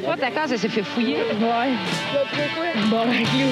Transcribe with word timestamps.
Toi, 0.00 0.16
ta 0.16 0.30
case, 0.30 0.52
elle 0.52 0.58
s'est 0.58 0.68
fait 0.68 0.82
fouiller. 0.82 1.16
Ouais. 1.16 1.72
Bon, 2.90 3.04
clou. 3.04 3.48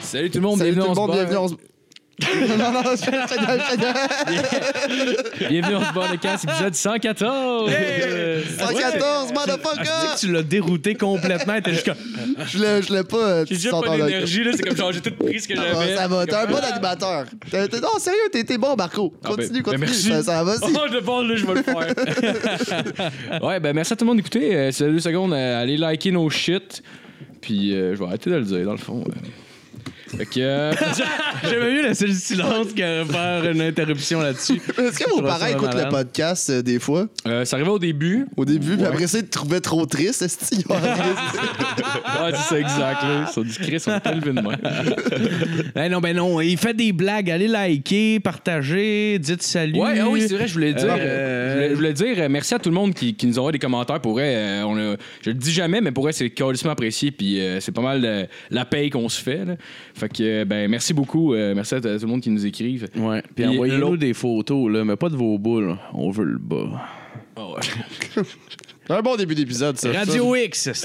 Salut 0.00 0.30
tout 0.30 0.38
le 0.38 0.42
monde, 0.42 0.58
Salut 0.58 0.72
bienvenue, 0.72 0.94
tout 0.94 1.00
le 1.00 1.06
monde, 1.06 1.12
bienvenue. 1.12 1.36
On 1.36 1.48
se... 1.48 1.69
non, 2.58 2.72
non, 2.72 2.82
je 2.84 2.96
je- 3.04 3.06
je- 5.42 5.48
bienvenue 5.48 5.76
on 5.76 5.84
se 5.84 5.92
barre 5.94 6.12
le 6.12 6.18
casse, 6.18 6.44
épisode 6.44 6.74
114. 6.74 7.70
Euh, 7.72 8.42
114, 8.58 9.30
Ah, 9.30 9.32
motherfucker! 9.34 9.78
je 9.78 9.82
dis 9.82 10.14
que 10.14 10.20
tu 10.20 10.32
l'as 10.32 10.42
dérouté 10.42 10.94
complètement. 10.94 11.60
T'es 11.60 11.72
juste 11.72 11.86
comme. 11.86 11.96
Je 12.46 12.58
l'ai 12.58 12.82
je 12.82 12.92
l'ai 12.92 13.04
pas. 13.04 13.16
euh, 13.16 13.44
J'ai 13.48 13.54
déjà 13.56 13.70
pas 13.70 13.96
d'énergie, 13.96 14.44
là. 14.44 14.52
C'est 14.54 14.62
comme 14.62 14.76
genre, 14.76 14.92
j'ai 14.92 15.00
tout 15.00 15.12
pris 15.12 15.40
ce 15.40 15.48
que 15.48 15.54
Ah, 15.58 15.62
j'avais. 15.72 15.96
ça 15.96 16.08
va, 16.08 16.26
t'es 16.26 16.34
un 16.34 16.46
bon 16.46 16.56
animateur. 16.58 17.24
T'es- 17.50 17.68
t'es- 17.68 17.80
Non, 17.80 17.98
sérieux, 17.98 18.18
t'es 18.32 18.44
t'es 18.44 18.58
bon, 18.58 18.74
Marco. 18.76 19.14
Ah, 19.24 19.28
Continue, 19.28 19.48
ben, 19.48 19.54
ben, 19.54 19.62
continue. 19.62 19.80
merci. 19.86 20.08
Ça, 20.08 20.22
ça 20.22 20.44
va, 20.44 20.54
Oh, 20.62 20.68
je 20.92 20.98
pense, 20.98 21.24
là, 21.24 21.36
je 21.36 21.46
vais 21.46 21.54
le 21.54 21.62
faire. 21.62 23.42
ouais, 23.42 23.60
ben 23.60 23.72
merci 23.74 23.92
à 23.92 23.96
tout 23.96 24.04
le 24.04 24.08
monde 24.08 24.16
d'écouter. 24.18 24.54
Euh, 24.54 24.70
c'est 24.72 24.84
deux 24.90 25.00
secondes, 25.00 25.32
euh, 25.32 25.62
allez 25.62 25.76
liker 25.76 26.10
nos 26.12 26.28
shit. 26.30 26.82
Puis 27.40 27.74
euh, 27.74 27.94
je 27.94 28.00
vais 28.00 28.06
arrêter 28.06 28.28
de 28.30 28.36
le 28.36 28.44
dire, 28.44 28.64
dans 28.64 28.72
le 28.72 28.78
fond. 28.78 29.02
Fait 30.16 30.26
que. 30.26 30.40
euh, 30.40 30.72
J'aimais 31.48 31.72
mieux 31.74 31.82
laisser 31.82 32.06
le 32.06 32.12
silence 32.14 32.68
que 32.76 33.04
faire 33.04 33.50
une 33.50 33.60
interruption 33.62 34.20
là-dessus. 34.20 34.60
Est-ce 34.78 34.98
que 34.98 35.08
vos 35.10 35.22
parents 35.22 35.46
écoutent 35.46 35.74
le 35.74 35.88
podcast 35.88 36.50
euh, 36.50 36.62
des 36.62 36.78
fois? 36.78 37.06
euh, 37.26 37.44
ça 37.44 37.56
arrivait 37.56 37.70
au 37.70 37.78
début. 37.78 38.26
Au 38.36 38.44
début, 38.44 38.76
puis 38.76 38.86
après 38.86 39.06
ça, 39.06 39.18
ils 39.18 39.24
te 39.24 39.30
trouvaient 39.30 39.60
trop 39.60 39.86
triste, 39.86 40.22
est-ce 40.22 40.38
qu'ils 40.50 40.64
ont 40.68 40.74
Ouais, 42.24 42.32
c'est 42.32 42.48
ça, 42.54 42.58
exact. 42.60 43.02
Là. 43.02 43.26
Ils 43.28 43.32
sont 43.32 43.42
discrets, 43.42 43.72
ils 43.72 43.80
sont 43.80 43.98
pas 44.00 44.12
élevés 44.12 44.32
de 44.32 44.40
moi. 44.40 44.54
Eh 45.76 45.88
non, 45.88 46.00
ben 46.00 46.16
non, 46.16 46.40
il 46.40 46.56
fait 46.58 46.74
des 46.74 46.92
blagues. 46.92 47.30
Allez 47.30 47.48
liker, 47.48 48.20
partager, 48.20 49.18
dites 49.18 49.42
salut. 49.42 49.78
Ouais, 49.80 49.98
ah 50.00 50.08
oui, 50.08 50.24
c'est 50.28 50.34
vrai, 50.34 50.46
je 50.48 50.52
voulais 50.54 50.72
dire. 50.74 50.88
Euh, 50.90 50.96
euh, 50.98 51.50
je, 51.50 51.54
voulais, 51.54 51.70
je 51.70 51.74
voulais 51.74 51.92
dire 52.14 52.24
euh, 52.24 52.28
merci 52.28 52.54
à 52.54 52.58
tout 52.58 52.68
le 52.68 52.74
monde 52.74 52.92
qui, 52.94 53.14
qui 53.14 53.26
nous 53.26 53.38
envoie 53.38 53.52
des 53.52 53.58
commentaires. 53.58 54.00
Pour 54.00 54.12
vrai, 54.12 54.34
euh, 54.36 54.62
on 54.64 54.76
a- 54.76 54.96
je 55.22 55.30
le 55.30 55.34
dis 55.34 55.52
jamais, 55.52 55.80
mais 55.80 55.92
pour 55.92 56.04
vrai, 56.04 56.12
c'est 56.12 56.28
carrément 56.30 56.70
apprécié. 56.70 57.10
Puis 57.12 57.40
euh, 57.40 57.60
c'est 57.60 57.72
pas 57.72 57.80
mal 57.82 58.28
la 58.50 58.64
paye 58.64 58.90
qu'on 58.90 59.08
se 59.08 59.20
fait. 59.22 59.44
là. 59.44 59.54
Fait 60.00 60.08
que, 60.08 60.22
euh, 60.22 60.44
ben, 60.46 60.70
merci 60.70 60.94
beaucoup. 60.94 61.34
euh, 61.34 61.54
merci 61.54 61.74
à, 61.74 61.80
tout 61.80 61.88
le 61.88 62.06
monde 62.06 62.22
qui 62.22 62.30
nous 62.30 62.46
écrive. 62.46 62.88
Ouais, 62.96 63.20
puis 63.22 63.44
Puis 63.44 63.46
envoyez-nous 63.46 63.98
des 63.98 64.14
photos, 64.14 64.72
là, 64.72 64.82
mais 64.82 64.96
pas 64.96 65.10
de 65.10 65.16
vos 65.16 65.38
boules. 65.38 65.76
On 65.92 66.10
veut 66.10 66.24
le 66.24 66.38
bas. 66.38 66.88
Un 68.92 69.02
bon 69.02 69.14
début 69.16 69.36
d'épisode, 69.36 69.78
ça. 69.78 69.92
Radio 69.92 70.34
X, 70.34 70.68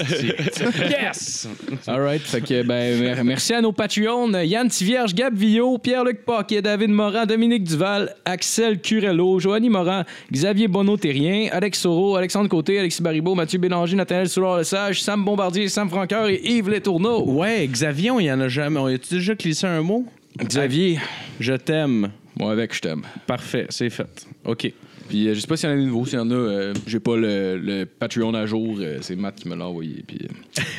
yes! 0.90 1.48
All 1.88 2.00
right. 2.00 2.22
Fait 2.22 2.40
que, 2.40 2.62
ben, 2.62 3.00
mer- 3.00 3.24
merci 3.24 3.52
à 3.52 3.60
nos 3.60 3.72
Patreons 3.72 4.30
Yann 4.42 4.68
Tivierge, 4.68 5.12
Gab 5.12 5.34
Villot, 5.36 5.78
Pierre-Luc 5.78 6.24
Paquet, 6.24 6.62
David 6.62 6.90
Morin, 6.90 7.26
Dominique 7.26 7.64
Duval, 7.64 8.14
Axel 8.24 8.80
Curello, 8.80 9.40
Joanny 9.40 9.68
Morin, 9.68 10.04
Xavier 10.32 10.68
Bonneau-Terrien, 10.68 11.48
Alex 11.50 11.80
Soro, 11.80 12.14
Alexandre 12.14 12.48
Côté, 12.48 12.78
Alexis 12.78 13.02
Baribeau, 13.02 13.34
Mathieu 13.34 13.58
Bélanger, 13.58 13.96
Nathaniel 13.96 14.28
Soulard-Lesage, 14.28 15.02
Sam 15.02 15.24
Bombardier, 15.24 15.68
Sam 15.68 15.88
Franqueur 15.88 16.28
et 16.28 16.40
Yves 16.44 16.68
Letourneau. 16.70 17.24
Ouais, 17.24 17.66
Xavier, 17.66 18.12
on 18.12 18.20
y 18.20 18.30
en 18.30 18.40
a 18.40 18.46
jamais. 18.48 18.78
On 18.78 18.86
a-tu 18.86 19.14
déjà 19.16 19.34
glissé 19.34 19.66
un 19.66 19.82
mot? 19.82 20.04
Xavier, 20.38 21.00
Je 21.40 21.54
t'aime. 21.54 22.10
moi 22.38 22.52
avec, 22.52 22.72
je 22.72 22.80
t'aime. 22.82 23.02
Parfait, 23.26 23.66
c'est 23.70 23.90
fait. 23.90 24.26
OK. 24.44 24.70
Puis 25.08 25.28
euh, 25.28 25.34
je 25.34 25.40
sais 25.40 25.46
pas 25.46 25.56
s'il 25.56 25.68
y 25.68 25.72
en 25.72 25.76
a 25.76 25.78
de 25.78 25.82
nouveaux, 25.82 26.04
s'il 26.06 26.18
y 26.18 26.22
en 26.22 26.30
a, 26.30 26.34
euh, 26.34 26.74
j'ai 26.86 27.00
pas 27.00 27.16
le, 27.16 27.58
le 27.58 27.84
Patreon 27.86 28.34
à 28.34 28.46
jour, 28.46 28.76
euh, 28.80 28.98
c'est 29.00 29.16
Matt 29.16 29.36
qui 29.36 29.48
me 29.48 29.56
l'a 29.56 29.66
envoyé. 29.66 30.02
Puis 30.06 30.18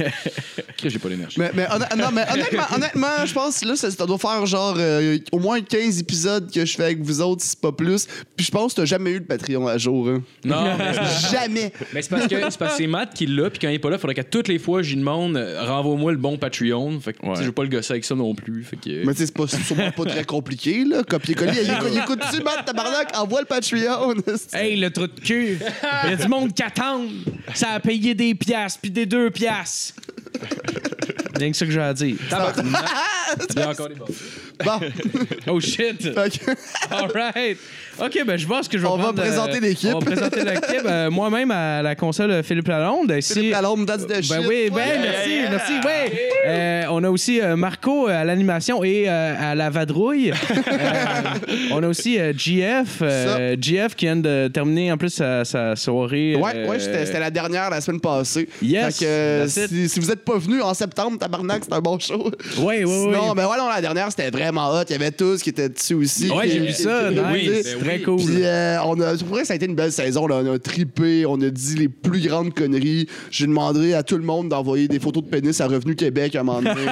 euh, 0.01 0.09
j'ai 0.83 0.99
pas 0.99 1.09
l'énergie. 1.09 1.39
Mais, 1.39 1.51
mais, 1.53 1.65
honn- 1.65 1.97
non, 1.97 2.09
mais 2.13 2.23
honnêtement, 2.31 2.63
honnêtement, 2.75 3.25
je 3.25 3.33
pense 3.33 3.59
que 3.59 3.67
là, 3.67 3.75
ça, 3.75 3.89
ça 3.91 4.05
doit 4.05 4.17
faire 4.17 4.45
genre 4.45 4.75
euh, 4.77 5.17
au 5.31 5.39
moins 5.39 5.61
15 5.61 5.99
épisodes 5.99 6.51
que 6.51 6.65
je 6.65 6.75
fais 6.75 6.83
avec 6.85 7.01
vous 7.01 7.21
autres, 7.21 7.41
si 7.41 7.49
c'est 7.49 7.61
pas 7.61 7.71
plus. 7.71 8.07
Puis 8.35 8.45
je 8.45 8.51
pense 8.51 8.73
que 8.73 8.81
t'as 8.81 8.85
jamais 8.85 9.11
eu 9.11 9.19
de 9.19 9.25
Patreon 9.25 9.67
à 9.67 9.77
jour. 9.77 10.09
hein. 10.09 10.21
Non, 10.45 10.63
mais 10.77 10.93
Jamais! 11.31 11.71
Mais 11.93 12.01
c'est 12.01 12.09
parce 12.09 12.27
que 12.27 12.35
c'est 12.35 12.41
parce 12.57 12.71
que 12.73 12.77
c'est 12.77 12.87
Matt 12.87 13.13
qui 13.13 13.25
l'a, 13.27 13.49
puis 13.49 13.59
quand 13.59 13.69
il 13.69 13.75
est 13.75 13.79
pas 13.79 13.89
là, 13.89 13.95
il 13.97 13.99
faudrait 13.99 14.15
qu'à 14.15 14.23
toutes 14.23 14.47
les 14.47 14.59
fois, 14.59 14.81
lui 14.81 14.95
demande 14.95 15.37
renvoie-moi 15.59 16.11
le 16.11 16.17
bon 16.17 16.37
Patreon. 16.37 16.99
Fait 16.99 17.13
que 17.13 17.19
tu 17.21 17.27
sais, 17.35 17.41
je 17.41 17.47
veux 17.47 17.51
pas 17.51 17.63
le 17.63 17.69
gosser 17.69 17.93
avec 17.93 18.05
ça 18.05 18.15
non 18.15 18.35
plus. 18.35 18.63
Fait 18.63 18.77
que. 18.77 19.05
Mais 19.05 19.13
tu 19.13 19.19
sais, 19.19 19.25
c'est 19.27 19.35
pas, 19.37 19.47
sûrement 19.47 19.91
pas 19.91 20.05
très 20.05 20.23
compliqué, 20.25 20.83
là. 20.85 21.03
Copier-coller. 21.03 21.51
Il 21.63 21.69
écoute- 21.71 21.89
il 21.91 21.97
écoute-tu, 21.99 22.43
Matt, 22.43 22.65
tabarnak? 22.65 23.17
Envoie 23.17 23.41
le 23.41 23.45
Patreon. 23.47 24.15
Hey, 24.53 24.77
le 24.77 24.89
trou 24.91 25.07
de 25.07 25.19
cul! 25.19 25.59
Il 26.03 26.09
y 26.09 26.13
a 26.13 26.15
du 26.15 26.27
monde 26.27 26.53
qui 26.53 26.63
attend! 26.63 27.05
Ça 27.53 27.71
a 27.71 27.79
payé 27.79 28.13
des 28.15 28.35
piastres, 28.35 28.79
puis 28.81 28.91
des 28.91 29.05
deux 29.05 29.29
piastres! 29.31 29.93
Rien 31.35 31.51
que 31.51 31.57
ça 31.57 31.65
que 31.65 31.71
j'ai 31.71 31.81
à 31.81 31.93
dire. 31.93 32.17
Il 33.55 33.59
y 33.59 33.63
a 33.63 33.69
encore 33.69 33.89
des 33.89 33.95
bons. 33.95 34.05
Bon, 34.63 34.79
Oh 35.53 35.59
shit! 35.59 36.07
All 36.91 37.11
right. 37.13 37.57
OK, 37.99 38.23
ben 38.27 38.37
je 38.37 38.45
pense 38.45 38.67
que 38.67 38.77
je 38.77 38.83
vais 38.83 38.87
On 38.89 38.95
va 38.97 39.05
prendre, 39.05 39.21
présenter 39.21 39.59
l'équipe. 39.59 39.89
On 39.93 39.99
va 39.99 40.05
présenter 40.05 40.43
l'équipe. 40.43 40.85
Euh, 40.85 41.09
Moi-même 41.09 41.49
à 41.49 41.81
la 41.81 41.95
console 41.95 42.29
euh, 42.29 42.43
Philippe 42.43 42.67
Lalonde. 42.67 43.11
Ici- 43.17 43.33
Philippe 43.33 43.53
Lalonde, 43.53 43.87
that's 43.87 44.03
the 44.05 44.09
Ben 44.09 44.21
shit. 44.21 44.47
oui, 44.47 44.69
ben 44.69 45.01
merci, 45.01 45.31
merci, 45.49 45.73
ouais. 45.83 46.29
Euh, 46.47 46.83
on 46.91 47.03
a 47.03 47.09
aussi 47.09 47.41
euh, 47.41 47.55
Marco 47.55 48.05
à 48.07 48.23
l'animation 48.23 48.83
et 48.83 49.05
euh, 49.07 49.33
à 49.51 49.55
la 49.55 49.69
vadrouille. 49.71 50.31
Euh, 50.31 50.93
on 51.71 51.81
a 51.81 51.87
aussi 51.87 52.19
euh, 52.19 52.33
GF, 52.37 52.99
euh, 53.01 53.55
GF 53.59 53.95
qui 53.95 54.05
vient 54.05 54.15
de 54.15 54.47
terminer 54.53 54.91
en 54.91 54.97
plus 54.97 55.09
sa, 55.09 55.43
sa 55.43 55.75
soirée. 55.75 56.35
Ouais, 56.35 56.51
euh, 56.55 56.67
ouais, 56.67 56.79
c'était 56.79 57.19
la 57.19 57.31
dernière 57.31 57.69
la 57.71 57.81
semaine 57.81 57.99
passée. 57.99 58.47
Yes, 58.61 58.99
Fait 58.99 59.05
que 59.05 59.09
euh, 59.09 59.47
si, 59.47 59.89
si 59.89 59.99
vous 59.99 60.11
êtes 60.11 60.23
pas 60.23 60.37
venu 60.37 60.61
en 60.61 60.73
septembre, 60.75 61.17
tabarnak, 61.17 61.63
c'est 61.65 61.73
un 61.73 61.81
bon 61.81 61.97
show. 61.97 62.31
Ouais, 62.59 62.83
ouais, 62.83 63.05
ouais. 63.07 63.16
Sinon, 63.21 63.33
ben 63.33 63.47
ouais, 63.47 63.57
non, 63.57 63.67
la 63.69 63.81
dernière, 63.81 64.09
c'était 64.09 64.29
vraiment 64.29 64.69
hot. 64.71 64.83
Il 64.89 64.93
y 64.93 64.95
avait 64.95 65.11
tous 65.11 65.41
qui 65.41 65.49
étaient 65.49 65.69
dessus 65.69 65.93
aussi. 65.95 66.29
Ouais, 66.31 66.47
j'ai 66.49 66.59
vu 66.59 66.71
ça. 66.71 67.09
oui, 67.31 67.49
ben 67.49 67.79
Très 67.79 67.99
cool. 68.01 68.17
Puis 68.17 68.43
euh, 68.43 68.77
on 68.85 68.99
a, 69.01 69.15
pour 69.17 69.27
vrai, 69.29 69.45
ça 69.45 69.53
a 69.53 69.55
été 69.55 69.65
une 69.65 69.75
belle 69.75 69.91
saison. 69.91 70.27
Là. 70.27 70.41
On 70.43 70.53
a 70.53 70.59
trippé, 70.59 71.25
on 71.25 71.39
a 71.41 71.49
dit 71.49 71.75
les 71.75 71.89
plus 71.89 72.21
grandes 72.27 72.53
conneries. 72.53 73.07
J'ai 73.31 73.47
demandé 73.47 73.93
à 73.93 74.03
tout 74.03 74.17
le 74.17 74.23
monde 74.23 74.49
d'envoyer 74.49 74.87
des 74.87 74.99
photos 74.99 75.23
de 75.23 75.29
pénis 75.29 75.59
à 75.61 75.67
Revenu 75.67 75.95
Québec 75.95 76.35
à 76.35 76.41
un 76.41 76.43
moment 76.43 76.61
donné. 76.61 76.81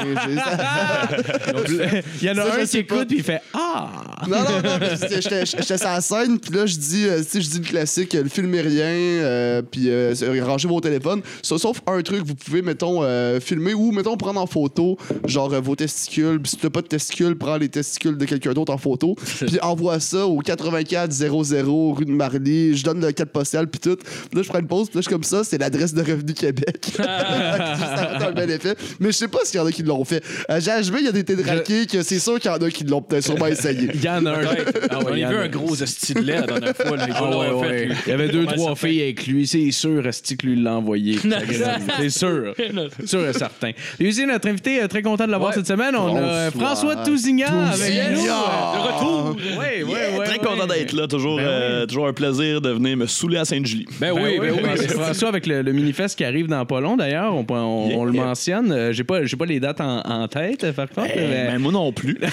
Il 2.21 2.27
y 2.27 2.31
en 2.31 2.37
a 2.37 2.43
un 2.61 2.65
qui 2.65 2.77
écoute 2.79 3.07
puis 3.07 3.17
il 3.17 3.23
fait 3.23 3.41
Ah! 3.53 3.89
Non, 4.27 4.37
non, 4.39 4.61
non, 4.63 4.77
mais 4.79 5.21
j'étais- 5.21 5.45
sur 5.45 5.59
la 5.87 6.01
scène, 6.01 6.39
puis 6.39 6.53
là, 6.55 6.65
je 6.65 6.75
dis, 6.77 7.05
euh, 7.07 7.19
tu 7.19 7.23
sais, 7.29 7.41
je 7.41 7.49
dis 7.49 7.57
le 7.59 7.63
classique, 7.65 8.13
le 8.13 8.29
filmez 8.29 8.61
rien, 8.61 8.85
euh, 8.85 9.61
puis 9.61 9.89
euh, 9.89 10.13
rangez 10.43 10.67
vos 10.67 10.79
téléphones. 10.81 11.21
Sa- 11.41 11.57
Sauf 11.57 11.81
un 11.87 12.01
truc, 12.01 12.23
vous 12.25 12.35
pouvez, 12.35 12.61
mettons, 12.61 13.01
filmer 13.39 13.73
ou, 13.73 13.91
mettons, 13.91 14.17
prendre 14.17 14.39
en 14.39 14.47
photo, 14.47 14.97
genre, 15.25 15.49
vos 15.61 15.75
testicules. 15.75 16.14
Puis 16.21 16.51
si 16.51 16.57
tu 16.57 16.65
n'as 16.65 16.69
pas 16.69 16.81
de 16.81 16.87
testicules, 16.87 17.35
prends 17.37 17.57
les 17.57 17.69
testicules 17.69 18.17
de 18.17 18.25
quelqu'un 18.25 18.53
d'autre 18.53 18.73
en 18.73 18.77
photo, 18.77 19.15
puis 19.45 19.59
envoie 19.61 19.99
ça 19.99 20.25
au 20.27 20.39
8400 20.41 21.93
rue 21.93 22.05
de 22.05 22.11
Marly. 22.11 22.75
Je 22.77 22.83
donne 22.83 23.01
le 23.05 23.11
code 23.11 23.29
postal, 23.29 23.67
puis 23.67 23.79
tout. 23.79 23.95
Puis 23.97 24.07
là, 24.37 24.41
je 24.43 24.49
prends 24.49 24.59
une 24.59 24.67
pause, 24.67 24.87
puis 24.89 24.97
là, 24.97 25.01
je 25.01 25.07
suis 25.07 25.13
comme 25.13 25.23
ça, 25.23 25.43
c'est 25.43 25.57
l'adresse 25.57 25.93
de 25.93 26.01
Revenu 26.01 26.33
Québec. 26.33 26.91
ça 26.95 27.03
a 27.03 28.19
fait 28.19 28.25
un 28.25 28.31
bel 28.31 28.51
effet. 28.51 28.75
Mais 28.99 29.07
je 29.07 29.17
sais 29.17 29.27
pas 29.27 29.39
s'il 29.43 29.57
y 29.59 29.63
en 29.63 29.65
a 29.65 29.71
qui 29.71 29.83
l'ont 29.83 30.03
fait. 30.05 30.23
À 30.47 30.59
GHB, 30.59 30.95
il 30.99 31.05
y 31.05 31.07
a 31.07 31.11
des 31.11 31.23
téléraqués 31.23 31.85
que 31.85 32.01
c'est 32.03 32.19
sûr 32.19 32.39
qu'il 32.39 32.49
y 32.51 32.53
en 32.53 32.57
a 32.57 32.69
qui 32.69 32.83
l'ont 32.83 33.01
peut-être 33.01 33.23
sûrement 33.25 33.47
essayé. 33.47 33.89
Il 33.93 34.03
y 34.03 34.09
en 34.09 34.25
a 34.25 34.31
un. 34.31 34.45
Ah 34.89 34.99
ouais, 34.99 35.05
On 35.11 35.13
il 35.15 35.19
y 35.19 35.23
a 35.23 35.27
en 35.27 35.31
vu 35.31 35.37
a 35.37 35.41
un 35.41 35.47
gros 35.49 35.81
hostie 35.81 36.13
de 36.13 36.19
lait 36.21 36.35
la 36.35 36.41
dernière 36.47 36.75
fois. 36.75 36.97
gars 36.97 37.05
Ah 37.15 37.37
ouais, 37.37 37.47
fait, 37.47 37.53
ouais. 37.55 37.85
lui. 37.85 37.95
Il 38.05 38.09
y 38.09 38.13
avait 38.13 38.27
deux, 38.29 38.45
trois 38.45 38.75
filles 38.75 39.01
avec 39.01 39.27
lui. 39.27 39.47
C'est 39.47 39.71
sûr, 39.71 40.05
Esti 40.07 40.37
que 40.37 40.47
lui 40.47 40.61
l'a 40.61 40.75
envoyé. 40.75 41.19
C'est 41.99 42.09
sûr. 42.09 42.53
sûr 43.05 43.27
et 43.27 43.33
certain. 43.33 43.71
Et 43.99 44.07
aussi, 44.07 44.25
notre 44.25 44.47
invité, 44.47 44.81
euh, 44.81 44.87
très 44.87 45.01
content 45.01 45.25
de 45.25 45.31
l'avoir 45.31 45.45
Ouais. 45.51 45.55
cette 45.55 45.67
semaine. 45.67 45.95
On 45.95 46.04
a 46.07 46.19
euh, 46.19 46.49
Bonsoir. 46.53 46.71
François 46.77 46.95
Tousignan 47.03 47.47
avec 47.71 47.93
nous. 48.11 48.23
De 48.23 48.79
retour. 48.81 49.35
Oui, 49.37 49.83
oui, 49.85 49.93
oui. 50.17 50.25
Très 50.25 50.37
content 50.39 50.67
d'être 50.67 50.93
là. 50.93 51.07
Toujours, 51.07 51.37
Ben 51.37 51.43
euh, 51.45 51.81
oui. 51.81 51.87
toujours 51.87 52.07
un 52.07 52.13
plaisir 52.13 52.61
de 52.61 52.69
venir 52.71 52.97
me 52.97 53.05
saouler 53.07 53.37
à 53.37 53.45
Sainte-Julie. 53.45 53.85
Ben, 53.99 54.13
Ben 54.13 54.21
oui, 54.23 54.37
ben 54.39 54.53
oui. 54.63 54.87
François 54.89 55.29
avec 55.29 55.45
le, 55.47 55.61
le 55.61 55.73
manifeste 55.73 56.17
qui 56.17 56.23
arrive 56.25 56.47
dans 56.47 56.65
pas 56.65 56.81
long 56.81 56.97
d'ailleurs. 56.97 57.33
On, 57.35 57.45
on- 57.49 57.85
Yeah. 57.89 57.97
on 57.97 58.05
le 58.05 58.11
mentionne. 58.13 58.71
Euh, 58.71 58.91
J'ai 58.91 59.03
pas, 59.03 59.25
j'ai 59.25 59.35
pas 59.37 59.45
les 59.45 59.59
dates 59.59 59.79
en, 59.81 59.99
en 60.01 60.27
tête, 60.27 60.71
par 60.71 60.89
contre. 60.89 61.09
Mais- 61.15 61.47
ben, 61.47 61.59
moi 61.59 61.71
non 61.71 61.91
plus. 61.91 62.17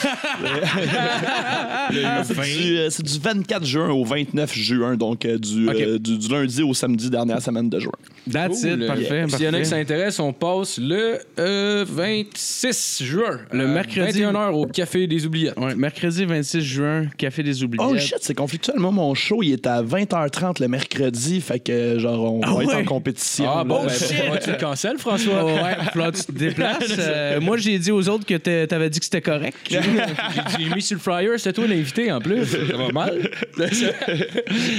c'est, 2.24 2.34
du, 2.34 2.78
euh, 2.78 2.88
c'est 2.90 3.02
du 3.04 3.18
24 3.18 3.64
juin 3.64 3.90
au 3.90 4.04
29 4.04 4.54
juin, 4.54 4.96
donc 4.96 5.26
du, 5.26 5.68
Ok. 5.68 5.98
du, 6.00 6.18
du 6.18 6.28
lundi 6.28 6.62
au 6.62 6.74
samedi 6.74 7.10
dernière 7.10 7.40
semaine 7.42 7.68
de 7.68 7.78
juin. 7.78 7.92
That's 8.30 8.60
Cool. 8.62 8.82
it, 8.82 8.86
parfait. 8.86 9.24
S'il 9.28 9.42
y 9.42 9.48
en 9.48 9.54
a 9.54 9.58
qui 9.60 9.66
s'intéressent, 9.66 10.20
on 10.20 10.32
passe 10.32 10.78
le 10.78 11.18
euh, 11.38 11.84
26 11.88 13.02
juin. 13.04 13.40
Le 13.50 13.58
le 13.58 13.66
mercredi. 13.68 14.20
21h 14.22 14.52
au 14.52 14.66
Café 14.66 15.06
des 15.06 15.26
Oubliettes. 15.26 15.58
Ouais, 15.58 15.74
mercredi 15.74 16.24
26 16.24 16.60
juin, 16.60 17.06
Café 17.18 17.42
des 17.42 17.62
Oubliettes. 17.64 17.86
Oh 17.88 17.96
shit, 17.98 18.18
c'est 18.20 18.34
conflictuel. 18.34 18.76
Moi, 18.78 18.90
mon 18.90 19.14
show, 19.14 19.42
il 19.42 19.52
est 19.52 19.66
à 19.66 19.82
20h30 19.82 20.60
le 20.60 20.68
mercredi. 20.68 21.40
Fait 21.40 21.58
que, 21.58 21.98
genre, 21.98 22.34
on 22.34 22.40
va 22.40 22.46
Ah 22.48 22.62
être 22.62 22.68
ouais? 22.68 22.74
en 22.76 22.84
compétition. 22.84 23.46
Ah 23.48 23.64
bon, 23.64 23.84
ben, 23.84 23.92
pourquoi 23.92 24.38
tu 24.38 24.50
le 24.50 24.56
cancelles, 24.56 24.98
François? 24.98 25.44
Oh, 25.44 25.46
ouais, 25.48 25.76
là, 25.94 26.12
tu 26.12 26.22
te 26.24 26.32
déplaces? 26.32 26.82
Euh, 26.98 27.40
moi, 27.40 27.56
j'ai 27.56 27.78
dit 27.78 27.90
aux 27.90 28.08
autres 28.08 28.24
que 28.24 28.34
t'a- 28.34 28.66
t'avais 28.66 28.88
dit 28.90 28.98
que 28.98 29.04
c'était 29.04 29.20
correct. 29.20 29.56
J'ai 29.68 30.68
mis 30.74 30.82
sur 30.82 30.96
le 30.96 31.00
flyer, 31.00 31.32
c'était 31.38 31.52
toi 31.52 31.66
l'invité 31.66 32.10
en 32.12 32.20
plus. 32.20 32.44
Ça 32.46 32.76
va 32.76 32.88
mal. 32.92 33.30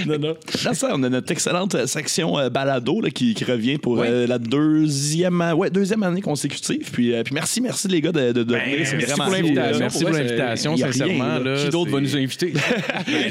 non, 0.07 0.19
non. 0.19 0.35
Là, 0.63 0.73
ça, 0.73 0.89
on 0.93 1.03
a 1.03 1.09
notre 1.09 1.31
excellente 1.31 1.75
euh, 1.75 1.85
section 1.87 2.37
euh, 2.39 2.49
balado 2.49 3.01
là, 3.01 3.09
qui, 3.09 3.32
qui 3.33 3.44
revient 3.45 3.77
pour 3.77 4.00
euh, 4.01 4.27
la 4.27 4.39
deuxième, 4.39 5.41
ouais, 5.56 5.69
deuxième 5.69 6.03
année 6.03 6.21
consécutive. 6.21 6.89
Puis, 6.91 7.13
euh, 7.13 7.24
puis 7.24 7.33
merci, 7.33 7.62
merci 7.62 7.88
les 7.88 8.01
gars 8.01 8.12
de, 8.12 8.31
de, 8.31 8.44
de 8.44 8.56
venir. 8.56 8.85
C'est 8.85 8.97
Ben, 8.97 8.97
merci 8.97 9.13
vraiment 9.13 9.25
pour 9.25 9.33
l'invitation. 9.33 9.80
Merci 9.80 10.03
pour 10.03 10.13
l'invitation, 10.13 10.77
sincèrement. 10.77 11.35
rien, 11.35 11.39
là. 11.39 11.63
Qui 11.63 11.69
d'autre 11.69 11.91
va 11.91 12.00
nous 12.01 12.15
inviter? 12.15 12.53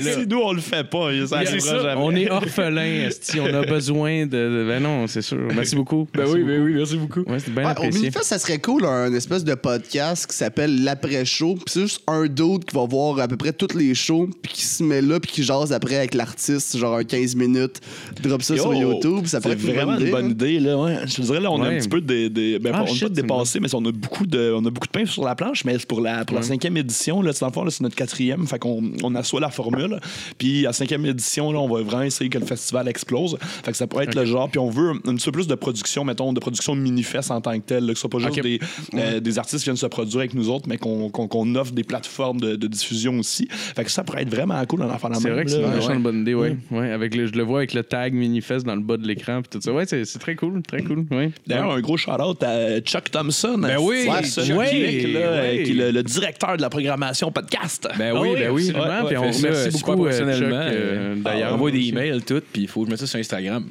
Si 0.02 0.26
nous, 0.26 0.38
on 0.38 0.52
le 0.52 0.60
fait 0.60 0.84
pas, 0.88 1.08
ça 1.26 1.44
jamais. 1.44 1.94
On 1.96 2.14
est 2.14 2.30
orphelin, 2.30 3.06
esti, 3.06 3.40
on 3.40 3.46
a 3.46 3.62
besoin 3.66 4.26
de, 4.26 4.64
Ben 4.68 4.82
non, 4.82 5.06
c'est 5.06 5.22
sûr. 5.22 5.38
Merci 5.54 5.74
beaucoup. 5.76 6.06
Ben 6.12 6.20
Merci 6.22 6.34
oui, 6.34 6.40
beaucoup. 6.40 6.52
ben 6.52 6.62
oui, 6.64 6.72
merci 6.74 6.96
beaucoup. 6.96 7.20
Ouais, 7.22 7.38
c'est 7.38 7.54
bien 7.54 7.64
Ouais, 7.74 7.88
au. 7.88 7.90
Minifest, 7.92 8.24
ça 8.24 8.38
serait 8.38 8.58
cool, 8.58 8.84
un 8.84 9.12
espèce 9.14 9.44
de 9.44 9.54
podcast 9.54 10.26
qui 10.26 10.36
s'appelle 10.36 10.82
L'après-show. 10.84 11.54
Puis 11.54 11.64
c'est 11.68 11.80
juste 11.82 12.02
un 12.06 12.26
dude 12.26 12.64
qui 12.64 12.74
va 12.74 12.84
voir 12.86 13.18
à 13.20 13.28
peu 13.28 13.36
près 13.36 13.52
tous 13.52 13.76
les 13.76 13.94
shows, 13.94 14.28
puis 14.42 14.52
qui 14.52 14.64
se 14.64 14.82
met 14.82 15.00
là, 15.00 15.20
puis 15.20 15.30
qui 15.30 15.42
jase 15.42 15.72
après 15.72 15.96
avec 15.96 16.14
l'artiste, 16.14 16.76
genre 16.76 16.96
un 16.96 17.04
15 17.04 17.36
minutes, 17.36 17.80
drop 18.22 18.42
ça 18.42 18.56
sur 18.56 18.74
Yo, 18.74 18.92
YouTube. 18.92 19.26
Ça 19.26 19.40
pourrait 19.40 19.54
être 19.54 19.60
vraiment 19.60 19.91
une 20.00 20.10
bonne 20.10 20.26
hein. 20.26 20.30
idée. 20.30 20.60
Là, 20.60 20.78
ouais. 20.78 20.98
Je 21.06 21.14
te 21.16 21.22
dirais, 21.22 21.40
là, 21.40 21.50
on 21.50 21.62
a 21.62 21.68
un 21.68 21.78
petit 21.78 21.88
peu 21.88 22.00
des. 22.00 22.28
des- 22.30 22.58
ben, 22.58 22.72
Ah, 22.74 22.82
on 22.84 22.86
shit, 22.86 23.02
pas 23.04 23.08
dépassé, 23.08 23.60
mais 23.60 23.74
on 23.74 23.84
a 23.84 23.92
beaucoup 23.92 24.26
de, 24.26 24.52
on 24.56 24.64
a 24.64 24.70
beaucoup 24.70 24.86
de 24.86 24.92
pain 24.92 25.06
sur 25.06 25.24
la 25.24 25.34
planche. 25.34 25.64
Mais 25.64 25.78
c'est 25.78 25.86
pour 25.88 26.00
la, 26.00 26.24
pour 26.24 26.36
la 26.36 26.42
cinquième 26.42 26.76
édition, 26.76 27.22
là, 27.22 27.32
dans 27.40 27.46
le 27.46 27.52
fond, 27.52 27.64
là, 27.64 27.70
c'est 27.70 27.82
notre 27.82 27.96
quatrième. 27.96 28.46
Fait 28.46 28.58
qu'on 28.58 28.82
on 29.02 29.14
assoit 29.14 29.40
la 29.40 29.50
formule. 29.50 29.98
Puis 30.38 30.64
à 30.66 30.68
la 30.70 30.72
cinquième 30.72 31.04
édition, 31.06 31.52
là, 31.52 31.58
on 31.60 31.68
va 31.68 31.82
vraiment 31.82 32.02
essayer 32.04 32.30
que 32.30 32.38
le 32.38 32.46
festival 32.46 32.88
explose. 32.88 33.36
Fait 33.64 33.70
que 33.72 33.76
ça 33.76 33.86
pourrait 33.86 34.04
être 34.04 34.14
le 34.14 34.24
genre. 34.24 34.48
Puis 34.50 34.58
on 34.58 34.70
veut 34.70 34.90
un 35.06 35.14
petit 35.14 35.24
peu 35.26 35.32
plus 35.32 35.46
de 35.46 35.54
production, 35.54 36.04
mettons, 36.04 36.32
de 36.32 36.40
production 36.40 36.74
de 36.76 36.80
mini-fest 36.80 37.30
en 37.30 37.40
tant 37.40 37.52
que 37.58 37.64
tel. 37.64 37.84
là, 37.86 37.92
que 37.92 37.98
ce 37.98 38.00
soit 38.02 38.10
pas 38.10 38.18
juste 38.18 38.38
Ok. 38.38 38.42
des, 38.42 38.60
euh, 38.94 39.20
des 39.20 39.38
artistes 39.38 39.58
qui 39.60 39.64
viennent 39.64 39.76
se 39.76 39.86
produire 39.86 40.20
avec 40.20 40.34
nous 40.34 40.48
autres, 40.50 40.68
mais 40.68 40.78
qu'on 40.78 41.08
qu'on- 41.10 41.28
qu'on 41.28 41.54
offre 41.54 41.72
des 41.72 41.84
plateformes 41.84 42.40
de, 42.40 42.56
de 42.56 42.66
diffusion 42.66 43.18
aussi. 43.18 43.48
Fait 43.50 43.84
que 43.84 43.90
ça 43.90 44.04
pourrait 44.04 44.22
être 44.22 44.30
vraiment 44.30 44.64
cool 44.66 44.80
d'en 44.80 44.98
faire 44.98 45.10
la 45.10 45.16
C'est 45.16 45.24
même. 45.24 45.32
vrai 45.34 45.44
que 45.44 45.50
c'est 45.50 45.92
une 45.94 46.02
bonne 46.02 46.20
idée, 46.22 46.34
ouais. 46.34 46.56
ouais 46.70 46.90
avec 46.90 47.14
le, 47.14 47.26
je 47.26 47.32
le 47.32 47.42
vois 47.42 47.58
avec 47.58 47.74
le 47.74 47.82
tag 47.82 48.12
Minifest 48.14 48.64
dans 48.66 48.74
le 48.74 48.80
bas 48.82 48.96
de 48.96 49.06
l'écran 49.06 49.40
puis 49.42 49.50
tout 49.50 49.60
ça. 49.62 49.72
Ouais, 49.82 49.86
c'est 49.88 50.04
c'est 50.04 50.18
très 50.18 50.34
cool, 50.36 50.62
très 50.62 50.82
cool. 50.82 51.04
Ouais. 51.10 51.30
D'ailleurs, 51.46 51.72
un 51.72 51.80
gros 51.80 51.96
shout-out 51.96 52.42
à 52.42 52.80
Chuck 52.80 53.10
Thompson. 53.10 53.58
Ben 53.58 53.78
oui, 53.80 54.06
ouais, 54.08 54.22
celui 54.24 54.52
ouais, 54.52 54.68
qui, 54.70 55.12
là, 55.12 55.32
ouais. 55.42 55.62
qui 55.64 55.70
est 55.72 55.74
le, 55.74 55.90
le 55.90 56.02
directeur 56.02 56.56
de 56.56 56.62
la 56.62 56.70
programmation 56.70 57.30
podcast. 57.32 57.88
Ben 57.98 58.16
oui, 58.18 58.34
ben 58.34 58.50
oui. 58.50 58.68
absolument. 58.70 59.02
Ouais, 59.02 59.08
Puis 59.08 59.16
on 59.16 59.30
remercie 59.30 59.70
beaucoup, 59.70 59.92
euh, 59.92 59.96
professionnellement. 59.96 60.62
Chuck, 60.62 60.72
euh, 60.74 61.14
d'ailleurs. 61.16 61.50
on 61.50 61.54
envoie 61.54 61.70
des 61.70 61.88
emails, 61.88 62.22
tout, 62.22 62.42
puis 62.52 62.62
il 62.62 62.68
faut 62.68 62.80
que 62.82 62.86
je 62.86 62.90
mette 62.92 63.00
ça 63.00 63.06
sur 63.06 63.18
Instagram. 63.18 63.64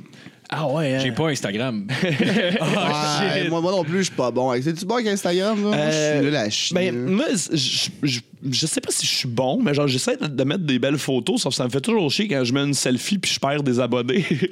Ah 0.53 0.67
ouais, 0.67 0.95
hein? 0.95 0.99
J'ai 1.01 1.13
pas 1.13 1.29
Instagram. 1.29 1.87
Ouais, 2.03 3.47
moi, 3.49 3.61
moi 3.61 3.71
non 3.71 3.83
plus, 3.85 3.99
je 3.99 4.03
suis 4.03 4.11
pas 4.15 4.31
bon. 4.31 4.51
C'est-tu 4.61 4.85
bon 4.85 4.95
avec 4.95 5.07
Instagram, 5.07 5.55
là? 5.63 5.67
Moi, 5.69 5.75
je 5.77 5.81
Euh, 5.81 6.15
suis 6.17 6.25
nul 6.25 6.35
à 6.35 6.49
chier. 6.49 6.75
Ben, 6.75 6.95
moi, 7.07 7.25
je, 7.31 7.89
je, 8.03 8.19
je 8.51 8.65
sais 8.67 8.81
pas 8.81 8.91
si 8.91 9.05
je 9.05 9.15
suis 9.15 9.27
bon, 9.29 9.61
mais 9.63 9.73
genre, 9.73 9.87
j'essaie 9.87 10.17
de, 10.17 10.27
de 10.27 10.43
mettre 10.43 10.63
des 10.65 10.77
belles 10.77 10.97
photos, 10.97 11.41
sauf 11.41 11.53
que 11.53 11.55
ça 11.55 11.63
me 11.63 11.69
fait 11.69 11.79
toujours 11.79 12.11
chier 12.11 12.27
quand 12.27 12.43
je 12.43 12.51
mets 12.53 12.63
une 12.65 12.73
selfie 12.73 13.17
puis 13.17 13.31
je 13.33 13.39
perds 13.39 13.63
des 13.63 13.79
abonnés. 13.79 14.25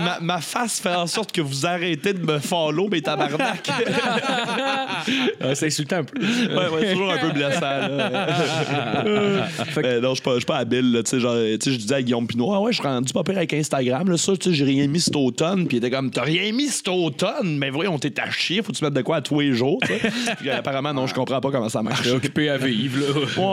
ma, 0.00 0.18
ma 0.20 0.40
face 0.40 0.80
fait 0.80 0.94
en 0.94 1.06
sorte 1.06 1.32
que 1.32 1.40
vous 1.40 1.66
arrêtez 1.66 2.12
de 2.12 2.24
me 2.24 2.38
follow, 2.38 2.88
mais 2.90 3.00
tabarnak. 3.00 3.68
C'est 5.54 5.66
insultant 5.66 5.96
un 5.96 6.04
peu. 6.04 6.18
ouais, 6.20 6.68
ouais, 6.68 6.80
c'est 6.80 6.92
toujours 6.92 7.12
un 7.12 7.18
peu 7.18 7.30
blessant. 7.30 7.60
Là. 7.60 9.46
Non, 10.02 10.10
je 10.10 10.14
suis 10.14 10.22
pas, 10.22 10.32
je 10.34 10.36
suis 10.38 10.44
pas 10.46 10.56
habile. 10.58 10.92
là, 10.92 11.02
Tu 11.02 11.10
sais, 11.10 11.20
genre, 11.20 11.34
tu 11.36 11.58
sais, 11.60 11.72
je 11.72 11.76
disais 11.78 11.94
à 11.94 12.02
Guillaume 12.02 12.26
Pinot, 12.26 12.52
ah 12.52 12.60
ouais, 12.60 12.72
je 12.72 12.78
suis 12.80 12.86
rendu 12.86 13.12
pas 13.12 13.22
pire 13.22 13.36
avec 13.36 13.52
Instagram. 13.54 14.10
Là, 14.10 14.16
ça, 14.16 14.36
tu 14.36 14.50
sais, 14.50 14.54
j'ai 14.56 14.64
rien 14.64 14.86
mis 14.86 15.00
cet 15.00 15.16
automne. 15.16 15.66
Puis 15.66 15.76
il 15.76 15.84
était 15.84 15.90
comme, 15.94 16.10
t'as 16.10 16.22
rien 16.22 16.52
mis 16.52 16.66
cet 16.68 16.88
automne? 16.88 17.56
Mais 17.58 17.70
voyons, 17.70 17.98
t'es 17.98 18.18
à 18.20 18.30
chier. 18.30 18.62
Faut 18.62 18.72
que 18.72 18.76
tu 18.78 18.84
mettes 18.84 18.94
de 18.94 19.02
quoi 19.02 19.16
à 19.16 19.20
tous 19.20 19.40
les 19.40 19.52
jours. 19.54 19.78
Puis, 20.38 20.48
euh, 20.48 20.58
apparemment, 20.58 20.92
non, 20.92 21.06
je 21.06 21.14
comprends 21.14 21.40
pas 21.40 21.50
comment 21.50 21.68
ça 21.68 21.82
marche. 21.82 21.98
Je 22.02 22.08
suis 22.08 22.16
occupé 22.16 22.48
à 22.50 22.56
vivre, 22.58 22.98
là. 23.00 23.06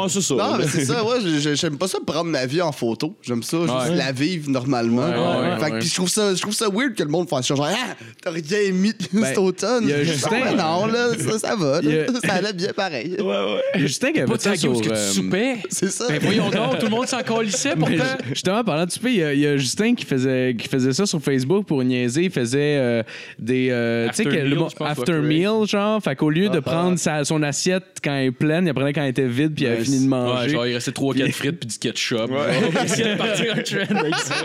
Ouais, 0.03 0.09
c'est 0.09 0.21
ça. 0.21 0.35
Non, 0.35 0.57
mais 0.57 0.67
c'est 0.67 0.85
ça, 0.85 1.03
ouais, 1.03 1.17
j'aime 1.55 1.77
pas 1.77 1.87
ça 1.87 1.99
prendre 2.05 2.29
ma 2.29 2.45
vie 2.45 2.61
en 2.61 2.71
photo. 2.71 3.15
J'aime 3.21 3.43
ça, 3.43 3.57
juste 3.61 3.73
Ouais. 3.73 3.95
la 3.95 4.11
vivre 4.11 4.49
normalement. 4.53 5.07
ouais, 5.07 5.59
fait 5.59 5.67
que 5.67 5.73
ouais. 5.73 5.79
puis 5.79 5.89
je 5.89 5.93
trouve 5.95 6.09
ça, 6.09 6.33
je 6.33 6.41
trouve 6.41 6.53
ça 6.53 6.67
weird 6.69 6.95
que 6.95 7.03
le 7.03 7.09
monde 7.09 7.27
fasse 7.27 7.47
ça. 7.47 7.55
Genre, 7.55 7.69
ah, 7.69 7.95
t'as 8.21 8.31
rien 8.31 8.71
mis 8.71 8.93
cet 9.23 9.37
automne. 9.37 9.83
il 9.83 9.89
y 9.89 9.93
a 9.93 10.03
Justin- 10.03 10.29
Ah, 10.31 10.45
ouais, 10.51 10.55
non, 10.55 10.85
là, 10.87 11.07
ça, 11.19 11.39
ça 11.39 11.55
va. 11.55 11.81
là. 11.81 11.91
A- 12.07 12.27
Ça 12.27 12.33
allait 12.35 12.53
bien 12.53 12.71
pareil. 12.73 13.15
Ouais, 13.19 13.23
ouais. 13.25 13.61
Il 13.75 13.81
y 13.81 13.83
a 13.83 13.87
Justin 13.87 14.11
qui 14.13 14.19
avait 14.21 14.31
Pas 14.31 14.39
ça 14.39 14.55
sur... 14.55 14.79
que 14.81 14.89
euh, 14.89 15.07
tu 15.09 15.13
soupais. 15.15 15.57
C'est 15.69 15.89
ça. 15.91 16.07
Ben 16.07 16.19
voyons 16.21 16.49
donc, 16.49 16.79
tout 16.79 16.85
le 16.85 16.91
monde 16.91 17.07
s'en 17.07 17.21
calissait 17.21 17.75
Mais 17.75 17.85
pourtant. 17.97 18.17
ju- 18.23 18.29
justement, 18.29 18.63
parlant 18.63 18.85
de 18.85 18.91
souper, 18.91 19.09
il 19.13 19.15
y, 19.37 19.39
y 19.41 19.47
a 19.47 19.57
Justin 19.57 19.93
qui 19.95 20.05
faisait, 20.05 20.55
qui 20.57 20.67
faisait 20.67 20.93
ça 20.93 21.05
sur 21.05 21.21
Facebook 21.21 21.65
pour 21.65 21.83
niaiser. 21.83 22.23
Il 22.25 22.31
faisait 22.31 22.77
euh, 22.77 23.03
des. 23.39 23.67
euh, 23.71 24.07
tu 24.09 24.23
sais, 24.23 24.29
le 24.29 24.43
meal, 24.49 24.55
mo- 24.59 24.69
je 24.69 24.75
pense, 24.75 24.89
after 24.89 25.13
ouais. 25.13 25.19
meal, 25.21 25.67
genre. 25.67 26.01
Fait 26.01 26.15
qu'au 26.15 26.29
lieu 26.29 26.49
de 26.49 26.57
Ah, 26.59 26.61
prendre 26.61 26.97
sa- 26.97 27.23
son 27.25 27.41
assiette 27.43 27.83
quand 28.03 28.13
elle 28.15 28.27
est 28.27 28.31
pleine, 28.31 28.67
il 28.67 28.73
prenait 28.73 28.93
quand 28.93 29.01
elle 29.03 29.09
était 29.09 29.27
vide, 29.27 29.53
puis 29.55 29.65
il 29.65 29.67
avait 29.67 29.77
Ouais, 29.79 29.83
fini 29.83 29.97
de 29.97 30.03
Ouais, 30.03 30.07
manger. 30.09 30.49
genre, 30.49 30.67
il 30.67 30.73
restait 30.75 30.91
3-4 30.91 31.31
frites 31.31 31.59
puis 31.59 31.67
du 31.67 31.77
ketchup. 31.77 32.29
On 32.29 32.69
va 32.69 32.83
essayer 32.85 33.09
de 33.11 33.15
partir 33.17 33.53
un 33.55 33.61
trend 33.61 33.99
avec 33.99 34.15
ça. 34.15 34.35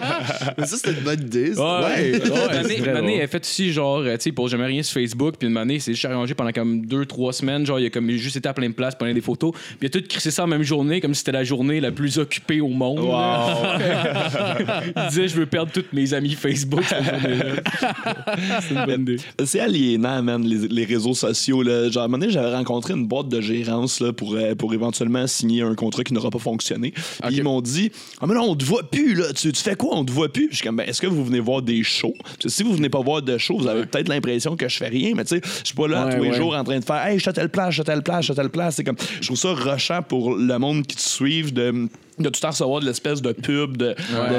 Mais 0.58 0.66
ça, 0.66 0.76
c'était 0.76 0.92
une 0.92 1.04
bonne 1.04 1.20
idée. 1.20 1.54
ça. 1.54 1.80
Ouais, 1.80 2.12
Ouais, 2.12 3.14
elle 3.16 3.22
a 3.22 3.26
fait 3.26 3.44
aussi 3.44 3.72
genre, 3.72 3.98
euh, 3.98 4.16
tu 4.16 4.22
sais, 4.22 4.30
il 4.30 4.32
pose 4.32 4.50
jamais 4.50 4.66
rien 4.66 4.82
sur 4.82 4.94
Facebook, 4.94 5.34
puis 5.38 5.48
une 5.48 5.56
année, 5.56 5.78
c'est 5.80 5.92
juste 5.92 6.04
arrangé 6.04 6.34
pendant 6.34 6.52
comme 6.52 6.84
deux, 6.86 7.06
trois 7.06 7.32
semaines. 7.32 7.66
Genre, 7.66 7.80
il 7.80 7.86
a 7.86 7.90
comme 7.90 8.10
juste 8.10 8.36
été 8.36 8.48
à 8.48 8.54
plein 8.54 8.68
de 8.68 8.74
places, 8.74 8.94
prenait 8.94 9.14
des 9.14 9.20
photos, 9.20 9.52
puis 9.52 9.76
il 9.82 9.86
a 9.86 9.90
tout 9.90 10.02
crissé 10.08 10.30
ça 10.30 10.44
en 10.44 10.46
même 10.46 10.62
journée, 10.62 11.00
comme 11.00 11.14
si 11.14 11.20
c'était 11.20 11.32
la 11.32 11.44
journée 11.44 11.80
la 11.80 11.92
plus 11.92 12.18
occupée 12.18 12.60
au 12.60 12.68
monde. 12.68 12.98
il 14.96 15.08
disait, 15.08 15.28
je 15.28 15.36
veux 15.36 15.46
perdre 15.46 15.72
tous 15.72 15.84
mes 15.92 16.14
amis 16.14 16.34
Facebook 16.34 16.84
cette 16.84 17.04
journée-là. 17.04 18.60
c'est 18.60 18.74
une 18.74 18.86
bonne 18.86 19.02
idée. 19.02 19.16
C'est 19.44 19.60
aliénant, 19.60 20.22
man, 20.22 20.42
les, 20.44 20.68
les 20.68 20.84
réseaux 20.84 21.14
sociaux. 21.14 21.62
Là. 21.62 21.90
Genre, 21.90 22.02
à 22.02 22.06
un 22.06 22.08
moment 22.08 22.18
donné, 22.18 22.32
j'avais 22.32 22.54
rencontré 22.54 22.94
une 22.94 23.06
boîte 23.06 23.28
de 23.28 23.40
gérance 23.40 24.00
là, 24.00 24.12
pour, 24.12 24.34
euh, 24.34 24.54
pour 24.54 24.74
éventuellement 24.74 25.26
signer 25.26 25.62
un 25.62 25.74
contrat 25.74 26.04
qui 26.04 26.14
n'aura 26.14 26.30
pas 26.30 26.38
fonctionné. 26.38 26.92
Puis 26.92 27.36
ils 27.36 27.42
m'ont 27.42 27.60
dit 27.60 27.90
Ah, 28.20 28.26
mais 28.26 28.34
là, 28.34 28.42
on 28.42 28.54
te 28.56 28.64
voit 28.64 28.82
plus. 28.88 29.14
Là. 29.14 29.32
Tu, 29.32 29.52
tu 29.52 29.62
fais 29.62 29.76
quoi 29.76 29.88
On 29.93 30.05
te 30.05 30.12
voit 30.12 30.32
plus. 30.32 30.46
Puis 30.49 30.52
je 30.52 30.56
suis 30.58 30.67
comme 30.67 30.76
ben, 30.76 30.88
Est-ce 30.88 31.00
que 31.00 31.06
vous 31.06 31.25
venez 31.25 31.40
voir 31.40 31.62
des 31.62 31.82
shows? 31.82 32.14
Parce 32.23 32.37
que 32.37 32.49
Si 32.49 32.62
vous 32.62 32.75
venez 32.75 32.88
pas 32.88 33.00
voir 33.00 33.23
de 33.23 33.38
shows, 33.38 33.58
vous 33.58 33.67
avez 33.67 33.87
peut-être 33.87 34.08
l'impression 34.08 34.56
que 34.56 34.69
je 34.69 34.76
fais 34.76 34.88
rien, 34.88 35.12
mais 35.17 35.25
tu 35.25 35.37
sais, 35.37 35.40
je 35.44 35.67
suis 35.67 35.75
pas 35.75 35.88
là 35.88 36.06
Ouais, 36.06 36.17
tous 36.17 36.23
les 36.23 36.31
ouais. 36.31 36.37
jours 36.37 36.55
en 36.56 36.64
train 36.64 36.79
de 36.79 36.85
faire 36.85 37.05
Hey, 37.06 37.17
je 37.17 37.23
suis 37.23 37.31
à 37.31 37.32
telle 37.32 37.49
place, 37.50 37.70
je 37.70 37.75
suis 37.75 37.81
à 37.82 37.85
telle 37.85 38.02
place, 38.02 38.20
je 38.26 38.32
suis 38.32 38.32
à 38.32 38.43
telle 38.43 38.50
place. 38.50 38.76
C'est 38.76 38.85
comme, 38.85 38.96
je 39.20 39.26
trouve 39.26 39.37
ça 39.38 39.52
rushant 39.55 40.02
pour 40.02 40.35
le 40.37 40.58
monde 40.58 40.87
qui 40.87 40.96
te 40.96 41.00
suivent 41.02 41.52
de 41.52 41.88
de 42.18 42.28
tout 42.28 42.40
temps 42.40 42.50
recevoir 42.50 42.80
de 42.80 42.86
l'espèce 42.86 43.22
de 43.22 43.32
pub 43.32 43.76
de- 43.76 43.94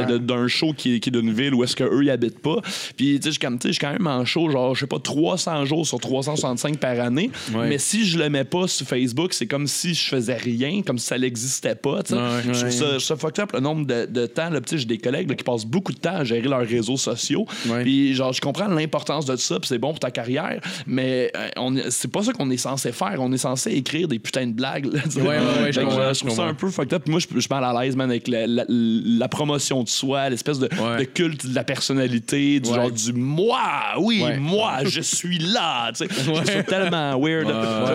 de- 0.06 0.12
de- 0.14 0.18
d'un 0.18 0.48
show 0.48 0.74
qui, 0.74 0.96
est- 0.96 1.00
qui 1.00 1.10
est 1.10 1.12
d'une 1.12 1.32
ville 1.34 1.54
où 1.54 1.64
est-ce 1.64 1.76
qu'eux, 1.76 2.04
ils 2.04 2.10
habitent 2.10 2.40
pas. 2.42 2.58
Puis, 2.98 3.20
tu 3.20 3.32
sais, 3.32 3.40
je 3.40 3.72
suis 3.72 3.80
quand 3.80 3.92
même 3.92 4.08
en 4.08 4.26
show, 4.26 4.50
genre, 4.50 4.76
je 4.76 4.82
sais 4.82 4.88
pas, 4.88 5.00
300 5.00 5.66
jours 5.66 5.86
sur 5.88 6.00
365 6.00 6.78
par 6.78 7.00
année. 7.00 7.32
Ouais. 7.54 7.70
Mais 7.70 7.78
si 7.78 8.06
je 8.06 8.18
le 8.20 8.30
mets 8.30 8.44
pas 8.44 8.68
sur 8.68 8.86
Facebook, 8.86 9.34
c'est 9.34 9.48
comme 9.48 9.68
si 9.68 9.94
je 9.94 10.10
faisais 10.10 10.36
rien, 10.38 10.82
comme 10.86 10.98
si 10.98 11.06
ça 11.08 11.18
n'existait 11.18 11.76
pas, 11.76 12.04
tu 12.04 12.14
sais. 12.14 12.20
Ouais, 12.20 12.22
je, 12.46 12.52
trouve 12.52 12.64
ouais. 12.64 12.72
ça, 12.72 13.00
ça 13.00 13.16
fucked 13.16 13.40
up 13.44 13.52
le 13.54 13.60
nombre 13.60 13.86
de, 13.86 14.06
de 14.06 14.26
temps. 14.26 14.50
Là, 14.50 14.62
Tu 14.62 14.70
sais, 14.72 14.78
j'ai 14.80 14.86
des 14.86 14.98
collègues 14.98 15.30
là, 15.30 15.36
qui 15.36 15.44
passent 15.44 15.66
beaucoup 15.66 15.92
de 15.94 15.98
temps 16.00 16.16
à 16.16 16.24
gérer 16.24 16.48
leurs 16.48 16.66
réseaux 16.68 16.98
sociaux. 16.98 17.46
Ouais. 17.68 17.84
Puis, 17.84 18.14
genre, 18.16 18.34
je 18.34 18.42
comprends 18.42 18.68
l'importance 18.68 19.26
de 19.26 19.36
ça, 19.36 19.60
puis 19.60 19.68
c'est 19.68 19.78
bon 19.80 19.90
pour 19.90 20.00
ta 20.00 20.12
carrière, 20.12 20.60
mais 20.88 21.32
euh, 21.36 21.48
on 21.58 21.76
est- 21.76 21.90
c'est 21.92 22.08
pas 22.12 22.24
ça 22.24 22.34
qu'on 22.34 22.50
est 22.50 22.58
censé 22.58 22.92
faire. 22.92 23.18
On 23.20 23.32
est 23.32 23.38
censé 23.38 23.72
écrire 23.72 24.08
des 24.08 24.20
putains 24.20 24.48
de 24.48 24.54
blagues. 24.54 24.86
là. 24.86 25.00
Ouais, 25.16 25.22
ouais, 25.22 25.64
ouais, 25.64 25.72
je 25.74 25.80
euh, 25.82 26.14
trouve 26.14 26.32
ça 26.36 26.44
un 26.46 26.54
peu 26.54 26.70
fucked 26.70 26.94
up. 26.94 27.08
Moi, 27.08 27.20
je 27.36 27.48
à 27.76 27.84
l'aise, 27.84 27.96
man, 27.96 28.10
avec 28.10 28.28
la, 28.28 28.48
la- 28.48 28.66
la 28.68 29.28
promotion 29.28 29.84
de 29.84 29.90
soi, 29.90 30.30
l'espèce 30.30 30.60
de, 30.60 30.70
Ouais. 30.80 31.00
de 31.00 31.04
culte 31.06 31.48
de 31.48 31.56
la 31.56 31.64
personnalité, 31.64 32.60
du 32.60 32.70
Ouais. 32.70 32.76
genre 32.76 32.92
du 32.92 33.14
moi, 33.14 33.60
oui, 34.00 34.22
Ouais. 34.24 34.38
moi, 34.38 34.78
je 34.86 35.02
suis 35.02 35.40
là. 35.40 35.92
tu 35.96 36.06
sais. 36.08 36.14
Ça 36.46 36.64
tellement 36.64 37.20
weird. 37.20 37.48
Ouais, 37.48 37.54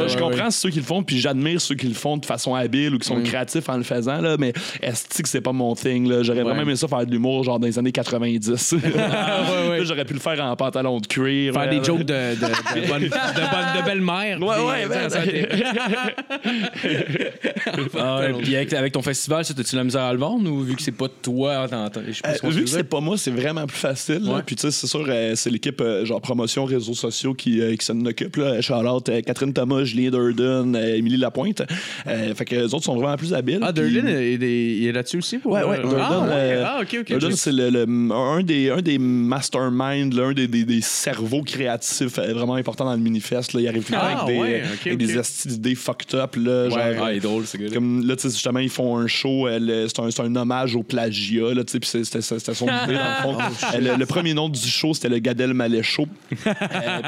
je 0.08 0.14
ouais, 0.14 0.20
comprends 0.20 0.50
ceux 0.50 0.70
qui 0.70 0.78
le 0.78 0.84
font, 0.84 1.02
puis 1.02 1.18
j'admire 1.18 1.60
ceux 1.60 1.74
qui 1.74 1.86
le 1.88 1.94
font 1.94 2.16
de 2.16 2.26
façon 2.26 2.54
habile 2.54 2.94
ou 2.94 2.98
qui 2.98 3.06
sont 3.08 3.20
créatifs 3.22 3.68
en 3.68 3.76
le 3.76 3.82
faisant, 3.82 4.20
là, 4.20 4.36
mais 4.38 4.52
est-ce 4.82 5.22
que 5.22 5.28
c'est 5.28 5.40
pas 5.40 5.52
mon 5.52 5.74
thing? 5.74 6.08
là? 6.08 6.22
J'aurais 6.22 6.42
vraiment 6.42 6.62
aimé 6.62 6.76
ça 6.76 6.88
faire 6.88 7.04
de 7.06 7.10
l'humour, 7.10 7.44
genre 7.44 7.58
dans 7.58 7.66
les 7.66 7.78
années 7.78 7.92
90. 7.92 8.74
Là, 8.94 9.82
J'aurais 9.84 10.04
pu 10.04 10.14
le 10.14 10.20
faire 10.20 10.40
en 10.44 10.54
pantalon 10.56 10.98
de 11.00 11.06
cuir. 11.06 11.52
Faire 11.54 11.68
des 11.70 11.82
jokes 11.82 12.04
de, 12.04 12.34
de, 12.34 12.80
de, 12.80 12.86
bonne- 12.88 13.02
de, 13.02 13.08
bonne- 13.08 13.82
de 13.82 13.84
belle-mère. 13.84 14.40
Ouais, 14.40 14.54
Puis, 14.56 14.64
ouais, 14.66 14.86
ben, 14.88 15.10
ça, 15.10 15.20
Ah, 17.98 18.20
ouais, 18.20 18.32
puis 18.42 18.56
avec, 18.56 18.72
avec 18.72 18.92
ton 18.92 19.02
festival, 19.02 19.44
ça, 19.44 19.54
t'as-tu 19.64 19.76
la 19.76 19.84
misère 19.84 20.02
à 20.02 20.12
le 20.12 20.18
vendre 20.18 20.50
ou 20.50 20.60
vu 20.60 20.76
que 20.76 20.82
c'est 20.82 20.92
pas 20.92 21.08
toi, 21.08 21.66
je 21.66 21.70
pas 21.70 22.30
Euh, 22.44 22.48
vu 22.50 22.64
que 22.64 22.70
c'est 22.70 22.84
pas 22.84 23.00
moi, 23.00 23.16
c'est 23.18 23.30
vraiment 23.30 23.66
plus 23.66 23.76
facile. 23.78 24.20
là. 24.24 24.42
Puis 24.44 24.56
tu 24.56 24.62
sais, 24.62 24.70
c'est 24.70 24.86
sûr, 24.86 25.04
euh, 25.08 25.32
c'est 25.34 25.50
l'équipe 25.50 25.80
euh, 25.80 26.04
genre 26.04 26.20
promotion 26.20 26.64
réseaux 26.64 26.94
sociaux 26.94 27.34
qui, 27.34 27.60
qui 27.78 27.84
s'en 27.84 28.04
occupe. 28.04 28.36
Là. 28.36 28.60
Charlotte, 28.60 29.10
Catherine 29.26 29.52
Thomas, 29.52 29.84
Julien 29.84 30.10
Durden, 30.10 30.76
Émilie 30.76 31.16
Lapointe. 31.16 31.62
Euh, 32.06 32.34
fait 32.34 32.44
que 32.44 32.54
les 32.56 32.74
autres 32.74 32.84
sont 32.84 32.96
vraiment 32.96 33.16
plus 33.16 33.32
habiles. 33.34 33.60
Ah, 33.62 33.72
Puis- 33.72 33.82
Durden, 33.90 34.08
il, 34.08 34.42
est- 34.44 34.92
là-dessus 34.92 35.18
aussi? 35.18 35.38
Pour... 35.38 35.52
Ouais, 35.52 35.64
ouais, 35.64 35.78
Durden, 35.78 35.98
Ah, 36.00 36.20
ouais. 36.28 36.62
Ah, 36.64 36.78
OK, 36.82 36.96
OK. 37.00 37.06
Durden, 37.08 37.32
c'est 37.32 37.52
le, 37.52 37.70
le- 37.70 37.86
un, 38.12 38.42
des, 38.42 38.70
un 38.70 38.82
des 38.82 38.98
masterminds, 38.98 40.14
là, 40.14 40.26
un 40.28 40.32
des, 40.32 40.46
des, 40.48 40.64
des 40.64 40.80
cerveaux 40.80 41.42
créatifs 41.42 42.18
vraiment 42.18 42.54
importants 42.54 42.84
dans 42.84 42.92
le 42.94 42.98
manifeste. 43.00 43.52
Là. 43.54 43.60
Il 43.60 43.68
arrive 43.68 43.84
tout 43.84 43.92
le 43.92 43.98
temps 43.98 44.04
Ah, 44.04 44.22
avec, 44.22 44.34
des, 44.36 44.40
ouais, 44.40 44.62
euh, 44.62 44.74
ok, 44.74 44.86
avec 44.86 44.92
ok. 44.94 44.98
des 44.98 45.18
esti 45.18 45.48
d'idées 45.48 45.74
fucked 45.74 46.14
up. 46.14 46.36
Là, 46.36 46.68
genre, 46.68 46.78
Ah, 47.02 47.12
il 47.12 47.16
est 47.16 47.20
drôle, 47.20 47.46
ce 47.46 47.56
gars-là. 47.56 47.70
comme 47.72 48.06
là, 48.06 48.16
tu 48.16 48.22
sais, 48.22 48.28
justement, 48.30 48.58
ils 48.60 48.68
font 48.70 48.96
un 48.98 49.06
show. 49.06 49.46
Euh, 49.54 49.84
le- 49.84 49.88
C'est 49.88 50.20
un, 50.20 50.36
hommage 50.36 50.76
au 50.76 50.82
plagiat. 50.82 51.54
Là, 51.54 51.64
tu 51.64 51.72
sais, 51.72 51.80
puis 51.80 51.88
c'est- 51.88 52.04
c'était 52.04 52.20
son 52.54 52.66
idée, 52.66 52.94
dans 52.94 53.32
le 53.32 53.34
fond. 53.34 53.38
Euh, 53.74 53.78
le, 53.80 53.96
le 53.98 54.06
premier 54.06 54.34
nom 54.34 54.48
du 54.48 54.60
show, 54.60 54.94
c'était 54.94 55.08
le 55.08 55.18
Gadel 55.18 55.54
Show. 55.82 56.06
Euh, 56.46 56.52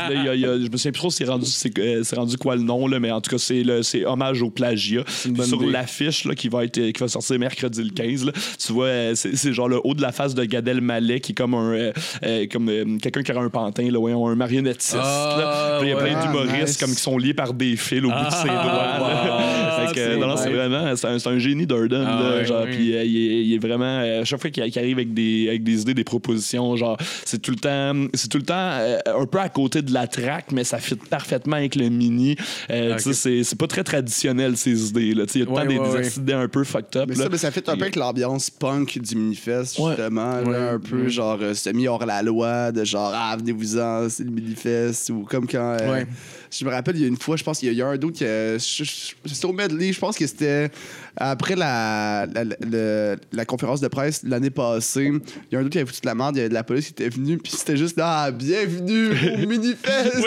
puis 0.09 0.15
là, 0.15 0.25
y 0.25 0.29
a- 0.29 0.35
il 0.35 0.41
y 0.41 0.45
a- 0.47 0.57
je 0.59 0.69
me 0.71 0.77
souviens 0.77 0.93
plus 0.93 1.01
trop 1.01 1.11
c'est 1.11 1.25
rendu, 1.25 1.47
c'est 1.47 1.77
euh, 1.79 2.03
rendu 2.15 2.37
quoi 2.37 2.57
le 2.57 2.63
nom, 2.63 2.87
là, 2.87 2.99
mais 3.01 3.11
en 3.11 3.21
tout 3.21 3.31
cas, 3.37 3.39
c'est 3.83 4.05
hommage 4.05 4.43
au 4.43 4.51
plagiat. 4.51 5.03
Sur 5.07 5.63
l'affiche 5.63 6.25
là, 6.25 6.35
qui, 6.35 6.49
va 6.49 6.65
être, 6.65 6.75
qui 6.91 7.01
va 7.01 7.09
sortir 7.09 7.39
mercredi 7.39 7.83
le 7.83 7.91
15, 7.91 8.25
là, 8.27 8.33
tu 8.65 8.73
vois, 8.73 8.87
euh, 8.87 9.15
c'est 9.15 9.53
genre 9.53 9.69
le 9.69 9.81
haut 9.85 9.95
de 9.95 10.03
la 10.03 10.13
face 10.13 10.35
de 10.35 10.45
Gadel 10.45 10.81
Malais 10.81 11.21
qui 11.21 11.33
est 11.33 11.35
comme 11.35 11.55
un 11.55 11.73
euh, 11.73 11.93
euh, 12.25 12.47
comme 12.51 12.69
euh, 12.69 12.99
quelqu'un 13.03 13.23
qui 13.23 13.33
a 13.33 13.39
un 13.41 13.49
pantin, 13.51 13.91
là, 13.91 13.99
ouais, 13.99 14.13
un 14.13 14.35
marionnettiste. 14.35 14.95
Là. 14.95 15.79
Puis 15.81 15.89
il 15.89 15.91
y 15.91 15.95
a 15.95 15.97
plein 15.97 16.15
ouais. 16.19 16.23
d'humoristes 16.27 16.55
Ah, 16.55 16.65
nice. 16.67 16.77
comme 16.79 16.91
qui 16.95 17.01
sont 17.01 17.19
liés 17.19 17.35
par 17.35 17.53
des 17.53 17.77
fils 17.77 17.99
au 18.05 18.09
bout 18.09 18.25
de 18.25 18.31
ses 18.35 18.49
doigts. 18.49 18.55
là. 18.55 19.79
wow. 19.81 19.87
Fait 19.89 19.95
que, 19.95 20.01
C'est 20.01 20.17
non, 20.17 20.27
non, 20.29 20.37
c'est 20.37 20.49
nice. 20.49 20.55
vraiment 20.57 20.97
c'est 20.97 21.07
un, 21.07 21.19
c'est 21.19 21.29
un 21.29 21.39
génie 21.39 21.67
Durden. 21.67 22.05
Ah 22.07 22.36
là, 22.39 22.45
genre, 22.45 22.65
puis 22.67 22.95
euh, 22.95 23.05
il, 23.05 23.17
est, 23.17 23.45
il 23.47 23.55
est 23.55 23.59
vraiment 23.59 24.01
euh, 24.01 24.23
à 24.23 24.25
chaque 24.25 24.41
fois 24.41 24.51
qu'il 24.51 24.63
arrive 24.63 24.97
avec 24.99 25.15
des, 25.15 25.47
avec 25.49 25.63
des 25.63 25.83
idées, 25.83 25.95
des 25.95 26.05
propositions, 26.05 26.77
genre 26.77 26.97
c'est 27.25 27.41
tout 27.41 27.51
le 27.51 27.57
temps 27.57 28.07
c'est 28.15 28.29
tout 28.29 28.39
le 28.39 28.45
temps 28.45 28.55
euh, 28.57 28.99
un 29.07 29.27
peu 29.27 29.39
à 29.39 29.49
côté 29.49 29.83
de 29.83 29.93
la 29.93 30.07
track, 30.07 30.53
mais 30.53 30.65
ça 30.65 30.79
fit 30.79 30.97
parfaitement 30.97 31.57
avec 31.57 31.75
le 31.77 31.89
mini. 31.89 32.37
Euh, 32.71 32.99
sais, 32.99 33.13
c'est- 33.13 33.45
c'est 33.45 33.57
pas 33.59 33.67
très 33.67 33.85
traditionnel 33.85 34.57
ces 34.57 34.89
idées 34.91 35.15
là. 35.15 35.27
Tu 35.27 35.33
sais, 35.33 35.39
Il 35.39 35.41
y 35.41 35.43
a 35.43 35.47
tout 35.47 35.53
le 35.53 35.57
Ouais, 35.57 35.63
temps 35.63 35.69
des, 35.69 35.79
ouais, 35.79 36.03
des 36.03 36.09
ouais. 36.09 36.23
idées 36.23 36.33
un 36.33 36.49
peu 36.49 36.65
fucked 36.65 36.97
up. 36.97 37.09
Mais 37.09 37.15
là. 37.17 37.25
ça, 37.25 37.29
mais 37.31 37.39
ça 37.39 37.51
fait 37.51 37.69
un 37.69 37.77
peu 37.77 37.83
avec 37.83 37.97
l'ambiance 37.97 38.51
punk 38.51 38.99
du 38.99 39.15
Minifest, 39.17 39.79
Ouais. 39.79 39.95
justement. 39.97 40.41
là, 40.41 40.73
un 40.73 40.79
peu 40.79 41.09
genre 41.09 41.39
euh, 41.41 41.55
semi 41.55 41.87
hors 41.89 42.05
la 42.07 42.23
loi, 42.23 42.73
de 42.73 42.85
genre, 42.85 43.13
ah, 43.15 43.37
venez-vous-en, 43.39 44.09
c'est 44.09 44.25
le 44.25 44.31
Minifest. 44.31 45.11
Ou 45.11 45.25
comme 45.25 45.47
quand. 45.47 45.77
euh, 45.81 45.93
Ouais. 45.93 46.07
Je 46.51 46.65
me 46.65 46.71
rappelle, 46.71 46.97
il 46.97 47.03
y 47.03 47.05
a 47.05 47.09
une 47.09 47.17
fois, 47.17 47.37
je 47.37 47.45
pense 47.45 47.59
qu'il 47.59 47.73
y 47.73 47.83
a- 47.83 47.87
a 47.87 47.91
un 47.91 47.97
d'autre 47.97 48.17
qui. 48.19 48.25
a- 48.25 48.57
je- 48.57 48.85
je- 48.85 49.13
C'était 49.33 49.47
au 49.47 49.53
medley, 49.53 49.93
je 49.93 49.99
pense 49.99 50.17
que 50.17 50.27
c'était 50.27 50.71
après 51.17 51.57
la, 51.57 52.27
la, 52.27 52.45
la- 52.45 53.17
la 53.33 53.45
conférence 53.45 53.81
de 53.81 53.89
presse 53.89 54.23
l'année 54.25 54.51
passée. 54.51 55.11
Il 55.13 55.53
y 55.53 55.57
a 55.57 55.59
un 55.59 55.63
d'autre 55.63 55.73
qui 55.73 55.79
avait 55.79 55.87
foutu 55.87 56.01
de 56.03 56.07
la 56.07 56.15
merde, 56.15 56.37
il 56.37 56.39
y 56.39 56.41
avait 56.41 56.49
de 56.49 56.55
la 56.55 56.65
police 56.65 56.87
qui 56.87 56.93
était 56.93 57.09
venue, 57.09 57.39
puis 57.39 57.53
c'était 57.57 57.77
juste, 57.77 57.99
ah, 58.03 58.31
bienvenue 58.31 59.11
au 59.11 59.47
Minifest! 59.47 60.17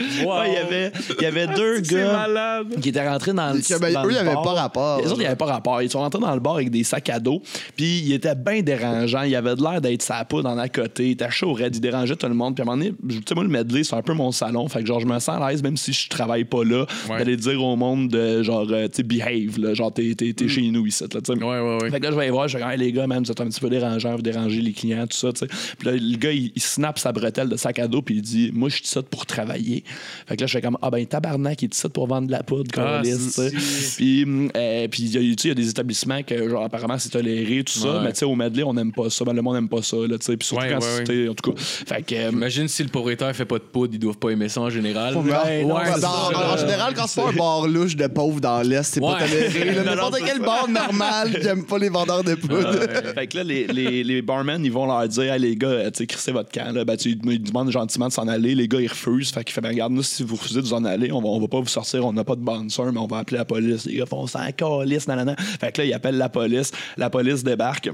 Ouais, 0.00 0.48
il 0.48 0.54
y 0.54 0.56
avait, 0.56 0.92
il 1.18 1.22
y 1.22 1.26
avait 1.26 1.46
deux 1.48 1.82
C'est 1.84 1.94
gars 1.94 2.12
malade. 2.26 2.80
qui 2.80 2.88
étaient 2.88 3.08
rentrés 3.08 3.32
dans 3.32 3.52
le, 3.52 3.78
ben, 3.78 3.92
dans 3.92 4.06
eux, 4.06 4.10
ils 4.12 4.16
avaient 4.18 4.34
bar. 4.34 4.42
pas 4.42 4.52
rapport. 4.54 5.00
Les 5.00 5.06
autres, 5.08 5.20
ils 5.20 5.24
n'avaient 5.24 5.36
pas 5.36 5.44
rapport. 5.46 5.82
Ils 5.82 5.90
sont 5.90 6.00
rentrés 6.00 6.20
dans 6.20 6.34
le 6.34 6.40
bar 6.40 6.54
avec 6.56 6.70
des 6.70 6.84
sacs 6.84 7.08
à 7.10 7.20
dos. 7.20 7.42
Puis, 7.76 8.00
ils 8.00 8.12
étaient 8.12 8.34
bien 8.34 8.62
dérangeants. 8.62 9.22
Ils 9.22 9.36
avaient 9.36 9.54
de 9.56 9.62
l'air 9.62 9.80
d'être 9.80 10.02
sa 10.02 10.24
poudre 10.24 10.48
en 10.48 10.58
à 10.58 10.68
côté. 10.68 11.08
Ils 11.08 11.12
étaient 11.12 11.30
chauds, 11.30 11.52
raides. 11.52 11.76
Ils 11.76 11.80
dérangeaient 11.80 12.16
tout 12.16 12.26
le 12.26 12.34
monde. 12.34 12.54
Puis, 12.54 12.62
à 12.62 12.70
un 12.70 12.74
moment 12.76 12.84
donné, 12.84 12.94
tu 13.08 13.20
sais, 13.28 13.34
moi, 13.34 13.44
le 13.44 13.50
medley, 13.50 13.84
c'est 13.84 13.94
un 13.96 14.02
peu 14.02 14.14
mon 14.14 14.32
salon. 14.32 14.68
Fait 14.68 14.80
que, 14.80 14.86
genre, 14.86 15.00
je 15.00 15.06
me 15.06 15.18
sens 15.18 15.40
à 15.40 15.50
l'aise, 15.50 15.62
même 15.62 15.76
si 15.76 15.92
je 15.92 16.08
travaille 16.08 16.44
pas 16.44 16.64
là, 16.64 16.86
Ouais. 17.08 17.18
d'aller 17.18 17.36
dire 17.36 17.62
au 17.62 17.76
monde 17.76 18.08
de, 18.08 18.42
genre, 18.42 18.66
euh, 18.70 18.86
tu 18.88 18.96
sais, 18.96 19.02
behave, 19.02 19.58
là. 19.58 19.74
Genre, 19.74 19.92
t'es, 19.92 20.14
t'es, 20.14 20.32
t'es 20.32 20.48
chez 20.48 20.62
nous 20.70 20.86
ici, 20.86 21.04
là, 21.04 21.20
tu 21.20 21.32
sais. 21.32 21.38
Ouais, 21.38 21.60
ouais, 21.60 21.78
ouais. 21.82 21.90
Fait 21.90 21.98
que 22.00 22.04
là, 22.04 22.10
je 22.10 22.16
vais 22.16 22.22
aller 22.22 22.30
voir, 22.30 22.48
je 22.48 22.56
vais 22.58 22.62
dire, 22.64 22.70
Hey, 22.72 22.78
les 22.78 22.92
gars, 22.92 23.06
man, 23.06 23.22
vous 23.22 23.30
êtes 23.30 23.40
un 23.40 23.46
petit 23.46 23.60
peu 23.60 23.68
dérangeants, 23.70 24.16
vous 24.16 24.22
dérangez 24.22 24.60
les 24.60 24.72
clients, 24.72 25.06
tout 25.06 25.16
ça, 25.16 25.32
tu 25.32 25.40
sais. 25.40 25.46
Puis 25.78 25.86
là, 25.88 25.92
le 25.94 26.16
gars, 26.16 26.32
il, 26.32 26.50
il 26.54 26.62
snap 26.62 26.98
sa 26.98 27.12
bretelle 27.12 27.48
de 27.48 27.56
sac 27.56 27.78
à 27.78 27.86
dos, 27.88 28.02
puis 28.02 28.16
il 28.16 28.22
dit, 28.22 28.50
moi, 28.54 28.68
je 28.68 28.76
suis 28.76 28.86
ça 28.86 29.02
pour 29.02 29.26
travailler. 29.26 29.83
Fait 30.26 30.36
que 30.36 30.40
là, 30.42 30.46
je 30.46 30.52
fais 30.52 30.60
comme, 30.62 30.78
ah 30.82 30.90
ben, 30.90 31.04
tabarnak, 31.06 31.62
il 31.62 31.66
est 31.66 31.74
ça 31.74 31.88
pour 31.88 32.06
vendre 32.06 32.26
de 32.26 32.32
la 32.32 32.42
poudre, 32.42 32.70
Ah, 32.76 33.00
câlisse, 33.02 33.26
tu 33.26 33.30
sais. 33.30 33.50
si. 33.58 33.96
Puis, 33.96 34.50
euh, 34.56 34.88
puis 34.88 35.02
il 35.04 35.14
y, 35.14 35.16
a- 35.16 35.20
tu 35.20 35.42
sais, 35.42 35.48
il 35.48 35.48
y 35.48 35.50
a 35.52 35.54
des 35.54 35.68
établissements 35.70 36.22
que, 36.22 36.48
genre, 36.48 36.64
apparemment, 36.64 36.98
c'est 36.98 37.10
toléré, 37.10 37.62
tout 37.64 37.72
ça, 37.78 37.98
Ouais. 37.98 38.04
mais 38.04 38.12
tu 38.12 38.20
sais, 38.20 38.24
au 38.24 38.34
medley, 38.34 38.62
on 38.62 38.74
n'aime 38.74 38.92
pas 38.92 39.10
ça, 39.10 39.24
ben, 39.24 39.32
le 39.32 39.42
monde 39.42 39.54
n'aime 39.54 39.68
pas 39.68 39.82
ça, 39.82 39.96
là, 39.96 40.18
tu 40.18 40.24
sais. 40.26 40.36
Puis 40.36 40.46
surtout 40.48 40.62
Ouais, 40.64 40.70
quand 40.70 40.80
ouais, 40.80 40.96
c'était, 40.98 41.28
en 41.28 41.34
tout 41.34 41.52
cas. 41.52 41.60
Fait 41.60 42.02
que, 42.02 42.14
euh, 42.14 42.30
Imagine 42.32 42.68
si 42.68 42.82
le 42.82 42.88
propriétaire 42.88 43.34
fait 43.34 43.44
pas 43.44 43.58
de 43.58 43.64
poudre, 43.64 43.94
ils 43.94 43.98
doivent 43.98 44.18
pas 44.18 44.30
aimer 44.30 44.48
ça 44.48 44.60
en 44.60 44.70
général. 44.70 45.16
Ouais, 45.16 45.64
non, 45.64 45.76
ouais, 45.76 45.82
c'est 45.94 46.00
dans- 46.00 46.30
ça. 46.32 46.54
en 46.54 46.56
général, 46.56 46.94
quand 46.94 47.06
c'est 47.06 47.20
pas 47.20 47.28
un 47.28 47.32
bar 47.32 47.66
louche 47.68 47.96
de 47.96 48.06
pauvres 48.06 48.40
dans 48.40 48.60
l'Est, 48.62 48.82
c'est 48.94 49.00
Ouais. 49.00 49.12
pas 49.12 49.18
toléré. 49.26 49.64
là. 49.72 49.72
Non, 49.84 49.90
non, 49.90 49.96
N'importe 50.04 50.22
quel 50.24 50.40
bar 50.40 50.68
normal 50.68 51.40
qui 51.40 51.46
aime 51.46 51.64
pas 51.64 51.78
les 51.78 51.88
vendeurs 51.88 52.24
de 52.24 52.34
poudre. 52.34 52.72
fait 53.14 53.26
que 53.26 53.36
là, 53.38 53.44
les, 53.44 53.66
les, 53.68 54.04
les 54.04 54.22
barmen, 54.22 54.64
ils 54.64 54.72
vont 54.72 54.86
leur 54.86 55.06
dire, 55.08 55.32
hey, 55.32 55.40
les 55.40 55.56
gars, 55.56 55.68
euh, 55.68 55.90
tu 55.90 55.98
sais, 55.98 56.06
crissez 56.06 56.32
votre 56.32 56.50
camp. 56.50 56.72
Là. 56.74 56.84
Ben, 56.84 56.96
tu 56.96 57.10
ils 57.10 57.42
demandent 57.42 57.70
gentiment 57.70 58.08
de 58.08 58.12
s'en 58.12 58.28
aller. 58.28 58.54
Les 58.54 58.68
gars, 58.68 58.80
ils 58.80 58.88
refusent. 58.88 59.30
Fait 59.30 59.44
qu'il 59.44 59.52
fait, 59.54 59.60
ben, 59.60 59.73
regarde, 59.74 59.92
nous, 59.92 60.02
si 60.02 60.22
vous 60.22 60.36
refusez 60.36 60.60
de 60.60 60.66
vous 60.66 60.74
en 60.74 60.84
aller, 60.84 61.12
on 61.12 61.20
va, 61.20 61.40
va 61.40 61.48
pas 61.48 61.60
vous 61.60 61.66
sortir. 61.66 62.06
On 62.06 62.12
n'a 62.12 62.24
pas 62.24 62.36
de 62.36 62.42
bouncer, 62.42 62.82
mais 62.92 62.98
on 62.98 63.06
va 63.06 63.18
appeler 63.18 63.38
la 63.38 63.44
police. 63.44 63.84
Les 63.84 63.96
gars 63.96 64.06
font 64.06 64.26
ça, 64.26 64.50
calice, 64.52 65.08
nanana. 65.08 65.36
Fait 65.36 65.72
que 65.72 65.82
là, 65.82 65.86
ils 65.86 65.94
appellent 65.94 66.18
la 66.18 66.28
police. 66.28 66.72
La 66.96 67.10
police 67.10 67.44
débarque. 67.44 67.90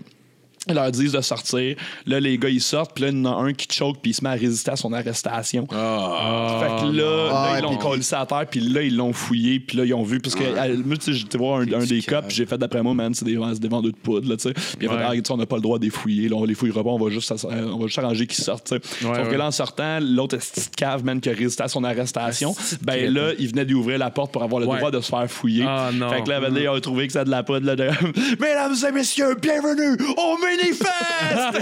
Ils 0.69 0.75
leur 0.75 0.91
disent 0.91 1.13
de 1.13 1.21
sortir. 1.23 1.75
Là, 2.07 2.21
les 2.21 2.37
gars, 2.37 2.51
ils 2.51 2.61
sortent. 2.61 2.93
Puis 2.95 3.05
là, 3.05 3.11
il 3.11 3.17
y 3.17 3.27
en 3.27 3.33
a 3.33 3.43
un 3.43 3.53
qui 3.55 3.67
choke. 3.75 3.97
Puis 4.03 4.11
il 4.11 4.15
se 4.15 4.23
met 4.23 4.31
à 4.31 4.35
résister 4.35 4.71
à 4.71 4.77
son 4.77 4.93
arrestation. 4.93 5.67
Ah, 5.73 6.61
Fait 6.61 6.87
que 6.87 6.93
là, 6.93 7.29
Ah, 7.31 7.47
là, 7.47 7.53
ouais, 7.53 7.59
ils 7.59 7.63
l'ont 7.63 7.69
puis- 7.71 7.79
collé 7.79 8.03
à 8.13 8.27
terre, 8.27 8.47
puis 8.51 8.61
là, 8.61 8.83
ils 8.83 8.95
l'ont 8.97 9.13
fouillé, 9.13 9.59
puis 9.61 9.79
là, 9.79 9.85
ils 9.85 9.95
ont 9.95 10.03
vu. 10.03 10.21
Parce 10.21 10.35
que, 10.35 10.45
à- 10.45 10.69
moi, 10.69 10.97
j'étais 11.07 11.39
voir 11.39 11.61
un, 11.61 11.73
un 11.73 11.85
des 11.85 12.03
cops, 12.03 12.27
puis 12.29 12.37
j'ai 12.37 12.47
fait 12.47 12.59
d'après 12.59 12.83
moi, 12.83 12.93
man, 12.95 13.15
c'est 13.15 13.25
des, 13.25 13.39
c'est 13.55 13.61
des 13.61 13.69
vendeurs 13.69 13.93
de 13.93 13.97
poudre, 13.97 14.29
là, 14.29 14.37
tu 14.37 14.43
sais. 14.49 14.53
Puis 14.53 14.65
il 14.83 14.87
a 14.87 14.91
fait, 14.91 14.97
Ouais. 14.97 15.21
ah, 15.27 15.33
on 15.33 15.37
n'a 15.39 15.47
pas 15.47 15.57
le 15.57 15.63
droit 15.63 15.79
de 15.79 15.85
les 15.85 15.91
fouiller, 15.91 16.29
là, 16.29 16.37
on 16.37 16.45
les 16.45 16.55
fouillera 16.55 16.83
pas, 16.85 16.91
on 16.91 16.99
va 16.99 17.11
juste, 17.11 17.31
euh, 17.33 17.71
on 17.73 17.79
va 17.79 17.87
juste 17.87 17.99
arranger 17.99 18.27
qu'ils 18.27 18.45
sortent, 18.45 18.67
tu 18.67 18.75
sais. 18.99 19.07
Ouais, 19.07 19.15
Sauf 19.17 19.27
que 19.27 19.31
ouais. 19.33 19.39
là, 19.39 19.47
en 19.47 19.51
sortant, 19.51 19.99
l'autre 20.01 20.37
petite 20.37 20.77
cave, 20.77 21.05
man, 21.05 21.21
qui 21.21 21.31
a 21.31 21.33
résisté 21.33 21.63
à 21.63 21.69
son 21.69 21.85
arrestation, 21.85 22.55
ben 22.83 23.13
là, 23.13 23.31
il 23.39 23.49
venait 23.49 23.65
d'ouvrir 23.65 23.99
la 23.99 24.11
porte 24.11 24.33
pour 24.33 24.43
avoir 24.43 24.61
le 24.61 24.67
Ouais. 24.67 24.77
droit 24.79 24.91
de 24.91 25.01
se 25.01 25.09
faire 25.09 25.31
fouiller. 25.31 25.65
Ah, 25.67 25.91
non. 25.93 26.11
Fait 26.11 26.23
que 26.23 26.29
là, 26.29 26.41
ben, 26.41 26.53
là, 26.53 26.61
ils 26.61 26.69
ont 26.69 26.81
trouvé 26.81 27.07
que 27.07 27.13
c'était 27.15 27.25
de 27.25 27.31
la 27.31 27.43
poudre, 27.43 27.67
là, 27.67 27.77
de... 27.77 27.89
Mesdames 28.41 28.75
et 28.89 28.93
messieurs, 28.93 29.35
bienvenue 29.41 29.97
au 30.17 30.37
Minifest! 30.51 30.91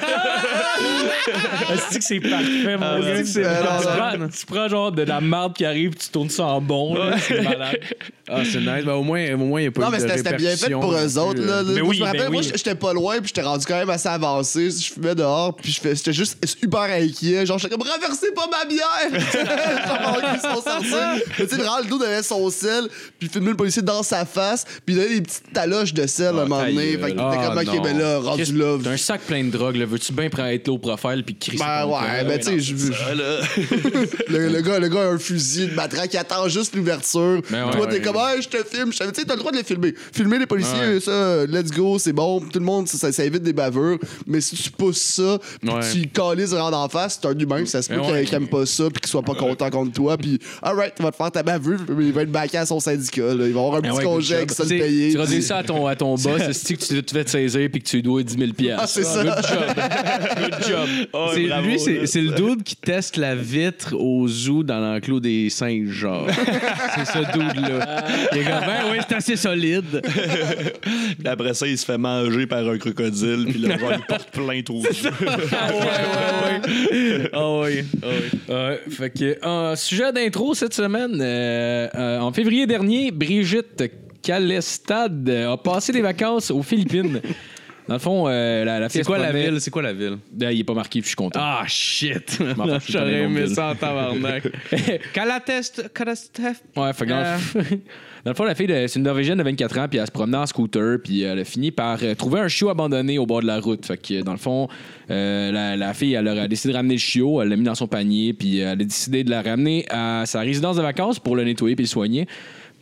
Est-ce 1.73 1.99
que 1.99 2.05
c'est 2.05 2.21
parfait, 2.21 2.77
mon 2.77 2.87
Ah, 2.87 3.01
gars? 3.01 3.17
c'est- 3.17 3.25
C'est- 3.25 3.43
non, 3.43 3.79
tu, 3.81 3.87
prends, 3.87 4.29
tu 4.29 4.47
prends 4.47 4.69
genre 4.69 4.93
de 4.93 5.03
la 5.03 5.21
marde 5.21 5.55
qui 5.55 5.65
arrive, 5.65 5.95
tu 5.95 6.09
tournes 6.09 6.31
ça 6.31 6.45
en 6.45 6.61
bon, 6.61 6.95
là, 6.95 7.17
c'est 7.19 7.43
malade. 7.43 7.79
Ah, 8.31 8.43
c'est 8.45 8.59
nice. 8.61 8.85
Ben, 8.85 8.93
au 8.93 9.03
moins, 9.03 9.33
au 9.35 9.37
moins, 9.39 9.61
il 9.61 9.65
n'y 9.65 9.69
a 9.69 9.71
pas 9.71 9.81
Non, 9.83 9.89
eu 9.89 9.93
mais 9.93 9.97
de 9.99 10.03
c'était 10.03 10.17
c'était 10.19 10.37
bien 10.37 10.51
fait 10.57 10.67
répercussions 10.67 10.81
pour 10.81 10.93
eux 10.93 11.19
autres. 11.19 11.35
plus, 11.35 11.47
Là, 11.47 11.53
euh. 11.55 11.63
Là, 11.63 11.71
Mais 11.75 11.81
moi, 11.81 11.89
oui, 11.91 11.97
je 11.97 12.01
me 12.01 12.07
rappelle, 12.07 12.21
ben 12.23 12.31
moi, 12.33 12.43
oui. 12.43 12.51
j'étais 12.55 12.75
pas 12.75 12.93
loin, 12.93 13.17
puis 13.19 13.27
j'étais 13.29 13.43
rendu 13.43 13.65
quand 13.67 13.77
même 13.79 13.91
assez 13.91 14.09
avancé. 14.09 14.71
Je 14.71 14.93
fumais 14.93 15.15
dehors, 15.15 15.55
puis 15.57 15.73
je 15.73 15.81
fais- 15.81 15.95
j'étais 15.95 16.13
juste 16.13 16.39
super 16.47 16.83
inquiet. 16.83 17.47
Genre, 17.47 17.59
j'étais 17.59 17.75
comme, 17.77 17.87
renversez 17.89 18.33
pas 18.33 18.47
ma 18.51 18.65
bière! 18.67 19.21
Genre, 19.89 20.21
ils 20.35 20.41
sont 20.41 20.63
sortis. 20.63 21.23
Mais 21.39 21.47
tu 21.47 21.51
sais, 21.57 21.57
vraiment, 21.57 21.79
le 21.83 21.87
dos 21.89 22.03
avait 22.03 22.23
son 22.23 22.51
sel, 22.51 22.89
puis 23.19 23.29
il 23.29 23.29
filmait 23.31 23.51
le 23.51 23.57
policier 23.57 23.83
dans 23.83 24.03
sa 24.03 24.25
face, 24.27 24.65
puis 24.85 24.95
il 24.95 24.97
donnait 24.97 25.15
des 25.17 25.23
petites 25.23 25.53
taloches 25.53 25.95
de 25.95 26.07
sel 26.07 26.27
à 26.27 26.31
un 26.31 26.33
moment 26.45 26.61
ta 26.61 26.67
donné. 26.67 26.93
gueule. 26.97 27.01
Fait 27.05 27.13
que 27.15 27.19
Ah, 27.21 27.31
t'es 27.33 27.47
comme, 27.47 27.59
ok, 27.59 27.77
non. 27.77 27.83
ben 27.83 27.99
là, 27.99 28.19
rendu 28.19 28.39
Qu'est-ce- 28.43 28.53
là. 28.53 28.77
T'as 28.83 28.91
un 28.91 28.97
sac 28.97 29.21
plein 29.23 29.45
de 29.45 29.51
drogue. 29.51 29.77
Veux-tu 29.77 30.13
bien 30.13 30.29
prendre 30.29 30.49
être 30.49 30.67
low 30.69 30.79
profile 30.79 31.23
puis 31.25 31.35
crisser 31.37 31.59
Ben 31.65 31.83
ton 31.83 31.93
ouais, 31.95 32.25
ben 32.25 32.39
tu 32.39 32.61
sais. 32.61 32.85
Le, 34.29 34.49
le 34.49 34.61
gars, 34.61 34.79
le 34.79 34.89
gars 34.89 35.03
a 35.03 35.07
un 35.13 35.19
fusil, 35.19 35.65
une 35.65 35.75
matraque, 35.75 36.13
il 36.13 36.17
attend 36.19 36.49
juste 36.49 36.75
l'ouverture. 36.75 37.41
Ben 37.51 37.67
ouais, 37.67 37.73
Toi, 37.73 37.87
t'es 37.87 37.95
ouais. 37.97 38.01
comme, 38.03 38.17
hey, 38.17 38.43
je 38.43 38.49
te 38.49 38.57
filme. 38.65 38.91
Tu 38.91 38.97
sais, 38.97 39.25
t'as 39.25 39.35
le 39.35 39.39
droit 39.39 39.53
de 39.53 39.57
les 39.59 39.65
filmer. 39.65 39.95
Filmer 40.13 40.39
les 40.39 40.47
policiers, 40.47 40.69
Ouais. 40.79 41.01
ça, 41.01 41.47
let's 41.47 41.71
go, 41.71 41.99
c'est 41.99 42.13
bon. 42.13 42.41
Tout 42.41 42.59
le 42.59 42.65
monde, 42.65 42.89
ça, 42.89 43.11
ça 43.13 43.25
évite 43.25 43.43
des 43.43 43.53
bavures. 43.53 43.99
Mais 44.27 44.41
si 44.41 44.57
tu 44.57 44.71
pousses 44.71 44.99
ça, 45.01 45.39
puis 45.61 46.03
tu 46.03 46.09
calises 46.09 46.51
vraiment 46.51 46.71
d'en 46.71 46.89
face, 46.89 47.19
c'est 47.21 47.29
un 47.29 47.39
humain, 47.39 47.65
ça 47.67 47.83
se 47.83 47.89
peut 47.89 47.97
Ben 48.01 48.25
qu'il 48.25 48.35
aime 48.35 48.49
pas 48.49 48.67
ça, 48.67 48.85
puis 48.91 49.01
qu'il 49.01 49.09
soit 49.11 49.23
pas 49.23 49.35
content 49.35 49.71
contre 49.71 49.93
toi. 49.93 50.17
Puis, 50.17 50.39
alright, 50.63 50.95
tu 50.97 51.03
vas 51.03 51.11
te 51.11 51.17
faire 51.17 51.31
ta 51.33 51.43
bavure, 51.43 51.79
puis 51.87 52.07
il 52.07 52.13
va 52.13 52.23
être 52.23 52.33
backé 52.33 52.59
à 52.59 52.67
son 52.67 52.81
syndicat. 52.81 53.35
là. 53.35 53.47
Il 53.47 53.53
va 53.53 53.61
avoir 53.61 53.75
un 53.77 53.81
Ben 53.81 53.93
petit 53.95 54.05
congé 54.05 54.35
avec 54.37 54.51
ça 54.53 54.63
le 54.65 54.69
payer. 54.71 55.13
Tu 55.13 55.19
vas 55.19 55.27
dire 55.27 55.43
ça 55.43 55.59
à 55.59 55.65
ton, 55.65 55.87
à 55.87 55.97
ton 55.97 56.15
boss, 56.17 56.43
c'est 56.53 56.75
que 56.77 56.85
tu 56.85 57.03
te 57.03 57.13
fais 57.13 57.25
te 57.25 57.31
saisir 57.31 57.69
puis 57.71 57.81
que 57.83 57.89
tu 57.89 57.97
lui 57.97 58.03
dois 58.03 58.23
10 58.23 58.37
000 58.39 58.53
Ah, 58.79 58.87
c'est 58.87 59.05
ça. 59.05 59.23
Good 59.25 59.47
job. 59.49 59.77
Good 60.37 60.69
job. 60.69 60.89
Oh, 61.13 61.29
C'est- 61.35 61.47
bravo, 61.47 61.67
lui, 61.67 61.79
c'est 62.07 62.21
le 62.21 62.33
dude 62.35 62.63
qui 62.63 62.77
teste 62.77 63.17
la 63.17 63.35
vitre 63.35 63.95
au 63.97 64.27
zoo 64.29 64.63
dans 64.63 64.81
l'enclos 64.81 65.21
des 65.21 65.51
singes, 65.51 65.89
genre. 65.93 66.27
c'est 66.95 67.05
ce 67.07 67.19
dude-là. 67.33 68.05
Il 68.33 68.39
est 68.39 68.45
comme, 68.45 68.61
ben 68.67 68.83
oui, 68.91 68.99
c'est 69.09 69.15
assez 69.17 69.37
solide. 69.37 70.03
Puis 70.83 71.29
après 71.29 71.55
ça, 71.55 71.67
il 71.67 71.79
se 71.79 71.85
fait 71.85 71.99
manger 71.99 72.47
par 72.47 72.67
un 72.69 72.79
crocodile, 72.79 73.47
puis 73.49 73.59
là, 73.61 73.79
genre, 73.79 73.93
il 73.95 74.05
porte 74.07 74.31
plainte 74.31 74.71
au 74.71 74.81
zoo. 74.83 75.09
Ah 75.53 75.69
ouais, 75.73 76.61
ouais, 76.93 77.19
ouais. 77.19 77.31
Ah 77.33 77.61
oui, 77.61 77.85
ah 78.03 78.07
oui. 78.07 78.55
Ouais, 78.55 78.81
fait 78.91 79.11
que, 79.11 79.45
en 79.47 79.77
sujet 79.77 80.13
d'intro 80.13 80.55
cette 80.55 80.75
semaine, 80.75 81.19
euh, 81.21 81.89
euh, 81.95 82.19
en 82.21 82.33
février 82.33 82.67
dernier, 82.67 83.11
Brigitte 83.11 83.85
Calestad 84.23 85.29
a 85.31 85.57
passé 85.57 85.93
des 85.93 86.01
vacances 86.03 86.51
aux 86.51 86.63
Philippines. 86.63 87.21
Dans 87.89 87.95
le 87.95 88.01
fond, 88.01 88.25
euh, 88.29 88.65
la, 88.67 88.81
la 88.81 88.89
fille, 88.91 89.01
C'est 89.01 89.07
quoi 89.07 89.17
la 89.19 89.33
ville? 89.33 89.61
C'est 89.61 89.71
quoi 89.71 89.81
la 89.83 89.95
ville? 89.95 90.19
Ben, 90.31 90.51
il 90.51 90.61
est 90.61 90.65
pas 90.65 90.75
marqué, 90.75 91.01
puis 91.01 91.05
je 91.05 91.09
suis 91.09 91.17
content. 91.17 91.41
Ah, 91.43 91.65
shit! 91.67 92.39
m'en 92.57 92.79
fous, 92.79 92.87
je 92.89 92.93
J'aurais 92.93 93.23
aimé 93.23 93.47
ça 93.47 93.71
en 93.71 93.75
tabarnak. 93.75 94.45
Calatest... 95.15 95.91
Calatest... 95.95 96.39
Ouais, 96.77 96.93
fait 96.93 97.05
que 97.07 97.11
dans, 97.11 97.21
le... 97.21 97.61
dans 98.25 98.31
le 98.31 98.35
fond, 98.35 98.45
la 98.45 98.55
fille, 98.55 98.67
de- 98.67 98.87
c'est 98.87 98.99
une 98.99 99.05
Norvégienne 99.05 99.39
de 99.39 99.43
24 99.43 99.79
ans, 99.79 99.87
puis 99.89 99.99
elle 99.99 100.07
se 100.07 100.11
promenait 100.13 100.37
en 100.37 100.45
scooter, 100.47 100.99
puis 101.03 101.23
elle 101.23 101.39
a 101.39 101.45
fini 101.45 101.71
par 101.71 101.99
euh, 102.03 102.15
trouver 102.15 102.41
un 102.41 102.49
chiot 102.49 102.69
abandonné 102.69 103.19
au 103.19 103.25
bord 103.25 103.41
de 103.41 103.47
la 103.47 103.59
route. 103.59 103.87
Fait 103.87 103.97
que, 103.97 104.21
dans 104.23 104.33
le 104.33 104.39
fond, 104.39 104.69
euh, 105.11 105.51
la, 105.51 105.77
la 105.77 105.95
fille, 105.95 106.13
elle 106.13 106.29
a 106.29 106.47
décidé 106.47 106.73
de 106.73 106.77
ramener 106.77 106.95
le 106.97 107.01
chiot, 107.01 107.41
elle 107.41 107.49
l'a 107.49 107.57
mis 107.57 107.65
dans 107.65 107.75
son 107.75 107.87
panier, 107.89 108.35
puis 108.35 108.59
elle 108.59 108.69
a 108.69 108.77
décidé 108.77 109.25
de 109.25 109.31
la 109.31 109.41
ramener 109.41 109.87
à 109.89 110.25
sa 110.27 110.41
résidence 110.41 110.77
de 110.77 110.83
vacances 110.83 111.19
pour 111.19 111.37
le 111.37 111.45
nettoyer 111.45 111.75
puis 111.75 111.87
le 111.87 111.89
soigner. 111.89 112.27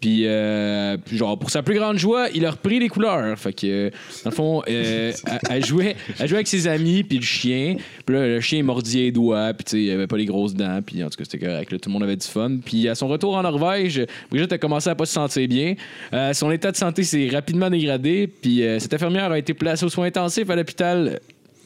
Puis, 0.00 0.22
euh, 0.26 0.96
puis 1.02 1.16
genre, 1.16 1.38
pour 1.38 1.50
sa 1.50 1.62
plus 1.62 1.74
grande 1.74 1.96
joie, 1.96 2.28
il 2.34 2.44
a 2.44 2.50
repris 2.50 2.78
les 2.78 2.88
couleurs. 2.88 3.38
Fait 3.38 3.52
que, 3.52 3.66
euh, 3.66 3.90
dans 4.24 4.30
le 4.30 4.34
fond, 4.34 4.62
euh, 4.68 5.12
elle, 5.26 5.38
elle 5.50 5.64
jouait, 5.64 5.96
elle 6.18 6.28
jouait 6.28 6.38
avec 6.38 6.48
ses 6.48 6.66
amis, 6.66 7.02
puis 7.02 7.18
le 7.18 7.24
chien. 7.24 7.76
Puis 8.04 8.14
là, 8.14 8.26
le 8.26 8.40
chien 8.40 8.62
mordit 8.62 8.98
les 8.98 9.12
doigts, 9.12 9.54
puis 9.54 9.64
tu 9.64 9.70
sais, 9.70 9.82
il 9.82 9.90
avait 9.90 10.06
pas 10.06 10.16
les 10.16 10.26
grosses 10.26 10.54
dents, 10.54 10.80
puis 10.84 11.02
en 11.02 11.08
tout 11.08 11.16
cas, 11.16 11.24
c'était 11.24 11.44
correct. 11.44 11.72
là. 11.72 11.78
tout 11.78 11.88
le 11.88 11.92
monde 11.94 12.02
avait 12.02 12.16
du 12.16 12.26
fun. 12.26 12.58
Puis 12.64 12.88
à 12.88 12.94
son 12.94 13.08
retour 13.08 13.36
en 13.36 13.42
Norvège, 13.42 14.04
Brigitte 14.30 14.52
a 14.52 14.58
commencé 14.58 14.90
à 14.90 14.94
pas 14.94 15.06
se 15.06 15.14
sentir 15.14 15.48
bien. 15.48 15.74
Euh, 16.12 16.32
son 16.34 16.50
état 16.50 16.70
de 16.70 16.76
santé 16.76 17.02
s'est 17.02 17.28
rapidement 17.32 17.70
dégradé, 17.70 18.26
puis 18.26 18.62
cette 18.78 18.92
infirmière 18.92 19.30
a 19.32 19.38
été 19.38 19.54
placée 19.54 19.86
aux 19.86 19.90
soins 19.90 20.06
intensifs 20.06 20.48
à 20.50 20.56
l'hôpital 20.56 21.20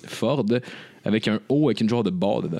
Ford 0.06 0.44
avec 1.04 1.28
un 1.28 1.40
O 1.48 1.68
avec 1.68 1.80
une 1.80 1.88
genre 1.88 2.04
de 2.04 2.10
barre 2.10 2.42
dedans. 2.42 2.58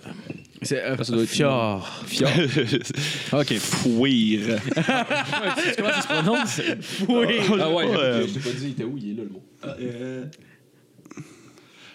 C'est 0.63 0.83
euh, 0.83 0.97
Ça 1.03 1.13
doit 1.13 1.23
être- 1.23 1.29
Fjord. 1.31 2.03
Fior. 2.07 2.31
ok. 3.33 3.55
Fouir. 3.59 4.59
Comment 4.75 5.91
ça 5.93 6.03
se 6.03 6.07
prononce? 6.09 6.61
Oui. 7.09 7.37
Ah 7.61 7.71
ouais, 7.71 7.85
Euh, 7.87 8.27
je 8.27 8.33
t'ai 8.35 8.41
pas 8.41 8.51
dit, 8.51 8.65
il 8.65 8.71
était 8.71 8.85
où? 8.85 8.99
Il 8.99 9.11
est 9.11 9.15
là, 9.15 9.23
le 9.25 9.31
mot. 9.31 9.43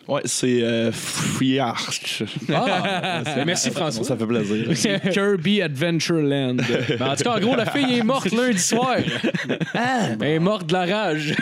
Ouais, 0.07 0.21
c'est 0.25 0.61
euh, 0.61 0.91
Fouillard. 0.91 1.89
Ah! 2.53 3.23
Merci, 3.45 3.71
François. 3.71 4.03
Ça 4.03 4.15
fait 4.15 4.25
plaisir. 4.27 4.99
Kirby 5.11 5.61
Adventureland. 5.61 6.57
Ben, 6.99 7.09
en 7.09 7.15
tout 7.15 7.23
cas, 7.23 7.35
en 7.35 7.39
gros, 7.39 7.55
la 7.55 7.65
fille 7.65 7.97
est 7.97 8.03
morte 8.03 8.31
lundi 8.31 8.59
soir. 8.59 8.97
Elle 9.73 10.23
est 10.23 10.39
morte 10.39 10.67
de 10.67 10.73
la 10.73 10.85
rage. 10.85 11.35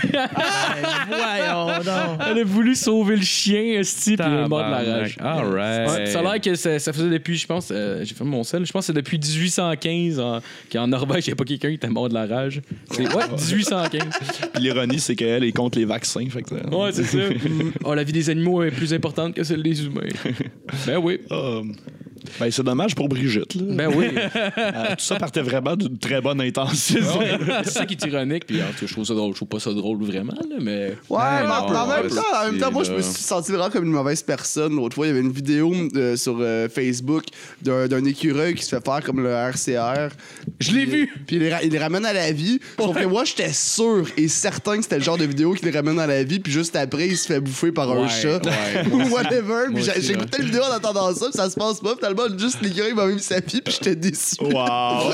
Voyons 1.07 1.67
donc. 1.83 2.19
Elle 2.29 2.39
a 2.39 2.43
voulu 2.43 2.75
sauver 2.75 3.17
le 3.17 3.21
chien, 3.23 3.79
esti, 3.79 4.15
puis 4.15 4.25
elle 4.25 4.45
est 4.45 4.47
morte 4.47 4.65
de 4.65 4.71
la 4.71 4.93
rage. 4.97 5.17
All 5.19 5.45
right. 5.53 5.89
Ouais, 5.89 6.05
ça 6.07 6.19
a 6.19 6.23
l'air 6.23 6.41
que 6.41 6.55
ça, 6.55 6.79
ça 6.79 6.93
faisait 6.93 7.09
depuis, 7.09 7.37
je 7.37 7.45
pense, 7.47 7.69
euh, 7.71 8.03
j'ai 8.03 8.15
fait 8.15 8.23
mon 8.23 8.43
sel, 8.43 8.65
je 8.65 8.71
pense 8.71 8.83
que 8.83 8.87
c'est 8.87 8.93
depuis 8.93 9.17
1815 9.19 10.19
en- 10.19 10.39
qu'en 10.71 10.87
Norvège, 10.87 11.25
il 11.27 11.29
n'y 11.29 11.33
a 11.33 11.35
pas 11.35 11.43
quelqu'un 11.45 11.69
qui 11.69 11.75
était 11.75 11.87
mort 11.89 12.09
de 12.09 12.13
la 12.13 12.25
rage. 12.25 12.61
C'est, 12.91 13.13
ouais, 13.13 13.23
1815. 13.29 14.01
Puis 14.53 14.63
l'ironie, 14.63 14.99
c'est 14.99 15.15
qu'elle 15.15 15.43
est 15.43 15.51
contre 15.51 15.77
les 15.77 15.85
vaccins. 15.85 16.25
Fait 16.29 16.41
que, 16.43 16.53
Ouais, 16.73 16.91
c'est 16.91 17.03
ça. 17.03 17.17
oh, 17.83 17.93
la 17.93 18.03
vie 18.03 18.13
des 18.13 18.29
animaux 18.29 18.52
est 18.61 18.71
plus 18.71 18.93
importante 18.93 19.33
que 19.33 19.43
celle 19.43 19.63
des 19.63 19.85
humains. 19.85 20.01
ben 20.85 20.97
oui. 20.97 21.19
Ah, 21.29 21.61
ben, 22.39 22.51
c'est 22.51 22.63
dommage 22.63 22.95
pour 22.95 23.07
Brigitte. 23.09 23.55
Là. 23.55 23.61
Ben 23.67 23.91
oui. 23.95 24.07
Euh, 24.15 24.89
tout 24.97 25.03
ça 25.03 25.15
partait 25.15 25.41
vraiment 25.41 25.75
d'une 25.75 25.97
très 25.97 26.21
bonne 26.21 26.41
intention. 26.41 26.99
c'est 27.63 27.69
ça 27.71 27.85
qui 27.85 27.93
est 27.95 28.05
ironique, 28.05 28.45
puis 28.45 28.61
en 28.61 28.67
tout 28.67 28.81
cas, 28.81 28.85
je 28.87 28.93
trouve 28.93 29.05
ça 29.05 29.13
drôle. 29.13 29.31
Je 29.31 29.37
trouve 29.37 29.47
pas 29.49 29.59
ça 29.59 29.73
drôle 29.73 30.03
vraiment, 30.03 30.33
là, 30.33 30.55
mais. 30.61 30.95
Ouais, 31.09 31.19
mais 31.43 31.51
en, 31.51 31.69
non, 31.69 31.77
en 31.79 31.87
même 31.87 32.03
ouais, 32.03 32.09
temps, 32.09 32.21
en 32.41 32.45
même 32.51 32.59
temps, 32.59 32.71
moi, 32.71 32.83
je 32.83 32.93
me 32.93 33.01
suis 33.01 33.23
senti 33.23 33.51
vraiment 33.51 33.69
comme 33.69 33.85
une 33.85 33.91
mauvaise 33.91 34.21
personne. 34.21 34.75
L'autre 34.75 34.95
fois, 34.95 35.05
il 35.05 35.09
y 35.09 35.11
avait 35.11 35.21
une 35.21 35.31
vidéo 35.31 35.73
euh, 35.95 36.15
sur 36.15 36.37
euh, 36.39 36.67
Facebook 36.69 37.23
d'un 37.61 37.87
d'un 37.87 38.03
écureuil 38.05 38.55
qui 38.55 38.63
se 38.63 38.75
fait 38.75 38.83
faire 38.83 39.01
comme 39.03 39.21
le 39.21 39.29
RCR. 39.29 40.13
Je 40.59 40.71
l'ai 40.71 40.85
vu. 40.85 41.13
Puis 41.27 41.37
il 41.37 41.55
il 41.63 41.71
les 41.71 41.79
ramène 41.79 42.05
à 42.05 42.13
la 42.13 42.31
vie. 42.31 42.59
Sauf 42.79 42.97
que 42.99 43.05
moi, 43.05 43.23
j'étais 43.25 43.51
sûr 43.53 44.05
et 44.17 44.27
certain 44.27 44.77
que 44.77 44.83
c'était 44.83 44.97
le 44.97 45.03
genre 45.03 45.17
de 45.17 45.25
vidéo 45.25 45.53
qui 45.53 45.65
les 45.65 45.71
ramène 45.71 45.99
à 45.99 46.07
la 46.07 46.23
vie. 46.23 46.39
Puis 46.39 46.51
juste 46.51 46.75
après, 46.75 47.07
il 47.07 47.17
se 47.17 47.27
fait 47.27 47.39
bouffer 47.39 47.71
par 47.71 47.89
un 47.91 48.03
Ouais, 48.03 48.09
chat. 48.09 48.43
ouais, 48.45 48.85
Ou 48.91 49.01
whatever. 49.09 49.65
J'ai- 49.75 49.91
aussi, 49.91 50.01
j'écoutais 50.01 50.39
la 50.39 50.45
vidéo 50.45 50.61
en 50.63 50.71
attendant 50.73 51.13
ça. 51.13 51.25
Puis 51.25 51.37
ça 51.37 51.49
se 51.49 51.55
passe 51.55 51.79
pas. 51.79 51.95
Finalement, 51.95 52.22
juste 52.37 52.61
l'écureuil 52.61 52.93
m'a 52.93 53.05
mis 53.07 53.19
sa 53.19 53.39
vie. 53.39 53.61
Puis 53.61 53.73
j'étais 53.79 53.95
déçu. 53.95 54.35
Wow. 54.39 55.11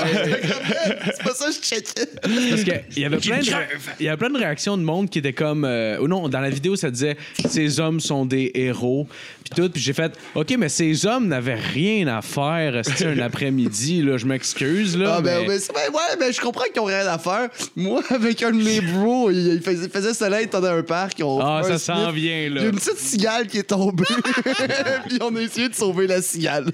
C'est 1.04 1.22
pas 1.22 1.34
ça 1.34 1.46
que 1.46 1.52
je 1.52 1.60
checkais. 1.60 2.06
Parce 2.50 2.64
qu'il 2.64 3.02
y 3.02 3.04
avait 3.04 3.16
plein 3.18 3.38
de 3.38 3.44
il 3.98 4.06
y 4.06 4.08
avait 4.08 4.16
plein 4.16 4.30
de 4.30 4.38
réactions 4.38 4.76
de 4.76 4.82
monde 4.82 5.08
qui 5.10 5.18
étaient 5.18 5.32
comme 5.32 5.64
euh, 5.64 5.98
ou 6.00 6.08
non 6.08 6.28
dans 6.28 6.40
la 6.40 6.50
vidéo 6.50 6.76
ça 6.76 6.90
disait 6.90 7.16
ces 7.48 7.80
hommes 7.80 8.00
sont 8.00 8.24
des 8.26 8.50
héros 8.54 9.06
puis 9.44 9.52
tout 9.62 9.70
puis 9.70 9.80
j'ai 9.82 9.92
fait 9.92 10.12
OK 10.34 10.54
mais 10.58 10.68
ces 10.68 11.06
hommes 11.06 11.28
n'avaient 11.28 11.54
rien 11.54 12.06
à 12.08 12.22
faire 12.22 12.80
c'était 12.84 13.06
un 13.06 13.18
après-midi 13.18 14.02
là 14.02 14.16
je 14.16 14.26
m'excuse 14.26 14.96
là 14.96 15.16
Ah, 15.18 15.20
ben, 15.20 15.40
mais- 15.42 15.48
ben, 15.48 15.58
c'est- 15.60 15.72
ben, 15.72 15.92
ouais, 15.92 16.16
ben, 16.18 16.32
je 16.32 16.40
comprends 16.40 16.64
qu'ils 16.72 16.80
ont 16.80 16.84
rien 16.84 17.06
à 17.06 17.18
faire. 17.18 17.48
Moi, 17.76 18.02
avec 18.10 18.42
un 18.42 18.50
de 18.52 18.62
mes 18.62 18.80
bros, 18.80 19.30
il, 19.30 19.54
il 19.54 19.60
faisait, 19.62 19.88
faisait 19.88 20.14
soleil, 20.14 20.46
dans 20.46 20.62
un 20.64 20.82
parc. 20.82 21.20
ont 21.22 21.40
Ah, 21.40 21.62
ça 21.64 21.78
s'en 21.78 22.10
vient, 22.12 22.44
Il 22.46 22.52
y 22.52 22.54
là. 22.54 22.62
a 22.62 22.64
une 22.66 22.72
petite 22.72 22.98
cigale 22.98 23.46
qui 23.46 23.58
est 23.58 23.62
tombée. 23.64 24.04
Puis 25.08 25.18
on 25.20 25.34
a 25.36 25.40
essayé 25.40 25.68
de 25.68 25.74
sauver 25.74 26.06
la 26.06 26.22
cigale. 26.22 26.66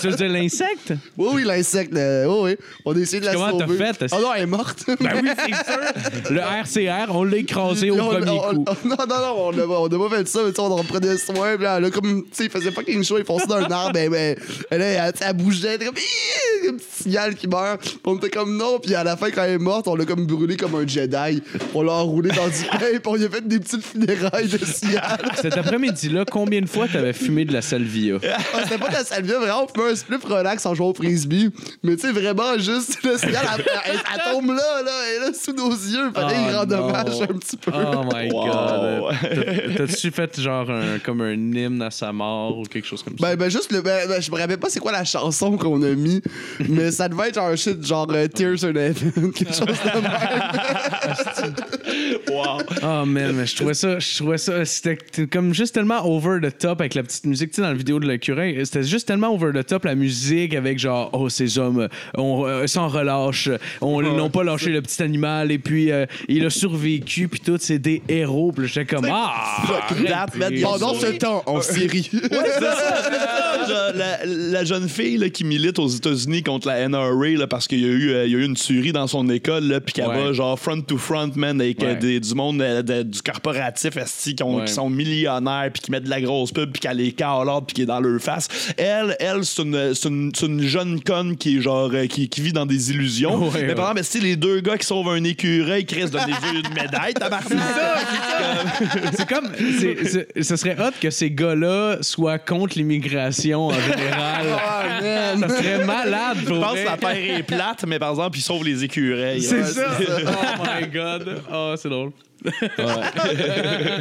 Tu 0.00 0.08
veux 0.08 0.16
dire 0.16 0.28
l'insecte? 0.28 0.92
Oui, 1.16 1.28
oui, 1.34 1.44
l'insecte. 1.44 1.94
euh, 1.96 2.26
oui, 2.26 2.50
oui. 2.52 2.66
On 2.84 2.94
a 2.94 2.98
essayé 2.98 3.20
de 3.20 3.26
la 3.26 3.32
Comment 3.34 3.58
t'as 3.58 3.66
sauver. 3.66 3.92
fait, 3.94 4.06
Ah 4.12 4.18
non, 4.20 4.34
elle 4.34 4.42
est 4.42 4.46
morte. 4.46 4.84
Ben 5.00 5.20
oui 5.22 5.30
c'est 5.36 5.54
sûr 5.54 6.30
le 6.30 6.40
RCR 6.40 7.14
on 7.14 7.24
l'a 7.24 7.36
écrasé 7.38 7.90
au 7.90 7.94
Puis 7.94 8.02
on- 8.02 8.08
premier 8.10 8.30
on- 8.30 8.54
coup 8.54 8.64
on- 8.84 8.88
non, 8.88 8.96
non, 8.98 9.06
non, 9.06 9.34
on 9.38 9.58
a, 9.58 9.64
on 9.66 9.86
a 9.86 10.08
pas 10.08 10.16
fait 10.16 10.28
ça, 10.28 10.40
mais 10.44 10.50
tu 10.50 10.56
sais, 10.56 10.60
on 10.62 10.72
en 10.72 10.84
prenait 10.84 11.16
soin. 11.16 11.54
Puis 11.56 11.64
là, 11.64 11.76
elle 11.78 11.84
a 11.86 11.90
comme, 11.90 12.22
tu 12.24 12.28
sais, 12.32 12.44
il 12.44 12.50
faisait 12.50 12.70
fucking 12.70 13.02
chaud, 13.04 13.18
il 13.18 13.24
fonçait 13.24 13.46
dans 13.46 13.56
un 13.56 13.70
arbre, 13.70 13.92
ben, 13.92 14.10
ben, 14.10 14.36
elle, 14.70 14.82
elle, 14.82 15.12
elle 15.20 15.32
bougeait, 15.36 15.68
elle 15.68 15.74
était 15.76 15.84
comme, 15.86 15.96
Ih! 15.96 16.68
une 16.68 16.76
petite 16.76 16.90
cigale 17.02 17.34
qui 17.34 17.48
meurt. 17.48 17.80
Puis 17.80 17.98
on 18.04 18.16
était 18.16 18.30
comme 18.30 18.56
non, 18.56 18.78
puis 18.78 18.94
à 18.94 19.04
la 19.04 19.16
fin, 19.16 19.30
quand 19.30 19.42
elle 19.44 19.52
est 19.54 19.58
morte, 19.58 19.88
on 19.88 19.94
l'a 19.96 20.04
comme 20.04 20.26
brûlé 20.26 20.56
comme 20.56 20.74
un 20.74 20.86
Jedi. 20.86 21.42
On 21.74 21.82
l'a 21.82 21.92
enroulé 21.92 22.30
dans 22.30 22.46
du 22.48 22.64
pain, 22.70 22.78
puis 22.78 23.00
on 23.06 23.14
lui 23.16 23.24
a 23.24 23.30
fait 23.30 23.46
des 23.46 23.58
petites 23.58 23.84
funérailles 23.84 24.48
de 24.48 24.58
cigale. 24.64 25.18
cet 25.40 25.56
après-midi 25.56 26.08
là 26.10 26.24
combien 26.30 26.60
de 26.60 26.66
fois 26.68 26.86
t'avais 26.88 27.12
fumé 27.12 27.44
de 27.44 27.52
la 27.52 27.62
salvia? 27.62 28.16
Ah, 28.52 28.60
C'était 28.64 28.78
pas 28.78 28.88
de 28.88 28.94
la 28.94 29.04
salvia, 29.04 29.29
vraiment, 29.38 29.64
on 29.64 29.68
fumait 29.68 29.92
un 29.92 29.94
split 29.96 30.16
relax 30.24 30.64
en 30.66 30.74
jouant 30.74 30.88
au 30.90 30.94
frisbee. 30.94 31.50
Mais 31.82 31.96
tu 31.96 32.02
sais, 32.06 32.12
vraiment, 32.12 32.56
juste, 32.58 33.02
la 33.04 33.18
cigale, 33.18 33.42
elle, 33.58 33.64
elle- 33.86 34.00
elle 34.14 34.32
tombe 34.32 34.48
là, 34.48 34.82
là, 34.84 34.90
elle 35.08 35.22
est 35.22 35.26
là 35.26 35.32
sous 35.34 35.52
nos 35.52 35.70
yeux. 35.70 36.10
Fallait 36.14 36.36
Oh 36.46 36.50
y 36.50 36.54
rendre 36.56 36.76
non. 36.76 36.88
hommage 36.88 37.20
un 37.22 37.26
petit 37.26 37.56
peu. 37.56 37.70
Oh 37.74 38.04
my 38.12 38.30
Wow. 38.32 38.46
god. 38.46 39.14
T'as- 39.20 39.86
T'as-tu 39.86 40.10
fait 40.10 40.40
genre 40.40 40.70
un, 40.70 40.98
comme 40.98 41.20
un 41.22 41.32
hymne 41.32 41.82
à 41.82 41.90
sa 41.90 42.12
mort 42.12 42.58
ou 42.58 42.62
quelque 42.64 42.86
chose 42.86 43.02
comme 43.02 43.16
ça? 43.18 43.26
Ben, 43.28 43.36
ben 43.36 43.50
juste 43.50 43.72
le. 43.72 43.80
Ben, 43.82 44.08
ben, 44.08 44.20
je 44.20 44.30
me 44.30 44.36
rappelle 44.38 44.58
pas 44.58 44.68
c'est 44.68 44.80
quoi 44.80 44.92
la 44.92 45.04
chanson 45.04 45.56
qu'on 45.56 45.82
a 45.82 45.90
mis, 45.90 46.20
mais 46.68 46.90
ça 46.90 47.08
devait 47.08 47.28
être 47.28 47.34
genre 47.36 47.46
un 47.48 47.56
shit 47.56 47.84
genre 47.84 48.06
euh, 48.10 48.26
Tears 48.28 48.64
in 48.64 48.74
Heaven, 48.74 49.32
quelque 49.32 49.54
chose 49.54 49.66
de 49.66 50.00
même. 50.00 50.10
wow. 52.30 52.58
Oh 52.82 53.04
man, 53.06 53.32
mais 53.34 53.46
je 53.46 53.56
trouvais 53.56 53.74
ça, 53.74 53.98
je 53.98 54.16
trouvais 54.16 54.38
ça, 54.38 54.64
c'était 54.64 54.98
comme 55.30 55.54
juste 55.54 55.74
tellement 55.74 56.04
over 56.06 56.38
the 56.40 56.56
top 56.56 56.80
avec 56.80 56.94
la 56.94 57.02
petite 57.02 57.24
musique, 57.26 57.50
tu 57.50 57.56
sais, 57.56 57.62
dans 57.62 57.68
la 57.68 57.74
vidéo 57.74 58.00
de 58.00 58.06
l'écureuil, 58.06 58.58
c'était 58.64 58.82
juste 58.82 59.06
tellement 59.08 59.32
over 59.34 59.50
the 59.54 59.64
top 59.66 59.84
la 59.84 59.94
musique 59.94 60.54
avec 60.54 60.78
genre, 60.78 61.10
oh 61.12 61.28
ces 61.28 61.58
hommes, 61.58 61.88
on 62.16 62.44
euh, 62.46 62.66
s'en 62.66 62.88
relâche, 62.88 63.48
on 63.80 64.00
n'ont 64.02 64.30
pas 64.30 64.44
lâché 64.44 64.70
le 64.70 64.82
petit 64.82 65.02
animal 65.02 65.50
et 65.52 65.58
puis 65.58 65.90
euh, 65.90 66.06
il 66.28 66.44
a 66.44 66.50
survécu 66.50 67.28
puis 67.28 67.40
tout, 67.40 67.56
c'est 67.60 67.78
des 67.78 68.02
héros, 68.08 68.52
puis 68.52 68.66
j'étais 68.68 68.86
comme 68.86 69.06
ah. 69.10 69.62
Pendant 70.62 70.94
ce 70.94 71.06
temps, 71.18 71.42
en 71.46 71.60
Syrie. 71.60 72.10
Genre, 72.12 73.92
la, 73.94 74.24
la 74.24 74.64
jeune 74.64 74.88
fille 74.88 75.16
là, 75.18 75.28
qui 75.28 75.44
milite 75.44 75.78
aux 75.78 75.88
États-Unis 75.88 76.42
contre 76.42 76.68
la 76.68 76.88
NRA 76.88 77.28
là, 77.36 77.46
parce 77.46 77.66
qu'il 77.68 77.80
y, 77.80 77.84
a 77.84 77.88
eu, 77.88 78.10
euh, 78.10 78.26
y 78.26 78.34
a 78.34 78.38
eu 78.38 78.44
une 78.44 78.54
tuerie 78.56 78.92
dans 78.92 79.06
son 79.06 79.28
école, 79.28 79.64
là, 79.64 79.80
puis 79.80 79.92
qu'elle 79.92 80.08
Ouais. 80.10 80.24
va 80.24 80.32
genre 80.32 80.58
front 80.58 80.80
to 80.80 80.96
front, 80.98 81.30
man, 81.36 81.60
avec 81.60 81.82
euh, 81.82 81.92
Ouais. 81.92 81.98
Des- 82.00 82.20
du 82.20 82.34
monde 82.34 82.60
euh, 82.62 82.82
de- 82.82 83.02
du 83.02 83.22
corporatif 83.22 83.96
esti, 83.96 84.34
qui, 84.34 84.42
ont- 84.42 84.64
qui 84.64 84.72
sont 84.72 84.90
millionnaires, 84.90 85.70
puis 85.72 85.82
qui 85.82 85.90
mettent 85.90 86.04
de 86.04 86.10
la 86.10 86.20
grosse 86.20 86.52
pub, 86.52 86.70
puis 86.72 86.80
qu'elle 86.80 86.96
les 86.96 87.12
cale 87.12 87.44
l'ordre, 87.46 87.66
puis 87.66 87.74
qui 87.74 87.82
est 87.82 87.86
dans 87.86 88.00
leur 88.00 88.20
face. 88.20 88.48
Elle, 88.76 89.16
elle 89.20 89.44
c'est 89.44 89.62
une, 89.62 89.92
une, 90.04 90.32
une 90.42 90.62
jeune 90.62 91.00
conne 91.02 91.36
qui 91.36 91.56
est 91.58 91.60
genre 91.60 91.90
euh, 91.92 92.06
qui, 92.06 92.28
qui 92.28 92.40
vit 92.40 92.52
dans 92.52 92.66
des 92.66 92.90
illusions. 92.90 93.48
Ouais, 93.48 93.66
mais 93.66 93.74
par 93.74 93.90
exemple, 93.90 94.04
c'est 94.10 94.20
les 94.20 94.36
deux 94.36 94.60
gars 94.60 94.76
qui 94.78 94.86
sauvent 94.86 95.08
un 95.08 95.22
écureuil, 95.24 95.84
Chris 95.86 96.10
donne 96.10 96.22
une 96.54 96.74
médaille, 96.74 97.14
tabarnak. 97.18 97.48
C'est 99.14 99.28
comme, 99.28 99.50
c'est- 99.80 100.04
c'est- 100.34 100.42
ce 100.42 100.56
serait 100.56 100.76
hot 100.80 100.92
que 101.00 101.10
ces 101.10 101.30
gars-là 101.30 101.98
soient 102.00 102.38
contre 102.38 102.78
l'immigration 102.78 103.66
en 103.68 103.72
général. 103.72 104.46
Man. 105.02 105.40
Ça 105.40 105.48
serait 105.48 105.84
malade 105.84 106.38
pour 106.46 106.56
Je 106.56 106.60
pense 106.60 106.74
que 106.74 106.84
la 106.84 106.96
terre 106.96 107.36
est 107.38 107.42
plate, 107.42 107.84
mais 107.86 107.98
par 107.98 108.10
exemple, 108.10 108.38
ils 108.38 108.42
sauvent 108.42 108.64
les 108.64 108.84
écureuils. 108.84 109.42
C'est 109.42 109.64
ça. 109.64 109.96
Oh 109.98 110.62
my 110.62 110.86
god. 110.88 111.42
Oh, 111.52 111.74
c'est 111.76 111.88
drôle. 111.90 112.10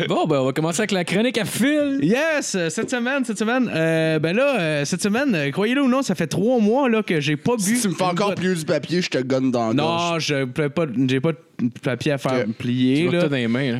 Bon, 0.08 0.26
ben, 0.26 0.38
on 0.40 0.46
va 0.46 0.54
commencer 0.54 0.80
avec 0.82 0.92
la 0.92 1.04
chronique 1.04 1.38
à 1.38 1.44
fil. 1.46 2.00
Yes, 2.02 2.56
euh, 2.56 2.70
cette 2.70 2.90
semaine, 2.90 3.26
cette 3.26 3.38
semaine, 3.38 3.70
euh, 3.74 4.18
ben 4.20 4.36
là, 4.36 4.60
euh, 4.60 4.86
cette 4.86 5.02
semaine, 5.02 5.36
euh, 5.36 5.52
croyez-le 5.52 5.82
ou 5.84 5.90
non, 5.90 6.02
ça 6.02 6.16
fait 6.16 6.28
trois 6.28 6.60
mois 6.60 6.88
là 6.90 7.04
que 7.04 7.20
j'ai 7.20 7.36
pas 7.36 7.56
bu. 7.58 7.76
Si 7.76 7.82
tu 7.82 7.90
me 7.90 7.94
fais 7.94 8.04
encore 8.04 8.34
plier 8.36 8.56
du 8.56 8.64
papier, 8.66 9.02
je 9.02 9.10
te 9.10 9.18
gonne 9.18 9.52
dans 9.52 9.70
la 9.70 9.74
gorge. 9.74 10.14
Non, 10.14 10.20
je 10.20 10.46
peux 10.46 10.70
pas, 10.70 10.86
j'ai 11.08 11.20
pas 11.20 11.34
de 11.34 11.70
papier 11.84 12.14
à 12.14 12.18
faire 12.18 12.46
plier 12.58 13.08
Tu 13.10 13.16
là. 13.16 13.28
dans 13.28 13.36
les 13.36 13.48
mains, 13.48 13.72
là. 13.74 13.80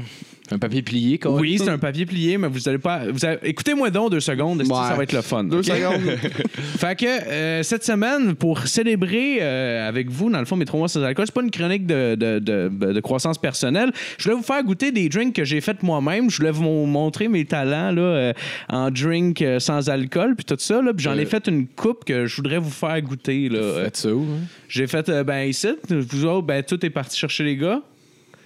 Un 0.52 0.58
papier 0.58 0.82
plié, 0.82 1.20
quoi. 1.20 1.32
Oui, 1.34 1.58
c'est 1.60 1.70
un 1.70 1.78
papier 1.78 2.06
plié, 2.06 2.38
mais 2.38 2.48
vous 2.48 2.68
allez 2.68 2.80
pas. 2.80 3.04
Vous 3.12 3.24
allez- 3.24 3.38
Écoutez-moi 3.44 3.90
donc 3.92 4.12
deux 4.12 4.20
secondes, 4.20 4.60
Ouais. 4.62 4.66
ça 4.68 4.96
va 4.96 5.04
être 5.04 5.14
le 5.14 5.22
fun. 5.22 5.44
Deux 5.44 5.62
secondes. 5.62 6.02
Fait 6.78 6.96
que 6.98 7.06
euh, 7.06 7.62
cette 7.64 7.84
semaine, 7.84 8.34
pour 8.36 8.66
célébrer 8.68 9.38
euh, 9.42 9.88
avec 9.88 10.10
vous, 10.10 10.30
dans 10.32 10.40
le 10.40 10.46
fond, 10.46 10.56
mes 10.56 10.66
trois 10.66 10.80
mois 10.80 10.88
sans 10.88 11.04
alcool, 11.04 11.26
c'est 11.28 11.34
pas 11.36 11.44
une 11.44 11.52
chronique 11.52 11.86
de, 11.86 12.16
de, 12.16 12.40
de- 12.40 12.70
de 12.94 13.00
croissance 13.00 13.38
personnelle. 13.38 13.92
Je 14.18 14.24
voulais 14.24 14.36
vous 14.38 14.44
faire 14.44 14.64
goûter 14.64 14.92
des 14.92 15.08
drinks 15.10 15.36
que 15.36 15.44
j'ai 15.44 15.62
fait 15.62 15.84
moi-même. 15.84 16.30
Je 16.30 16.38
voulais 16.38 16.52
vous 16.52 16.64
mon- 16.64 16.88
montrer 16.88 17.28
mes 17.28 17.46
talents 17.46 17.92
là, 17.92 18.02
euh, 18.02 18.34
en 18.70 18.90
drink 18.90 19.44
sans 19.60 19.90
alcool, 19.90 20.36
puis 20.36 20.46
tout 20.46 20.56
ça. 20.58 20.82
là. 20.82 20.94
Puis 20.94 21.04
j'en 21.04 21.18
ai 21.18 21.26
fait 21.26 21.48
une 21.48 21.68
coupe 21.68 22.06
que 22.06 22.26
je 22.26 22.36
voudrais 22.38 22.58
vous 22.60 22.72
faire 22.72 23.00
goûter. 23.02 23.50
Là. 23.50 23.84
Faites 23.84 23.98
ça 23.98 24.10
où? 24.14 24.22
hein? 24.24 24.46
J'ai 24.68 24.88
fait, 24.88 25.10
ben 25.24 25.44
ici, 25.44 25.68
vous 25.90 26.26
autres, 26.26 26.48
ben 26.48 26.64
tout 26.64 26.84
est 26.86 26.90
parti 26.90 27.18
chercher 27.20 27.44
les 27.44 27.56
gars. 27.58 27.82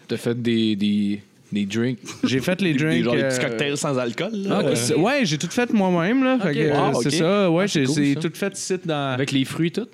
T'as 0.08 0.18
fait 0.18 0.40
des, 0.42 0.76
des, 0.76 1.22
des 1.54 1.66
drinks. 1.66 2.00
J'ai 2.24 2.40
fait 2.40 2.60
les 2.62 2.74
Des, 2.74 2.80
drinks. 2.80 3.04
genre 3.04 3.16
des 3.16 3.24
petits 3.24 3.40
euh, 3.40 3.48
cocktails 3.50 3.78
sans 3.78 3.98
alcool. 3.98 4.32
Là. 4.34 4.62
Ah, 4.64 4.68
Euh, 4.68 4.98
ouais, 4.98 5.22
j'ai 5.26 5.38
tout 5.38 5.48
fait 5.50 5.72
moi-même. 5.74 6.24
là. 6.24 6.38
C'est 7.02 7.12
ça. 7.12 7.50
Ouais, 7.52 7.64
Ah, 7.66 7.68
c'est 7.68 7.84
cool, 7.86 8.16
tout 8.16 8.32
fait 8.34 8.58
ici 8.58 8.76
dans. 8.86 9.14
Avec 9.14 9.32
les 9.32 9.46
fruits, 9.46 9.72
tout? 9.72 9.88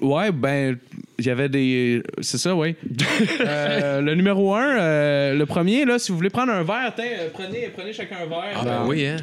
Ouais, 0.00 0.32
ben, 0.32 0.78
il 1.18 1.26
y 1.26 1.30
avait 1.30 1.48
des. 1.48 2.02
C'est 2.20 2.38
ça, 2.38 2.54
oui. 2.54 2.74
Euh, 3.40 4.00
le 4.00 4.14
numéro 4.14 4.54
un, 4.54 4.78
euh, 4.78 5.34
le 5.34 5.46
premier, 5.46 5.84
là, 5.84 5.98
si 5.98 6.10
vous 6.10 6.16
voulez 6.18 6.30
prendre 6.30 6.52
un 6.52 6.62
verre, 6.62 6.92
tiens, 6.94 7.04
euh, 7.06 7.28
prenez, 7.32 7.70
prenez 7.74 7.92
chacun 7.92 8.16
un 8.24 8.28
verre. 8.28 8.52
Ah, 8.54 8.64
ben 8.64 8.84
oui, 8.86 9.06
hein. 9.06 9.16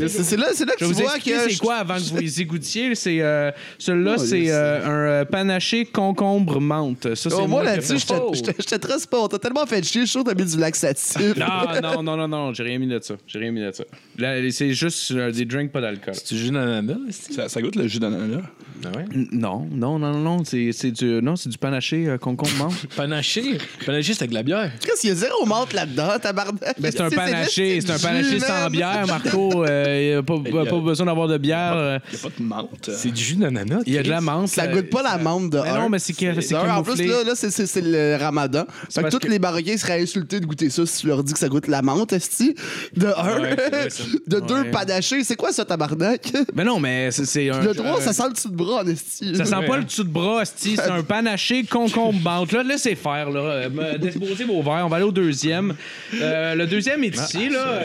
C'est 0.00 0.08
c'est 0.08 0.36
là, 0.36 0.48
c'est 0.52 0.64
là 0.64 0.72
que 0.72 0.84
Je 0.84 0.86
tu 0.86 0.92
vous 0.92 1.00
vois 1.00 1.18
que. 1.18 1.50
c'est 1.50 1.58
quoi 1.58 1.76
avant 1.76 1.94
que 1.96 2.00
vous 2.00 2.18
les 2.18 2.40
y 2.40 2.44
goûtiez. 2.44 2.94
C'est, 2.94 3.20
euh, 3.20 3.50
celui-là, 3.78 4.14
Oh, 4.18 4.22
c'est 4.22 4.50
euh, 4.50 5.20
un 5.22 5.24
panaché 5.24 5.84
concombre 5.84 6.60
menthe. 6.60 7.14
Ça, 7.14 7.30
c'est 7.30 7.36
Oh, 7.36 7.46
moi 7.46 7.62
là-dessus, 7.62 7.98
j'étais 8.32 8.78
très 8.78 8.98
sport. 8.98 9.28
T'as 9.28 9.38
tellement 9.38 9.66
fait 9.66 9.82
chier, 9.84 10.02
je 10.02 10.06
suis 10.06 10.12
sûr 10.12 10.24
que 10.24 10.30
t'as 10.30 10.42
mis 10.42 10.50
du 10.50 10.58
laxatif. 10.58 11.36
Non, 11.36 11.80
non, 11.82 12.02
non, 12.02 12.16
non, 12.16 12.28
non, 12.28 12.54
j'ai 12.54 12.62
rien 12.62 12.78
mis 12.78 12.86
de 12.88 12.98
ça. 13.00 13.14
J'ai 13.26 13.38
rien 13.38 13.52
mis 13.52 13.60
de 13.60 13.72
ça. 13.72 13.84
Là, 14.18 14.36
c'est 14.50 14.72
juste 14.72 15.10
euh, 15.12 15.30
des 15.30 15.44
drinks, 15.44 15.72
pas 15.72 15.80
d'alcool. 15.80 16.14
Tu 16.26 16.36
jus 16.36 16.50
d'ananas, 16.50 16.96
c'est? 17.10 17.32
Ça, 17.32 17.48
ça 17.48 17.62
goûte 17.62 17.76
le 17.76 17.86
jus 17.88 17.98
d'ananas. 17.98 18.42
Ah 18.84 18.88
ouais? 18.96 19.04
Non, 19.32 19.66
non, 19.70 19.89
non, 19.98 20.12
non, 20.12 20.18
non, 20.38 20.44
c'est, 20.44 20.70
c'est 20.72 20.90
du, 20.90 21.20
non, 21.22 21.36
c'est 21.36 21.48
du 21.48 21.58
panaché 21.58 22.06
euh, 22.08 22.18
concombre 22.18 22.52
menthe. 22.58 22.86
Panaché? 22.96 23.58
Panaché, 23.86 24.14
c'est 24.14 24.22
avec 24.22 24.30
de 24.30 24.34
la 24.34 24.42
bière. 24.42 24.70
Qu'est-ce 24.84 25.00
qu'il 25.02 25.10
y 25.10 25.12
a 25.12 25.16
zéro 25.16 25.44
menthe 25.46 25.72
là-dedans, 25.72 26.18
tabarnak? 26.20 26.76
Ben, 26.78 26.90
c'est 26.92 27.00
un 27.00 27.10
C'est- 27.10 27.16
panaché, 27.16 27.80
c'est 27.80 27.90
un 27.92 27.98
panaché 27.98 28.40
sans 28.40 28.70
bière, 28.70 29.06
Marco. 29.06 29.64
euh, 29.64 30.00
il 30.00 30.54
y 30.54 30.58
a- 30.58 30.64
pas 30.64 30.78
besoin 30.80 31.06
d'avoir 31.06 31.28
de 31.28 31.38
bière. 31.38 31.72
euh, 31.74 31.98
Il 32.12 32.14
n'y 32.14 32.20
a 32.20 32.22
pas 32.28 32.34
de 32.38 32.42
menthe. 32.44 32.90
C'est 32.96 33.10
du 33.10 33.22
jus 33.22 33.36
d'ananas. 33.36 33.80
Il 33.86 33.94
y 33.94 33.98
a 33.98 34.02
de 34.02 34.08
la 34.10 34.20
menthe. 34.20 34.48
Ça 34.48 34.64
euh, 34.64 34.72
goûte 34.74 34.90
pas 34.90 35.02
la 35.02 35.18
menthe 35.18 35.50
de 35.50 35.58
non, 35.58 35.88
mais 35.88 35.98
c'est 35.98 36.12
en 36.30 36.82
plus, 36.82 37.02
là, 37.04 37.24
là 37.24 37.34
c'est- 37.34 37.80
le 37.82 38.16
ramadan. 38.20 38.64
Fait 38.90 39.02
que 39.02 39.08
tous 39.16 39.28
les 39.28 39.38
Marocains 39.38 39.76
seraient 39.76 40.02
insultés 40.02 40.40
de 40.40 40.46
goûter 40.46 40.70
ça 40.70 40.84
si 40.86 41.00
tu 41.00 41.06
leur 41.06 41.22
dis 41.24 41.32
que 41.32 41.38
ça 41.38 41.48
goûte 41.48 41.66
la 41.66 41.82
menthe, 41.82 42.12
esti. 42.12 42.54
De 42.96 43.06
un. 43.06 43.40
De 44.26 44.40
deux, 44.40 44.70
panachés. 44.70 45.24
C'est 45.24 45.36
quoi 45.36 45.52
ça, 45.52 45.64
tabarnak? 45.64 46.32
Mais 46.54 46.64
non, 46.64 46.78
mais 46.78 47.10
c'est- 47.10 47.24
c'est 47.24 47.50
un. 47.50 47.60
Le 47.60 47.72
droit, 47.74 47.98
un- 47.98 48.00
ça 48.00 48.12
sent 48.12 48.22
le 48.44 48.50
de 48.50 48.54
bras, 48.56 48.82
esti. 48.86 49.34
Ça 49.36 49.44
sent 49.44 49.66
pas. 49.66 49.79
Le 49.80 49.84
dessous 49.86 50.04
de 50.04 50.08
bras, 50.08 50.42
c'est 50.44 50.80
un 50.80 51.02
panaché 51.02 51.64
concombre 51.64 52.18
menthe. 52.20 52.52
Là, 52.52 52.62
laissez 52.62 52.94
faire, 52.94 53.30
là. 53.30 53.40
Euh, 53.40 53.98
Déposez 53.98 54.44
vos 54.44 54.62
verres. 54.62 54.82
On 54.84 54.88
va 54.88 54.96
aller 54.96 55.04
au 55.04 55.12
deuxième. 55.12 55.74
Euh, 56.14 56.54
le 56.54 56.66
deuxième 56.66 57.02
est 57.04 57.14
ici, 57.16 57.48
là. 57.48 57.58
euh, 57.66 57.84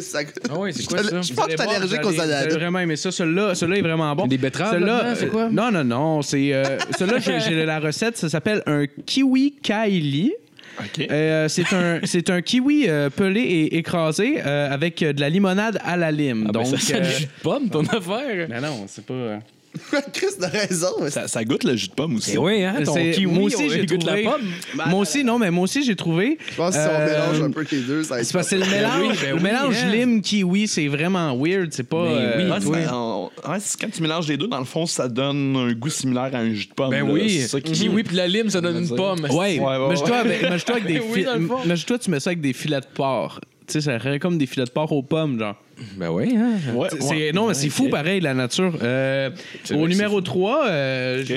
ça- 0.00 0.20
Ah 0.50 0.58
ouais, 0.58 0.72
c'est 0.72 0.86
quoi 0.86 1.02
ça? 1.02 1.20
Je 1.22 1.32
pense 1.34 1.46
que 1.46 1.54
t'es 1.54 1.62
allergique 1.62 2.04
aux 2.04 2.20
ananas. 2.20 2.48
vraiment 2.54 2.78
aimer 2.80 2.96
ça. 2.96 3.10
Celui-là, 3.10 3.54
celui-là 3.54 3.78
est 3.78 3.82
vraiment 3.82 4.14
bon. 4.14 4.26
Des 4.26 4.38
betteraves 4.38 4.74
là-dedans, 4.78 5.14
c'est 5.16 5.26
euh, 5.26 5.30
quoi? 5.30 5.48
Non, 5.50 5.70
non, 5.70 5.84
non. 5.84 6.22
C'est, 6.22 6.52
euh, 6.52 6.78
celui-là, 6.98 7.18
j'ai, 7.18 7.40
j'ai 7.40 7.64
la 7.64 7.78
recette. 7.80 8.16
Ça 8.16 8.28
s'appelle 8.28 8.62
un 8.66 8.84
kiwi 9.06 9.54
kaili. 9.62 10.32
OK. 10.78 11.06
Euh, 11.10 11.48
c'est 11.48 11.72
un 11.72 12.00
c'est 12.04 12.28
un 12.28 12.42
kiwi 12.42 12.84
euh, 12.86 13.08
pelé 13.08 13.40
et 13.40 13.78
écrasé 13.78 14.42
euh, 14.44 14.70
avec 14.70 15.02
euh, 15.02 15.14
de 15.14 15.20
la 15.22 15.30
limonade 15.30 15.78
à 15.82 15.96
la 15.96 16.12
lime. 16.12 16.44
Ah, 16.48 16.52
ben, 16.52 16.62
Donc 16.64 16.78
ça 16.78 16.96
euh, 16.96 17.00
du 17.00 17.10
jus 17.12 17.24
de 17.24 17.30
pomme, 17.42 17.70
ton 17.70 17.80
affaire. 17.86 18.46
ben 18.46 18.60
non, 18.60 18.84
c'est 18.86 19.06
pas 19.06 19.14
euh, 19.14 19.38
Chris 20.12 20.26
a 20.42 20.46
raison. 20.48 20.88
Ça, 21.10 21.28
ça 21.28 21.44
goûte 21.44 21.64
le 21.64 21.76
jus 21.76 21.88
de 21.88 21.94
pomme 21.94 22.16
aussi. 22.16 22.32
Eh 22.34 22.38
oui, 22.38 22.64
hein, 22.64 22.76
ton 22.84 22.94
c'est- 22.94 23.12
kiwi, 23.12 23.26
moi 23.32 23.44
aussi 23.44 23.68
j'ai 23.70 23.86
goûte 23.86 24.00
trouvé 24.06 24.22
la 24.24 24.30
pomme. 24.32 24.42
Moi 24.88 25.00
aussi 25.00 25.24
non, 25.24 25.38
mais 25.38 25.50
moi 25.50 25.64
aussi 25.64 25.84
j'ai 25.84 25.96
trouvé 25.96 26.38
Je 26.50 26.56
pense 26.56 26.74
que 26.74 26.80
si 26.82 26.88
on 26.88 26.92
Euh, 26.92 27.06
mélange 27.32 27.42
un 27.42 27.50
peu 27.50 27.64
les 27.70 27.80
deux, 27.80 28.02
ça 28.02 28.14
va 28.14 28.20
être 28.20 28.26
c'est 28.26 28.32
parce 28.32 28.48
que 28.48 28.58
c'est 28.58 28.64
le 28.64 28.70
mélange, 28.70 29.00
oui, 29.12 29.16
ben 29.22 29.28
le 29.30 29.36
oui, 29.36 29.42
mélange 29.42 29.76
hein. 29.82 29.90
lime 29.92 30.20
kiwi, 30.22 30.68
c'est 30.68 30.88
vraiment 30.88 31.36
weird, 31.36 31.68
c'est 31.72 31.82
pas 31.88 32.04
Ben 32.04 32.10
euh, 32.12 32.36
oui, 32.44 32.50
Ouais, 32.50 32.58
c'est- 32.60 32.66
oui. 32.68 32.78
on- 32.92 33.30
ouais, 33.50 33.56
c'est 33.60 33.80
quand 33.80 33.90
tu 33.90 34.02
mélanges 34.02 34.28
les 34.28 34.36
deux, 34.36 34.48
dans 34.48 34.58
le 34.58 34.64
fond, 34.64 34.86
ça 34.86 35.08
donne 35.08 35.56
un 35.56 35.72
goût 35.72 35.90
similaire 35.90 36.30
à 36.34 36.38
un 36.38 36.52
jus 36.52 36.66
de 36.66 36.74
pomme. 36.74 36.90
Ben 36.90 37.06
là. 37.06 37.12
oui. 37.12 37.30
C'est 37.42 37.48
ça 37.48 37.60
qui 37.60 37.72
Kiwi 37.72 38.02
puis 38.02 38.16
la 38.16 38.28
lime, 38.28 38.50
ça 38.50 38.60
donne 38.60 38.78
une 38.78 38.88
pomme. 38.96 39.20
Ouais, 39.24 39.30
Ouais, 39.30 39.58
ouais, 39.60 39.76
imagine-toi 39.86 40.10
ouais. 40.10 40.16
avec, 40.16 40.42
imagine-toi 40.42 40.74
avec 40.76 40.86
des 40.92 40.98
Oui, 41.00 41.14
fi- 41.20 41.24
dans 41.24 41.34
le 41.36 41.46
fond. 41.46 41.58
imagine-toi 41.64 41.98
tu 41.98 42.10
mets 42.10 42.20
ça 42.20 42.30
avec 42.30 42.40
des 42.40 42.52
filets 42.52 42.80
de 42.80 42.86
porc. 42.94 43.40
Tu 43.66 43.72
sais, 43.74 43.80
ça 43.80 43.98
ferait 43.98 44.18
comme 44.18 44.38
des 44.38 44.46
filets 44.46 44.64
de 44.66 44.70
porc 44.70 44.92
aux 44.92 45.02
pommes, 45.02 45.38
genre. 45.38 45.56
Ben 45.96 46.08
oui, 46.10 46.34
hein. 46.36 46.52
Ouais, 46.74 46.88
C'est- 46.90 47.02
ouais. 47.04 47.32
non, 47.34 47.48
mais 47.48 47.54
c'est 47.54 47.68
fou 47.68 47.88
pareil, 47.88 48.20
la 48.20 48.32
nature. 48.34 48.72
Euh, 48.82 49.30
au 49.74 49.86
numéro 49.86 50.20
3, 50.22 50.66
euh, 50.68 51.22
je. 51.24 51.34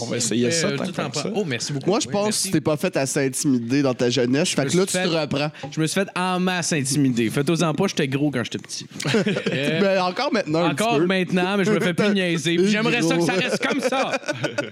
On 0.00 0.06
va 0.06 0.16
essayer 0.16 0.50
ça, 0.52 0.68
Euh, 0.68 0.76
tout 0.76 1.00
en 1.00 1.12
ça. 1.12 1.30
Oh, 1.34 1.44
merci 1.44 1.72
beaucoup. 1.72 1.90
Moi, 1.90 1.98
je 2.00 2.06
Oui, 2.06 2.12
pense 2.12 2.24
merci. 2.26 2.42
que 2.42 2.46
tu 2.48 2.52
t'es 2.52 2.60
pas 2.60 2.76
fait 2.76 2.96
assez 2.96 3.26
intimider 3.26 3.82
dans 3.82 3.94
ta 3.94 4.10
jeunesse. 4.10 4.50
Fait 4.50 4.64
me 4.64 4.70
que 4.70 4.76
là, 4.76 4.86
tu 4.86 4.92
te 4.92 4.98
fait- 4.98 5.04
reprends. 5.06 5.50
Je 5.72 5.80
me 5.80 5.86
suis 5.86 6.00
fait 6.00 6.08
en 6.16 6.38
masse 6.38 6.72
intimider. 6.72 7.30
Faites-en 7.30 7.74
pas, 7.74 7.86
j'étais 7.88 8.06
gros 8.08 8.30
quand 8.30 8.44
j'étais 8.44 8.58
petit. 8.58 8.86
Euh, 9.50 9.80
Mais 9.82 9.98
encore 9.98 10.32
maintenant. 10.32 10.64
un 10.64 10.70
Encore 10.70 11.00
maintenant, 11.00 11.56
mais 11.56 11.64
je 11.64 11.70
me 11.70 11.80
fais 11.80 11.94
plus 11.94 12.10
niaiser. 12.10 12.58
J'aimerais 12.66 13.02
ça 13.02 13.16
que 13.16 13.22
ça 13.22 13.32
reste 13.32 13.66
comme 13.66 13.80
ça. 13.80 14.12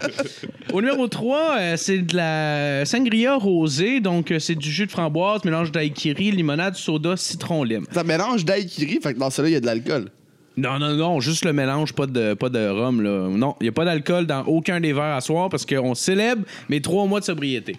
Au 0.73 0.81
numéro 0.81 1.07
3, 1.09 1.57
euh, 1.59 1.75
c'est 1.77 1.99
de 1.99 2.17
la 2.17 2.85
sangria 2.85 3.35
rosée. 3.37 4.01
Donc, 4.01 4.31
euh, 4.31 4.39
c'est 4.39 4.55
du 4.55 4.71
jus 4.71 4.87
de 4.87 4.91
framboise, 4.91 5.45
mélange 5.45 5.73
daiquiri, 5.73 6.31
limonade, 6.31 6.75
soda, 6.77 7.17
citron, 7.17 7.65
lime. 7.65 7.87
Ça 7.93 8.05
mélange 8.05 8.45
daiquiri, 8.45 8.76
fait 8.77 9.15
que 9.15 9.19
dans 9.19 9.31
celui-là, 9.31 9.51
il 9.51 9.55
y 9.55 9.57
a 9.57 9.61
de 9.61 9.67
l'alcool. 9.67 10.11
Non, 10.57 10.79
non, 10.79 10.95
non, 10.95 11.21
juste 11.21 11.45
le 11.45 11.53
mélange, 11.53 11.93
pas 11.93 12.07
de, 12.07 12.33
pas 12.35 12.49
de 12.49 12.67
rhum. 12.67 13.03
Là. 13.03 13.29
Non, 13.29 13.57
il 13.61 13.65
n'y 13.65 13.69
a 13.69 13.73
pas 13.73 13.85
d'alcool 13.85 14.27
dans 14.27 14.43
aucun 14.45 14.81
des 14.81 14.95
verres 14.95 15.17
à 15.17 15.21
soir 15.21 15.51
parce 15.51 15.67
qu'on 15.67 15.95
célèbre 15.95 16.45
mes 16.71 16.81
trois 16.81 17.05
mois 17.07 17.21
de 17.21 17.27
sobriété. 17.27 17.77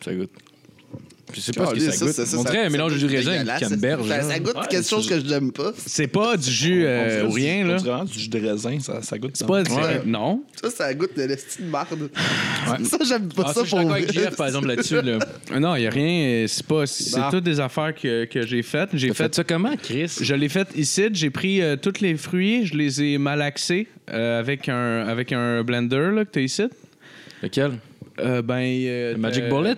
Ça 0.00 0.14
goûte. 0.14 0.30
Je 1.32 1.40
sais 1.40 1.52
pas 1.52 1.66
ce 1.66 1.74
que 1.74 1.80
ça 1.92 2.04
goûte. 2.06 2.14
ça, 2.14 2.36
dirait 2.50 2.64
un 2.64 2.70
mélange 2.70 2.94
de 2.94 2.98
jus 2.98 3.06
raisin 3.06 3.30
avec 3.32 3.40
dégueulasse. 3.42 3.60
canneberge. 3.60 4.08
Ça, 4.08 4.38
goûte 4.38 4.68
quelque 4.70 4.88
chose 4.88 5.06
c'est- 5.08 5.14
que 5.14 5.20
je 5.20 5.30
n'aime 5.30 5.52
pas. 5.52 5.72
C'est 5.86 6.06
pas 6.06 6.36
du 6.36 6.50
jus 6.50 6.84
euh, 6.86 7.24
ou 7.26 7.28
du- 7.28 7.34
rien, 7.34 7.66
là. 7.66 7.76
vraiment 7.76 8.04
du 8.04 8.18
jus 8.18 8.28
de 8.28 8.38
raisin, 8.48 8.78
ça, 9.02 9.18
goûte. 9.18 9.32
C'est 9.34 9.46
pas 9.46 9.62
du... 9.62 9.70
Non. 10.06 10.42
Ça, 10.62 10.70
ça 10.70 10.94
goûte 10.94 11.16
de 11.16 11.22
l'esti 11.24 11.62
de 11.62 11.68
marde. 11.68 12.10
Ça, 12.84 12.98
j'aime 13.06 13.28
pas 13.28 13.44
Ah, 13.46 13.52
ça 13.54 13.60
je 13.62 13.66
suis 13.68 13.76
pour 13.76 13.86
vrai. 13.88 14.04
Jeff, 14.12 14.36
par 14.36 14.46
exemple, 14.46 14.68
là-dessus. 14.68 15.00
Là. 15.02 15.18
Non, 15.58 15.76
il 15.76 15.80
n'y 15.80 15.86
a 15.86 15.90
rien. 15.90 16.44
C'est 16.48 16.66
pas... 16.66 16.86
C'est 16.86 17.18
Bah. 17.18 17.28
toutes 17.30 17.44
des 17.44 17.60
affaires 17.60 17.94
que, 17.94 18.24
que 18.26 18.46
j'ai 18.46 18.62
faites. 18.62 18.90
J'ai 18.94 19.12
fait 19.14 19.34
ça 19.34 19.44
comment, 19.44 19.74
Chris? 19.76 20.10
Je 20.20 20.34
l'ai 20.34 20.48
fait 20.48 20.68
ici. 20.76 21.08
J'ai 21.12 21.30
pris 21.30 21.60
euh, 21.62 21.76
tous 21.76 22.00
les 22.00 22.16
fruits, 22.16 22.66
je 22.66 22.74
les 22.74 23.02
ai 23.02 23.18
malaxés 23.18 23.86
euh, 24.10 24.38
avec, 24.40 24.68
un, 24.68 25.06
avec 25.06 25.32
un 25.32 25.62
blender 25.62 26.10
là, 26.14 26.24
que 26.24 26.30
tu 26.32 26.38
as 26.40 26.42
ici. 26.42 26.62
Lequel? 27.42 27.72
Euh, 28.20 28.42
ben, 28.42 28.54
euh, 28.60 29.16
Magic 29.16 29.44
euh, 29.44 29.48
Bullet? 29.50 29.76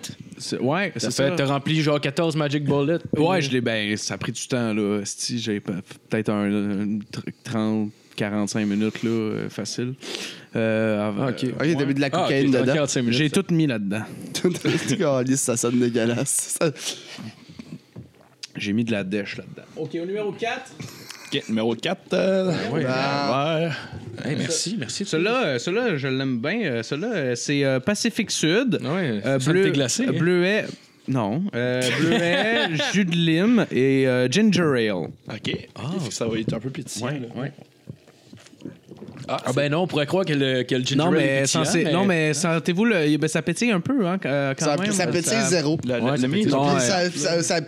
Ouais, 0.61 0.90
T'as 0.92 1.00
c'est 1.00 1.11
ça. 1.11 1.31
fait- 1.31 1.37
T'as 1.37 1.46
rempli 1.46 1.81
genre 1.83 2.00
14 2.00 2.37
Magic 2.37 2.64
Bullets. 2.64 2.98
Ouais, 3.16 3.40
je 3.42 3.50
l'ai. 3.50 3.61
Ben, 3.61 3.96
ça 3.96 4.14
a 4.14 4.18
pris 4.18 4.33
du 4.33 4.46
temps, 4.48 4.72
là. 4.72 5.00
Si 5.05 5.38
j'ai 5.38 5.61
pe- 5.61 5.72
peut-être 6.09 6.31
un, 6.31 6.44
un 6.53 6.87
tr- 6.98 7.33
30, 7.44 7.90
45 8.16 8.66
minutes, 8.66 9.03
là, 9.03 9.48
facile. 9.48 9.94
Euh, 10.57 11.09
avant- 11.09 11.26
Ah, 11.26 11.31
ok. 11.31 11.46
Ah, 11.59 11.66
il 11.66 11.79
y 11.79 11.83
a 11.83 11.85
mis 11.87 11.94
de 11.94 12.00
la 12.00 12.07
Ah, 12.09 12.11
cocaïne 12.24 12.50
t'as 12.50 12.61
dedans. 12.62 12.72
45 12.74 13.00
minutes. 13.03 13.16
J'ai 13.18 13.31
tout 13.31 13.44
mis 13.50 13.66
là-dedans. 13.66 14.03
Caliste, 14.98 15.44
ça 15.44 15.57
sonne 15.57 15.79
dégueulasse. 15.79 16.57
Ça- 16.61 16.72
J'ai 18.57 18.72
mis 18.72 18.85
de 18.85 18.92
la 18.92 19.05
dèche 19.05 19.37
là-dedans. 19.37 19.62
OK, 19.76 19.90
au 20.03 20.07
numéro 20.07 20.33
4. 20.33 20.72
Ok, 21.33 21.43
numéro 21.49 21.75
4. 21.77 22.12
Euh, 22.12 22.53
Ah. 22.88 23.59
ouais. 24.25 24.31
Hey, 24.31 24.37
merci, 24.37 24.77
merci. 24.79 25.05
Celui-là, 25.05 25.45
euh, 25.57 25.99
je 25.99 26.09
l'aime 26.09 26.40
bien. 26.40 26.61
Euh, 26.62 26.83
Celui-là, 26.83 27.12
euh, 27.14 27.35
c'est 27.37 27.64
euh, 27.64 27.79
Pacifique 27.79 28.31
Sud. 28.31 28.81
Ouais, 28.83 29.21
Euh, 29.25 29.38
bleu, 29.38 29.71
glacé. 29.71 30.07
hein? 30.09 30.12
bleuet. 30.19 30.64
Non. 31.07 31.43
Euh, 31.55 31.81
bleuet, 32.01 32.69
jus 32.93 33.05
de 33.05 33.14
lime 33.14 33.66
et 33.71 34.07
euh, 34.09 34.29
ginger 34.29 34.88
ale. 34.90 34.93
OK. 34.93 35.43
Que 35.45 36.12
Ça 36.12 36.27
va 36.27 36.38
être 36.38 36.53
un 36.53 36.61
peu 36.61 36.71
pétillant. 36.71 37.07
là. 37.09 37.40
ouais. 37.43 37.53
Ah 39.29 39.53
ben 39.55 39.71
non, 39.71 39.83
on 39.83 39.87
pourrait 39.87 40.07
croire 40.07 40.25
que 40.25 40.33
le, 40.33 40.64
que 40.64 40.75
le 40.75 40.81
ginger 40.83 40.97
Non, 40.97 41.12
ale 41.12 41.19
est 41.19 41.19
mais, 41.19 41.43
pétillant, 41.43 41.93
non, 41.93 42.05
mais 42.05 42.35
sentez-vous, 42.35 42.85
le, 42.85 43.16
ben, 43.16 43.29
ça 43.29 43.43
pétille 43.43 43.71
un 43.71 43.79
peu, 43.79 44.05
hein, 44.05 44.19
quand 44.21 44.55
Ça, 44.59 44.77
même. 44.77 44.90
ça 44.90 45.07
pétille 45.07 45.31
Ça- 45.31 45.49
zéro. 45.49 45.79
Le, 45.85 46.01
Ouais, 46.01 46.16
le, 46.19 46.49
non, 46.51 46.75
ouais. 46.75 46.81
ça, 46.81 47.09
ça, 47.12 47.40
ça, 47.43 47.61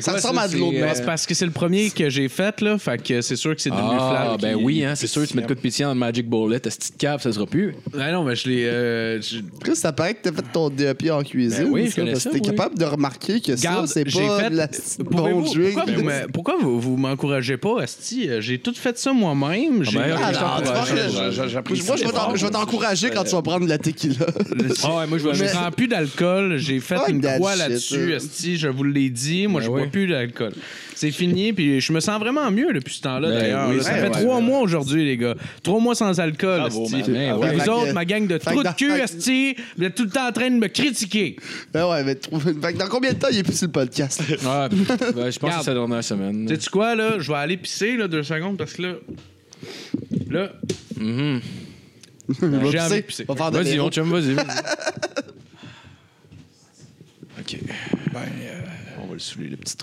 Ça 0.00 0.12
ressemble 0.12 0.38
à 0.38 0.46
de 0.46 0.52
c'est, 0.52 0.58
l'eau 0.58 0.70
de 0.70 0.76
euh, 0.76 0.80
mer. 0.80 0.88
Ben, 0.88 0.94
C'est 0.94 1.04
parce 1.04 1.26
que 1.26 1.34
c'est 1.34 1.44
le 1.44 1.50
premier 1.52 1.90
que 1.90 2.08
j'ai 2.08 2.28
fait, 2.28 2.60
là. 2.60 2.78
Fait 2.78 3.02
que 3.02 3.20
c'est 3.20 3.36
sûr 3.36 3.54
que 3.54 3.60
c'est 3.60 3.70
devenu 3.70 3.88
Ah, 3.98 4.36
flat. 4.40 4.48
ben 4.50 4.56
oui, 4.62 4.84
hein, 4.84 4.94
c'est 4.94 5.06
sûr, 5.06 5.26
tu 5.26 5.34
mets 5.36 5.42
de 5.42 5.46
quoi 5.46 5.54
de 5.56 5.60
pétillant 5.60 5.88
dans 5.88 5.94
le 5.94 6.00
Magic 6.00 6.28
Bullet, 6.28 6.60
ta 6.60 6.70
petite 6.70 6.96
cave, 6.96 7.20
ça 7.20 7.32
sera 7.32 7.46
plus. 7.46 7.74
Ah 7.98 8.10
non, 8.12 8.24
mais 8.24 8.34
je 8.36 8.48
l'ai. 8.48 8.62
euh, 8.66 9.20
Chris, 9.60 9.76
ça 9.76 9.92
paraît 9.92 10.14
que 10.14 10.22
t'as 10.28 10.32
fait 10.32 10.44
ton 10.52 10.70
DEP 10.70 11.10
en 11.10 11.22
cuisine. 11.22 11.64
Ben 11.64 11.70
oui, 11.70 11.84
je 11.86 11.90
ça, 11.90 11.96
connais 11.96 12.12
parce 12.12 12.24
ça, 12.24 12.30
que 12.30 12.34
T'es 12.36 12.40
oui. 12.40 12.56
capable 12.56 12.78
de 12.78 12.84
remarquer 12.84 13.40
que 13.40 13.56
ça, 13.56 13.84
c'est 13.86 14.08
j'ai 14.08 14.26
pas 14.26 14.38
fait- 14.40 14.50
de 14.50 14.56
la 14.56 14.68
bon 15.10 15.40
drink. 15.42 15.74
Pourquoi 15.74 15.84
vous, 15.94 16.10
pourquoi 16.32 16.56
vous, 16.60 16.80
vous 16.80 16.96
m'encouragez 16.96 17.56
pas, 17.56 17.82
Asti? 17.82 18.28
Euh, 18.28 18.40
J'ai 18.40 18.58
tout 18.58 18.74
fait 18.74 18.96
ça 18.98 19.12
moi-même. 19.12 19.84
J'ai- 19.84 19.98
ben, 19.98 20.16
Ah, 20.22 20.32
t'encourage. 20.32 20.88
que- 20.90 21.86
Moi, 21.86 21.96
je 21.96 22.04
vais 22.04 22.12
t'en- 22.12 22.34
je 22.36 22.44
vais 22.46 22.50
t'encourager 22.52 23.10
quand 23.10 23.24
tu 23.24 23.30
vas 23.32 23.42
prendre 23.42 23.64
de 23.64 23.70
la 23.70 23.78
tequila. 23.78 24.26
Ah 24.84 24.96
ouais, 24.98 25.06
moi, 25.06 25.18
je 25.18 25.28
vais 25.28 25.34
Je 25.34 25.42
mettre 25.44 25.60
prends 25.60 25.70
plus 25.70 25.88
d'alcool. 25.88 26.56
J'ai 26.58 26.80
fait 26.80 26.96
Fuck 26.96 27.08
une 27.08 27.20
croix 27.20 27.56
là-dessus. 27.56 28.14
Asti, 28.14 28.56
je 28.56 28.68
vous 28.68 28.84
l'ai 28.84 29.10
dit. 29.10 29.46
Moi, 29.46 29.60
Ben 29.60 29.66
je. 29.66 29.81
Bois 29.82 29.90
plus 29.92 30.06
d'alcool. 30.06 30.52
C'est 30.94 31.10
fini. 31.10 31.52
Puis 31.52 31.80
je 31.80 31.92
me 31.92 32.00
sens 32.00 32.20
vraiment 32.20 32.50
mieux 32.50 32.72
depuis 32.72 32.94
ce 32.94 33.00
temps-là, 33.02 33.28
Ben 33.30 33.38
d'ailleurs. 33.38 33.68
oui, 33.70 33.82
ça 33.82 33.92
ouais, 33.92 34.00
fait 34.00 34.02
ouais, 34.08 34.10
trois 34.10 34.36
ouais. 34.36 34.42
mois 34.42 34.60
aujourd'hui, 34.60 35.04
les 35.04 35.16
gars. 35.16 35.34
Trois 35.62 35.80
mois 35.80 35.94
sans 35.94 36.18
alcool. 36.20 36.60
Bravo, 36.60 36.88
man. 36.88 37.02
Ben 37.06 37.36
ouais. 37.36 37.54
Vous 37.56 37.68
autres, 37.68 37.92
ma 37.92 38.04
gang 38.04 38.26
de 38.26 38.38
trous 38.38 38.62
de 38.62 38.68
cul, 38.76 38.92
Asti, 39.00 39.56
vous 39.76 39.84
êtes 39.84 39.94
tout 39.94 40.04
le 40.04 40.10
temps 40.10 40.28
en 40.28 40.32
train 40.32 40.50
de 40.50 40.56
me 40.56 40.68
critiquer. 40.68 41.36
Ben 41.72 41.86
ouais, 41.88 42.04
mais 42.04 42.16
dans 42.74 42.88
combien 42.88 43.12
de 43.12 43.18
temps 43.18 43.28
il 43.30 43.38
est 43.38 43.42
plus 43.42 43.56
sur 43.58 43.66
le 43.66 43.72
podcast? 43.72 44.22
Ah, 44.46 44.68
ben, 45.14 45.30
je 45.30 45.38
pense 45.38 45.56
que 45.56 45.62
c'est 45.64 45.70
la 45.70 45.74
dernière 45.74 46.04
semaine. 46.04 46.48
Sais-tu 46.48 46.68
quoi, 46.70 46.94
là? 46.94 47.18
Je 47.18 47.30
vais 47.30 47.38
aller 47.38 47.56
pisser, 47.56 47.96
là, 47.96 48.08
deux 48.08 48.22
secondes, 48.22 48.56
parce 48.58 48.72
que 48.74 48.82
là. 48.82 48.94
Là, 50.30 50.52
Mhm. 50.96 51.40
j'ai 52.70 52.80
envie 52.80 52.96
de 52.96 53.00
pisser. 53.02 53.24
Vas-y, 53.28 53.78
mon 53.78 53.90
chum, 53.90 54.10
vas-y. 54.10 54.32
OK. 57.40 57.56
Ben, 58.12 58.20
euh, 58.42 58.60
va 59.12 59.16
le 59.16 59.20
saouler, 59.20 59.48
le 59.48 59.56
petit 59.56 59.76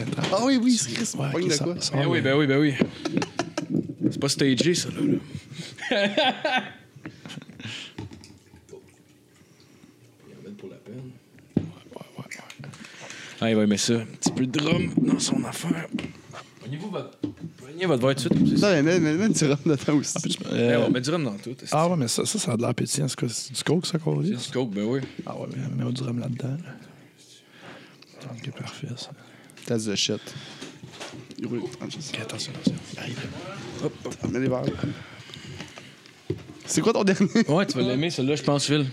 attends. 0.00 0.22
Ah 0.32 0.44
oui, 0.44 0.58
oui, 0.62 0.72
c'est 0.76 0.92
Chris. 0.92 1.10
Ouais, 1.18 1.30
pogne 1.32 1.44
ok, 1.44 1.48
de 1.50 1.54
ça- 1.54 1.64
quoi? 1.64 1.80
ça- 1.80 1.96
Ben 1.96 2.06
oui, 2.06 2.20
ben 2.20 2.36
oui, 2.36 2.46
ben 2.46 2.58
oui. 2.58 2.74
C'est 4.10 4.20
pas 4.20 4.28
stagé, 4.28 4.74
ça, 4.74 4.88
là. 4.90 5.00
là. 5.00 5.18
pour 10.58 10.68
la 10.70 10.76
peine. 10.76 11.10
Ah, 13.40 13.50
il 13.50 13.56
va 13.56 13.64
aimer 13.64 13.76
ça. 13.76 13.94
Un 13.94 14.04
petit 14.06 14.32
peu 14.32 14.46
de 14.46 14.58
drum 14.58 14.88
dans 14.96 15.18
son 15.18 15.42
affaire. 15.44 15.86
Pognez-vous 16.60 16.90
votre... 16.90 17.10
Pognez 17.58 17.84
votre 17.86 18.06
verre 18.06 18.16
tout 18.16 18.28
de 18.30 18.46
suite. 18.46 18.58
Ça, 18.58 18.70
mais 18.72 18.82
même, 18.82 19.02
même, 19.02 19.18
même, 19.18 19.34
tu 19.34 19.44
rentres 19.46 19.62
dedans 19.68 19.96
aussi. 19.98 20.38
Euh, 20.46 20.78
Ben, 20.78 20.84
on 20.86 20.90
met 20.90 21.00
du 21.02 21.10
rhum 21.10 21.24
dans 21.24 21.34
tout. 21.36 21.54
Ah 21.72 21.88
ouais, 21.88 21.96
mais 21.96 22.08
ça, 22.08 22.24
ça, 22.24 22.38
ça 22.38 22.52
a 22.52 22.56
de 22.56 22.62
l'air 22.62 22.74
pétillant. 22.74 23.06
C'est 23.08 23.52
du 23.52 23.62
coke, 23.64 23.84
ça, 23.86 23.98
qu'on 23.98 24.20
dit? 24.22 24.34
C'est 24.38 24.46
du 24.46 24.52
coke, 24.52 24.70
ben 24.70 24.84
oui. 24.84 25.00
Ah 25.26 25.36
ouais, 25.38 25.48
mais 25.54 25.84
mets 25.84 25.92
du 25.92 26.02
rhum 26.02 26.18
là-dedans. 26.18 26.48
là. 26.48 26.72
Ok, 28.46 28.58
parfait, 28.58 28.88
ça. 28.96 29.10
That's 29.66 29.86
the 29.86 29.96
shit. 29.96 30.20
Oui. 31.42 31.58
Ok, 31.58 31.70
attention, 32.20 32.52
attention. 32.54 32.74
Mets 34.30 34.40
les 34.40 34.48
verres. 34.48 34.62
C'est 36.64 36.80
quoi 36.80 36.92
ton 36.92 37.04
dernier? 37.04 37.28
Ouais, 37.48 37.66
tu 37.66 37.76
vas 37.78 37.82
l'aimer, 37.82 38.10
celui-là, 38.10 38.36
je 38.36 38.42
pense, 38.42 38.66
Phil. 38.66 38.86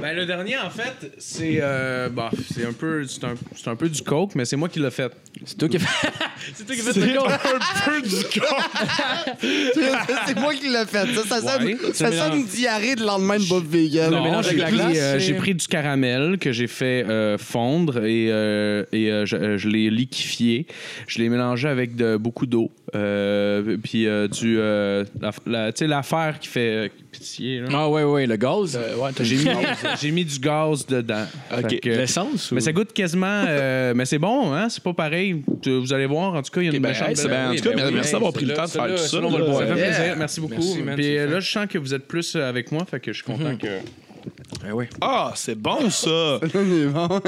Ben, 0.00 0.14
le 0.14 0.26
dernier, 0.26 0.58
en 0.58 0.70
fait, 0.70 1.14
c'est. 1.18 1.58
Euh, 1.60 2.08
bah, 2.08 2.30
c'est 2.52 2.66
un 2.66 2.72
peu. 2.72 3.06
C'est 3.06 3.24
un, 3.24 3.34
c'est 3.54 3.68
un 3.68 3.76
peu 3.76 3.88
du 3.88 4.02
coke, 4.02 4.34
mais 4.34 4.44
c'est 4.44 4.56
moi 4.56 4.68
qui 4.68 4.80
l'ai 4.80 4.90
fait. 4.90 5.12
C'est 5.44 5.58
toi 5.58 5.68
qui 5.68 5.76
as 5.76 5.80
fait... 5.80 6.08
c'est 6.54 6.64
toi 6.64 6.74
qui 6.76 6.80
as 6.80 6.92
fait 6.92 7.00
le 7.00 7.14
coke. 8.34 8.48
c'est 10.26 10.38
moi 10.38 10.54
qui 10.54 10.68
l'ai 10.68 10.86
fait. 10.86 11.06
Ça, 11.14 11.40
ça 11.40 11.40
sonne, 11.40 11.64
Ouais. 11.66 11.76
ça 11.92 12.12
sonne 12.12 12.38
une 12.40 12.46
diarrhée 12.46 12.94
de 12.94 13.04
lendemain 13.04 13.38
de 13.38 13.44
bouffe 13.44 13.64
vegan. 13.66 14.10
Non, 14.10 14.42
j'ai 14.42 14.56
pris, 14.56 14.98
euh, 14.98 15.38
pris 15.38 15.54
du 15.54 15.66
caramel 15.66 16.38
que 16.38 16.52
j'ai 16.52 16.66
fait 16.66 17.04
euh, 17.08 17.36
fondre 17.38 18.04
et, 18.04 18.28
euh, 18.30 18.84
et 18.92 19.10
euh, 19.10 19.26
je, 19.26 19.36
euh, 19.36 19.58
je 19.58 19.68
l'ai 19.68 19.90
liquéfié. 19.90 20.66
Je 21.06 21.18
l'ai 21.18 21.28
mélangé 21.28 21.68
avec 21.68 21.96
de, 21.96 22.16
beaucoup 22.16 22.46
d'eau. 22.46 22.70
Euh, 22.94 23.76
puis 23.82 24.06
euh, 24.06 24.28
du. 24.28 24.56
euh, 24.58 25.04
la- 25.20 25.32
la- 25.46 25.72
tu 25.72 25.80
sais, 25.80 25.86
l'affaire 25.86 26.38
qui 26.38 26.48
fait 26.48 26.60
euh, 26.86 26.88
pitié. 27.10 27.60
là. 27.60 27.68
Ah 27.72 27.88
ouais, 27.88 28.04
ouais, 28.04 28.26
le 28.26 28.36
gaz. 28.36 28.76
ouais, 28.76 29.10
t'as 29.14 29.24
J'ai 29.24 29.36
mis, 29.36 29.48
j'ai 30.00 30.10
mis 30.10 30.24
du 30.24 30.38
gaz 30.38 30.86
dedans. 30.86 31.24
Ok. 31.56 31.80
Que- 31.80 31.88
L'essence 31.90 32.52
ou... 32.52 32.54
mais 32.54 32.60
ça 32.60 32.72
goûte 32.72 32.92
quasiment. 32.92 33.44
euh, 33.48 33.92
mais 33.96 34.04
c'est 34.04 34.18
bon, 34.18 34.52
hein? 34.52 34.68
C'est 34.68 34.82
pas 34.82 34.92
pareil. 34.94 35.42
Tu- 35.62 35.78
Vous 35.78 35.92
allez 35.92 36.06
voir, 36.06 36.34
en 36.34 36.42
tout 36.42 36.50
cas, 36.52 36.60
il 36.60 36.66
y 36.66 36.70
a 36.70 36.72
une 36.74 36.80
ben, 36.82 36.90
méchante 36.90 37.08
hey, 37.10 37.16
c'est 37.16 37.28
belle- 37.28 37.36
ben, 37.48 37.50
en 37.50 37.54
tout 37.56 37.62
cas, 37.62 37.76
ben 37.76 37.86
oui, 37.88 37.92
merci 37.94 38.12
d'avoir 38.12 38.32
pris 38.32 38.44
le 38.46 38.54
temps 38.54 38.64
de 38.64 38.70
faire 38.70 38.86
tout 38.86 38.96
ça. 38.96 39.20
là, 39.20 39.26
on 39.26 39.30
va 39.30 39.38
le 39.38 39.44
là. 39.44 39.50
boire. 39.50 39.60
Ça 39.60 39.74
fait 39.74 39.82
plaisir. 39.82 40.14
Merci 40.18 40.40
beaucoup. 40.40 40.54
Merci, 40.54 40.82
man, 40.82 40.94
Puis 40.96 41.16
euh, 41.18 41.26
là, 41.30 41.40
je 41.40 41.50
sens 41.50 41.66
que 41.68 41.78
vous 41.78 41.94
êtes 41.94 42.06
plus 42.06 42.36
euh, 42.36 42.48
avec 42.48 42.70
moi, 42.72 42.84
fait 42.88 43.00
que 43.00 43.12
je 43.12 43.16
suis 43.22 43.24
content 43.26 43.56
que. 43.56 43.66
Ben 44.62 44.72
oui. 44.72 44.86
Ah, 45.00 45.32
c'est 45.34 45.54
bon, 45.56 45.90
ça! 45.90 46.40
Bon. 46.94 47.20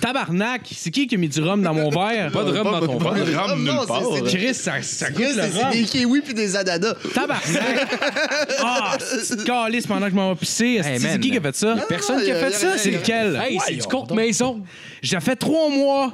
Tabarnak! 0.00 0.62
C'est 0.74 0.90
qui 0.90 1.06
qui 1.06 1.14
a 1.14 1.18
mis 1.18 1.28
du 1.28 1.40
rhum 1.42 1.62
dans 1.62 1.74
mon 1.74 1.90
verre? 1.90 2.30
Pas 2.32 2.44
de 2.44 2.56
rhum 2.58 2.64
dans 2.80 2.86
ton 2.86 2.98
Pas 2.98 3.12
verre. 3.12 3.24
de 3.26 3.34
rhum 3.34 3.64
Non, 3.64 3.72
nulle 3.72 3.80
c'est- 3.82 3.86
part. 3.86 4.24
Chris, 4.28 4.54
ça, 4.54 4.82
ça 4.82 5.10
goûte 5.10 5.20
le 5.20 5.32
c'est 5.34 5.40
rhum. 5.62 5.68
c'est 5.72 5.78
des 5.78 5.84
kiwis 5.84 6.20
puis 6.22 6.34
des 6.34 6.56
ananas. 6.56 6.94
Tabarnak! 7.14 7.88
Ah, 8.60 8.96
c'est 9.00 9.44
calice 9.44 9.86
pendant 9.86 10.06
que 10.06 10.10
je 10.12 10.16
m'en 10.16 10.30
vais 10.30 10.36
pisser. 10.38 10.80
Man. 10.82 10.98
c'est 10.98 11.20
qui 11.20 11.30
qui 11.30 11.38
a 11.38 11.40
fait 11.40 11.56
ça? 11.56 11.76
Personne 11.88 12.22
qui 12.22 12.30
a 12.30 12.34
fait 12.36 12.52
ça? 12.52 12.78
C'est 12.78 12.90
lequel? 12.90 13.36
Hey, 13.42 13.58
c'est 13.66 13.74
du 13.74 13.86
coke 13.86 14.10
maison. 14.12 14.62
Ça 15.02 15.20
fait 15.20 15.36
trois 15.36 15.68
mois. 15.70 16.12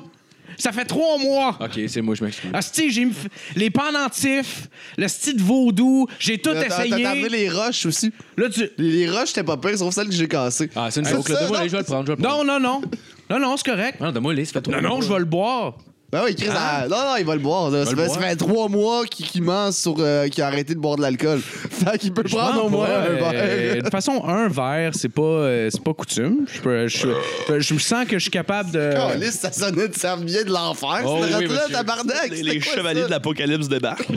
Ça 0.58 0.72
fait 0.72 0.84
trois 0.84 1.18
mois. 1.18 1.58
OK, 1.60 1.80
c'est 1.88 2.00
moi, 2.02 2.14
je 2.14 2.24
m'excuse. 2.24 2.50
Asti, 2.52 2.90
j'ai 2.90 3.04
mis 3.04 3.14
les 3.56 3.70
pendentifs, 3.70 4.68
le 4.96 5.08
style 5.08 5.40
vaudou, 5.40 6.06
j'ai 6.18 6.38
tout 6.38 6.52
T'as- 6.52 6.64
T'as 6.64 6.84
essayé. 6.86 7.06
amené 7.06 7.28
les 7.28 7.48
roches 7.50 7.86
aussi. 7.86 8.12
Là, 8.36 8.48
tu... 8.48 8.68
Les, 8.78 9.08
roches, 9.10 9.32
t'es 9.32 9.42
pas 9.42 9.56
pire, 9.56 9.76
sauf 9.78 9.94
celles 9.94 10.08
que 10.08 10.14
j'ai 10.14 10.28
cassées. 10.28 10.70
Ah, 10.76 10.88
c'est 10.90 11.00
une 11.00 11.06
Ah, 11.06 11.10
joke, 11.10 11.28
Donne-moi 11.28 11.62
les, 11.62 11.68
je 11.68 11.72
vais 11.72 11.78
le 11.78 11.84
prendre, 11.84 12.06
je 12.06 12.12
vais 12.12 12.16
le 12.16 12.22
prendre. 12.22 12.44
Non, 12.44 12.58
non, 12.58 12.60
non. 12.60 12.82
Non, 13.30 13.38
non, 13.40 13.56
c'est 13.56 13.66
correct. 13.70 14.00
Non, 14.00 14.12
donne-moi 14.12 14.34
les, 14.34 14.44
ça 14.44 14.52
fait 14.54 14.60
trop 14.62 14.72
Non, 14.72 14.80
non, 14.82 15.00
je 15.00 15.12
vais 15.12 15.18
le 15.18 15.24
boire. 15.24 15.78
Ben 16.14 16.20
oui, 16.26 16.36
Chris, 16.36 16.46
ah, 16.54 16.86
non, 16.88 16.96
non, 16.96 17.16
il 17.18 17.24
va 17.26 17.34
le 17.34 17.40
boire. 17.40 17.70
là. 17.70 17.84
Ça, 17.84 17.90
le 17.90 17.96
fait, 17.96 18.06
boire? 18.06 18.20
ça 18.20 18.24
fait 18.28 18.36
trois 18.36 18.68
mois 18.68 19.04
qu'il 19.04 19.26
qu'il 19.26 19.42
ment 19.42 19.72
sur 19.72 19.96
euh, 19.98 20.28
qu'il 20.28 20.44
a 20.44 20.46
arrêté 20.46 20.76
de 20.76 20.78
boire 20.78 20.94
de 20.94 21.02
l'alcool. 21.02 21.40
fait 21.40 21.98
qu'il 21.98 22.12
peut 22.12 22.22
Je 22.24 22.36
prendre 22.36 22.66
au 22.66 22.68
moins 22.68 22.86
pas, 22.86 23.00
un 23.00 23.06
euh, 23.06 23.16
verre. 23.32 23.74
de 23.78 23.80
toute 23.80 23.90
façon, 23.90 24.22
un 24.24 24.46
verre, 24.46 24.92
c'est 24.94 25.08
pas, 25.08 25.22
euh, 25.22 25.68
c'est 25.72 25.82
pas 25.82 25.92
coutume. 25.92 26.46
Je, 26.54 26.60
peux- 26.60 26.86
je, 26.86 27.08
je, 27.48 27.58
je 27.58 27.74
me 27.74 27.78
sens 27.80 28.04
que 28.06 28.16
je 28.16 28.22
suis 28.22 28.30
capable 28.30 28.70
de. 28.70 28.92
Caliste, 28.94 29.40
ça 29.40 29.50
sonnait 29.50 29.88
de 29.88 30.24
vient 30.24 30.44
de 30.44 30.50
l'enfer. 30.52 31.02
Oh 31.04 31.18
C'était 31.24 31.36
oui, 31.36 31.46
là, 31.48 31.54
monsieur. 31.62 31.72
tabarnak. 31.74 32.30
Les, 32.30 32.42
les 32.44 32.60
quoi, 32.60 32.74
chevaliers 32.74 33.00
ça? 33.00 33.06
de 33.06 33.10
l'Apocalypse 33.10 33.68
débarquent. 33.68 34.06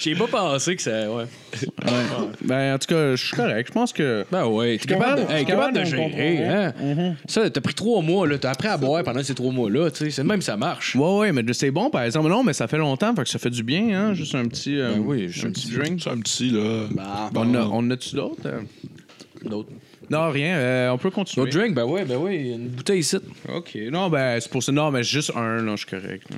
J'ai 0.00 0.14
pas 0.14 0.26
pensé 0.26 0.76
que 0.76 0.82
ça. 0.82 1.10
Ouais. 1.10 1.24
Ben, 2.42 2.74
en 2.74 2.78
tout 2.78 2.94
cas, 2.94 3.14
je 3.14 3.26
suis 3.26 3.36
correct. 3.36 3.68
Je 3.68 3.72
pense 3.72 3.92
que. 3.92 4.24
Ben 4.32 4.46
ouais, 4.46 4.78
t'es 4.78 4.88
capable- 4.88 5.16
capable, 5.16 5.22
de- 5.22 5.26
je 5.28 5.32
hey, 5.32 5.36
suis 5.38 5.46
capable 5.46 5.72
de 5.74 5.78
capable 5.80 5.90
de 5.90 6.14
gérer, 6.14 6.46
hein? 6.48 7.14
Ça, 7.26 7.50
t'as 7.50 7.60
pris 7.60 7.74
trois 7.74 8.02
mois, 8.02 8.26
là. 8.26 8.38
T'as 8.38 8.50
appris 8.52 8.68
à 8.68 8.76
boire 8.76 9.02
pendant 9.04 9.22
ces 9.22 9.34
trois 9.34 9.52
mois-là, 9.52 9.81
tu 9.90 10.04
sais. 10.04 10.10
C'est 10.10 10.24
même, 10.24 10.42
ça 10.42 10.56
marche. 10.56 10.94
Ouais, 10.96 11.18
ouais, 11.18 11.32
mais 11.32 11.42
c'est 11.52 11.70
bon, 11.70 11.90
par 11.90 12.02
exemple. 12.02 12.28
Non, 12.28 12.42
mais 12.44 12.52
ça 12.52 12.68
fait 12.68 12.78
longtemps, 12.78 13.14
fait 13.14 13.22
que 13.24 13.28
ça 13.28 13.38
fait 13.38 13.50
du 13.50 13.62
bien, 13.62 13.88
hein? 13.98 14.14
Juste 14.14 14.34
un 14.34 14.46
petit. 14.46 14.78
euh, 14.78 14.94
Ben 14.94 15.00
oui, 15.04 15.24
un 15.24 15.28
juste 15.28 15.46
un 15.46 15.50
petit 15.50 15.66
petit- 15.68 15.76
drink. 15.78 16.06
Un 16.06 16.18
petit, 16.20 16.50
là. 16.50 16.86
on, 17.34 17.54
a, 17.54 17.60
on 17.72 17.90
a-tu 17.90 18.14
d'autres? 18.16 18.42
euh? 18.46 18.60
D'autres. 19.44 19.70
Non, 20.10 20.30
rien. 20.30 20.56
euh, 20.56 20.90
on 20.90 20.98
peut 20.98 21.10
continuer. 21.10 21.46
D'autres 21.46 21.58
drinks, 21.58 21.74
ben 21.74 21.84
ouais, 21.84 22.04
ben 22.04 22.16
ouais. 22.18 22.36
Une 22.50 22.68
bouteille 22.68 23.00
ici. 23.00 23.16
OK. 23.54 23.76
Non, 23.90 24.08
ben, 24.10 24.38
c'est 24.40 24.50
pour 24.50 24.62
ça. 24.62 24.70
Non, 24.72 24.90
mais 24.90 25.02
juste 25.02 25.32
un, 25.34 25.62
là, 25.62 25.72
je 25.72 25.76
suis 25.76 25.86
correct. 25.86 26.24
là. 26.30 26.36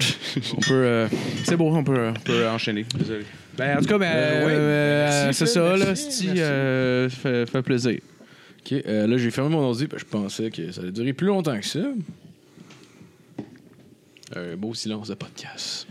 on 0.56 0.60
peut. 0.60 0.72
euh, 0.74 1.08
c'est 1.44 1.56
bon, 1.56 1.74
on 1.76 1.82
peut, 1.82 2.08
on 2.08 2.20
peut 2.20 2.46
enchaîner. 2.48 2.84
Désolé. 2.96 3.24
Ben, 3.56 3.78
en 3.78 3.80
tout 3.80 3.86
cas, 3.88 3.98
ben, 3.98 4.12
Euh, 4.14 4.46
ouais. 4.46 4.52
euh, 4.52 5.32
c'est 5.32 5.46
ça, 5.46 5.76
là. 5.76 5.94
Sti, 5.96 6.26
merci. 6.26 6.40
euh, 6.40 7.08
fait, 7.08 7.46
fait 7.50 7.62
plaisir. 7.62 7.98
OK, 8.60 8.72
euh, 8.86 9.06
là, 9.06 9.16
j'ai 9.16 9.30
fermé 9.30 9.50
mon 9.50 9.62
ordi, 9.62 9.86
parce 9.88 10.04
que 10.04 10.08
je 10.08 10.12
pensais 10.12 10.50
que 10.50 10.70
ça 10.70 10.82
allait 10.82 10.92
durer 10.92 11.12
plus 11.14 11.26
longtemps 11.26 11.58
que 11.58 11.66
ça. 11.66 11.80
Un 14.34 14.56
beau 14.56 14.74
silence 14.74 15.08
de 15.08 15.14
podcast. 15.14 15.86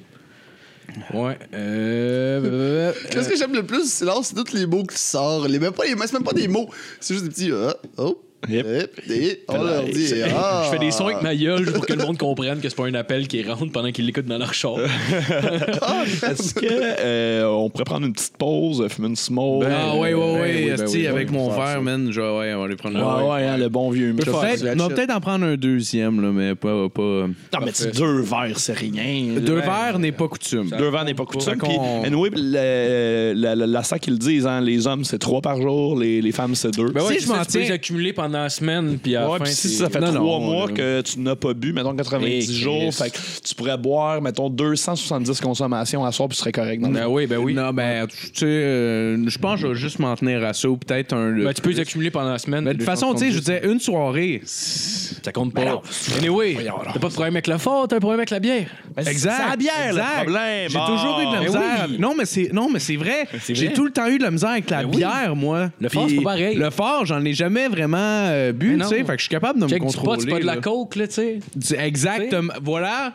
Ouais. 1.13 1.38
Euh... 1.54 2.93
Qu'est-ce 3.12 3.30
que 3.30 3.36
j'aime 3.36 3.54
le 3.54 3.65
plus 3.65 3.84
du 3.84 3.89
silence, 3.89 4.28
c'est 4.28 4.43
tous 4.43 4.54
les 4.54 4.65
mots 4.65 4.86
qui 4.86 4.97
sortent. 4.97 5.47
Les, 5.50 5.60
même 5.60 5.73
pas 5.73 5.84
c'est 5.86 6.13
même 6.13 6.23
pas 6.23 6.34
des 6.34 6.47
mots. 6.47 6.69
C'est 7.00 7.13
juste 7.15 7.26
des 7.26 7.32
petits. 7.32 7.52
Ah, 7.52 7.76
oh, 7.97 8.21
Yep. 8.47 8.65
hip, 8.67 9.12
et 9.12 9.43
on 9.47 9.63
leur 9.63 9.84
dit. 9.86 10.13
Ah. 10.39 10.63
Je 10.65 10.71
fais 10.78 10.86
des 10.86 10.91
sons 10.91 11.08
avec 11.08 11.21
ma 11.23 11.36
gueule 11.36 11.65
pour 11.73 11.86
que 11.86 11.93
le 11.93 12.04
monde 12.06 12.17
comprenne 12.17 12.60
que 12.60 12.69
c'est 12.69 12.76
pas 12.76 12.86
un 12.86 12.93
appel 12.93 13.28
qui 13.28 13.41
rentre 13.43 13.71
pendant 13.71 13.91
qu'ils 13.91 14.06
l'écoutent 14.06 14.26
dans 14.28 14.38
leur 14.38 14.54
char. 14.54 14.76
Ah, 15.82 16.04
Est-ce 16.32 16.54
que 16.54 16.65
euh, 16.69 17.45
on 17.47 17.69
pourrait 17.69 17.84
prendre 17.86 18.06
une 18.06 18.13
petite 18.13 18.38
pause, 18.38 18.82
euh, 18.82 18.89
fumer 18.89 19.08
une 19.10 19.15
smoke? 19.15 19.65
ah, 19.65 19.95
ouais, 19.95 20.13
ouais, 20.13 20.13
ben 20.13 20.41
ouais. 20.41 20.76
oui, 20.88 21.04
ben 21.04 21.08
avec 21.15 21.30
oui, 21.30 21.34
mon 21.36 21.50
verre, 21.50 21.82
man. 21.82 22.10
Je, 22.12 22.21
ouais, 22.21 22.54
on 22.54 22.60
va 22.60 22.65
aller 22.65 22.76
prendre 22.76 22.97
Ouais, 22.97 23.23
un. 23.23 23.34
ouais, 23.36 23.43
hein, 23.47 23.58
le 23.58 23.69
bon 23.69 23.89
vieux. 23.89 24.13
Peut-être, 24.13 24.58
ça. 24.60 24.73
on 24.73 24.88
va 24.88 24.89
peut-être 24.89 25.12
en 25.15 25.19
prendre 25.19 25.45
un 25.45 25.56
deuxième, 25.56 26.21
là, 26.21 26.30
mais 26.32 26.56
pas. 26.56 26.89
pas... 26.89 27.02
Non, 27.02 27.60
mais 27.65 27.71
deux 27.93 28.21
verres, 28.21 28.60
c'est 28.60 28.78
rien. 28.78 29.39
Deux 29.39 29.60
verres 29.62 30.00
n'est 30.00 30.12
pas 30.12 30.28
coutume. 30.28 30.69
Deux 30.78 30.89
verres 30.89 31.06
n'est 31.06 31.13
pas 31.15 31.26
coutume. 31.26 31.58
Puis, 31.58 31.76
qu'on- 31.76 32.04
anyway, 32.04 32.30
la, 32.36 33.56
la, 33.56 33.65
la 33.65 33.84
SAC, 33.84 34.08
ils 34.08 34.13
le 34.13 34.19
disent, 34.19 34.45
hein, 34.47 34.62
les 34.62 34.86
hommes, 34.88 35.04
c'est 35.04 35.19
trois 35.19 35.41
par 35.41 35.62
jour, 35.62 35.97
les, 35.97 36.21
les 36.21 36.32
femmes, 36.32 36.56
c'est 36.56 36.71
deux. 36.71 36.89
Ben 36.91 37.04
ouais, 37.04 37.19
je 37.19 37.28
m'en 37.28 37.43
tiens- 37.45 37.62
les 37.62 37.71
accumuler 37.71 38.13
pendant 38.13 38.27
pendant 38.28 38.44
la 38.44 38.50
semaine, 38.50 38.98
puis 39.02 39.16
à 39.16 39.22
la 39.22 39.30
Ouais, 39.30 39.38
fin, 39.40 39.44
puis 39.46 39.54
si 39.54 39.70
ça 39.70 39.90
fait 39.90 40.00
Non, 40.00 40.13
trois 40.13 40.22
non, 40.22 40.40
mois 40.40 40.68
que 40.70 41.02
tu 41.02 41.20
n'as 41.20 41.36
pas 41.36 41.54
bu, 41.54 41.74
mettons 41.74 41.96
90 41.96 42.28
Et 42.28 42.54
jours, 42.54 42.94
fait 42.94 43.10
que 43.10 43.18
tu 43.44 43.56
pourrais 43.56 43.78
boire, 43.78 44.22
mettons, 44.22 44.50
270 44.50 45.40
consommations 45.42 46.04
à 46.06 46.12
soir, 46.12 46.30
puis 46.30 46.36
tu 46.36 46.40
serais 46.42 46.52
correct. 46.52 46.82
dans 46.82 46.90
Ben 46.90 47.08
oui, 47.08 47.28
ben 47.28 47.38
oui. 47.38 47.54
Non, 47.54 47.72
ben, 47.74 48.08
tu 48.08 48.16
sais, 48.34 48.46
euh, 48.46 49.30
je 49.30 49.38
pense 49.38 49.56
que 49.56 49.62
je 49.62 49.68
vais 49.68 49.76
juste 49.76 50.00
m'en 50.00 50.16
tenir 50.16 50.44
à 50.44 50.54
ça 50.54 50.70
ou 50.70 50.78
peut-être 50.78 51.13
un. 51.13 51.32
Ben, 51.44 51.54
tu 51.54 51.62
peux 51.62 51.70
les 51.72 51.80
accumuler 51.80 52.12
pendant 52.12 52.32
la 52.32 52.38
semaine. 52.40 52.63
Mais 52.63 52.74
de 52.74 52.78
toute 52.78 52.86
façon, 52.86 53.13
tu 53.13 53.20
sais, 53.20 53.32
je 53.32 53.38
270. 53.40 53.62
disais 53.62 53.72
une 53.74 53.80
soirée. 53.80 54.42
Ça 54.46 55.32
compte 55.32 55.54
pas. 55.54 55.82
Anyway, 56.18 56.58
t'as 56.94 57.00
pas 57.00 57.08
de 57.08 57.13
problème 57.13 57.36
avec 57.36 57.48
le 57.48 57.58
fort, 57.58 57.88
t'as 57.88 57.98
un 57.98 58.00
problème 58.00 58.20
avec 58.20 58.30
la 58.30 58.40
bière. 58.40 58.68
Exact. 58.98 59.34
C'est 59.38 59.50
la 59.50 59.56
bière, 59.56 59.94
le 59.94 60.16
problème. 60.24 60.70
J'ai 60.70 60.80
toujours 60.80 61.20
eu 61.20 61.26
de 61.26 61.34
la 61.34 61.40
Ben 61.40 61.46
misère. 61.46 61.88
Non, 62.00 62.13
mais 62.18 62.26
c'est 62.26 62.50
non, 62.54 62.70
mais 62.72 62.80
c'est 62.80 62.96
vrai. 62.96 63.28
J'ai 63.50 63.74
tout 63.74 63.86
le 63.86 63.92
temps 63.92 64.08
eu 64.08 64.18
de 64.18 64.24
la 64.24 64.32
misère 64.32 64.50
avec 64.52 64.70
la 64.70 64.84
Ben 64.84 64.90
bière, 64.92 65.36
moi. 65.36 65.70
Le 65.80 65.90
fort, 65.90 66.08
c'est 66.10 66.16
pas 66.18 66.24
pareil. 66.24 66.56
Le 66.56 66.70
fort, 66.70 67.06
j'en 67.06 67.24
ai 67.24 67.34
jamais 67.34 67.68
vraiment 67.68 68.16
euh, 68.17 68.51
bu, 68.51 68.75
Mais 68.77 68.84
tu 68.84 68.89
sais. 68.89 68.97
Fait 69.03 69.12
que 69.13 69.17
je 69.17 69.21
suis 69.23 69.30
capable 69.30 69.60
de 69.60 69.65
me 69.65 69.69
Check 69.69 69.80
du 69.82 69.86
contrôler. 69.88 70.15
pot, 70.17 70.21
c'est 70.21 70.30
pas 70.30 70.39
de 70.39 70.45
la 70.45 70.56
là. 70.56 70.62
coke, 70.62 70.95
là, 70.95 71.08
tu 71.08 71.13
sais. 71.13 71.39
Exactement. 71.77 72.53
Voilà. 72.62 73.13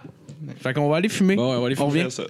Fait 0.61 0.73
qu'on 0.75 0.89
va 0.89 0.97
aller 0.97 1.09
fumer. 1.09 1.37
Bon, 1.37 1.51
ouais, 1.51 1.57
on 1.57 1.61
va 1.61 1.67
aller 1.67 1.75
revient. 1.77 2.07
ça. 2.11 2.25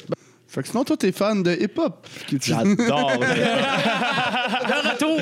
Fait 0.53 0.63
que 0.63 0.69
sinon, 0.69 0.85
toi, 0.85 0.97
t'es 0.99 1.13
fan 1.13 1.43
de 1.43 1.53
hip-hop. 1.53 2.07
J'adore. 2.45 3.13
De 4.63 4.89
retour! 4.91 5.19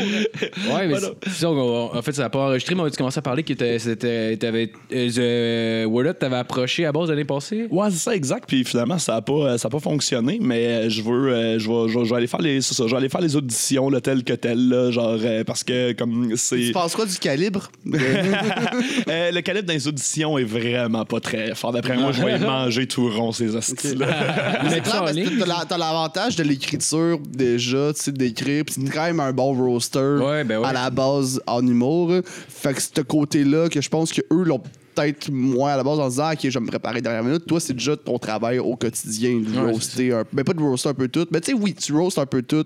Ouais, 0.75 0.89
mais 0.89 0.97
c'est 1.25 1.31
ça, 1.31 1.51
on- 1.51 1.97
en 1.97 2.03
fait, 2.03 2.13
ça 2.13 2.23
n'a 2.23 2.31
pas 2.31 2.41
enregistré, 2.41 2.75
mais 2.75 2.83
on 2.83 2.87
a 2.87 2.91
commencé 2.91 3.19
à 3.19 3.23
parler 3.23 3.43
que 3.43 3.53
t'avais- 3.53 3.79
c'était- 3.79 4.37
t'avais. 4.37 4.71
euh, 4.93 5.85
Word 5.87 6.07
Up 6.09 6.19
t'avais 6.19 6.37
approché 6.37 6.85
à 6.85 6.93
base 6.93 7.07
de 7.09 7.13
l'année 7.13 7.25
passée. 7.25 7.67
Ouais, 7.71 7.89
c'est 7.91 7.99
ça, 7.99 8.15
exact. 8.15 8.45
Puis 8.49 8.65
finalement, 8.65 8.99
ça 8.99 9.15
n'a 9.15 9.23
pas, 9.23 9.57
ça 9.57 9.69
a 9.69 9.71
pas 9.71 9.79
fonctionné, 9.79 10.39
mais 10.41 10.67
euh, 10.67 10.89
je 10.91 11.01
veux, 11.03 11.33
euh, 11.33 11.59
je 11.59 11.69
vais, 11.71 11.89
je 11.89 11.99
vais- 11.99 12.05
je 12.05 12.11
vais 12.11 12.17
aller 12.17 12.27
faire 12.27 12.41
les, 12.43 12.61
c'est 12.61 12.75
ça, 12.75 12.85
je 12.87 12.91
vais 12.91 12.97
aller 12.97 13.09
faire 13.09 13.21
les 13.21 13.37
auditions, 13.37 13.89
là, 13.89 14.01
tel 14.01 14.25
que 14.25 14.33
tel, 14.33 14.69
là, 14.69 14.91
genre, 14.91 15.17
euh, 15.23 15.45
parce 15.45 15.63
que 15.65 15.93
comme 15.93 16.29
Tu 16.31 16.37
c'est, 16.37 16.73
penses 16.73 16.95
quoi 16.97 17.07
du 17.07 17.17
calibre? 17.19 17.71
Euh, 19.09 19.31
le 19.33 19.41
calibre 19.41 19.67
des 19.69 19.89
auditions 19.89 20.39
est 20.39 20.45
vraiment 20.45 21.05
pas 21.05 21.21
très 21.21 21.55
fort. 21.55 21.73
D'après 21.73 21.97
moi, 21.97 22.13
je 22.13 22.23
vais 22.23 22.37
y 22.37 22.39
manger 22.41 22.87
tout 22.87 23.09
rond 23.11 23.33
ces 23.33 23.55
hosties 23.57 23.95
là 23.97 24.07
Mais 24.63 24.71
C'est 24.71 24.75
ça 24.77 24.81
clair, 24.81 24.95
en 24.97 25.05
parce 25.05 25.13
t'as 25.39 25.47
la- 25.47 25.65
t'as 25.69 25.79
l'avantage 25.79 26.37
de 26.37 26.43
l'écriture 26.43 27.19
déjà, 27.19 27.93
tu 27.95 28.03
sais, 28.03 28.13
d'écrire, 28.13 28.65
pis 28.65 28.75
c'est 28.75 28.91
quand 28.91 29.05
même 29.05 29.21
un 29.21 29.33
bon 29.33 29.53
roaster 29.55 30.17
Ouais, 30.21 30.45
ben 30.45 30.59
ouais. 30.61 30.67
à 30.67 30.73
la 30.73 30.91
base 30.91 31.41
en 31.47 31.67
humour. 31.67 32.13
Fait 32.25 32.75
que 32.75 32.81
ce 32.83 33.01
côté-là, 33.03 33.69
que 33.69 33.81
je 33.81 33.89
pense 33.89 34.13
que 34.13 34.21
eux 34.33 34.45
l'ont 34.45 34.63
peut-être 34.95 35.31
moins 35.31 35.73
à 35.73 35.77
la 35.77 35.83
base 35.85 35.99
en 35.99 36.09
disant, 36.09 36.33
ok, 36.33 36.39
je 36.43 36.49
vais 36.51 36.61
me 36.61 36.67
préparer 36.69 37.01
dernière 37.01 37.23
minute. 37.25 37.47
Toi, 37.47 37.61
c'est 37.61 37.73
déjà 37.75 37.97
ton 37.97 38.19
travail 38.19 38.59
au 38.59 38.77
quotidien 38.77 39.39
de 39.41 39.51
Ouais, 39.51 39.73
roaster 39.73 40.13
un 40.13 40.25
Mais 40.33 40.45
pas 40.45 40.53
de 40.53 40.61
roaster 40.61 40.89
un 40.91 40.95
peu 40.95 41.09
tout, 41.09 41.27
mais 41.31 41.41
tu 41.41 41.53
sais, 41.53 41.57
oui, 41.59 41.75
tu 41.75 41.93
roastes 41.93 42.19
un 42.19 42.27
peu 42.27 42.43
tout 42.43 42.65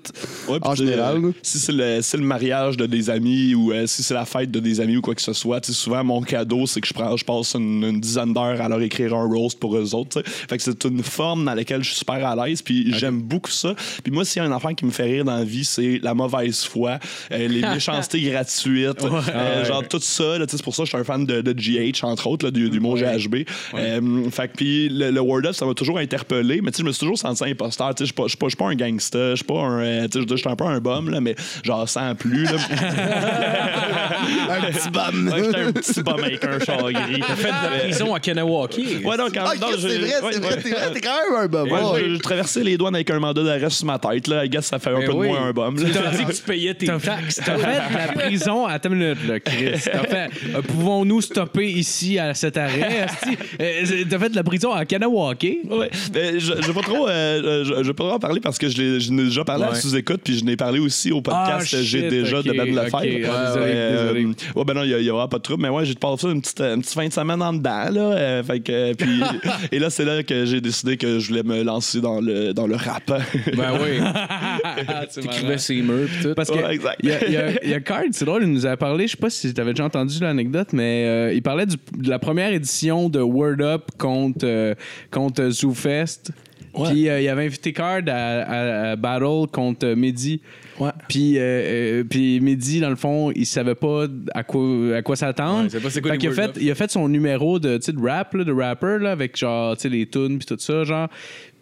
Ouais, 0.49 0.59
en 0.63 0.75
général. 0.75 1.25
euh, 1.25 1.33
si 1.43 1.59
c'est 1.59 1.73
le, 1.73 2.03
si 2.03 2.11
c'est 2.11 2.17
le 2.17 2.25
mariage 2.25 2.77
de 2.77 2.87
des 2.87 3.11
amis 3.11 3.55
ou 3.55 3.73
euh, 3.73 3.87
si 3.87 4.03
c'est 4.03 4.15
la 4.15 4.25
fête 4.25 4.51
de 4.51 4.61
des 4.61 4.81
amis 4.81 4.97
ou 4.97 5.01
quoi 5.01 5.15
que 5.15 5.23
ce 5.23 5.33
soit, 5.33 5.65
souvent 5.65 6.03
mon 6.05 6.23
cadeau 6.23 6.67
c'est 6.67 6.81
que 6.81 6.87
je 6.87 6.95
prends, 6.95 7.17
je 7.17 7.25
passe 7.25 7.55
une, 7.55 7.83
une 7.85 8.01
dizaine 8.01 8.33
d'heures 8.33 8.61
à 8.61 8.69
leur 8.69 8.81
écrire 8.83 9.15
un 9.15 9.27
roast 9.27 9.59
pour 9.59 9.77
eux 9.77 9.95
autres. 9.95 10.23
Fait 10.25 10.57
que 10.57 10.63
c'est 10.63 10.85
une 10.85 11.03
forme 11.03 11.45
dans 11.45 11.55
laquelle 11.55 11.83
je 11.83 11.89
suis 11.89 11.99
super 11.99 12.25
à 12.27 12.47
l'aise, 12.47 12.63
puis 12.63 12.93
j'aime 12.99 13.21
beaucoup 13.21 13.51
ça. 13.51 13.75
Puis 14.03 14.13
moi, 14.13 14.25
s'il 14.25 14.43
y 14.43 14.45
a 14.45 14.49
un 14.49 14.53
enfant 14.53 14.75
qui 14.75 14.85
me 14.85 14.91
fait 14.91 15.05
rire 15.05 15.25
dans 15.25 15.37
la 15.37 15.45
vie, 15.45 15.65
c'est 15.65 15.99
la 16.03 16.15
mauvaise 16.15 16.65
foi, 16.65 16.99
euh, 17.33 17.49
les 17.49 17.61
méchancetés 17.75 18.21
gratuites, 18.23 19.05
euh, 19.05 19.65
genre 19.65 19.87
tout 19.89 19.99
ça. 20.01 20.37
c'est 20.49 20.63
pour 20.63 20.75
ça 20.75 20.83
que 20.83 20.87
je 20.87 20.91
suis 20.91 20.99
un 20.99 21.05
fan 21.05 21.25
de, 21.27 21.41
de 21.41 21.53
GH 21.53 22.05
entre 22.15 22.27
autres, 22.29 22.47
là, 22.47 22.51
du, 22.51 22.71
du 22.71 22.81
mot 22.81 22.95
GHB. 22.97 23.37
Euh, 23.75 24.31
fait 24.31 24.49
que 24.49 24.57
puis 24.57 24.89
le, 24.89 25.11
le 25.11 25.21
word 25.21 25.45
up, 25.47 25.53
ça 25.55 25.67
m'a 25.67 25.75
toujours 25.75 25.99
interpellé, 25.99 26.61
mais 26.63 26.71
tu 26.71 26.77
sais, 26.79 26.83
je 26.83 26.87
me 26.87 26.93
suis 26.93 27.01
toujours 27.01 27.19
senti 27.19 27.45
imposteur. 27.45 27.95
Tu 27.95 28.05
sais, 28.05 28.05
je 28.05 28.07
suis 28.07 28.15
pas- 28.15 28.25
je 28.25 28.29
suis 28.29 28.39
pas, 28.39 28.65
pas 28.65 28.71
un 28.71 28.75
gangster, 28.75 29.31
je 29.31 29.37
suis 29.37 29.45
pas 29.45 29.61
un, 29.61 29.81
euh, 29.83 30.09
tu 30.11 30.21
sais, 30.21 30.27
je 30.31 30.37
suis 30.37 30.49
un 30.49 30.57
peu 30.57 30.65
un 30.65 30.79
bum 30.81 31.11
là, 31.11 31.21
mais 31.21 31.35
genre 31.65 31.89
sans 31.89 32.15
plus 32.15 32.45
là. 32.45 32.53
un 34.51 34.61
petit 34.73 34.91
bum. 34.91 35.29
Ouais, 35.29 35.45
j'étais 35.45 35.61
un 35.61 35.73
petit 35.73 36.03
bum 36.03 36.23
avec 36.25 36.45
un 36.45 36.59
char 36.61 36.93
gris. 36.93 37.21
T'as 37.27 37.35
fait 37.37 37.49
de 37.49 37.53
la 37.75 37.79
prison 37.85 38.15
à 38.15 38.21
Kanawaki. 38.21 38.99
Ouais, 39.05 39.17
donc, 39.17 39.33
quand 39.35 39.45
Ah, 39.47 39.53
c'est 39.59 39.77
vrai, 39.77 39.97
ouais, 39.99 40.11
c'est 40.33 40.39
vrai, 40.41 40.55
ouais. 40.57 40.63
t'es 40.63 40.71
vrai, 40.71 40.93
t'es 40.93 41.01
quand 41.01 41.11
même 41.31 41.43
un 41.43 41.47
bum. 41.49 41.71
Ouais, 41.71 41.81
Ouais, 41.81 42.05
j'ai- 42.13 42.19
traversé 42.19 42.63
les 42.65 42.77
douanes 42.77 42.95
avec 42.95 43.11
un 43.11 43.19
mandat 43.19 43.43
d'arrest 43.43 43.77
sur 43.79 43.87
ma 43.87 43.99
tête. 43.99 44.27
Là. 44.29 44.45
I 44.45 44.49
guess 44.49 44.67
ça 44.67 44.79
fait 44.79 44.91
un 44.91 44.99
Ben 45.01 45.07
peu 45.07 45.13
de 45.13 45.19
oui. 45.19 45.29
moins 45.29 45.47
un 45.49 45.53
bum. 45.53 45.75
t'as 45.77 46.11
dit 46.17 46.25
que 46.25 46.33
tu 46.33 46.43
payais 46.43 46.75
tes 46.75 46.87
taxes. 46.87 47.41
T'as 47.45 47.57
fait 47.59 47.93
de 47.93 47.97
la 48.17 48.23
prison. 48.25 48.67
Attends 48.67 48.91
une 48.91 48.99
minute, 48.99 49.27
là, 49.27 49.41
Chris. 49.41 49.81
T'as 49.85 49.99
fait. 50.05 50.31
euh, 50.55 50.63
Pouvons-nous 50.63 51.21
stopper 51.21 51.67
ici? 51.71 52.04
À 52.19 52.35
cet 52.35 52.57
arrêt? 52.57 53.07
Euh, 53.61 53.83
T'as 54.09 54.19
fait 54.19 54.29
de 54.31 54.37
la 54.37 54.43
prison 54.45 54.73
à 54.73 54.85
Kanawake? 54.85 55.47
Ouais. 55.71 55.91
Mais 56.15 56.39
je 56.41 56.53
je 56.61 56.67
vais 56.67 56.73
pas 56.73 56.81
trop, 56.83 57.09
euh, 57.09 57.65
je, 57.65 57.75
je 57.75 57.83
vais 57.83 57.93
pas 57.95 58.05
trop 58.05 58.13
en 58.15 58.19
parler 58.19 58.41
parce 58.41 58.59
que 58.59 58.69
je 58.69 58.77
l'ai 58.81 59.01
je 59.01 59.13
l'ai 59.13 59.25
déjà 59.25 59.45
parlé 59.45 59.65
à 59.65 59.75
sous-écoute 59.75 60.21
puis 60.25 60.39
je 60.39 60.45
n'ai 60.45 60.57
parlé 60.57 60.79
aussi 60.79 61.11
au 61.13 61.21
podcast 61.21 61.75
Ah, 61.77 61.83
J'ai 61.83 62.09
déjà 62.09 62.41
ok, 62.41 62.47
de 62.47 62.53
Ben 62.53 62.75
Lefebvre. 62.75 62.97
ok. 62.97 63.03
Ah, 63.31 63.47
désolé, 63.55 63.73
Euh, 63.75 64.03
désolé. 64.13 64.27
ouais, 64.57 64.65
ben 64.65 64.75
non, 64.75 64.83
il 64.85 64.91
y, 64.91 64.95
a- 64.95 64.99
il 64.99 65.05
y 65.05 65.11
aura 65.11 65.29
pas 65.29 65.39
de 65.39 65.43
trouble. 65.43 65.63
Mais 65.63 65.69
ouais, 65.69 65.85
j'ai 65.85 65.95
passé 65.95 66.27
une 66.29 66.41
petite, 66.41 66.61
une 66.61 66.81
petite 66.83 66.95
fin 66.95 67.07
de 67.09 67.13
semaine 67.13 67.43
en 67.43 67.53
dedans. 67.53 67.91
Là, 67.91 68.01
euh, 68.13 68.43
fait 68.43 68.61
que, 68.61 68.73
euh, 68.73 68.95
puis, 68.97 69.21
et 69.73 69.79
là, 69.79 69.91
c'est 69.91 70.05
là 70.05 70.23
que 70.23 70.45
j'ai 70.45 70.61
décidé 70.61 70.97
que 70.97 71.19
je 71.19 71.29
voulais 71.29 71.43
me 71.43 71.63
lancer 71.63 72.01
dans 72.01 72.21
le, 72.21 72.53
dans 72.53 72.67
le 72.67 72.77
rap. 72.77 73.07
Ben 73.09 73.73
oui. 73.83 74.01
T'écrivais 75.15 75.59
ses 75.59 75.83
murs 75.83 76.09
tout. 76.23 76.35
Parce 76.35 76.51
que 76.51 76.55
Ouais, 76.55 76.75
exact. 76.75 77.01
il 77.03 77.09
y 77.09 77.13
a, 77.13 77.27
il 77.27 77.33
y 77.33 77.37
a- 77.37 77.65
il 77.65 77.71
y 77.71 77.75
a 77.75 77.81
Card, 77.81 78.03
c'est 78.13 78.25
drôle, 78.25 78.43
il 78.45 78.51
nous 78.53 78.67
a 78.67 78.77
parlé, 78.77 79.07
je 79.07 79.13
sais 79.13 79.17
pas 79.17 79.31
si 79.31 79.53
tu 79.53 79.61
avais 79.61 79.73
déjà 79.73 79.85
entendu 79.85 80.19
l'anecdote, 80.21 80.69
mais 80.73 81.05
euh, 81.07 81.33
il 81.35 81.43
parlait 81.43 81.67
du- 81.67 81.77
la 82.03 82.19
première 82.19 82.53
édition 82.53 83.09
de 83.09 83.21
Word 83.21 83.61
Up 83.61 83.85
contre, 83.99 84.45
euh, 84.47 84.75
contre 85.11 85.49
ZooFest. 85.51 86.31
Puis 86.87 87.09
euh, 87.09 87.21
il 87.21 87.29
avait 87.29 87.45
invité 87.47 87.73
Card 87.73 88.03
à, 88.09 88.13
à- 88.13 88.91
à 88.91 88.97
Battle 88.97 89.47
contre 89.53 89.87
Mehdi. 89.95 90.41
Ouais. 90.81 90.91
Puis, 91.09 91.39
euh, 91.39 91.43
euh, 91.43 92.05
puis 92.05 92.41
Mehdi, 92.41 92.81
dans 92.81 92.91
le 92.91 92.97
fond, 92.97 93.31
il 93.31 93.47
savait 93.47 93.77
pas 93.77 94.07
à 94.35 94.43
quoi, 94.43 94.97
à 94.97 95.03
quoi 95.03 95.15
s'attendre. 95.15 95.69
Ouais, 96.11 96.17
il 96.25 96.27
Up. 96.51 96.57
il 96.61 96.69
a 96.69 96.75
fait 96.75 96.91
son 96.91 97.09
numéro 97.09 97.61
de, 97.61 97.77
de 97.79 98.03
rap, 98.05 98.35
là, 98.35 98.43
de 98.43 98.51
rapper, 98.53 98.99
là, 99.01 99.13
avec 99.13 99.37
genre, 99.37 99.77
les 99.85 100.07
tunes, 100.07 100.39
puis 100.39 100.47
tout 100.47 100.57
ça, 100.59 100.83
genre. 100.83 101.09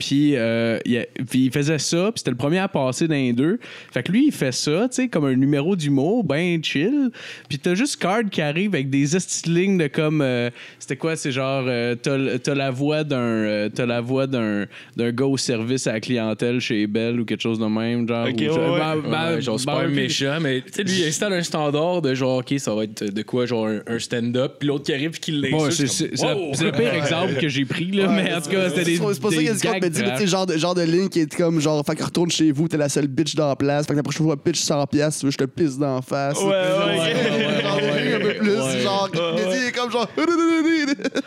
Puis, 0.03 0.35
euh, 0.35 0.79
il, 0.85 0.99
a- 0.99 1.07
puis 1.31 1.45
il 1.45 1.53
faisait 1.53 1.79
ça, 1.79 2.11
puis 2.13 2.19
c'était 2.19 2.33
le 2.33 2.37
premier 2.37 2.59
à 2.59 2.67
passer 2.67 3.07
dans 3.07 3.15
les 3.15 3.33
deux. 3.33 3.61
Fait 3.93 4.03
que 4.03 4.11
lui, 4.11 4.27
il 4.27 4.33
fait 4.33 4.51
ça, 4.51 4.89
tu 4.89 4.97
sais, 4.97 5.09
comme 5.09 5.27
un 5.27 5.37
numéro 5.37 5.77
d'humour, 5.77 6.25
ben 6.25 6.63
chill. 6.63 7.11
Puis 7.49 7.59
t'as 7.61 7.77
juste 7.77 7.97
Card 8.01 8.25
qui 8.29 8.41
arrive 8.43 8.75
avec 8.75 8.91
des 8.91 9.05
lignes 9.47 9.79
de 9.79 9.87
comme. 9.87 10.21
euh, 10.21 10.51
c'était 10.81 10.97
quoi? 10.97 11.15
C'est 11.15 11.31
genre, 11.31 11.63
euh, 11.69 11.95
t'as, 11.95 12.39
t'as 12.39 12.55
la 12.57 12.73
voix 12.73 13.05
d'un. 13.05 13.17
euh, 13.17 13.69
t'as 13.73 13.87
la 13.87 14.01
voix 14.01 14.27
d'un, 14.27 14.67
d'un 14.97 15.13
gars 15.13 15.27
au 15.27 15.37
service 15.37 15.87
à 15.87 15.93
la 15.93 16.01
clientèle 16.01 16.59
chez 16.59 16.89
Bell 16.89 17.21
ou 17.21 17.25
quelque 17.25 17.41
chose 17.43 17.61
de 17.61 17.67
même, 17.67 18.09
genre. 18.09 18.27
Ok, 18.29 18.35
ou- 18.39 18.43
ouais, 18.43 18.49
ouais. 18.51 19.35
Ouais, 19.35 19.41
genre 19.41 19.61
super 19.61 19.85
puis- 19.87 19.95
méchant, 19.95 20.39
mais 20.41 20.63
tu 20.63 20.73
sais, 20.73 20.83
lui, 20.83 20.93
il 21.03 21.05
installe 21.07 21.33
un 21.35 21.43
standard 21.45 22.03
de 22.03 22.13
genre, 22.15 22.39
OK, 22.39 22.55
ça 22.59 22.75
va 22.75 22.85
être 22.85 23.05
de 23.05 23.23
quoi, 23.23 23.47
genre 23.47 23.69
un, 23.69 23.81
un 23.87 23.99
stand-up, 24.01 24.55
puis 24.59 24.67
l'autre 24.67 24.85
qui 24.87 24.93
arrive, 24.95 25.11
puis 25.11 25.21
qui 25.21 25.31
l'insulte. 25.33 25.71
C'est, 25.73 25.87
comme, 26.09 26.17
c'est- 26.17 26.17
c'est 26.17 26.27
le- 26.27 26.35
wow! 26.35 26.51
c'est 26.55 26.65
le 26.65 26.73
pire 26.73 26.95
exemple 26.95 27.35
que 27.41 27.49
j'ai 27.49 27.65
pris, 27.65 27.91
là, 27.93 28.09
mais 28.09 28.35
en 28.35 28.41
tout 28.41 28.51
cas, 28.51 28.69
c'était 28.71 28.85
des. 28.85 28.97
C'est 28.97 29.21
pas 29.21 29.31
ça 29.31 29.37
qu'il 29.37 29.45
y 29.45 29.49
a 29.49 29.53
compte, 29.93 30.03
mais 30.03 30.13
mais 30.13 30.17
tu 30.19 30.23
sais, 30.23 30.27
genre 30.29 30.47
de, 30.47 30.57
genre 30.57 30.75
de 30.75 30.83
ligne 30.83 31.09
qui 31.09 31.21
est 31.21 31.35
comme 31.35 31.61
genre, 31.61 31.85
fait 31.85 31.95
que 31.97 32.05
retourne 32.05 32.31
chez 32.31 32.53
vous, 32.53 32.69
t'es 32.69 32.77
la 32.77 32.89
seule 32.89 33.07
bitch 33.07 33.35
dans 33.35 33.49
la 33.49 33.57
place, 33.57 33.87
fait 33.87 33.93
que 33.93 33.99
la 33.99 34.03
prochaine 34.03 34.27
fois, 34.27 34.37
pitch 34.37 34.61
100 34.61 34.87
piastres, 34.87 35.21
tu 35.21 35.27
veux, 35.27 35.33
je 35.33 35.39
te 35.39 35.45
pisse 35.45 35.79
d'en 35.79 36.01
face. 36.03 36.39
Ouais, 36.39 36.47
ouais, 36.47 37.63
Genre, 37.63 37.63
genre, 37.63 37.81
lignes 37.81 38.15
un 38.15 38.21
peu 38.21 38.35
plus, 38.35 38.51
ouais. 38.57 38.81
genre, 38.81 39.09
Ouais, 39.13 39.45
Mehdi 39.45 39.67
est 39.67 39.73
comme 39.73 39.91
genre. 39.91 40.09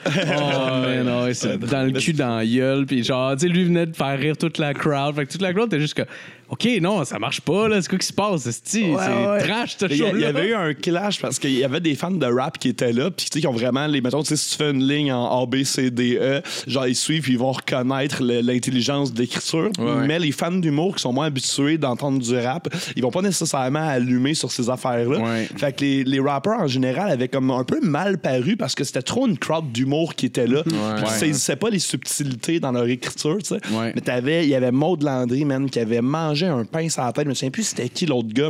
Oh, 0.07 0.81
man, 0.81 1.23
ouais, 1.23 1.33
c'est 1.33 1.57
dans 1.57 1.83
le 1.83 1.91
cul, 1.99 2.13
dans 2.13 2.37
la 2.37 2.45
gueule. 2.45 2.85
Puis 2.85 3.03
genre, 3.03 3.33
tu 3.33 3.39
sais, 3.41 3.47
lui 3.47 3.65
venait 3.65 3.85
de 3.85 3.95
faire 3.95 4.17
rire 4.17 4.37
toute 4.37 4.57
la 4.57 4.73
crowd. 4.73 5.15
Fait 5.15 5.25
que 5.25 5.31
toute 5.31 5.41
la 5.41 5.53
crowd 5.53 5.67
était 5.67 5.79
juste 5.79 5.95
comme, 5.95 6.05
OK, 6.49 6.67
non, 6.81 7.03
ça 7.05 7.17
marche 7.19 7.41
pas, 7.41 7.67
là. 7.67 7.81
C'est 7.81 7.89
quoi 7.89 7.97
qui 7.97 8.05
se 8.07 8.13
passe? 8.13 8.43
C'est, 8.43 8.53
c'est 8.63 8.83
ouais. 8.83 9.39
trash, 9.39 9.77
ce 9.79 9.85
Il 9.85 9.97
y, 9.97 10.03
a- 10.03 10.09
il 10.09 10.15
y 10.17 10.21
show-là. 10.21 10.27
avait 10.27 10.47
eu 10.49 10.53
un 10.53 10.73
clash 10.75 11.19
parce 11.19 11.39
qu'il 11.39 11.51
y 11.53 11.63
avait 11.63 11.79
des 11.79 11.95
fans 11.95 12.11
de 12.11 12.25
rap 12.25 12.59
qui 12.59 12.69
étaient 12.69 12.93
là, 12.93 13.09
puis 13.09 13.25
tu 13.25 13.33
sais, 13.33 13.41
qui 13.41 13.47
ont 13.47 13.51
vraiment 13.53 13.87
les. 13.87 13.99
Mettons, 14.01 14.21
tu 14.21 14.29
sais, 14.29 14.35
si 14.35 14.51
tu 14.51 14.57
fais 14.57 14.69
une 14.71 14.87
ligne 14.87 15.11
en 15.11 15.41
A, 15.41 15.45
B, 15.47 15.63
C, 15.63 15.89
D, 15.89 16.17
E, 16.21 16.41
genre, 16.67 16.87
ils 16.87 16.95
suivent, 16.95 17.23
puis 17.23 17.33
ils 17.33 17.39
vont 17.39 17.51
reconnaître 17.51 18.21
l'intelligence 18.23 19.11
d'écriture. 19.13 19.69
Ouais. 19.79 20.05
Mais 20.07 20.19
les 20.19 20.31
fans 20.31 20.51
d'humour 20.51 20.95
qui 20.95 21.01
sont 21.01 21.13
moins 21.13 21.25
habitués 21.25 21.77
d'entendre 21.79 22.19
du 22.19 22.37
rap, 22.37 22.67
ils 22.95 23.01
vont 23.01 23.11
pas 23.11 23.21
nécessairement 23.23 23.87
allumer 23.87 24.35
sur 24.35 24.51
ces 24.51 24.69
affaires-là. 24.69 25.17
Ouais. 25.19 25.49
Fait 25.57 25.73
que 25.75 25.81
les, 25.81 26.03
les 26.03 26.19
rappers 26.19 26.59
en 26.59 26.67
général 26.67 27.09
avaient 27.11 27.27
comme 27.27 27.49
un 27.49 27.63
peu 27.63 27.79
mal 27.81 28.19
paru 28.19 28.55
parce 28.55 28.75
que 28.75 28.83
c'était 28.83 29.01
trop 29.01 29.25
une 29.27 29.37
crowd 29.37 29.71
d'humour 29.71 30.13
qui 30.13 30.27
était 30.27 30.45
là. 30.47 30.61
Puis 30.63 30.73
ils 31.01 31.07
saisissaient 31.09 31.55
pas 31.55 31.69
les 31.71 31.79
subtilités 31.79 32.59
dans 32.59 32.71
leur 32.71 32.85
écriture, 32.87 33.37
tu 33.39 33.55
sais. 33.55 33.59
Ouais. 33.71 33.91
Mais 33.95 34.01
t'avais, 34.01 34.43
il 34.43 34.49
y 34.49 34.55
avait 34.55 34.71
Maud 34.71 35.01
Landry, 35.01 35.43
man, 35.45 35.69
qui 35.69 35.79
avait 35.79 36.01
mangé 36.01 36.34
un 36.43 36.65
pain 36.65 36.89
sur 36.89 37.03
la 37.03 37.13
tête. 37.13 37.23
Je 37.23 37.29
me 37.29 37.33
souviens 37.33 37.51
plus 37.51 37.63
c'était 37.63 37.87
qui 37.89 38.05
l'autre 38.05 38.29
gars. 38.33 38.49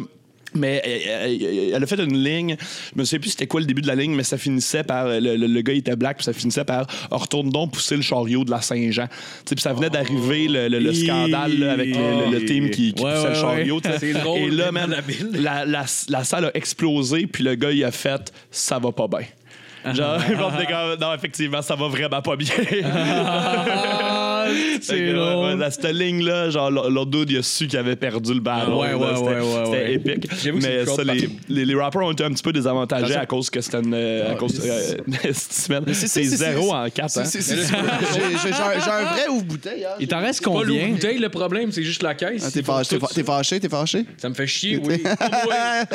Mais 0.58 0.82
euh, 0.88 1.28
euh, 1.28 1.72
elle 1.76 1.84
a 1.84 1.86
fait 1.86 2.00
une 2.02 2.18
ligne, 2.24 2.56
je 2.96 2.98
me 3.00 3.04
souviens 3.04 3.20
plus 3.20 3.32
c'était 3.32 3.46
quoi 3.48 3.60
le 3.60 3.66
début 3.66 3.82
de 3.82 3.88
la 3.88 3.96
ligne, 3.96 4.16
mais 4.16 4.24
ça 4.24 4.38
finissait 4.38 4.84
par. 4.86 5.08
Le, 5.10 5.20
le- 5.20 5.48
le 5.48 5.62
gars 5.62 5.74
était 5.74 5.98
black, 5.98 6.18
puis 6.18 6.24
ça 6.24 6.32
finissait 6.32 6.64
par 6.64 6.88
oh, 7.12 7.18
retourne 7.18 7.50
donc 7.50 7.74
pousser 7.74 7.98
le 7.98 8.02
chariot 8.02 8.46
de 8.46 8.52
la 8.52 8.62
Saint-Jean. 8.62 9.08
Puis 9.46 9.60
ça 9.60 9.74
venait 9.74 9.90
d'arriver 9.90 10.48
le, 10.48 10.70
le- 10.70 10.80
le 10.80 10.94
scandale 10.94 11.60
là, 11.60 11.74
avec 11.74 11.90
le, 11.94 12.46
team 12.46 12.70
qui, 12.70 12.94
qui 12.94 13.04
Ouais, 13.04 13.12
poussait 13.16 13.24
ouais, 13.24 13.30
le 13.30 13.36
chariot. 13.36 13.82
ouais. 13.84 14.14
drôle, 14.22 14.40
Et 14.40 14.50
là, 14.52 14.72
man, 14.72 14.96
la, 15.34 15.66
la, 15.66 15.84
la 16.08 16.24
salle 16.24 16.46
a 16.46 16.52
explosé, 16.56 17.28
puis 17.28 17.44
le 17.44 17.56
gars 17.56 17.72
il 17.72 17.84
a 17.84 17.92
fait 17.92 18.32
ça 18.50 18.80
va 18.80 18.94
pas 18.94 19.08
bien. 19.10 19.26
Genre, 19.94 20.18
comme, 20.28 21.00
non, 21.02 21.14
effectivement, 21.14 21.62
ça 21.62 21.76
va 21.76 21.90
vraiment 21.90 22.22
pas 22.22 22.36
bien. 22.38 22.48
Ah, 22.86 23.66
c'est 24.82 24.96
que, 24.98 25.00
ouais, 25.08 25.14
drôle. 25.14 25.46
ouais, 25.46 25.56
dans 25.58 25.72
cette 25.72 25.86
ligne-là, 25.94 26.50
genre, 26.50 26.72
l'autre 26.72 27.12
dude, 27.12 27.30
il 27.32 27.38
a 27.38 27.44
su 27.44 27.68
qu'il 27.68 27.80
avait 27.80 27.96
perdu 27.96 28.34
le 28.34 28.40
ballon. 28.40 28.80
Ouais, 28.82 28.90
là, 28.92 28.98
ouais, 28.98 29.08
c'était 29.16 29.28
ouais, 29.30 29.36
ouais, 29.42 29.66
c'était 29.66 29.78
ouais. 29.78 29.94
épique. 29.94 30.28
J'avoue 30.44 30.58
que 30.58 30.64
c'est 30.64 30.70
Mais 30.70 30.86
ça, 30.86 30.92
crowd 30.94 31.08
les, 31.08 31.30
les, 31.50 31.66
les 31.66 31.76
rappers 31.76 32.02
ont 32.04 32.12
été 32.12 32.24
un 32.24 32.32
petit 32.32 32.44
peu 32.44 32.54
désavantagés 32.54 33.16
à 33.16 33.26
cause 33.26 33.50
que 33.50 33.62
c'était 33.62 33.80
une. 33.80 33.94
euh, 33.94 34.30
à 34.30 34.32
Ah, 34.32 34.36
cause 34.36 34.62
mais 35.08 35.18
cette 35.34 35.54
semaine. 35.54 35.84
c'est- 35.94 36.08
C'est 36.08 36.24
c'est- 36.24 36.36
zéro 36.38 36.64
c'est- 36.68 36.72
en 36.74 36.90
quatre. 36.90 37.10
C'est- 37.10 37.20
hein. 37.20 37.26
c'est- 37.26 37.42
c'est- 37.42 37.56
J'ai 37.56 38.92
un 38.92 39.04
vrai 39.04 39.28
ouvre-bouteille. 39.30 39.86
hein. 39.86 39.90
Il 40.00 40.08
t'en 40.08 40.20
reste 40.22 40.44
Pas 40.44 40.52
l'eau 40.52 40.60
combien? 40.60 40.88
bouteille, 40.90 41.18
le 41.20 41.30
problème, 41.30 41.72
c'est 41.72 41.84
juste 41.84 42.04
la 42.04 42.14
caisse. 42.16 42.44
Ah, 42.46 42.52
T'es 42.52 42.64
fâché, 42.64 42.98
t'es 43.14 43.24
fâché, 43.24 43.60
t'es 43.60 43.70
fâché? 43.70 44.06
Ça 44.18 44.30
me 44.30 44.34
fait 44.34 44.48
chier, 44.48 44.80
oui. 44.84 45.02
Ouais. 45.46 45.86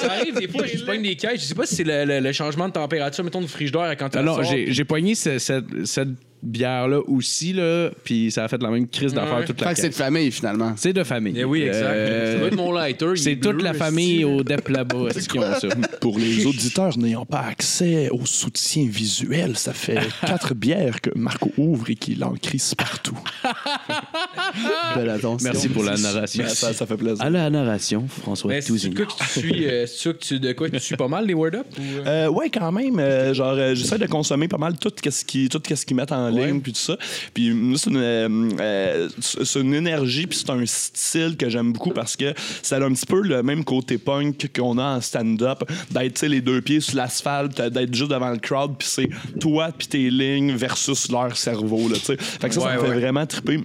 Ça 0.00 0.12
arrive 0.12 0.34
des 0.38 0.48
fois, 0.48 0.66
je 0.66 0.84
pogne 0.84 1.02
des 1.02 1.16
caisses. 1.16 1.40
Je 1.42 1.46
sais 1.46 1.54
pas 1.54 1.66
si 1.66 1.76
c'est 1.76 1.84
le, 1.86 2.32
changement 2.32 2.68
de 2.68 2.72
température, 2.72 3.22
mettons, 3.24 3.40
de 3.40 3.46
frigidaire 3.46 3.94
quand 3.98 4.08
tu 4.10 4.18
Alors, 4.18 4.42
j'ai 4.42 4.72
j'ai 4.72 4.84
poigné 4.84 5.14
ce- 5.14 5.38
cette, 5.38 5.64
cette 5.84 6.08
bière-là 6.44 7.00
aussi, 7.08 7.52
là, 7.52 7.90
puis 8.04 8.30
ça 8.30 8.44
a 8.44 8.48
fait 8.48 8.62
la 8.62 8.70
même 8.70 8.86
crise 8.88 9.12
d'affaires 9.14 9.38
Ouais. 9.38 9.44
toute 9.44 9.58
Fait 9.58 9.64
la 9.64 9.74
que 9.74 9.80
c'est 9.80 9.88
de 9.88 9.94
famille, 9.94 10.30
finalement. 10.30 10.74
C'est 10.76 10.92
de 10.92 11.02
famille. 11.02 11.34
Eh 11.36 11.44
oui, 11.44 11.62
exact. 11.62 11.82
Euh, 11.84 12.32
ça 12.34 12.38
doit 12.38 12.48
être 12.48 12.56
mon 12.56 12.72
lighter. 12.72 13.16
c'est 13.16 13.32
est 13.32 13.36
toute 13.42 13.62
la 13.62 13.74
famille 13.74 14.24
au 14.24 14.42
DEP 14.44 14.68
là-bas 14.68 14.96
ont 14.96 15.10
ça? 15.10 15.68
Pour 16.00 16.18
les 16.18 16.46
auditeurs 16.46 16.96
n'ayant 16.98 17.24
pas 17.26 17.40
accès 17.40 18.08
au 18.10 18.24
soutien 18.26 18.86
visuel, 18.88 19.56
ça 19.56 19.72
fait 19.72 19.98
quatre 20.26 20.54
bières 20.54 21.00
que 21.00 21.10
Marco 21.16 21.50
ouvre 21.56 21.90
et 21.90 21.94
qu'il 21.96 22.22
en 22.24 22.34
crisse 22.34 22.74
partout. 22.74 23.18
Belle 24.96 25.10
attention. 25.10 25.48
Merci 25.50 25.68
pour 25.68 25.84
la 25.84 25.96
narration. 25.96 26.44
Ça, 26.48 26.72
ça 26.72 26.86
fait 26.86 26.96
plaisir. 26.96 27.22
À 27.24 27.30
la 27.30 27.48
narration, 27.50 28.06
François 28.08 28.50
Mais 28.50 28.60
c'est 28.60 28.68
Tousignan. 28.68 28.94
de 29.00 29.04
quoi 29.04 29.14
que 29.14 29.22
tu 29.24 29.40
suis, 29.40 29.66
euh, 29.66 29.86
c'est 29.86 30.02
ça 30.08 30.12
que 30.12 30.18
tu, 30.18 30.40
de 30.40 30.52
quoi 30.52 30.68
que 30.68 30.76
tu 30.76 30.82
suis 30.82 30.96
pas 30.96 31.08
mal, 31.08 31.26
les 31.26 31.34
Word 31.34 31.54
Up? 31.54 31.66
Ou... 31.78 31.82
euh? 31.82 32.02
Euh, 32.06 32.28
ouais, 32.30 32.50
quand 32.50 32.70
même. 32.72 32.98
euh, 32.98 33.34
genre, 33.34 33.54
euh, 33.56 33.74
j'essaie 33.74 33.98
de 33.98 34.06
consommer 34.06 34.48
pas 34.48 34.58
mal 34.58 34.76
tout 34.78 34.92
ce 35.10 35.24
qui, 35.24 35.48
tout 35.48 35.60
ce 35.74 35.84
qu'ils 35.86 35.96
mettent 35.96 36.12
en 36.12 36.33
ligne 36.38 36.60
puis 36.60 36.72
tout 36.72 36.78
ça. 36.78 36.96
Puis 37.32 37.52
c'est 37.76 37.90
une, 37.90 37.96
euh, 37.96 38.50
euh, 38.60 39.08
une 39.56 39.74
énergie 39.74 40.26
puis 40.26 40.38
c'est 40.38 40.50
un 40.50 40.64
style 40.66 41.36
que 41.36 41.48
j'aime 41.48 41.72
beaucoup 41.72 41.90
parce 41.90 42.16
que 42.16 42.34
ça 42.62 42.76
a 42.76 42.84
un 42.84 42.92
petit 42.92 43.06
peu 43.06 43.22
le 43.22 43.42
même 43.42 43.64
côté 43.64 43.98
punk 43.98 44.50
qu'on 44.54 44.78
a 44.78 44.96
en 44.96 45.00
stand-up, 45.00 45.64
d'être 45.90 46.22
les 46.26 46.40
deux 46.40 46.60
pieds 46.60 46.80
sur 46.80 46.96
l'asphalte, 46.96 47.60
d'être 47.60 47.94
juste 47.94 48.10
devant 48.10 48.30
le 48.30 48.38
crowd 48.38 48.76
puis 48.78 48.88
c'est 48.88 49.08
toi 49.40 49.70
puis 49.76 49.86
tes 49.86 50.10
lignes 50.10 50.54
versus 50.54 51.10
leur 51.10 51.36
cerveau 51.36 51.88
là. 51.88 51.96
Fait 51.96 52.16
que 52.16 52.54
ça, 52.54 52.60
ça 52.60 52.74
me 52.74 52.80
fait 52.80 52.88
ouais. 52.88 53.00
vraiment 53.00 53.26
triper. 53.26 53.60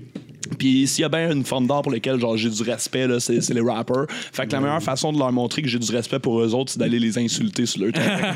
Puis 0.58 0.88
s'il 0.88 1.02
y 1.04 1.06
a 1.06 1.10
bien 1.10 1.32
une 1.32 1.46
forme 1.46 1.68
d'art 1.68 1.82
pour 1.82 1.92
laquelle 1.92 2.20
genre 2.20 2.36
j'ai 2.38 2.50
du 2.50 2.64
respect 2.64 3.08
là, 3.08 3.20
c'est, 3.20 3.42
c'est 3.42 3.54
les 3.54 3.62
rappers. 3.62 4.06
Fait 4.34 4.48
que 4.48 4.52
la 4.54 4.60
meilleure 4.60 4.82
façon 4.84 5.12
de 5.14 5.20
leur 5.20 5.32
montrer 5.32 5.62
que 5.62 5.68
j'ai 5.68 5.80
du 5.80 5.92
respect 5.92 6.20
pour 6.20 6.42
eux 6.42 6.54
autres, 6.54 6.72
c'est 6.74 6.80
d'aller 6.80 7.00
les 7.00 7.18
insulter 7.18 7.66
sur 7.66 7.82
leur 7.84 7.92
terrain. 7.94 8.20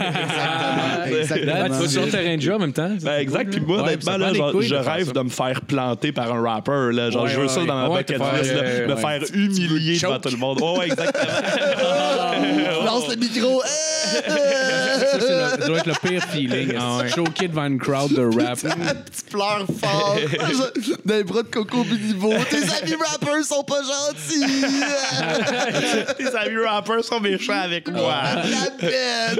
Ah, 0.45 1.05
tu 1.07 1.15
Exactement. 1.15 1.67
vas 1.79 1.87
sur 1.87 2.05
le 2.05 2.11
terrain 2.11 2.35
de 2.35 2.41
jeu 2.41 2.53
en 2.55 2.59
même 2.59 2.73
temps. 2.73 2.89
Ben, 3.01 3.19
exact. 3.19 3.51
Puis 3.51 3.61
moi, 3.61 3.81
honnêtement, 3.83 4.17
là, 4.17 4.33
genre, 4.33 4.51
couilles 4.51 4.67
je 4.67 4.75
rêve 4.75 5.11
de 5.11 5.19
me 5.21 5.29
faire 5.29 5.61
planter 5.61 6.11
par 6.11 6.33
un 6.33 6.41
rapper. 6.41 6.89
Là. 6.93 7.09
Genre, 7.09 7.23
Ouais, 7.23 7.29
je 7.29 7.35
veux 7.37 7.43
ouais, 7.43 7.49
ça 7.49 7.63
dans 7.65 7.75
ma 7.75 7.89
ouais, 7.89 7.99
bucket 8.03 8.17
list, 8.19 8.53
là, 8.53 8.61
euh, 8.63 8.87
me 8.87 8.93
ouais. 8.95 9.01
faire 9.01 9.21
humilier 9.33 9.99
devant 9.99 10.19
tout 10.19 10.29
le 10.29 10.37
monde. 10.37 10.61
Ouais, 10.61 10.77
ouais, 10.79 10.85
exactement. 10.87 11.23
Lance 12.85 13.09
le 13.09 13.15
micro. 13.17 13.61
Ça, 14.13 15.19
c'est 15.19 15.29
le- 15.29 15.61
ça 15.61 15.67
doit 15.67 15.77
être 15.79 15.87
le 15.87 16.07
pire 16.09 16.23
feeling. 16.25 16.73
Choqué 17.13 17.47
devant 17.47 17.65
une 17.65 17.79
crowd 17.79 18.13
de 18.13 18.21
rap. 18.43 18.57
Tu 18.59 19.23
pleures 19.31 19.65
fort. 19.79 20.17
Dans 21.05 21.15
les 21.15 21.23
bras 21.23 21.43
de 21.43 21.47
Coco 21.47 21.83
Tes 22.49 22.57
amis 22.57 22.95
rappers 22.95 23.43
sont 23.43 23.63
pas 23.63 23.81
gentils. 23.81 24.45
Tes 26.17 26.35
amis 26.35 26.65
rappers 26.65 27.03
sont 27.03 27.19
méchants 27.19 27.53
avec 27.53 27.89
moi. 27.89 28.21
La 28.35 28.71
peine. 28.79 29.39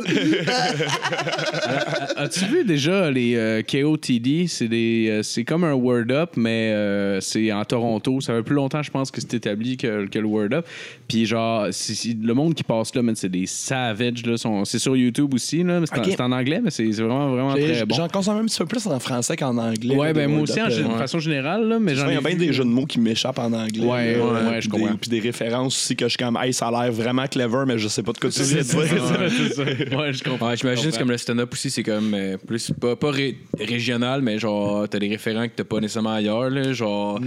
As-tu 2.16 2.46
vu 2.46 2.64
déjà 2.64 3.12
les 3.12 3.36
euh, 3.36 3.62
KOTD? 3.62 4.48
C'est 4.48 4.68
des, 4.68 5.08
euh, 5.10 5.24
c'est 5.24 5.44
comme 5.44 5.64
un 5.64 5.74
Word 5.74 6.12
Up, 6.12 6.32
mais 6.36 6.72
euh, 6.74 7.20
c'est 7.22 7.52
en 7.52 7.64
Toronto. 7.66 8.22
Ça 8.22 8.34
fait 8.34 8.44
plus 8.44 8.56
longtemps, 8.56 8.84
je 8.84 8.92
pense, 8.92 9.12
que 9.12 9.20
c'est 9.22 9.34
établi 9.34 9.78
que, 9.78 10.06
que 10.08 10.20
le 10.20 10.26
Word 10.26 10.54
Up. 10.54 10.66
Puis 11.08 11.26
genre, 11.26 11.68
le 11.68 12.34
monde 12.34 12.54
qui 12.54 12.64
passe 12.64 12.96
là, 12.96 13.02
c'est 13.16 13.30
des 13.30 13.46
savages. 13.46 14.26
Là, 14.26 14.36
c'est 14.66 14.80
sur 14.80 14.96
YouTube 14.96 15.34
aussi. 15.34 15.64
Là, 15.64 15.80
mais 15.80 15.86
c'est, 15.88 16.22
en, 16.22 16.32
anglais, 16.32 16.62
mais 16.64 16.72
c'est, 16.72 16.90
vraiment, 16.92 17.30
vraiment 17.30 17.54
très 17.54 17.86
bon. 17.86 17.96
J'en 17.96 18.08
consomme 18.08 18.38
un 18.38 18.46
petit 18.46 18.58
peu 18.58 18.66
plus 18.66 18.88
en 18.88 19.00
français 19.00 19.36
qu'en 19.36 19.58
anglais. 19.58 19.96
Ouais, 19.96 20.08
là, 20.08 20.14
ben 20.14 20.30
moi 20.30 20.42
aussi, 20.42 20.60
up, 20.60 20.72
en 20.72 20.94
de 20.94 20.98
façon 20.98 21.20
générale, 21.20 21.68
là, 21.68 21.80
mais 21.80 21.96
j'en 21.96 22.08
Il 22.08 22.12
y 22.12 22.16
ai 22.16 22.18
a 22.18 22.22
bien 22.22 22.36
des 22.48 22.54
jeux 22.54 22.64
de 22.64 22.70
mots 22.70 22.86
qui 22.86 23.00
m'échappent 23.00 23.40
en 23.40 23.52
anglais. 23.54 23.86
Ouais, 23.86 24.18
là. 24.18 24.26
ouais, 24.26 24.32
ouais, 24.32 24.52
Puis 24.54 24.62
je 24.62 24.70
des- 24.70 24.80
comprends. 24.80 24.96
Puis 24.96 25.10
des 25.10 25.20
références 25.20 25.76
aussi 25.76 25.96
que 25.96 26.06
je 26.06 26.10
suis 26.10 26.18
comme, 26.18 26.38
hey, 26.42 26.54
ça 26.54 26.68
a 26.68 26.72
l'air 26.84 26.92
vraiment 26.92 27.26
clever, 27.28 27.64
mais 27.68 27.78
je 27.78 27.88
sais 27.88 28.04
pas 28.04 28.12
de 28.14 28.18
quoi 28.20 28.30
tu 28.30 28.42
viens 28.44 28.58
de 28.58 28.64
dire. 28.64 29.98
Ouais, 30.00 30.14
je 30.14 30.24
comprends. 30.24 30.56
J'imagine 30.56 30.92
c'est 30.92 31.00
comme 31.00 31.12
le 31.12 31.18
stand-up 31.18 31.50
aussi, 31.54 31.70
c'est 31.70 31.84
comme 31.84 32.14
euh, 32.14 32.38
plus 32.38 32.72
pas, 32.80 32.96
pas 32.96 33.12
ré- 33.12 33.38
régional, 33.60 34.22
mais 34.22 34.40
genre 34.40 34.88
t'as 34.90 35.00
des 35.00 35.10
référents 35.10 35.48
que 35.48 35.54
t'as 35.56 35.64
pas 35.64 35.80
nécessairement 35.80 36.14
ailleurs, 36.14 36.50
là, 36.50 36.74
genre. 36.74 37.20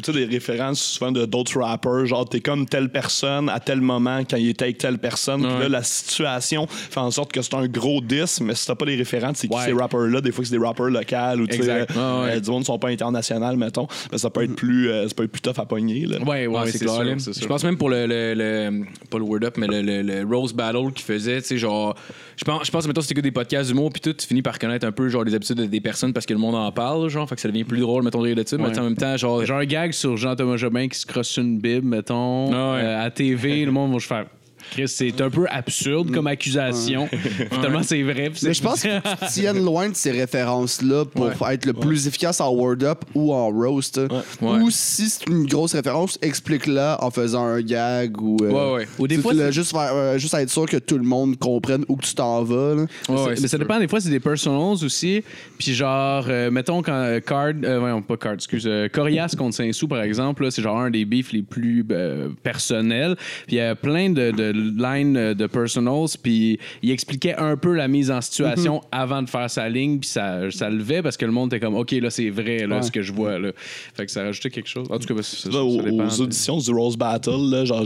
Tu 0.00 0.12
sais, 0.12 0.18
des 0.18 0.32
références 0.32 0.80
souvent 0.82 1.12
de 1.12 1.24
d'autres 1.26 1.60
rappers, 1.60 2.06
genre 2.06 2.28
t'es 2.28 2.40
comme 2.40 2.66
telle 2.66 2.88
personne 2.90 3.48
à 3.48 3.60
tel 3.60 3.80
moment 3.80 4.20
quand 4.28 4.36
il 4.36 4.48
était 4.50 4.64
avec 4.64 4.78
telle 4.78 4.98
personne, 4.98 5.42
puis 5.42 5.58
là 5.60 5.68
la 5.68 5.82
situation 5.82 6.66
fait 6.66 7.00
en 7.00 7.10
sorte 7.10 7.32
que 7.32 7.42
c'est 7.42 7.54
un 7.54 7.66
gros 7.66 8.00
10, 8.00 8.40
mais 8.42 8.54
si 8.54 8.66
t'as 8.66 8.74
pas 8.74 8.84
les 8.86 8.96
références, 8.96 9.38
c'est 9.38 9.48
qui 9.48 9.54
Ouais. 9.56 9.64
ces 9.66 9.72
rappers-là, 9.72 10.20
des 10.20 10.32
fois 10.32 10.44
c'est 10.44 10.56
des 10.58 10.64
rappers 10.64 10.86
locaux 10.86 11.40
ou 11.42 11.46
tu 11.46 11.62
sais, 11.62 11.70
euh, 11.70 11.84
Ouais, 12.24 12.36
euh, 12.36 12.40
du 12.40 12.50
monde 12.50 12.60
ne 12.60 12.64
sont 12.64 12.78
pas 12.78 12.88
internationaux, 12.88 13.56
mettons, 13.56 13.86
mais 14.12 14.18
ça 14.18 14.30
peut 14.30 14.42
être 14.44 14.54
plus, 14.54 14.88
euh, 14.90 15.08
ça 15.08 15.14
peut 15.14 15.24
être 15.24 15.32
plus 15.32 15.40
tough 15.42 15.58
à 15.58 15.66
pogner. 15.66 16.06
Là. 16.06 16.18
Ouais, 16.18 16.46
ouais, 16.46 16.60
Ouais, 16.60 16.70
c'est, 16.70 16.78
clair, 16.78 16.94
sûr, 17.20 17.34
sûr. 17.34 17.42
Je 17.42 17.46
pense 17.46 17.64
même 17.64 17.76
pour 17.76 17.90
le, 17.90 18.06
le, 18.06 18.34
le- 18.34 18.84
pas 19.10 19.18
le 19.18 19.24
Word 19.24 19.44
Up, 19.44 19.56
mais 19.58 19.66
le, 19.66 19.82
le, 19.82 20.02
le 20.02 20.36
Rose 20.36 20.52
Battle 20.52 20.92
qu'il 20.94 21.04
faisait, 21.04 21.40
tu 21.42 21.48
sais, 21.48 21.58
genre, 21.58 21.94
je 22.40 22.44
pense, 22.44 22.66
je 22.66 22.70
pense, 22.70 22.86
mettons, 22.86 23.02
si 23.02 23.08
t'écoutes 23.08 23.22
des 23.24 23.30
podcasts 23.30 23.68
d'humour, 23.68 23.90
puis 23.92 24.00
tout, 24.00 24.14
tu 24.14 24.26
finis 24.26 24.40
par 24.40 24.58
connaître 24.58 24.86
un 24.86 24.92
peu, 24.92 25.08
genre, 25.10 25.24
les 25.24 25.34
habitudes 25.34 25.56
de- 25.58 25.66
des 25.66 25.80
personnes 25.82 26.14
parce 26.14 26.24
que 26.24 26.32
le 26.32 26.38
monde 26.38 26.54
en 26.54 26.72
parle, 26.72 27.08
genre, 27.10 27.28
fait 27.28 27.34
que 27.34 27.40
ça 27.42 27.48
devient 27.48 27.64
plus 27.64 27.80
drôle, 27.80 28.02
mettons, 28.02 28.20
de 28.20 28.24
rire 28.28 28.36
de 28.36 28.44
ça, 28.46 28.56
mais 28.56 28.78
en 28.78 28.82
même 28.84 28.96
temps, 28.96 29.14
genre, 29.18 29.44
Genre 29.44 29.58
un 29.58 29.64
gag 29.66 29.92
sur 29.92 30.16
Jean-Thomas 30.16 30.56
Jobin 30.56 30.88
qui 30.88 30.98
se 30.98 31.04
crosse 31.06 31.36
une 31.36 31.58
bible, 31.58 31.86
mettons, 31.86 32.50
Ah 32.52 32.72
ouais. 32.74 32.80
euh, 32.82 33.04
à 33.04 33.10
TV, 33.10 33.64
le 33.66 33.72
monde 33.72 33.92
va 33.92 33.98
se 34.00 34.06
faire. 34.06 34.26
Chris, 34.70 34.88
c'est 34.88 35.20
un 35.20 35.30
peu 35.30 35.46
absurde 35.50 36.10
comme 36.12 36.26
accusation. 36.26 37.08
Finalement, 37.50 37.82
c'est 37.82 38.02
vrai. 38.02 38.30
Mais 38.42 38.54
je 38.54 38.62
pense 38.62 38.82
que 38.82 38.98
tu 38.98 39.32
tiennes 39.32 39.64
loin 39.64 39.88
de 39.88 39.94
ces 39.96 40.10
références-là 40.10 41.04
pour 41.06 41.48
être 41.48 41.66
le 41.66 41.72
plus 41.72 42.06
efficace 42.06 42.40
en 42.40 42.50
Word 42.50 42.82
Up 42.82 43.04
ou 43.14 43.32
en 43.32 43.48
Roast. 43.50 43.98
Ouais. 44.40 44.48
Ou 44.60 44.70
si 44.70 45.08
c'est 45.10 45.26
une 45.28 45.46
grosse 45.46 45.74
référence, 45.74 46.18
explique-la 46.22 46.98
en 47.02 47.10
faisant 47.10 47.44
un 47.44 47.60
gag 47.62 48.20
ou. 48.20 48.36
euh, 48.42 48.50
Ouais, 48.50 48.72
ouais. 48.80 48.88
Ou 48.98 49.06
des 49.06 49.18
fois, 49.18 49.32
juste, 49.50 49.70
faire, 49.72 49.90
euh, 49.94 50.18
juste 50.18 50.34
être 50.34 50.50
sûr 50.50 50.66
que 50.66 50.76
tout 50.76 50.98
le 50.98 51.04
monde 51.04 51.36
comprenne 51.38 51.84
où 51.88 51.96
que 51.96 52.04
tu 52.04 52.14
t'en 52.14 52.42
vas. 52.42 52.74
là. 52.74 52.86
Mais 53.08 53.36
ça- 53.36 53.58
dépend, 53.58 53.78
des 53.78 53.88
fois, 53.88 54.00
c'est 54.00 54.10
des 54.10 54.20
personals 54.20 54.84
aussi. 54.84 55.22
Puis 55.58 55.74
genre, 55.74 56.24
euh, 56.28 56.50
mettons, 56.50 56.82
quand 56.82 56.92
euh, 56.92 57.20
Card, 57.20 57.52
voyons, 57.78 58.02
pas 58.02 58.16
Card, 58.16 58.34
excuse, 58.34 58.68
Corias 58.92 59.34
contre 59.36 59.56
Saint-Sou, 59.56 59.88
par 59.88 60.02
exemple, 60.02 60.50
c'est 60.50 60.62
genre 60.62 60.78
un 60.78 60.90
des 60.90 61.04
beefs 61.04 61.32
les 61.32 61.42
plus 61.42 61.84
euh, 61.90 62.28
personnels. 62.42 63.16
Puis 63.46 63.56
il 63.56 63.58
y 63.58 63.60
a 63.60 63.74
plein 63.74 64.10
de, 64.10 64.30
de 64.30 64.52
lines 64.60 65.16
euh, 65.16 65.34
de 65.34 65.46
personals, 65.46 66.06
puis 66.22 66.58
il 66.82 66.90
expliquait 66.90 67.34
un 67.36 67.56
peu 67.56 67.74
la 67.74 67.88
mise 67.88 68.10
en 68.10 68.20
situation 68.20 68.74
Mhm. 68.76 68.80
avant 68.92 69.22
de 69.22 69.28
faire 69.30 69.50
sa 69.50 69.68
ligne, 69.68 69.98
puis 69.98 70.08
ça, 70.08 70.50
ça 70.50 70.68
levait 70.70 71.02
parce 71.02 71.16
que 71.16 71.24
le 71.26 71.32
monde 71.32 71.52
était 71.52 71.64
comme, 71.64 71.74
OK, 71.76 71.92
là, 71.92 72.10
c'est 72.10 72.30
vrai, 72.30 72.66
là, 72.66 72.76
Ouais. 72.76 72.82
ce 72.82 72.90
que 72.90 73.02
je 73.02 73.12
vois, 73.12 73.38
là. 73.38 73.50
Fait 73.94 74.06
que 74.06 74.12
ça 74.12 74.22
rajoutait 74.22 74.50
quelque 74.50 74.68
chose. 74.68 74.86
En 74.90 74.98
tout 74.98 75.06
cas, 75.08 75.14
ben, 75.14 75.22
ça, 75.22 75.48
aux, 75.64 75.76
ça 75.78 75.82
dépend. 75.82 76.06
aux 76.06 76.20
auditions 76.20 76.58
du 76.58 76.70
Rose 76.72 76.96
Battle, 76.96 77.50
là, 77.50 77.64
genre, 77.64 77.84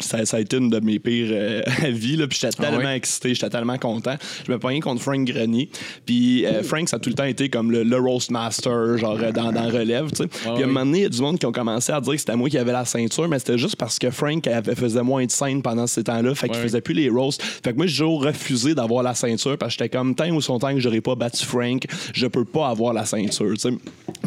ça, 0.00 0.24
ça 0.24 0.36
a 0.36 0.40
été 0.40 0.56
une 0.56 0.70
de 0.70 0.80
mes 0.80 0.98
pires 0.98 1.28
euh, 1.32 1.62
vie. 1.90 2.16
Là, 2.16 2.26
puis 2.26 2.38
j'étais 2.40 2.54
Ah 2.58 2.62
tellement 2.70 2.78
ouais? 2.84 2.96
excité, 2.96 3.34
j'étais 3.34 3.50
tellement 3.50 3.78
content. 3.78 4.16
Je 4.46 4.52
me 4.52 4.58
pognais 4.58 4.80
contre 4.80 5.02
Frank 5.02 5.24
Grenier. 5.26 5.68
Puis 6.06 6.44
euh, 6.46 6.62
Frank, 6.62 6.88
ça 6.88 6.96
a 6.96 7.00
tout 7.00 7.10
le 7.10 7.14
temps 7.14 7.24
été 7.24 7.48
comme 7.48 7.70
le, 7.70 7.82
le 7.82 7.96
Roast 7.98 8.30
Master, 8.30 8.98
genre 8.98 9.18
euh, 9.22 9.32
dans, 9.32 9.52
dans 9.52 9.68
Relève. 9.68 10.10
tu 10.10 10.16
sais. 10.16 10.26
puis 10.28 10.48
à 10.48 10.52
un 10.64 10.66
moment 10.66 10.84
donné, 10.86 10.98
il 10.98 11.02
y 11.02 11.06
a 11.06 11.08
du 11.08 11.20
monde 11.20 11.38
qui 11.38 11.46
ont 11.46 11.52
commencé 11.52 11.92
à 11.92 12.00
dire 12.00 12.12
que 12.12 12.18
c'était 12.18 12.36
moi 12.36 12.48
qui 12.48 12.58
avais 12.58 12.72
la 12.72 12.84
ceinture, 12.84 13.28
mais 13.28 13.38
c'était 13.38 13.58
juste 13.58 13.76
parce 13.76 13.98
que 13.98 14.10
Frank 14.10 14.46
avait, 14.46 14.74
faisait 14.74 15.02
moins 15.02 15.24
de 15.24 15.30
scènes 15.30 15.62
pendant 15.62 15.86
ces 15.86 16.04
temps-là. 16.12 16.34
Fait 16.34 16.48
qu'il 16.48 16.56
Ouais. 16.56 16.62
faisait 16.62 16.80
plus 16.80 16.94
les 16.94 17.08
roasts. 17.08 17.42
Fait 17.42 17.72
que 17.72 17.76
moi, 17.76 17.86
j'ai 17.86 17.98
toujours 17.98 18.24
refusé 18.24 18.74
d'avoir 18.74 19.02
la 19.02 19.14
ceinture 19.14 19.56
parce 19.58 19.74
que 19.76 19.82
j'étais 19.84 19.96
comme, 19.96 20.14
tant 20.14 20.28
ou 20.30 20.40
son 20.40 20.58
temps 20.58 20.72
que 20.74 20.80
j'aurais 20.80 21.00
pas 21.00 21.14
battu 21.14 21.44
Frank, 21.44 21.84
je 22.14 22.26
peux 22.26 22.44
pas 22.44 22.68
avoir 22.68 22.92
la 22.92 23.04
ceinture. 23.04 23.52
tu 23.54 23.70
sais. 23.70 23.70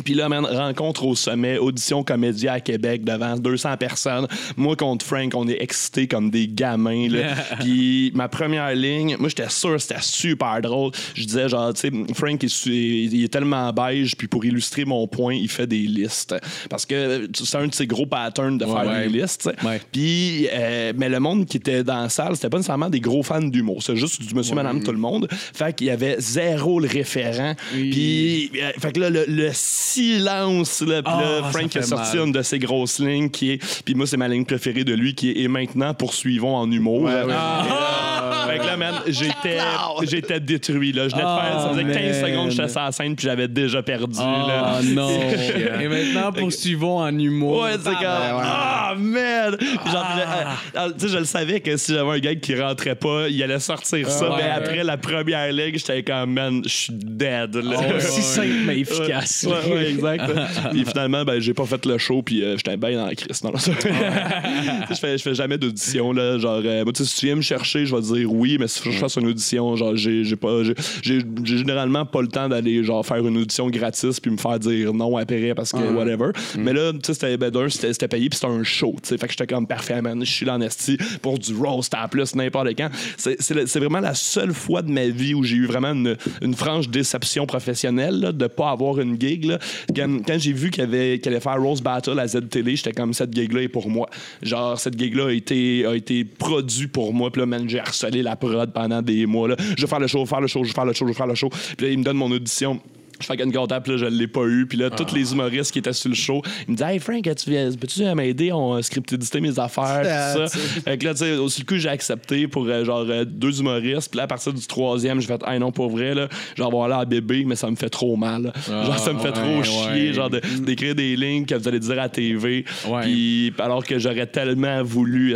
Puis 0.03 0.13
là, 0.13 0.29
man, 0.29 0.45
rencontre 0.45 1.05
au 1.05 1.15
sommet, 1.15 1.57
audition 1.57 2.03
comédia 2.03 2.53
à 2.53 2.59
Québec 2.59 3.03
devant 3.03 3.35
200 3.37 3.77
personnes. 3.77 4.27
Moi 4.57 4.75
contre 4.75 5.05
Frank, 5.05 5.33
on 5.35 5.47
est 5.47 5.61
excités 5.61 6.07
comme 6.07 6.29
des 6.29 6.47
gamins. 6.47 7.07
Là. 7.09 7.33
Puis 7.59 8.11
ma 8.13 8.27
première 8.27 8.73
ligne, 8.75 9.15
moi 9.19 9.29
j'étais 9.29 9.49
sûr 9.49 9.71
que 9.73 9.77
c'était 9.79 10.01
super 10.01 10.61
drôle. 10.61 10.91
Je 11.13 11.23
disais 11.25 11.49
genre, 11.49 11.73
tu 11.73 11.81
sais, 11.81 12.13
Frank 12.13 12.43
il 12.65 13.23
est 13.23 13.31
tellement 13.31 13.71
beige, 13.71 14.15
puis 14.15 14.27
pour 14.27 14.43
illustrer 14.45 14.85
mon 14.85 15.07
point, 15.07 15.33
il 15.35 15.49
fait 15.49 15.67
des 15.67 15.79
listes. 15.79 16.35
Parce 16.69 16.85
que 16.85 17.27
c'est 17.33 17.57
un 17.57 17.67
de 17.67 17.73
ses 17.73 17.87
gros 17.87 18.05
patterns 18.05 18.57
de 18.57 18.65
faire 18.65 18.87
ouais. 18.87 19.07
des 19.07 19.19
listes. 19.19 19.49
Puis, 19.91 20.47
euh, 20.51 20.93
mais 20.95 21.09
le 21.09 21.19
monde 21.19 21.45
qui 21.45 21.57
était 21.57 21.74
dans 21.83 22.01
la 22.03 22.09
salle, 22.09 22.35
c'était 22.35 22.49
pas 22.49 22.57
nécessairement 22.57 22.89
des 22.89 22.99
gros 22.99 23.23
fans 23.23 23.41
d'humour. 23.41 23.81
C'est 23.83 23.95
juste 23.95 24.21
du 24.21 24.33
monsieur, 24.35 24.55
madame, 24.55 24.83
tout 24.83 24.91
le 24.91 24.97
monde. 24.97 25.27
Fait 25.31 25.73
qu'il 25.75 25.87
y 25.87 25.89
avait 25.91 26.15
zéro 26.19 26.79
le 26.79 26.87
référent. 26.87 27.53
Oui. 27.73 27.89
Puis, 27.91 28.61
euh, 28.61 28.71
fait 28.79 28.91
que 28.93 28.99
là, 28.99 29.09
le, 29.09 29.25
le 29.27 29.49
silence, 29.53 30.81
là, 30.81 31.01
puis 31.01 31.13
là, 31.13 31.41
Ah, 31.43 31.51
Frank 31.51 31.71
ça 31.71 31.79
a 31.79 31.83
sorti 31.83 32.17
mal. 32.17 32.27
une 32.27 32.31
de 32.33 32.41
ses 32.41 32.59
grosses 32.59 32.99
lignes 32.99 33.29
qui 33.29 33.51
est, 33.51 33.81
puis 33.83 33.95
moi, 33.95 34.05
c'est 34.07 34.17
ma 34.17 34.27
ligne 34.27 34.45
préférée 34.45 34.83
de 34.83 34.93
lui, 34.93 35.15
qui 35.15 35.29
est 35.31 35.39
Et 35.39 35.47
maintenant, 35.47 35.93
poursuivons 35.93 36.55
en 36.55 36.69
humour. 36.71 37.01
Ouais, 37.03 37.23
ouais. 37.23 37.33
Ah! 37.35 38.47
Fait 38.47 38.59
que 38.59 38.65
là, 38.65 38.77
man, 38.77 38.95
j'étais, 39.07 39.57
j'étais 40.03 40.39
détruit. 40.39 40.91
Là. 40.91 41.07
Je 41.09 41.15
venais 41.15 41.23
de 41.23 41.27
faire, 41.27 41.61
ça 41.61 41.69
faisait 41.69 41.83
15 41.83 42.21
man. 42.21 42.29
secondes 42.31 42.45
que 42.49 42.51
j'étais 42.55 42.67
sur 42.69 42.81
la 42.81 42.91
scène, 42.91 43.15
puis 43.15 43.25
j'avais 43.25 43.47
déjà 43.47 43.81
perdu. 43.83 44.17
là. 44.19 44.75
Ah 44.77 44.79
non. 44.83 45.09
Et 45.81 45.87
maintenant, 45.87 46.31
poursuivons 46.31 46.99
en 46.99 47.17
humour. 47.17 47.63
Ouais, 47.63 47.71
c'est 47.77 47.89
comme. 47.89 47.99
Ah, 48.05 48.93
man! 48.97 49.57
Genre, 49.61 50.07
je- 50.15 50.79
euh, 50.79 50.91
tu 50.97 50.99
sais, 51.07 51.13
je 51.13 51.17
le 51.17 51.25
savais 51.25 51.54
que 51.61 51.77
si 51.77 51.93
j'avais 51.93 52.09
un 52.11 52.19
gars 52.19 52.35
qui 52.35 52.59
rentrait 52.59 52.95
pas, 52.95 53.27
il 53.29 53.41
allait 53.43 53.59
sortir 53.59 54.09
ça. 54.09 54.29
ouais. 54.29 54.35
mais 54.37 54.49
après 54.49 54.83
la 54.83 54.97
première 54.97 55.51
ligue, 55.51 55.77
j'étais 55.77 56.03
comme, 56.03 56.33
man, 56.33 56.61
je 56.63 56.69
suis 56.69 56.93
dead. 56.93 57.55
là. 57.55 57.95
Aussi 57.97 58.21
simple, 58.21 58.47
mais 58.65 58.79
efficace. 58.79 59.45
Ouais, 59.47 59.73
ouais, 59.73 59.89
exact. 59.91 60.23
puis 60.71 60.85
finalement, 60.85 61.23
ben, 61.23 61.39
j'ai 61.39 61.53
pas 61.53 61.65
fait 61.65 61.85
le 61.85 61.97
show, 61.97 62.21
puis 62.21 62.43
euh, 62.43 62.57
j'étais 62.57 62.77
bien 62.77 62.93
dans 62.97 63.05
la 63.07 63.15
crise. 63.15 63.43
Non, 63.43 63.55
ça- 63.57 63.71
je, 64.89 64.95
fais, 64.95 65.17
je 65.17 65.23
fais 65.23 65.35
jamais 65.35 65.57
d'audition. 65.57 66.11
Là, 66.11 66.37
genre, 66.37 66.61
euh, 66.63 66.83
moi, 66.83 66.93
si 66.95 67.15
tu 67.19 67.25
viens 67.27 67.35
me 67.35 67.41
chercher, 67.41 67.85
je 67.85 67.95
vais 67.95 68.01
te 68.01 68.13
dire 68.13 68.31
oui, 68.31 68.57
mais 68.59 68.67
si 68.67 68.81
je 68.83 68.97
fasse 68.97 69.15
une 69.17 69.27
audition, 69.27 69.75
genre, 69.75 69.95
j'ai 69.95 70.23
j'ai 70.23 70.35
pas. 70.35 70.61
j'ai- 71.01 71.21
généralement 71.43 72.05
pas 72.05 72.21
le 72.21 72.27
temps 72.27 72.49
d'aller 72.49 72.83
genre 72.83 73.05
faire 73.05 73.25
une 73.25 73.37
audition 73.37 73.69
gratis 73.69 74.19
puis 74.19 74.31
me 74.31 74.37
faire 74.37 74.59
dire 74.59 74.93
non 74.93 75.15
après 75.17 75.53
parce 75.55 75.71
que 75.71 75.77
whatever. 75.93 76.31
Mais 76.57 76.73
là, 76.73 76.91
tu 76.93 76.99
sais, 77.03 77.13
c'était 77.13 77.37
ben, 77.37 77.51
c'était 77.69 77.93
c'était 77.93 78.07
payé 78.07 78.29
puis 78.29 78.37
c'était 78.39 78.51
un 78.51 78.63
show. 78.63 78.95
tu 79.01 79.09
sais. 79.09 79.17
Fait 79.17 79.27
que 79.27 79.33
j'étais 79.33 79.47
comme 79.47 79.67
parfait, 79.67 80.01
man. 80.01 80.23
Je 80.25 80.31
suis 80.31 80.45
là 80.45 80.55
en 80.55 80.61
esti 80.61 80.97
pour 81.21 81.37
du 81.45 81.55
roast 81.55 81.93
en 81.93 82.07
plus, 82.07 82.35
n'importe 82.35 82.69
quand. 82.77 82.89
C'est- 83.17 83.79
vraiment 83.79 83.99
la 83.99 84.13
seule 84.13 84.53
fois 84.53 84.81
de 84.81 84.91
ma 84.91 85.07
vie 85.07 85.33
où 85.33 85.43
j'ai 85.43 85.57
eu 85.57 85.65
vraiment 85.65 85.91
une, 85.91 86.55
franche 86.55 86.89
déception 86.89 87.45
professionnelle 87.45 88.31
de 88.33 88.47
pas 88.47 88.71
avoir 88.71 88.99
une 88.99 89.19
gig. 89.19 89.51
Quand, 89.95 90.37
j'ai 90.37 90.53
vu 90.53 90.71
qu'il 90.71 90.83
allait 90.83 91.39
faire 91.39 91.61
Rose 91.61 91.81
Battle 91.81 92.19
à 92.19 92.27
Z-Télé, 92.27 92.75
j'étais 92.75 92.93
comme 92.93 93.13
cette 93.13 93.33
gig-là 93.35 93.63
est 93.63 93.67
pour 93.67 93.89
moi. 93.89 94.09
Genre, 94.41 94.79
cette 94.79 94.97
gig-là 94.97 95.27
a 95.27 95.31
été, 95.31 95.85
a 95.85 95.95
été 95.95 96.23
produit 96.23 96.87
pour 96.87 97.13
moi. 97.13 97.31
Puis 97.31 97.41
là, 97.41 97.45
man, 97.45 97.67
j'ai 97.67 97.79
harcelé 97.79 98.21
la 98.21 98.35
prod 98.35 98.71
pendant 98.71 99.01
des 99.01 99.25
mois. 99.25 99.49
Là. 99.49 99.55
Je 99.77 99.81
vais 99.81 99.87
faire 99.87 99.99
le 99.99 100.07
show, 100.07 100.25
faire 100.25 100.41
le 100.41 100.47
show, 100.47 100.63
je 100.63 100.69
vais 100.69 100.73
faire 100.73 100.85
le 100.85 100.93
show, 100.93 101.05
je 101.05 101.11
vais 101.11 101.17
faire 101.17 101.27
le 101.27 101.35
show. 101.35 101.49
Puis 101.49 101.85
là, 101.85 101.91
il 101.91 101.99
me 101.99 102.03
donne 102.03 102.17
mon 102.17 102.31
audition. 102.31 102.79
Je 103.19 103.25
fais 103.25 103.41
une 103.41 103.51
comptable, 103.51 103.83
puis 103.83 103.93
là, 103.93 103.97
je 103.97 104.05
l'ai 104.05 104.27
pas 104.27 104.43
eu. 104.45 104.65
Puis 104.67 104.77
là, 104.77 104.89
tous 104.89 105.13
les 105.15 105.31
humoristes 105.31 105.71
qui 105.71 105.79
étaient 105.79 105.93
sur 105.93 106.09
le 106.09 106.15
show, 106.15 106.41
ils 106.67 106.71
me 106.71 106.75
disaient 106.77 106.93
Hey 106.93 106.99
Frank, 106.99 107.23
tu 107.23 107.49
viens- 107.49 107.69
peux-tu 107.79 108.03
m'aider? 108.13 108.51
On 108.51 108.75
a 108.75 108.81
scriptedité 108.83 109.39
mes 109.41 109.57
affaires, 109.59 110.01
tout 110.01 110.07
Ah, 110.43 110.47
ça. 110.47 110.59
Fait 110.59 110.97
que 110.97 111.05
là, 111.05 111.13
tu 111.13 111.19
sais, 111.19 111.35
aussi 111.37 111.61
le 111.61 111.65
coup, 111.65 111.77
j'ai 111.77 111.89
accepté 111.89 112.47
pour 112.47 112.65
euh, 112.67 112.83
genre 112.83 113.05
euh, 113.07 113.23
deux 113.25 113.59
humoristes. 113.59 114.09
Puis 114.11 114.17
là, 114.17 114.23
à 114.23 114.27
partir 114.27 114.53
du 114.53 114.65
troisième, 114.67 115.19
j'ai 115.21 115.27
fait 115.27 115.41
Hey 115.47 115.59
non, 115.59 115.71
pour 115.71 115.89
vrai, 115.89 116.13
là, 116.13 116.27
genre, 116.57 116.67
avoir 116.67 116.87
là 116.87 116.99
à 116.99 117.05
bébé, 117.05 117.43
mais 117.45 117.55
ça 117.55 117.69
me 117.69 117.75
fait 117.75 117.89
trop 117.89 118.15
mal. 118.15 118.43
là. 118.43 118.53
genre, 118.85 118.99
ça 118.99 119.13
me 119.13 119.19
fait 119.19 119.31
trop 119.31 119.57
ouais, 119.59 119.63
chier, 119.63 120.07
ouais. 120.09 120.13
genre, 120.13 120.29
de- 120.29 120.41
d'écrire 120.59 120.95
des 120.95 121.15
lignes 121.15 121.45
que 121.45 121.55
vous 121.55 121.67
allez 121.67 121.79
dire 121.79 121.91
à 121.93 121.95
la 121.95 122.09
TV. 122.09 122.65
Puis 123.01 123.53
alors 123.59 123.85
que 123.85 123.97
j'aurais 123.99 124.27
tellement 124.27 124.83
voulu. 124.83 125.33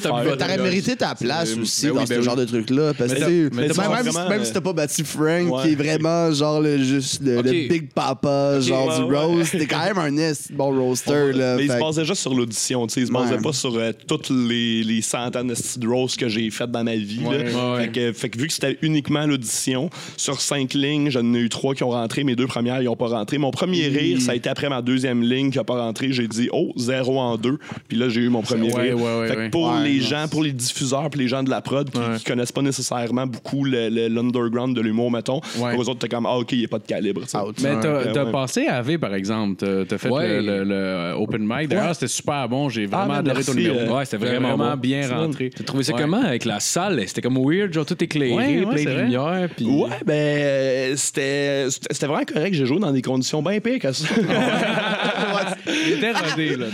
faire. 0.00 0.24
voix 0.24 0.36
T'aurais 0.36 0.58
mérité 0.58 0.96
ta 0.96 1.14
place 1.14 1.56
aussi 1.56 1.86
ben 1.86 1.94
dans 1.94 2.04
ce 2.06 2.10
ben 2.10 2.18
oui. 2.18 2.24
genre 2.24 2.36
de 2.36 2.44
truc-là. 2.44 2.92
Parce 2.94 3.14
que 3.14 3.20
même, 4.28 4.40
euh, 4.40 4.44
si 4.44 4.52
t'as 4.52 4.60
pas 4.60 4.72
battu 4.72 5.04
Frank, 5.04 5.50
Ouais. 5.52 5.62
qui 5.62 5.68
est 5.72 5.74
vraiment 5.74 6.30
genre 6.32 6.60
le, 6.60 6.78
juste 6.82 7.21
le, 7.22 7.68
big 7.68 7.90
papa, 7.92 8.60
genre 8.60 8.88
ouais, 8.88 8.96
du 9.06 9.12
ouais. 9.12 9.18
roast, 9.18 9.52
t'es 9.58 9.66
quand 9.66 9.84
même 9.84 9.98
un 9.98 10.16
esti 10.16 10.52
de 10.52 10.58
bon 10.58 10.70
roaster. 10.78 11.32
Là, 11.32 11.56
Mais 11.56 11.64
il 11.64 11.68
se 11.68 11.74
Fait 11.74 11.80
basait 11.80 12.04
juste 12.04 12.20
sur 12.22 12.34
l'audition, 12.34 12.86
tu 12.86 12.94
sais. 12.94 13.00
Il 13.00 13.06
se 13.06 13.12
basait 13.12 13.34
Ouais. 13.36 13.42
pas 13.42 13.52
sur 13.52 13.74
euh, 13.76 13.92
toutes 14.06 14.30
les, 14.30 14.82
les 14.82 15.02
centaines 15.02 15.48
de 15.48 15.54
styles 15.54 15.82
de 15.82 15.88
roast 15.88 16.16
que 16.18 16.28
j'ai 16.28 16.50
faites 16.50 16.70
dans 16.70 16.84
ma 16.84 16.94
vie. 16.96 17.20
là. 17.22 17.28
Ouais, 17.30 17.36
ouais. 17.44 17.84
Fait, 17.84 17.92
que, 17.92 18.12
fait 18.12 18.28
que 18.30 18.38
vu 18.38 18.46
que 18.46 18.52
c'était 18.52 18.78
uniquement 18.82 19.24
l'audition, 19.26 19.88
sur 20.16 20.40
cinq 20.40 20.74
lignes, 20.74 21.10
j'en 21.10 21.32
ai 21.34 21.38
eu 21.38 21.48
trois 21.48 21.74
qui 21.74 21.84
ont 21.84 21.90
rentré. 21.90 22.24
Mes 22.24 22.36
deux 22.36 22.46
premières, 22.46 22.80
ils 22.82 22.88
ont 22.88 22.96
pas 22.96 23.08
rentré. 23.08 23.38
Mon 23.38 23.50
premier 23.50 23.86
rire, 23.88 24.20
ça 24.20 24.32
a 24.32 24.34
été 24.34 24.48
après 24.48 24.68
ma 24.68 24.82
deuxième 24.82 25.22
ligne 25.22 25.50
qui 25.50 25.58
a 25.58 25.64
pas 25.64 25.80
rentré. 25.80 26.12
J'ai 26.12 26.28
dit, 26.28 26.48
oh, 26.52 26.72
zéro 26.76 27.18
en 27.20 27.36
deux. 27.36 27.58
Puis 27.88 27.96
là, 27.96 28.08
j'ai 28.08 28.20
eu 28.20 28.28
mon 28.28 28.42
premier 28.42 28.72
Ouais, 28.72 28.82
rire. 28.82 28.96
ouais, 28.96 29.20
ouais, 29.20 29.28
fait 29.28 29.34
que 29.36 29.48
pour 29.50 29.68
Ouais, 29.72 29.84
les 29.84 29.98
non, 30.00 30.06
gens, 30.06 30.26
pour 30.30 30.42
les 30.42 30.52
diffuseurs, 30.52 31.08
pour 31.10 31.20
les 31.20 31.28
gens 31.28 31.42
de 31.42 31.50
la 31.50 31.60
prod 31.60 31.88
qui, 31.90 31.98
Ouais. 31.98 32.16
qui 32.18 32.24
connaissent 32.24 32.52
pas 32.52 32.62
nécessairement 32.62 33.26
beaucoup 33.26 33.64
l'underground 33.64 34.74
de 34.76 34.80
l'humour, 34.80 35.10
mettons, 35.10 35.40
Ouais. 35.58 35.72
pour 35.72 35.82
eux 35.82 35.88
autres, 35.88 35.98
t'es 36.00 36.08
comme, 36.08 36.26
ah, 36.26 36.36
OK, 36.38 36.52
il 36.52 36.58
n'y 36.60 36.64
a 36.64 36.68
pas 36.68 36.78
de 36.78 36.86
calibre. 36.86 37.11
Out. 37.20 37.56
Mais 37.62 37.80
t'as 37.80 38.24
ouais. 38.24 38.32
passé 38.32 38.66
à 38.66 38.82
V, 38.82 38.98
par 38.98 39.14
exemple. 39.14 39.64
T'as 39.88 39.98
fait 39.98 40.08
Ouais. 40.08 40.40
le, 40.40 40.64
le- 40.64 40.64
le 40.64 41.12
open 41.16 41.42
mic. 41.46 41.68
D'ailleurs, 41.68 41.94
c'était 41.94 42.08
super 42.08 42.48
bon. 42.48 42.68
J'ai 42.68 42.86
vraiment 42.86 43.06
man, 43.06 43.18
adoré 43.18 43.44
ton 43.44 43.54
numéro. 43.54 43.78
euh, 43.78 43.96
ouais, 43.96 44.04
c'était 44.04 44.24
vraiment 44.24 44.56
bon. 44.56 44.76
bien 44.76 45.08
rentré. 45.08 45.50
T'as 45.50 45.64
trouvé 45.64 45.82
ça 45.84 45.92
Ouais. 45.94 46.00
comment 46.00 46.22
avec 46.22 46.44
la 46.44 46.60
salle? 46.60 47.02
C'était 47.06 47.20
comme 47.22 47.38
weird, 47.38 47.72
genre 47.72 47.86
tout 47.86 48.02
éclairé, 48.02 48.32
Ouais, 48.34 48.64
ouais, 48.64 48.74
plein 48.74 48.84
de 48.84 48.90
vrai. 48.90 49.02
lumière. 49.04 49.48
Puis... 49.56 49.66
Ouais, 49.66 49.88
ben, 50.04 50.12
euh, 50.14 50.94
c'était 50.96 52.06
vraiment 52.06 52.24
correct. 52.24 52.54
J'ai 52.54 52.66
joué 52.66 52.78
dans 52.78 52.92
des 52.92 53.02
conditions 53.02 53.42
bien 53.42 53.60
pires 53.60 53.78
que 53.78 53.92
ça. 53.92 54.06
Il 55.86 55.92
était 55.94 56.12
rodé, 56.12 56.56
là. 56.56 56.66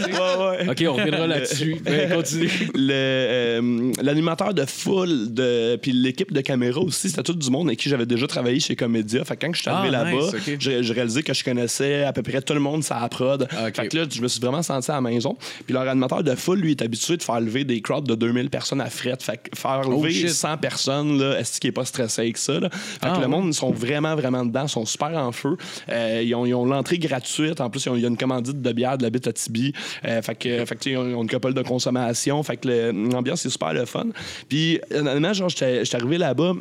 OK, 0.71 0.85
on 0.89 0.93
reviendra 0.95 1.27
là-dessus. 1.27 1.77
Ben, 1.85 2.11
continue. 2.15 2.49
Le, 2.75 2.93
euh, 2.93 3.93
L'animateur 4.03 4.55
de 4.55 4.65
foule, 4.65 5.33
de, 5.33 5.77
puis 5.77 5.93
l'équipe 5.93 6.33
de 6.33 6.41
caméra 6.41 6.81
aussi, 6.81 7.09
c'était 7.11 7.23
tout 7.23 7.35
du 7.35 7.51
monde 7.51 7.69
avec 7.69 7.79
qui 7.79 7.89
j'avais 7.89 8.07
déjà 8.07 8.27
travaillé 8.27 8.61
chez 8.61 8.77
Comédia. 8.77 9.25
Fait 9.25 9.37
que 9.37 9.47
quand 9.47 9.55
je 9.55 9.61
suis 9.63 9.71
arrivé 9.71 9.95
Ah, 9.97 10.05
là-bas, 10.05 10.28
nice, 10.37 10.49
ok. 10.49 10.57
j'ai 10.59 10.83
j'ai 10.83 10.93
réalisé 10.93 11.23
que 11.23 11.33
je 11.35 11.45
connaissais 11.45 12.05
à 12.05 12.13
peu 12.13 12.23
près 12.23 12.41
tout 12.43 12.55
le 12.55 12.61
monde 12.61 12.83
sur 12.85 12.95
la 12.99 13.09
prod. 13.09 13.47
Ah. 13.51 13.71
Fait 13.73 13.89
que 13.89 13.97
là, 13.97 14.05
je 14.11 14.21
me 14.21 14.29
suis 14.29 14.41
vraiment 14.41 14.63
senti 14.63 14.91
à 14.91 14.95
la 14.95 15.01
maison. 15.01 15.37
Puis 15.67 15.73
leur 15.75 15.89
animateur 15.89 16.23
de 16.23 16.35
foule, 16.35 16.59
lui, 16.61 16.73
est 16.73 16.83
habitué 16.83 17.17
de 17.17 17.23
faire 17.23 17.41
lever 17.41 17.65
des 17.65 17.81
crowds 17.81 18.07
de 18.07 18.15
2000 18.15 18.51
personnes 18.51 18.81
à 18.81 18.91
fret. 18.91 19.17
Fait 19.21 19.37
que 19.39 19.57
faire 19.59 19.83
Oh, 19.87 19.91
lever 20.03 20.13
shit. 20.13 20.31
100 20.31 20.57
personnes, 20.59 21.19
là, 21.21 21.39
est-ce 21.39 21.61
qu'il 21.61 21.69
est 21.69 21.73
pas 21.73 21.85
stressé 21.85 22.23
avec 22.23 22.37
ça? 22.39 22.61
Là? 22.61 22.69
Fait 22.71 22.99
Ah, 23.03 23.11
que 23.11 23.17
le 23.17 23.23
ouais. 23.23 23.29
monde, 23.29 23.47
ils 23.49 23.55
sont 23.55 23.71
vraiment, 23.71 24.15
vraiment 24.17 24.45
dedans, 24.45 24.65
ils 24.65 24.69
sont 24.69 24.87
super 24.87 25.09
en 25.17 25.33
feu. 25.33 25.57
Euh, 25.91 26.23
ils 26.25 26.35
ont, 26.35 26.47
ils 26.47 26.55
ont 26.55 26.65
l'entrée 26.65 26.99
gratuite. 26.99 27.61
En 27.61 27.71
plus, 27.71 27.87
il 27.95 28.01
y 28.01 28.05
a 28.05 28.09
une 28.09 28.17
commandite 28.17 28.61
de 28.61 28.73
bière 28.73 28.99
de 28.99 29.03
la 29.03 29.11
bite 29.11 29.27
à 29.27 29.33
Tibi. 29.33 29.73
Euh, 30.05 30.23
fait 30.23 30.35
que, 30.35 30.65
fait 30.65 30.77
que, 30.77 30.89
ils 30.91 30.97
ont 30.97 31.09
ils 31.09 31.15
ont 31.15 31.23
une 31.23 31.29
couple 31.31 31.55
de 31.55 31.63
consommation. 31.63 32.43
Fait 32.43 32.57
que 32.57 32.69
le- 32.69 32.91
l'ambiance, 32.93 33.41
c'est 33.43 33.51
super 33.51 33.73
le 33.73 33.85
fun. 33.85 34.07
Puis, 34.49 34.81
honnêtement, 34.95 35.33
genre, 35.33 35.49
j'étais 35.49 35.85
j'étais 35.85 35.97
arrivé 35.97 36.19
là-bas. 36.19 36.53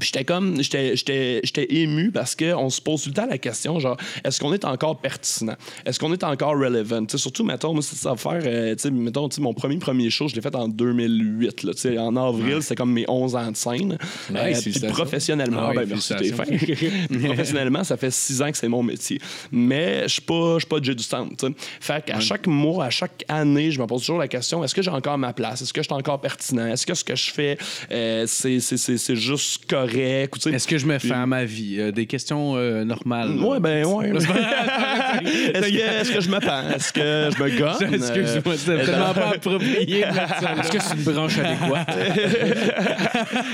J'étais 0.00 0.24
comme, 0.24 0.62
j'étais, 0.62 1.66
ému 1.70 2.10
parce 2.10 2.36
qu'on 2.36 2.70
se 2.70 2.80
pose 2.80 3.02
tout 3.02 3.08
le 3.10 3.14
temps 3.14 3.26
la 3.26 3.38
question, 3.38 3.78
genre, 3.80 3.96
est-ce 4.24 4.40
qu'on 4.40 4.52
est 4.52 4.64
encore 4.64 5.00
pertinent? 5.00 5.56
Est-ce 5.84 5.98
qu'on 5.98 6.12
est 6.12 6.22
encore 6.24 6.52
relevant? 6.58 7.04
Tu 7.04 7.12
sais, 7.12 7.18
surtout, 7.18 7.44
mettons, 7.44 7.72
moi, 7.72 7.82
c'est 7.82 7.96
ça 7.96 8.14
faire, 8.16 8.40
euh, 8.44 8.74
tu 8.74 8.82
sais, 8.82 8.90
mettons, 8.90 9.28
tu 9.28 9.36
sais, 9.36 9.42
mon 9.42 9.52
premier 9.52 9.76
premier 9.76 10.10
show, 10.10 10.28
je 10.28 10.34
l'ai 10.34 10.40
fait 10.40 10.54
en 10.54 10.68
2008, 10.68 11.62
là, 11.64 12.02
en 12.02 12.16
avril, 12.16 12.62
c'était 12.62 12.76
comme 12.76 12.92
mes 12.92 13.04
11 13.08 13.36
ans 13.36 13.50
de 13.50 13.56
scène. 13.56 13.92
Euh, 13.92 14.44
puis 14.44 14.54
félicitations. 14.54 14.88
professionnellement, 14.90 15.70
Ah 15.70 15.72
ben, 15.74 15.88
professionnellement, 17.24 17.84
ça 17.84 17.96
fait 17.96 18.10
6 18.10 18.42
ans 18.42 18.50
que 18.50 18.58
c'est 18.58 18.68
mon 18.68 18.82
métier. 18.82 19.20
Mais 19.50 20.02
je 20.04 20.14
suis 20.14 20.22
pas, 20.22 20.54
je 20.54 20.60
suis 20.60 20.68
pas 20.68 20.78
Jay 20.82 20.94
du 20.94 21.02
stand, 21.02 21.36
tu 21.36 21.46
sais. 21.46 21.52
Fait 21.80 22.04
qu'à 22.04 22.20
chaque 22.20 22.46
mois, 22.46 22.86
à 22.86 22.90
chaque 22.90 23.24
année, 23.28 23.70
je 23.70 23.80
me 23.80 23.86
pose 23.86 24.00
toujours 24.00 24.18
la 24.18 24.28
question, 24.28 24.62
est-ce 24.64 24.74
que 24.74 24.82
j'ai 24.82 24.90
encore 24.90 25.18
ma 25.18 25.32
place? 25.32 25.62
Est-ce 25.62 25.72
que 25.72 25.82
je 25.82 25.86
suis 25.86 25.94
encore 25.94 26.20
pertinent? 26.20 26.66
Est-ce 26.66 26.86
que 26.86 26.94
ce 26.94 27.04
que 27.04 27.16
je 27.16 27.30
fais, 27.30 27.58
euh, 27.90 28.24
c'est, 28.26 28.60
c'est, 28.60 28.76
c'est, 28.76 28.98
c'est 28.98 29.16
juste 29.16 29.66
correct? 29.86 30.46
Ou, 30.46 30.48
Est-ce 30.50 30.66
que 30.68 30.78
je 30.78 30.86
me 30.86 30.98
fais 30.98 31.12
à 31.12 31.26
ma 31.26 31.44
vie? 31.44 31.76
Euh, 31.78 31.92
des 31.92 32.06
questions 32.06 32.54
euh, 32.56 32.84
normales. 32.84 33.36
là. 33.36 33.42
Ouais, 33.46 33.60
ben, 33.60 33.84
ouais. 33.86 34.10
est-ce, 34.14 34.26
que, 34.26 36.00
est-ce 36.00 36.12
que 36.12 36.20
je 36.20 36.30
me 36.30 36.38
pends? 36.40 36.70
Est-ce 36.74 36.92
que 36.92 37.30
je 37.36 37.42
me 37.42 37.58
gonne? 37.58 37.94
Excuse-moi, 37.94 38.54
c'était 38.56 38.84
tellement 38.84 39.14
pas 39.14 39.28
approprié. 39.34 40.02
ça. 40.12 40.54
Est-ce 40.60 40.70
que 40.72 40.78
c'est 40.82 40.94
une 40.96 41.02
branche 41.02 41.38
adéquate? 41.38 41.88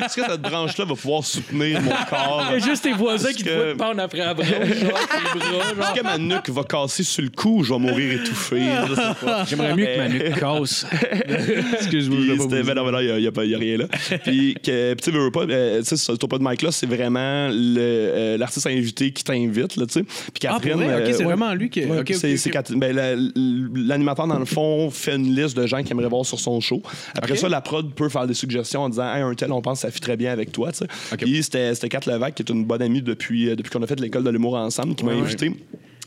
Est-ce 0.05 0.17
que 0.17 0.23
cette 0.31 0.41
branche-là 0.43 0.85
va 0.85 0.95
pouvoir 0.95 1.25
soutenir 1.25 1.81
mon 1.83 1.91
corps? 2.09 2.47
Il 2.51 2.59
y 2.61 2.63
a 2.63 2.67
juste 2.67 2.83
tes 2.85 2.93
voisins 2.93 3.33
qui 3.33 3.43
te 3.45 3.49
que- 3.49 3.55
voient 3.55 3.73
te 3.73 3.79
pendre 3.79 4.03
après 4.03 4.19
la 4.19 4.35
branche, 4.35 4.49
genre, 4.49 4.59
tes 4.63 5.39
bras, 5.39 5.49
genre. 5.49 5.91
Est-ce 5.91 6.01
que 6.01 6.05
ma 6.05 6.19
nuque 6.19 6.49
va 6.51 6.65
casser 6.65 7.03
sur 7.03 7.23
le 7.23 7.31
cou 7.31 7.59
ou 7.61 7.65
je 7.65 7.73
vais 7.73 7.79
mourir 7.79 8.21
étouffé? 8.21 8.61
Je 8.89 8.95
sais 8.95 9.03
pas. 9.25 9.45
J'aimerais 9.49 9.75
mieux 9.75 9.87
que 9.87 9.99
ma 9.99 10.09
nuque 10.09 10.39
casse. 10.41 10.87
Excuse-moi, 11.79 12.19
je 12.19 12.23
Puis 12.23 12.31
l'ai 12.33 12.37
pas 12.37 12.43
c'était- 12.45 12.63
ben 12.63 12.75
non, 12.75 12.85
ben 12.85 12.93
non, 12.93 13.01
il 13.01 13.17
n'y 13.21 13.27
a, 13.27 13.33
pas- 13.33 13.45
y 13.45 13.55
a 13.55 13.59
rien 13.59 13.79
là. 13.79 13.85
Puis, 14.25 14.55
que, 14.63 14.95
puis 14.95 15.03
tu 15.03 15.11
sais, 15.11 15.17
veux, 15.17 15.25
veux 15.25 15.31
pas, 15.31 15.45
euh, 15.49 15.79
tu 15.83 15.97
sais, 15.97 15.97
ce 16.17 16.19
tour 16.19 16.29
pas 16.29 16.39
de 16.39 16.45
mic-là, 16.45 16.73
c'est 16.73 16.87
vraiment 16.87 17.49
le, 17.49 17.77
euh, 17.79 18.37
l'artiste 18.39 18.67
invité 18.67 19.13
qui 19.13 19.23
t'invite, 19.25 19.77
là, 19.77 19.87
tu 19.87 19.93
sais. 19.95 20.03
Puis 20.03 20.49
Ah, 20.49 20.59
vrai? 20.61 20.73
Ok, 20.75 20.81
euh, 20.83 21.13
c'est 21.13 21.19
ouais. 21.19 21.25
vraiment 21.25 21.55
lui 21.55 21.71
qui. 21.71 21.85
Ouais, 21.85 22.03
c'est, 22.15 22.33
ok. 22.33 22.39
c'est 22.39 22.51
Catherine- 22.51 22.81
ben, 22.81 22.95
la- 22.95 23.15
l'animateur, 23.15 24.27
dans 24.27 24.39
le 24.39 24.45
fond, 24.45 24.91
fait 24.91 25.17
une 25.17 25.35
liste 25.35 25.57
de 25.57 25.67
gens 25.67 25.83
qu'il 25.83 25.93
aimerait 25.93 26.09
voir 26.09 26.25
sur 26.25 26.41
son 26.41 26.61
show. 26.61 26.83
Après 27.15 27.37
ça, 27.37 27.49
la 27.49 27.61
prod 27.61 27.93
peut 27.95 28.09
faire 28.09 28.27
des 28.27 28.35
suggestions 28.35 28.83
en 28.83 28.89
disant 28.89 29.13
hey, 29.15 29.23
un 29.23 29.35
tel, 29.35 29.53
on 29.53 29.61
pense 29.63 29.79
que 29.81 29.87
ça 29.87 29.91
fit 29.91 30.01
très 30.01 30.17
bien 30.17 30.33
avec 30.33 30.53
toi. 30.53 30.73
tu 30.73 30.79
sais. 30.79 31.17
Puis 31.19 31.43
c'était, 31.43 31.75
c'était 31.75 31.89
Kat 31.89 32.01
Levac, 32.07 32.35
qui 32.35 32.43
est 32.43 32.51
une 32.51 32.65
bonne 32.65 32.83
amie 32.83 33.03
depuis, 33.03 33.49
euh, 33.51 33.57
depuis 33.57 33.71
qu'on 33.71 33.83
a 33.83 33.87
fait 33.87 34.01
l'école 34.01 34.25
de 34.25 34.31
l'humour 34.31 34.55
ensemble, 34.57 34.95
qui 34.95 35.05
m'a 35.05 35.13
invité. 35.13 35.53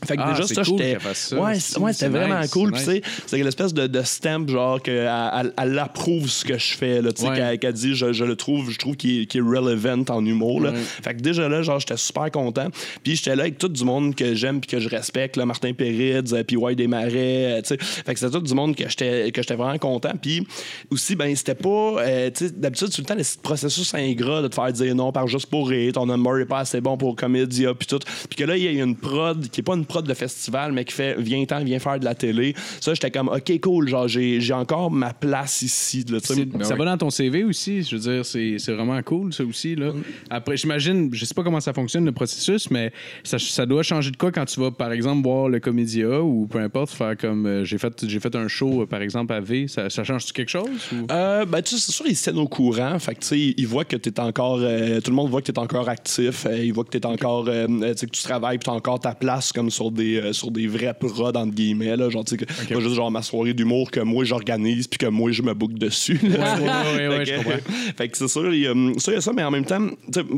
Fait 0.06 0.16
que 0.16 0.22
Ah, 0.24 0.32
déjà, 0.32 0.46
ça, 0.46 0.62
cool 0.64 0.78
j'étais. 0.78 0.96
Ouais, 1.34 1.58
ouais, 1.80 1.92
c'était 1.92 2.08
vraiment 2.08 2.40
nice, 2.40 2.50
cool. 2.50 2.72
c'est 2.76 3.00
Puis, 3.00 3.00
tu 3.02 3.06
sais, 3.06 3.22
c'est 3.26 3.42
l'espèce 3.42 3.74
de, 3.74 3.86
de 3.86 4.02
stamp, 4.02 4.48
genre, 4.48 4.80
qu'elle 4.80 5.10
elle, 5.38 5.52
elle 5.60 5.78
approuve 5.78 6.28
ce 6.28 6.44
que 6.44 6.56
je 6.58 6.74
fais, 6.76 7.02
là, 7.02 7.12
tu 7.12 7.22
sais, 7.22 7.28
Ouais. 7.28 7.36
qu'elle, 7.36 7.58
qu'elle 7.58 7.72
dit, 7.74 7.94
je, 7.94 8.12
je 8.12 8.24
le 8.24 8.34
trouve, 8.36 8.70
je 8.70 8.78
trouve 8.78 8.96
qu'il 8.96 9.22
est, 9.22 9.26
qu'il 9.26 9.40
est 9.40 9.44
relevant 9.44 10.02
en 10.08 10.24
humour, 10.24 10.60
là. 10.62 10.70
Ouais. 10.70 10.78
Fait 10.78 11.14
que 11.14 11.20
déjà 11.20 11.48
là, 11.48 11.62
genre, 11.62 11.78
j'étais 11.80 11.96
super 11.96 12.30
content. 12.30 12.68
Puis 13.02 13.16
j'étais 13.16 13.36
là 13.36 13.42
avec 13.42 13.58
tout 13.58 13.68
du 13.68 13.84
monde 13.84 14.14
que 14.14 14.34
j'aime 14.34 14.60
puis 14.60 14.70
que 14.70 14.80
je 14.80 14.88
respecte, 14.88 15.36
là, 15.36 15.44
Martin 15.46 15.72
Péridze, 15.72 16.32
euh, 16.34 16.42
puis 16.44 16.56
White 16.56 16.78
Desmarais, 16.78 17.10
euh, 17.14 17.62
tu 17.62 17.68
sais. 17.68 17.78
Fait 17.80 18.14
que 18.14 18.20
c'était 18.20 18.32
tout 18.32 18.40
du 18.42 18.54
monde 18.54 18.74
que 18.74 18.88
j'étais 18.88 19.30
que 19.32 19.42
j'étais 19.42 19.54
vraiment 19.54 19.78
content. 19.78 20.12
Puis 20.20 20.46
aussi, 20.90 21.14
ben, 21.16 21.34
c'était 21.36 21.54
pas, 21.54 21.68
euh, 21.68 22.30
tu 22.30 22.46
sais, 22.46 22.52
d'habitude, 22.56 22.90
tout 22.90 23.00
le 23.02 23.06
temps, 23.06 23.14
le 23.14 23.24
processus 23.42 23.92
ingrat 23.94 24.42
de 24.42 24.48
te 24.48 24.54
faire 24.54 24.72
dire 24.72 24.94
non 24.94 25.12
par 25.12 25.28
juste 25.28 25.46
pour 25.46 25.68
rire, 25.68 25.92
ton 25.92 26.06
number 26.06 26.38
est 26.38 26.46
pas 26.46 26.60
assez 26.60 26.80
bon 26.80 26.96
pour 26.96 27.14
comédia, 27.16 27.74
puis 27.74 27.86
tout. 27.86 27.98
Puis 28.28 28.36
que 28.36 28.44
là, 28.44 28.56
il 28.56 28.62
y 28.64 28.68
a 28.68 28.82
une 28.82 28.96
prod 28.96 29.48
qui 29.48 29.60
est 29.60 29.64
pas 29.64 29.74
une 29.74 29.84
prod 29.90 30.06
de 30.06 30.14
festival, 30.14 30.72
mais 30.72 30.84
qui 30.84 30.94
fait 30.94 31.16
viens-t'en, 31.18 31.64
viens 31.64 31.78
faire 31.78 31.98
de 31.98 32.04
la 32.04 32.14
télé. 32.14 32.54
Ça, 32.80 32.94
j'étais 32.94 33.10
comme, 33.10 33.28
OK, 33.28 33.60
cool, 33.60 33.88
genre, 33.88 34.08
j'ai 34.08 34.40
j'ai 34.40 34.52
encore 34.54 34.90
ma 34.90 35.12
place 35.12 35.62
ici. 35.62 36.04
là. 36.08 36.18
C'est- 36.22 36.34
ça 36.64 36.74
va 36.76 36.84
dans 36.84 36.96
ton 36.98 37.10
CV 37.10 37.44
aussi. 37.44 37.82
Je 37.82 37.96
veux 37.96 38.00
dire, 38.02 38.24
c'est 38.24 38.56
c'est 38.58 38.72
vraiment 38.72 39.00
cool, 39.02 39.32
ça 39.32 39.44
aussi. 39.44 39.74
Là. 39.74 39.92
Après, 40.30 40.56
j'imagine, 40.56 41.10
je 41.12 41.24
sais 41.24 41.34
pas 41.34 41.42
comment 41.42 41.60
ça 41.60 41.72
fonctionne, 41.72 42.04
le 42.04 42.12
processus, 42.12 42.70
mais 42.70 42.92
ça, 43.24 43.38
ça 43.38 43.66
doit 43.66 43.82
changer 43.82 44.10
de 44.10 44.16
quoi 44.16 44.30
quand 44.32 44.44
tu 44.44 44.60
vas, 44.60 44.70
par 44.70 44.92
exemple, 44.92 45.22
voir 45.24 45.48
le 45.48 45.58
Comédia 45.60 46.22
ou 46.22 46.46
peu 46.46 46.58
importe, 46.60 46.90
faire 46.92 47.16
comme. 47.16 47.46
euh, 47.46 47.64
j'ai 47.64 47.78
fait, 47.78 48.06
j'ai 48.06 48.20
fait 48.20 48.34
un 48.36 48.48
show, 48.48 48.82
euh, 48.82 48.86
par 48.86 49.02
exemple, 49.02 49.32
à 49.32 49.40
V. 49.40 49.66
Ça, 49.68 49.90
ça 49.90 50.04
change 50.04 50.32
quelque 50.32 50.48
chose? 50.50 50.68
ou- 50.92 51.06
Euh, 51.10 51.44
ben, 51.44 51.60
tu 51.62 51.74
sais, 51.76 51.80
c'est 51.86 51.92
sûr, 51.92 52.06
ils 52.06 52.16
se 52.16 52.22
tiennent 52.24 52.38
au 52.38 52.48
courant. 52.48 52.98
Fait 52.98 53.14
que, 53.14 53.20
tu 53.20 53.26
sais, 53.26 53.54
ils 53.56 53.66
voient 53.66 53.84
que 53.84 53.96
tu 53.96 54.08
es 54.08 54.20
encore. 54.20 54.58
euh, 54.62 55.00
tout 55.00 55.10
le 55.10 55.16
monde 55.16 55.30
voit 55.30 55.40
que 55.40 55.46
tu 55.46 55.52
es 55.52 55.58
encore 55.58 55.88
actif. 55.88 56.46
euh, 56.46 56.56
ils 56.64 56.72
voient 56.72 56.84
que 56.84 56.90
tu 56.90 56.98
es 56.98 57.06
encore. 57.06 57.46
tu 57.46 57.52
sais, 57.96 58.06
que 58.06 58.10
tu 58.12 58.22
travailles, 58.22 58.58
puis 58.58 58.64
tu 58.64 58.70
as 58.70 58.74
encore 58.74 59.00
ta 59.00 59.14
place 59.14 59.52
comme 59.52 59.70
sur 59.80 59.90
des, 59.90 60.16
euh, 60.20 60.32
sur 60.34 60.50
des 60.50 60.66
vrais 60.66 60.92
prods, 60.92 61.28
entre 61.34 61.54
guillemets. 61.54 61.96
Là, 61.96 62.10
genre, 62.10 62.22
tu 62.24 62.36
sais, 62.36 62.44
que- 62.44 62.74
pas 62.74 62.80
juste 62.80 62.94
genre 62.94 63.10
ma 63.10 63.22
soirée 63.22 63.54
d'humour 63.54 63.90
que 63.90 64.00
moi 64.00 64.24
j'organise, 64.24 64.86
puis 64.86 64.98
que 64.98 65.06
moi 65.06 65.32
je 65.32 65.40
me 65.42 65.54
book 65.54 65.72
dessus. 65.74 66.18
là. 66.22 66.28
Ouais, 66.56 66.62
ouais, 66.62 67.08
ouais, 67.08 67.08
ouais, 67.08 67.24
Fait 67.24 67.24
je 67.24 67.30
que- 67.32 67.36
comprends. 67.44 67.72
fait 67.96 68.08
que 68.08 68.16
c'est 68.18 68.28
sûr, 68.28 68.52
il 68.54 68.60
y 68.60 68.66
a, 68.66 68.74
ça, 68.98 69.12
il 69.12 69.14
y 69.14 69.18
a 69.18 69.20
ça, 69.22 69.32
mais 69.32 69.42
en 69.42 69.50
même 69.50 69.64
temps, 69.64 69.86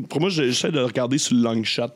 pour 0.08 0.20
moi, 0.20 0.30
j'essaie 0.30 0.70
de 0.70 0.78
regarder 0.78 1.18
sur 1.18 1.34
le 1.34 1.42
long 1.42 1.62
shot. 1.64 1.88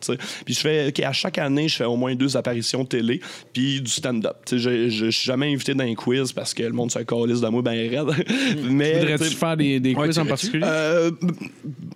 Puis 0.44 0.54
je 0.54 0.60
fais, 0.60 0.88
OK, 0.88 1.00
à 1.00 1.12
chaque 1.12 1.38
année, 1.38 1.68
je 1.68 1.76
fais 1.76 1.84
au 1.84 1.96
moins 1.96 2.14
deux 2.16 2.36
apparitions 2.36 2.84
télé, 2.84 3.20
puis 3.52 3.80
du 3.80 3.90
stand-up. 3.90 4.36
Tu 4.46 4.58
sais, 4.58 4.62
Je 4.62 4.88
je- 4.88 5.10
suis 5.10 5.26
jamais 5.26 5.52
invité 5.52 5.72
dans 5.74 5.84
un 5.84 5.94
quiz 5.94 6.32
parce 6.32 6.52
que 6.52 6.62
le 6.64 6.72
monde 6.72 6.90
se 6.90 6.98
calisse 6.98 7.40
de 7.40 7.48
moi 7.48 7.62
ben 7.62 7.70
raide. 7.88 8.26
mais, 8.70 8.98
Voudrais-tu 8.98 9.24
faire 9.36 9.56
des, 9.56 9.78
des 9.78 9.94
quiz 9.94 10.18
en 10.18 10.26
particulier? 10.26 10.64
euh, 10.66 11.10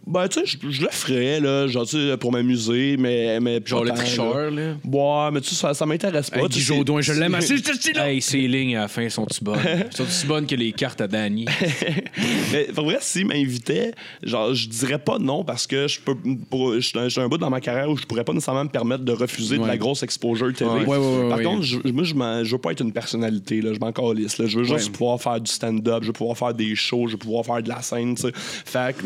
ben, 0.06 0.28
tu 0.28 0.40
sais, 0.40 0.46
je, 0.46 0.70
je 0.70 0.82
le 0.82 0.88
ferais, 0.90 1.40
là, 1.40 1.66
genre, 1.66 1.86
tu 1.86 1.96
sais, 1.96 2.16
pour 2.16 2.30
m'amuser, 2.32 2.96
mais, 2.98 3.40
mais. 3.40 3.60
Genre 3.64 3.84
le 3.84 3.90
tricheur, 3.92 4.50
là. 4.50 4.74
Ouais, 4.84 5.30
mais 5.32 5.39
tu 5.40 5.50
sais, 5.50 5.54
ça, 5.56 5.74
ça 5.74 5.86
m'intéresse 5.86 6.30
pas. 6.30 6.40
Hey, 6.40 6.48
Guy 6.48 6.60
Jodoin, 6.60 7.00
je 7.00 7.12
l'aime 7.12 7.34
assez! 7.34 7.54
Hey, 7.96 8.20
ces 8.22 8.46
lignes 8.48 8.76
à 8.76 8.82
la 8.82 8.88
fin 8.88 9.08
sont-tu 9.08 9.42
bonnes? 9.42 9.58
sont-tu 9.90 10.26
bonnes 10.26 10.46
que 10.46 10.54
les 10.54 10.72
cartes 10.72 11.00
à 11.00 11.08
Danny? 11.08 11.46
Mais 12.52 12.64
pour 12.74 12.84
vrai, 12.84 12.98
s'il 13.00 13.26
m'invitait, 13.26 13.92
genre, 14.22 14.54
je 14.54 14.68
dirais 14.68 14.98
pas 14.98 15.18
non 15.18 15.44
parce 15.44 15.66
que 15.66 15.88
je 15.88 16.00
peux. 16.00 16.14
Suis 16.80 17.20
un- 17.20 17.28
bout 17.28 17.38
dans 17.38 17.50
ma 17.50 17.60
carrière 17.60 17.88
où 17.90 17.96
je 17.96 18.04
pourrais 18.04 18.24
pas 18.24 18.32
nécessairement 18.32 18.64
me 18.64 18.70
permettre 18.70 19.04
de 19.04 19.12
refuser 19.12 19.58
de 19.58 19.66
la 19.66 19.76
grosse 19.76 20.02
exposure 20.02 20.52
télé. 20.52 20.70
Ouais, 20.70 20.84
ouais, 20.84 20.96
ouais, 20.96 21.28
Par 21.28 21.42
contre, 21.42 21.62
je, 21.62 21.78
moi, 21.90 22.04
je, 22.44 22.52
veux 22.52 22.58
pas 22.58 22.72
être 22.72 22.80
une 22.82 22.92
personnalité, 22.92 23.60
là, 23.60 23.72
je 23.74 23.78
m'en 23.78 23.92
calisse. 23.92 24.38
Là. 24.38 24.46
Je 24.46 24.58
veux 24.58 24.64
juste 24.64 24.86
Ouais. 24.86 24.92
pouvoir 24.92 25.20
faire 25.20 25.40
du 25.40 25.50
stand-up, 25.50 26.02
je 26.02 26.08
veux 26.08 26.12
pouvoir 26.12 26.36
faire 26.36 26.54
des 26.54 26.74
shows, 26.74 27.06
je 27.06 27.12
veux 27.12 27.18
pouvoir 27.18 27.44
faire 27.44 27.62
de 27.62 27.68
la 27.68 27.82
scène. 27.82 28.14
tu 28.14 28.22
sais. 28.22 28.32
Fait 28.34 28.96
que, 28.96 29.02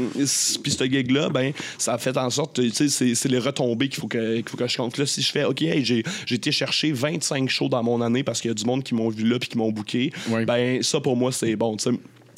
puis 0.63 0.71
ce 0.71 0.85
gig-là, 0.85 1.29
ben, 1.29 1.53
ça 1.79 1.95
a 1.95 1.99
fait 1.99 2.17
en 2.17 2.31
sorte, 2.31 2.55
tu 2.55 2.71
sais, 2.71 2.89
c'est, 2.89 3.15
c'est 3.15 3.29
les 3.29 3.39
retombées 3.39 3.89
qu'il 3.89 4.01
faut 4.01 4.09
que, 4.09 4.37
qu'il 4.37 4.49
faut 4.49 4.57
que 4.57 4.67
je 4.67 4.77
compte. 4.77 4.97
Là, 4.99 5.07
si 5.07 5.23
je 5.23 5.31
fais, 5.31 5.45
OK, 5.45 5.63
hey, 5.63 5.85
j'ai, 5.85 6.03
j'ai 6.27 6.37
été 6.37 6.53
chercher 6.53 6.93
25 6.93 7.49
shows 7.49 7.69
dans 7.69 7.83
mon 7.83 8.01
année 8.01 8.23
parce 8.23 8.41
qu'il 8.41 8.51
y 8.51 8.53
a 8.53 8.55
du 8.55 8.65
monde 8.65 8.83
qui 8.83 8.95
m'ont 8.95 9.09
vu 9.09 9.25
là 9.29 9.39
puis 9.39 9.49
qui 9.49 9.59
m'ont 9.59 9.71
booké, 9.73 10.13
Ouais. 10.31 10.45
ben, 10.45 10.83
ça 10.83 11.01
pour 11.01 11.17
moi, 11.17 11.33
c'est 11.33 11.57
bon. 11.57 11.77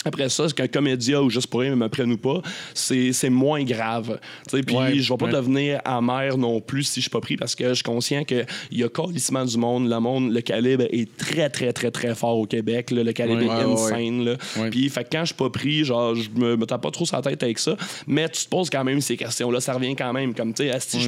Après 0.06 0.28
ça, 0.28 0.46
qu'un 0.54 0.68
comédia 0.68 1.22
ou 1.22 1.28
juste 1.30 1.48
pour 1.48 1.60
rien 1.60 1.74
me 1.76 1.88
prenne 1.88 2.12
ou 2.12 2.16
pas, 2.16 2.40
c'est 2.74 3.12
c'est 3.12 3.30
moins 3.30 3.62
grave. 3.64 4.18
Puis 4.50 4.76
Ouais, 4.76 4.94
je 4.98 5.12
vais 5.12 5.16
pas 5.16 5.26
ouais. 5.26 5.32
devenir 5.32 5.80
amer 5.84 6.38
non 6.38 6.60
plus 6.60 6.84
si 6.84 7.00
je 7.00 7.02
suis 7.02 7.10
pas 7.10 7.20
pris 7.20 7.36
parce 7.36 7.54
que 7.54 7.68
je 7.70 7.74
suis 7.74 7.82
conscient 7.82 8.24
qu'il 8.24 8.46
y 8.70 8.84
a 8.84 8.88
calissement 8.88 9.44
du 9.44 9.58
monde. 9.58 9.88
Le 9.88 9.98
monde, 10.00 10.32
le 10.32 10.40
calibre 10.40 10.84
est 10.90 11.14
très, 11.16 11.50
très, 11.50 11.72
très, 11.72 11.90
très 11.90 12.14
fort 12.14 12.38
au 12.38 12.46
Québec. 12.46 12.90
là. 12.90 13.02
Le 13.02 13.12
calibre 13.12 13.42
Ouais, 13.42 13.48
est 13.48 13.64
insane. 13.64 14.36
Puis 14.70 14.88
fait 14.88 15.06
quand 15.10 15.20
je 15.20 15.26
suis 15.26 15.34
pas 15.34 15.50
pris, 15.50 15.84
genre, 15.84 16.14
je 16.14 16.30
me, 16.30 16.56
me 16.56 16.66
tape 16.66 16.82
pas 16.82 16.90
trop 16.90 17.04
sur 17.04 17.16
la 17.16 17.22
tête 17.22 17.42
avec 17.42 17.58
ça. 17.58 17.76
Mais 18.06 18.28
tu 18.28 18.44
te 18.44 18.48
poses 18.48 18.70
quand 18.70 18.84
même 18.84 19.00
ces 19.00 19.16
questions-là. 19.16 19.60
Ça 19.60 19.72
revient 19.72 19.96
quand 19.96 20.12
même. 20.12 20.34
Comme, 20.34 20.54
tu 20.54 20.64
sais, 20.68 20.98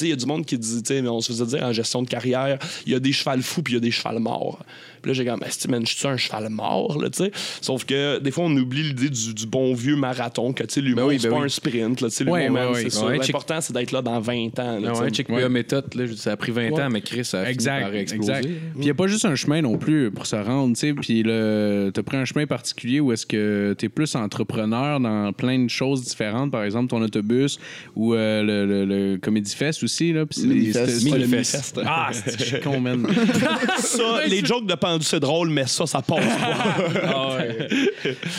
il 0.00 0.08
y 0.08 0.12
a 0.12 0.16
du 0.16 0.26
monde 0.26 0.46
qui 0.46 0.56
dit, 0.58 0.82
tu 0.82 0.94
sais, 0.94 1.06
on 1.06 1.20
se 1.20 1.32
faisait 1.32 1.46
dire 1.46 1.62
en 1.64 1.72
gestion 1.72 2.02
de 2.02 2.08
carrière, 2.08 2.58
il 2.86 2.92
y 2.92 2.94
a 2.94 3.00
des 3.00 3.12
chevals 3.12 3.42
fous 3.42 3.62
puis 3.62 3.74
il 3.74 3.76
y 3.76 3.78
a 3.78 3.80
des 3.80 3.90
chevals 3.90 4.18
morts. 4.20 4.58
Puis 5.02 5.10
là, 5.10 5.14
j'ai 5.14 5.24
comme, 5.24 5.40
man, 5.68 5.86
je 5.86 5.94
suis 5.96 6.08
un 6.08 6.16
cheval 6.16 6.48
mort, 6.50 6.98
là, 7.00 7.10
tu 7.10 7.24
sais. 7.24 7.32
Sauf 7.60 7.84
que 7.84 8.18
des 8.18 8.30
fois, 8.30 8.44
on 8.44 8.56
oublie 8.56 8.82
l'idée 8.84 9.10
du, 9.10 9.34
du 9.34 9.46
bon 9.46 9.74
vieux 9.74 9.96
marathon, 9.96 10.52
que, 10.52 10.62
tu 10.64 10.74
sais, 10.74 10.80
l'humour, 10.80 11.04
Ben 11.04 11.08
oui, 11.08 11.18
c'est 11.20 11.28
ben 11.28 11.34
pas 11.34 11.40
oui. 11.40 11.46
un 11.46 11.48
sprint, 11.48 12.00
là, 12.00 12.08
tu 12.08 12.14
sais, 12.14 12.24
Ouais, 12.24 12.48
ouais, 12.48 12.60
c'est 12.74 12.84
ouais. 12.84 12.90
ça. 12.90 13.06
Ouais, 13.06 13.16
check- 13.18 13.26
L'important, 13.28 13.60
c'est 13.60 13.72
d'être 13.72 13.92
là 13.92 14.00
dans 14.02 14.20
20 14.20 14.58
ans, 14.60 14.78
là, 14.80 14.92
tu 14.94 15.00
ouais, 15.02 15.10
check 15.10 15.28
méthode, 15.28 15.94
là, 15.94 16.04
ça 16.16 16.32
a 16.32 16.36
pris 16.36 16.52
20 16.52 16.72
ans, 16.78 16.88
mais 16.90 17.00
Chris, 17.00 17.24
ça 17.24 17.40
a 17.40 17.44
fini 17.46 17.56
par 17.64 17.84
Exact, 17.84 17.94
exploser. 17.94 18.32
exact. 18.32 18.42
Puis 18.48 18.54
il 18.76 18.84
n'y 18.84 18.90
a 18.90 18.94
pas 18.94 19.06
juste 19.06 19.24
un 19.24 19.34
chemin 19.34 19.60
non 19.62 19.76
plus 19.78 20.10
pour 20.10 20.26
se 20.26 20.36
rendre, 20.36 20.74
tu 20.74 20.80
sais. 20.80 20.94
Puis 20.94 21.22
le- 21.22 21.90
t'as 21.92 22.02
pris 22.02 22.16
un 22.16 22.24
chemin 22.24 22.46
particulier 22.46 23.00
où 23.00 23.12
est-ce 23.12 23.26
que 23.26 23.74
t'es 23.78 23.88
plus 23.88 24.14
entrepreneur 24.14 25.00
dans 25.00 25.32
plein 25.32 25.58
de 25.58 25.68
choses 25.68 26.02
différentes, 26.04 26.50
par 26.50 26.62
exemple 26.64 26.88
ton 26.90 27.02
autobus 27.02 27.58
ou 27.96 28.14
euh, 28.14 28.42
le, 28.42 28.66
le, 28.66 28.84
le 29.12 29.16
Comedy 29.18 29.54
Fest 29.54 29.82
aussi, 29.82 30.12
là. 30.12 30.26
Puis 30.26 30.40
c'est. 30.74 31.82
Ah, 31.84 32.10
c'est- 32.12 32.38
je 32.38 32.44
suis 32.44 32.60
con, 32.60 32.80
man. 32.80 33.06
Ça, 33.78 34.24
les 34.26 34.44
jokes 34.44 34.66
de 34.66 34.74
c'est 35.00 35.20
drôle, 35.20 35.50
mais 35.50 35.66
ça, 35.66 35.86
ça 35.86 36.02
passe 36.02 36.18
pas. 36.18 36.82
Ah 37.14 37.38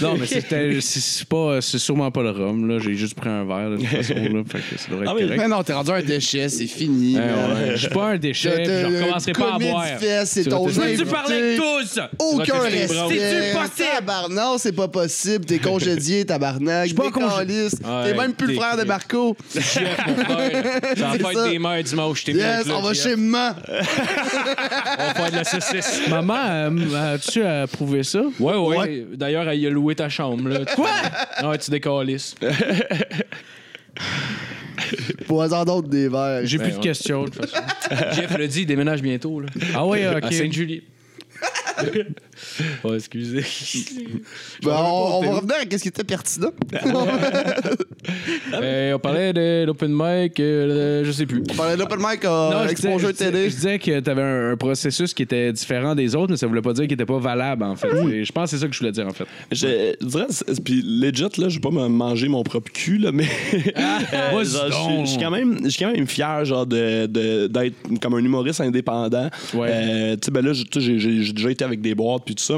non, 0.01 0.16
mais 0.20 0.26
c'était- 0.26 0.80
c'est 0.82 0.99
c'est 0.99 1.28
pas, 1.28 1.60
c'est 1.62 1.78
sûrement 1.80 2.12
pas 2.12 2.22
le 2.22 2.32
rhum, 2.32 2.68
là. 2.68 2.80
J'ai 2.80 2.95
juste 2.95 3.16
pris 3.16 3.30
un 3.30 3.45
verre, 3.45 3.72
de 3.72 3.78
toute 3.78 3.88
façon, 3.88 4.14
là. 4.16 4.41
Fait 4.47 4.60
que 4.60 4.78
ça 4.80 4.89
devrait 4.91 5.06
être 5.06 5.12
Ah 5.16 5.20
correct. 5.22 5.38
Mais 5.38 5.47
non, 5.47 5.64
t'es 5.64 5.74
rendu 5.74 5.91
un 5.91 6.01
déchet, 6.01 6.49
c'est 6.49 6.68
fini. 6.68 7.16
Ouais, 7.16 7.22
man. 7.22 7.54
ouais. 7.54 7.72
Je 7.76 7.78
suis 7.78 7.88
pas 7.89 8.08
un 8.10 8.18
déchet, 8.18 8.51
puis 8.64 8.66
je 8.66 8.86
recommencerai 8.97 9.32
pas 9.34 9.54
à 9.56 9.60
boire. 9.60 9.86
C'est 10.26 10.43
Tu 10.43 10.49
vas 10.49 10.56
ton 10.58 10.66
te- 10.68 10.80
invité. 10.82 10.97
Tu 10.97 11.06
parlais 11.06 11.56
de 11.56 11.58
tous! 11.58 11.99
Aucun 12.20 12.60
respect. 12.60 12.88
C'est-tu 13.10 13.58
possible? 13.58 13.89
Tabarnak, 13.97 14.60
c'est 14.60 14.72
pas 14.76 14.88
possible. 14.88 15.45
T'es 15.45 15.60
congédié, 15.60 16.26
tabarnak. 16.26 16.88
suis 16.88 16.95
pas. 16.95 17.04
Ouais, 17.04 18.04
T'es 18.06 18.14
même 18.18 18.34
plus 18.34 18.47
le 18.47 18.54
t'es- 18.54 18.60
frère 18.60 18.78
de 18.78 18.84
Marco. 18.84 19.36
Chef, 19.54 19.97
mon 20.08 20.16
frère. 20.26 20.64
Ça 20.97 21.08
va 21.08 21.12
C'est 21.14 21.20
faire 21.20 21.32
ça. 21.34 21.49
des 21.49 21.60
mères 21.60 21.84
dimanche, 21.84 22.24
t'es 22.24 22.32
Yes, 22.34 22.66
on 22.70 22.82
va 22.82 22.93
chez 22.93 23.16
maman. 23.16 23.56
On 23.68 25.04
va 25.08 25.14
faire 25.14 25.32
de 25.32 25.36
la 25.38 25.43
saucisse. 25.43 26.01
Maman, 26.10 26.34
euh, 26.50 27.16
as-tu 27.16 27.44
approuvé 27.44 28.04
ça? 28.04 28.22
Ouais, 28.39 28.56
ouais. 28.56 29.06
D'ailleurs, 29.14 29.52
il 29.54 29.66
a 29.66 29.70
loué 29.70 29.96
ta 29.96 30.10
chambre. 30.10 30.50
Là. 30.50 30.66
Quoi? 30.76 30.89
Ouais, 31.44 31.58
tu 31.58 31.72
décalisses. 31.72 32.36
Poison 35.28 35.64
d'autres 35.64 35.88
des 35.88 36.10
verres. 36.10 36.41
J'ai 36.46 36.58
Ben 36.58 36.66
plus 36.66 36.72
de 36.74 36.78
ouais. 36.78 36.84
questions, 36.84 37.24
de 37.26 37.30
toute 37.30 37.46
façon. 37.46 37.64
Jeff 38.16 38.38
l'a 38.38 38.48
dit, 38.48 38.62
il 38.62 38.66
déménage 38.66 39.02
bientôt. 39.02 39.39
Là. 39.39 39.48
Ah 39.74 39.86
oui, 39.86 40.04
À 40.04 40.18
ok. 40.18 40.32
Sainte-Julie. 40.32 40.84
oh, 42.84 42.94
excusez. 42.96 43.44
Ben, 44.64 44.72
on, 44.76 45.20
on 45.20 45.22
va 45.22 45.36
revenir 45.38 45.56
à 45.56 45.78
ce 45.78 45.82
qui 45.82 45.88
était 45.89 46.04
pertinent. 46.04 46.52
Euh, 48.54 48.94
on 48.94 49.00
parlait 49.00 49.34
de 49.34 49.66
l'open 49.66 49.91
mic, 49.94 50.39
euh, 50.39 51.04
je 51.06 51.12
sais 51.12 51.26
plus. 51.26 51.44
On 51.52 51.56
parlait 51.56 51.76
de 51.76 51.80
l'open 51.80 52.00
mic 52.00 52.26
à 52.26 52.28
Non, 52.30 52.52
je 52.68 52.74
disais, 52.76 52.89
Exposure 52.89 53.00
je 53.10 53.14
disais- 53.14 53.32
Télé. 53.32 53.50
je 53.50 53.56
disais 53.56 53.80
que 53.80 54.00
tu 54.00 54.10
avais 54.10 54.22
un, 54.22 54.52
un 54.52 54.58
processus 54.58 55.14
qui 55.14 55.24
était 55.24 55.52
différent 55.54 55.96
des 55.96 56.16
autres, 56.16 56.32
mais 56.32 56.38
ça 56.38 56.48
voulait 56.48 56.62
pas 56.62 56.74
dire 56.74 56.84
qu'il 56.84 56.94
était 56.94 57.06
pas 57.06 57.20
valable, 57.20 57.64
en 57.64 57.76
fait. 57.76 57.88
Et 58.12 58.26
Je 58.26 58.32
pense 58.32 58.52
que 58.52 58.58
c'est 58.58 58.62
ça 58.62 58.68
que 58.68 58.74
je 58.74 58.80
voulais 58.80 58.91
dire, 58.91 59.08
en 59.08 59.14
fait. 59.14 59.26
Je 59.52 59.96
dirais, 60.06 60.26
c'est- 60.30 60.62
puis 60.64 60.82
legit, 60.84 61.24
là, 61.38 61.50
je 61.50 61.56
vais 61.56 61.60
pas 61.62 61.72
me 61.72 61.88
manger 61.88 62.28
mon 62.28 62.44
propre 62.44 62.72
cul, 62.72 62.98
là, 62.98 63.12
mais. 63.12 63.28
euh, 63.54 64.30
vas-y 64.34 64.46
genre, 64.72 64.91
je 65.04 65.06
suis- 65.08 65.16
je 65.16 65.20
quand 65.24 65.32
même, 65.32 65.60
je 65.64 65.70
suis 65.70 65.84
quand 65.86 65.91
même 65.91 66.08
fier, 66.08 66.46
genre, 66.46 66.66
de, 66.66 67.06
de- 67.08 67.48
d'être 67.48 67.76
comme 68.02 68.14
un 68.16 68.20
humoriste 68.24 68.62
indépendant. 68.62 69.30
Ouais. 69.54 69.68
Euh, 69.72 70.14
tu 70.16 70.26
sais, 70.26 70.32
ben 70.32 70.46
là, 70.46 70.54
j'ai- 70.54 70.66
tu 70.66 70.80
sais, 70.80 70.86
j'ai, 70.86 71.00
j'ai- 71.00 71.24
j'ai 71.24 71.34
déjà 71.34 71.52
été 71.52 71.64
avec 71.64 71.82
des 71.82 71.96
boîtes, 71.96 72.24
puis 72.26 72.33
tout 72.36 72.44
ça. 72.44 72.58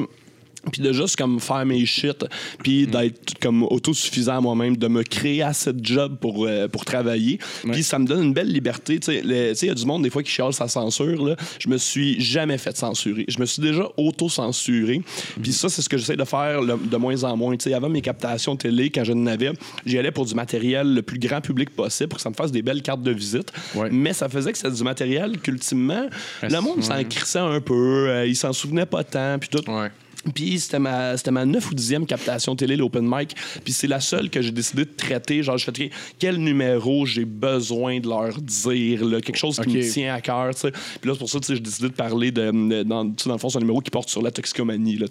Puis 0.71 0.81
de 0.81 0.91
juste 0.91 1.15
comme 1.15 1.39
faire 1.39 1.65
mes 1.65 1.85
shit, 1.85 2.23
Mm. 2.23 2.27
puis 2.63 2.87
d'être 2.87 3.39
comme 3.39 3.63
autosuffisant 3.63 4.37
à 4.37 4.41
moi-même, 4.41 4.77
de 4.77 4.87
me 4.87 5.03
créer 5.03 5.41
assez 5.43 5.73
de 5.73 5.83
job 5.85 6.17
pour, 6.19 6.45
euh, 6.45 6.67
pour 6.67 6.85
travailler. 6.85 7.39
Puis 7.71 7.83
ça 7.83 7.99
me 7.99 8.05
donne 8.05 8.23
une 8.25 8.33
belle 8.33 8.51
liberté. 8.51 8.99
Tu 8.99 9.05
sais, 9.05 9.21
il 9.25 9.67
y 9.67 9.69
a 9.69 9.73
du 9.73 9.85
monde 9.85 10.03
des 10.03 10.09
fois 10.09 10.23
qui 10.23 10.31
chiale 10.31 10.53
sa 10.53 10.67
censure. 10.67 11.25
Là. 11.25 11.35
Je 11.59 11.69
me 11.69 11.77
suis 11.77 12.19
jamais 12.21 12.57
fait 12.57 12.75
censurer. 12.75 13.25
Je 13.27 13.39
me 13.39 13.45
suis 13.45 13.61
déjà 13.61 13.87
auto-censuré. 14.29 15.01
Puis 15.41 15.53
ça, 15.53 15.69
c'est 15.69 15.81
ce 15.81 15.89
que 15.89 15.97
j'essaie 15.97 16.15
de 16.17 16.23
faire 16.23 16.61
le- 16.61 16.77
de 16.77 16.97
moins 16.97 17.23
en 17.23 17.37
moins. 17.37 17.55
Tu 17.57 17.69
sais, 17.69 17.73
avant 17.73 17.89
mes 17.89 18.01
captations 18.01 18.55
télé, 18.55 18.89
quand 18.89 19.03
je 19.03 19.13
n'avais, 19.13 19.51
j'y 19.85 19.97
allais 19.97 20.11
pour 20.11 20.25
du 20.25 20.33
matériel 20.35 20.93
le 20.93 21.01
plus 21.01 21.19
grand 21.19 21.41
public 21.41 21.69
possible 21.69 22.09
pour 22.09 22.17
que 22.17 22.23
ça 22.23 22.29
me 22.29 22.35
fasse 22.35 22.51
des 22.51 22.61
belles 22.61 22.81
cartes 22.81 23.03
de 23.03 23.11
visite. 23.11 23.51
Ouais. 23.75 23.89
Mais 23.91 24.13
ça 24.13 24.29
faisait 24.29 24.51
que 24.51 24.57
c'était 24.57 24.73
du 24.75 24.83
matériel 24.83 25.37
qu'ultimement, 25.39 26.07
le 26.41 26.59
monde 26.59 26.83
s'en 26.83 27.03
crissait 27.03 27.39
un 27.39 27.61
peu. 27.61 28.09
euh, 28.09 28.25
il 28.27 28.35
s'en 28.35 28.53
souvenait 28.53 28.85
pas 28.85 29.03
tant. 29.03 29.37
Puis 29.39 29.49
tout. 29.49 29.69
Ouais. 29.69 29.89
Puis 30.33 30.59
c'était 30.59 30.79
ma, 30.79 31.17
c'était 31.17 31.31
ma 31.31 31.45
9 31.45 31.71
ou 31.71 31.75
10e 31.75 32.05
captation 32.05 32.55
télé, 32.55 32.75
l'open 32.75 33.05
mic. 33.07 33.35
Puis 33.63 33.73
c'est 33.73 33.87
la 33.87 33.99
seule 33.99 34.29
que 34.29 34.41
j'ai 34.41 34.51
décidé 34.51 34.85
de 34.85 34.89
traiter. 34.95 35.43
Genre, 35.43 35.57
je 35.57 35.65
fais 35.65 35.89
quel 36.19 36.37
numéro 36.37 37.05
j'ai 37.05 37.25
besoin 37.25 37.99
de 37.99 38.07
leur 38.07 38.39
dire, 38.41 39.05
là, 39.05 39.21
quelque 39.21 39.37
chose 39.37 39.59
qui 39.59 39.69
me 39.69 39.91
tient 39.91 40.13
à 40.15 40.21
cœur. 40.21 40.51
Puis 40.55 40.71
là, 41.03 41.13
c'est 41.13 41.19
pour 41.19 41.29
ça 41.29 41.39
que 41.39 41.53
j'ai 41.53 41.59
décidé 41.59 41.89
de 41.89 41.93
parler 41.93 42.31
de. 42.31 42.51
de- 42.51 42.83
dans, 42.83 43.05
dans 43.05 43.33
le 43.33 43.37
fond, 43.37 43.49
c'est 43.49 43.57
un 43.57 43.61
numéro 43.61 43.81
qui 43.81 43.91
porte 43.91 44.09
sur 44.09 44.21
la 44.21 44.31
toxicomanie. 44.31 44.97
Là. 44.97 45.05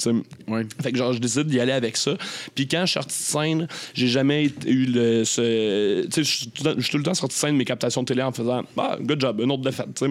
Ouais. 0.49 0.63
Fait 0.83 0.91
que 0.93 0.99
genre, 0.99 1.13
je 1.13 1.19
décide 1.19 1.47
d'y 1.47 1.61
aller 1.61 1.73
avec 1.73 1.97
ça. 1.97 2.17
Puis 2.55 2.67
quand 2.67 2.81
je 2.87 2.93
suis 2.93 2.95
sorti 3.01 3.09
de 3.09 3.13
scène, 3.23 3.69
j'ai 3.95 4.09
jamais 4.09 4.51
eu 4.67 4.87
le. 4.87 5.25
ce- 5.25 6.03
Tu 6.07 6.11
sais, 6.13 6.25
je 6.25 6.31
suis 6.31 6.91
tout 6.91 6.97
le 6.99 7.03
temps- 7.03 7.15
sorti 7.15 7.35
de 7.37 7.39
scène 7.41 7.53
de 7.53 7.59
mes 7.59 7.65
captations 7.65 8.03
de 8.03 8.07
télé 8.07 8.23
en 8.23 8.33
faisant 8.33 8.63
Ah, 8.77 8.97
good 9.01 9.21
job, 9.21 9.41
une 9.41 9.51
autre 9.53 9.63
défaite. 9.63 9.89
sais. 9.99 10.07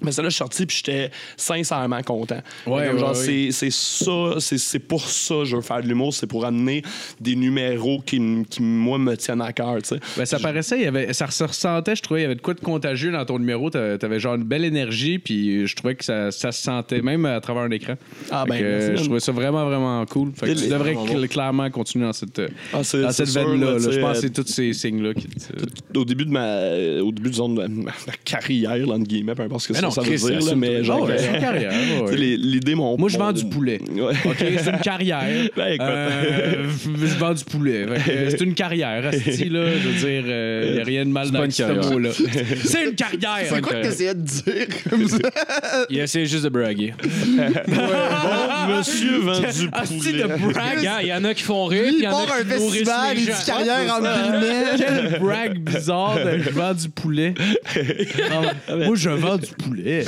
Mais 0.00 0.12
ça, 0.12 0.22
là, 0.22 0.28
je 0.28 0.34
suis 0.34 0.38
sorti, 0.38 0.64
puis 0.64 0.76
j'étais 0.76 1.10
sincèrement 1.36 2.00
content. 2.02 2.40
Ouais, 2.66 2.96
genre, 2.98 3.16
c'est- 3.16 3.50
c'est 3.50 3.72
ça 3.72 4.12
C'est 4.38 4.78
pour 4.78 5.02
ça 5.08 5.34
que 5.36 5.44
je 5.44 5.56
veux 5.56 5.62
faire 5.62 5.82
de 5.82 5.88
l'humour, 5.88 6.12
c'est 6.14 6.26
pour 6.26 6.44
amener 6.44 6.82
des 7.20 7.36
numéros 7.36 8.00
qui, 8.04 8.20
qui 8.48 8.62
moi, 8.62 8.98
me 8.98 9.16
tiennent 9.16 9.40
à 9.42 9.52
cœur, 9.52 9.76
tu. 9.82 9.94
Ben, 10.16 10.24
ça 10.24 10.38
paraissait, 10.38 10.76
il 10.78 10.82
y 10.84 10.86
avait, 10.86 11.12
ça 11.12 11.30
se 11.30 11.44
ressentait, 11.44 11.96
je 11.96 12.02
trouvais, 12.02 12.20
il 12.20 12.22
y 12.22 12.26
avait 12.26 12.34
de 12.34 12.40
quoi 12.40 12.54
de 12.54 12.60
contagieux 12.60 13.12
dans 13.12 13.24
ton 13.24 13.38
numéro. 13.38 13.70
T'a- 13.70 13.98
T'avais 13.98 14.20
genre 14.20 14.34
une 14.34 14.44
belle 14.44 14.64
énergie, 14.64 15.18
puis 15.18 15.66
je 15.66 15.74
trouvais 15.76 15.94
que 15.94 16.04
ça, 16.04 16.30
ça 16.30 16.52
se 16.52 16.62
sentait 16.62 17.00
même 17.02 17.24
à 17.26 17.40
travers 17.40 17.62
un 17.62 17.70
écran. 17.70 17.94
Ah, 18.30 18.44
ben, 18.48 18.58
que, 18.58 18.96
je 18.96 19.02
trouvais 19.04 19.20
ça 19.20 19.32
vraiment, 19.32 19.64
vraiment 19.66 20.04
cool. 20.06 20.32
Fait 20.34 20.46
que 20.46 20.52
tu 20.60 20.68
devrais 20.68 20.94
cl- 20.94 21.28
clairement 21.28 21.70
continuer 21.70 22.04
dans 22.06 22.12
cette, 22.12 22.40
Ah, 22.72 22.78
dans 22.78 22.82
cette 22.84 23.26
sûr, 23.28 23.48
veine-là. 23.48 23.72
là, 23.72 23.76
tu 23.78 23.92
Je 23.92 24.00
pense 24.00 24.12
que 24.12 24.16
euh, 24.18 24.20
c'est 24.20 24.30
tous 24.32 24.46
ces 24.52 24.72
signes-là 24.72 25.14
qui. 25.14 25.26
te- 25.28 25.98
au 25.98 26.04
début 26.04 26.24
de 26.26 26.30
ma 26.30 27.00
au 27.02 27.12
début 27.12 27.30
disons, 27.30 27.48
de 27.48 27.66
ma, 27.66 27.92
carrière 28.24 28.76
là, 28.76 28.94
entre 28.94 29.04
guillemets 29.06 29.34
peu 29.34 29.42
importe 29.42 29.62
ce 29.62 29.68
que 29.68 29.72
Mais 29.74 29.78
ça, 29.80 29.86
non, 29.86 29.90
ça 29.90 30.02
veut 30.02 30.14
dire 30.16 30.40
là, 30.46 30.54
mais 30.54 30.84
genre 30.84 31.00
Oh, 31.02 31.06
ouais, 31.06 31.16
euh, 31.18 31.40
carrière. 31.40 31.72
ouais, 32.04 32.10
tu 32.10 32.16
l'idée 32.36 32.74
mon 32.74 32.96
Moi, 32.98 33.08
je 33.08 33.18
vends 33.18 33.32
du 33.32 33.44
poulet. 33.46 33.80
Ouais. 34.06 34.14
OK, 34.24 34.36
c'est 34.38 34.70
une 34.70 34.78
carrière. 34.82 35.22
Ben, 35.56 35.66
écoute. 35.68 35.86
Euh, 35.88 36.64
je 36.86 37.18
vends 37.18 37.34
du 37.34 37.44
poulet. 37.44 37.86
Euh, 37.88 38.28
C'est 38.30 38.40
une 38.42 38.54
carrière, 38.54 39.06
asti, 39.06 39.48
là. 39.48 39.66
Je 39.82 39.88
veux 39.88 39.94
dire, 39.98 40.24
il 40.66 40.72
n'y 40.74 40.80
a 40.80 40.84
rien 40.84 41.04
de 41.04 41.10
mal 41.10 41.30
dans 41.30 41.50
ce 41.50 41.90
mot-là. 41.90 42.10
C'est 42.64 42.84
une 42.84 42.94
carrière. 42.94 43.46
C'est 43.48 43.60
quoi 43.60 43.72
que 43.74 43.82
t'essayais 43.82 44.14
de 44.14 44.20
dire 44.22 44.66
comme 44.88 45.08
ça? 45.08 45.18
Il 45.90 45.98
essaie 45.98 46.26
juste 46.26 46.44
de 46.44 46.48
braguer. 46.48 46.94
Bon, 47.66 48.76
monsieur 48.78 49.18
vend 49.18 49.40
du 49.40 49.68
Asti 49.72 49.98
poulet. 49.98 50.22
de 50.22 50.26
brag. 50.52 50.78
Regarde, 50.78 51.02
il 51.02 51.08
y 51.08 51.12
en 51.14 51.24
a 51.24 51.34
qui 51.34 51.42
font 51.42 51.64
rire, 51.66 51.84
il 51.88 51.94
il 51.98 52.02
y 52.02 52.08
en 52.08 52.10
a 52.10 52.26
part 52.26 52.36
un 52.40 52.44
festival, 52.44 53.16
il 53.16 53.24
dit 53.26 53.30
carrière 53.46 53.94
en 53.94 54.00
guillemets. 54.00 54.64
Quel 54.78 55.20
brag 55.20 55.58
bizarre 55.58 56.16
de 56.24 56.38
je 56.38 56.50
vends 56.50 56.74
du 56.74 56.88
poulet. 56.88 57.34
Moi, 58.68 58.94
je 58.94 59.10
vends 59.10 59.36
du 59.38 59.46
poulet. 59.46 60.04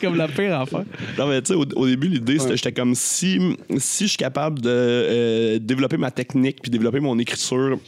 Comme 0.00 0.16
la 0.16 0.28
pire 0.28 0.60
affaire. 0.60 0.84
Non, 1.18 1.26
mais 1.26 1.40
tu 1.42 1.48
sais, 1.48 1.54
au, 1.54 1.64
au 1.76 1.86
début, 1.90 2.08
l'idée, 2.08 2.38
c'était 2.38 2.56
j'étais 2.56 2.72
comme 2.72 2.94
si, 2.94 3.56
si 3.78 4.04
je 4.04 4.08
suis 4.08 4.16
capable 4.16 4.60
de 4.60 4.68
euh, 4.70 5.58
développer 5.58 5.96
ma 5.96 6.10
technique 6.10 6.60
puis 6.62 6.70
développer 6.70 7.00
mon 7.00 7.18
écriture. 7.18 7.78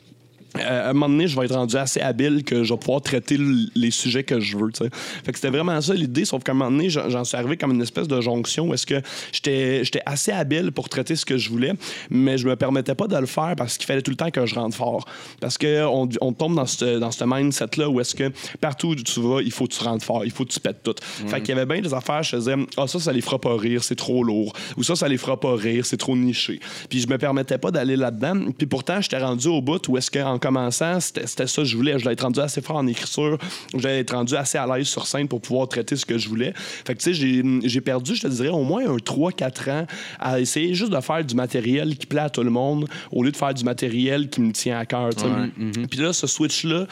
Euh, 0.58 0.86
à 0.86 0.90
un 0.90 0.92
moment 0.92 1.08
donné, 1.08 1.28
je 1.28 1.38
vais 1.38 1.46
être 1.46 1.54
rendu 1.54 1.76
assez 1.76 2.00
habile 2.00 2.44
que 2.44 2.64
je 2.64 2.72
vais 2.72 2.78
pouvoir 2.78 3.00
traiter 3.02 3.38
les 3.74 3.90
sujets 3.90 4.24
que 4.24 4.40
je 4.40 4.56
veux. 4.56 4.70
tu 4.70 4.84
sais. 4.84 4.90
Fait 5.24 5.32
que 5.32 5.38
c'était 5.38 5.50
vraiment 5.50 5.80
ça 5.80 5.94
l'idée, 5.94 6.24
sauf 6.24 6.42
qu'à 6.42 6.52
un 6.52 6.54
moment 6.54 6.70
donné, 6.70 6.90
j'en 6.90 7.24
suis 7.24 7.36
arrivé 7.36 7.56
comme 7.56 7.72
une 7.72 7.82
espèce 7.82 8.08
de 8.08 8.20
jonction 8.20 8.68
où 8.68 8.74
est-ce 8.74 8.86
que 8.86 9.00
j'étais 9.32 10.02
assez 10.06 10.32
habile 10.32 10.72
pour 10.72 10.88
traiter 10.88 11.16
ce 11.16 11.24
que 11.24 11.38
je 11.38 11.48
voulais, 11.48 11.72
mais 12.10 12.38
je 12.38 12.46
me 12.46 12.56
permettais 12.56 12.94
pas 12.94 13.06
de 13.06 13.16
le 13.16 13.26
faire 13.26 13.54
parce 13.56 13.78
qu'il 13.78 13.86
fallait 13.86 14.02
tout 14.02 14.10
le 14.10 14.16
temps 14.16 14.30
que 14.30 14.46
je 14.46 14.54
rentre 14.54 14.76
fort. 14.76 15.06
Parce 15.40 15.58
qu'on 15.58 16.08
on 16.20 16.32
tombe 16.32 16.54
dans 16.54 16.66
ce 16.66 16.98
dans 16.98 17.10
mindset-là 17.26 17.88
où 17.88 18.00
est-ce 18.00 18.14
que 18.14 18.30
partout 18.60 18.88
où 18.88 18.94
tu 18.94 19.20
vas, 19.20 19.40
il 19.40 19.52
faut 19.52 19.66
que 19.66 19.72
tu 19.72 19.82
rentres 19.82 20.04
fort, 20.04 20.24
il 20.24 20.30
faut 20.30 20.44
que 20.44 20.50
tu 20.50 20.60
pètes 20.60 20.82
tout. 20.82 20.94
Fait 21.26 21.40
qu'il 21.40 21.50
y 21.50 21.52
avait 21.58 21.66
bien 21.66 21.80
des 21.80 21.94
affaires, 21.94 22.22
je 22.22 22.36
faisais, 22.36 22.54
ah, 22.76 22.86
ça, 22.86 22.98
ça 22.98 23.12
les 23.12 23.20
fera 23.20 23.40
pas 23.40 23.56
rire, 23.56 23.82
c'est 23.84 23.96
trop 23.96 24.22
lourd. 24.22 24.52
Ou 24.76 24.82
ça, 24.82 24.96
ça 24.96 25.08
les 25.08 25.18
fera 25.18 25.38
pas 25.38 25.54
rire, 25.54 25.86
c'est 25.86 25.96
trop 25.96 26.16
niché. 26.16 26.60
Puis 26.88 27.00
je 27.00 27.08
me 27.08 27.18
permettais 27.18 27.58
pas 27.58 27.70
d'aller 27.70 27.96
là-dedans. 27.96 28.52
Puis 28.56 28.66
pourtant, 28.66 29.00
j'étais 29.00 29.18
rendu 29.18 29.48
au 29.48 29.62
bout 29.62 29.86
où 29.88 29.96
est-ce 29.96 30.10
qu'en 30.10 30.38
commençant, 30.42 30.98
c'était 31.00 31.46
ça 31.46 31.62
que 31.62 31.64
je 31.64 31.76
voulais. 31.76 31.92
Je 31.92 31.98
voulais 32.02 32.12
être 32.14 32.22
rendu 32.22 32.40
assez 32.40 32.60
fort 32.60 32.76
en 32.76 32.86
écriture. 32.86 33.38
Je 33.72 33.78
voulais 33.78 34.00
être 34.00 34.14
rendu 34.14 34.34
assez 34.34 34.58
à 34.58 34.66
l'aise 34.66 34.86
sur 34.88 35.06
scène 35.06 35.28
pour 35.28 35.40
pouvoir 35.40 35.68
traiter 35.68 35.96
ce 35.96 36.04
que 36.04 36.18
je 36.18 36.28
voulais. 36.28 36.52
Fait 36.56 36.94
que 36.94 37.00
tu 37.00 37.14
sais, 37.14 37.62
j'ai- 37.62 37.80
perdu, 37.82 38.14
je 38.14 38.22
te 38.22 38.26
dirais, 38.28 38.48
au 38.48 38.62
moins 38.62 38.86
un 38.88 38.96
3-4 38.96 39.68
ans 39.70 39.86
à 40.20 40.38
essayer 40.40 40.72
juste 40.74 40.92
de 40.92 41.00
faire 41.00 41.24
du 41.24 41.34
matériel 41.34 41.96
qui 41.96 42.06
plaît 42.06 42.20
à 42.20 42.30
tout 42.30 42.42
le 42.44 42.50
monde 42.50 42.88
au 43.10 43.22
lieu 43.24 43.30
de 43.32 43.36
faire 43.36 43.52
du 43.54 43.64
matériel 43.64 44.28
qui 44.30 44.40
me 44.40 44.52
tient 44.52 44.78
à 44.78 44.86
cœur. 44.86 45.10
sais. 45.16 45.26
Puis 45.90 45.98
là, 46.00 46.12
ce 46.12 46.26
switch-là, 46.26 46.86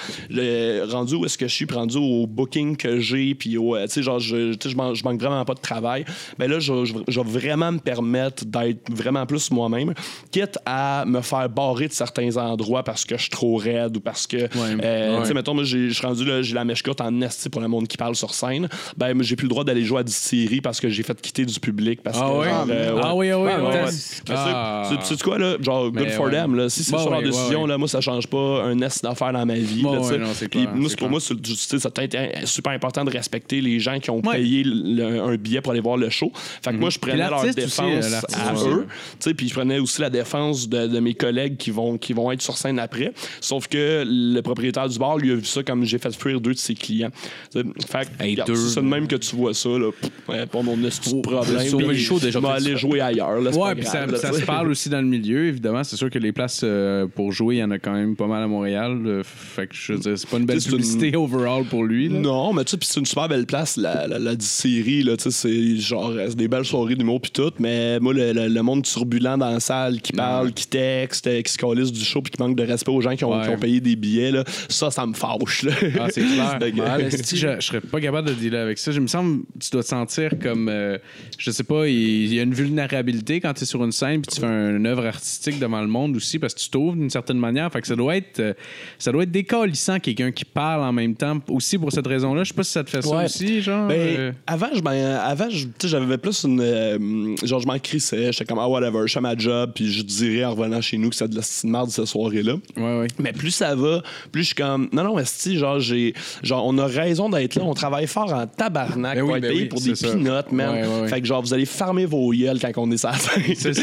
rendu 0.91 1.15
où 1.15 1.25
est-ce 1.25 1.39
que 1.39 1.49
je 1.49 1.55
suis, 1.55 1.67
rendu 1.73 1.97
au 1.97 2.27
booking 2.27 2.77
que 2.77 2.99
j'ai, 3.01 3.35
puis 3.35 3.57
au, 3.57 3.75
euh, 3.77 3.87
tu 3.87 3.95
sais, 3.95 4.03
genre, 4.03 4.19
je, 4.19 4.53
tu 4.55 4.69
sais, 4.69 4.71
je, 4.73 4.77
manque, 4.77 4.97
je 4.97 5.05
manque 5.05 5.21
vraiment 5.21 5.45
pas 5.45 5.55
de 5.55 5.61
travail, 5.61 6.05
ben 6.39 6.51
là, 6.51 6.59
je, 6.59 6.73
vais 6.73 7.23
vraiment 7.23 7.73
me 7.73 7.79
permettre 7.79 8.45
d'être 8.45 8.91
vraiment 8.93 9.27
plus 9.27 9.51
moi-même, 9.51 9.95
quitte 10.31 10.59
à 10.67 11.05
me 11.07 11.21
faire 11.21 11.49
barrer 11.49 11.89
de 11.89 11.93
certains 11.93 12.37
endroits 12.37 12.83
parce 12.83 13.05
que 13.05 13.17
je 13.17 13.31
trop 13.41 13.57
raide 13.57 13.97
ou 13.97 14.01
parce 14.01 14.27
que, 14.27 14.37
euh, 14.37 15.21
tu 15.23 15.27
sais, 15.29 15.33
mettons, 15.35 15.55
moi, 15.55 15.65
j'ai- 15.65 15.89
je 15.89 15.95
suis 15.95 16.07
rendu 16.07 16.25
là, 16.27 16.43
j'ai 16.43 16.55
la 16.55 16.65
mèche 16.65 16.83
courte 16.83 17.01
en 17.01 17.21
esti 17.23 17.49
pour 17.49 17.63
le 17.63 17.69
monde 17.69 17.89
qui 17.89 17.97
parle 17.97 18.15
sur 18.15 18.35
scène, 18.35 18.69
ben, 18.99 19.15
moi, 19.15 19.23
j'ai 19.23 19.35
plus 19.35 19.45
le 19.47 19.49
droit 19.49 19.65
d'aller 19.65 19.83
jouer 19.83 20.01
à 20.01 20.03
distillerie 20.03 20.61
parce 20.61 20.79
que 20.79 20.91
j'ai 20.91 21.03
fait 21.03 21.19
quitter 21.21 21.47
du 21.47 21.59
public 21.59 22.03
parce 22.03 22.19
Ah 22.21 22.29
que, 22.29 22.45
genre, 22.45 22.67
euh, 22.69 22.95
ouais. 22.95 23.01
Ah 23.03 23.15
oui, 23.15 23.31
ah 23.31 23.39
oui. 23.41 23.51
Ah. 23.51 24.83
Mais 24.89 24.97
c'est- 24.99 25.09
Tu 25.09 25.17
sais 25.17 25.23
quoi, 25.25 25.39
là? 25.39 25.57
Genre, 25.61 25.91
good 25.91 26.11
for 26.11 26.31
them, 26.31 26.55
là. 26.55 26.69
Si 26.69 26.85
c'est 26.85 26.93
Bah 26.93 26.99
sur 26.99 27.11
leur 27.11 27.21
ouais, 27.21 27.25
décision, 27.27 27.65
là, 27.67 27.79
moi, 27.79 27.89
ça 27.89 28.01
change 28.03 28.27
pas 28.27 28.63
un 28.65 28.75
nest 28.75 29.03
d'affaires 29.03 29.33
dans 29.33 29.47
ma 29.47 29.55
vie. 29.55 29.83
Bah 29.83 29.91
là, 29.93 29.97
non, 30.19 30.33
clair, 30.51 30.69
moi, 30.75 30.89
pour 30.89 30.97
clair. 30.97 31.11
moi, 31.11 31.21
c'est- 31.21 31.41
tu 31.41 31.55
sais, 31.55 31.79
ça 31.79 31.91
peut 31.91 32.03
être 32.03 32.47
super 32.47 32.73
important 32.73 33.05
de 33.05 33.11
respecter 33.11 33.61
les 33.63 33.81
gens 33.81 33.99
qui 34.01 34.11
ont 34.11 34.21
payé 34.21 34.65
le- 34.67 35.21
un 35.23 35.37
billet 35.37 35.61
pour 35.63 35.73
aller 35.73 35.81
voir 35.81 35.97
le 35.97 36.11
show. 36.11 36.31
Fait 36.63 36.73
que 36.73 36.77
moi, 36.77 36.91
je 36.91 36.99
prenais 36.99 37.17
leur 37.31 37.43
défense 37.55 38.05
euh, 38.07 38.21
à 38.37 38.55
eux. 38.69 38.87
Tu 38.89 39.17
sais, 39.21 39.35
Puis 39.35 39.49
je 39.49 39.55
prenais 39.55 39.79
aussi 39.79 40.01
la 40.03 40.11
défense 40.11 40.69
de, 40.69 40.87
de 40.87 41.01
mes 41.01 41.15
collègues 41.15 41.57
qui 41.57 41.71
vont, 41.71 41.97
qui 41.97 42.13
vont 42.13 42.31
être 42.33 42.43
sur 42.43 42.57
scène 42.59 42.79
après. 42.79 43.13
Sauf 43.41 43.69
que 43.69 44.05
le 44.07 44.41
propriétaire 44.41 44.89
du 44.89 44.99
bar, 44.99 45.19
lui, 45.19 45.33
a 45.33 45.35
vu 45.35 45.45
ça 45.45 45.63
comme 45.63 45.85
j'ai 45.85 45.99
fait 45.99 46.15
fuir 46.15 46.41
deux 46.41 46.53
de 46.53 46.59
ses 46.59 46.75
clients. 46.75 47.11
Fait 47.53 47.63
que, 47.63 48.23
Hey, 48.25 48.33
regarde, 48.33 48.55
c'est 48.55 48.69
ça 48.75 48.81
de 48.81 48.87
même 48.87 49.07
que 49.07 49.17
tu 49.17 49.37
vois 49.37 49.55
ça. 49.55 49.69
Là. 49.71 49.91
Pff, 50.01 50.11
ouais, 50.29 50.47
pas 50.47 50.63
mon 50.63 50.77
de 50.77 50.89
problème. 51.23 51.69
sauver 51.69 51.87
le 51.87 51.95
show, 51.95 52.19
déjà, 52.19 52.39
Je 52.41 52.45
vais 52.45 52.53
aller 52.53 52.77
jouer 52.77 53.01
ailleurs. 53.01 53.41
là, 53.41 53.51
Ouais, 53.51 53.75
puis 53.75 53.85
grave, 53.85 53.93
ça, 53.93 54.07
là, 54.07 54.19
ça 54.19 54.29
tu 54.29 54.35
se 54.35 54.41
sais. 54.41 54.47
parle 54.47 54.71
aussi 54.71 54.89
dans 54.89 55.01
le 55.01 55.07
milieu, 55.07 55.47
évidemment. 55.47 55.85
C'est 55.85 55.97
sûr 55.97 56.11
que 56.11 56.19
les 56.19 56.33
places 56.33 56.61
euh, 56.65 57.07
pour 57.07 57.33
jouer, 57.33 57.57
il 57.57 57.59
y 57.59 57.65
en 57.65 57.71
a 57.71 57.79
quand 57.79 57.93
même 57.93 58.17
pas 58.17 58.27
mal 58.27 58.43
à 58.43 58.47
Montréal. 58.47 58.99
euh, 59.07 59.23
fait 59.25 59.67
que 59.67 59.75
je 59.75 59.93
veux 59.93 59.99
dire, 59.99 60.19
c'est 60.19 60.29
pas 60.29 60.39
une 60.39 60.47
belle 60.47 60.57
Tu 60.57 60.63
sais, 60.63 60.71
c'est 60.71 60.77
publicité 60.77 61.09
une- 61.09 61.17
overall 61.25 61.65
pour 61.65 61.85
lui. 61.85 62.09
là. 62.09 62.19
Non, 62.19 62.53
mais 62.53 62.65
tu 62.65 62.73
sais, 62.73 62.77
puis 62.77 62.89
c'est 62.91 63.01
une 63.01 63.07
super 63.07 63.29
belle 63.29 63.47
place, 63.47 63.77
la, 63.77 64.07
la, 64.07 64.19
la 64.19 64.35
série, 64.41 65.03
là, 65.03 65.17
tu 65.17 65.25
sais, 65.25 65.31
c'est 65.31 65.77
genre, 65.77 66.13
c'est 66.29 66.37
des 66.37 66.49
belles 66.49 66.65
soirées 66.65 66.95
d'humour 66.95 67.21
puis 67.21 67.31
tout, 67.31 67.53
mais 67.59 67.99
moi, 68.01 68.13
le, 68.15 68.33
le- 68.33 68.49
le 68.49 68.63
monde 68.63 68.83
turbulent 68.85 69.37
dans 69.39 69.51
la 69.51 69.61
salle, 69.61 70.01
qui 70.01 70.13
parle, 70.13 70.53
qui 70.53 70.67
texte, 70.67 71.29
qui 71.43 71.53
se 71.53 71.59
calisse 71.59 71.93
du 71.93 72.05
show 72.05 72.21
puis 72.23 72.31
qui 72.33 72.43
manque 72.43 72.57
de 72.57 72.63
respect 72.65 72.91
aux 72.91 73.01
gens 73.01 73.15
qui 73.21 73.25
ont, 73.27 73.37
Ouais. 73.39 73.45
qui 73.45 73.51
ont 73.51 73.59
payé 73.59 73.81
des 73.81 73.97
billets, 73.97 74.31
là, 74.31 74.45
ça, 74.69 74.91
ça 74.91 75.05
me 75.07 75.13
fâche, 75.15 75.63
là. 75.63 75.73
Ah, 76.01 76.07
c'est 76.11 76.23
clair. 76.23 76.59
Ouais, 76.97 77.05
esti, 77.05 77.37
je, 77.37 77.49
je 77.57 77.67
serais 77.67 77.81
pas 77.81 78.01
capable 78.01 78.29
de 78.29 78.35
dealer 78.35 78.59
avec 78.61 78.79
ça. 78.79 78.91
Je 78.93 79.01
me 79.01 79.07
semble 79.07 79.43
que 79.43 79.59
tu 79.65 79.71
dois 79.71 79.83
te 79.83 79.89
sentir 79.89 80.33
comme, 80.43 80.69
euh, 80.71 80.97
je 81.39 81.51
sais 81.51 81.65
pas, 81.65 81.87
il 81.87 82.33
y 82.33 82.41
a 82.41 82.43
une 82.43 82.55
vulnérabilité 82.55 83.41
quand 83.41 83.53
tu 83.55 83.63
es 83.65 83.67
sur 83.67 83.85
une 83.85 83.93
scène 83.93 84.23
puis 84.23 84.35
tu 84.35 84.41
fais 84.41 84.47
une 84.47 84.87
œuvre 84.87 85.05
artistique 85.07 85.59
devant 85.59 85.81
le 85.83 85.87
monde 85.87 86.17
aussi 86.17 86.39
parce 86.39 86.55
que 86.55 86.61
tu 86.61 86.71
t'ouvres 86.71 86.97
d'une 86.97 87.11
certaine 87.11 87.39
manière. 87.39 87.71
Fait 87.71 87.81
que 87.83 87.87
ça 87.87 87.95
doit 87.97 88.17
être, 88.17 88.41
euh, 88.41 88.55
ça 88.99 89.13
doit 89.13 89.23
être 89.25 89.31
décalissant 89.31 89.99
quelqu'un 90.01 90.33
qui 90.33 90.45
parle 90.47 90.83
en 90.83 90.93
même 90.93 91.15
temps 91.15 91.39
aussi 91.49 91.77
pour 91.79 91.93
cette 91.93 92.07
raison-là. 92.07 92.43
Je 92.45 92.49
sais 92.49 92.55
pas 92.55 92.65
si 92.65 92.73
ça 92.73 92.83
te 92.85 92.91
fait 92.91 93.03
ça 93.03 93.25
aussi, 93.25 93.61
genre. 93.61 93.87
Ben, 93.89 93.99
euh, 93.99 94.33
avant, 94.47 94.69
je 94.75 94.81
avant, 94.89 95.51
sais, 95.51 95.89
j'avais 95.89 96.19
plus 96.19 96.45
une. 96.45 96.61
euh, 96.63 97.37
genre, 97.45 97.61
je 97.61 97.67
m'en 97.67 97.79
crissais. 97.79 98.33
J'étais 98.33 98.45
comme, 98.47 98.59
ah, 98.59 98.67
whatever, 98.69 99.03
je 99.07 99.13
fais 99.13 99.21
ma 99.21 99.37
job, 99.37 99.73
puis 99.75 99.93
je 99.93 100.03
dirais 100.03 100.45
en 100.45 100.55
revenant 100.55 100.81
chez 100.81 100.97
nous 100.97 101.11
que 101.11 101.17
c'est 101.17 101.29
de 101.29 101.37
la 101.37 101.43
merde 101.65 101.91
cette 101.91 102.07
soirée-là. 102.07 102.55
ouais, 102.77 102.99
ouais. 103.01 103.07
Mais 103.19 103.33
plus 103.33 103.51
ça 103.51 103.75
va, 103.75 104.03
plus 104.33 104.43
je 104.43 104.47
suis 104.49 104.55
comme 104.55 104.89
non 104.93 105.05
non 105.05 105.19
esti 105.19 105.59
genre 105.59 105.81
j'ai 105.81 106.15
genre 106.43 106.67
on 106.67 106.79
a 106.79 106.87
raison 106.87 107.29
d'être 107.29 107.55
là, 107.57 107.63
on 107.65 107.75
travaille 107.75 108.07
fort 108.07 108.33
en 108.33 108.47
tabarnak 108.47 109.17
Ben 109.17 109.25
pour 109.25 109.37
être 109.37 109.43
ben 109.43 109.51
payé 109.51 109.63
oui, 109.63 109.69
pour 109.69 109.81
des 109.81 109.93
peanuts, 109.93 110.53
man. 110.53 110.71
Ouais, 110.71 110.83
ouais, 110.83 111.01
ouais. 111.03 111.09
Fait 111.09 111.21
que 111.21 111.27
genre 111.27 111.43
vous 111.43 111.55
allez 111.55 111.67
farmer 111.67 112.07
vos 112.07 112.31
gueules 112.33 112.59
quand 112.61 112.73
on 112.77 112.91
est 112.91 112.99
sur. 112.99 113.11
C'est 113.57 113.75
ça. 113.75 113.83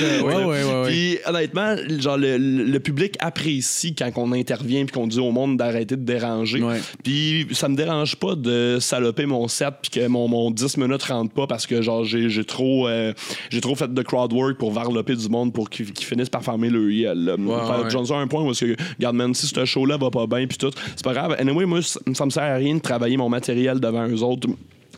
Puis 0.86 1.20
honnêtement, 1.26 1.76
genre 2.00 2.18
le, 2.18 2.38
le 2.38 2.80
public 2.80 3.16
apprécie 3.20 3.96
quand 3.96 4.12
on 4.16 4.32
intervient 4.32 4.86
puis 4.86 4.94
qu'on 4.94 5.08
dit 5.08 5.20
au 5.20 5.32
monde 5.32 5.58
d'arrêter 5.58 5.96
de 5.96 6.04
déranger. 6.04 6.64
Puis 7.04 7.48
ça 7.52 7.70
me 7.70 7.76
dérange 7.76 8.16
pas 8.16 8.36
de 8.36 8.78
saloper 8.80 9.26
mon 9.26 9.48
set 9.48 9.74
puis 9.82 9.92
que 9.92 10.08
mon, 10.08 10.28
mon 10.28 10.52
10 10.52 10.78
minutes 10.78 11.04
rentre 11.04 11.34
pas 11.34 11.48
parce 11.48 11.66
que 11.66 11.82
genre 11.82 12.04
j'ai 12.04 12.46
trop 12.46 12.88
euh, 12.88 13.14
j'ai 13.50 13.62
trop 13.62 13.76
fait 13.76 13.94
de 13.94 14.02
crowd 14.02 14.34
work 14.34 14.58
pour 14.58 14.72
varloper 14.72 15.16
du 15.16 15.30
monde 15.30 15.54
pour 15.54 15.70
qu'ils 15.70 15.86
finissent 15.88 16.30
par 16.30 16.44
farmer 16.44 16.70
le 16.70 16.88
ouais. 16.88 17.90
j'en 17.90 18.06
suis 18.06 18.14
à 18.14 18.18
un 18.18 18.28
point 18.28 18.44
où 18.44 18.52
que 18.52 18.76
regarde 19.08 19.16
man 19.16 19.34
si 19.34 19.48
ce 19.48 19.66
show 19.66 19.86
là 19.86 19.98
va 19.98 20.10
pas 20.10 20.28
bien 20.28 20.46
puis 20.48 20.58
tout, 20.58 20.72
c'est 20.96 21.04
pas 21.04 21.14
grave. 21.14 21.36
Anyway, 21.40 21.66
moi 21.66 21.80
ça 21.82 22.26
me 22.26 22.30
sert 22.30 22.44
à 22.44 22.56
rien 22.56 22.76
de 22.76 22.82
travailler 22.82 23.18
mon 23.18 23.30
matériel 23.30 23.80
devant 23.80 24.08
eux 24.08 24.22
autres 24.24 24.48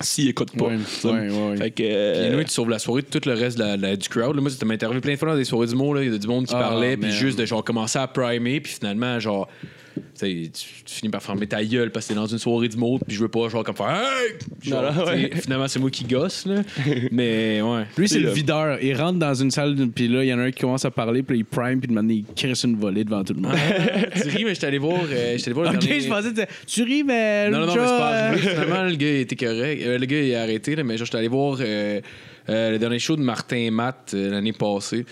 s'ils 0.01 0.29
écoutent 0.29 0.55
pas. 0.57 0.67
Ouais, 0.67 0.77
ouais, 1.03 1.29
ouais. 1.29 1.57
Fait 1.57 1.71
que 1.71 1.75
Puis 1.75 1.87
euh, 1.91 2.27
anyway, 2.29 2.45
tu 2.45 2.51
sauves 2.51 2.69
la 2.69 2.79
soirée 2.79 3.01
de 3.01 3.07
tout 3.07 3.27
le 3.27 3.33
reste 3.35 3.57
de 3.57 3.63
la- 3.63 3.75
la- 3.75 3.95
du 3.97 4.07
crowd. 4.07 4.33
Là, 4.33 4.41
moi, 4.41 4.49
ça 4.49 4.65
m'a 4.65 4.73
interviewé 4.73 5.01
plein 5.01 5.13
de 5.13 5.17
fois 5.19 5.29
dans 5.29 5.35
des 5.35 5.43
soirées 5.43 5.67
d'humour. 5.67 5.93
là. 5.95 6.03
Il 6.03 6.11
y 6.11 6.15
a 6.15 6.17
du 6.17 6.27
monde 6.27 6.45
qui 6.45 6.55
Ah, 6.55 6.59
parlait, 6.59 6.95
puis 6.95 7.11
juste 7.11 7.37
de 7.37 7.45
genre 7.45 7.63
commencer 7.65 7.99
à 7.99 8.07
primer, 8.07 8.61
puis 8.61 8.71
finalement, 8.73 9.19
genre. 9.19 9.49
Tu 9.95 10.01
sais, 10.13 10.27
Tu, 10.53 10.83
tu 10.85 10.93
finis 10.95 11.09
par 11.09 11.21
fermer 11.23 11.47
ta 11.47 11.63
gueule 11.63 11.91
parce 11.91 12.05
que 12.05 12.13
t'es 12.13 12.15
dans 12.15 12.25
une 12.25 12.37
soirée 12.39 12.67
d'humour, 12.67 12.99
puis 13.05 13.15
je 13.15 13.21
veux 13.21 13.27
pas, 13.29 13.47
genre, 13.49 13.63
comme 13.63 13.75
faire 13.75 13.89
Hey! 13.89 14.33
Genre, 14.69 14.81
Non, 14.83 14.91
non, 14.93 15.01
tu 15.05 15.07
sais, 15.07 15.15
ouais. 15.33 15.41
Finalement, 15.41 15.67
c'est 15.67 15.79
moi 15.79 15.89
qui 15.89 16.03
gosse, 16.05 16.45
là. 16.45 16.61
Mais 17.11 17.61
ouais. 17.61 17.83
Lui, 17.97 18.07
c'est 18.09 18.19
le 18.19 18.29
videur. 18.31 18.77
Il 18.81 18.95
rentre 18.95 19.19
dans 19.19 19.33
une 19.33 19.51
salle, 19.51 19.75
puis 19.93 20.07
là, 20.07 20.23
il 20.23 20.27
y 20.27 20.33
en 20.33 20.39
a 20.39 20.43
un 20.43 20.51
qui 20.51 20.61
commence 20.61 20.85
à 20.85 20.91
parler, 20.91 21.23
puis 21.23 21.37
là, 21.37 21.39
il 21.41 21.45
prime, 21.45 21.79
puis 21.79 21.87
de 21.87 21.93
manière, 21.93 22.17
il 22.17 22.33
crisse 22.35 22.63
une 22.63 22.75
volée 22.77 23.03
devant 23.03 23.23
tout 23.23 23.33
le 23.33 23.41
monde. 23.41 23.55
tu 24.15 24.27
ris, 24.29 24.43
mais 24.43 24.49
je 24.49 24.55
suis 24.59 24.65
allé 24.65 24.77
voir. 24.77 25.01
euh, 25.09 25.37
j'étais 25.37 25.47
allé 25.49 25.53
voir 25.53 25.71
le 25.71 25.77
ok, 25.77 25.85
dernier- 25.85 26.01
je 26.01 26.07
pensais 26.09 26.31
que 26.33 26.41
tu- 26.41 26.47
tu 26.67 26.83
ris, 26.83 27.03
mais. 27.03 27.49
Non, 27.49 27.59
non, 27.59 27.65
non, 27.67 27.75
le 27.75 27.81
mais 27.81 27.87
c'est 27.87 27.91
gars, 27.93 27.97
pas 27.97 28.09
arrivé. 28.15 28.47
Finalement, 28.49 28.83
le 28.83 28.95
gars 28.95 29.09
il 29.09 29.19
était 29.21 29.35
correct. 29.35 29.81
Euh, 29.85 29.97
le 29.97 30.05
gars, 30.05 30.21
il 30.21 30.35
a 30.35 30.41
arrêté, 30.43 30.75
là, 30.75 30.83
mais 30.83 30.97
genre, 30.97 31.05
j'étais 31.05 31.17
allé 31.17 31.27
voir 31.27 31.57
euh, 31.61 32.01
euh, 32.49 32.71
le 32.71 32.79
dernier 32.79 32.99
show 32.99 33.15
de 33.15 33.21
Martin 33.21 33.57
et 33.57 33.69
Matt 33.71 34.11
euh, 34.13 34.31
l'année 34.31 34.53
passée. 34.53 35.05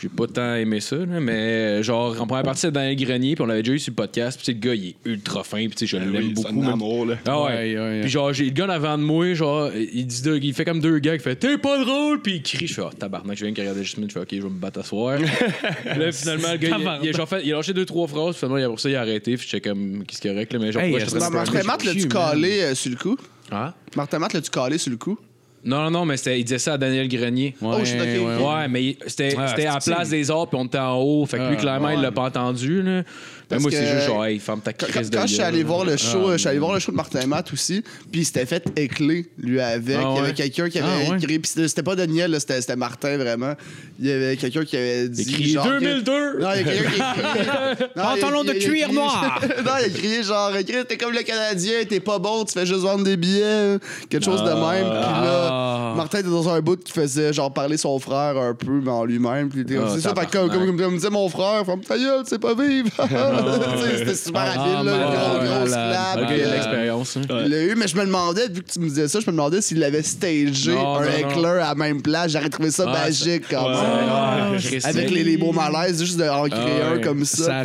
J'ai 0.00 0.08
pas 0.08 0.26
tant 0.26 0.54
aimé 0.56 0.80
ça, 0.80 0.96
là, 0.96 1.20
mais 1.20 1.32
euh, 1.32 1.82
genre, 1.82 2.20
en 2.20 2.26
première 2.26 2.42
partie, 2.44 2.60
c'était 2.62 2.72
Daniel 2.72 2.96
Grenier, 2.96 3.34
puis 3.34 3.42
on 3.42 3.46
l'avait 3.46 3.62
déjà 3.62 3.72
eu 3.74 3.78
sur 3.78 3.90
le 3.92 3.96
podcast, 3.96 4.40
puis 4.42 4.52
le 4.52 4.58
gars, 4.60 4.74
il 4.74 4.88
est 4.88 4.94
ultra 5.04 5.42
fin, 5.44 5.58
puis 5.58 5.70
tu 5.70 5.78
sais, 5.78 5.86
je 5.86 5.96
l'aime 5.96 6.12
Ben 6.12 6.22
Oui, 6.22 6.32
beaucoup. 6.34 6.48
c'est 6.48 6.54
un 6.54 6.60
même- 6.60 6.72
amour, 6.72 7.06
là. 7.06 7.14
Ah 7.26 7.42
ouais. 7.42 7.46
Ouais, 7.46 7.56
ouais, 7.74 7.78
ouais. 7.80 8.00
Puis 8.02 8.10
genre, 8.10 8.32
j'ai 8.32 8.44
le 8.44 8.50
gars 8.50 8.66
en 8.66 8.70
avant 8.70 8.98
de 8.98 9.02
moi, 9.02 9.32
genre, 9.34 9.70
il 9.74 10.06
dit 10.06 10.22
deux- 10.22 10.38
il 10.42 10.52
fait 10.54 10.64
comme 10.64 10.80
deux 10.80 10.98
gars, 10.98 11.14
il 11.14 11.20
fait 11.20 11.36
T'es 11.36 11.58
pas 11.58 11.82
drôle, 11.84 12.20
puis 12.22 12.34
il 12.36 12.42
crie, 12.42 12.66
je 12.66 12.74
fais 12.74 12.82
Oh 12.82 12.90
tabarnak, 12.90 13.36
je 13.38 13.44
viens 13.44 13.52
de 13.54 13.60
regarder 13.60 13.82
juste 13.84 13.98
je 14.00 14.12
fais 14.12 14.20
Ok, 14.20 14.28
je 14.32 14.36
vais 14.42 14.42
me 14.48 14.58
battre 14.60 14.80
à 14.80 14.82
soir. 14.82 15.18
là, 15.84 16.12
finalement, 16.12 16.52
le 16.52 16.58
gars, 16.58 16.76
il, 17.02 17.04
il 17.04 17.08
a 17.08 17.12
genre 17.12 17.28
fait, 17.28 17.42
il 17.44 17.52
a 17.52 17.56
lâché 17.56 17.72
deux, 17.72 17.84
trois 17.86 18.06
phrases, 18.06 18.36
puis 18.36 18.46
finalement, 18.46 18.72
après 18.72 18.82
ça, 18.82 18.88
il 18.90 18.96
a 18.96 19.00
arrêté, 19.00 19.36
puis 19.36 19.46
j'étais 19.50 19.68
comme 19.68 20.04
Qu'est-ce 20.06 20.20
qui 20.20 20.28
est 20.28 20.32
correct, 20.32 20.52
là, 20.52 20.58
mais 20.58 20.72
genre, 20.72 20.82
Hey, 20.82 20.90
pourquoi 20.90 21.06
je 21.06 21.10
que 21.10 21.18
te 21.18 21.24
c'est 21.24 21.30
traite 21.30 21.52
Martin 21.52 21.62
Matt, 21.66 21.84
l'as-tu 21.84 21.98
cul, 22.02 22.08
calé 22.08 22.60
euh, 22.60 22.74
sur 22.74 22.90
le 22.90 22.96
coup? 22.96 23.16
Hein? 23.50 23.72
Martin 23.96 24.18
Matt, 24.18 24.32
l'as-tu 24.34 24.50
calé 24.50 24.78
sur 24.78 24.90
le 24.90 24.96
coup? 24.98 25.18
Non, 25.66 25.82
non, 25.82 25.90
non, 25.90 26.04
mais 26.04 26.16
c'était- 26.16 26.38
il 26.38 26.44
disait 26.44 26.58
ça 26.58 26.74
à 26.74 26.78
Daniel 26.78 27.08
Grenier. 27.08 27.54
Ouais, 27.60 27.74
Oh, 27.74 27.78
je 27.80 27.84
suis 27.86 27.98
ouais, 27.98 28.36
ouais. 28.36 28.68
Mais 28.68 28.84
il- 28.84 28.96
c'était 29.06 29.34
Ah, 29.36 29.48
c'était 29.48 29.66
à 29.66 29.74
la 29.74 29.80
place 29.80 30.08
des 30.10 30.30
autres, 30.30 30.50
puis 30.50 30.58
on 30.60 30.64
était 30.64 30.78
en 30.78 30.96
haut. 30.98 31.26
Fait 31.26 31.38
que 31.38 31.42
lui, 31.48 31.56
Ah, 31.58 31.60
clairement, 31.60 31.90
il 31.90 32.00
l'a 32.00 32.12
pas 32.12 32.22
entendu. 32.22 32.82
Là. 32.82 33.02
Parce 33.48 33.62
moi, 33.62 33.70
c'est 33.70 33.86
juste 33.86 34.06
genre, 34.06 34.24
hey, 34.24 34.38
ferme 34.40 34.60
ta 34.60 34.72
Quand, 34.72 34.86
crise 34.88 35.08
de 35.08 35.16
quand 35.16 35.26
je 35.26 35.34
suis 35.34 35.42
allé 35.42 35.62
voir 35.62 35.84
le 35.84 35.96
show, 35.96 36.26
Ah, 36.28 36.32
je 36.32 36.38
suis 36.38 36.48
allé 36.48 36.58
voir 36.58 36.72
le 36.74 36.80
show 36.80 36.90
de 36.90 36.96
Martin 36.96 37.24
Matt 37.26 37.52
aussi, 37.52 37.82
puis 38.10 38.22
il 38.22 38.24
s'était 38.24 38.44
fait 38.44 38.64
écler 38.76 39.26
lui 39.38 39.60
avec. 39.60 39.96
Ah, 40.00 40.08
il 40.10 40.16
y 40.16 40.18
avait 40.18 40.34
quelqu'un 40.34 40.68
qui 40.68 40.78
avait 40.80 40.88
Ah, 41.06 41.10
ouais? 41.12 41.16
écrit, 41.18 41.38
puis 41.38 41.48
c'était 41.54 41.68
c'était 41.68 41.82
pas 41.84 41.94
Daniel, 41.94 42.32
là, 42.32 42.40
c'était 42.40 42.60
c'était 42.60 42.74
Martin 42.76 43.16
vraiment. 43.16 43.54
Il 44.00 44.06
y 44.06 44.10
avait 44.12 44.36
quelqu'un 44.36 44.64
qui 44.64 44.76
avait 44.76 45.08
dit 45.08 45.22
Écrit 45.22 45.50
genre 45.50 45.64
que- 45.66 45.78
2002! 45.78 46.38
Non, 46.40 46.48
il 46.54 46.56
y 46.56 46.60
a 46.60 46.64
quelqu'un 46.64 46.90
qui 46.90 47.82
Non, 47.96 48.02
Pantalon 48.20 48.44
de 48.44 48.52
cuir 48.54 48.92
noir. 48.92 49.40
non, 49.64 49.72
il 49.80 49.84
a 49.86 49.88
crié 49.90 50.22
genre, 50.24 50.50
t'es 50.88 50.96
comme 50.96 51.12
le 51.12 51.22
Canadien, 51.22 51.84
t'es 51.88 52.00
pas 52.00 52.18
bon, 52.18 52.44
tu 52.44 52.52
fais 52.52 52.66
juste 52.66 52.80
vendre 52.80 53.04
des 53.04 53.16
billets, 53.16 53.78
quelque 54.10 54.24
chose 54.24 54.42
de 54.42 54.50
même. 54.50 54.86
Puis 54.86 55.24
là, 55.24 55.48
Ah. 55.52 55.94
Martin 55.96 56.18
était 56.18 56.28
dans 56.28 56.48
un 56.48 56.60
bout 56.60 56.82
qui 56.82 56.92
faisait 56.92 57.32
genre 57.32 57.52
parler 57.52 57.76
son 57.76 57.98
frère 58.00 58.36
un 58.36 58.54
peu, 58.54 58.80
mais 58.82 58.90
en 58.90 59.04
lui-même. 59.04 59.48
Puis 59.50 59.60
il 59.60 59.62
était 59.62 59.76
comme, 59.76 59.84
Ah, 59.88 59.92
c'est 59.94 60.00
ça, 60.00 60.12
comme, 60.30 60.50
comme, 60.50 60.76
comme 60.76 60.94
disait 60.96 61.10
mon 61.10 61.28
frère, 61.28 61.64
ferme 61.64 61.80
ta 61.82 61.96
gueule, 61.96 62.24
tu 62.24 62.30
sais 62.30 62.38
pas 62.38 62.54
vivre. 62.54 62.90
Sais, 63.86 63.98
C'était 63.98 64.14
super 64.14 64.42
Ah, 64.44 64.58
rapide, 64.58 64.86
là, 64.86 65.40
une 65.42 65.46
grosse, 65.58 65.68
clap. 65.70 66.30
Euh, 66.30 66.54
l'expérience. 66.54 67.16
hein. 67.16 67.20
il 67.44 67.50
l'a 67.50 67.62
eu, 67.64 67.74
mais 67.76 67.88
je 67.88 67.96
me 67.96 68.04
demandais, 68.04 68.48
vu 68.48 68.62
que 68.62 68.70
tu 68.72 68.80
me 68.80 68.88
disais 68.88 69.08
ça, 69.08 69.20
je 69.20 69.26
me 69.26 69.32
demandais 69.32 69.60
s'il 69.60 69.78
l'avait 69.78 70.02
stagé 70.02 70.72
un 70.76 71.02
éclair 71.18 71.54
à 71.64 71.68
la 71.68 71.74
même 71.74 72.02
place. 72.02 72.32
J'aurais 72.32 72.48
trouvé 72.48 72.70
ça 72.70 72.84
Ah, 72.88 72.92
magique 73.04 73.44
quand 73.50 73.64
ouais. 73.66 73.72
même. 73.72 74.08
Ah, 74.10 74.50
Avec 74.88 75.10
les, 75.10 75.24
les 75.24 75.36
beaux 75.36 75.52
malaises, 75.52 76.00
juste 76.02 76.18
d'en 76.18 76.44
créer 76.48 76.80
Ah, 76.82 76.92
un 76.94 76.98
comme 77.00 77.24
ça. 77.24 77.44
Ça 77.44 77.60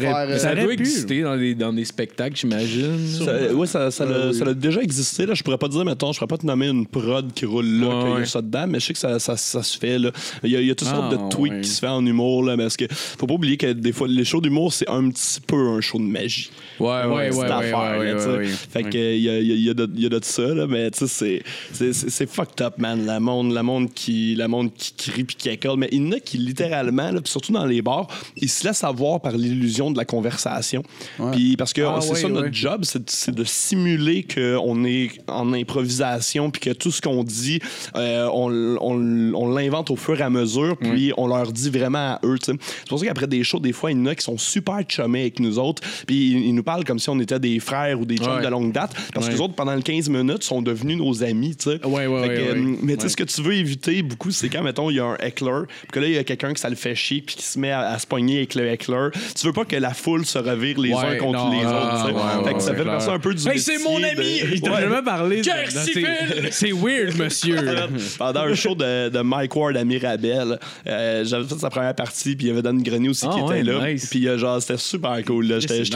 euh, 0.52 0.56
doit 0.56 0.68
pu. 0.68 0.74
exister 0.74 1.22
dans 1.56 1.74
des, 1.74 1.86
spectacles, 1.86 2.36
j'imagine. 2.36 2.98
Ça, 3.24 3.54
ouais, 3.54 3.68
ça, 3.68 3.92
ça, 3.92 4.06
Ah, 4.08 4.12
l'a, 4.12 4.28
oui. 4.28 4.34
ça 4.36 4.46
l'a 4.46 4.54
déjà 4.54 4.82
existé. 4.82 5.26
Là. 5.26 5.34
Je 5.34 5.44
pourrais 5.44 5.58
pas 5.58 5.68
te 5.68 5.74
dire, 5.74 5.86
mettons, 5.86 6.12
je 6.12 6.20
pourrais 6.20 6.28
pas 6.28 6.38
te 6.38 6.46
nommer 6.46 6.68
une 6.68 6.86
prod 6.88 7.32
qui 7.34 7.46
roule 7.46 7.66
là, 7.66 8.04
qu'il 8.04 8.20
y 8.20 8.24
a 8.24 8.26
ça 8.26 8.42
dedans, 8.42 8.66
mais 8.68 8.80
je 8.80 8.88
sais 8.88 8.94
que 8.94 9.00
ça, 9.00 9.20
ça, 9.20 9.38
ça 9.38 9.64
se 9.64 9.78
fait. 9.78 9.98
Là. 10.00 10.12
Il, 10.44 10.52
y 10.52 10.56
a, 10.70 10.72
a 10.72 10.76
toutes 10.76 10.88
Ah, 10.92 10.96
sortes 10.96 11.12
de 11.12 11.30
tweaks 11.30 11.52
ouais. 11.54 11.62
qui 11.62 11.70
se 11.70 11.80
fait 11.80 11.88
en 11.88 12.06
humour. 12.06 12.44
Là, 12.44 12.56
parce 12.58 12.78
que 12.78 12.86
faut 12.90 13.28
pas 13.28 13.34
oublier 13.34 13.58
que 13.58 13.72
des 13.74 13.92
fois, 13.92 14.08
les 14.08 14.26
shows 14.26 14.42
d'humour, 14.42 14.74
c'est 14.74 14.90
un 14.90 15.10
petit 15.10 15.40
peu 15.46 15.61
un 15.68 15.82
show 15.82 16.00
de 16.00 16.04
magie. 16.04 16.50
Ouais, 16.82 17.06
Ouais, 17.06 17.30
ouais, 17.40 17.46
affaire, 17.52 18.00
ouais, 18.00 18.14
là, 18.14 18.38
ouais. 18.38 18.48
Fait 18.48 18.84
que 18.84 18.98
il 19.16 19.22
y 19.22 19.30
a, 19.30 19.40
y 19.40 19.52
a- 19.52 19.56
y 19.56 19.70
a 19.70 19.74
de, 19.74 19.90
y 19.96 20.06
a 20.06 20.10
de 20.10 20.20
ça, 20.24 20.42
là, 20.48 20.68
mais 20.68 20.90
tu 20.92 21.08
sais, 21.08 21.42
c'est- 21.74 22.26
fucked 22.28 22.62
up, 22.62 22.76
man. 22.78 23.06
La 23.06 23.20
monde, 23.20 23.52
la 23.54 23.64
monde 23.64 23.94
qui, 23.94 24.36
la 24.36 24.48
monde 24.48 24.74
qui 24.74 24.94
crie 24.94 25.24
puis 25.24 25.36
qui 25.36 25.50
école. 25.50 25.78
Mais 25.78 25.90
il 25.92 26.06
y 26.06 26.08
en 26.08 26.12
a 26.14 26.20
qui, 26.20 26.38
littéralement, 26.38 27.12
là, 27.12 27.20
surtout 27.26 27.52
dans 27.52 27.66
les 27.66 27.82
bars, 27.82 28.08
ils 28.38 28.50
se 28.50 28.66
laissent 28.68 28.84
avoir 28.84 29.20
par 29.22 29.34
l'illusion 29.38 29.92
de 29.92 29.98
la 29.98 30.06
conversation. 30.06 30.84
Puis 31.34 31.56
parce 31.58 31.74
que 31.74 31.82
Ah, 31.82 32.00
c'est 32.02 32.12
ouais, 32.14 32.20
ça 32.22 32.30
notre 32.30 32.54
job, 32.54 32.84
c'est 32.84 33.34
de- 33.36 33.44
simuler 33.44 34.24
qu'on 34.24 34.86
est 34.86 35.10
en 35.28 35.52
improvisation 35.54 36.50
puis 36.52 36.62
que 36.62 36.70
tout 36.72 36.90
ce 36.92 37.02
qu'on 37.02 37.24
dit, 37.24 37.60
euh, 37.96 38.28
on, 38.34 38.50
on- 38.80 39.34
on 39.36 39.54
l'invente 39.54 39.92
au 39.92 39.96
fur 39.96 40.20
et 40.20 40.24
à 40.24 40.30
mesure, 40.30 40.78
puis 40.78 41.12
on 41.18 41.28
leur 41.28 41.52
dit 41.52 41.70
vraiment 41.70 42.14
à 42.14 42.20
eux. 42.24 42.38
C'est 42.42 42.56
pour 42.88 43.00
ça 43.00 43.06
qu'après 43.06 43.28
des 43.28 43.44
shows, 43.44 43.60
des 43.60 43.74
fois, 43.74 43.92
il 43.92 43.98
y 43.98 44.02
en 44.02 44.06
a 44.06 44.16
qui 44.16 44.24
sont 44.24 44.38
super 44.38 44.80
chummés 44.88 45.22
avec 45.22 45.40
nous 45.40 45.60
autres, 45.60 45.82
puis 46.08 46.32
ils, 46.32 46.46
ils 46.48 46.56
nous 46.56 46.64
parlent 46.64 46.71
comme 46.86 47.00
si 47.00 47.10
on 47.10 47.20
était 47.20 47.40
des 47.40 47.60
frères 47.60 48.00
ou 48.00 48.06
des 48.06 48.18
chums 48.18 48.36
Ouais. 48.38 48.42
de 48.44 48.48
longue 48.50 48.72
date, 48.72 48.92
parce 49.14 49.28
que 49.28 49.34
les 49.34 49.42
autres, 49.42 49.54
pendant 49.56 49.76
les 49.76 49.82
15 49.84 50.10
minutes, 50.10 50.44
sont 50.44 50.62
devenus 50.62 50.98
nos 50.98 51.24
amis. 51.24 51.56
tu 51.56 51.70
sais. 51.72 51.86
Ouais, 51.86 52.08
ouais, 52.08 52.22
que, 52.28 52.28
ouais, 52.28 52.38
euh, 52.40 52.54
ouais. 52.54 52.78
Mais 52.82 52.94
tu 52.96 53.00
sais, 53.02 53.04
Ouais. 53.06 53.10
ce 53.10 53.18
que 53.18 53.24
tu 53.24 53.42
veux 53.42 53.54
éviter 53.54 54.02
beaucoup, 54.02 54.32
c'est 54.32 54.48
quand, 54.50 54.64
mettons, 54.64 54.90
il 54.90 54.96
y 54.96 55.00
a 55.00 55.06
un 55.06 55.16
heckler, 55.20 55.64
puis 55.82 55.88
que 55.92 56.00
là, 56.00 56.08
il 56.08 56.14
y 56.14 56.18
a 56.18 56.24
quelqu'un 56.24 56.54
que 56.54 56.60
ça 56.60 56.70
le 56.70 56.76
fait 56.76 56.96
chier, 56.96 57.22
puis 57.26 57.36
qui 57.36 57.44
se 57.44 57.60
met 57.60 57.72
à, 57.72 57.82
à 57.82 58.00
se 58.00 58.08
pogner 58.08 58.38
avec 58.38 58.56
le 58.56 58.68
heckler. 58.68 59.10
Tu 59.40 59.46
veux 59.46 59.54
pas 59.54 59.66
que 59.66 59.76
la 59.76 59.94
foule 59.94 60.26
se 60.26 60.38
revire 60.38 60.80
les 60.80 60.94
Ouais, 60.94 61.06
uns 61.06 61.16
contre 61.18 61.40
non, 61.40 61.52
les 61.52 61.64
non, 61.64 61.70
autres. 61.70 62.46
fait 62.48 62.54
que 62.54 62.60
ça 62.62 62.74
fait 62.74 62.82
clair. 62.82 62.94
passer 62.98 63.10
un 63.10 63.20
peu 63.20 63.34
du 63.34 63.48
Hey, 63.50 63.60
c'est 63.60 63.80
mon 63.84 63.98
ami! 63.98 64.16
de- 64.16 64.54
Il 64.56 64.62
t'a 64.62 64.72
Ouais. 64.74 64.82
jamais 64.82 65.02
parlé 65.04 65.42
c'est- 66.52 66.72
weird, 66.72 67.18
monsieur. 67.18 67.58
Pendant 68.18 68.42
un 68.42 68.56
show 68.56 68.76
de, 68.76 69.10
de 69.10 69.20
Mike 69.22 69.56
Ward 69.56 69.76
à 69.78 69.84
Mirabel, 69.84 70.60
euh, 70.88 71.24
j'avais 71.26 71.46
fait 71.48 71.56
sa 71.60 71.70
première 71.70 71.96
partie, 71.96 72.36
puis 72.36 72.46
il 72.46 72.50
y 72.50 72.52
avait 72.52 72.62
Dan 72.62 72.82
Grenier 72.82 73.10
aussi 73.10 73.26
Ah 73.28 73.34
qui 73.36 73.42
ouais, 73.42 73.62
était 73.62 73.72
là. 73.72 73.92
nice. 73.92 74.08
Puis 74.10 74.28
euh, 74.28 74.38
genre, 74.38 74.62
c'était 74.62 74.78
super 74.78 75.24
cool. 75.26 75.48
Là. 75.48 75.60
J'étais 75.60 75.84
c'est 75.86 75.92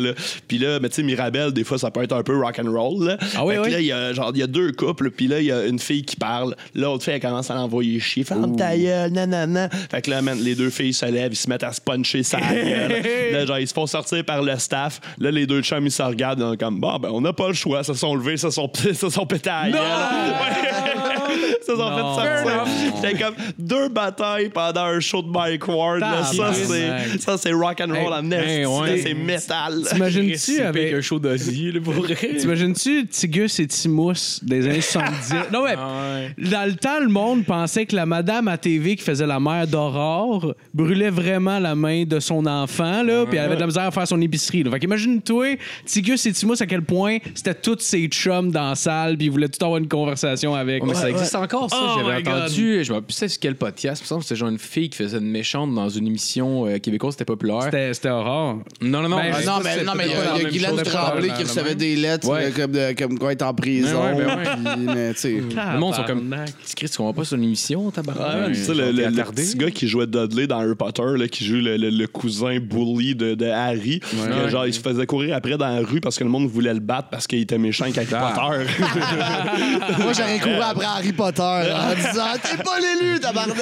vraiment. 0.00 0.06
Là. 0.06 0.12
Puis 0.48 0.58
là, 0.58 0.78
mais 0.80 0.88
tu 0.88 0.96
sais, 0.96 1.02
Mirabel, 1.02 1.52
des 1.52 1.64
fois, 1.64 1.78
ça 1.78 1.90
peut 1.90 2.02
être 2.02 2.12
un 2.14 2.22
peu 2.22 2.38
rock 2.38 2.58
and 2.58 2.70
roll. 2.70 3.06
Là. 3.06 3.16
Ah 3.36 3.44
oui, 3.44 3.54
Fait 3.54 3.60
que 3.60 3.66
oui. 3.66 3.72
là, 3.72 3.80
il 3.80 3.86
y 3.86 3.92
a 3.92 4.12
genre, 4.12 4.30
il 4.34 4.40
y 4.40 4.42
a 4.42 4.46
deux 4.46 4.72
couples, 4.72 5.10
puis 5.10 5.26
là, 5.28 5.40
il 5.40 5.46
y 5.46 5.52
a 5.52 5.64
une 5.66 5.78
fille 5.78 6.04
qui 6.04 6.16
parle. 6.16 6.54
L'autre 6.74 7.04
fille, 7.04 7.14
elle 7.14 7.20
commence 7.20 7.50
à 7.50 7.54
l'envoyer 7.54 7.98
chier. 8.00 8.24
Ferme 8.24 8.56
ta 8.56 8.76
gueule, 8.76 9.10
nanana. 9.12 9.68
Fait 9.90 10.02
que 10.02 10.10
là, 10.10 10.22
man, 10.22 10.38
les 10.40 10.54
deux 10.54 10.70
filles 10.70 10.94
se 10.94 11.06
lèvent, 11.06 11.32
ils 11.32 11.36
se 11.36 11.48
mettent 11.48 11.64
à 11.64 11.72
se 11.72 11.80
puncher 11.80 12.22
sa 12.22 12.40
gueule. 12.40 13.02
là, 13.32 13.46
genre, 13.46 13.58
ils 13.58 13.68
se 13.68 13.74
font 13.74 13.86
sortir 13.86 14.24
par 14.24 14.42
le 14.42 14.56
staff. 14.58 15.00
Là, 15.18 15.30
les 15.30 15.46
deux 15.46 15.62
chums, 15.62 15.84
ils 15.86 15.90
se 15.92 16.02
regardent, 16.02 16.40
ils 16.40 16.50
sont 16.52 16.56
comme, 16.56 16.80
bon, 16.80 16.96
ben, 16.98 17.10
on 17.12 17.20
n'a 17.20 17.32
pas 17.32 17.48
le 17.48 17.54
choix. 17.54 17.80
Ils 17.80 17.84
se 17.84 17.94
sont 17.94 18.14
levés, 18.14 18.32
ils 18.32 18.38
se 18.38 18.50
sont, 18.50 18.70
se 18.94 19.10
sont 19.10 19.26
pétés 19.26 19.50
à 19.50 19.70
gueule. 19.70 19.80
Se 21.66 21.72
sont 21.72 21.78
Non. 21.78 22.14
fait 22.14 22.22
sortir. 22.22 22.44
Fair 22.44 22.64
C'était 23.02 23.18
comme 23.24 23.34
deux 23.58 23.88
batailles 23.88 24.48
pendant 24.48 24.84
un 24.84 25.00
show 25.00 25.20
de 25.22 25.28
Mike 25.28 25.66
Ward. 25.66 25.98
là. 26.00 26.22
Ça, 26.24 26.52
c'est, 26.54 27.18
ça, 27.18 27.36
c'est 27.36 27.52
rock 27.52 27.80
and 27.80 27.92
roll 27.92 28.32
Hey, 28.32 28.60
hey, 28.60 28.66
ouais. 28.66 29.00
c'est 29.02 29.14
métal. 29.14 29.75
T'imagines-tu 29.82 30.60
avec. 30.60 30.90
qu'un 30.90 31.00
show 31.00 31.18
d'Ozzy, 31.18 31.72
là, 31.72 31.80
pour 31.80 31.94
vrai? 31.94 32.14
T'imagines-tu 32.38 33.06
Tigus 33.06 33.58
et 33.60 33.66
Timous 33.66 34.40
des 34.42 34.66
années 34.66 34.80
70? 34.80 35.34
Non, 35.52 35.64
mais 35.64 35.74
Ah 35.76 36.14
ouais. 36.38 36.48
dans 36.50 36.66
le 36.68 36.74
temps, 36.74 37.00
le 37.00 37.08
monde 37.08 37.44
pensait 37.44 37.86
que 37.86 37.94
la 37.96 38.06
madame 38.06 38.48
à 38.48 38.58
TV 38.58 38.96
qui 38.96 39.02
faisait 39.04 39.26
la 39.26 39.40
mère 39.40 39.66
d'Aurore 39.66 40.54
brûlait 40.74 41.10
vraiment 41.10 41.58
la 41.58 41.74
main 41.74 42.04
de 42.04 42.20
son 42.20 42.46
enfant, 42.46 43.02
là, 43.02 43.24
puis 43.26 43.38
elle 43.38 43.44
avait 43.46 43.56
de 43.56 43.60
la 43.60 43.66
misère 43.66 43.84
à 43.84 43.90
faire 43.90 44.06
son 44.08 44.20
épicerie. 44.20 44.62
Là. 44.62 44.70
Fait 44.70 44.80
qu'imagine-toi, 44.80 45.56
Tigus 45.84 46.24
et 46.26 46.32
Timous, 46.32 46.60
à 46.62 46.66
quel 46.66 46.82
point 46.82 47.18
c'était 47.34 47.54
tous 47.54 47.78
ses 47.80 48.06
chums 48.08 48.50
dans 48.50 48.70
la 48.70 48.74
salle, 48.74 49.16
puis 49.16 49.26
ils 49.26 49.30
voulaient 49.30 49.48
tout 49.48 49.64
avoir 49.64 49.78
une 49.78 49.88
conversation 49.88 50.54
avec. 50.54 50.82
mais 50.84 50.94
ça 50.94 51.10
existe 51.10 51.34
encore, 51.34 51.70
ça? 51.70 51.76
Oh 51.80 51.98
J'avais 52.00 52.28
entendu, 52.28 52.84
je 52.84 52.90
me 52.90 52.94
rappelle 52.94 53.06
plus 53.06 53.14
c'est 53.14 53.38
quel 53.38 53.54
podcast. 53.56 54.02
Me 54.02 54.06
semble 54.06 54.20
que 54.22 54.28
c'était 54.28 54.38
genre 54.38 54.48
une 54.48 54.58
fille 54.58 54.88
qui 54.90 54.96
faisait 54.98 55.18
une 55.18 55.30
méchante 55.30 55.74
dans 55.74 55.88
une 55.88 56.06
émission 56.06 56.66
euh, 56.66 56.78
québécoise, 56.78 57.14
c'était 57.14 57.24
populaire. 57.24 57.62
C'était 57.64 57.92
c'était 57.94 58.10
Aurore. 58.10 58.58
Non, 58.80 59.02
non, 59.02 59.08
non. 59.08 59.16
Ben, 59.16 59.30
non, 59.44 59.58
pas- 59.60 59.65
mais, 59.76 59.84
non, 59.84 59.92
mais 59.96 60.04
il 60.06 60.10
y 60.10 60.14
a, 60.14 60.42
y 60.42 60.46
a 60.46 60.48
Guylaine. 60.50 60.76
Tremblay 60.82 61.28
qui 61.36 61.42
recevait 61.42 61.74
des 61.74 61.96
lettres 61.96 62.28
Ouais. 62.28 62.46
euh, 62.46 62.50
comme, 62.54 62.72
de, 62.72 62.92
comme 62.96 63.18
quoi 63.18 63.32
être 63.32 63.42
en 63.42 63.54
prison. 63.54 64.02
Ouais, 64.04 64.12
ouais, 64.14 64.24
ben 64.24 64.36
ouais. 64.36 64.44
puis, 64.76 64.84
mais, 64.94 65.14
tu 65.14 65.20
sais. 65.20 65.42
Le 65.74 65.78
monde 65.78 65.94
sont 65.94 66.04
comme. 66.04 66.34
Chris, 66.76 66.88
tu 66.90 66.96
comprends 66.96 67.12
pas 67.14 67.24
sur 67.24 67.36
une 67.36 67.44
émission, 67.44 67.86
Ouais, 67.86 67.92
tabarnak? 67.92 68.52
tu 68.52 68.54
sais, 68.62 68.74
le, 68.74 68.92
petit 69.32 69.56
gars 69.56 69.70
qui 69.70 69.88
jouait 69.88 70.06
Dudley 70.06 70.46
dans 70.46 70.60
Harry 70.60 70.74
Potter, 70.74 71.02
là, 71.16 71.28
qui 71.28 71.44
joue 71.44 71.56
le, 71.56 71.76
le- 71.76 71.90
le 71.90 72.06
cousin 72.06 72.58
bully 72.60 73.14
de, 73.14 73.34
de 73.34 73.46
Harry, 73.46 74.00
que, 74.00 74.16
Ouais. 74.44 74.50
genre, 74.50 74.66
il 74.66 74.74
se 74.74 74.80
faisait 74.80 75.06
courir 75.06 75.36
après 75.36 75.56
dans 75.56 75.66
la 75.68 75.80
rue 75.80 76.00
parce 76.00 76.16
que 76.18 76.24
le 76.24 76.30
monde 76.30 76.46
voulait 76.48 76.74
le 76.74 76.80
battre 76.80 77.08
parce 77.10 77.26
qu'il 77.26 77.40
était 77.40 77.58
méchant 77.58 77.84
avec 77.84 77.96
Harry 77.98 78.08
Ah. 78.12 78.32
Potter. 78.34 78.66
Moi, 80.02 80.12
j'aurais 80.12 80.38
couru 80.38 80.60
après 80.62 80.84
Harry 80.86 81.12
Potter 81.12 81.42
en 81.42 81.94
disant 81.94 82.24
T'es 82.42 82.62
pas 82.62 82.78
l'élu, 82.80 83.20
tabarnak! 83.20 83.56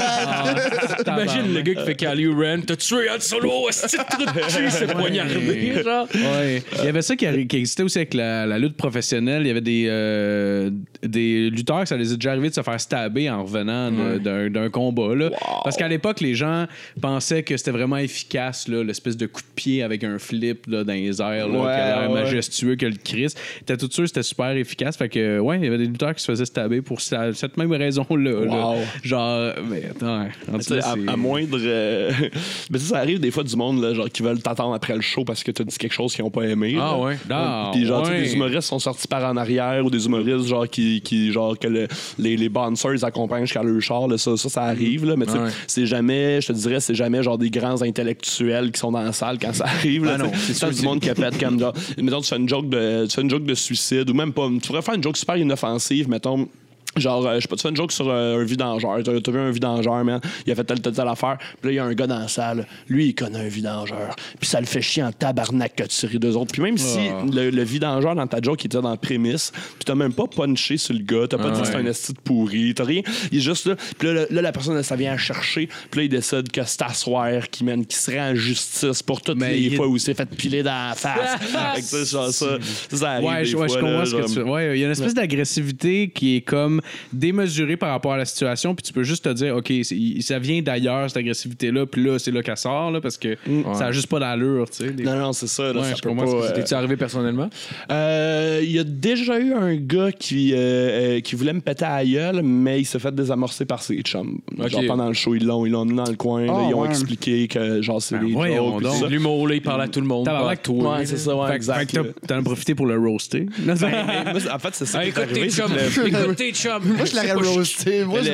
Imagine 1.07 1.55
le 1.55 1.61
gars 1.63 1.75
qui 1.75 1.85
fait 1.85 1.95
Kylie 1.97 2.29
Ren, 2.29 2.61
t'as 2.67 2.77
tué 2.77 3.09
Han 3.11 3.21
Solo, 3.21 3.69
c'est 3.71 3.97
trou 3.97 4.25
de 4.25 4.31
cul, 4.31 4.71
c'est 4.71 4.93
poignardé, 4.93 5.83
genre. 5.85 5.93
Il 6.14 6.84
y 6.84 6.88
avait 6.88 7.03
ça 7.03 7.16
qui, 7.16 7.26
existait 7.26 7.82
aussi 7.82 7.99
avec 7.99 8.14
la, 8.14 8.47
la 8.47 8.59
lutte 8.59 8.76
professionnelle. 8.76 9.42
Il 9.42 9.49
y 9.49 9.51
avait 9.51 9.61
des, 9.61 9.86
euh, 9.88 10.70
des 11.05 11.51
lutteurs 11.51 11.87
ça 11.87 11.97
les 11.97 12.13
est 12.13 12.17
déjà 12.17 12.31
arrivé 12.33 12.49
de 12.51 12.55
se 12.55 12.63
faire 12.63 12.81
stabber 12.81 13.29
en 13.31 13.45
revenant 13.45 13.91
d'un, 13.91 14.69
combat. 14.71 15.15
Là. 15.15 15.31
Parce 15.63 15.77
qu'à 15.77 15.89
l'époque, 15.89 16.21
les 16.21 16.35
gens 16.35 16.67
pensaient 17.01 17.43
que 17.43 17.57
c'était 17.57 17.71
vraiment 17.71 17.97
efficace, 17.97 18.69
là, 18.69 18.83
l'espèce 18.83 19.17
de 19.17 19.27
coup 19.27 19.41
de 19.43 19.55
pied 19.55 19.83
avec 19.83 20.05
un 20.05 20.19
flip 20.19 20.67
là, 20.67 20.85
dans 20.85 20.93
les 20.93 21.21
airs, 21.21 21.49
là, 21.49 21.59
Ouais, 21.59 21.65
qui 21.65 21.81
a 21.81 22.01
l'air 22.01 22.11
ouais. 22.11 22.23
majestueux 22.23 22.77
que 22.77 22.87
le 22.87 22.97
Christ. 22.97 23.39
T'étais 23.61 23.77
tout 23.77 23.91
sûr 23.91 24.03
que 24.05 24.09
c'était 24.09 24.23
super 24.23 24.51
efficace. 24.57 24.97
Fait 24.97 25.09
que, 25.09 25.39
ouais, 25.39 25.59
il 25.59 25.65
y 25.65 25.67
avait 25.67 25.79
des 25.79 25.87
lutteurs 25.87 26.15
qui 26.15 26.23
se 26.23 26.31
faisaient 26.31 26.45
stabber 26.45 26.81
pour 26.83 27.01
cette 27.01 27.57
même 27.57 27.73
raison-là. 27.73 28.41
Wow. 28.47 28.77
Genre, 29.03 29.53
mais 29.69 29.85
attends, 29.91 30.27
en 30.53 30.59
tout 30.59 30.75
cas, 30.75 30.95
à, 31.07 31.17
moindre. 31.17 31.59
euh, 31.61 32.11
Mais 32.71 32.79
ça 32.79 32.99
arrive 32.99 33.21
des 33.21 33.31
fois 33.31 33.45
du 33.45 33.57
monde 33.57 33.83
là, 33.83 33.95
genre, 33.95 34.09
qui 34.09 34.23
veulent 34.23 34.41
t'attendre 34.41 34.75
après 34.75 34.95
le 34.95 35.01
show 35.01 35.25
parce 35.25 35.43
que 35.43 35.51
tu 35.51 35.63
as 35.63 35.65
dit 35.65 35.77
quelque 35.77 35.93
chose 35.93 36.15
qu'ils 36.15 36.25
n'ont 36.25 36.31
pas 36.31 36.43
aimé. 36.45 36.77
Ah 36.81 36.99
ouais. 36.99 37.17
Ah, 37.31 37.71
Puis 37.73 37.85
genre, 37.87 38.09
des 38.09 38.35
humoristes 38.35 38.63
sont 38.69 38.79
sortis 38.79 39.09
par 39.09 39.25
en 39.25 39.37
arrière 39.37 39.85
ou 39.85 39.91
des 39.91 40.05
humoristes 40.07 40.47
genre 40.47 40.69
qui, 40.69 40.93
qui 41.01 41.32
genre 41.32 41.59
que 41.59 41.66
le- 41.68 41.88
les, 42.18 42.36
les 42.36 42.49
bouncers 42.49 43.05
accompagnent 43.05 43.45
jusqu'à 43.47 43.62
leur 43.62 43.80
char, 43.80 44.09
là, 44.09 44.18
ça, 44.18 44.36
ça, 44.36 44.49
ça 44.49 44.62
arrive. 44.64 45.05
Là, 45.05 45.16
mais 45.16 45.26
tu 45.26 45.32
sais, 45.32 45.38
Ouais. 45.38 45.51
c'est 45.66 45.86
jamais, 45.86 46.40
je 46.40 46.49
te 46.49 46.53
dirais, 46.53 46.80
c'est 46.80 46.95
jamais 46.95 47.22
genre 47.22 47.38
des 47.38 47.51
grands 47.51 47.80
intellectuels 47.82 48.70
qui 48.72 48.78
sont 48.80 48.92
dans 48.92 49.03
la 49.03 49.12
salle 49.12 49.38
quand 49.40 49.53
ça 49.55 49.64
arrive. 49.64 50.05
Là, 50.05 50.12
Ah 50.14 50.18
non, 50.18 50.30
c'est 50.36 50.55
sûr, 50.55 50.70
du 50.70 50.82
monde 50.82 51.01
qui 51.01 51.11
pète 51.11 51.38
comme 51.38 51.59
genre. 51.59 51.74
Mettons, 51.99 52.20
tu 52.20 52.28
fais 52.28 52.36
une 52.36 52.49
joke 52.49 52.68
de, 52.68 53.07
tu 53.07 53.14
fais 53.14 53.22
une 53.22 53.30
joke 53.30 53.45
de 53.45 53.55
suicide 53.55 54.09
ou 54.11 54.14
même 54.14 54.32
pas. 54.32 54.49
Tu 54.61 54.66
pourrais 54.68 54.82
faire 54.82 54.95
une 54.95 55.03
joke 55.03 55.16
super 55.16 55.36
inoffensive, 55.36 56.09
mettons 56.09 56.49
Genre, 56.97 57.26
euh, 57.26 57.34
je 57.36 57.40
sais 57.40 57.49
pas, 57.49 57.57
tu 57.57 57.62
fais 57.62 57.68
une 57.70 57.76
joke 57.76 57.92
sur 57.92 58.09
euh, 58.09 58.40
un 58.40 58.45
vidangeur. 58.45 58.99
T'as 59.05 59.20
t'as 59.20 59.32
vu 59.32 59.38
un 59.38 59.51
vidangeur, 59.51 60.05
man? 60.05 60.20
Il 60.47 60.53
a 60.53 60.55
fait 60.55 60.64
telle, 60.64 60.80
telle, 60.80 60.92
telle 60.95 61.09
affaire. 61.09 61.38
Puis 61.61 61.68
là, 61.68 61.72
il 61.72 61.74
y 61.74 61.78
a 61.78 61.84
un 61.84 61.92
gars 61.95 62.07
dans 62.07 62.18
la 62.20 62.28
salle. 62.28 62.66
Lui, 62.88 63.09
il 63.09 63.14
connaît 63.14 63.40
un 63.40 63.49
vidangeur. 63.49 64.14
Puis 64.38 64.49
ça 64.49 64.61
le 64.61 64.66
fait 64.66 64.82
chier 64.82 65.03
en 65.03 65.12
tabarnak 65.12 65.74
que 65.76 65.84
tu 65.84 66.07
ris 66.07 66.18
d'eux 66.18 66.36
autres. 66.36 66.53
Puis 66.53 66.62
même 66.62 66.78
si 66.78 66.99
le, 67.32 67.51
le 67.51 67.62
vidangeur 67.64 68.14
dans 68.14 68.26
ta 68.26 68.40
joke 68.40 68.62
il 68.62 68.66
était 68.66 68.80
dans 68.80 68.90
la 68.90 68.97
prémisse, 68.97 69.51
puis 69.55 69.84
t'as 69.84 69.95
même 69.95 70.12
pas 70.12 70.26
punché 70.26 70.76
sur 70.76 70.95
le 70.95 71.01
gars, 71.03 71.26
t'as 71.28 71.38
pas 71.38 71.51
dit 71.51 71.61
que 71.61 71.66
c'est 71.66 71.74
un 71.76 71.86
esti 71.86 72.12
de 72.12 72.18
pourri, 72.20 72.72
t'as 72.74 72.84
rien. 72.84 73.03
Il 73.32 73.38
est 73.38 73.42
juste 73.42 73.66
là. 73.66 73.76
Puis 73.99 74.12
là, 74.12 74.26
là, 74.30 74.42
la 74.42 74.53
personne, 74.53 74.80
ça 74.82 74.97
vient 74.97 75.12
à 75.12 75.16
chercher. 75.16 75.68
Puis 75.90 76.01
là, 76.01 76.05
il 76.05 76.09
décide 76.09 76.51
que 76.51 76.61
c'est 76.64 76.82
Assoir 76.82 77.49
qui, 77.51 77.64
mène, 77.64 77.84
qui 77.86 77.97
serait 77.97 78.20
en 78.20 78.34
justice 78.34 79.03
pour 79.03 79.20
toutes 79.20 79.38
Mais 79.38 79.53
les 79.55 79.61
il- 79.62 79.76
fois 79.76 79.86
où 79.88 79.97
il 79.97 80.01
s'est 80.01 80.14
fait 80.14 80.26
piler 80.28 80.62
dans 80.62 80.88
la 80.90 80.95
face. 80.95 81.40
Fait 81.40 81.80
que, 81.80 81.80
tu 81.80 81.82
sais, 81.86 82.05
genre, 82.05 82.28
ça, 82.30 82.59
ça, 82.90 82.97
ça 82.97 83.11
arrive 83.12 83.28
Ouais, 83.28 83.38
des 83.40 83.45
je, 83.47 83.57
ouais, 83.57 83.68
je 83.68 83.72
fois, 83.72 83.80
comprends 83.82 84.05
ce 84.05 84.11
que 84.14 84.20
genre. 84.22 84.30
tu 84.30 84.42
Ouais, 84.42 84.76
il 84.76 84.80
y 84.80 84.82
a 84.82 84.86
une 84.86 84.92
espèce 84.92 85.14
d'agressivité 85.14 86.09
qui 86.14 86.36
est 86.36 86.40
comme 86.42 86.80
démesurée 87.12 87.76
par 87.76 87.91
rapport 87.91 88.12
à 88.12 88.16
la 88.18 88.24
situation, 88.24 88.74
puis 88.74 88.82
tu 88.82 88.93
peux 88.93 89.03
juste 89.03 89.24
te 89.24 89.32
dire, 89.32 89.57
OK, 89.57 89.72
ça 90.20 90.39
vient 90.39 90.62
d'ailleurs, 90.62 91.09
cette 91.09 91.18
agressivité-là, 91.18 91.87
puis 91.87 92.03
là, 92.05 92.18
c'est 92.18 92.30
là 92.30 92.43
qu'elle 92.43 92.57
sort, 92.57 92.91
là, 92.91 93.01
parce 93.01 93.16
que 93.16 93.37
ça 93.74 93.87
a 93.87 93.93
juste 93.93 94.09
pas 94.09 94.18
d'allure, 94.20 94.68
tu 94.70 94.85
sais. 94.85 94.91
des- 94.91 95.05
Non, 95.05 95.16
non, 95.16 95.32
c'est 95.32 95.47
ça. 95.47 95.72
Là, 95.72 95.80
Ouais, 95.80 95.89
ça 95.91 95.95
je 95.97 96.03
peut 96.03 96.14
pas, 96.14 96.22
euh, 96.24 96.76
arrivé 96.76 96.97
personnellement? 96.97 97.49
Euh, 97.91 98.61
Il 98.62 98.70
y 98.72 98.78
a 98.78 98.85
déjà 98.85 99.39
eu 99.39 99.53
un 99.53 99.74
gars 99.76 100.11
qui, 100.12 100.53
euh, 100.53 100.57
euh, 100.57 101.20
qui 101.20 101.35
voulait 101.37 101.53
me 101.53 101.61
péter 101.61 101.85
à 101.85 101.97
la 101.97 102.05
gueule, 102.05 102.43
mais 102.43 102.80
il 102.80 102.85
s'est 102.85 102.99
fait 102.99 103.14
désamorcer 103.14 103.64
par 103.64 103.82
ses 103.82 104.01
chums. 104.03 104.39
Genre 104.59 104.82
pendant 104.87 105.09
le 105.09 105.14
show, 105.14 105.35
ils 105.35 105.45
l'ont, 105.47 105.66
ils 105.66 105.70
l'ont 105.72 105.85
mis 105.85 105.95
dans 105.95 106.09
le 106.09 106.16
coin, 106.16 106.47
là, 106.47 106.53
Ah, 106.57 106.66
ils 106.68 106.74
ont 106.74 106.82
ouais. 106.82 106.89
expliqué 106.89 107.47
que 107.49 107.82
genre 107.82 108.01
c'est 108.03 108.16
Ben 108.18 108.26
des 108.26 108.32
voyons 108.32 108.80
jokes. 108.80 109.11
L'humour, 109.11 109.49
là, 109.49 109.55
il 109.55 109.62
parle 109.62 109.82
à 109.82 109.89
tout 109.89 110.01
le 110.01 110.07
monde. 110.07 110.28
À 110.28 110.57
toi. 110.57 110.99
Ouais, 110.99 111.07
c'est 111.07 111.16
ça, 111.16 111.35
ouais, 111.37 111.55
exact. 111.57 111.93
t'as- 111.93 112.26
t'en 112.28 112.41
as 112.41 112.43
profité 112.43 112.74
pour 112.74 112.87
le 112.87 112.99
roaster. 112.99 113.47
Ben, 113.59 113.74
en 113.74 114.59
fait, 114.59 114.68
c'est 114.72 114.87
ça 114.87 115.05
est 115.05 115.09
écoute 115.09 115.32
tes 115.32 115.49
chums. 116.55 116.74
Moi, 116.81 117.05
je 117.05 117.14
l'aurais 117.14 117.33
roasté. 117.33 118.05
Moi, 118.05 118.20
je 118.22 118.31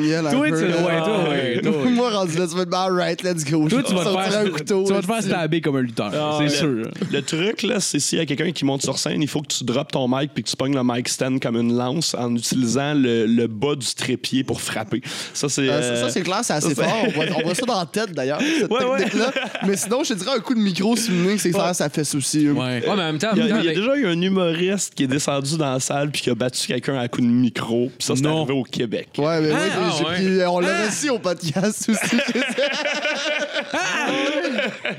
miel 0.00 0.26
un 0.26 0.30
Toi, 0.30 0.46
peu. 0.48 0.58
tu- 0.58 0.64
ouais, 0.64 0.98
toi, 0.98 1.28
ouais, 1.28 1.60
toi, 1.62 1.72
ouais. 1.84 1.90
Moi, 1.90 2.10
rendu 2.10 2.36
là, 2.38 2.46
tu 2.46 2.54
vas 2.56 2.64
te 2.64 2.70
dire, 2.70 2.78
alright, 2.78 3.22
let's 3.22 3.44
go. 3.44 3.68
Toi, 3.68 3.82
tu 3.82 3.94
vas 3.94 4.04
te 4.04 4.10
faire, 4.30 4.38
un 4.40 4.48
couteau. 4.50 4.84
tu 4.86 4.92
vas 4.92 5.00
te 5.00 5.06
faire 5.06 5.22
stabber 5.22 5.60
comme 5.60 5.76
un 5.76 5.80
lutteur, 5.82 6.10
Ah, 6.14 6.38
c'est 6.40 6.48
sûr. 6.56 6.88
Le 7.10 7.22
truc, 7.22 7.62
là, 7.62 7.80
c'est 7.80 7.98
s'il 7.98 8.18
y 8.18 8.22
a 8.22 8.26
quelqu'un 8.26 8.52
qui 8.52 8.64
monte 8.64 8.82
sur 8.82 8.98
scène, 8.98 9.20
il 9.22 9.28
faut 9.28 9.42
que 9.42 9.48
tu 9.48 9.64
droppes 9.64 9.92
ton 9.92 10.06
mic 10.08 10.30
puis 10.34 10.42
que 10.44 10.48
tu 10.48 10.56
pognes 10.56 10.74
le 10.74 10.82
mic 10.84 11.08
stand 11.08 11.40
comme 11.40 11.56
une 11.56 11.76
lance 11.76 12.14
en 12.18 12.34
utilisant 12.34 12.94
le, 12.94 13.26
le 13.26 13.46
bas 13.46 13.74
du 13.74 13.86
trépied 13.94 14.44
pour 14.44 14.60
frapper. 14.60 15.00
Ça, 15.34 15.48
c'est. 15.48 15.68
Euh, 15.68 15.96
ça, 15.96 16.02
ça, 16.06 16.10
c'est 16.10 16.22
clair, 16.22 16.40
c'est 16.42 16.54
assez 16.54 16.74
ça, 16.74 16.84
fort. 16.84 17.04
On 17.06 17.10
voit, 17.10 17.24
on 17.36 17.42
voit 17.42 17.54
ça 17.54 17.66
dans 17.66 17.78
la 17.78 17.86
tête, 17.86 18.12
d'ailleurs, 18.12 18.40
cette 18.40 18.70
Ouais, 18.70 18.84
ouais. 18.84 19.04
Mais 19.66 19.76
sinon, 19.76 20.04
je 20.04 20.14
te 20.14 20.18
dirais 20.18 20.36
un 20.36 20.40
coup 20.40 20.54
de 20.54 20.60
micro 20.60 20.94
que 20.94 21.00
c'est 21.38 21.50
clair, 21.50 21.74
ça 21.74 21.88
fait 21.88 22.04
souci. 22.04 22.48
Ouais. 22.48 22.58
Ouais, 22.58 22.80
mais 22.84 22.88
en 22.88 22.96
même 22.96 23.18
temps, 23.18 23.28
Il 23.34 23.38
y, 23.38 23.42
a, 23.42 23.44
même 23.46 23.54
temps, 23.54 23.60
il 23.60 23.64
y 23.64 23.68
a 23.68 23.70
avec- 23.72 23.78
déjà 23.78 23.96
eu 23.96 24.06
un 24.06 24.20
humoriste 24.20 24.94
qui 24.94 25.04
est 25.04 25.06
descendu 25.08 25.56
dans 25.56 25.72
la 25.74 25.80
salle 25.80 26.10
puis 26.10 26.22
qui 26.22 26.30
a 26.30 26.34
battu 26.34 26.66
quelqu'un 26.66 26.98
à 26.98 27.08
coup 27.08 27.20
de 27.20 27.26
micro. 27.26 27.67
Puis 27.68 27.90
ça, 28.06 28.14
c'est 28.16 28.22
Non. 28.22 28.42
arrivé 28.44 28.58
au 28.58 28.62
Québec. 28.64 29.08
Ouais, 29.18 29.40
mais 29.40 29.50
moi, 29.50 29.58
Ah, 29.60 29.90
j'ai- 29.98 30.04
ouais. 30.04 30.14
puis, 30.16 30.40
euh, 30.40 30.50
on 30.50 30.60
l'a 30.60 30.86
reçu 30.86 31.10
au 31.10 31.18
podcast 31.18 31.88
aussi. 31.88 32.16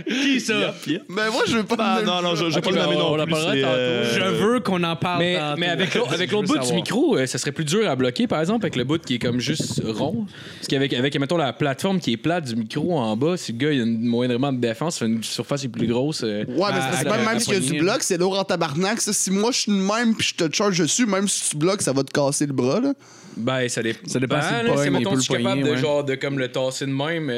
Qui 0.07 0.39
ça? 0.39 0.74
Mais 1.07 1.30
moi, 1.32 1.43
je 1.47 1.57
veux 1.57 1.63
pas. 1.63 1.76
Ah, 1.80 1.99
me- 2.01 2.05
non, 2.05 2.22
non, 2.22 2.36
je 2.36 2.45
Ok, 2.45 2.63
pas 2.63 2.70
le 2.72 2.76
ben, 2.76 2.84
nommer 2.84 2.95
on 2.97 3.17
non 3.17 3.26
plus. 3.26 3.63
euh, 3.63 4.13
Je 4.13 4.24
veux 4.43 4.59
qu'on 4.59 4.84
en 4.84 4.95
parle 4.95 5.20
Mais, 5.20 5.36
tantôt. 5.38 5.59
mais 5.59 5.67
avec 5.67 5.93
l'autre 5.95 6.13
avec 6.13 6.32
l'autre 6.32 6.47
veux 6.53 6.59
bout 6.59 6.65
du 6.67 6.74
micro, 6.74 7.17
euh, 7.17 7.26
ça 7.26 7.38
serait 7.38 7.51
plus 7.51 7.65
dur 7.65 7.89
à 7.89 7.95
bloquer, 7.95 8.28
par 8.28 8.39
exemple, 8.39 8.65
avec 8.65 8.76
le 8.76 8.84
bout 8.84 9.01
qui 9.01 9.15
est 9.15 9.20
comme 9.20 9.39
juste 9.39 9.82
rond. 9.86 10.26
Parce 10.57 10.67
qu'avec, 10.67 10.93
avec, 10.93 11.20
mettons, 11.20 11.38
la 11.38 11.53
plateforme 11.53 11.99
qui 11.99 12.13
est 12.13 12.17
plate 12.17 12.45
du 12.45 12.55
micro 12.55 12.97
en 12.97 13.15
bas, 13.17 13.38
si 13.38 13.51
le 13.53 13.57
gars 13.57 13.72
il 13.72 13.82
a 13.82 13.84
une 13.84 14.05
moindrement 14.05 14.51
de 14.53 14.59
défense, 14.59 14.99
fait 14.99 15.05
une 15.05 15.24
surface 15.24 15.61
qui 15.61 15.67
est 15.67 15.70
plus 15.70 15.88
grosse. 15.88 16.24
euh, 16.24 16.43
Ouais, 16.47 16.70
mais 16.74 16.80
c'est 16.97 17.03
la- 17.05 17.17
même, 17.17 17.26
du 17.59 17.67
poignée, 17.67 17.80
bloc, 17.82 18.03
c'est 18.03 18.17
lourd 18.17 18.38
en 18.39 18.43
tabarnak. 18.43 19.01
Ça. 19.01 19.13
Si 19.13 19.32
moi, 19.32 19.51
je 19.51 19.59
suis 19.59 19.72
de 19.72 19.78
même 19.78 20.15
puis 20.15 20.28
je 20.38 20.45
te 20.45 20.53
charge 20.55 20.78
dessus, 20.80 21.05
même 21.05 21.28
si 21.28 21.49
tu 21.51 21.57
bloques, 21.57 21.82
ça 21.82 21.93
va 21.93 22.03
te 22.03 22.11
casser 22.11 22.45
le 22.45 22.53
bras. 22.53 22.80
Là. 22.80 22.93
Ben, 23.38 23.67
ça 23.70 23.82
dépend. 23.82 24.07
Ça 24.07 24.20
dépend 24.20 24.41
si 24.41 24.47
le 24.65 24.72
c'est, 24.78 24.86
il 24.88 24.91
mettons, 24.91 25.20
suis 25.20 25.34
le 25.34 25.39
capable 25.43 25.63
de, 25.63 25.76
genre, 25.78 26.03
de 26.03 26.15
comme 26.15 26.38
le 26.39 26.47
tasser 26.49 26.86
de 26.86 26.91
même, 26.91 27.30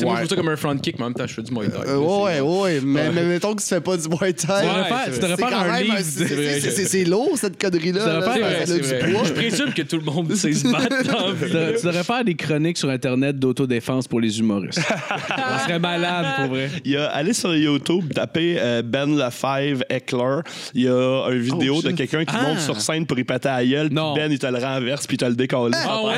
sais, 0.00 0.04
moi, 0.06 0.16
je 0.16 0.22
fais 0.22 0.28
ça 0.28 0.36
comme 0.36 0.48
un 0.48 0.56
front 0.56 0.76
kick, 0.76 0.98
mais 0.98 1.04
en 1.04 1.08
même 1.08 1.14
temps, 1.14 1.26
je 1.26 1.34
fais 1.34 1.42
du 1.42 1.52
Muay 1.52 1.68
Thai. 1.68 1.78
Euh, 1.86 1.96
ouais, 1.98 2.40
ouais, 2.40 2.80
mais, 2.84 3.10
mais 3.12 3.22
mettons 3.22 3.54
que 3.54 3.62
tu 3.62 3.68
fais 3.68 3.80
pas 3.80 3.96
du 3.96 4.08
Muay 4.08 4.32
Thai. 4.32 4.34
Tu 4.34 5.20
devrais 5.20 5.32
Ouais, 5.32 5.36
faire- 5.36 5.58
un 5.60 5.80
livre. 5.80 5.96
c'est- 6.00 7.04
lourd, 7.04 7.30
cette 7.36 7.60
connerie-là. 7.60 8.00
Ça 8.00 8.22
Ça. 8.22 8.74
Je 9.24 9.32
présume 9.32 9.72
que 9.72 9.82
tout 9.82 9.96
le 9.98 10.04
monde 10.04 10.34
sait 10.34 10.52
se 10.52 10.68
battre. 10.68 10.88
Tu 11.78 11.86
devrais- 11.86 12.02
faire 12.04 12.24
des 12.24 12.34
chroniques 12.34 12.78
sur 12.78 12.88
Internet 12.90 13.38
d'autodéfense 13.38 14.06
pour 14.08 14.20
les 14.20 14.38
humoristes. 14.38 14.80
ça 15.28 15.58
serait 15.64 15.78
malade, 15.78 16.26
pour 16.36 16.46
vrai. 16.54 16.70
Il 16.84 16.92
y 16.92 16.96
a, 16.96 17.06
allez 17.06 17.32
sur 17.32 17.54
YouTube, 17.54 18.12
tapez 18.14 18.56
euh, 18.58 18.82
Ben 18.82 19.16
Lefebvre 19.16 19.84
Eckler. 19.90 20.40
Il 20.74 20.82
y 20.82 20.88
a 20.88 21.28
une 21.30 21.38
vidéo 21.40 21.76
Oh, 21.78 21.82
de 21.82 21.90
quelqu'un 21.92 22.24
qui 22.24 22.34
Ah. 22.38 22.42
monte 22.48 22.60
sur 22.60 22.80
scène 22.80 23.06
pour 23.06 23.18
y 23.18 23.24
péter 23.24 23.48
à 23.48 23.64
gueule. 23.64 23.88
Non. 23.90 24.14
Ben, 24.14 24.30
il 24.30 24.38
te 24.38 24.46
le 24.46 24.58
renverse 24.58 25.06
puis 25.06 25.14
il 25.16 25.18
te 25.18 25.24
le 25.24 25.34
décolle. 25.34 25.72
Ah 25.74 26.02
ouais? 26.04 26.14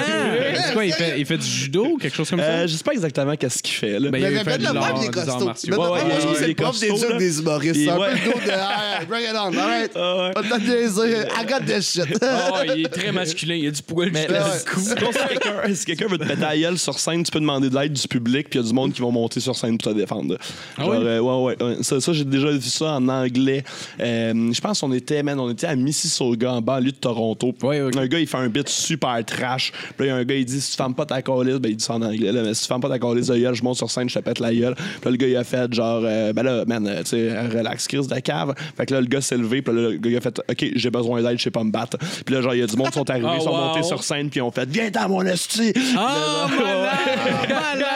C'est 0.57 0.73
quoi, 0.73 0.85
il 0.85 0.93
fait, 0.93 1.19
il 1.19 1.27
fait 1.27 1.39
du 1.39 1.47
judo 1.47 1.87
ou 1.87 1.97
quelque 1.99 2.15
chose 2.17 2.29
comme 2.31 2.41
ça? 2.41 2.45
Euh, 2.47 2.67
je 2.67 2.75
sais 2.77 2.85
pas 2.85 2.93
exactement 2.93 3.35
qu'est-ce 3.37 3.63
qu'il 3.67 3.77
fait. 3.77 3.99
Là. 3.99 4.11
Ben, 4.11 4.13
Mais 4.13 4.21
il 4.21 4.35
mais 4.35 4.45
fait 4.45 4.59
de 4.59 4.63
il 4.65 4.69
est 4.69 4.73
des 4.73 4.77
arts 4.79 5.11
costaud. 5.13 5.45
martiaux. 5.45 5.77
Ben 5.77 5.77
Ouais, 5.79 5.91
ouais, 5.91 6.05
moi, 6.05 6.15
je 6.15 6.17
il 6.17 6.21
trouve 6.21 6.33
que 6.33 6.37
est 6.37 6.41
c'est 6.41 6.49
le 6.49 6.55
prof 6.55 6.81
des 6.81 6.89
costaud, 6.89 7.07
trucs 7.07 7.19
des 7.19 7.39
humoristes. 7.41 7.75
C'est 7.75 7.89
un 7.91 7.97
peu 7.97 8.03
le 8.11 8.25
dos 8.33 8.39
de. 8.47 8.53
Ah, 8.53 9.01
Bring 9.09 9.25
it 9.25 9.31
on, 9.35 9.39
alright. 9.59 9.91
Ah. 9.95 10.31
Pas 10.35 10.43
de 10.43 10.49
temps 10.49 10.59
de 10.59 10.63
niaiser. 10.65 11.27
I 11.39 11.47
got 11.47 11.65
this 11.67 11.93
shit. 11.93 12.19
Ah, 12.23 12.63
il 12.65 12.85
est 12.87 12.89
très 12.89 13.13
masculin, 13.13 13.55
il 13.55 13.67
a 13.69 13.71
du 13.71 13.83
poil 13.83 14.11
Mais 14.13 14.23
jusqu'à 14.23 14.45
euh, 14.45 14.55
le 14.57 15.69
cou. 15.69 15.75
si 15.75 15.85
quelqu'un 15.85 16.07
veut 16.09 16.19
te 16.19 16.25
péter 16.25 16.45
à 16.45 16.57
gueule 16.57 16.79
sur 16.79 16.99
scène, 16.99 17.23
tu 17.23 17.31
peux 17.31 17.41
demander 17.41 17.69
de 17.71 17.75
l'aide 17.79 17.93
du 17.93 18.09
public, 18.09 18.49
puis 18.51 18.59
il 18.59 18.63
y 18.63 18.65
a 18.65 18.69
du 18.69 18.75
monde 18.75 18.93
qui 18.93 19.01
vont 19.01 19.13
monter 19.13 19.41
sur 19.41 19.55
scène 19.57 19.77
pour 19.79 19.93
te 19.93 19.97
défendre. 19.99 20.37
Genre, 20.79 20.89
oui? 20.89 20.97
euh, 21.01 21.19
ouais, 21.21 21.55
ouais, 21.57 21.63
ouais. 21.65 21.77
Ça, 21.83 22.01
ça, 22.01 22.13
j'ai 22.13 22.25
déjà 22.25 22.51
vu 22.51 22.61
ça 22.63 22.93
en 22.97 23.09
anglais. 23.09 23.65
Euh, 24.01 24.53
je 24.53 24.61
pense 24.61 24.81
qu'on 24.81 24.93
était, 24.93 25.23
man, 25.23 25.39
on 25.41 25.51
était 25.51 25.67
à 25.67 25.77
Mississauga, 25.77 26.53
en 26.53 26.61
banlieue 26.63 26.93
de 26.93 26.97
Toronto. 26.97 27.55
Ouais. 27.63 27.81
Un 27.81 28.07
gars, 28.07 28.19
il 28.19 28.27
fait 28.27 28.37
un 28.37 28.49
bit 28.49 28.69
super 28.69 29.25
trash. 29.25 29.73
Puis 29.97 30.07
là, 30.07 30.07
il 30.07 30.09
y 30.09 30.11
a 30.11 30.17
un 30.17 30.25
gars, 30.25 30.35
il 30.37 30.45
dit 30.45 30.61
si 30.61 30.71
tu 30.71 30.77
fermes 30.77 30.95
pas 30.95 31.07
ta 31.07 31.21
calice, 31.23 31.57
ben 31.57 31.71
il 31.71 31.77
dit 31.77 31.85
ça 31.85 31.95
en 31.95 32.03
anglais, 32.03 32.33
là, 32.33 32.43
mais 32.43 32.55
si 32.55 32.63
tu 32.63 32.69
fermes 32.69 32.81
pas 32.81 32.89
ta 32.89 32.99
calice 32.99 33.27
de 33.29 33.37
gueule, 33.37 33.55
je 33.57 33.63
monte 33.65 33.77
sur 33.77 33.91
scène, 33.91 34.09
je 34.09 34.15
te 34.19 34.25
pète 34.25 34.39
la 34.41 34.55
gueule. 34.55 34.75
Puis 34.75 34.85
là, 35.05 35.11
le 35.11 35.17
gars, 35.17 35.27
il 35.29 35.37
a 35.37 35.45
fait 35.45 35.73
genre, 35.75 36.03
euh, 36.05 36.33
ben 36.33 36.43
là, 36.43 36.65
man, 36.67 36.87
euh, 36.87 37.01
tu 37.03 37.11
sais, 37.11 37.41
relax, 37.49 37.87
crise 37.89 38.07
de 38.09 38.19
cave. 38.21 38.55
Fait 38.77 38.87
que 38.87 38.95
là, 38.95 39.01
le 39.01 39.07
gars 39.07 39.21
s'est 39.21 39.37
levé, 39.37 39.63
puis 39.63 39.75
là, 39.75 39.83
le 39.91 39.97
gars, 39.97 40.11
il 40.11 40.17
a 40.17 40.21
fait, 40.21 40.39
OK, 40.51 40.67
j'ai 40.75 40.91
besoin 40.91 41.23
d'aide, 41.23 41.39
je 41.39 41.43
sais 41.45 41.51
pas 41.51 41.65
me 41.65 41.71
battre. 41.71 41.97
Puis 42.25 42.35
là, 42.35 42.43
genre, 42.43 42.55
il 42.55 42.61
y 42.61 42.63
a 42.63 42.67
du 42.67 42.77
monde 42.77 42.89
qui 42.91 42.99
sont 42.99 43.11
arrivés, 43.11 43.27
Oh, 43.31 43.35
ils 43.37 43.43
sont 43.43 43.51
wow. 43.51 43.57
montés 43.69 43.83
sur 43.83 44.03
scène, 44.05 44.31
puis 44.31 44.39
ils 44.39 44.43
ont 44.43 44.51
fait, 44.51 44.69
viens 44.69 44.91
dans 44.91 45.09
mon 45.09 45.23
esti. 45.23 45.73
Ah, 45.97 46.47
malade! 46.51 47.49
malade! 47.49 47.87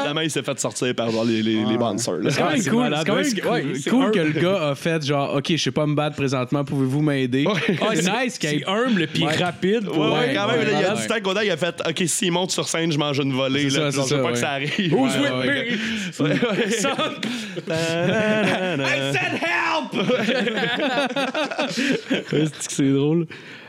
Finalement, 0.00 0.20
il 0.22 0.30
s'est 0.30 0.42
fait 0.42 0.58
sortir 0.58 0.94
par 0.94 1.10
genre 1.10 1.24
les, 1.24 1.42
les, 1.42 1.64
les 1.64 1.76
bouncers. 1.76 2.14
là. 2.18 2.30
C'est 2.30 2.38
quand 2.38 2.46
Ah, 2.48 2.52
même 2.52 2.62
cool, 2.64 2.94
quand 3.06 3.14
même 3.14 3.24
Ouais, 3.24 3.72
cool, 3.90 4.04
ouais, 4.06 4.10
que 4.12 4.18
le 4.20 4.40
gars 4.40 4.68
a 4.70 4.74
fait 4.74 5.04
genre, 5.04 5.34
OK, 5.36 5.44
je 5.50 5.56
sais 5.56 5.70
pas 5.70 5.86
me 5.86 5.94
battre 5.94 6.16
présentement, 6.16 6.64
pouvez-vous 6.64 7.02
m'aider? 7.02 7.44
Ah, 7.80 7.90
c'est 7.94 8.02
nice 8.24 8.38
C'est 8.40 8.64
humble 8.66 9.06
puis 9.12 9.24
Ouais. 9.24 9.36
rapide. 9.36 9.84
pour- 9.86 9.98
Ouais, 9.98 10.04
ouais, 10.06 10.12
Ouais, 10.28 10.34
quand 10.34 10.46
même, 10.48 10.58
ouais, 10.60 10.64
là, 10.64 10.70
il 10.72 10.80
y 10.80 10.84
a 10.84 10.94
ouais. 10.94 11.00
du 11.02 11.06
temps 11.06 11.14
qu'Oda, 11.22 11.44
il 11.44 11.50
a 11.50 11.56
fait 11.56 11.82
OK, 11.86 12.02
s'il 12.06 12.32
monte 12.32 12.50
sur 12.50 12.66
scène, 12.68 12.90
je 12.92 12.98
mange 12.98 13.18
une 13.18 13.32
volée. 13.32 13.64
Là, 13.68 13.90
ça, 13.92 14.02
je 14.08 14.14
veux 14.14 14.22
pas 14.22 14.28
que 14.28 14.34
ouais. 14.34 14.40
ça 14.40 14.50
arrive. 14.52 14.94
Ouais, 15.16 15.30
with 15.30 15.32
ouais, 15.32 15.46
me? 15.46 16.24
Ouais, 16.24 16.36
ouais. 16.50 16.70
Son. 16.70 16.94
Ta-na-na-na. 17.66 18.84
c'est 22.68 22.92
drôle. 22.92 23.26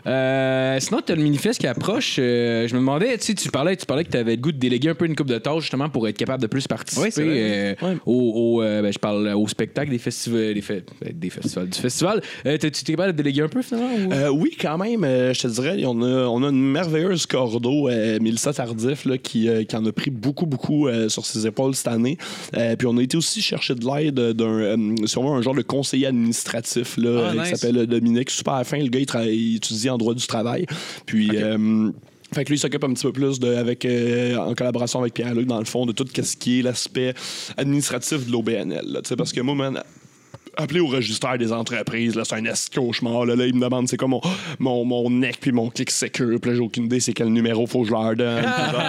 Euh, 0.07 0.77
sinon, 0.79 1.01
tu 1.05 1.11
as 1.11 1.15
le 1.15 1.23
manifeste 1.23 1.59
qui 1.59 1.67
approche. 1.67 2.17
Euh, 2.19 2.67
je 2.67 2.73
me 2.73 2.79
demandais, 2.79 3.17
tu 3.17 3.33
parlais, 3.51 3.75
tu 3.75 3.85
parlais 3.85 4.03
que 4.03 4.11
tu 4.11 4.17
avais 4.17 4.35
le 4.35 4.41
goût 4.41 4.51
de 4.51 4.57
déléguer 4.57 4.89
un 4.89 4.95
peu 4.95 5.05
une 5.05 5.15
coupe 5.15 5.27
de 5.27 5.37
tâches 5.37 5.61
justement 5.63 5.89
pour 5.89 6.07
être 6.07 6.17
capable 6.17 6.41
de 6.41 6.47
plus 6.47 6.67
participer 6.67 7.09
Oui, 7.17 7.23
euh, 7.27 7.75
au, 8.05 8.57
au, 8.57 8.61
ben, 8.61 8.91
je 8.91 8.99
parle 8.99 9.27
au 9.35 9.47
spectacle 9.47 9.91
des 9.91 9.97
festivals, 9.97 10.53
des, 10.53 10.61
fe- 10.61 10.83
ben, 11.01 11.11
des 11.13 11.29
festivals, 11.29 11.69
du 11.69 11.79
festival. 11.79 12.21
Tu 12.43 12.49
es 12.49 12.71
capable 12.71 13.11
de 13.13 13.17
déléguer 13.17 13.41
un 13.41 13.47
peu 13.49 13.61
finalement? 13.61 13.89
ou- 14.31 14.39
oui, 14.41 14.55
quand 14.59 14.77
même, 14.77 15.01
je 15.33 15.39
te 15.41 15.47
dirais, 15.47 15.83
on 15.85 16.01
a, 16.01 16.25
on 16.27 16.43
a 16.43 16.49
une 16.49 16.71
merveilleuse 16.71 17.25
cordeau, 17.25 17.89
Mélissa 18.21 18.53
Tardif, 18.53 19.05
là, 19.05 19.17
qui, 19.17 19.49
qui 19.67 19.75
en 19.75 19.85
a 19.85 19.91
pris 19.91 20.11
beaucoup, 20.11 20.45
beaucoup 20.45 20.87
sur 21.07 21.25
ses 21.25 21.45
épaules 21.47 21.75
cette 21.75 21.87
année. 21.87 22.17
Puis 22.51 22.87
on 22.87 22.97
a 22.97 23.01
été 23.03 23.17
aussi 23.17 23.41
chercher 23.41 23.75
de 23.75 23.85
l'aide 23.85 24.15
d'un, 24.15 24.75
veut, 24.75 25.35
un 25.37 25.41
genre 25.41 25.55
de 25.55 25.61
conseiller 25.61 26.07
administratif 26.07 26.97
là, 26.97 27.29
Ah, 27.31 27.33
nice. 27.35 27.49
qui 27.51 27.57
s'appelle 27.57 27.85
Dominique. 27.87 28.29
Super 28.29 28.65
fin, 28.65 28.77
le 28.79 28.87
gars, 28.87 28.99
il, 28.99 29.33
il 29.33 29.55
étudie 29.57 29.89
en 29.89 29.97
droit 29.99 30.15
du 30.15 30.25
travail. 30.25 30.65
Puis. 31.05 31.29
euh, 31.33 31.91
fait 32.33 32.43
que 32.43 32.49
lui, 32.49 32.57
il 32.57 32.59
s'occupe 32.59 32.83
un 32.83 32.93
petit 32.93 33.07
peu 33.07 33.11
plus 33.11 33.39
de, 33.39 33.55
avec, 33.55 33.85
euh, 33.85 34.37
en 34.37 34.53
collaboration 34.53 34.99
avec 34.99 35.15
Pierre-Luc, 35.15 35.47
dans 35.47 35.57
le 35.57 35.65
fond, 35.65 35.87
de 35.87 35.91
tout 35.91 36.05
ce 36.13 36.37
qui 36.37 36.59
est 36.59 36.61
l'aspect 36.61 37.15
administratif 37.57 38.27
de 38.27 38.31
l'OBNL. 38.31 39.01
Parce 39.17 39.33
que 39.33 39.41
moi, 39.41 39.55
man, 39.55 39.83
appeler 40.61 40.79
au 40.79 40.87
registre 40.87 41.37
des 41.37 41.51
entreprises, 41.51 42.15
là, 42.15 42.23
c'est 42.25 42.35
un 42.35 42.43
cauchemar. 42.73 43.25
Là, 43.25 43.35
là, 43.35 43.45
ils 43.45 43.53
me 43.55 43.61
demandent 43.61 43.87
c'est 43.87 43.97
quoi 43.97 44.07
mon, 44.07 44.21
mon, 44.59 44.85
mon 44.85 45.09
NEC 45.09 45.37
puis 45.39 45.51
mon 45.51 45.69
clic 45.69 45.89
secure. 45.91 46.39
Puis 46.39 46.51
là, 46.51 46.55
j'ai 46.57 46.61
aucune 46.63 46.85
idée 46.85 46.99
c'est 46.99 47.13
quel 47.13 47.27
numéro 47.29 47.65
faut 47.67 47.81
que 47.81 47.87
je 47.87 47.91
leur 47.91 48.15
donne. 48.15 48.41
Genre, 48.43 48.83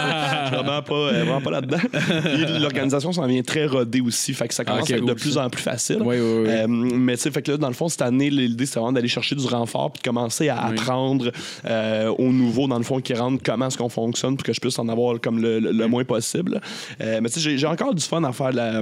Je 0.51 0.55
vraiment 0.57 0.83
pas, 0.83 1.13
vraiment 1.13 1.41
pas 1.41 1.51
là-dedans. 1.51 1.79
L'organisation 2.61 3.13
s'en 3.13 3.27
vient 3.27 3.43
très 3.43 3.67
rodée 3.67 4.01
aussi. 4.01 4.33
Fait 4.35 4.49
que 4.49 4.55
ça 4.55 4.65
commence 4.65 4.83
ok, 4.83 4.91
à 4.91 4.97
être 4.97 5.05
de 5.07 5.13
plus 5.15 5.39
en 5.39 5.49
plus 5.51 5.63
facile. 5.63 5.99
Oui, 6.01 6.17
oui, 6.19 6.43
oui. 6.43 6.49
Euh, 6.49 6.67
mais 6.69 7.17
tu 7.17 7.23
sais, 7.23 7.31
fait 7.31 7.43
que 7.43 7.53
là, 7.53 7.57
dans 7.57 7.69
le 7.69 7.75
fond, 7.75 7.89
cette 7.89 8.03
année, 8.03 8.31
l'idée, 8.31 8.67
c'était 8.67 8.81
vraiment 8.81 8.93
d'aller 8.93 9.09
chercher 9.09 9.35
du 9.35 9.47
renfort 9.47 9.93
puis 9.93 10.01
de 10.03 10.09
commencer 10.09 10.49
à 10.49 10.61
apprendre 10.67 11.31
euh, 11.67 12.09
aux 12.19 12.33
nouveaux, 12.33 12.67
dans 12.69 12.79
le 12.79 12.85
fond, 12.85 13.01
qui 13.01 13.15
rentrent 13.15 13.43
comment 13.45 13.67
est-ce 13.69 13.79
qu'on 13.79 13.89
fonctionne 13.89 14.37
pour 14.37 14.45
que 14.45 14.53
je 14.53 14.61
puisse 14.61 14.79
en 14.79 14.89
avoir 14.89 15.21
comme 15.21 15.41
le, 15.41 15.59
le- 15.61 15.73
le 15.73 15.87
moins 15.87 16.05
possible. 16.05 16.61
Euh, 17.01 17.21
mais 17.23 17.29
tu 17.29 17.41
sais, 17.41 17.57
j'ai- 17.59 17.67
encore 17.67 17.95
du 17.95 18.03
fun 18.05 18.23
à 18.25 18.33
faire 18.33 18.53
la. 18.53 18.81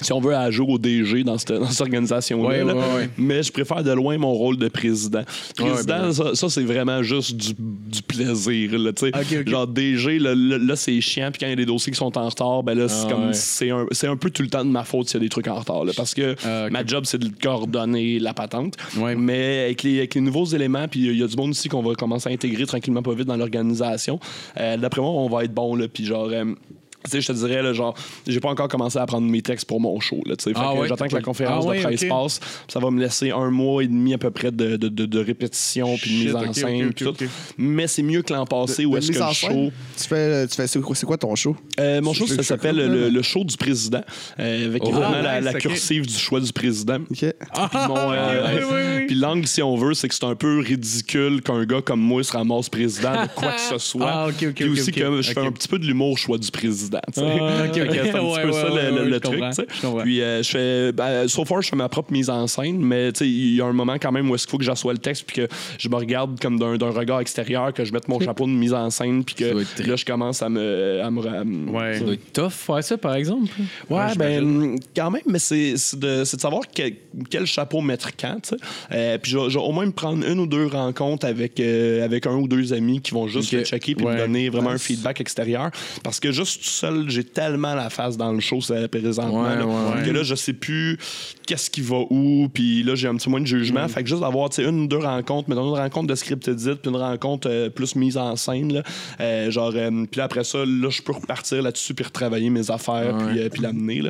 Si 0.00 0.12
on 0.12 0.20
veut, 0.20 0.34
à 0.34 0.50
jour 0.50 0.68
au 0.68 0.78
DG 0.78 1.24
dans 1.24 1.38
cette, 1.38 1.52
dans 1.52 1.66
cette 1.70 1.80
organisation-là. 1.80 2.48
Ouais, 2.48 2.62
ouais, 2.62 2.72
ouais. 2.72 3.10
Mais 3.18 3.42
je 3.42 3.52
préfère 3.52 3.82
de 3.82 3.92
loin 3.92 4.16
mon 4.18 4.32
rôle 4.32 4.56
de 4.56 4.68
président. 4.68 5.22
Président, 5.56 5.98
ben 6.02 6.12
ça, 6.12 6.34
ça, 6.34 6.48
c'est 6.48 6.62
vraiment 6.62 7.02
juste 7.02 7.36
du, 7.36 7.54
du 7.58 8.02
plaisir. 8.02 8.78
Là, 8.78 8.92
tu 8.92 9.06
sais. 9.06 9.12
Ok, 9.16 9.40
ok. 9.40 9.48
Genre 9.48 9.66
DG, 9.66 10.18
là, 10.18 10.76
c'est 10.76 11.00
chiant. 11.00 11.30
Puis 11.30 11.40
quand 11.40 11.46
il 11.46 11.50
y 11.50 11.52
a 11.52 11.56
des 11.56 11.66
dossiers 11.66 11.92
qui 11.92 11.98
sont 11.98 12.16
en 12.16 12.28
retard, 12.28 12.62
ben 12.62 12.74
là, 12.78 12.88
c'est 12.88 13.06
Ah, 13.06 13.10
comme 13.10 13.32
c'est 13.32 13.70
un, 13.70 13.86
c'est 13.90 14.06
un 14.06 14.16
peu 14.16 14.30
tout 14.30 14.42
le 14.42 14.48
temps 14.48 14.64
de 14.64 14.70
ma 14.70 14.84
faute 14.84 15.08
s'il 15.08 15.18
y 15.18 15.22
a 15.22 15.24
des 15.24 15.28
trucs 15.28 15.48
en 15.48 15.54
retard. 15.56 15.84
là, 15.84 15.92
parce 15.96 16.14
que 16.14 16.34
Ah, 16.44 16.68
ma 16.70 16.84
job, 16.84 17.04
c'est 17.06 17.18
de 17.18 17.30
coordonner 17.42 18.18
la 18.18 18.34
patente. 18.34 18.74
Mais 19.16 19.64
avec 19.64 19.82
les, 19.82 19.98
avec 19.98 20.14
les 20.14 20.20
nouveaux 20.20 20.46
éléments, 20.46 20.88
puis 20.88 21.00
il 21.00 21.16
y 21.18 21.22
a 21.22 21.26
du 21.26 21.36
monde 21.36 21.50
aussi 21.50 21.68
qu'on 21.68 21.82
va 21.82 21.94
commencer 21.94 22.28
à 22.28 22.32
intégrer 22.32 22.66
tranquillement 22.66 23.02
pas 23.02 23.14
vite 23.14 23.26
dans 23.26 23.36
l'organisation. 23.36 24.18
euh, 24.58 24.76
D'après 24.76 25.00
moi, 25.00 25.10
on 25.10 25.28
va 25.28 25.44
être 25.44 25.54
bon. 25.54 25.78
Puis 25.92 26.04
genre. 26.04 26.28
euh, 26.32 26.44
je 27.12 27.26
te 27.26 27.32
dirais, 27.32 27.62
là, 27.62 27.72
genre, 27.72 27.94
j'ai 28.26 28.40
pas 28.40 28.48
encore 28.50 28.68
commencé 28.68 28.98
à 28.98 29.06
prendre 29.06 29.26
mes 29.26 29.42
textes 29.42 29.66
pour 29.66 29.80
mon 29.80 29.98
show. 30.00 30.20
Là, 30.26 30.36
tu 30.36 30.44
sais. 30.44 30.50
Fait 30.52 30.56
Ah 30.62 30.74
ouais? 30.74 30.88
J'attends 30.88 31.08
que 31.08 31.14
la 31.14 31.22
conférence 31.22 31.64
Ah 31.68 31.74
de 31.74 31.80
presse 31.82 32.02
ok. 32.02 32.08
passe. 32.08 32.40
Ça 32.68 32.80
va 32.80 32.90
me 32.90 33.00
laisser 33.00 33.30
un 33.30 33.50
mois 33.50 33.82
et 33.82 33.86
demi 33.86 34.14
à 34.14 34.18
peu 34.18 34.30
près 34.30 34.50
de, 34.50 34.76
de, 34.76 34.88
de, 34.88 35.06
de 35.06 35.18
répétition 35.18 35.96
puis 35.96 36.10
de 36.10 36.24
mise 36.24 36.34
en 36.36 36.52
scène. 36.52 36.86
ok, 36.88 36.94
puis 36.94 37.04
tout. 37.04 37.10
ok. 37.10 37.24
Mais 37.58 37.86
c'est 37.86 38.02
mieux 38.02 38.22
que 38.22 38.32
l'an 38.32 38.44
passé 38.46 38.84
où 38.84 38.96
est-ce 38.96 39.10
que 39.12 39.18
le 39.18 39.32
show. 39.32 39.72
Tu 39.96 40.04
fais, 40.08 40.46
tu 40.46 40.54
fais 40.56 40.66
c'est 40.66 40.80
quoi, 40.80 40.94
c'est 40.96 41.06
quoi 41.06 41.16
ton 41.18 41.34
show? 41.34 41.56
Euh, 41.78 42.00
mon 42.00 42.12
show, 42.12 42.26
ça 42.26 42.36
show 42.36 42.42
s'appelle 42.42 42.76
le, 42.76 43.08
le 43.08 43.22
show 43.22 43.44
du 43.44 43.56
président, 43.56 44.02
euh, 44.38 44.66
avec 44.66 44.82
Oh. 44.84 44.90
vraiment 44.90 45.12
Ah, 45.18 45.22
la, 45.22 45.40
la 45.40 45.54
cursive 45.54 46.06
du 46.06 46.14
choix 46.14 46.40
du 46.40 46.52
président. 46.52 46.98
Puis 47.10 47.26
mon, 47.88 47.96
euh, 48.12 48.56
oui, 48.56 48.62
oui, 48.70 48.80
oui. 48.98 49.06
puis 49.06 49.14
l'angle, 49.14 49.46
si 49.46 49.62
on 49.62 49.76
veut, 49.76 49.94
c'est 49.94 50.08
que 50.08 50.14
c'est 50.14 50.24
un 50.24 50.34
peu 50.34 50.58
ridicule 50.60 51.42
qu'un 51.42 51.64
gars 51.64 51.82
comme 51.82 52.00
moi 52.00 52.22
se 52.24 52.32
ramasse 52.32 52.68
président 52.68 53.12
de 53.22 53.28
quoi 53.34 53.52
que 53.52 53.60
ce 53.60 53.78
soit. 53.78 54.06
Ah, 54.10 54.28
Puis 54.54 54.68
aussi 54.68 54.90
que 54.92 55.22
je 55.22 55.32
fais 55.32 55.40
un 55.40 55.52
petit 55.52 55.68
peu 55.68 55.78
de 55.78 55.86
l'humour 55.86 56.18
choix 56.18 56.38
du 56.38 56.50
président. 56.50 56.89
Tu 57.12 57.20
sais. 57.20 57.26
Ah, 57.40 57.64
ok, 57.66 57.74
Fait 57.74 57.80
que 57.80 57.88
ok. 57.88 57.90
C'est 57.92 58.00
un 58.00 58.12
petit 58.12 58.20
Ouais, 58.30 58.42
peu 58.42 58.48
ouais, 58.48 58.52
ça 58.52 58.68
le, 58.68 58.74
ouais, 58.74 58.90
le- 58.90 58.92
ouais, 59.02 59.04
le 59.06 59.12
je 59.14 59.18
truc. 59.18 59.40
tu 59.40 59.52
sais. 59.52 59.66
Puis 60.02 60.22
euh, 60.22 60.42
je 60.42 60.48
fais. 60.50 60.92
Ben, 60.92 61.28
so 61.28 61.44
far, 61.44 61.62
je 61.62 61.68
fais 61.70 61.76
ma 61.76 61.88
propre 61.88 62.12
mise 62.12 62.30
en 62.30 62.46
scène, 62.46 62.78
mais 62.80 63.12
tu 63.12 63.18
sais, 63.20 63.28
il 63.28 63.54
y 63.56 63.60
a 63.60 63.66
un 63.66 63.72
moment 63.72 63.96
quand 64.00 64.12
même 64.12 64.30
où 64.30 64.34
est-ce 64.34 64.46
qu'il 64.46 64.50
faut 64.52 64.58
que 64.58 64.64
j'assoie 64.64 64.92
le 64.92 64.98
texte 64.98 65.24
puis 65.26 65.36
que 65.36 65.48
je 65.78 65.88
me 65.88 65.96
regarde 65.96 66.38
comme 66.40 66.58
d'un 66.58 66.76
d'un 66.76 66.90
regard 66.90 67.20
extérieur, 67.20 67.72
que 67.72 67.84
je 67.84 67.92
mette 67.92 68.08
mon 68.08 68.20
chapeau 68.20 68.44
de 68.46 68.50
mise 68.50 68.72
en 68.74 68.90
scène 68.90 69.24
puis 69.24 69.34
que 69.34 69.44
là, 69.86 69.96
je 69.96 70.04
commence 70.04 70.42
à 70.42 70.48
me. 70.48 71.00
À 71.02 71.10
me 71.10 71.26
à 71.26 71.44
me- 71.44 71.70
Ouais. 71.70 71.98
Ça 71.98 72.04
doit 72.04 72.14
être 72.14 72.32
tough 72.32 72.50
faire 72.50 72.82
ça, 72.84 72.96
par 72.98 73.14
exemple. 73.14 73.50
Ouais, 73.88 73.98
Ouais, 74.00 74.14
ben, 74.16 74.76
quand 74.96 75.10
même, 75.10 75.22
mais 75.26 75.38
c'est 75.38 75.74
c'est 75.76 75.98
de, 75.98 76.24
c'est 76.24 76.36
de 76.36 76.40
savoir 76.42 76.62
quel, 76.72 76.94
quel 77.28 77.46
chapeau 77.46 77.80
mettre 77.80 78.10
quand, 78.18 78.36
tu 78.42 78.50
sais. 78.50 78.56
Euh, 78.92 79.18
puis 79.18 79.30
je 79.32 79.38
vais 79.38 79.50
je 79.50 79.58
vais 79.58 79.64
au 79.64 79.72
moins 79.72 79.86
me 79.86 79.92
prendre 79.92 80.26
une 80.26 80.38
ou 80.40 80.46
deux 80.46 80.66
rencontres 80.66 81.26
avec, 81.26 81.60
euh, 81.60 82.04
avec 82.04 82.26
un 82.26 82.34
ou 82.34 82.48
deux 82.48 82.72
amis 82.72 83.00
qui 83.00 83.12
vont 83.12 83.26
juste 83.28 83.52
Ok. 83.52 83.58
le 83.60 83.64
checker 83.64 83.94
puis 83.94 84.06
Ouais. 84.06 84.14
me 84.14 84.18
donner 84.18 84.48
vraiment 84.48 84.72
Nice. 84.72 84.82
un 84.82 84.84
feedback 84.84 85.20
extérieur. 85.20 85.70
Parce 86.02 86.18
que 86.20 86.32
juste 86.32 86.62
seul, 86.80 87.08
j'ai 87.08 87.24
tellement 87.24 87.74
la 87.74 87.90
face 87.90 88.16
dans 88.16 88.32
le 88.32 88.40
show 88.40 88.60
c'est 88.60 88.88
présentement 88.88 89.42
Ouais, 89.42 89.56
là, 89.56 89.66
ouais, 89.66 90.02
que 90.04 90.10
là, 90.10 90.22
je 90.22 90.34
sais 90.34 90.52
plus 90.52 90.98
qu'est-ce 91.46 91.70
qui 91.70 91.80
va 91.80 91.98
où, 92.10 92.48
puis 92.52 92.82
là, 92.82 92.94
j'ai 92.94 93.08
un 93.08 93.16
petit 93.16 93.28
moins 93.28 93.40
de 93.40 93.46
jugement. 93.46 93.86
Fait 93.88 94.02
que 94.02 94.08
juste 94.08 94.20
d'avoir, 94.20 94.50
tu 94.50 94.62
sais, 94.62 94.68
une 94.68 94.82
ou 94.82 94.86
deux 94.86 94.98
rencontres, 94.98 95.48
mettons 95.48 95.74
une 95.74 95.80
rencontre 95.80 96.06
de 96.06 96.14
script 96.14 96.46
edit, 96.48 96.76
puis 96.80 96.90
une 96.90 96.96
rencontre 96.96 97.48
euh, 97.50 97.68
plus 97.70 97.96
mise 97.96 98.16
en 98.16 98.36
scène, 98.36 98.72
là. 98.72 98.82
Euh, 99.20 99.50
genre, 99.50 99.72
euh, 99.74 100.04
puis 100.10 100.20
après 100.20 100.44
ça, 100.44 100.58
là, 100.58 100.90
je 100.90 101.02
peux 101.02 101.12
repartir 101.12 101.62
là-dessus 101.62 101.94
puis 101.94 102.04
retravailler 102.04 102.50
mes 102.50 102.70
affaires, 102.70 103.16
puis, 103.18 103.48
puis 103.50 103.62
l'amener, 103.62 104.02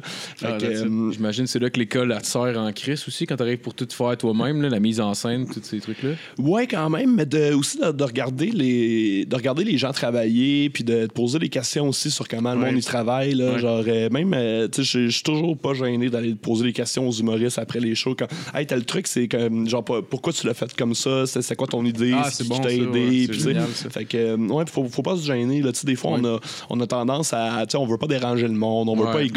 Ah, 0.45 0.59
J'imagine 0.59 1.45
que 1.45 1.51
c'est 1.51 1.59
là 1.59 1.71
que 1.71 1.79
l'école 1.79 2.16
te 2.21 2.27
sert 2.27 2.59
en 2.59 2.73
crise 2.73 3.05
aussi 3.07 3.27
quand 3.27 3.37
t'arrives 3.37 3.59
pour 3.59 3.75
tout 3.75 3.89
faire 3.91 4.16
toi-même, 4.16 4.62
la 4.62 4.81
mise 4.81 5.01
en 5.01 5.14
scène, 5.14 5.47
tous 5.47 5.62
ces 5.62 5.81
trucs-là? 5.81 6.11
Ouais, 6.39 6.66
quand 6.66 6.91
même, 6.91 7.14
mais 7.14 7.27
de, 7.27 7.53
aussi 7.55 7.79
de, 7.79 7.91
de 7.91 8.05
regarder 8.05 8.51
les, 8.51 9.25
de 9.25 9.37
regarder 9.37 9.64
les 9.64 9.79
gens 9.79 9.93
travailler, 9.93 10.71
puis 10.71 10.85
de 10.85 11.07
te 11.07 11.12
poser 11.12 11.39
des 11.39 11.49
questions 11.49 11.89
aussi 11.89 12.11
sur 12.11 12.29
comment. 12.29 12.55
Monde 12.67 12.79
y 12.79 12.83
travaille. 12.83 13.35
Là. 13.35 13.59
Genre, 13.59 13.83
euh, 13.87 14.09
même, 14.11 14.33
euh, 14.35 14.69
tu 14.69 14.85
sais, 14.85 15.05
je- 15.05 15.09
suis 15.11 15.23
toujours 15.23 15.57
pas 15.57 15.75
gêné 15.75 16.09
d'aller 16.11 16.35
poser 16.35 16.65
des 16.65 16.73
questions 16.73 17.09
aux 17.09 17.13
humoristes 17.13 17.59
après 17.59 17.81
les 17.81 17.95
shows. 17.95 18.15
Quand, 18.19 18.27
hey, 18.55 18.67
t'as 18.67 18.77
le 18.77 18.85
truc, 18.85 19.07
c'est 19.07 19.29
comme, 19.29 19.69
genre, 19.69 19.85
pas- 19.85 20.03
pourquoi 20.03 20.33
tu 20.33 20.47
l'as 20.47 20.55
fait 20.55 20.75
comme 20.77 20.95
ça? 20.95 21.27
C'est 21.27 21.55
quoi 21.57 21.67
ton 21.67 21.85
idée? 21.85 22.13
Ah, 22.15 22.29
C'est 22.31 22.47
bon, 22.49 22.59
t'a 22.59 22.73
aidé? 22.73 23.27
Puis, 23.29 23.41
génial, 23.41 23.69
ça. 23.75 23.91
Fait 23.91 24.05
que, 24.05 24.17
euh, 24.17 24.37
ouais, 24.37 24.65
faut, 24.71 24.85
faut 24.89 25.03
pas 25.03 25.17
se 25.17 25.25
gêner. 25.27 25.63
Là, 25.63 25.73
Tu 25.73 25.81
sais, 25.81 25.87
des 25.87 25.97
fois, 25.97 26.13
on, 26.13 26.25
a, 26.25 26.41
on 26.69 26.81
a 26.81 26.87
tendance 26.87 27.33
à, 27.33 27.65
tu 27.67 27.73
sais, 27.73 27.77
on 27.79 27.87
veut 27.87 27.99
pas 27.99 28.07
déranger 28.07 28.47
le 28.49 28.55
monde, 28.55 28.89
on 28.89 28.97
veut 28.97 29.05
pas 29.13 29.23
ni 29.25 29.31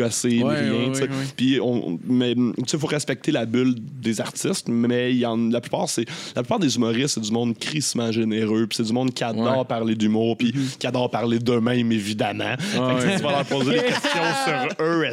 Ouais, 0.43 0.59
rien. 0.59 0.91
Puis, 1.35 1.59
on, 1.61 1.99
mais, 2.07 2.33
tu 2.35 2.53
sais, 2.67 2.77
faut 2.77 2.87
respecter 2.87 3.31
la 3.31 3.45
bulle 3.45 3.75
des 4.01 4.21
artistes, 4.21 4.67
mais 4.69 5.13
y 5.15 5.25
en, 5.25 5.37
la 5.49 5.61
plupart, 5.61 5.89
c'est, 5.89 6.05
la 6.35 6.43
plupart 6.43 6.59
des 6.59 6.75
humoristes, 6.75 7.15
c'est 7.15 7.21
du 7.21 7.31
monde 7.31 7.57
crissement 7.57 8.11
généreux, 8.11 8.67
puis 8.67 8.77
c'est 8.77 8.83
du 8.83 8.93
monde 8.93 9.13
qui 9.13 9.23
adore 9.23 9.65
parler 9.65 9.95
d'humour, 9.95 10.37
puis 10.37 10.53
qui 10.79 10.87
adore 10.87 11.09
parler 11.09 11.39
d'eux-mêmes, 11.39 11.91
évidemment. 11.91 12.55
Que, 12.57 13.12
tu 13.13 13.17
tu 13.17 13.23
vas 13.23 13.31
leur 13.31 13.45
poser 13.45 13.71
des 13.73 13.79
questions 13.83 14.21
sur 14.45 14.85
eux, 14.85 15.05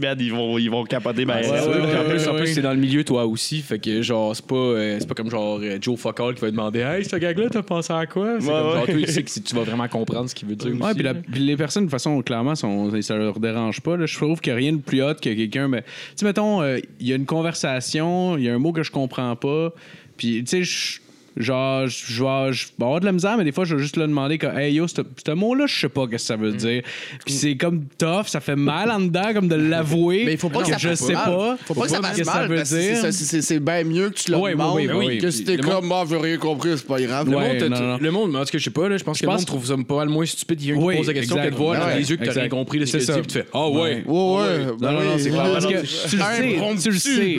man, 0.00 0.16
ils 0.20 0.32
vont, 0.32 0.58
ils 0.58 0.70
vont 0.70 0.84
capoter. 0.84 1.24
Ben, 1.24 1.36
ouais, 1.40 1.48
en 1.60 2.08
plus, 2.08 2.28
en 2.28 2.32
ouais, 2.32 2.38
plus, 2.42 2.54
c'est 2.54 2.62
dans 2.62 2.72
le 2.72 2.78
milieu 2.78 3.04
toi 3.04 3.26
aussi. 3.26 3.60
Fait 3.62 3.78
que 3.78 4.02
genre, 4.02 4.34
c'est 4.36 4.46
pas, 4.46 4.54
euh, 4.54 4.96
c'est 5.00 5.08
pas 5.08 5.14
comme 5.14 5.30
genre 5.30 5.58
euh, 5.62 5.78
Joe 5.80 5.98
Focal 5.98 6.34
qui 6.34 6.40
va 6.42 6.50
demander 6.50 6.80
Hey, 6.80 7.04
ce 7.04 7.16
gag-là, 7.16 7.48
t'as 7.50 7.62
pensé 7.62 7.92
à 7.92 8.06
quoi? 8.06 8.36
C'est 8.40 8.46
Ouais, 8.46 8.52
comme 8.52 8.66
ouais. 8.66 8.74
genre, 8.74 8.86
toi, 8.86 8.94
tu 8.94 9.06
sais 9.12 9.22
que 9.22 9.30
si 9.30 9.42
tu 9.42 9.54
vas 9.54 9.62
vraiment 9.62 9.88
comprendre 9.88 10.28
ce 10.28 10.34
qu'il 10.34 10.48
veut 10.48 10.56
dire. 10.56 10.72
Ouais, 10.74 10.82
aussi, 10.84 10.94
puis, 10.94 11.02
la- 11.04 11.12
là. 11.14 11.18
puis 11.30 11.40
les 11.40 11.56
personnes, 11.56 11.84
de 11.84 11.88
toute 11.88 11.92
façon, 11.92 12.20
clairement, 12.22 12.54
sont, 12.54 13.00
ça 13.02 13.16
leur 13.16 13.38
dérange 13.40 13.80
pas. 13.80 13.96
là. 13.96 14.06
Je 14.06 14.16
trouve 14.16 14.40
qu'il 14.40 14.52
n'y 14.52 14.58
a 14.58 14.60
rien 14.60 14.72
de 14.72 14.80
plus 14.82 15.02
hot 15.02 15.14
que 15.14 15.20
quelqu'un. 15.34 15.68
Mais, 15.68 15.82
tu 15.82 15.88
sais, 16.16 16.26
mettons, 16.26 16.62
euh, 16.62 16.78
il 17.00 17.08
y 17.08 17.12
a 17.12 17.16
une 17.16 17.26
conversation, 17.26 18.36
il 18.36 18.44
y 18.44 18.48
a 18.48 18.54
un 18.54 18.58
mot 18.58 18.72
que 18.72 18.82
je 18.82 18.90
comprends 18.90 19.34
pas. 19.36 19.72
Puis, 20.16 20.44
tu 20.44 20.50
sais, 20.50 20.62
je- 20.62 21.00
genre, 21.36 21.86
je 21.86 22.20
vais 22.22 22.84
avoir 22.84 23.00
de 23.00 23.06
la 23.06 23.12
misère, 23.12 23.36
mais 23.36 23.44
des 23.44 23.52
fois, 23.52 23.64
je 23.64 23.74
vais 23.76 23.82
juste 23.82 23.96
le 23.96 24.06
demander, 24.06 24.38
comme, 24.38 24.56
hey 24.58 24.74
yo, 24.74 24.86
ce 24.88 25.30
mot-là, 25.32 25.66
je 25.66 25.78
sais 25.80 25.88
pas 25.88 26.04
ce 26.04 26.10
que 26.10 26.18
ça 26.18 26.36
veut 26.36 26.52
dire. 26.52 26.82
Puis 27.24 27.34
c'est 27.34 27.56
comme 27.56 27.84
tough, 27.98 28.26
ça 28.26 28.40
fait 28.40 28.56
mal 28.56 28.90
en 28.90 29.00
dedans, 29.00 29.32
comme 29.34 29.48
de 29.48 29.54
l'avouer. 29.56 30.24
Mais 30.26 30.32
il 30.32 30.38
faut 30.38 30.48
pas 30.48 30.62
que 30.62 30.68
ça 30.70 30.78
je 30.78 30.88
fasse 30.88 31.00
sais 31.00 31.12
mal. 31.12 31.24
pas. 31.24 31.56
Faut 31.66 31.74
pas 31.74 31.82
que 31.82 31.90
ça 31.90 32.00
fasse 32.02 32.16
que 32.18 32.24
mal, 32.24 32.34
ça 32.34 32.46
veut 32.46 32.56
parce 32.56 32.70
que 32.70 32.76
dire. 33.10 33.12
c'est- 33.42 33.60
bien 33.60 33.84
mieux 33.84 34.10
que 34.10 34.14
tu 34.16 34.30
le 34.32 34.36
demandes 34.50 35.18
que 35.20 35.30
si 35.30 35.44
Puis 35.44 35.56
t'es 35.56 35.62
le 35.62 35.68
comme, 35.68 35.86
moi, 35.86 36.04
je 36.06 36.10
veux 36.14 36.18
rien 36.20 36.36
compris, 36.38 36.70
c'est 36.76 36.86
pas 36.86 37.00
grave. 37.00 37.28
Le, 37.30 37.36
monde, 37.38 37.56
t'as- 37.58 37.68
non, 37.68 37.80
non. 37.80 37.98
le 38.00 38.10
monde, 38.10 38.36
en 38.36 38.40
tout 38.44 38.50
cas, 38.50 38.58
je 38.58 38.64
sais 38.64 38.70
pas, 38.70 38.88
là, 38.88 38.96
je 38.96 39.04
pense 39.04 39.20
que 39.20 39.26
le 39.26 39.32
monde 39.32 39.44
trouve 39.44 39.66
ça 39.66 39.74
pas 39.86 39.96
mal 39.96 40.08
moins 40.08 40.26
stupide. 40.26 40.60
Il 40.62 40.68
y 40.68 40.72
a 40.72 40.74
un 40.74 40.78
Oui, 40.78 40.94
qui 40.94 40.98
pose 40.98 41.06
la 41.08 41.14
question 41.14 41.36
qu'elle 41.36 41.50
te 41.50 41.56
voit 41.56 41.76
dans 41.78 41.86
Ouais, 41.86 41.98
les 41.98 42.10
yeux 42.10 42.16
que 42.16 42.24
t'as 42.24 42.32
rien 42.32 42.48
compris 42.48 42.78
de 42.80 42.84
ce 42.84 42.92
C'est 42.92 42.98
que 42.98 43.04
tu 43.04 43.12
ça. 43.12 43.18
puis 43.18 43.26
tu 43.26 43.38
fais 43.38 43.46
Ah 43.52 43.68
ouais. 43.68 43.80
Ouais, 43.80 43.92
ouais. 44.06 44.66
Non, 44.66 44.76
ben 44.78 44.92
non, 44.92 45.00
non, 45.00 45.14
oui. 45.14 45.20
c'est 45.22 45.30
clair. 45.30 45.52
Parce 45.52 45.66
que 45.66 46.08
tu 46.08 46.16
le 46.16 46.22
Un 46.22 46.76
sais, 46.76 46.82
tu 46.82 46.90
le 46.90 46.98
sais. 46.98 47.38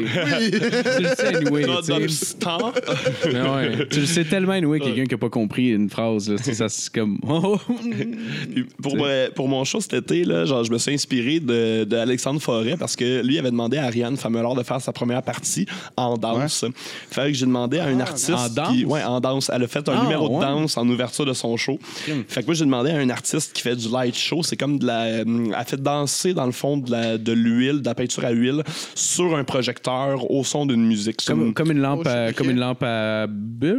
tu 0.97 1.03
le 1.03 1.09
sais, 1.15 1.35
anyway. 1.35 1.63
tu 1.63 1.83
sais. 1.83 1.91
Nonobstant, 1.93 2.73
Mais 3.25 3.41
ouais. 3.41 3.84
Tu 3.89 3.99
le 3.99 4.05
sais 4.05 4.23
tellement, 4.25 4.53
anyway, 4.53 4.79
quelqu'un 4.79 5.03
qui 5.05 5.13
n'a 5.13 5.17
pas 5.17 5.29
compris 5.29 5.69
une 5.69 5.89
phrase. 5.89 6.29
Là, 6.29 6.37
ça, 6.37 6.69
c'est 6.69 6.93
comme. 6.93 7.17
oh, 7.27 7.57
Puis 8.53 8.65
pour, 8.81 8.95
euh, 9.01 9.29
pour 9.35 9.47
mon 9.47 9.63
show 9.63 9.79
cet 9.81 9.93
été, 9.93 10.23
là, 10.23 10.45
genre, 10.45 10.63
je 10.63 10.71
me 10.71 10.77
suis 10.77 10.93
inspiré 10.93 11.39
de, 11.39 11.83
de 11.83 11.95
Alexandre 11.95 12.41
Forêt 12.41 12.75
parce 12.77 12.95
que 12.95 13.21
lui 13.21 13.37
avait 13.39 13.51
demandé 13.51 13.77
à 13.77 13.85
Ariane 13.85 14.17
Famelard 14.17 14.55
de 14.55 14.63
faire 14.63 14.81
sa 14.81 14.91
première 14.93 15.21
partie 15.23 15.65
en 15.97 16.17
danse. 16.17 16.65
Fait 17.11 17.27
que 17.27 17.33
j'ai 17.33 17.45
demandé 17.45 17.79
à 17.79 17.85
un 17.85 17.99
artiste. 17.99 18.29
en 18.31 18.49
danse? 18.49 18.69
qui- 18.75 18.85
ouais, 18.85 19.03
en 19.03 19.19
danse. 19.19 19.51
Elle 19.53 19.63
a 19.63 19.67
fait 19.67 19.87
un 19.89 19.93
Ah, 19.97 20.03
numéro 20.03 20.29
ouais. 20.29 20.35
de 20.45 20.51
danse 20.51 20.77
en 20.77 20.87
ouverture 20.87 21.25
de 21.25 21.33
son 21.33 21.55
show. 21.57 21.77
Fait 22.27 22.41
que 22.41 22.45
moi, 22.45 22.53
j'ai 22.55 22.65
demandé 22.65 22.91
à 22.91 22.97
un 22.97 23.09
artiste 23.09 23.53
qui 23.53 23.61
fait 23.61 23.75
du 23.75 23.89
light 23.89 24.15
show. 24.15 24.43
C'est 24.43 24.57
comme 24.57 24.79
de 24.79 24.85
la. 24.87 25.03
euh, 25.05 25.23
Elle 25.57 25.65
fait 25.65 25.81
danser, 25.81 26.33
dans 26.33 26.45
le 26.45 26.51
fond, 26.51 26.77
de 26.77 26.91
la- 26.91 27.17
de 27.17 27.31
l'huile, 27.31 27.81
de, 27.81 27.85
la 27.85 27.95
peinture 27.95 28.25
à 28.25 28.31
huile 28.31 28.63
sur 28.95 29.35
un 29.35 29.43
projecteur 29.43 30.29
au 30.31 30.43
son 30.43 30.65
d'une 30.65 30.85
musique. 30.85 31.23
Comme, 31.25 31.47
une- 31.47 31.53
comme, 31.53 31.71
une 31.71 31.79
lampe 31.79 32.03
Oh, 32.05 32.09
à, 32.09 32.33
comme 32.33 32.49
une 32.49 32.59
lampe 32.59 32.83
à 32.83 33.27
bulle. 33.27 33.74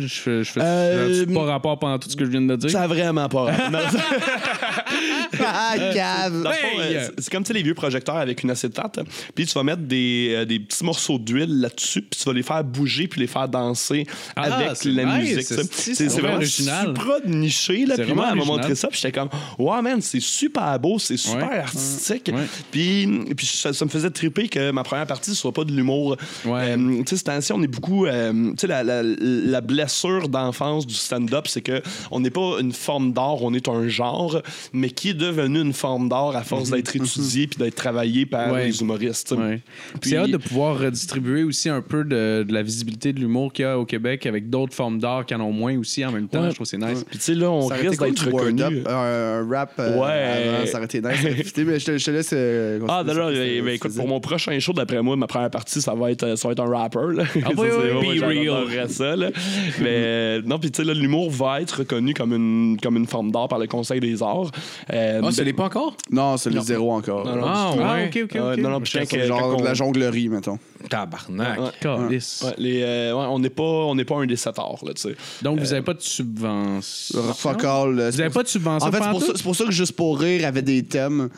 Je 0.00 0.06
fais, 0.08 0.44
je 0.44 0.50
fais 0.52 0.60
Euh, 0.62 1.26
pas 1.32 1.44
rapport 1.44 1.78
pendant 1.78 1.98
tout 1.98 2.10
ce 2.10 2.16
que 2.16 2.24
je 2.24 2.30
viens 2.30 2.40
de 2.42 2.56
dire. 2.56 2.70
Ça 2.70 2.82
a 2.82 2.86
vraiment 2.86 3.28
pas. 3.28 3.50
Non, 3.70 3.78
Ah, 5.40 5.74
cave. 5.94 6.42
Fond, 6.42 6.50
Hey! 6.80 6.96
euh, 6.96 7.08
c'est- 7.18 7.30
comme 7.30 7.44
les 7.50 7.62
vieux 7.62 7.74
projecteurs 7.74 8.16
avec 8.16 8.42
une 8.42 8.50
acétate. 8.50 8.98
Puis 9.34 9.46
tu 9.46 9.54
vas 9.54 9.62
mettre 9.62 9.82
des, 9.82 10.34
euh, 10.36 10.44
des 10.44 10.60
petits 10.60 10.84
morceaux 10.84 11.18
d'huile 11.18 11.60
là-dessus, 11.60 12.02
puis 12.02 12.18
tu 12.20 12.24
vas 12.24 12.32
les 12.34 12.42
faire 12.42 12.62
bouger, 12.64 13.08
puis 13.08 13.20
les 13.20 13.26
faire 13.26 13.48
danser 13.48 14.06
Ah, 14.36 14.42
avec 14.42 14.84
la 14.84 15.04
nice, 15.18 15.36
musique. 15.36 15.68
c'est- 15.72 16.04
vraiment 16.20 16.34
original. 16.36 16.86
super 16.88 17.14
niché. 17.26 17.86
Là, 17.86 17.94
puis 17.96 18.12
moi, 18.12 18.28
elle 18.30 18.38
m'a 18.38 18.44
montré 18.44 18.74
ça, 18.74 18.88
puis 18.88 18.98
j'étais 19.00 19.18
comme, 19.18 19.28
wow, 19.58 19.80
man, 19.82 20.00
c'est 20.00 20.20
super 20.20 20.78
beau, 20.78 20.98
c'est 20.98 21.16
super 21.16 21.48
Ouais. 21.50 21.58
artistique. 21.58 22.30
Ouais. 22.34 22.42
Puis, 22.70 23.06
puis 23.36 23.46
ça, 23.46 23.72
ça 23.72 23.84
me 23.84 23.90
faisait 23.90 24.10
triper 24.10 24.48
que 24.48 24.70
ma 24.70 24.82
première 24.82 25.06
partie 25.06 25.30
ne 25.30 25.36
soit 25.36 25.52
pas 25.52 25.64
de 25.64 25.72
l'humour. 25.72 26.16
Ouais. 26.44 26.76
Euh, 26.76 26.98
tu 26.98 27.04
sais, 27.10 27.16
cette 27.16 27.28
année 27.28 27.38
on 27.52 27.62
est 27.62 27.66
beaucoup. 27.68 28.06
euh, 28.06 28.32
tu 28.50 28.54
sais, 28.58 28.66
la, 28.66 28.82
la, 28.82 29.02
la 29.02 29.12
blessure 29.60 30.28
d'enfance 30.28 30.86
du 30.86 30.94
stand-up, 30.94 31.46
c'est 31.48 31.60
que 31.60 31.80
on 32.10 32.20
n'est 32.20 32.30
pas 32.30 32.56
une 32.60 32.72
forme 32.72 33.12
d'art, 33.12 33.42
on 33.42 33.54
est 33.54 33.68
un 33.68 33.88
genre, 33.88 34.40
mais 34.72 34.90
qui 34.90 35.10
est 35.10 35.14
devenu 35.14 35.60
une 35.60 35.72
forme 35.72 36.08
d'art 36.08 36.34
à 36.36 36.42
force 36.42 36.70
d'être 36.70 36.94
étudié 36.96 37.46
puis 37.46 37.58
d'être 37.58 37.74
travaillé 37.74 38.26
par 38.26 38.48
Mhm. 38.48 38.52
Ouais. 38.54 38.66
les 38.66 38.80
humoristes. 38.80 39.32
Ouais. 39.36 39.60
Puis- 40.00 40.10
C'est 40.10 40.16
hâte 40.16 40.30
de 40.30 40.36
pouvoir 40.36 40.78
redistribuer 40.78 41.42
aussi 41.44 41.68
un 41.68 41.80
peu 41.82 42.04
de, 42.04 42.44
de 42.46 42.52
la 42.52 42.62
visibilité 42.62 43.12
de 43.12 43.20
l'humour 43.20 43.52
qu'il 43.52 43.64
y 43.64 43.68
a 43.68 43.78
au 43.78 43.84
Québec 43.84 44.26
avec 44.26 44.48
d'autres 44.50 44.74
formes 44.74 44.98
d'art 44.98 45.26
qui 45.26 45.34
en 45.34 45.40
ont 45.40 45.52
moins 45.52 45.76
aussi 45.78 46.04
en 46.04 46.12
même 46.12 46.28
temps. 46.28 46.42
Ouais. 46.42 46.50
Je 46.50 46.54
trouve 46.54 46.66
c'est 46.66 46.78
nice. 46.78 47.04
Puis 47.08 47.18
tu 47.18 47.24
sais, 47.24 47.34
là, 47.34 47.50
on 47.50 47.68
Ça 47.68 47.74
risque 47.74 48.00
d'être 48.02 48.24
reconnu. 48.26 48.62
word-up, 48.62 48.88
un, 48.88 48.92
un 48.92 49.48
rap 49.48 49.72
euh, 49.78 49.98
Ouais. 49.98 50.54
avant, 50.56 50.66
ça 50.66 50.76
aurait 50.78 50.86
été 50.86 51.00
nice. 51.00 51.18
mais 51.22 51.78
je 51.78 51.84
te, 51.84 51.98
je 51.98 52.04
te 52.04 52.10
laisse. 52.10 52.30
euh, 52.32 52.80
Ah, 52.88 53.02
d'accord. 53.04 53.30
Ben, 53.30 53.56
tu 53.56 53.62
ben, 53.62 53.74
écoute, 53.74 53.94
pour 53.94 54.08
mon 54.08 54.20
prochain 54.20 54.58
show, 54.58 54.72
d'après 54.72 55.02
moi, 55.02 55.16
ma 55.16 55.26
première 55.26 55.50
partie, 55.50 55.80
ça 55.80 55.94
va 55.94 56.10
être, 56.10 56.36
ça 56.36 56.48
va 56.48 56.52
être 56.52 56.60
un 56.60 56.68
rapper. 56.70 56.98
Là. 57.14 57.24
Ah, 57.44 57.48
oui, 57.56 57.68
Ça, 57.68 58.26
oui, 58.26 58.44
be 58.44 58.48
real. 58.50 58.90
ça. 58.90 59.16
Là. 59.16 59.27
Mais 59.80 59.86
euh, 59.88 60.42
non, 60.44 60.58
puis 60.58 60.70
tu 60.70 60.78
sais, 60.78 60.84
là, 60.84 60.94
l'humour 60.94 61.30
va 61.30 61.60
être 61.60 61.78
reconnu 61.80 62.14
comme 62.14 62.32
une, 62.32 62.78
comme 62.82 62.96
une 62.96 63.06
forme 63.06 63.30
d'art 63.30 63.48
par 63.48 63.58
le 63.58 63.66
Conseil 63.66 64.00
des 64.00 64.22
arts. 64.22 64.50
Euh, 64.92 65.20
Ah, 65.24 65.32
ça 65.32 65.42
l'est 65.44 65.52
pas 65.52 65.64
encore? 65.64 65.96
Non, 66.10 66.36
c'est 66.36 66.50
le 66.50 66.60
zéro 66.60 66.92
encore. 66.92 67.24
Non, 67.26 67.36
non, 67.36 67.46
Ah, 67.46 67.74
Ah, 67.80 67.96
ok, 68.06 68.20
ok, 68.24 68.30
Ouais, 68.34 68.40
ok. 68.54 68.58
non, 68.58 68.70
non, 68.70 68.80
que- 68.80 69.24
genre 69.26 69.56
de 69.56 69.62
on- 69.62 69.64
la 69.64 69.74
jonglerie, 69.74 70.28
mettons. 70.28 70.58
Tabarnak. 70.88 71.58
Ouais. 71.84 71.88
Ouais, 71.88 72.18
les, 72.58 72.82
euh, 72.82 73.12
ouais, 73.14 73.26
on 73.28 73.38
n'est 73.38 73.50
pas, 73.50 73.62
on 73.62 73.94
n'est 73.94 74.04
pas 74.04 74.16
un 74.16 74.26
des 74.26 74.36
sept 74.36 74.58
arts, 74.58 74.78
là, 74.86 74.92
tu 74.94 75.02
sais. 75.02 75.16
Donc, 75.42 75.58
vous 75.58 75.66
n'avez 75.66 75.82
pas 75.82 75.94
de 75.94 76.00
subvention? 76.00 77.22
Fuck 77.34 77.64
all. 77.64 77.98
euh, 77.98 78.10
Vous 78.10 78.18
n'avez 78.18 78.30
pas 78.30 78.42
de 78.42 78.48
subvention 78.48 78.88
En 78.88 78.92
fait, 78.92 78.98
c'est 79.02 79.10
pour, 79.10 79.42
pour 79.42 79.56
ça 79.56 79.64
que 79.64 79.72
Juste 79.72 79.92
pour 79.92 80.18
rire 80.18 80.46
avait 80.46 80.62
des 80.62 80.82
thèmes 80.84 81.28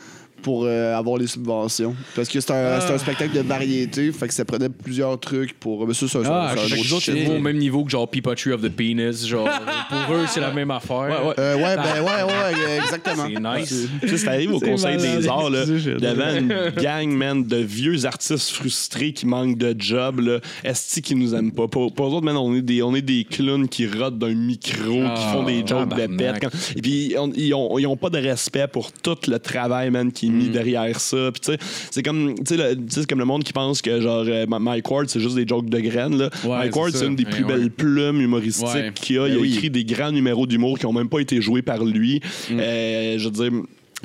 pour 0.41 0.65
euh, 0.65 0.95
avoir 0.97 1.17
les 1.17 1.27
subventions. 1.27 1.95
Parce 2.15 2.27
que 2.29 2.39
c'est 2.39 2.51
un, 2.51 2.79
c'est 2.81 2.93
un 2.93 2.97
spectacle 2.97 3.33
de 3.35 3.41
variété, 3.41 4.11
fait 4.11 4.27
que 4.27 4.33
ça 4.33 4.45
prenait 4.45 4.69
plusieurs 4.69 5.19
trucs 5.19 5.53
pour. 5.59 5.87
Mais 5.87 5.93
ça, 5.93 6.07
ça, 6.07 6.23
ça, 6.23 6.51
Ah, 6.51 6.55
ça, 6.57 6.63
c'est 7.01 7.27
au 7.27 7.39
même 7.39 7.57
niveau 7.57 7.83
que 7.83 7.91
genre 7.91 8.09
Peepatry 8.09 8.51
of 8.53 8.61
the 8.61 8.69
Penis. 8.69 9.27
Genre, 9.27 9.47
pour 9.89 10.15
eux, 10.15 10.25
c'est 10.27 10.39
la 10.39 10.51
même 10.51 10.71
affaire. 10.71 10.97
Ouais, 10.99 11.27
ouais. 11.29 11.33
Euh, 11.39 11.55
ouais, 11.55 11.75
ben 11.75 12.01
ouais, 12.03 12.23
ouais, 12.33 12.77
exactement. 12.83 13.25
C'est 13.27 13.59
nice. 13.61 13.87
Tu 14.01 14.07
sais, 14.09 14.17
ça 14.17 14.31
arrive 14.31 14.53
au 14.53 14.59
C'est 14.59 14.71
Conseil 14.71 14.97
malade. 14.97 15.19
des 15.21 15.27
arts, 15.27 15.49
là. 15.49 15.61
Avait 15.61 16.39
une 16.39 16.71
gang, 16.81 17.09
man, 17.09 17.43
de 17.43 17.57
vieux 17.57 18.05
artistes 18.05 18.49
frustrés 18.51 19.13
qui 19.13 19.25
manquent 19.25 19.57
de 19.57 19.75
job, 19.77 20.19
là. 20.21 20.39
Esti 20.63 21.01
qui 21.01 21.15
nous 21.15 21.35
aiment 21.35 21.51
pas. 21.51 21.67
Pour, 21.67 21.93
pour 21.93 22.07
eux 22.07 22.11
autres, 22.15 22.25
man, 22.25 22.37
on 22.37 22.55
est 22.55 22.61
des, 22.61 22.81
on 22.83 22.95
est 22.95 23.01
des 23.01 23.23
clowns 23.25 23.67
qui 23.67 23.85
rotent 23.87 24.17
d'un 24.17 24.33
micro, 24.33 24.91
qui 24.93 25.01
Ah, 25.05 25.31
font 25.33 25.43
des 25.43 25.65
jokes 25.65 25.89
de 25.89 25.95
tabarnak. 25.95 26.41
pète. 26.41 26.73
Et 26.75 26.81
puis, 26.81 27.15
on- 27.17 27.31
ils, 27.35 27.53
ont, 27.53 27.77
ils 27.77 27.85
ont 27.87 27.97
pas 27.97 28.09
de 28.09 28.17
respect 28.17 28.67
pour 28.67 28.91
tout 28.91 29.17
le 29.27 29.37
travail, 29.39 29.89
man, 29.91 30.11
qui 30.11 30.30
est 30.31 30.35
Mm. 30.35 30.37
mis 30.37 30.49
derrière 30.49 30.99
ça. 30.99 31.31
Puis, 31.31 31.41
tu 31.41 31.51
sais, 31.51 31.57
c'est 31.91 32.03
comme, 32.03 32.35
tu 32.45 32.55
sais, 32.55 33.05
comme 33.07 33.19
le 33.19 33.25
monde 33.25 33.43
qui 33.43 33.53
pense 33.53 33.81
que, 33.81 34.01
genre, 34.01 34.23
euh, 34.27 34.45
Mike 34.47 34.89
Ward, 34.89 35.07
c'est 35.09 35.19
juste 35.19 35.35
des 35.35 35.45
jokes 35.47 35.69
de 35.69 35.79
graines, 35.79 36.17
là. 36.17 36.29
Ouais, 36.43 36.57
Mike 36.57 36.75
Ward, 36.75 36.91
c'est 36.95 37.05
une 37.05 37.15
des 37.15 37.25
plus 37.25 37.43
ouais. 37.43 37.53
belles 37.57 37.71
plumes 37.71 38.21
humoristiques 38.21 38.67
Ouais. 38.67 38.91
qu'il 38.95 39.15
y 39.15 39.19
a. 39.19 39.27
Il 39.27 39.33
Ben 39.33 39.37
a 39.39 39.41
oui. 39.41 39.53
écrit 39.53 39.69
des 39.69 39.83
grands 39.83 40.11
numéros 40.11 40.47
d'humour 40.47 40.77
qui 40.79 40.85
ont 40.85 40.93
même 40.93 41.09
pas 41.09 41.19
été 41.19 41.41
joués 41.41 41.61
par 41.61 41.83
lui. 41.83 42.21
Mm. 42.49 42.59
Euh, 42.59 43.17
je 43.19 43.25
veux 43.25 43.31
dire. 43.31 43.51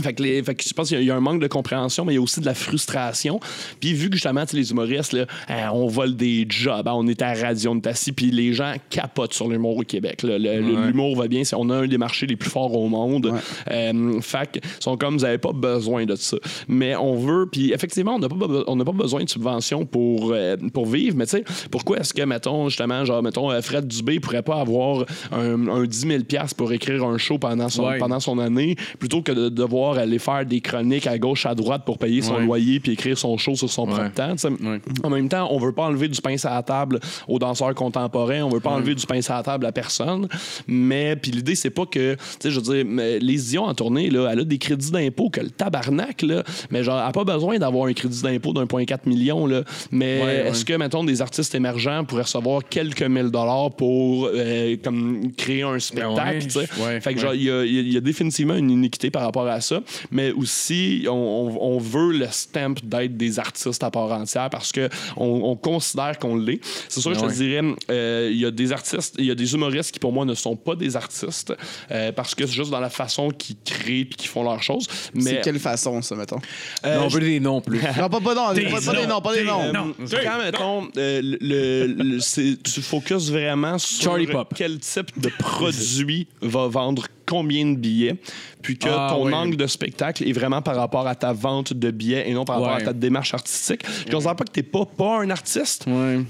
Fait 0.03 0.13
que, 0.13 0.23
les, 0.23 0.43
fait 0.43 0.55
que 0.55 0.63
je 0.67 0.73
pense 0.75 0.89
qu'il 0.89 0.97
y 0.97 1.01
a- 1.01 1.03
il 1.03 1.07
y, 1.07 1.11
a 1.11 1.17
un 1.17 1.21
manque 1.21 1.41
de 1.41 1.47
compréhension, 1.47 2.05
mais 2.05 2.13
il 2.13 2.17
y 2.17 2.19
a 2.19 2.23
aussi 2.23 2.41
de 2.41 2.47
la 2.47 2.55
frustration. 2.55 3.41
Puis 3.81 3.93
vu 3.95 4.09
que 4.11 4.17
justement, 4.17 4.43
tu 4.45 4.53
sais, 4.53 4.57
les 4.57 4.71
humoristes, 4.71 5.13
là, 5.13 5.27
euh, 5.51 5.67
on 5.73 5.87
vole 5.87 6.17
des 6.17 6.47
jobs, 6.49 6.87
hein, 6.89 6.93
on 6.95 7.07
est 7.07 7.23
à 7.23 7.35
la 7.35 7.49
radio, 7.49 7.71
on 7.73 7.77
est 7.77 7.87
assis, 7.87 8.13
puis 8.13 8.31
les 8.31 8.53
gens 8.53 8.75
capotent 8.91 9.33
sur 9.35 9.49
l'humour 9.49 9.77
au 9.79 9.83
Québec. 9.83 10.21
Ouais. 10.25 10.39
L'humour 10.39 11.17
va 11.17 11.29
bien, 11.29 11.43
on 11.57 11.71
a 11.71 11.77
un 11.77 11.87
des 11.87 11.99
marchés 11.99 12.27
les 12.27 12.37
plus 12.37 12.51
forts 12.51 12.75
au 12.77 12.89
monde. 12.89 13.33
Euh, 13.71 14.21
fait 14.21 14.51
que, 14.53 14.59
ils 14.63 14.83
sont 14.83 14.97
comme, 14.97 15.17
vous 15.17 15.23
n'avez 15.25 15.39
pas 15.39 15.53
besoin 15.53 16.05
de 16.05 16.15
ça. 16.17 16.37
Mais 16.69 16.95
on 16.97 17.15
veut, 17.17 17.47
puis 17.51 17.73
effectivement, 17.73 18.15
on 18.17 18.19
n'a 18.19 18.29
pas, 18.29 18.37
on 18.67 18.79
pas 18.79 18.93
besoin 18.93 19.25
de 19.25 19.29
subventions 19.29 19.85
pour, 19.87 20.33
euh, 20.33 20.57
pour 20.73 20.87
vivre, 20.87 21.17
mais 21.17 21.27
tu 21.27 21.39
sais, 21.39 21.45
pourquoi 21.71 21.99
est-ce 21.99 22.13
que, 22.15 22.23
mettons, 22.23 22.69
justement, 22.69 23.05
genre, 23.05 23.23
mettons, 23.23 23.51
euh, 23.51 23.61
Fred 23.63 23.87
Dubé 23.87 24.21
pourrait 24.21 24.43
pas 24.43 24.61
avoir 24.61 25.05
un, 25.33 25.69
un 25.69 25.85
10 25.85 25.99
000 26.07 26.23
pour 26.57 26.73
écrire 26.73 27.05
un 27.05 27.19
show 27.19 27.39
pendant 27.39 27.69
son, 27.69 27.85
Ouais. 27.87 27.99
pendant 27.99 28.19
son 28.21 28.39
année, 28.39 28.75
plutôt 28.99 29.23
que 29.23 29.31
de 29.33 29.49
devoir 29.49 29.86
aller 29.95 30.19
faire 30.19 30.45
des 30.45 30.61
chroniques 30.61 31.07
à 31.07 31.19
gauche, 31.19 31.47
à 31.47 31.55
droite 31.55 31.83
pour 31.85 31.99
payer 31.99 32.23
son 32.23 32.37
Ouais. 32.37 32.45
loyer 32.45 32.81
puis 32.81 32.93
écrire 32.93 33.17
son 33.17 33.37
show 33.39 33.55
sur 33.55 33.71
son 33.71 33.87
Ouais. 33.89 33.95
propre 33.95 34.13
temps. 34.15 34.35
Ouais. 34.65 34.81
En 35.05 35.11
même 35.11 35.29
temps, 35.29 35.49
on 35.51 35.59
veut 35.59 35.73
pas 35.73 35.85
enlever 35.85 36.09
du 36.09 36.21
pain 36.21 36.35
à 36.45 36.55
la 36.57 36.63
table 36.63 37.01
aux 37.29 37.39
danseurs 37.39 37.75
contemporains, 37.75 38.43
on 38.43 38.49
veut 38.49 38.61
pas 38.61 38.71
enlever 38.71 38.95
du 38.95 39.07
pain 39.07 39.21
à 39.29 39.33
la 39.37 39.43
table 39.43 39.67
à 39.67 39.73
personne. 39.73 40.29
Mais 40.67 41.17
puis 41.17 41.31
l'idée 41.31 41.55
c'est 41.55 41.71
pas 41.71 41.87
que, 41.87 42.15
tu 42.15 42.21
sais, 42.41 42.51
je 42.51 42.61
veux 42.61 42.83
dire, 42.85 43.19
les 43.21 43.55
Ions 43.55 43.65
en 43.65 43.75
tournée 43.75 44.11
là, 44.11 44.29
elle 44.33 44.41
a 44.41 44.45
des 44.45 44.59
crédits 44.59 44.91
d'impôt 44.91 45.31
que 45.31 45.41
le 45.41 45.51
tabarnak 45.51 46.23
là, 46.23 46.43
mais 46.71 46.83
genre, 46.83 46.99
elle 47.01 47.09
a 47.09 47.13
pas 47.13 47.25
besoin 47.25 47.59
d'avoir 47.59 47.87
un 47.87 47.93
crédit 47.93 48.23
d'impôt 48.23 48.53
d'1,4 48.53 49.07
million 49.07 49.47
là. 49.47 49.63
Mais 49.91 50.19
est-ce 50.47 50.65
que 50.65 50.75
mettons 50.75 51.05
des 51.05 51.23
artistes 51.23 51.55
émergents 51.55 52.05
pourraient 52.05 52.23
recevoir 52.23 52.63
quelques 52.69 53.03
mille 53.03 53.31
dollars 53.31 53.71
pour 53.77 54.29
euh, 54.33 54.77
comme 54.83 55.33
créer 55.37 55.63
un 55.63 55.79
spectacle, 55.79 56.17
Ouais. 56.17 56.39
tu 56.39 56.51
sais? 56.51 56.67
Fait 57.01 57.15
que 57.15 57.21
genre, 57.21 57.35
il 57.35 57.43
y, 57.43 57.93
y 57.93 57.97
a 57.97 58.01
définitivement 58.01 58.55
une 58.55 58.71
iniquité 58.71 59.11
par 59.11 59.23
rapport 59.23 59.47
à 59.47 59.61
ça, 59.61 59.76
mais 60.11 60.33
aussi, 60.33 61.05
on, 61.09 61.13
on- 61.13 61.75
on 61.77 61.79
veut 61.79 62.13
le 62.13 62.27
stamp 62.31 62.75
d'être 62.83 63.17
des 63.17 63.39
artistes 63.39 63.83
à 63.83 63.91
part 63.91 64.11
entière 64.13 64.49
parce 64.51 64.73
que 64.73 64.89
on, 65.17 65.27
on 65.45 65.57
considère 65.57 66.19
qu'on 66.19 66.37
l'est. 66.37 66.61
C'est 66.89 67.01
sûr, 67.01 67.15
je 67.15 67.21
te 67.21 67.33
dirais, 67.33 67.63
euh, 67.91 68.29
il 68.33 68.39
y 68.39 68.45
a 68.47 68.51
des 68.51 68.73
artistes, 68.73 69.15
il 69.19 69.25
y 69.27 69.31
a 69.31 69.35
des 69.35 69.55
humoristes 69.55 69.93
qui, 69.93 69.99
pour 69.99 70.13
moi, 70.13 70.25
ne 70.25 70.35
sont 70.35 70.57
pas 70.57 70.75
des 70.75 70.97
artistes 70.97 71.55
euh, 71.91 72.13
parce 72.13 72.35
que 72.35 72.47
c'est 72.47 72.53
juste 72.55 72.71
dans 72.71 72.81
la 72.81 72.91
façon 72.91 73.31
qu'ils 73.31 73.57
créent 73.65 74.05
puis 74.05 74.17
qu'ils 74.17 74.29
font 74.31 74.43
leurs 74.45 74.63
choses. 74.63 74.87
Mais 75.15 75.23
C'est 75.23 75.41
quelle 75.43 75.59
façon, 75.59 76.01
ça, 76.03 76.15
mettons? 76.15 76.39
euh, 76.85 76.97
Non, 76.99 77.05
on 77.05 77.09
veut 77.09 77.21
des 77.21 77.41
noms 77.41 77.61
plus. 77.61 77.81
Non, 77.81 78.09
pas, 78.09 78.21
pas, 78.21 78.35
non, 78.35 78.55
pas, 78.55 78.55
pas 78.55 78.93
des 78.95 79.07
noms, 79.07 79.21
pas 79.21 79.35
des 79.35 79.45
noms. 79.45 79.63
euh, 79.73 80.07
quand, 80.23 80.39
mettons, 80.45 80.89
euh, 80.97 81.21
le, 81.23 82.57
tu 82.63 82.83
focuses 82.83 83.31
vraiment 83.31 83.79
sur 83.79 84.03
Charlie 84.05 84.27
Pop. 84.27 84.53
quel 84.57 84.79
type 84.79 85.19
de 85.21 85.31
produit 85.39 86.27
va 86.41 86.67
vendre 86.69 87.07
combien 87.27 87.67
de 87.67 87.77
billets, 87.77 88.17
puis 88.63 88.79
que 88.79 88.89
Ah, 88.89 89.09
ton 89.11 89.27
oui. 89.27 89.35
angle 89.35 89.57
de 89.57 89.67
spectacle 89.67 90.27
est 90.27 90.33
vraiment 90.33 90.63
par 90.63 90.77
rapport 90.77 91.07
à 91.07 91.15
ta 91.15 91.33
vente 91.33 91.73
de 91.73 91.91
billets 91.91 92.29
et 92.31 92.35
non 92.35 92.45
par 92.45 92.61
rapport 92.61 92.77
Ouais. 92.77 92.83
à 92.83 92.87
ta 92.87 92.93
démarche 92.93 93.35
artistique. 93.35 93.83
Je 94.07 94.11
considère 94.13 94.37
pas 94.37 94.45
que 94.45 94.53
t'es 94.53 94.63
pas, 94.63 94.87
pas 94.87 95.21
un 95.21 95.31
artiste, 95.31 95.85
Ouais. 95.87 96.21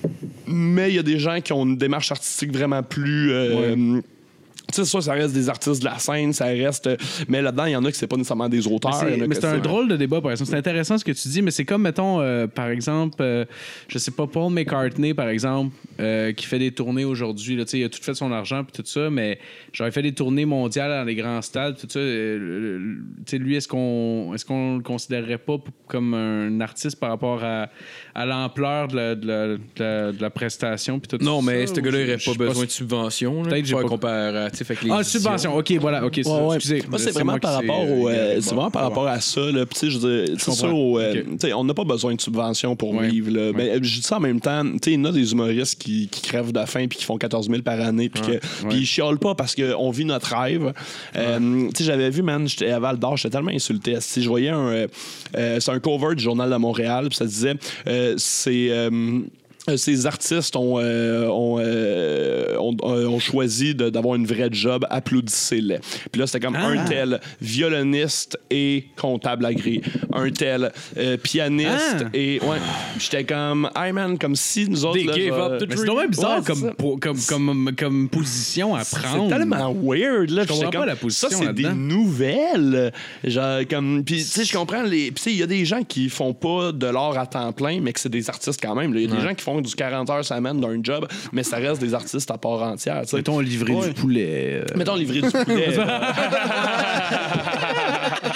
mais 0.47 0.91
il 0.91 0.97
y 0.97 0.99
a 0.99 1.03
des 1.03 1.19
gens 1.19 1.41
qui 1.41 1.53
ont 1.53 1.65
une 1.65 1.77
démarche 1.77 2.11
artistique 2.11 2.53
vraiment 2.53 2.83
plus... 2.83 3.31
euh, 3.33 3.75
Tu 3.75 4.03
sais, 4.75 4.85
ça, 4.85 5.01
ça 5.01 5.13
reste 5.13 5.33
des 5.35 5.49
artistes 5.49 5.81
de 5.81 5.85
la 5.87 5.99
scène, 5.99 6.33
ça 6.33 6.47
reste. 6.47 6.89
Mais 7.29 7.41
là-dedans, 7.43 7.65
il 7.67 7.73
y 7.73 7.77
en 7.77 7.85
a 7.85 7.91
qui 7.93 7.99
c'est 7.99 8.07
pas 8.07 8.17
nécessairement 8.17 8.49
des 8.49 8.67
auteurs. 8.67 8.93
Mais 9.05 9.11
c'est- 9.19 9.27
mais 9.27 9.35
c'est 9.35 9.45
un 9.47 9.59
drôle 9.59 9.89
de 9.89 9.97
débat, 9.97 10.21
par 10.21 10.31
exemple. 10.33 10.51
C'est 10.51 10.57
intéressant 10.57 10.99
ce 10.99 11.05
que 11.05 11.13
tu 11.13 11.29
dis, 11.29 11.43
mais 11.43 11.51
c'est 11.51 11.65
comme, 11.65 11.83
mettons, 11.83 12.21
euh, 12.21 12.47
par 12.47 12.69
exemple, 12.69 13.17
euh, 13.21 13.45
je 13.89 13.99
sais 13.99 14.11
pas, 14.11 14.27
Paul 14.27 14.53
McCartney, 14.53 15.15
par 15.15 15.29
exemple, 15.29 15.75
euh, 16.01 16.33
qui 16.33 16.47
fait 16.47 16.59
des 16.59 16.73
tournées 16.73 17.05
aujourd'hui. 17.05 17.57
là, 17.57 17.65
tu 17.65 17.71
sais, 17.73 17.79
Il 17.79 17.85
a 17.85 17.89
tout 17.89 18.03
fait 18.03 18.15
son 18.15 18.33
argent 18.33 18.65
puis 18.65 18.73
tout 18.83 18.89
ça, 18.89 19.11
mais 19.11 19.39
genre, 19.73 19.87
il 19.87 19.93
fait 19.93 20.03
des 20.03 20.13
tournées 20.13 20.45
mondiales 20.47 20.91
dans 20.91 21.05
les 21.05 21.15
grands 21.15 21.43
stades, 21.43 21.77
tout 21.79 21.87
ça. 21.89 21.99
euh, 21.99 22.97
lui, 23.33 23.57
est-ce 23.57 23.69
qu'on 23.69 24.33
est 24.35 24.45
qu'on 24.45 24.77
le 24.77 24.83
considérerait 24.83 25.39
pas 25.39 25.57
comme 25.87 26.15
un 26.15 26.61
artiste 26.61 26.99
par 27.01 27.11
rapport 27.11 27.43
à, 27.45 27.69
à 28.15 28.27
l'ampleur 28.27 28.89
de 28.89 28.97
la, 28.97 29.15
de, 29.15 29.27
la, 29.27 29.47
de 29.49 29.61
la- 29.79 30.13
de 30.13 30.23
la 30.23 30.31
prestation 30.31 30.99
puis 31.01 31.09
tout 31.19 31.25
Non, 31.25 31.43
mais 31.43 31.67
ça, 31.67 31.75
ce 31.75 31.81
ou 31.81 31.83
gars-là, 31.83 32.01
il 32.01 32.07
n'aurait 32.07 32.19
pas 32.25 32.35
besoin 32.35 32.65
de 32.65 32.71
subvention. 32.71 33.43
Peut-être 33.43 33.65
j'ai 33.67 33.75
pas- 33.75 33.83
comparatif 33.85 34.56
Ah, 34.91 35.01
éditions. 35.01 35.21
subvention. 35.21 35.57
OK, 35.57 35.73
voilà. 35.81 36.05
OK, 36.05 36.13
c'est 36.17 36.27
Ouais, 36.29 36.37
ça. 36.37 36.43
ouais. 36.47 36.57
Excusez. 36.57 36.83
Moi, 36.89 36.99
c'est 36.99 37.11
vraiment 37.13 37.33
moi 37.33 37.41
par 37.41 37.55
rapport 37.55 37.85
sais, 37.85 37.91
au. 37.93 38.09
euh, 38.09 38.13
euh, 38.13 38.35
bon, 38.37 38.41
c'est 38.43 38.55
vraiment 38.55 38.71
par 38.71 38.83
rapport 38.83 39.07
à 39.09 39.21
ça. 39.21 39.41
Là. 39.41 39.65
Sais, 39.75 39.91
je 39.91 39.99
veux 39.99 40.25
dire, 40.27 40.75
au, 40.75 40.99
euh, 40.99 41.23
on 41.55 41.65
n'a 41.65 41.75
pas 41.75 41.85
besoin 41.85 42.15
de 42.15 42.21
subventions 42.21 42.77
pour 42.77 42.95
Ouais. 42.95 43.09
vivre. 43.09 43.31
Là. 43.31 43.53
Mais 43.55 43.71
euh, 43.71 43.79
je 43.83 43.97
dis 43.97 44.03
ça 44.03 44.17
en 44.17 44.21
même 44.21 44.41
temps. 44.41 44.63
tu 44.65 44.79
sais, 44.85 44.93
Il 44.93 44.99
y 44.99 45.03
en 45.03 45.05
a 45.07 45.13
des 45.13 45.33
humoristes 45.33 45.81
qui, 45.81 46.09
qui 46.09 46.23
crèvent 46.23 46.53
de 46.53 46.65
faim 46.67 46.87
puis 46.89 46.99
qui 46.99 47.05
font 47.05 47.17
14 47.19 47.49
000 47.49 47.63
par 47.63 47.81
année. 47.81 48.09
Puis 48.09 48.23
Ouais. 48.23 48.39
que- 48.39 48.67
puis 48.69 48.79
ils 48.79 48.87
chiolent 48.87 49.19
pas 49.19 49.35
parce 49.35 49.55
qu'on 49.55 49.91
vit 49.91 50.05
notre 50.05 50.35
rêve. 50.37 50.73
Euh, 51.17 51.69
tu 51.69 51.79
sais, 51.79 51.85
J'avais 51.85 52.11
vu, 52.11 52.23
man, 52.23 52.49
j'étais 52.49 52.71
à 52.71 52.79
Val 52.79 52.99
d'Or, 52.99 53.17
j'étais 53.17 53.31
tellement 53.31 53.51
insulté. 53.53 53.97
Si 54.01 54.23
je 54.23 54.29
voyais 54.29 54.49
un. 54.51 54.69
euh, 54.69 54.87
euh, 55.37 55.61
c'est 55.61 55.71
un 55.71 55.79
cover 55.81 56.15
du 56.15 56.23
Journal 56.23 56.51
de 56.51 56.57
Montréal. 56.57 57.07
Puis 57.09 57.17
ça 57.17 57.25
disait 57.27 57.55
euh, 57.87 58.15
c'est. 58.17 58.69
Ces 59.77 60.07
artistes 60.07 60.55
ont, 60.55 60.79
euh, 60.79 61.27
ont, 61.29 61.57
euh, 61.59 62.57
ont, 62.59 62.77
euh, 62.85 63.07
ont 63.07 63.19
choisi 63.19 63.75
d'avoir 63.75 64.15
une 64.15 64.27
vraie 64.27 64.49
job, 64.53 64.87
applaudissez-les. 64.91 65.79
Puis 66.13 66.21
là, 66.21 66.27
c'était 66.27 66.47
comme 66.47 66.55
un 66.57 66.85
tel 66.85 67.21
violoniste 67.41 68.39
et 68.51 68.85
comptable 68.97 69.45
agréé, 69.47 69.83
un 70.13 70.31
tel 70.31 70.73
euh, 70.97 71.17
pianiste 71.17 72.05
Ah. 72.05 72.09
et 72.15 72.39
ouais, 72.43 72.59
j'étais 72.99 73.25
comme 73.25 73.69
hey 73.77 73.93
man, 73.93 74.19
comme 74.19 74.37
si 74.37 74.69
nous 74.69 74.85
autres 74.85 74.99
They 74.99 75.05
là, 75.07 75.17
gave 75.17 75.29
genre- 75.37 75.53
up 75.53 75.59
the 75.61 75.67
Mais 75.69 75.77
c'est 75.77 75.85
dommage 75.87 76.09
bizarre 76.11 76.39
Ouais, 76.39 76.45
comme, 76.45 76.99
comme, 77.01 77.19
comme, 77.29 77.71
comme 77.77 78.09
position 78.09 78.75
à 78.77 78.85
prendre. 78.85 79.29
C'est 79.31 79.37
tellement 79.39 79.75
weird 79.75 80.31
là. 80.31 80.43
Je 80.45 80.49
comprends 80.49 80.71
pas 80.71 80.87
la 80.87 80.97
position 80.97 81.29
Ça 81.29 81.37
c'est 81.39 81.53
des 81.53 81.71
nouvelles, 81.73 82.93
genre 83.25 83.61
comme 83.69 84.05
puis 84.05 84.17
tu 84.19 84.23
sais 84.23 84.45
je 84.45 84.57
comprends 84.57 84.83
les, 84.83 85.07
puis 85.11 85.15
tu 85.15 85.23
sais 85.23 85.33
il 85.33 85.39
y 85.39 85.43
a 85.43 85.47
des 85.47 85.65
gens 85.65 85.83
qui 85.83 86.09
font 86.09 86.33
pas 86.35 86.73
de 86.73 86.87
l'art 86.87 87.19
à 87.19 87.27
temps 87.27 87.53
plein 87.53 87.81
mais 87.81 87.93
que 87.93 88.01
c'est 88.01 88.09
des 88.09 88.29
artistes 88.29 88.61
quand 88.63 88.75
même. 88.75 88.95
Il 88.95 89.03
y 89.03 89.13
a 89.13 89.17
des 89.17 89.21
gens 89.23 89.35
qui 89.35 89.43
font 89.43 89.56
du 89.61 89.75
40 89.75 90.09
heures 90.11 90.25
semaine 90.25 90.61
d'un 90.61 90.79
job 90.83 91.07
mais 91.33 91.43
ça 91.43 91.57
reste 91.57 91.81
des 91.81 91.95
artistes 91.95 92.31
à 92.31 92.39
part 92.39 92.63
entière. 92.63 93.03
Mettons 93.13 93.41
livrer 93.41 93.73
Ouais. 93.75 93.89
du 93.89 93.95
poulet. 93.95 94.63
euh, 94.63 94.65
Mettons 94.77 94.95
livrer 94.97 95.23
du 95.23 95.31
poulet. 95.31 95.77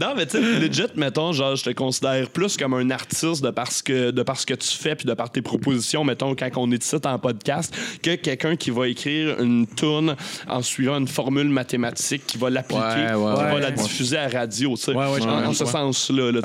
non, 0.00 0.14
mais 0.16 0.26
tu 0.26 0.32
sais, 0.38 0.58
legit, 0.60 0.82
mettons, 0.96 1.32
genre, 1.32 1.56
je 1.56 1.64
te 1.64 1.70
considère 1.70 2.28
plus 2.30 2.56
comme 2.56 2.74
un 2.74 2.90
artiste 2.90 3.42
de 3.44 3.50
parce 3.50 3.82
que, 3.82 4.10
de 4.10 4.22
parce 4.22 4.44
que 4.44 4.54
tu 4.54 4.68
fais 4.68 4.94
puis 4.94 5.06
de 5.06 5.14
par 5.14 5.30
tes 5.30 5.42
propositions, 5.42 6.04
mettons, 6.04 6.34
quand 6.34 6.48
on 6.56 6.70
est 6.72 6.84
ici 6.84 6.96
en 7.04 7.18
podcast, 7.18 7.74
que 8.02 8.14
quelqu'un 8.16 8.56
qui 8.56 8.70
va 8.70 8.88
écrire 8.88 9.40
une 9.40 9.66
tune 9.66 10.14
en 10.48 10.62
suivant 10.62 10.98
une 10.98 11.08
formule 11.08 11.48
mathématique, 11.48 12.26
qui 12.26 12.38
va 12.38 12.50
l'appliquer, 12.50 12.82
Ouais, 12.82 13.14
ouais, 13.14 13.34
qui 13.34 13.40
va 13.42 13.54
ouais. 13.54 13.60
la 13.60 13.70
diffuser 13.70 14.16
à 14.16 14.28
la 14.28 14.40
radio, 14.40 14.74
tu 14.76 14.82
sais. 14.82 14.92
Ouais, 14.92 15.06
ouais, 15.12 15.20
je 15.20 15.28
en, 15.28 15.52
ce 15.52 15.64
sens-là. 15.64 16.32
là, 16.32 16.40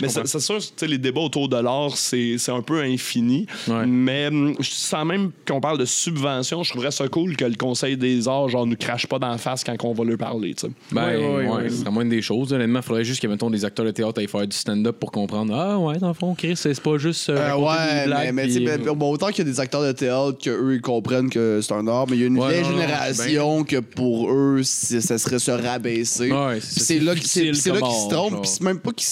mais 0.00 0.08
c'est 0.08 0.40
sûr, 0.40 0.58
tu 0.58 0.68
sais, 0.76 0.86
les 0.86 0.98
débats 0.98 1.20
autour 1.20 1.48
de 1.48 1.56
l'art, 1.56 1.96
c'est 1.96 2.36
c'est 2.38 2.52
un 2.52 2.62
peu 2.62 2.80
infini. 2.82 3.46
Ouais. 3.66 3.86
Mais 3.86 4.28
hum, 4.28 4.54
sans 4.60 5.04
même 5.04 5.30
qu'on 5.46 5.60
parle 5.60 5.78
de 5.78 5.84
subvention, 5.84 6.62
je 6.62 6.70
trouverais 6.70 6.90
ça 6.90 7.08
cool 7.08 7.36
que 7.36 7.44
le 7.44 7.54
Conseil 7.56 7.96
des 7.96 8.28
arts 8.28 8.48
genre 8.48 8.66
nous 8.66 8.76
crache 8.76 9.06
pas 9.06 9.18
d'en 9.18 9.36
face 9.38 9.64
quand 9.64 9.76
on 9.84 9.92
va 9.92 10.04
leur 10.04 10.18
parler. 10.18 10.54
tu 10.54 10.66
sais. 10.66 10.72
Ben, 10.92 11.08
Ouais, 11.08 11.16
ouais, 11.16 11.46
ouais, 11.48 11.62
ouais. 11.64 11.86
à 11.86 11.90
moins 11.90 12.04
des 12.08 12.22
choses. 12.22 12.52
Honnêtement, 12.52 12.80
il 12.80 12.84
faudrait 12.84 13.04
juste 13.04 13.20
que, 13.22 13.26
mettons, 13.26 13.50
des 13.50 13.64
acteurs 13.64 13.84
de 13.86 13.90
théâtre 13.90 14.18
aillent 14.20 14.26
faire 14.28 14.46
du 14.46 14.56
stand-up 14.56 14.96
pour 14.98 15.12
comprendre. 15.12 15.54
Ah, 15.54 15.78
ouais, 15.78 15.98
dans 15.98 16.08
le 16.08 16.14
fond, 16.14 16.34
Chris, 16.34 16.54
c'est 16.56 16.80
pas 16.80 16.98
juste. 16.98 17.28
euh, 17.30 17.36
Euh, 17.50 17.56
ouais, 17.56 18.06
blagues, 18.06 18.26
mais, 18.26 18.32
mais 18.32 18.46
tu 18.46 18.54
sais, 18.54 18.60
ben, 18.60 18.80
bon, 18.94 19.10
autant 19.10 19.28
qu'il 19.28 19.38
y 19.38 19.48
a 19.48 19.52
des 19.52 19.60
acteurs 19.60 19.82
de 19.82 19.92
théâtre 19.92 20.38
qu'eux, 20.42 20.74
ils 20.74 20.80
comprennent 20.80 21.30
que 21.30 21.60
c'est 21.62 21.72
un 21.74 21.86
art, 21.86 22.06
mais 22.10 22.16
il 22.16 22.20
y 22.20 22.24
a 22.24 22.26
une 22.26 22.38
Ouais, 22.38 22.48
vieille 22.48 22.62
non, 22.62 22.70
non, 22.70 22.80
génération 22.80 23.64
que 23.64 23.76
pour 23.80 24.30
eux, 24.32 24.62
ça 24.62 25.18
serait 25.18 25.38
se 25.38 25.50
rabaisser. 25.50 26.30
Ouais, 26.32 26.58
c'est 26.60 26.98
là, 26.98 27.14
qu'ils- 27.14 27.26
c'est 27.28 27.70
là 27.72 27.80
qu'ils 27.80 28.02
se 28.04 28.08
trompent. 28.08 28.40
Puis 28.42 28.50
c'est 28.50 28.62
même 28.62 28.78
pas 28.78 28.90
qu'ils. 28.92 29.06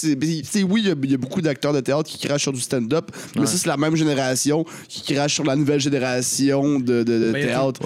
sais, 0.45 0.63
oui, 0.63 0.83
il 0.85 0.89
y 0.89 0.91
a- 0.91 0.95
il 1.03 1.11
y, 1.11 1.15
a 1.15 1.19
beaucoup 1.19 1.41
d'acteurs 1.41 1.73
de 1.73 1.81
théâtre 1.81 2.05
qui 2.11 2.19
crachent 2.27 2.43
sur 2.43 2.53
du 2.53 2.61
stand-up, 2.61 3.11
mais 3.39 3.47
ça, 3.47 3.57
c'est 3.57 3.69
la 3.69 3.77
même 3.77 3.97
génération 3.97 4.65
qui 4.89 5.15
crache 5.15 5.35
sur 5.35 5.45
la 5.45 5.57
nouvelle 5.57 5.81
génération 5.81 6.79
de, 6.79 7.03
de- 7.03 7.03
de 7.05 7.29
a 7.31 7.33
théâtre. 7.33 7.81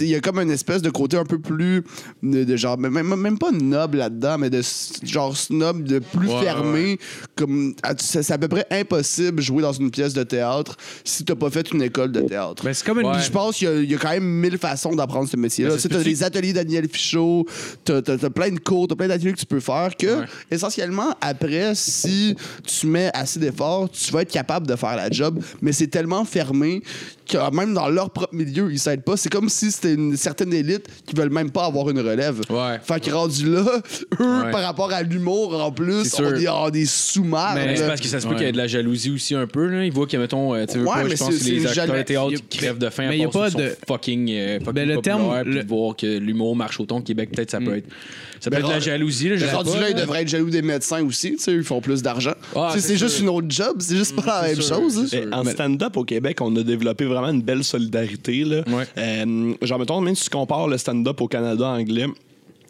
Il 0.00 0.06
y 0.08 0.14
a 0.14 0.20
comme 0.20 0.38
une 0.38 0.50
espèce 0.50 0.82
de 0.82 0.90
côté 0.90 1.16
un 1.16 1.24
peu 1.24 1.38
plus. 1.38 1.82
de, 2.22 2.56
genre, 2.56 2.78
même, 2.78 2.92
même- 2.92 3.14
même 3.20 3.38
pas 3.38 3.50
noble 3.50 3.98
là-dedans, 3.98 4.38
mais 4.40 4.50
de 4.50 4.62
genre 5.02 5.36
snob, 5.36 5.84
de 5.84 5.98
plus 6.00 6.28
Ouais, 6.28 6.42
fermé. 6.42 6.98
Comme, 7.36 7.74
c'est 7.98 8.30
à 8.30 8.38
peu 8.38 8.48
près 8.48 8.66
impossible 8.70 9.36
de 9.36 9.42
jouer 9.42 9.62
dans 9.62 9.72
une 9.72 9.90
pièce 9.90 10.14
de 10.14 10.22
théâtre 10.22 10.76
si 11.04 11.24
t'as 11.24 11.34
pas 11.34 11.50
fait 11.50 11.70
une 11.72 11.82
école 11.82 12.12
de 12.12 12.20
théâtre. 12.22 12.64
Ben, 12.64 12.72
c'est 12.74 12.84
comme 12.86 13.00
une. 13.00 13.06
Ouais. 13.06 13.12
Puis 13.14 13.24
je 13.24 13.30
pense 13.30 13.56
qu'il 13.56 13.68
y 13.68 13.70
a- 13.70 13.80
il 13.80 13.90
y, 13.90 13.94
a 13.94 13.98
quand 13.98 14.10
même 14.10 14.24
mille 14.24 14.58
façons 14.58 14.94
d'apprendre 14.94 15.28
ce 15.28 15.36
métier-là. 15.36 15.74
Mais 15.74 15.80
Tu 15.80 15.88
peut-tu- 15.88 16.04
des 16.04 16.22
ateliers 16.22 16.52
Daniel 16.52 16.88
Fichot, 16.88 17.46
t'as 17.84 18.02
t'as- 18.02 18.18
t'as 18.18 18.30
plein 18.30 18.50
de 18.50 18.58
cours, 18.58 18.88
t'as 18.88 18.94
plein 18.96 19.08
d'ateliers 19.08 19.32
que 19.32 19.38
tu 19.40 19.46
peux 19.46 19.60
faire 19.60 19.90
que, 19.98 20.20
Ouais. 20.20 20.26
essentiellement, 20.50 21.14
après, 21.20 21.74
si 21.74 22.36
tu 22.66 22.86
mets 22.86 23.10
assez 23.14 23.38
d'efforts, 23.38 23.88
tu 23.90 24.10
vas 24.12 24.22
être 24.22 24.30
capable 24.32 24.66
de 24.66 24.76
faire 24.76 24.96
la 24.96 25.10
job. 25.10 25.40
Mais 25.62 25.72
c'est 25.72 25.86
tellement 25.88 26.24
fermé 26.24 26.82
que 27.30 27.54
même 27.54 27.74
dans 27.74 27.88
leur 27.88 28.10
propre 28.10 28.34
milieu, 28.34 28.70
ils 28.72 28.78
s'aident 28.78 29.04
pas. 29.04 29.16
C'est 29.16 29.28
comme 29.30 29.48
si 29.48 29.70
c'était 29.70 29.94
une 29.94 30.16
certaine 30.16 30.52
élite 30.52 30.86
qui 31.06 31.14
veulent 31.14 31.30
même 31.30 31.50
pas 31.50 31.64
avoir 31.66 31.88
une 31.90 32.00
relève. 32.00 32.40
Ouais. 32.50 32.78
Fait 32.82 33.00
que 33.00 33.10
rendu 33.10 33.50
là, 33.50 33.60
eux, 34.20 34.42
Ouais. 34.44 34.50
par 34.50 34.62
rapport 34.62 34.92
à 34.92 35.02
l'humour, 35.02 35.54
en 35.62 35.70
plus, 35.72 36.14
on 36.18 36.34
est 36.34 36.48
en 36.48 36.70
des 36.70 36.86
sous-marques. 36.86 37.54
Mais 37.56 37.76
c'est 37.76 37.86
parce 37.86 38.00
que 38.00 38.08
ça 38.08 38.20
se 38.20 38.26
peut 38.26 38.32
Ouais. 38.32 38.36
qu'il 38.38 38.46
y 38.46 38.48
ait 38.48 38.52
de 38.52 38.56
la 38.58 38.66
jalousie 38.66 39.10
aussi 39.10 39.34
un 39.34 39.46
peu. 39.46 39.66
Là. 39.66 39.84
Ils 39.84 39.92
voient 39.92 40.06
que, 40.06 40.16
mettons, 40.16 40.54
euh, 40.54 40.64
tu 40.66 40.78
veux 40.78 40.84
mais 40.84 41.10
je 41.10 41.16
pense 41.16 41.38
que 41.38 41.44
les 41.44 41.66
acteurs 41.66 41.96
de 41.96 42.02
théâtre 42.02 42.26
a- 42.34 42.36
qui 42.48 42.58
crèvent 42.58 42.78
de 42.78 42.90
faim 42.90 43.06
mais 43.08 43.18
y 43.18 43.24
a 43.24 43.28
pas 43.28 43.50
de- 43.50 43.76
fucking, 43.86 44.30
euh, 44.30 44.58
fucking 44.58 44.72
Ben, 44.72 44.88
le 44.88 45.00
terme- 45.00 45.42
le- 45.44 45.64
voir 45.64 45.96
que 45.96 46.18
l'humour 46.18 46.56
marche 46.56 46.80
autant 46.80 46.98
au 46.98 47.02
Québec, 47.02 47.30
peut-être 47.34 47.50
ça 47.50 47.58
peut 47.60 47.76
être... 47.76 47.88
Ça 48.40 48.50
peut 48.50 48.56
être 48.56 48.66
de 48.66 48.72
la 48.72 48.80
jalousie, 48.80 49.28
là, 49.28 49.36
je 49.36 49.44
sais 49.44 49.52
Rendu 49.52 49.70
pas, 49.70 49.80
là, 49.80 49.90
ils 49.90 49.94
devraient 49.94 50.22
être 50.22 50.28
jaloux 50.28 50.50
des 50.50 50.62
médecins 50.62 51.04
aussi, 51.04 51.32
tu 51.32 51.38
sais, 51.38 51.52
ils 51.52 51.62
font 51.62 51.80
plus 51.80 52.02
d'argent. 52.02 52.32
Ah, 52.56 52.74
c'est 52.78 52.96
juste 52.96 53.20
une 53.20 53.28
autre 53.28 53.46
job, 53.50 53.76
c'est 53.80 53.96
juste 53.96 54.16
pas 54.16 54.42
la 54.42 54.48
même 54.48 54.60
sûr, 54.60 54.76
chose. 54.76 55.14
hein. 55.14 55.28
En 55.32 55.44
stand-up 55.44 55.96
au 55.96 56.04
Québec, 56.04 56.38
on 56.40 56.54
a 56.56 56.62
développé 56.62 57.04
vraiment 57.04 57.28
une 57.28 57.42
belle 57.42 57.62
solidarité. 57.64 58.44
Là. 58.44 58.62
Ouais. 58.68 58.84
Euh, 58.98 59.54
genre, 59.62 59.78
mettons, 59.78 60.00
même 60.00 60.14
si 60.14 60.24
tu 60.24 60.30
compares 60.30 60.68
le 60.68 60.78
stand-up 60.78 61.20
au 61.20 61.28
Canada 61.28 61.66
anglais, 61.68 62.06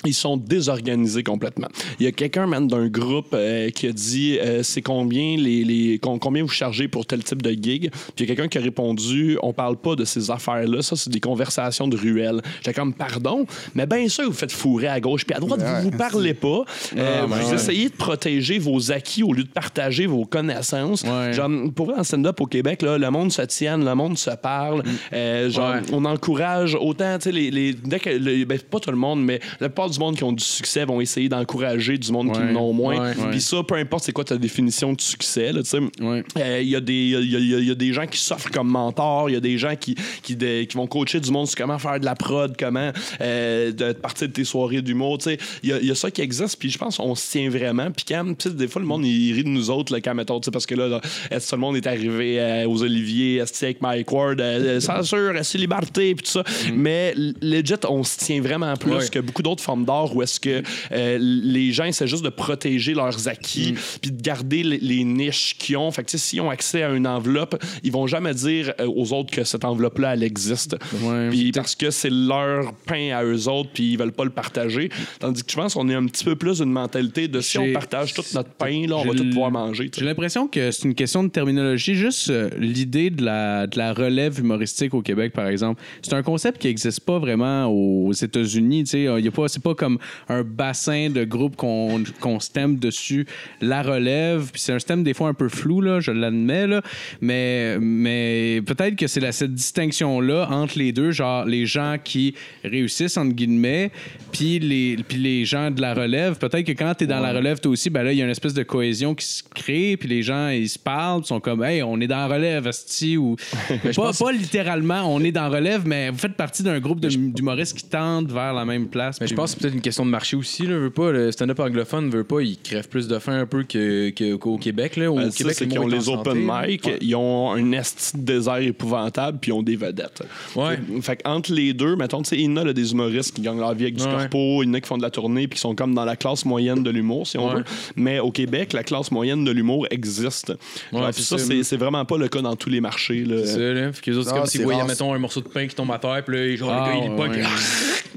ils 0.05 0.15
sont 0.15 0.37
désorganisés 0.37 1.23
complètement. 1.23 1.69
Il 1.99 2.05
y 2.05 2.07
a 2.07 2.13
quelqu'un, 2.13 2.47
man, 2.47 2.67
d'un 2.67 2.89
groupe 2.89 3.33
euh, 3.35 3.71
qui 3.71 3.87
a 3.87 3.93
dit 3.93 4.39
euh, 4.41 4.63
c'est 4.63 4.83
combien 4.83 5.37
les, 5.37 5.65
les 5.65 5.99
com- 5.99 6.19
combien 6.19 6.43
vous 6.43 6.49
chargez 6.49 6.89
pour 6.89 7.05
tel 7.07 7.23
type 7.25 7.43
de 7.43 7.51
gig? 7.51 7.91
Puis 7.91 8.13
il 8.19 8.29
y 8.29 8.33
a 8.33 8.35
quelqu'un 8.35 8.49
qui 8.49 8.59
a 8.59 8.61
répondu 8.63 9.39
on 9.43 9.53
parle 9.53 9.77
pas 9.77 9.97
de 9.97 10.05
ces 10.05 10.31
affaires-là, 10.31 10.83
ça 10.83 10.97
c'est 10.97 11.11
des 11.11 11.21
conversations 11.21 11.87
de 11.89 11.97
ruelles. 11.97 12.41
J'étais 12.59 12.73
comme 12.75 12.95
pardon, 12.95 13.45
mais 13.75 13.87
bien 13.87 14.09
sûr 14.09 14.25
vous 14.25 14.33
faites 14.33 14.53
fourrer 14.53 14.89
à 14.89 15.01
gauche 15.01 15.25
puis 15.27 15.35
à 15.37 15.41
droite, 15.41 15.61
Ouais. 15.61 15.83
vous 15.83 15.91
vous 15.91 15.97
parlez 15.99 16.35
pas. 16.35 16.65
Euh, 16.97 17.27
ben 17.27 17.37
vous 17.37 17.49
ouais. 17.51 17.55
essayez 17.55 17.89
de 17.91 17.95
protéger 17.95 18.59
vos 18.59 18.93
acquis 18.93 19.23
au 19.23 19.33
lieu 19.33 19.45
de 19.45 19.49
partager 19.49 20.07
vos 20.07 20.25
connaissances. 20.25 21.03
Ouais. 21.03 21.33
Genre, 21.33 21.51
pour 21.75 21.87
vrai, 21.87 21.97
en 21.99 22.05
stand-up 22.05 22.41
au 22.41 22.47
Québec, 22.47 22.81
là, 22.83 22.97
le 22.97 23.11
monde 23.11 23.31
se 23.33 23.43
tienne, 23.43 23.85
le 23.85 23.95
monde 23.95 24.17
se 24.17 24.31
parle. 24.31 24.83
Euh, 25.13 25.51
genre, 25.51 25.75
Ouais. 25.75 25.81
on 25.93 26.05
encourage 26.07 26.75
autant, 26.75 27.17
tu 27.19 27.25
sais, 27.25 27.33
les, 27.33 27.51
les, 27.51 27.75
dès 27.75 27.99
que, 28.01 28.11
le- 28.11 28.45
ben, 28.45 28.59
pas 28.59 28.81
tout 28.81 28.91
le 28.91 28.97
monde, 28.97 29.23
mais 29.23 29.41
la 29.61 29.69
plupart 29.69 29.90
du 29.91 29.99
monde 29.99 30.17
qui 30.17 30.25
ont 30.25 30.33
du 30.33 30.45
succès 30.45 30.85
vont 30.85 31.01
essayer 31.01 31.29
d'encourager 31.29 31.99
du 31.99 32.11
monde 32.13 32.33
qui 32.33 32.39
en 32.41 32.57
ont 32.57 32.73
moins. 32.73 33.13
Puis 33.31 33.41
ça, 33.41 33.63
peu 33.63 33.75
importe 33.75 34.05
c'est 34.05 34.13
quoi 34.13 34.25
ta 34.25 34.37
définition 34.37 34.93
de 34.93 35.01
succès, 35.01 35.53
là, 35.53 35.63
tu 35.63 35.69
sais. 35.71 35.79
Ouais. 36.01 36.25
Euh, 36.39 36.61
Il 36.63 36.69
y, 36.69 36.77
a 36.77 36.81
des- 36.81 36.93
il 36.95 37.11
y, 37.11 37.17
a- 37.17 37.39
il 37.39 37.47
y 37.49 37.55
a- 37.55 37.59
il 37.59 37.69
y 37.69 37.71
a 37.71 37.75
des 37.75 37.93
gens 37.93 38.07
qui 38.07 38.19
s'offrent 38.19 38.51
comme 38.51 38.69
mentors, 38.69 39.29
il 39.31 39.33
y 39.35 39.37
a 39.37 39.41
des 39.41 39.59
gens 39.59 39.75
qui, 39.77 39.95
qui, 40.23 40.37
de- 40.37 40.65
qui 40.65 40.77
vont 40.77 40.87
coacher 40.87 41.21
du 41.21 41.31
monde 41.31 41.47
sur 41.47 41.57
comment 41.57 41.79
faire 41.79 41.99
de 42.01 42.05
la 42.05 42.15
prod, 42.15 42.55
comment 42.59 42.91
euh, 43.21 43.73
de 43.73 43.93
partir 43.93 44.29
de 44.29 44.33
tes 44.33 44.45
soirées 44.45 44.83
d'humour. 44.83 45.19
tu 45.19 45.25
sais. 45.31 45.39
Il 45.63 45.71
y, 45.71 45.73
a, 45.73 45.79
il 45.79 45.87
y 45.87 45.91
a 45.91 45.95
ça 45.95 46.11
qui 46.11 46.21
existe, 46.23 46.59
puis 46.59 46.71
je 46.71 46.79
pense 46.79 46.97
qu'on 46.99 47.15
se 47.15 47.31
tient 47.31 47.49
vraiment. 47.51 47.91
Puis 47.91 48.05
quand, 48.09 48.47
des 48.47 48.69
fois, 48.69 48.81
le 48.81 48.87
monde, 48.89 49.05
il 49.05 49.33
rit 49.33 49.45
de 49.45 49.49
nous 49.49 49.71
autres, 49.71 49.93
là, 49.93 50.01
quand, 50.01 50.15
mettons, 50.15 50.41
tu 50.41 50.47
sais, 50.47 50.51
parce 50.51 50.67
que 50.67 50.75
là, 50.75 50.89
là, 50.89 51.01
est-ce 51.31 51.47
que 51.47 51.51
tout 51.51 51.57
le 51.57 51.61
monde 51.61 51.77
est 51.77 51.87
arrivé 51.87 52.41
euh, 52.41 52.69
aux 52.69 52.83
Oliviers, 52.83 53.37
est-ce 53.37 53.53
que 53.53 53.65
avec 53.65 53.81
Mike 53.83 54.11
Ward, 54.13 54.41
euh, 54.41 54.77
euh, 54.77 54.81
censure, 54.81 55.33
euh, 55.35 55.43
célébrité, 55.43 56.15
puis 56.15 56.25
tout 56.25 56.31
ça. 56.33 56.45
Mais 56.75 57.15
legit, 57.41 57.75
on 57.89 58.03
se 58.05 58.19
tient 58.19 58.41
vraiment 58.41 58.75
plus 58.77 58.91
Ouais. 58.93 59.09
que 59.11 59.19
beaucoup 59.19 59.43
d'autres 59.43 59.63
formes 59.63 59.80
d'art 59.81 60.15
où 60.15 60.23
est-ce 60.23 60.41
que 60.41 60.63
euh, 60.93 61.19
les 61.21 61.73
gens 61.73 61.85
essaient 61.85 62.07
juste 62.07 62.25
de 62.25 62.29
protéger 62.29 62.95
leurs 62.95 63.29
acquis 63.29 63.75
puis 64.01 64.11
de 64.11 64.21
garder 64.21 64.63
les, 64.63 64.79
les 64.79 65.05
niches 65.05 65.57
qu'ils 65.59 65.77
ont. 65.77 65.91
Fait 65.91 66.05
que, 66.05 66.17
s'ils 66.17 66.41
ont 66.41 66.51
accès 66.51 66.83
à 66.83 66.91
une 66.91 67.07
enveloppe, 67.07 67.63
ils 67.83 67.93
vont 67.93 68.07
jamais 68.07 68.35
dire 68.35 68.73
euh, 68.81 68.87
aux 68.87 69.13
autres 69.13 69.31
que 69.31 69.45
cette 69.45 69.65
enveloppe-là, 69.65 70.15
elle 70.15 70.23
existe. 70.23 70.77
Ouais. 71.03 71.29
Puis 71.31 71.53
parce 71.53 71.75
que 71.75 71.91
c'est 71.91 72.11
leur 72.11 72.73
pain 72.87 73.11
à 73.13 73.25
eux 73.25 73.49
autres, 73.49 73.71
puis 73.73 73.93
ils 73.93 73.99
veulent 73.99 74.13
pas 74.13 74.25
le 74.25 74.31
partager. 74.31 74.91
Tandis 75.19 75.43
que 75.43 75.51
je 75.51 75.57
pense 75.57 75.75
qu'on 75.75 75.89
est 75.89 75.95
un 75.95 76.07
petit 76.07 76.25
peu 76.25 76.37
plus 76.37 76.61
une 76.61 76.73
mentalité 76.73 77.29
de 77.29 77.41
si 77.41 77.59
on 77.59 77.73
partage 77.73 78.15
tout 78.15 78.23
notre 78.35 78.51
pain, 78.51 78.87
là, 78.87 78.97
on 78.97 79.05
va 79.05 79.15
tout 79.15 79.29
pouvoir 79.29 79.51
manger. 79.51 79.91
J'ai 79.97 80.05
l'impression 80.05 80.47
que 80.47 80.71
c'est 80.71 80.85
une 80.85 80.95
question 80.95 81.23
de 81.23 81.29
terminologie. 81.29 81.95
Juste 81.95 82.31
euh, 82.31 82.51
l'idée 82.59 83.11
de 83.11 83.25
la, 83.25 83.67
de 83.67 83.79
la 83.79 83.93
relève 83.93 84.39
humoristique 84.39 84.95
au 84.95 85.03
Québec, 85.03 85.33
par 85.33 85.47
exemple, 85.49 85.83
c'est 86.03 86.15
un 86.15 86.23
concept 86.23 86.61
qui 86.61 86.69
n'existe 86.69 87.01
pas 87.01 87.19
vraiment 87.19 87.67
aux 87.67 88.13
États-Unis. 88.13 88.85
A 88.95 89.31
pas, 89.31 89.49
c'est 89.49 89.63
pas 89.71 89.75
comme 89.75 89.99
un 90.29 90.43
bassin 90.43 91.11
de 91.11 91.25
groupes 91.25 91.57
qu'on 91.57 92.03
qu'on 92.21 92.41
stem 92.41 92.77
dessus. 92.77 93.27
La 93.61 93.83
relève, 93.83 94.51
puis 94.53 94.61
c'est 94.61 94.73
un 94.73 94.79
stem 94.79 95.03
des 95.03 95.15
fois 95.15 95.29
un 95.29 95.35
peu 95.35 95.49
flou, 95.49 95.81
là, 95.81 96.01
je 96.01 96.11
l'admets, 96.11 96.67
là, 96.67 96.83
mais, 97.21 97.79
mais 97.81 98.63
peut-être 98.67 98.97
que 98.97 99.07
c'est 99.07 99.21
cette 99.33 99.55
distinction-là 99.55 100.49
entre 100.51 100.79
les 100.79 100.93
deux, 100.93 101.11
genre 101.11 101.45
les 101.45 101.67
gens 101.67 101.97
qui 102.03 102.35
réussissent, 102.65 103.17
entre 103.17 103.35
guillemets, 103.35 103.91
puis 104.33 104.59
les, 104.59 104.97
puis 105.07 105.19
les 105.19 105.45
gens 105.45 105.71
de 105.71 105.81
la 105.81 105.95
relève. 105.95 106.39
Peut-être 106.39 106.65
que 106.65 106.73
quand 106.73 106.95
tu 106.95 107.05
es 107.05 107.07
dans 107.07 107.21
la 107.21 107.33
relève, 107.33 107.61
toi 107.61 107.73
aussi, 107.73 107.91
ben 107.91 108.03
là, 108.03 108.13
il 108.13 108.19
y 108.19 108.23
a 108.23 108.25
une 108.25 108.31
espèce 108.31 108.55
de 108.55 108.63
cohésion 108.63 109.15
qui 109.15 109.27
se 109.27 109.43
crée, 109.43 109.97
puis 109.97 110.09
les 110.09 110.23
gens, 110.23 110.49
ils 110.49 110.69
se 110.69 110.79
parlent, 110.79 111.25
sont 111.25 111.41
comme, 111.41 111.63
hey, 111.63 111.83
on 111.83 112.01
est 112.01 112.07
dans 112.07 112.29
la 112.29 112.35
relève, 112.35 112.67
asti, 112.67 113.17
ou. 113.17 113.37
pas, 113.97 114.13
pas 114.13 114.33
littéralement, 114.33 115.03
on 115.15 115.21
est 115.21 115.33
dans 115.33 115.49
la 115.49 115.49
relève, 115.49 115.83
mais 115.87 116.11
vous 116.11 116.19
faites 116.19 116.35
partie 116.35 116.63
d'un 116.63 116.81
groupe 116.81 117.01
d'humoristes 117.01 117.77
qui 117.77 117.85
tendent 117.85 118.33
vers 118.33 118.53
la 118.55 118.65
même 118.65 118.89
place. 118.89 119.21
Mais 119.21 119.27
je 119.27 119.35
pense 119.35 119.55
peut-être 119.61 119.75
une 119.75 119.81
question 119.81 120.05
de 120.07 120.11
marché 120.11 120.37
aussi. 120.37 120.67
Là, 120.67 120.77
veut 120.79 120.91
pas, 120.91 121.11
le 121.13 121.31
stand-up 121.33 121.61
anglophone 121.61 122.11
veut 122.11 122.25
pas, 122.25 122.41
il 122.41 122.59
crève 122.59 122.89
plus 122.89 123.07
de 123.09 123.19
faim 123.19 123.41
un 123.41 123.47
peu 123.47 123.63
que- 123.65 124.11
que- 124.11 124.35
qu'au 124.37 124.57
Québec. 124.59 124.97
Là. 124.97 125.11
Au 125.11 125.17
Ben, 125.17 125.31
Québec, 125.31 125.55
c'est 125.57 125.65
le 125.65 125.71
qu'ils 125.71 125.79
ont 125.81 125.87
les 125.87 126.09
open 126.09 126.39
mic, 126.39 126.87
Ouais. 126.87 126.99
ils 127.01 127.15
ont 127.15 127.53
un 127.53 127.73
esti 127.73 128.17
de 128.17 128.23
désert 128.23 128.57
épouvantable, 128.59 129.39
puis 129.41 129.51
ils 129.51 129.55
ont 129.55 129.63
des 129.63 129.77
vedettes. 129.77 130.23
Ouais. 130.57 130.77
Fait, 130.77 131.03
fait 131.03 131.17
qu'entre 131.23 131.53
les 131.53 131.73
deux, 131.73 131.97
mettons, 131.97 132.23
tu 132.23 132.31
sais, 132.31 132.37
il 132.37 132.43
y 132.45 132.49
en 132.49 132.57
a 132.57 132.65
là, 132.65 132.73
des 132.73 132.93
humoristes 132.93 133.35
qui 133.35 133.43
gagnent 133.43 133.61
leur 133.61 133.75
vie 133.75 133.85
avec 133.85 133.97
du 133.97 134.05
Ouais. 134.05 134.11
corpo, 134.11 134.63
il 134.63 134.67
y 134.67 134.71
en 134.71 134.75
a 134.75 134.81
qui 134.81 134.89
font 134.89 134.97
de 134.99 135.03
la 135.03 135.11
tournée, 135.11 135.47
puis 135.49 135.57
qui 135.57 135.61
sont 135.61 135.75
comme 135.75 135.95
dans 135.95 136.05
la 136.05 136.17
classe 136.17 136.45
moyenne 136.45 136.83
de 136.83 136.91
l'humour, 136.91 137.27
si 137.27 137.39
on 137.39 137.49
Ouais. 137.49 137.55
veut. 137.57 137.65
Mais 137.97 138.19
au 138.21 138.31
Québec, 138.31 138.73
la 138.73 138.83
classe 138.83 139.11
moyenne 139.11 139.45
de 139.45 139.51
l'humour 139.51 139.87
existe. 139.91 140.53
Genre, 140.93 141.13
ça, 141.15 141.39
c'est 141.39 141.63
c'est 141.63 141.77
vraiment 141.77 142.05
pas 142.05 142.17
le 142.19 142.29
cas 142.29 142.41
dans 142.43 142.57
tous 142.57 142.71
les 142.71 142.81
marchés. 142.81 143.25
Là. 143.25 143.37
C'est 143.45 143.53
ça, 143.55 143.59
là. 143.61 143.93
Fait 143.93 144.01
que 144.03 144.11
les 144.11 144.17
autres, 144.17 144.29
c'est 144.29 144.35
Ah, 144.35 144.39
comme 144.39 144.47
c'est 144.47 144.59
s'ils 144.59 144.63
voyaient, 144.65 144.85
mettons, 144.85 145.13
un 145.13 145.19
morceau 145.19 145.41
de 145.41 145.49
pain 145.49 145.67
qui 145.67 145.75
tombe 145.75 145.91
à 145.93 145.99
terre, 145.99 146.23
puis 146.27 146.37
là, 146.37 146.57
genre, 146.57 146.71
Ah, 146.73 146.91
le 146.95 147.01
gars, 147.01 147.07
il 147.07 147.13
est 147.13 147.17
pas. 147.17 147.29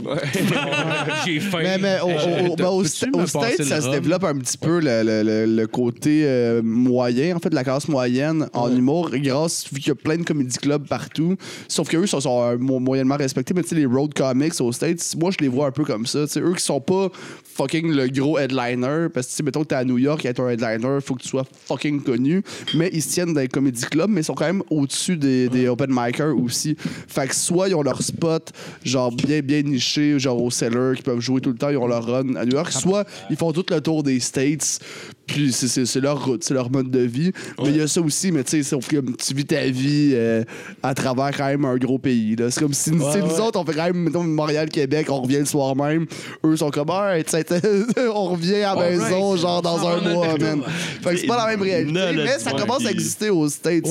ouais. 1.34 1.40
J'ai 1.44 1.50
faim. 1.50 1.60
Mais, 1.64 1.78
mais 1.78 2.00
au, 2.02 2.08
au- 2.08 2.52
au- 2.52 2.56
ben, 2.56 2.68
au 2.68 2.84
sta- 2.84 3.08
au 3.14 3.18
passer 3.40 3.54
States, 3.56 3.68
ça 3.68 3.82
se 3.82 3.88
développe 3.92 4.24
un 4.24 4.38
petit 4.38 4.58
peu 4.58 4.80
le, 4.80 5.04
le- 5.04 5.24
le- 5.24 5.56
le 5.56 5.68
côté 5.68 6.24
euh, 6.26 6.62
moyen, 6.64 7.36
en 7.36 7.40
fait, 7.40 7.50
de 7.50 7.56
la 7.56 7.64
classe 7.64 7.88
moyenne 7.88 8.48
en 8.54 8.70
humour, 8.76 9.10
grâce, 9.14 9.66
vu 9.72 9.80
qu'il 9.80 9.88
y 9.90 9.92
a 9.92 9.96
plein 9.96 10.18
de 10.18 10.24
comédie 10.24 10.58
clubs 10.58 10.88
partout. 10.88 11.36
Sauf 11.68 11.90
qu'eux 11.90 12.06
sont, 12.06 12.20
sont 12.22 12.42
euh, 12.44 12.58
mo- 12.58 12.80
moyennement 12.80 13.18
respectés, 13.18 13.54
mais 13.54 13.64
tu 13.64 13.70
sais, 13.70 13.76
les 13.76 13.86
road 13.86 14.14
comics 14.14 14.60
aux 14.60 14.72
States, 14.72 15.16
moi, 15.20 15.32
je 15.32 15.38
les 15.44 15.48
vois 15.50 15.68
un 15.68 15.72
peu 15.72 15.84
comme 15.84 16.06
ça. 16.06 16.26
Tu 16.26 16.34
sais, 16.34 16.42
eux 16.42 16.54
qui 16.54 16.64
sont 16.64 16.82
pas 16.82 17.10
fucking 17.56 17.92
le 17.92 18.08
gros 18.08 18.38
headliner, 18.38 19.08
parce 19.14 19.36
que, 19.36 19.44
mettons 19.44 19.62
que 19.62 19.68
t'es 19.68 19.76
à 19.76 19.86
New 19.86 19.98
York 19.98 20.26
et 20.26 20.30
être 20.30 20.42
un 20.42 20.50
headliner, 20.50 21.00
faut 21.02 21.16
que 21.16 21.22
tu 21.22 21.28
sois 21.28 21.46
fucking 21.68 22.02
connu, 22.02 22.44
mais 22.74 22.90
ils 22.94 23.02
se 23.02 23.10
tiennent 23.10 23.34
dans 23.34 23.42
les 23.42 23.48
comédie 23.48 23.86
clubs, 23.86 24.10
mais 24.10 24.22
ils 24.22 24.26
sont 24.26 24.34
quand 24.34 24.46
même 24.46 24.64
au-dessus 24.70 25.18
des, 25.18 25.50
des 25.50 25.68
open 25.68 25.90
micers 25.92 26.36
aussi. 26.38 26.76
Fait 26.80 27.28
que 27.28 27.36
soit 27.36 27.70
ils 27.70 27.76
ont 27.76 27.84
leur 27.84 28.02
spot, 28.02 28.52
genre 28.84 29.12
bien, 29.12 29.42
bien 29.42 29.62
niché, 29.62 30.20
genre 30.20 30.42
au 30.42 30.52
cellar, 30.52 30.96
qui 30.96 31.04
peuvent 31.04 31.20
jouer 31.20 31.42
tout 31.42 31.52
le 31.52 31.58
temps, 31.58 31.70
ils 31.70 31.78
ont 31.78 31.88
leur 31.88 32.06
run 32.06 32.36
à 32.36 32.46
New 32.46 32.54
York, 32.54 32.72
soit 32.72 33.06
ils 33.30 33.36
font 33.36 33.52
tout 33.52 33.66
le 33.70 33.82
tour 33.82 34.04
des 34.04 34.20
States, 34.20 34.80
Puis 35.26 35.52
c'est- 35.54 36.00
leur 36.02 36.26
route, 36.26 36.44
c'est 36.44 36.54
leur 36.54 36.70
mode 36.70 36.92
de 36.92 37.00
vie. 37.00 37.32
Mais 37.64 37.70
il 37.70 37.78
y 37.78 37.82
a 37.82 37.88
ça 37.88 38.02
aussi, 38.02 38.32
mais 38.32 38.44
tu 38.44 38.52
sais, 38.52 38.64
sauf 38.64 38.88
que 38.88 38.98
tu 38.98 39.34
vis 39.34 39.46
ta 39.46 39.66
vie 39.68 40.12
euh, 40.14 40.44
à 40.82 40.94
travers 40.94 41.32
quand 41.36 41.46
même 41.48 41.64
un 41.66 41.78
gros 41.78 41.98
pays. 41.98 42.36
là. 42.36 42.52
C'est 42.52 42.60
comme 42.62 42.74
si 42.74 42.92
nous 42.92 43.02
autres, 43.40 43.60
on 43.60 43.66
fait 43.66 43.74
quand 43.74 43.86
même, 43.86 43.98
mettons, 43.98 44.24
Montréal-Québec, 44.24 45.08
on 45.10 45.22
revient 45.22 45.40
le 45.40 45.46
soir 45.46 45.76
même. 45.76 46.06
Eux 46.46 46.58
sont 46.58 46.70
comme, 46.72 46.90
ah, 46.92 47.16
tu 47.24 47.30
sais, 47.32 47.46
on 48.14 48.26
revient 48.26 48.64
à 48.64 48.76
la 48.76 48.90
maison, 49.10 49.36
genre 49.38 49.62
dans 49.62 49.88
un 49.88 50.02
mois, 50.14 50.38
man. 50.38 50.62
Fait 51.02 51.12
que 51.12 51.18
c'est 51.22 51.28
pas 51.28 51.38
la 51.38 51.48
même 51.48 51.62
réalité, 51.62 51.94
mais 52.26 52.40
ça 52.40 52.52
commence 52.60 52.86
à 52.86 52.92
exister 52.92 53.30
aux 53.30 53.48
States. 53.50 53.86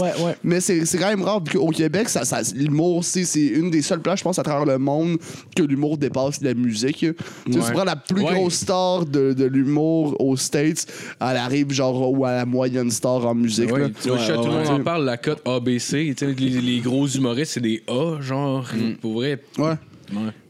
Mais 0.45 0.61
c'est 0.61 0.85
quand 0.99 1.09
même 1.09 1.23
rare 1.23 1.41
qu'au 1.51 1.69
Québec, 1.71 2.09
ça, 2.09 2.25
ça, 2.25 2.41
l'humour, 2.55 3.05
c'est 3.05 3.25
c'est 3.25 3.41
une 3.47 3.71
des 3.71 3.83
seules 3.83 4.01
places, 4.01 4.19
je 4.19 4.25
pense, 4.25 4.39
à 4.39 4.43
travers 4.43 4.67
le 4.67 4.79
monde 4.79 5.17
que 5.57 5.63
l'humour 5.63 5.97
dépasse 5.97 6.41
la 6.43 6.55
musique. 6.55 7.07
Tu 7.51 7.59
prends 7.73 7.85
la 7.85 7.97
plus 7.97 8.23
grosse 8.35 8.55
star 8.55 9.07
de, 9.07 9.33
de 9.33 9.45
l'humour 9.47 10.17
aux 10.21 10.37
States, 10.37 10.87
elle 11.31 11.37
arrive 11.37 11.71
genre 11.73 12.11
ou 12.13 12.25
à 12.25 12.33
la 12.37 12.47
moyenne 12.47 12.91
star 12.91 13.25
en 13.27 13.35
musique. 13.35 13.71
là. 13.71 13.75
Ouais, 13.77 13.91
tu 14.03 14.09
vois, 14.09 14.19
Ouais, 14.19 14.27
tout 14.37 14.43
le 14.45 14.51
monde 14.51 14.67
en 14.69 14.83
parle, 14.83 15.05
la 15.05 15.17
cote 15.17 15.41
ABC. 15.47 16.15
tu 16.17 16.27
sais, 16.27 16.33
Les, 16.35 16.61
les 16.61 16.81
gros 16.81 17.07
humoristes, 17.07 17.53
c'est 17.53 17.61
des 17.61 17.83
A, 17.89 18.21
genre. 18.21 18.67
Pour 19.01 19.15
vrai. 19.15 19.43
Ouais. 19.59 19.75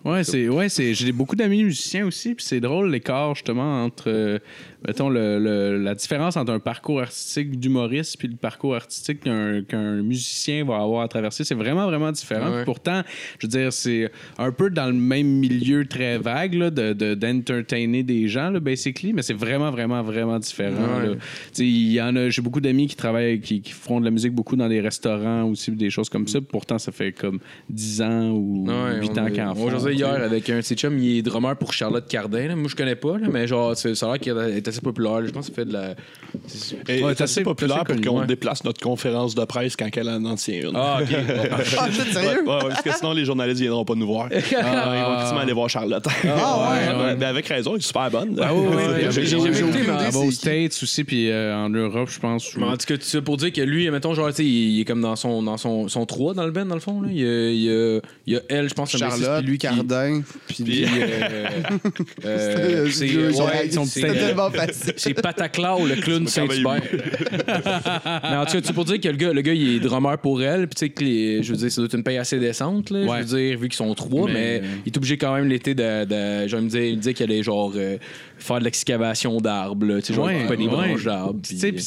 Ouais. 0.04 0.24
C'est 0.24 0.48
ouais, 0.48 0.68
c'est 0.68 0.94
j'ai 0.94 1.12
beaucoup 1.12 1.36
d'amis 1.36 1.62
musiciens 1.64 2.06
aussi, 2.06 2.34
puis 2.34 2.44
c'est 2.44 2.60
drôle 2.60 2.90
l'écart 2.90 3.34
justement 3.34 3.84
entre 3.84 4.08
euh, 4.08 4.38
mettons 4.86 5.08
le, 5.08 5.38
le- 5.38 5.78
la 5.78 5.94
différence 5.94 6.36
entre 6.36 6.52
un 6.52 6.58
parcours 6.58 7.00
artistique 7.00 7.58
d'humoriste 7.60 8.16
puis 8.18 8.26
le 8.28 8.34
parcours 8.36 8.74
artistique 8.74 9.20
qu'un 9.20 9.62
qu'un 9.62 10.02
musicien 10.02 10.64
va 10.64 10.76
avoir 10.82 11.02
à 11.02 11.08
traverser, 11.08 11.44
c'est 11.44 11.54
vraiment 11.54 11.86
vraiment 11.86 12.10
différent. 12.10 12.50
Ouais. 12.50 12.64
Pourtant, 12.64 13.02
je 13.38 13.46
veux 13.46 13.50
dire 13.50 13.72
c'est 13.72 14.10
un 14.38 14.50
peu 14.50 14.70
dans 14.70 14.86
le 14.86 14.92
même 14.92 15.26
milieu 15.28 15.84
très 15.86 16.18
vague 16.18 16.54
là, 16.54 16.70
de 16.70 16.92
de- 16.94 17.14
d'entertainer 17.14 18.02
des 18.02 18.26
gens 18.28 18.50
là, 18.50 18.58
basically, 18.60 19.12
mais 19.12 19.22
c'est 19.22 19.34
vraiment 19.34 19.70
vraiment 19.70 20.02
vraiment 20.02 20.38
différent. 20.40 21.00
Ouais. 21.00 21.16
il 21.58 21.92
y 21.92 22.00
en 22.02 22.16
a 22.16 22.28
j'ai 22.28 22.42
beaucoup 22.42 22.60
d'amis 22.60 22.88
qui 22.88 22.96
travaillent 22.96 23.40
qui, 23.40 23.60
qui 23.60 23.72
font 23.72 24.00
de 24.00 24.04
la 24.04 24.10
musique 24.10 24.32
beaucoup 24.32 24.56
dans 24.56 24.68
des 24.68 24.80
restaurants 24.80 25.44
aussi, 25.44 25.70
des 25.70 25.90
choses 25.90 26.08
comme 26.08 26.26
ça. 26.26 26.40
Pourtant 26.40 26.78
ça 26.78 26.90
fait 26.90 27.12
comme 27.12 27.38
10 27.70 28.02
ans 28.02 28.30
ou 28.30 28.66
Ouais, 28.66 29.00
8 29.00 29.10
on 29.14 29.18
ans 29.18 29.26
est- 29.26 29.32
qu'ils 29.32 29.42
en 29.42 29.52
on 29.52 29.54
font. 29.54 29.91
Hier 29.92 30.08
avec 30.22 30.48
un 30.50 30.56
de 30.58 30.62
ses 30.62 30.74
chums, 30.74 30.98
il 30.98 31.18
est 31.18 31.22
drummer 31.22 31.56
pour 31.56 31.72
Charlotte 31.72 32.06
Cardin. 32.08 32.48
là. 32.48 32.56
Moi, 32.56 32.68
je 32.68 32.76
connais 32.76 32.94
pas, 32.96 33.18
là, 33.18 33.28
mais 33.30 33.46
genre, 33.46 33.76
c'est- 33.76 33.94
ça 33.94 34.06
a 34.06 34.12
l'air 34.12 34.20
qu'il 34.20 34.36
est 34.56 34.66
assez 34.68 34.80
populaire. 34.80 35.20
là. 35.20 35.26
Je 35.26 35.32
pense 35.32 35.46
qu'il 35.46 35.54
fait 35.54 35.64
de 35.64 35.72
la. 35.72 35.90
Et 36.88 37.02
Ouais, 37.02 37.12
c'est 37.14 37.22
assez 37.22 37.22
assez- 37.24 37.42
populaire 37.42 37.76
assez 37.76 37.84
pour 37.84 37.94
connu, 37.96 38.06
qu'on 38.06 38.20
ouais. 38.20 38.26
déplace 38.26 38.64
notre 38.64 38.80
conférence 38.80 39.34
de 39.34 39.44
presse 39.44 39.76
quand 39.76 39.88
elle 39.94 40.08
en 40.08 40.34
tient 40.36 40.60
une. 40.68 40.72
Ah, 40.74 40.98
ok. 41.02 41.08
Ah, 41.52 41.90
shit, 41.90 42.04
Ouais, 42.06 42.12
sérieux? 42.12 42.42
ouais, 42.42 42.54
ouais, 42.54 42.68
parce 42.68 42.82
que 42.82 42.90
sinon, 42.94 43.12
les 43.12 43.24
journalistes 43.24 43.60
viendront 43.60 43.84
pas 43.84 43.94
nous 43.94 44.06
voir. 44.06 44.28
Ah, 44.56 44.94
ils 44.96 45.10
vont 45.12 45.18
quasiment 45.18 45.40
aller 45.40 45.52
voir 45.52 45.68
Charlotte. 45.68 46.04
Ah, 46.24 46.70
ouais. 46.72 47.04
Ouais, 47.04 47.14
ben, 47.16 47.28
avec 47.28 47.46
raison, 47.48 47.72
elle 47.72 47.78
est 47.80 47.82
super 47.82 48.10
bonne. 48.10 48.38
Ah 48.42 48.54
oui, 48.54 48.66
oui, 48.70 48.76
Ouais, 48.76 48.82
oui. 48.94 49.00
j'ai- 49.10 49.22
J'ai 49.22 49.26
jamais 49.26 49.50
aucune 49.50 49.68
écouté, 49.68 49.78
mais 49.86 49.94
idée, 50.02 50.12
ça 50.12 50.18
aux 50.18 50.30
States 50.30 50.78
aussi, 50.82 51.04
puis 51.04 51.30
euh, 51.30 51.54
en 51.56 51.68
Europe, 51.68 52.08
je 52.10 52.18
pense. 52.18 52.56
Mais 52.56 52.64
en 52.64 52.76
tout 52.76 52.86
cas, 52.86 52.96
tu 52.96 53.04
sais, 53.04 53.20
pour 53.20 53.36
dire 53.36 53.52
que 53.52 53.60
lui, 53.60 53.90
mettons, 53.90 54.14
genre, 54.14 54.28
tu 54.28 54.36
sais, 54.36 54.44
il, 54.44 54.76
il 54.76 54.80
est 54.80 54.84
comme 54.84 55.00
dans 55.00 55.16
son, 55.16 55.42
dans 55.42 55.56
son, 55.56 55.88
son 55.88 56.06
3 56.06 56.34
dans 56.34 56.44
le 56.44 56.50
band, 56.50 56.64
dans 56.66 56.74
le 56.74 56.80
fond. 56.80 57.00
Là. 57.02 57.08
Il, 57.10 57.18
y 57.20 57.24
a, 57.26 57.50
il, 57.50 57.62
y 57.62 57.70
a, 57.70 58.00
il 58.26 58.32
y 58.34 58.36
a 58.36 58.40
elle, 58.48 58.68
je 58.68 58.74
pense, 58.74 58.92
le 58.94 59.00
bassiste, 59.00 59.24
Charlotte, 59.24 59.42
puis 59.42 59.50
lui 59.50 59.58
qui. 59.58 59.66
Puis... 60.48 60.62
Puis, 60.64 60.84
euh, 60.84 61.46
euh, 62.24 62.88
c'est 62.90 63.16
ouais, 63.16 63.68
tellement 63.68 64.50
facile. 64.50 64.94
C'est 64.96 65.14
Pataclao, 65.14 65.86
le 65.86 65.96
clown 65.96 66.26
Saint-Hubert. 66.28 66.82
Mais 68.22 68.36
en 68.36 68.44
tout 68.46 68.52
cas, 68.52 68.60
tu 68.60 68.72
pour 68.72 68.84
dire 68.84 69.00
que 69.00 69.08
le 69.08 69.16
gars, 69.16 69.32
le 69.32 69.40
gars, 69.40 69.52
il 69.52 69.76
est 69.76 69.80
drummer 69.80 70.18
pour 70.18 70.42
elle, 70.42 70.66
puis 70.68 70.74
tu 70.74 70.78
sais 70.86 70.88
que 70.90 71.04
les, 71.04 71.42
je 71.42 71.52
veux 71.52 71.58
dire, 71.58 71.70
ça 71.70 71.80
doit 71.80 71.86
être 71.86 71.94
une 71.94 72.02
paye 72.04 72.18
assez 72.18 72.38
décente, 72.38 72.90
là, 72.90 73.00
Ouais. 73.00 73.18
je 73.22 73.26
veux 73.26 73.38
dire, 73.38 73.58
vu 73.58 73.68
qu'ils 73.68 73.76
sont 73.76 73.94
trois, 73.94 74.26
mais, 74.28 74.60
Mais- 74.60 74.68
il 74.86 74.92
est 74.92 74.96
obligé 74.96 75.16
quand 75.18 75.34
même 75.34 75.48
l'été 75.48 75.74
de, 75.74 76.04
de 76.04 76.48
genre, 76.48 76.60
il 76.60 76.64
me 76.64 76.68
disait, 76.70 76.88
il 76.90 76.96
me 76.96 77.00
disait 77.00 77.14
qu'il 77.14 77.24
allait 77.30 77.42
genre 77.42 77.72
euh, 77.76 77.96
faire 78.42 78.58
de 78.58 78.64
l'excavation 78.64 79.38
d'arbres, 79.40 79.98
tu 80.00 80.06
sais, 80.06 80.14
genre 80.14 80.26
Ouais, 80.26 80.42
couper 80.42 80.56
des 80.56 80.64
ouais. 80.64 80.70
branches 80.70 81.04
d'arbres. 81.04 81.40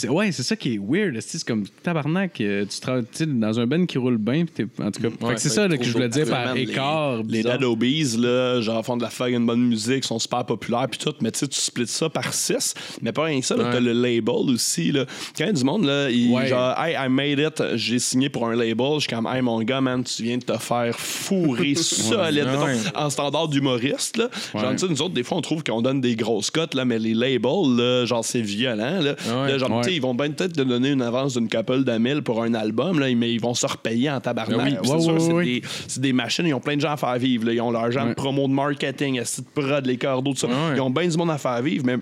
Ouais, 0.09 0.31
c'est 0.31 0.43
ça 0.43 0.55
qui 0.55 0.75
est 0.75 0.77
weird. 0.79 1.19
C'est 1.21 1.43
comme 1.43 1.65
tabarnak. 1.83 2.39
euh, 2.41 2.65
Tu 2.69 2.79
travailles 2.79 3.03
dans 3.27 3.59
un 3.59 3.67
ben 3.67 3.85
qui 3.87 3.97
roule 3.97 4.17
bien. 4.17 4.45
En 4.81 4.91
tout 4.91 5.01
cas, 5.01 5.09
fait 5.09 5.25
Ouais, 5.25 5.33
que 5.35 5.41
c'est 5.41 5.49
ça 5.49 5.65
que 5.67 5.71
là, 5.71 5.77
que 5.77 5.83
je 5.83 5.91
voulais 5.93 6.09
dire 6.09 6.27
par 6.27 6.55
écart. 6.55 7.21
Les 7.27 7.45
Obies, 7.63 8.17
là, 8.17 8.61
genre, 8.61 8.85
font 8.85 8.97
de 8.97 9.03
la 9.03 9.09
fuck 9.09 9.29
une 9.29 9.45
bonne 9.45 9.61
musique, 9.67 10.03
sont 10.03 10.19
super 10.19 10.45
populaires, 10.45 10.87
puis 10.89 10.99
tout, 10.99 11.13
mais 11.21 11.31
tu 11.31 11.39
sais, 11.39 11.47
tu 11.47 11.59
splits 11.59 11.87
ça 11.87 12.09
par 12.09 12.33
6. 12.33 12.73
Mais 13.01 13.11
pas 13.11 13.23
rien 13.25 13.39
que 13.39 13.45
ça, 13.45 13.55
t'as 13.55 13.79
le 13.79 13.93
label 13.93 14.49
aussi, 14.53 14.91
là. 14.91 15.05
Quand 15.37 15.43
il 15.43 15.47
y 15.47 15.49
a 15.49 15.53
du 15.53 15.63
monde, 15.63 15.85
là, 15.85 16.09
il, 16.09 16.31
Ouais. 16.31 16.47
genre, 16.47 16.75
hey, 16.79 16.95
I 16.99 17.09
made 17.09 17.39
it, 17.39 17.63
j'ai 17.75 17.99
signé 17.99 18.29
pour 18.29 18.47
un 18.47 18.55
label, 18.55 18.85
je 18.95 18.99
suis 19.01 19.09
comme, 19.09 19.27
hey, 19.27 19.41
mon 19.41 19.61
gars, 19.63 19.81
man, 19.81 20.03
tu 20.03 20.23
viens 20.23 20.37
de 20.37 20.43
te 20.43 20.57
faire 20.57 20.95
fourrer 20.97 21.75
solide, 21.75 22.43
Ouais. 22.45 22.51
mettons, 22.51 22.65
Ouais. 22.65 22.75
en 22.95 23.09
standard 23.09 23.47
d'humoriste, 23.47 24.17
là. 24.17 24.29
Genre, 24.53 24.71
tu 24.71 24.77
sais, 24.79 24.87
nous 24.87 25.01
autres, 25.01 25.13
des 25.13 25.23
fois, 25.23 25.37
on 25.37 25.41
trouve 25.41 25.63
qu'on 25.63 25.81
donne 25.81 26.01
des 26.01 26.15
grosses 26.15 26.44
cotes, 26.51 26.73
là, 26.73 26.85
mais 26.85 26.99
les 26.99 27.13
labels, 27.13 27.75
là, 27.77 28.05
genre, 28.05 28.23
c'est 28.23 28.41
violent, 28.41 28.99
là. 29.01 29.15
Ouais. 29.27 29.51
Là, 29.51 29.57
genre, 29.57 29.71
Ouais. 29.71 29.81
tu 29.83 29.89
sais, 29.89 29.95
ils 29.95 30.01
vont 30.01 30.13
bien 30.15 30.31
peut-être 30.31 30.53
te 30.53 30.61
donner 30.61 30.89
une 30.91 31.01
avance 31.01 31.33
d'une 31.37 31.49
couple 31.49 31.83
de 31.83 31.97
mille 31.97 32.21
pour 32.21 32.41
un 32.43 32.53
album, 32.53 32.99
là, 32.99 33.07
mais 33.15 33.31
ils 33.33 33.41
vont 33.41 33.53
se 33.53 33.65
repayer 33.65 34.09
en 34.09 34.19
tabarnak. 34.19 34.79
Ah 34.83 34.97
oui. 35.33 35.61
C'est 35.87 36.01
des- 36.01 36.13
machines, 36.13 36.45
ils 36.47 36.53
ont 36.53 36.59
plein 36.59 36.75
de 36.75 36.81
gens 36.81 36.91
à 36.93 36.97
faire 36.97 37.17
vivre. 37.17 37.51
Ils 37.51 37.59
ont 37.61 37.71
leur 37.71 37.91
genre 37.91 38.07
de 38.07 38.13
promo 38.13 38.47
de 38.47 38.53
marketing, 38.53 39.19
de 39.19 39.61
prod, 39.61 39.85
les 39.85 39.97
cordeaux, 39.97 40.31
tout 40.33 40.39
ça. 40.39 40.47
Ouais. 40.47 40.53
Ils 40.75 40.81
ont 40.81 40.89
bien 40.89 41.07
du 41.07 41.17
monde 41.17 41.31
à 41.31 41.37
faire 41.37 41.61
vivre, 41.61 41.83
mais. 41.85 41.97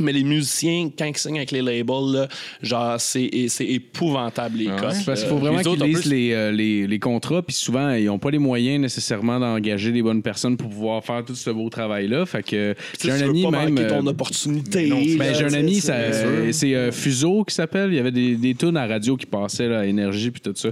Mais 0.00 0.12
les 0.12 0.24
musiciens, 0.24 0.90
quand 0.96 1.04
ils 1.06 1.16
signent 1.16 1.36
avec 1.38 1.50
les 1.50 1.62
labels, 1.62 2.12
là, 2.12 2.28
genre, 2.62 3.00
c'est 3.00 3.30
c'est 3.48 3.64
épouvantable, 3.66 4.58
les 4.58 4.68
Ah 4.68 4.76
cotes. 4.80 5.04
Parce 5.06 5.20
qu'il 5.20 5.28
là. 5.28 5.34
faut 5.34 5.38
vraiment 5.38 5.58
les 5.58 5.64
qu'ils 5.64 5.82
lisent 5.82 6.00
plus- 6.02 6.10
les, 6.10 6.32
euh, 6.32 6.52
les, 6.52 6.86
les 6.86 6.98
contrats, 6.98 7.42
puis 7.42 7.54
souvent, 7.54 7.90
ils 7.90 8.06
n'ont 8.06 8.18
pas 8.18 8.30
les 8.30 8.38
moyens 8.38 8.80
nécessairement 8.80 9.38
d'engager 9.40 9.92
les 9.92 10.02
bonnes 10.02 10.22
personnes 10.22 10.56
pour 10.56 10.68
pouvoir 10.68 11.04
faire 11.04 11.24
tout 11.24 11.34
ce 11.34 11.50
beau 11.50 11.68
travail-là. 11.68 12.26
Fait 12.26 12.42
que 12.42 12.74
j'ai 13.02 13.10
un 13.10 13.20
ami 13.28 13.42
pas 13.42 13.50
même. 13.50 13.74
manquer 13.74 13.86
ton 13.88 14.06
euh, 14.06 14.10
opportunité. 14.10 14.88
Ben, 14.88 15.18
là, 15.18 15.32
j'ai 15.32 15.44
un 15.44 15.52
ami, 15.54 15.76
c'est- 15.76 15.86
ça- 15.88 16.12
c'est 16.12 16.24
euh, 16.26 16.52
c'est 16.52 16.74
euh, 16.74 16.92
Fuseau 16.92 17.44
qui 17.44 17.54
s'appelle. 17.54 17.90
Il 17.92 17.96
y 17.96 17.98
avait 17.98 18.12
des, 18.12 18.36
des 18.36 18.54
tunes 18.54 18.76
à 18.76 18.86
radio 18.86 19.16
qui 19.16 19.26
passaient 19.26 19.68
là, 19.68 19.80
à 19.80 19.84
Énergie 19.86 20.30
puis 20.30 20.40
tout 20.40 20.52
ça. 20.54 20.70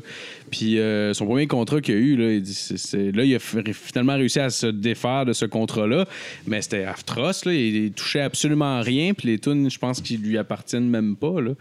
Puis 0.50 0.78
euh, 0.78 1.12
son 1.14 1.26
premier 1.26 1.46
contrat 1.46 1.80
qu'il 1.80 1.94
a 1.94 1.98
eu, 1.98 2.16
là, 2.16 2.32
il, 2.32 2.42
dit, 2.42 2.54
c'est- 2.54 2.76
c'est- 2.76 3.12
là, 3.12 3.24
il 3.24 3.34
a 3.34 3.38
finalement 3.38 4.14
réussi 4.14 4.38
à 4.40 4.50
se 4.50 4.66
défaire 4.66 5.24
de 5.26 5.32
ce 5.32 5.44
contrat-là. 5.46 6.06
Mais 6.46 6.62
c'était 6.62 6.84
atroce. 6.84 7.44
Là. 7.44 7.52
Il, 7.52 7.76
il 7.76 7.92
touchait 7.92 8.20
absolument 8.20 8.80
rien. 8.80 9.12
Puis 9.16 9.28
les 9.28 9.38
tunes, 9.38 9.70
je 9.70 9.78
pense 9.78 10.00
qu'ils 10.00 10.20
lui 10.22 10.36
appartiennent 10.38 10.88
même 10.88 11.16
pas. 11.16 11.40
Là. 11.40 11.52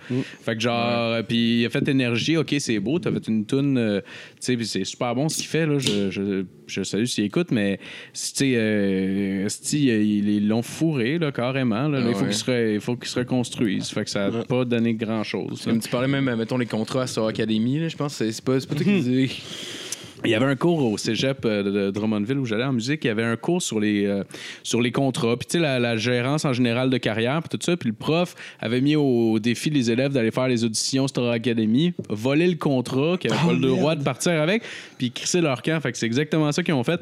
Fait 0.44 0.56
que 0.56 0.62
genre, 0.62 1.14
euh, 1.14 1.22
puis 1.24 1.62
il 1.62 1.66
a 1.66 1.70
fait 1.70 1.88
Énergie. 1.88 2.38
OK, 2.38 2.56
c'est 2.60 2.80
beau. 2.80 3.00
T'as 3.00 3.12
fait 3.12 3.28
une 3.28 3.46
tune. 3.46 3.78
euh, 3.78 4.02
tu 4.02 4.08
sais, 4.42 4.58
puis 4.58 4.66
c'est 4.66 4.84
super 4.84 5.16
bon 5.16 5.30
ce 5.30 5.38
qu'il 5.38 5.46
fait. 5.48 5.66
Là. 5.66 5.80
Je, 5.80 6.10
je, 6.12 6.44
je 6.68 6.84
salue 6.84 7.06
s'il 7.06 7.24
écoute. 7.26 7.52
Mais, 7.52 7.78
tu 7.78 7.84
sais, 8.14 8.54
euh, 8.56 9.46
esti, 9.46 9.86
ils 9.88 10.48
l'ont 10.48 10.62
fourré 10.62 11.18
là, 11.20 11.32
carrément. 11.32 11.88
Là. 11.88 12.00
Là, 12.00 12.08
il 12.10 12.14
faut 12.16 12.22
Ouais. 12.22 12.28
qu'il 12.28 12.36
se 12.36 12.46
re- 12.92 13.00
qu'il 13.00 13.08
se 13.08 13.20
reconstruise. 13.20 13.90
Fait 13.90 14.04
que 14.04 14.10
ça 14.10 14.30
n'a 14.30 14.44
pas 14.44 14.66
donné 14.66 14.94
grand-chose. 14.94 15.66
là. 15.66 15.72
Comme 15.72 15.82
tu 15.82 15.90
parlais 15.90 16.08
même, 16.08 16.34
mettons, 16.36 16.58
les 16.58 16.66
contrats 16.66 17.04
à 17.04 17.08
Star 17.08 17.28
Academy, 17.28 17.80
là, 17.80 17.88
je 17.88 17.96
pense 17.98 18.16
c'est 18.16 18.42
pas, 18.44 18.60
c'est 18.60 18.68
pas 18.68 18.76
toi 18.76 18.84
qui. 18.86 19.42
Il 20.24 20.32
y 20.32 20.36
avait 20.36 20.46
un 20.46 20.56
cours 20.56 20.84
au 20.84 20.98
cégep 20.98 21.46
euh, 21.46 21.88
de, 21.88 21.92
Drummondville 21.92 22.38
où 22.38 22.46
j'allais 22.46 22.64
en 22.64 22.74
musique. 22.74 23.04
Il 23.04 23.08
y 23.08 23.10
avait 23.10 23.24
un 23.24 23.36
cours 23.36 23.62
sur 23.62 23.80
les, 23.80 24.06
euh, 24.06 24.24
sur 24.64 24.82
les 24.82 24.92
contrats. 24.92 25.36
Puis, 25.38 25.48
tu 25.48 25.52
sais, 25.54 25.60
la, 25.60 25.80
la 25.80 25.98
gérance 25.98 26.46
en 26.46 26.54
général 26.54 26.90
de 26.90 26.98
carrière, 26.98 27.42
puis 27.42 27.58
tout 27.58 27.64
ça. 27.64 27.76
Puis, 27.76 27.90
le 27.90 27.96
prof 27.96 28.36
avait 28.60 28.82
mis 28.82 28.96
au 28.96 29.40
défi 29.40 29.70
les 29.70 29.92
élèves 29.92 30.14
d'aller 30.14 30.32
faire 30.32 30.48
les 30.48 30.64
auditions 30.64 31.08
Star 31.08 31.30
Academy, 31.30 31.94
voler 32.10 32.48
le 32.48 32.56
contrat, 32.56 33.18
qui 33.20 33.28
n'avaient 33.28 33.48
pas 33.48 33.54
le 33.54 33.60
droit 33.60 33.96
de 33.96 34.04
partir 34.04 34.34
avec, 34.42 34.64
puis 34.98 35.12
crisser 35.12 35.42
leur 35.42 35.62
camp. 35.62 35.80
Fait 35.82 35.92
que 35.92 35.98
c'est 35.98 36.06
exactement 36.06 36.52
ça 36.52 36.64
qu'ils 36.64 36.74
ont 36.74 36.84
fait. 36.84 37.02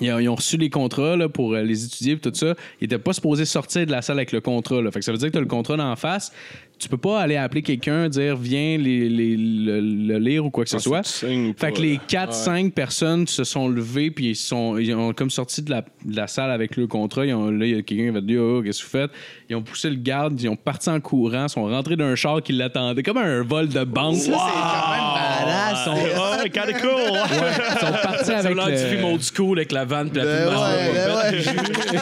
Ils 0.00 0.28
ont, 0.28 0.34
reçu 0.34 0.56
les 0.56 0.70
contrats 0.70 1.16
là, 1.16 1.28
pour 1.28 1.54
euh, 1.54 1.62
les 1.62 1.84
étudier 1.84 2.14
et 2.14 2.18
tout 2.18 2.32
ça. 2.34 2.54
Ils 2.80 2.84
n'étaient 2.84 2.98
pas 2.98 3.12
supposés 3.12 3.44
sortir 3.44 3.86
de 3.86 3.92
la 3.92 4.02
salle 4.02 4.18
avec 4.18 4.32
le 4.32 4.40
contrat. 4.40 4.82
Là. 4.82 4.90
Fait 4.90 4.98
que 4.98 5.04
ça 5.04 5.12
veut 5.12 5.18
dire 5.18 5.28
que 5.28 5.32
tu 5.32 5.38
as 5.38 5.42
le 5.42 5.46
contrat 5.46 5.76
d'en 5.76 5.94
face. 5.96 6.32
Tu 6.76 6.88
peux 6.88 6.96
pas 6.98 7.20
aller 7.20 7.36
appeler 7.36 7.62
quelqu'un, 7.62 8.08
dire 8.08 8.36
viens 8.36 8.76
les, 8.76 9.08
les- 9.08 9.36
le, 9.36 9.80
le 9.80 10.18
lire 10.18 10.44
ou 10.44 10.50
quoi 10.50 10.64
que 10.64 10.70
ce 10.70 10.76
Ah, 10.76 10.80
soit. 10.80 11.02
Fait 11.06 11.52
pas, 11.58 11.70
que 11.70 11.80
les 11.80 11.94
là. 11.94 12.26
4-5 12.26 12.72
personnes 12.72 13.26
se 13.26 13.44
sont 13.44 13.68
levées 13.68 14.10
puis 14.10 14.30
ils, 14.30 14.36
sont, 14.36 14.76
ils 14.76 14.92
ont 14.94 15.12
comme 15.14 15.30
sorti 15.30 15.62
de 15.62 15.70
la, 15.70 15.82
de 16.04 16.16
la 16.16 16.26
salle 16.26 16.50
avec 16.50 16.76
le 16.76 16.86
contrat. 16.86 17.24
Ils 17.24 17.32
ont, 17.32 17.48
là, 17.50 17.64
il 17.64 17.76
y 17.76 17.78
a 17.78 17.82
quelqu'un 17.82 18.04
qui 18.06 18.10
va 18.10 18.20
dire 18.20 18.42
oh, 18.42 18.62
Qu'est-ce 18.62 18.80
que 18.80 18.84
vous 18.84 18.90
faites? 18.90 19.10
Ils 19.48 19.56
ont 19.56 19.62
poussé 19.62 19.88
le 19.88 19.96
garde, 19.96 20.38
ils 20.40 20.48
ont 20.48 20.56
parti 20.56 20.90
en 20.90 21.00
courant, 21.00 21.48
sont 21.48 21.64
rentrés 21.64 21.96
d'un 21.96 22.14
char 22.16 22.42
qui 22.42 22.52
l'attendait, 22.52 23.02
comme 23.02 23.18
un 23.18 23.42
vol 23.42 23.68
de 23.68 23.84
banque. 23.84 24.16
Ça, 24.16 24.24
c'est 24.24 24.30
quand 24.32 24.90
même 24.90 25.14
badass. 25.14 25.88
Ah, 26.16 26.38
ouais, 26.42 26.50
kinda 26.50 26.72
cool. 26.80 26.90
Ils 26.90 27.78
sont 27.80 27.92
partis 28.02 28.24
Ça 28.24 28.38
avec 28.38 28.56
du 28.56 28.76
film 28.88 29.00
le... 29.00 29.12
old 29.12 29.22
school 29.22 29.58
avec 29.58 29.72
la 29.72 29.84
vanne 29.84 30.10
puis 30.10 30.18
la 30.18 30.24
Ben 30.24 30.48
ouais, 30.48 30.92
ben 30.94 31.14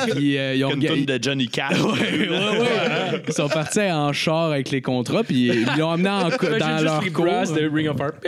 ouais. 0.07 0.12
puis, 0.15 0.39
euh, 0.39 0.55
ils, 0.55 0.65
ont 0.65 0.70
Une 0.70 1.05
de 1.05 1.19
Johnny 1.23 1.49
Cash. 1.49 1.77
Ils 3.28 3.32
sont 3.32 3.49
partis 3.49 3.81
en 3.81 4.12
char 4.12 4.51
avec 4.53 4.61
les 4.70 4.80
contrats, 4.82 5.24
puis 5.24 5.48
ils 5.48 5.66
l'ont 5.78 5.90
amené 5.90 6.09
en 6.09 6.22
dans 6.22 6.28
leur 6.82 7.12
cours. 7.12 7.24
de 7.26 7.74
Ring 7.74 7.89
of 7.89 7.97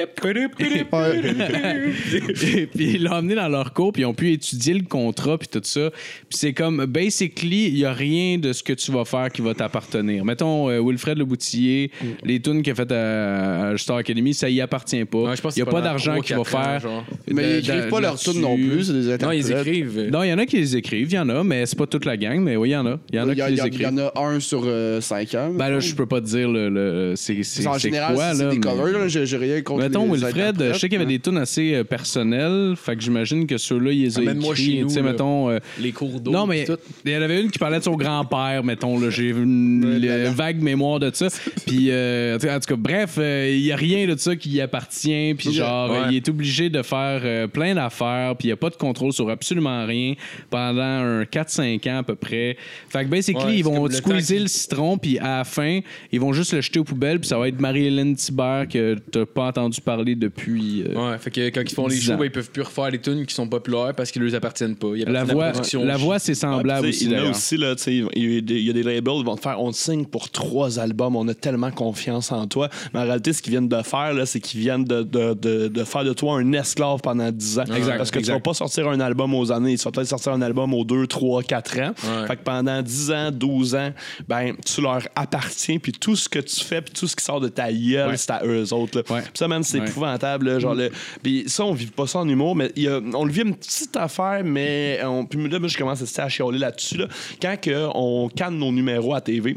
puis 2.75 2.95
ils 2.95 3.05
l'ont 3.05 3.13
amené 3.13 3.35
dans 3.35 3.49
leur 3.49 3.73
cours, 3.73 3.93
puis 3.93 4.03
ils 4.03 4.07
ont 4.07 4.15
pu 4.15 4.33
étudier 4.33 4.75
le 4.75 4.83
contrat, 4.85 5.39
puis 5.39 5.49
tout 5.49 5.61
ça. 5.63 5.91
Puis 6.29 6.39
c'est 6.39 6.53
comme, 6.53 6.85
basically, 6.87 7.69
il 7.69 7.75
n'y 7.75 7.85
a 7.85 7.93
rien 7.93 8.39
de 8.39 8.53
ce 8.53 8.63
que 8.63 8.73
tu 8.73 8.91
vas 8.93 9.05
faire 9.05 9.31
qui 9.31 9.43
va 9.43 9.55
t'appartenir. 9.55 10.25
Mettons, 10.25 10.69
euh, 10.71 10.81
Wilfred 10.83 11.19
Le 11.19 11.25
Boutillier, 11.25 11.91
les 12.25 12.41
tunes 12.41 12.63
qu'il 12.63 12.73
a 12.73 12.75
faites 12.75 12.93
à, 12.93 13.69
à 13.71 13.79
Star 13.79 13.97
Academy, 13.99 14.35
ça 14.35 14.49
y 14.49 14.61
appartient 14.61 15.05
pas. 15.05 15.19
Ouais, 15.19 15.37
je 15.37 15.43
pense 15.43 15.57
Il 15.57 15.61
y 15.61 15.63
a 15.63 15.67
pas 15.67 15.81
d'argent 15.81 16.13
trois, 16.13 16.25
qui 16.25 16.33
va 16.35 16.45
faire. 16.45 16.81
genre. 16.81 17.05
Mais 17.31 17.43
de- 17.43 17.49
ils 17.49 17.59
écrivent 17.71 17.85
de- 17.87 17.91
pas 17.91 18.01
leur 18.01 18.11
là-dessus. 18.13 18.31
tune 18.33 18.41
non 18.41 18.57
plus, 18.57 18.85
c'est 18.85 18.93
des 18.93 19.25
Non, 19.25 19.33
ils 19.33 19.45
interprètes. 19.47 19.67
écrivent. 19.67 20.09
Non, 20.11 20.23
il 20.23 20.29
y 20.29 20.33
en 20.33 20.39
a 20.39 20.47
qui 20.47 20.57
les 20.57 20.77
écrivent, 20.77 21.09
il 21.11 21.15
y 21.15 21.19
en 21.19 21.29
a, 21.29 21.45
mais 21.45 21.67
c'est 21.67 21.79
pas 21.79 21.87
toute 21.87 22.05
la 22.05 22.17
gang, 22.17 22.41
mais 22.41 22.57
oui, 22.57 22.71
il 22.71 22.73
y 22.73 22.77
en 22.77 22.87
a. 22.87 22.99
Il 23.13 23.17
y 23.17 23.21
en 23.21 23.29
a 23.29 23.35
qui 23.35 23.41
les 23.43 23.53
il 23.61 23.67
écrivent. 23.67 23.81
y 23.83 23.87
en 23.87 23.99
a 23.99 24.13
un 24.17 24.41
sur 24.41 24.63
euh, 24.65 25.01
cinq 25.01 25.35
ans. 25.35 25.51
Ben 25.55 25.69
là, 25.71 25.81
je 25.81 25.95
peux 25.95 26.07
pas 26.07 26.21
te 26.25 26.29
dire 26.29 26.51
le, 26.51 26.69
le- 26.69 27.13
c'est 27.17 27.43
c'est 27.45 27.67
en 27.67 27.79
général, 27.79 28.15
quoi, 28.15 28.35
c'est 28.35 28.43
là. 28.45 28.51
des 28.51 28.57
mais- 28.57 28.61
covers, 28.63 28.99
là, 28.99 29.09
j'ai 29.09 29.27
j'ai 29.27 29.37
rien 29.37 29.61
contre 29.63 29.83
Mettons, 29.85 30.13
les 30.13 30.21
Wilfred, 30.21 30.71
je 30.73 30.79
sais 30.79 30.89
qu'il 30.89 30.93
y 30.93 30.97
avait 30.97 31.05
hein. 31.05 31.09
des 31.09 31.19
tunes 31.21 31.39
assez 31.39 31.75
euh, 31.75 31.85
personnelles, 31.85 32.75
fait 32.77 32.97
que 32.97 33.03
j'imagine 33.03 33.47
que 33.47 33.59
ceux-là, 33.59 33.93
ils 33.93 34.03
les 34.03 34.19
ont 34.19 34.23
Amène-moi 34.23 34.53
écrits. 34.55 34.65
chez 34.65 34.81
nous, 34.83 34.89
Tu 34.89 34.95
sais, 34.95 35.03
là. 35.03 35.11
mettons. 35.13 35.51
euh, 35.51 35.59
Les 35.81 35.93
cours 35.93 36.21
d'eau. 36.21 36.31
non, 36.33 36.47
mais 36.47 36.67
il 37.05 37.11
y 37.13 37.17
en 37.17 37.23
avait 37.23 37.41
une 37.43 37.51
qui 37.51 37.59
parlait 37.59 37.79
de 37.79 37.85
son 37.85 37.97
grand-père, 37.97 38.63
mettons. 38.65 38.99
là. 38.99 39.11
J'ai 39.11 39.29
une 39.31 39.99
vague 40.35 40.61
mémoire 40.63 40.99
de 41.01 41.11
ça. 41.13 41.29
Puis, 41.67 41.89
euh, 41.91 42.37
en 42.37 42.39
tout 42.61 42.67
cas- 42.69 42.77
bref, 42.77 43.17
euh, 43.19 43.51
il 43.53 43.61
y 43.65 43.73
a 43.73 43.77
rien 43.77 44.07
de 44.07 44.17
ça 44.19 44.35
qui 44.37 44.51
y 44.51 44.61
appartient. 44.61 45.35
Puis, 45.35 45.53
genre, 45.53 45.91
Ouais. 45.91 45.99
il 46.11 46.17
est 46.17 46.29
obligé 46.29 46.71
de 46.71 46.83
faire 46.83 47.21
euh, 47.25 47.47
plein 47.47 47.75
d'affaires. 47.75 48.35
Puis, 48.39 48.49
il 48.49 48.51
n'y 48.51 48.53
a 48.53 48.57
pas 48.57 48.71
de 48.71 48.77
contrôle 48.77 49.13
sur 49.13 49.29
absolument 49.31 49.87
rien 49.87 50.15
pendant 50.51 50.83
un 50.83 51.23
4-5 51.25 51.87
ans 51.91 51.99
à 51.99 52.03
peu 52.03 52.15
près. 52.15 52.57
Fait 52.89 53.05
que, 53.05 53.09
basically, 53.11 53.45
Ouais, 53.45 53.53
ils 53.59 53.65
c'est 53.65 53.71
vont 53.71 53.91
squeezer 53.91 54.41
le 54.41 54.47
citron. 54.47 54.99
Puis, 54.99 55.19
à 55.19 55.39
la 55.39 55.45
fin, 55.45 55.81
ils 56.15 56.21
vont 56.21 56.33
juste 56.33 56.53
le 56.53 56.61
jeter 56.61 56.79
aux 56.79 56.85
poubelles. 56.85 57.19
Puis, 57.21 57.29
ça 57.29 57.39
va 57.39 57.49
être 57.49 57.61
Marie-Hélène 57.61 58.15
Thibert 58.17 58.67
que 58.69 58.97
t'as 59.11 59.27
pas 59.27 59.47
entendu 59.49 59.81
parler 59.81 60.15
depuis. 60.15 60.83
euh, 60.89 61.11
Ouais, 61.13 61.19
fait 61.19 61.31
que 61.31 61.49
quand 61.51 61.61
ils 61.63 61.75
font 61.75 61.87
les 61.87 61.97
10 61.97 62.03
shows, 62.03 62.17
ben, 62.17 62.25
ils 62.25 62.31
peuvent 62.31 62.51
plus 62.51 62.63
refaire 62.63 62.91
les 62.91 63.01
tunes 63.01 63.25
qui 63.27 63.35
sont 63.35 63.47
populaires 63.49 63.93
parce 63.97 64.11
qu'ils 64.11 64.23
leur 64.23 64.35
appartiennent 64.35 64.77
pas. 64.77 64.89
Ils 64.97 65.05
La 65.05 65.25
voix, 65.25 65.53
la 65.85 65.97
voix, 65.97 66.19
c'est 66.19 66.35
semblable 66.35 66.89
aussi. 66.89 67.05
il 67.07 67.13
y 67.13 67.15
a 67.17 67.29
aussi, 67.31 67.57
là, 67.57 67.75
il 67.87 67.95
y 68.35 68.37
a 68.39 68.41
des- 68.41 68.55
il 68.55 68.67
y 68.67 68.71
a 68.71 68.73
des 68.73 68.83
labels 68.83 69.15
qui 69.19 69.25
vont 69.25 69.37
te 69.37 69.41
faire 69.43 69.61
on 69.61 69.71
te 69.71 69.77
signe 69.77 70.05
pour 70.05 70.31
trois 70.31 70.79
albums, 70.79 71.17
on 71.17 71.27
a 71.29 71.35
tellement 71.35 71.71
confiance 71.71 72.33
en 72.33 72.47
toi. 72.47 72.69
Mais 72.93 73.01
en 73.01 73.05
réalité, 73.05 73.33
ce 73.33 73.43
qu'ils 73.43 73.51
viennent 73.53 73.69
de 73.69 73.83
faire, 73.83 74.13
là, 74.15 74.27
c'est 74.27 74.41
qu'ils 74.41 74.61
viennent 74.61 74.85
de, 74.85 75.03
de, 75.03 75.35
de, 75.35 75.69
de 75.69 75.85
faire 75.85 76.05
de 76.05 76.13
toi 76.13 76.37
un 76.39 76.53
esclave 76.53 77.01
pendant 77.03 77.31
10 77.31 77.59
ans. 77.59 77.65
Exact, 77.65 77.97
Parce 77.99 78.11
que 78.11 78.19
exact. 78.19 78.33
tu 78.35 78.37
vas 78.39 78.41
pas 78.43 78.55
sortir 78.55 78.89
un 78.89 79.01
album 79.01 79.35
aux 79.35 79.51
années, 79.53 79.77
tu 79.77 79.85
vas 79.85 79.91
peut-être 79.91 80.09
sortir 80.09 80.33
un 80.33 80.43
album 80.43 80.73
aux 80.75 80.85
2, 80.85 81.07
3, 81.07 81.43
4 81.43 81.79
ans. 81.81 81.95
Ouais. 82.05 82.27
Fait 82.27 82.37
que 82.37 82.43
pendant 82.43 82.83
10 82.83 83.11
ans, 83.11 83.31
12 83.33 83.75
ans, 83.75 83.91
ben, 84.29 84.55
tu 84.65 84.81
leur 84.81 85.01
appartiens, 85.17 85.79
puis 85.79 85.93
tout 86.05 86.17
ce 86.17 86.29
que 86.29 86.39
tu 86.39 86.63
fais, 86.63 86.83
puis 86.83 86.93
tout 86.93 87.09
ce 87.09 87.17
qui 87.17 87.25
sort 87.25 87.41
de 87.41 87.49
ta 87.49 87.73
gueule, 87.73 88.11
Ouais. 88.11 88.17
c'est 88.19 88.31
à 88.31 88.43
eux 88.45 88.73
autres. 88.75 88.99
là. 88.99 89.15
Ouais. 89.17 89.23
Ça, 89.33 89.49
man, 89.49 89.63
c'est 89.63 89.81
Ouais. 89.81 89.89
épouvantable. 89.89 90.47
là, 90.51 90.59
genre, 90.59 90.75
le- 90.75 90.91
puis 91.23 91.45
ça, 91.47 91.65
on 91.65 91.73
vit 91.73 91.87
pas 91.87 92.07
ça 92.07 92.19
en 92.19 92.29
humour, 92.29 92.55
mais 92.55 92.71
il 92.77 92.83
y 92.83 92.89
a- 92.89 93.01
on 93.15 93.25
le 93.25 93.33
vit 93.33 93.41
une 93.41 93.55
petite 93.57 93.97
affaire, 93.97 94.43
mais 94.45 95.01
on, 95.03 95.25
puis 95.25 95.49
là, 95.49 95.59
moi, 95.59 95.69
je 95.69 95.79
commence 95.79 96.19
à, 96.19 96.23
à 96.25 96.29
chialer 96.29 96.59
là-dessus. 96.59 96.99
Là. 96.99 97.09
Quand 97.41 97.57
que 97.61 97.89
on 97.95 98.29
canne 98.29 98.59
nos 98.59 98.71
numéros 98.71 99.15
à 99.15 99.21
TV, 99.23 99.57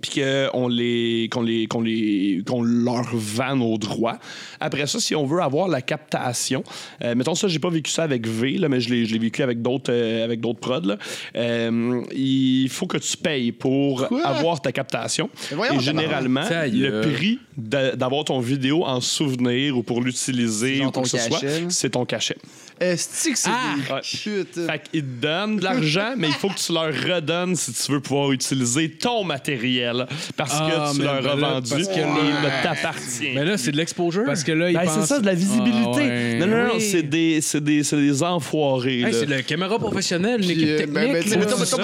puis 0.00 0.22
qu'on 0.22 0.68
les, 0.68 1.28
qu'on 1.30 1.42
les, 1.42 1.66
qu'on 1.66 1.80
les, 1.80 2.42
qu'on 2.46 2.62
leur 2.62 3.08
vend 3.12 3.56
nos 3.56 3.76
droits. 3.76 4.18
Après 4.60 4.86
ça, 4.86 5.00
si 5.00 5.16
on 5.16 5.26
veut 5.26 5.40
avoir 5.42 5.66
la 5.66 5.82
captation, 5.82 6.62
euh, 7.02 7.14
mettons 7.16 7.34
ça, 7.34 7.48
j'ai 7.48 7.58
pas 7.58 7.70
vécu 7.70 7.90
ça 7.90 8.04
avec 8.04 8.26
V, 8.26 8.52
là, 8.58 8.68
mais 8.68 8.80
je 8.80 8.88
l'ai, 8.90 9.04
je 9.04 9.12
l'ai 9.12 9.18
vécu 9.18 9.42
avec 9.42 9.62
d'autres, 9.62 9.92
euh, 9.92 10.24
avec 10.24 10.40
d'autres 10.40 10.60
prods. 10.60 10.80
là. 10.86 10.96
Euh, 11.34 12.02
il 12.14 12.68
faut 12.68 12.86
que 12.86 12.98
tu 12.98 13.16
payes 13.16 13.50
pour 13.52 14.06
Quoi? 14.06 14.24
avoir 14.24 14.60
ta 14.62 14.70
captation. 14.70 15.28
Mais 15.50 15.56
voyons, 15.56 15.74
Et 15.74 15.80
généralement, 15.80 16.44
le 16.50 17.00
prix 17.00 17.40
d'avoir 17.68 18.24
ton 18.24 18.40
vidéo 18.40 18.84
en 18.84 19.00
souvenir 19.00 19.76
ou 19.76 19.82
pour 19.82 20.00
l'utiliser 20.02 20.84
ou 20.84 20.90
quoi 20.90 21.02
que 21.02 21.08
ce 21.08 21.18
soit, 21.18 21.40
c'est 21.68 21.90
ton 21.90 22.04
cachet. 22.04 22.36
Est-ce 22.80 23.28
que 23.28 23.36
c'est 23.38 23.50
Ah! 23.50 23.74
Ouais. 23.94 24.00
Fait 24.02 24.82
qu'ils 24.90 25.02
te 25.02 25.20
donnent 25.20 25.56
de 25.56 25.64
l'argent, 25.64 26.14
mais 26.16 26.28
il 26.28 26.32
faut 26.32 26.48
que 26.48 26.58
tu 26.58 26.72
leur 26.72 26.86
redonnes 26.86 27.54
si 27.54 27.74
tu 27.74 27.92
veux 27.92 28.00
pouvoir 28.00 28.32
utiliser 28.32 28.90
ton 28.90 29.22
matériel 29.22 30.06
parce 30.34 30.54
Ah, 30.54 30.70
que 30.90 30.96
tu 30.96 31.02
leur 31.02 31.16
as 31.16 31.36
ben 31.36 31.36
vendu 31.36 31.70
parce 31.70 31.88
que 31.88 31.92
il 31.92 32.00
ne 32.00 32.62
t'appartient. 32.62 33.34
Mais 33.34 33.44
là, 33.44 33.58
c'est 33.58 33.72
de 33.72 33.76
l'exposure. 33.76 34.24
Parce 34.24 34.42
que 34.44 34.52
là, 34.52 34.70
ils 34.70 34.74
Ben, 34.74 34.84
pensent... 34.86 35.00
c'est 35.00 35.06
ça, 35.14 35.20
de 35.20 35.26
la 35.26 35.34
visibilité. 35.34 35.90
Ah, 35.94 35.96
ouais. 35.98 36.38
Non, 36.40 36.46
non, 36.46 36.64
non, 36.68 36.70
Oui. 36.76 36.80
c'est 36.80 37.02
des, 37.02 37.42
c'est 37.42 37.62
des, 37.62 37.82
c'est 37.84 37.96
des 37.98 38.22
enfoirés. 38.22 39.00
Hey, 39.02 39.12
c'est 39.12 39.26
la 39.28 39.42
caméra 39.42 39.78
professionnelle, 39.78 40.40
une 40.40 40.46
Puis, 40.46 40.52
équipe 40.62 40.68
euh, 40.68 40.78
technique. 40.78 40.94
ben, 40.94 41.12
ben, 41.12 41.30
là. 41.30 41.36
mettons, 41.36 41.56
ça, 41.58 41.76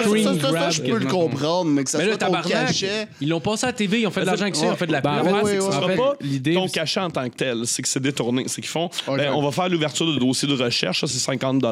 je 0.70 0.80
peux 0.82 0.98
le 0.98 1.04
comprendre, 1.06 1.70
mais 1.72 1.84
que 1.84 1.90
ça 1.90 1.98
Mais 1.98 2.06
là, 2.06 2.16
soit 2.18 2.26
ton 2.42 2.48
cachet. 2.48 3.06
ils 3.20 3.28
l'ont 3.28 3.40
passé 3.40 3.64
à 3.64 3.68
la 3.68 3.72
TV, 3.74 4.00
ils 4.00 4.06
ont 4.06 4.10
fait 4.10 4.22
de 4.22 4.26
l'argent 4.26 4.42
avec 4.44 4.56
ça, 4.56 4.64
ils 4.64 4.70
ont 4.72 4.76
fait 4.76 4.86
de 4.86 4.92
la 4.92 5.02
Ben, 5.02 5.20
pub. 5.22 5.28
Ce 5.66 5.72
sera 5.72 5.88
pas 5.88 6.16
ton 6.54 6.68
cachet 6.68 7.00
en 7.00 7.10
tant 7.10 7.28
que 7.28 7.34
tel, 7.36 7.62
c'est 7.66 7.82
que 7.82 7.88
c'est 7.88 8.00
détourné. 8.02 8.44
C'est 8.46 8.60
qu'ils 8.60 8.70
font, 8.70 8.90
ben, 9.06 9.32
on 9.34 9.42
va 9.42 9.50
faire 9.50 9.68
l'ouverture 9.68 10.06
de 10.12 10.18
dossier 10.18 10.48
de 10.48 10.54
recherche, 10.54 11.00
ça 11.00 11.06
c'est 11.06 11.18
50 11.18 11.62
La 11.62 11.70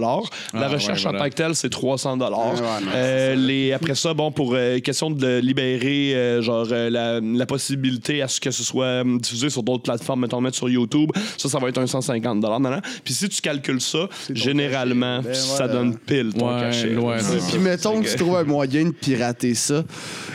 Ah, 0.54 0.68
recherche 0.68 1.04
ouais, 1.04 1.14
en 1.14 1.18
tant 1.18 1.28
que 1.28 1.34
telle, 1.34 1.54
c'est 1.54 1.70
300 1.70 2.18
Ouais, 2.18 2.26
ouais, 2.26 2.30
non, 2.30 2.90
Euh, 2.94 3.34
les 3.34 3.72
Après 3.72 3.94
ça, 3.94 4.14
bon, 4.14 4.30
pour 4.30 4.54
euh, 4.54 4.78
question 4.80 5.10
de 5.10 5.38
libérer 5.38 6.14
euh, 6.14 6.42
genre 6.42 6.66
euh, 6.70 6.90
la, 6.90 7.20
la 7.20 7.46
possibilité 7.46 8.22
à 8.22 8.28
ce 8.28 8.40
que 8.40 8.50
ce 8.50 8.62
soit 8.62 8.84
euh, 8.84 9.18
diffusé 9.18 9.50
sur 9.50 9.62
d'autres 9.62 9.82
plateformes, 9.82 10.20
mettons 10.20 10.40
mettre 10.40 10.56
sur 10.56 10.68
YouTube, 10.68 11.10
ça, 11.36 11.48
ça 11.48 11.58
va 11.58 11.68
être 11.68 11.78
un 11.78 11.86
150 11.86 12.40
non, 12.42 12.58
non. 12.60 12.80
Puis 13.04 13.14
si 13.14 13.28
tu 13.28 13.40
calcules 13.40 13.80
ça, 13.80 14.08
généralement. 14.30 15.20
Ben, 15.22 15.34
ça 15.34 15.66
donne 15.68 15.96
pile 15.98 16.32
ton 16.32 16.54
Ouais, 16.54 16.60
cachet. 16.60 16.96
ouais, 16.96 17.18
Puis 17.50 17.58
mettons 17.58 18.00
que 18.00 18.08
tu 18.08 18.16
trouves 18.16 18.36
un 18.36 18.44
moyen 18.44 18.84
de 18.86 18.90
pirater 18.92 19.54
ça, 19.54 19.82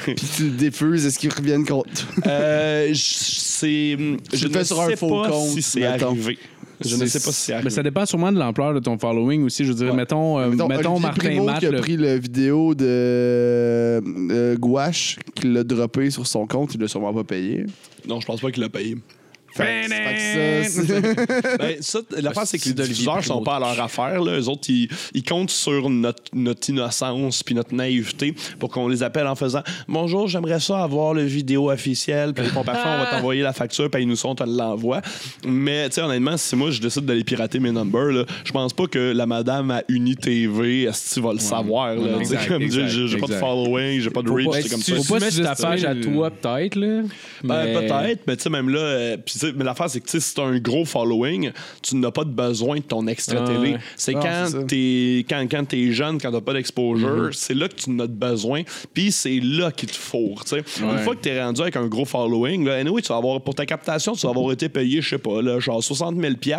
puis 0.04 0.16
tu 0.36 0.44
le 0.46 0.50
diffuses, 0.52 1.06
est-ce 1.06 1.20
qu'ils 1.20 1.34
reviennent 1.34 1.66
contre? 1.66 1.90
Euh, 2.28 2.94
c'est, 3.50 3.98
je 4.34 4.46
le 4.48 4.52
fais 4.54 4.60
ne 4.60 4.64
sur 4.64 4.80
un 4.82 4.88
sais 4.90 4.96
faux 4.96 5.22
pas 5.24 5.30
compte, 5.30 5.50
si 5.50 5.62
c'est 5.62 5.80
mettons. 5.82 6.12
arrivé. 6.12 6.38
Je 6.86 6.96
ne 6.96 7.06
sais 7.08 7.20
pas 7.20 7.32
si 7.34 7.42
c'est 7.52 7.62
Mais 7.64 7.70
ça 7.70 7.84
dépend 7.84 8.06
sûrement 8.06 8.32
de 8.32 8.40
l'ampleur 8.40 8.74
de 8.74 8.80
ton 8.80 8.98
following 8.98 9.44
aussi. 9.44 9.66
Je 9.66 9.70
veux 9.74 9.76
dire, 9.78 9.88
Ouais. 9.92 9.94
mettons, 9.98 10.40
euh, 10.40 10.50
mettons, 10.50 10.66
Olivier 10.68 11.00
Martin 11.02 11.12
Primo 11.28 11.44
Matt. 11.44 11.60
qui 11.60 11.66
a 11.66 11.72
le- 11.72 11.80
pris 11.82 11.98
la 11.98 12.18
vidéo 12.18 12.74
de 12.74 12.86
euh, 12.88 14.56
Gouache, 14.58 15.18
qui 15.36 15.48
l'a 15.48 15.64
droppé 15.64 16.10
sur 16.10 16.26
son 16.26 16.48
compte, 16.48 16.74
il 16.76 16.82
l'a 16.82 16.88
sûrement 16.88 17.14
pas 17.14 17.24
payé. 17.26 17.66
Non, 18.08 18.20
je 18.22 18.26
pense 18.26 18.40
pas 18.40 18.52
qu'il 18.52 18.64
l'a 18.64 18.70
payé. 18.70 18.96
Fait 19.64 20.64
que- 20.64 20.70
ça, 20.70 20.84
c'est- 20.84 21.58
Ben, 21.60 21.76
ça, 21.82 22.00
l'affaire, 22.22 22.48
c'est 22.48 22.58
que 22.60 22.66
les 22.66 22.74
d'Olivier 22.74 22.94
diffuseurs 22.96 23.24
sont 23.24 23.42
Primo. 23.42 23.44
pas 23.46 23.56
à 23.58 23.60
leur 23.60 23.82
affaire. 23.84 24.22
Là. 24.22 24.40
Eux 24.40 24.48
autres, 24.48 24.70
ils, 24.70 24.88
ils 25.14 25.24
comptent 25.24 25.50
sur 25.52 25.90
notre, 25.90 26.24
notre 26.34 26.70
innocence 26.70 27.44
puis 27.44 27.56
notre 27.56 27.74
naïveté 27.74 28.34
pour 28.60 28.70
qu'on 28.70 28.88
les 28.88 29.04
appelle 29.04 29.28
en 29.28 29.36
faisant 29.36 29.62
Bonjour, 29.88 30.28
j'aimerais 30.28 30.60
ça 30.60 30.84
avoir 30.84 31.14
le 31.14 31.24
vidéo 31.24 31.72
officiel. 31.72 32.34
Puis 32.34 32.46
ils 32.46 32.52
font 32.52 32.64
parfait, 32.64 32.88
on 32.88 32.98
va 33.04 33.06
t'envoyer 33.12 33.42
la 33.42 33.54
facture, 33.54 33.90
puis 33.90 34.02
ils 34.04 34.08
nous 34.08 34.16
sont, 34.16 34.30
on 34.30 34.36
te 34.36 34.44
l'envoie. 34.44 35.02
Mais, 35.46 35.88
tu 35.90 35.96
sais, 35.96 36.02
honnêtement, 36.02 36.38
si 36.38 36.56
moi, 36.56 36.72
je 36.72 36.80
décide 36.80 37.06
d'aller 37.06 37.24
pirater 37.24 37.60
mes 37.60 37.72
numbers, 37.72 38.12
là, 38.12 38.26
je 38.44 38.52
pense 38.52 38.74
pas 38.74 38.88
que 38.88 39.12
la 39.14 39.26
madame 39.26 39.72
à 39.72 39.84
Unitv, 39.90 40.62
est-ce 40.88 41.20
vas 41.20 41.34
le 41.34 41.40
savoir? 41.40 41.96
Là, 41.96 42.20
Tu 42.20 42.26
sais, 42.26 42.34
exact, 42.36 42.48
comme, 42.48 42.60
j'ai- 42.62 42.66
exact, 42.68 42.88
j'ai 42.88 43.08
j'ai 43.08 43.18
pas 43.18 43.28
de 43.28 43.32
exact. 43.34 43.40
following, 43.46 44.00
j'ai 44.02 44.10
pas 44.10 44.22
de 44.22 44.30
reach, 44.32 44.48
c'est 44.64 44.70
comme 44.70 44.82
tu, 44.82 44.92
ça. 44.92 45.04
Faut 45.04 45.14
pas 45.16 45.32
sur 45.32 45.44
ta 45.44 45.56
page 45.56 45.84
à 45.86 45.96
toi, 45.96 46.30
peut-être, 46.32 46.76
là. 46.76 47.02
Ben, 47.44 47.64
mais- 47.66 47.74
peut-être, 47.88 48.22
mais 48.28 48.36
tu 48.38 48.44
sais, 48.44 48.50
même 48.50 48.70
là, 48.70 48.80
euh, 48.80 49.18
puis 49.18 49.34
tu 49.34 49.40
sais, 49.40 49.49
mais 49.56 49.64
l'affaire, 49.64 49.90
c'est 49.90 50.00
que 50.00 50.08
tu 50.10 50.20
si 50.20 50.34
t'as 50.34 50.44
un 50.44 50.58
gros 50.60 50.86
following, 50.86 51.52
tu 51.82 51.96
n'as 51.96 52.12
pas 52.12 52.24
de 52.24 52.30
besoin 52.32 52.78
de 52.78 52.82
ton 52.84 53.06
extrait 53.08 53.38
Ah, 53.42 53.46
télé. 53.48 53.74
ouais. 53.74 53.80
C'est 53.96 54.16
Ah, 54.16 54.20
quand 54.22 54.52
ça. 54.52 54.64
t'es 54.64 55.26
quand, 55.30 55.46
quand 55.50 55.66
t'es 55.68 55.92
jeune, 55.92 56.20
quand 56.20 56.32
t'as 56.32 56.42
pas 56.42 56.54
d'exposure, 56.54 57.30
c'est 57.34 57.54
là 57.54 57.68
que 57.68 57.76
tu 57.76 57.90
en 57.90 58.00
as 58.00 58.08
de 58.08 58.14
besoin, 58.14 58.64
puis 58.94 59.12
c'est 59.12 59.40
là 59.40 59.72
qu'il 59.72 59.90
te 59.90 59.96
faut. 59.96 60.36
tu 60.44 60.50
sais. 60.50 60.64
Une 60.82 61.00
fois 61.00 61.16
que 61.16 61.22
t'es 61.22 61.42
rendu 61.42 61.62
avec 61.62 61.76
un 61.76 61.88
gros 61.88 62.06
following, 62.06 62.66
là, 62.66 62.76
anyway, 62.76 63.02
tu 63.02 63.10
vas 63.10 63.18
avoir, 63.18 63.42
pour 63.42 63.56
ta 63.56 63.66
captation, 63.66 64.14
tu 64.14 64.22
vas 64.26 64.30
avoir 64.32 64.52
été 64.52 64.70
payé, 64.70 65.02
je 65.02 65.10
sais 65.10 65.18
pas, 65.18 65.42
là, 65.42 65.60
genre 65.60 65.84
60 65.84 66.16
000 66.20 66.34
puis 66.40 66.52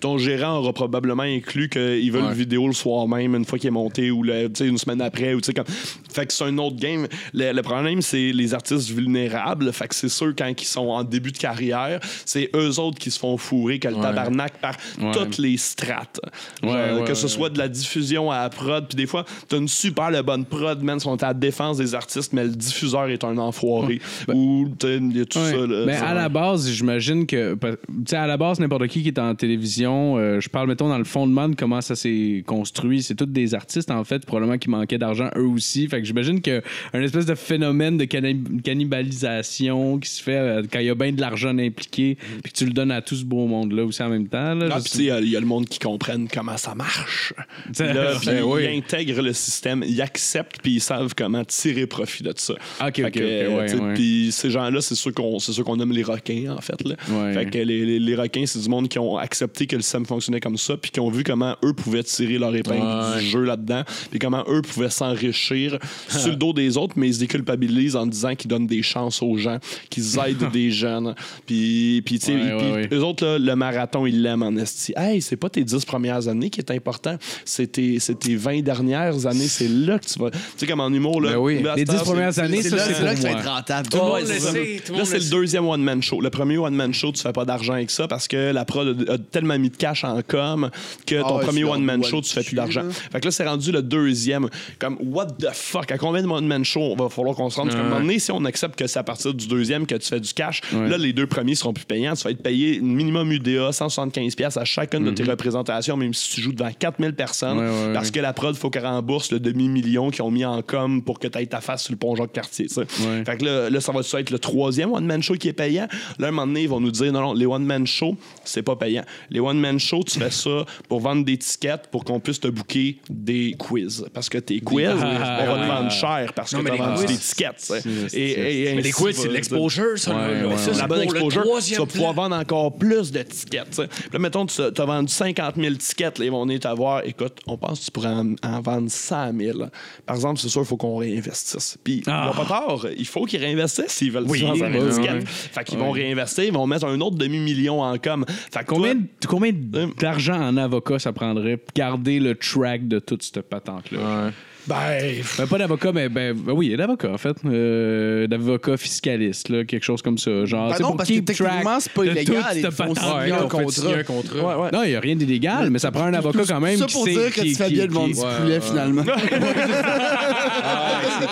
ton 0.00 0.18
gérant 0.18 0.58
aura 0.58 0.72
probablement 0.72 1.22
inclus 1.22 1.68
qu'il 1.68 2.10
veut 2.12 2.20
Ouais. 2.20 2.28
une 2.28 2.32
vidéo 2.34 2.66
le 2.66 2.72
soir 2.72 3.06
même, 3.08 3.34
une 3.34 3.44
fois 3.44 3.58
qu'il 3.58 3.68
est 3.68 3.70
monté, 3.70 4.10
ou 4.10 4.22
le- 4.22 4.48
tu 4.48 4.64
sais, 4.64 4.66
une 4.66 4.78
semaine 4.78 5.00
après, 5.00 5.34
ou 5.34 5.40
tu 5.40 5.46
sais, 5.46 5.54
comme... 5.54 5.64
Fait 6.12 6.26
que 6.26 6.32
c'est 6.32 6.44
un 6.44 6.58
autre 6.58 6.76
game. 6.76 7.06
Le, 7.32 7.52
le 7.52 7.62
problème, 7.62 8.02
c'est 8.02 8.32
les 8.32 8.54
artistes 8.54 8.90
vulnérables, 8.90 9.72
fait 9.72 9.88
que 9.88 9.94
c'est 9.94 10.08
sûr, 10.08 10.32
quand 10.36 10.52
ils 10.60 10.64
sont 10.64 10.88
en 10.88 11.04
début 11.04 11.32
de 11.32 11.38
carrière, 11.38 12.00
c'est 12.24 12.37
eux 12.54 12.78
autres 12.78 12.98
qui 12.98 13.10
se 13.10 13.18
font 13.18 13.36
fourrer 13.36 13.78
que 13.78 13.88
le 13.88 13.94
Ouais. 13.94 14.02
tabarnak 14.02 14.58
par 14.60 14.76
Ouais. 15.00 15.10
toutes 15.12 15.38
les 15.38 15.56
strates. 15.56 16.20
Genre, 16.62 17.04
que 17.04 17.14
ce 17.14 17.28
soit 17.28 17.50
de 17.50 17.58
la 17.58 17.68
diffusion 17.68 18.30
à 18.30 18.42
la 18.42 18.48
prod, 18.50 18.86
puis 18.88 18.96
des 18.96 19.06
fois, 19.06 19.24
t'as 19.48 19.56
une 19.58 19.68
super 19.68 20.10
le 20.10 20.22
bonne 20.22 20.44
prod, 20.44 20.82
man, 20.82 20.98
sont 21.00 21.22
à 21.22 21.28
la 21.28 21.34
défense 21.34 21.76
des 21.78 21.94
artistes, 21.94 22.32
mais 22.32 22.44
le 22.44 22.50
diffuseur 22.50 23.08
est 23.08 23.24
un 23.24 23.36
enfoiré. 23.38 24.00
Ou, 24.32 24.68
tu 24.78 24.86
sais, 24.86 24.96
il 24.96 25.16
y 25.16 25.20
a 25.20 25.24
tout 25.24 25.38
ça, 25.38 25.56
là. 25.66 25.84
Ben, 25.86 26.02
à 26.02 26.14
la 26.14 26.28
base, 26.28 26.68
j'imagine 26.70 27.26
que. 27.26 27.54
Tu 27.54 27.68
sais, 28.06 28.16
à 28.16 28.26
la 28.26 28.36
base, 28.36 28.60
n'importe 28.60 28.86
qui 28.88 29.02
qui 29.02 29.08
est 29.08 29.18
en 29.18 29.34
télévision, 29.34 30.16
euh, 30.18 30.40
je 30.40 30.48
parle, 30.48 30.68
mettons, 30.68 30.88
dans 30.88 30.98
le 30.98 31.04
fondement 31.04 31.48
de 31.48 31.54
comment 31.54 31.80
ça 31.80 31.96
s'est 31.96 32.42
construit. 32.46 33.02
C'est 33.02 33.14
tous 33.14 33.26
des 33.26 33.54
artistes, 33.54 33.90
en 33.90 34.04
fait, 34.04 34.24
probablement 34.26 34.58
qui 34.58 34.68
manquaient 34.70 34.98
d'argent 34.98 35.30
eux 35.36 35.46
aussi. 35.46 35.88
Fait 35.88 36.00
que 36.00 36.06
j'imagine 36.06 36.40
qu'un 36.40 36.60
espèce 36.94 37.26
de 37.26 37.34
phénomène 37.34 37.96
de 37.96 38.04
cannib- 38.04 38.60
cannibalisation 38.62 39.98
qui 39.98 40.10
se 40.10 40.22
fait 40.22 40.36
euh, 40.36 40.62
quand 40.70 40.78
il 40.80 40.86
y 40.86 40.90
a 40.90 40.94
bien 40.94 41.12
de 41.12 41.20
l'argent 41.20 41.56
impliqué, 41.58 42.17
puis 42.42 42.52
que 42.52 42.58
tu 42.58 42.64
le 42.66 42.72
donnes 42.72 42.90
à 42.90 43.02
tout 43.02 43.16
ce 43.16 43.24
beau 43.24 43.46
monde-là 43.46 43.84
aussi 43.84 44.02
en 44.02 44.08
même 44.08 44.28
temps. 44.28 44.54
Là, 44.54 44.68
Ah, 44.72 44.78
puis 44.82 44.92
il 44.96 45.04
y 45.04 45.10
a- 45.10 45.20
il 45.20 45.28
y, 45.28 45.36
a 45.36 45.40
le 45.40 45.46
monde 45.46 45.66
qui 45.68 45.78
comprenne 45.78 46.28
comment 46.32 46.56
ça 46.56 46.74
marche. 46.74 47.32
Puis 47.74 47.86
là, 47.86 48.14
puis 48.18 48.26
Ben 48.26 48.42
oui. 48.42 48.62
ils 48.64 48.78
intègrent 48.78 49.22
le 49.22 49.32
système, 49.32 49.84
ils 49.86 50.00
acceptent, 50.02 50.60
puis 50.62 50.72
ils 50.74 50.80
savent 50.80 51.14
comment 51.16 51.44
tirer 51.44 51.86
profit 51.86 52.22
de 52.22 52.32
ça. 52.36 52.54
Ok, 52.80 52.96
Fait 52.96 53.04
ok, 53.06 53.12
que, 53.12 53.74
ok, 53.76 53.82
ouais. 53.82 53.94
Puis 53.94 54.28
ces 54.32 54.50
gens-là, 54.50 54.80
c'est 54.80 54.94
ceux 54.94 55.12
qu'on 55.12 55.38
qu'on 55.64 55.76
nomme 55.76 55.92
les 55.92 56.02
requins, 56.04 56.54
en 56.56 56.60
fait. 56.60 56.82
Là. 56.86 56.94
Ouais. 57.10 57.34
Fait 57.34 57.46
que 57.50 57.58
les, 57.58 57.84
les, 57.84 57.98
les 57.98 58.14
requins, 58.16 58.44
c'est 58.46 58.60
du 58.60 58.68
monde 58.68 58.88
qui 58.88 58.98
ont 58.98 59.16
accepté 59.18 59.66
que 59.66 59.76
le 59.76 59.82
système 59.82 60.06
fonctionnait 60.06 60.40
comme 60.40 60.56
ça, 60.56 60.76
puis 60.76 60.90
qui 60.90 61.00
ont 61.00 61.10
vu 61.10 61.22
comment 61.24 61.56
eux 61.64 61.72
pouvaient 61.74 62.02
tirer 62.02 62.38
leur 62.38 62.54
épingle 62.54 62.78
Ouais. 62.86 63.20
du 63.20 63.26
jeu 63.26 63.44
là-dedans, 63.44 63.82
puis 64.10 64.18
comment 64.18 64.44
eux 64.48 64.62
pouvaient 64.62 64.88
s'enrichir 64.90 65.78
sur 66.08 66.30
le 66.30 66.36
dos 66.36 66.52
des 66.52 66.76
autres, 66.76 66.94
mais 66.96 67.08
ils 67.08 67.14
se 67.14 67.20
déculpabilisent 67.20 67.96
en 67.96 68.06
disant 68.06 68.34
qu'ils 68.34 68.48
donnent 68.48 68.66
des 68.66 68.82
chances 68.82 69.22
aux 69.22 69.36
gens, 69.36 69.58
qu'ils 69.90 70.18
aident 70.18 70.50
des 70.52 70.70
jeunes. 70.70 71.14
Puis, 71.46 72.02
puis 72.08 72.18
tu 72.18 72.26
sais, 72.26 72.32
Ouais, 72.32 72.56
puis 72.56 72.66
ouais, 72.66 72.72
ouais. 72.72 72.88
eux 72.90 73.04
autres, 73.04 73.26
là, 73.26 73.38
le 73.38 73.54
marathon, 73.54 74.06
ils 74.06 74.22
l'aiment 74.22 74.42
en 74.42 74.56
esti. 74.56 74.94
Hey, 74.96 75.20
c'est 75.20 75.36
pas 75.36 75.50
tes 75.50 75.62
10 75.62 75.84
premières 75.84 76.26
années 76.28 76.48
qui 76.48 76.58
est 76.60 76.70
important, 76.70 77.16
c'est 77.44 77.72
tes, 77.72 77.98
c'est 77.98 78.18
tes 78.18 78.34
20 78.34 78.62
dernières 78.62 79.26
années, 79.26 79.46
c'est 79.46 79.68
là 79.68 79.98
que 79.98 80.06
tu 80.06 80.18
vas. 80.18 80.30
Tu 80.30 80.38
sais, 80.56 80.66
comme 80.66 80.80
en 80.80 80.88
humour, 80.88 81.20
là. 81.20 81.32
Ben 81.32 81.36
oui. 81.38 81.62
là, 81.62 81.72
à 81.72 81.76
Les 81.76 81.82
cette 81.82 81.90
10 81.90 81.96
heure, 81.96 82.04
premières 82.04 82.32
c'est- 82.32 82.40
années, 82.40 82.62
C'est 82.62 82.70
ça, 82.70 82.76
là, 82.76 82.82
c'est 82.86 82.94
c'est 82.94 83.02
là 83.02 83.10
pour 83.12 83.16
que 83.16 83.20
ça 83.20 83.28
va 83.28 83.34
moi. 83.34 83.40
être 83.42 83.50
rentable. 83.54 83.88
Tout 83.90 83.96
le 83.98 84.02
Ouais, 84.04 84.08
monde 84.20 84.22
c'est 84.26 84.34
le 84.34 84.40
ça. 84.40 84.52
sait, 84.52 84.58
tout 84.86 84.92
le 84.92 84.92
Là, 84.92 84.98
monde 84.98 85.06
c'est 85.06 85.18
le 85.18 85.30
deuxième 85.30 85.66
one-man 85.68 86.02
show. 86.02 86.20
Le 86.22 86.30
premier 86.30 86.56
one-man 86.56 86.94
show, 86.94 87.12
tu 87.12 87.20
fais 87.20 87.32
pas 87.34 87.44
d'argent 87.44 87.74
avec 87.74 87.90
ça 87.90 88.08
parce 88.08 88.26
que 88.26 88.52
la 88.52 88.64
prod 88.64 89.06
a, 89.10 89.18
tellement 89.18 89.58
mis 89.58 89.68
de 89.68 89.76
cash 89.76 90.04
en 90.04 90.22
com 90.26 90.70
que 91.06 91.16
Ah 91.16 91.28
ton 91.28 91.38
ouais, 91.38 91.44
premier 91.44 91.60
tu 91.60 91.66
one-man 91.66 92.02
show, 92.04 92.22
tu 92.22 92.32
fais 92.32 92.42
plus 92.42 92.54
d'argent. 92.56 92.84
Fait 93.12 93.20
que 93.20 93.26
là, 93.26 93.30
c'est 93.30 93.46
rendu 93.46 93.70
le 93.70 93.82
deuxième. 93.82 94.48
Comme, 94.78 94.96
what 95.02 95.26
the 95.38 95.48
fuck? 95.52 95.92
À 95.92 95.98
combien 95.98 96.22
de 96.22 96.26
one-man 96.28 96.64
show 96.64 96.80
on 96.80 96.96
va 96.96 97.08
falloir 97.10 97.36
qu'on 97.36 97.50
se 97.50 97.56
rende? 97.56 97.66
Parce 97.68 97.76
qu'à 97.78 97.84
un 97.86 97.88
moment 97.90 98.00
donné, 98.00 98.18
si 98.18 98.32
on 98.32 98.44
accepte 98.46 98.78
que 98.78 98.86
c'est 98.86 98.98
à 98.98 99.02
partir 99.02 99.34
du 99.34 99.46
deuxième 99.46 99.86
que 99.86 99.94
tu 99.96 100.08
fais 100.08 100.20
du 100.20 100.32
cash, 100.32 100.62
là, 100.72 100.96
les 100.96 101.12
deux 101.12 101.26
premiers 101.26 101.54
seront 101.54 101.72
plus 101.72 101.84
Tu 101.98 102.24
vas 102.24 102.30
être 102.30 102.42
payé 102.42 102.80
minimum 102.80 103.30
UDA, 103.32 103.70
175$ 103.70 104.58
à 104.58 104.64
chacune 104.64 105.04
de 105.04 105.10
tes 105.10 105.22
représentations, 105.24 105.96
même 105.96 106.14
si 106.14 106.30
tu 106.34 106.40
joues 106.40 106.52
devant 106.52 106.70
4000 106.76 107.12
personnes. 107.14 107.58
Ouais, 107.58 107.64
ouais, 107.88 107.92
parce 107.94 108.10
que 108.10 108.20
la 108.20 108.32
prod, 108.32 108.54
faut 108.56 108.70
qu'elle 108.70 108.86
rembourse 108.86 109.32
le 109.32 109.40
demi-million 109.40 110.10
qu'ils 110.10 110.22
ont 110.22 110.30
mis 110.30 110.44
en 110.44 110.62
com 110.62 111.02
pour 111.02 111.18
que 111.18 111.28
tu 111.28 111.38
aies 111.38 111.46
ta 111.46 111.60
face 111.60 111.84
sur 111.84 111.92
le 111.92 111.98
pont 111.98 112.14
Jacques-Cartier. 112.16 112.66
Fait 112.68 113.36
que 113.38 113.44
là, 113.44 113.70
là, 113.70 113.80
ça 113.80 113.92
va 113.92 114.00
être 114.20 114.30
le 114.30 114.38
troisième 114.38 114.92
one-man 114.92 115.22
show 115.22 115.34
qui 115.34 115.48
est 115.48 115.52
payant. 115.52 115.88
Là, 116.18 116.28
un 116.28 116.30
moment 116.30 116.46
donné, 116.46 116.62
ils 116.62 116.68
vont 116.68 116.80
nous 116.80 116.90
dire 116.90 117.12
non, 117.12 117.20
non, 117.20 117.32
les 117.34 117.46
one-man 117.46 117.86
show, 117.86 118.16
c'est 118.44 118.62
pas 118.62 118.76
payant. 118.76 119.04
Les 119.30 119.40
one-man 119.40 119.78
show, 119.78 120.02
tu 120.04 120.18
fais 120.18 120.30
ça 120.30 120.64
pour 120.88 121.00
vendre 121.00 121.24
des 121.24 121.36
tickets 121.36 121.88
pour 121.90 122.04
qu'on 122.04 122.20
puisse 122.20 122.40
te 122.40 122.48
booker 122.48 122.98
des 123.10 123.54
quiz. 123.58 124.04
Parce 124.12 124.28
que 124.28 124.38
tes 124.38 124.60
quiz, 124.60 124.88
Ah, 124.88 125.40
on 125.42 125.46
va 125.46 125.62
te 125.62 125.66
vendre 125.68 125.90
cher 125.90 126.32
parce 126.34 126.52
Non, 126.52 126.62
que 126.62 126.66
tu 126.68 126.72
as 126.72 126.76
vendu 126.76 127.06
des 127.06 127.16
tickets. 127.16 127.72
Et- 128.12 128.18
et- 128.18 128.62
et 128.70 128.74
Mais 128.74 128.82
les 128.82 128.92
quiz, 128.92 129.16
c'est 129.16 129.28
l'exposure, 129.28 129.98
ça. 129.98 130.10
Ouais, 130.14 130.44
ouais, 130.44 130.54
La 130.78 130.86
bonne 130.86 131.02
exposure, 131.02 131.42
tu 131.42 131.48
troisième 131.48 131.80
vas 131.80 131.86
pouvoir 131.88 132.12
vendre 132.14 132.36
encore 132.36 132.76
plus 132.76 133.10
de 133.12 133.22
tickets. 133.22 133.78
Là, 134.12 134.18
mettons, 134.18 134.46
tu 134.46 134.62
as 134.62 134.84
vendu 134.84 135.12
50 135.12 135.56
000 135.56 135.74
tickets, 135.76 136.18
là, 136.18 136.24
ils 136.24 136.30
vont 136.30 136.44
venir 136.44 136.60
t'avoir. 136.60 137.02
Écoute, 137.04 137.38
on 137.46 137.56
pense 137.56 137.80
que 137.80 137.84
tu 137.86 137.90
pourrais 137.90 138.08
en, 138.08 138.34
en 138.42 138.60
vendre 138.60 138.90
100 138.90 139.32
000. 139.38 139.58
Par 140.06 140.16
exemple, 140.16 140.40
c'est 140.40 140.48
sûr, 140.48 140.62
il 140.62 140.66
faut 140.66 140.76
qu'on 140.76 140.96
réinvestisse. 140.96 141.76
Puis, 141.82 142.02
Ah. 142.06 142.32
pas 142.36 142.44
tort, 142.44 142.86
il 142.96 143.06
faut 143.06 143.24
qu'ils 143.24 143.40
réinvestissent 143.40 143.88
s'ils 143.88 144.12
veulent 144.12 144.24
Oui, 144.28 144.38
se 144.40 144.44
vendre 144.44 144.60
ouais, 144.62 144.78
un 144.78 144.84
ouais, 144.86 144.90
ticket. 144.92 145.12
ouais. 145.12 145.24
Fait 145.26 145.64
qu'ils 145.64 145.78
vont 145.78 145.90
réinvestir, 145.90 146.44
ils 146.44 146.52
vont 146.52 146.66
mettre 146.66 146.86
un 146.86 147.00
autre 147.00 147.16
demi-million 147.16 147.82
en 147.82 147.96
com. 147.98 148.24
Fait 148.28 148.64
Combien, 148.66 148.94
toi- 148.94 149.30
combien 149.30 149.52
d'argent 149.98 150.40
en 150.40 150.56
avocat 150.56 150.98
ça 150.98 151.12
prendrait 151.12 151.56
pour 151.56 151.72
garder 151.74 152.20
le 152.20 152.34
track 152.34 152.86
de 152.88 152.98
toute 152.98 153.22
cette 153.22 153.40
patente-là? 153.48 154.30
Ben, 154.68 155.22
Ben, 155.38 155.46
pas 155.46 155.58
d'avocat, 155.58 155.92
mais 155.92 156.08
ben, 156.08 156.34
ben 156.36 156.52
oui, 156.52 156.76
d'avocat, 156.76 157.10
en 157.10 157.18
fait. 157.18 157.36
Euh, 157.46 158.26
d'avocat 158.26 158.76
fiscaliste, 158.76 159.48
là, 159.48 159.64
quelque 159.64 159.84
chose 159.84 160.02
comme 160.02 160.18
ça. 160.18 160.44
Genre, 160.44 160.70
Ben 160.70 160.76
non, 160.80 160.88
pour 160.88 160.96
parce 160.98 161.08
que 161.08 161.18
techniquement, 161.20 161.80
c'est 161.80 161.92
pas 161.92 162.04
illégal, 162.04 162.44
il 162.56 162.70
faut 162.70 162.94
signer 162.94 163.12
Ouais, 163.14 163.32
un 163.32 163.46
contrat. 163.48 163.70
signer 163.72 163.94
un 163.94 164.02
contrat. 164.02 164.38
ouais, 164.38 164.62
ouais. 164.64 164.70
Non, 164.72 164.82
il 164.84 164.90
n'y 164.90 164.96
a 164.96 165.00
rien 165.00 165.16
d'illégal, 165.16 165.70
mais 165.70 165.78
ça 165.78 165.90
prend 165.90 166.04
un 166.04 166.14
avocat 166.14 166.42
quand 166.46 166.60
même. 166.60 166.76
Ça 166.78 166.86
qui 166.86 166.92
pour 166.94 167.04
sait- 167.04 167.12
dire 167.12 167.26
que 167.34 167.40
qui- 167.40 167.48
tu 167.50 167.54
fais 167.56 167.66
qui- 167.68 167.74
bien 167.74 167.86
le 167.86 167.92
qui- 167.92 168.06
du 168.08 168.14
poulet, 168.14 168.54
ouais. 168.54 168.60
finalement. 168.60 169.04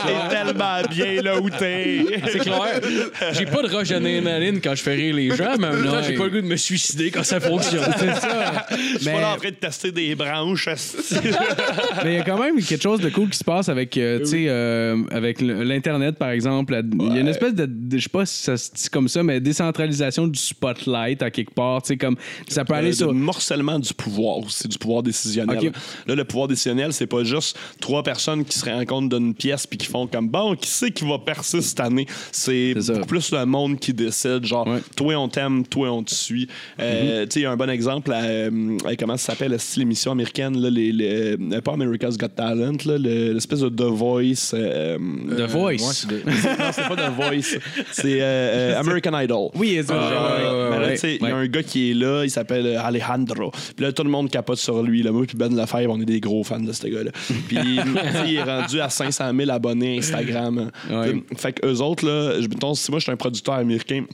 T'es 0.06 0.34
tellement 0.36 0.82
bien 0.90 1.22
là 1.22 1.40
où 1.40 1.50
t'es. 1.50 2.04
C'est 2.32 2.38
clair. 2.40 2.80
J'ai 3.32 3.46
pas 3.46 3.62
de 3.62 3.68
rush 3.74 3.88
d'adrénaline 3.88 4.60
quand 4.60 4.74
je 4.74 4.82
fais 4.82 4.94
rire 4.94 5.14
les 5.14 5.30
gens, 5.34 5.54
mais 5.58 5.70
temps, 5.70 6.02
j'ai 6.06 6.14
pas 6.14 6.24
le 6.24 6.30
goût 6.30 6.40
de 6.40 6.46
me 6.46 6.56
suicider 6.56 7.10
quand 7.10 7.22
ça 7.24 7.40
fonctionne. 7.40 7.84
C'est 7.98 8.14
ça. 8.14 8.66
Je 8.70 8.76
suis 8.76 9.06
Mais- 9.06 9.12
pas 9.12 9.20
là 9.20 9.32
en 9.34 9.36
train 9.36 9.50
de 9.50 9.54
tester 9.54 9.92
des 9.92 10.14
branches. 10.14 10.68
Mais 12.04 12.14
il 12.14 12.16
y 12.16 12.18
a 12.18 12.22
quand 12.24 12.38
même 12.38 12.60
quelque 12.62 12.82
chose 12.82 13.00
de 13.00 13.08
cool 13.10 13.25
qui 13.28 13.38
se 13.38 13.44
passe 13.44 13.68
avec, 13.68 13.96
euh, 13.96 14.24
sais, 14.24 14.46
euh, 14.48 15.02
avec 15.10 15.40
l'Internet, 15.40 16.16
par 16.16 16.30
exemple. 16.30 16.78
Il 17.00 17.14
y 17.14 17.18
a 17.18 17.20
une 17.20 17.28
espèce 17.28 17.54
de, 17.54 17.68
je 17.92 17.98
sais 18.02 18.08
pas 18.08 18.26
si 18.26 18.42
ça 18.42 18.56
se 18.56 18.70
dit 18.72 18.88
comme 18.90 19.08
ça, 19.08 19.22
mais 19.22 19.40
décentralisation 19.40 20.26
du 20.26 20.38
spotlight 20.38 21.22
à 21.22 21.30
quelque 21.30 21.52
part. 21.54 21.82
Comme 22.00 22.16
ça 22.48 22.64
peut 22.64 22.74
aller 22.74 22.90
Euh, 22.90 23.06
sur. 23.06 23.14
morcellement 23.14 23.78
du 23.78 23.92
pouvoir 23.94 24.38
aussi, 24.38 24.68
du 24.68 24.78
pouvoir 24.78 25.02
décisionnel. 25.02 25.72
Là, 26.06 26.14
le 26.14 26.24
pouvoir 26.24 26.48
décisionnel, 26.48 26.92
c'est 26.92 27.06
pas 27.06 27.24
juste 27.24 27.58
trois 27.80 28.02
personnes 28.02 28.44
qui 28.44 28.58
se 28.58 28.64
rencontrent 28.68 29.16
d'une 29.18 29.34
pièce 29.34 29.66
puis 29.66 29.78
qui 29.78 29.86
font 29.86 30.06
comme 30.06 30.28
bon, 30.28 30.54
qui 30.56 30.68
sait 30.68 30.90
qui 30.90 31.04
va 31.06 31.18
percer 31.18 31.60
cette 31.62 31.80
année? 31.80 32.06
C'est 32.32 32.74
C'est 32.80 32.92
beaucoup 32.94 33.06
plus 33.06 33.30
le 33.32 33.44
monde 33.46 33.78
qui 33.78 33.92
décide. 33.92 34.44
Genre, 34.44 34.66
Ouais. 34.66 34.80
toi 34.96 35.14
on 35.16 35.28
t'aime, 35.28 35.66
toi 35.66 35.90
on 35.90 36.02
te 36.02 36.14
suit. 36.14 36.48
Euh, 36.80 37.24
Tu 37.26 37.30
sais, 37.32 37.40
il 37.40 37.42
y 37.44 37.46
a 37.46 37.50
un 37.52 37.56
bon 37.56 37.70
exemple. 37.70 38.12
à, 38.12 38.48
comment 38.98 39.16
ça 39.16 39.32
s'appelle, 39.32 39.56
l'émission 39.76 40.12
américaine, 40.12 40.60
là, 40.60 40.70
les, 40.70 40.92
les- 40.92 41.36
pas 41.62 41.72
America's 41.72 42.16
Got 42.16 42.28
Talent, 42.28 42.76
là, 42.84 42.98
le- 42.98 43.15
l'espèce 43.34 43.60
de 43.60 43.68
The 43.68 43.82
Voice. 43.82 44.52
euh, 44.54 44.96
The 44.98 45.40
euh, 45.40 45.46
Voice. 45.46 45.72
ouais, 45.72 45.92
c'est 45.92 46.08
de- 46.08 46.16
non, 46.24 46.70
c'est 46.72 46.88
pas 46.88 46.96
The 46.96 47.12
Voice. 47.14 47.58
C'est 47.92 48.20
euh, 48.20 48.24
euh, 48.74 48.80
American 48.80 49.18
Idol. 49.18 49.50
Oui, 49.54 49.76
c'est 49.86 49.92
tu 50.92 50.96
sais, 50.98 51.16
il 51.20 51.26
y 51.26 51.30
a 51.30 51.36
un 51.36 51.46
gars 51.46 51.62
qui 51.62 51.90
est 51.90 51.94
là, 51.94 52.24
il 52.24 52.30
s'appelle 52.30 52.66
euh, 52.66 52.80
Alejandro. 52.82 53.50
Puis 53.50 53.84
là, 53.84 53.92
tout 53.92 54.04
le 54.04 54.10
monde 54.10 54.30
capote 54.30 54.58
sur 54.58 54.82
lui. 54.82 55.02
Là. 55.02 55.12
Moi 55.12 55.24
puis 55.26 55.36
Ben 55.36 55.54
Lefebvre, 55.54 55.92
on 55.92 56.00
est 56.00 56.04
des 56.04 56.20
gros 56.20 56.44
fans 56.44 56.60
de 56.60 56.72
ce 56.72 56.86
gars-là. 56.86 57.10
Puis 57.48 57.58
il 58.26 58.36
est 58.36 58.42
rendu 58.42 58.80
à 58.80 58.88
500 58.88 59.32
000 59.36 59.50
abonnés 59.50 59.98
Instagram. 59.98 60.70
Ouais. 60.90 61.22
Fait 61.36 61.52
que 61.52 61.66
eux 61.66 61.80
autres, 61.82 62.06
là, 62.06 62.40
je 62.40 62.46
mettons, 62.48 62.74
si 62.74 62.90
moi, 62.90 62.98
je 63.00 63.04
suis 63.04 63.12
un 63.12 63.16
producteur 63.16 63.54
américain, 63.54 64.04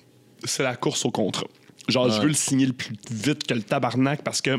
c'est 0.45 0.63
la 0.63 0.75
course 0.77 1.05
au 1.05 1.11
contrat. 1.11 1.47
Genre, 1.89 2.11
je 2.11 2.21
veux 2.21 2.29
le 2.29 2.35
signer 2.35 2.67
le 2.67 2.73
plus 2.73 2.95
vite 3.11 3.45
que 3.47 3.55
le 3.55 3.63
tabarnak 3.63 4.23
parce 4.23 4.41
que 4.41 4.51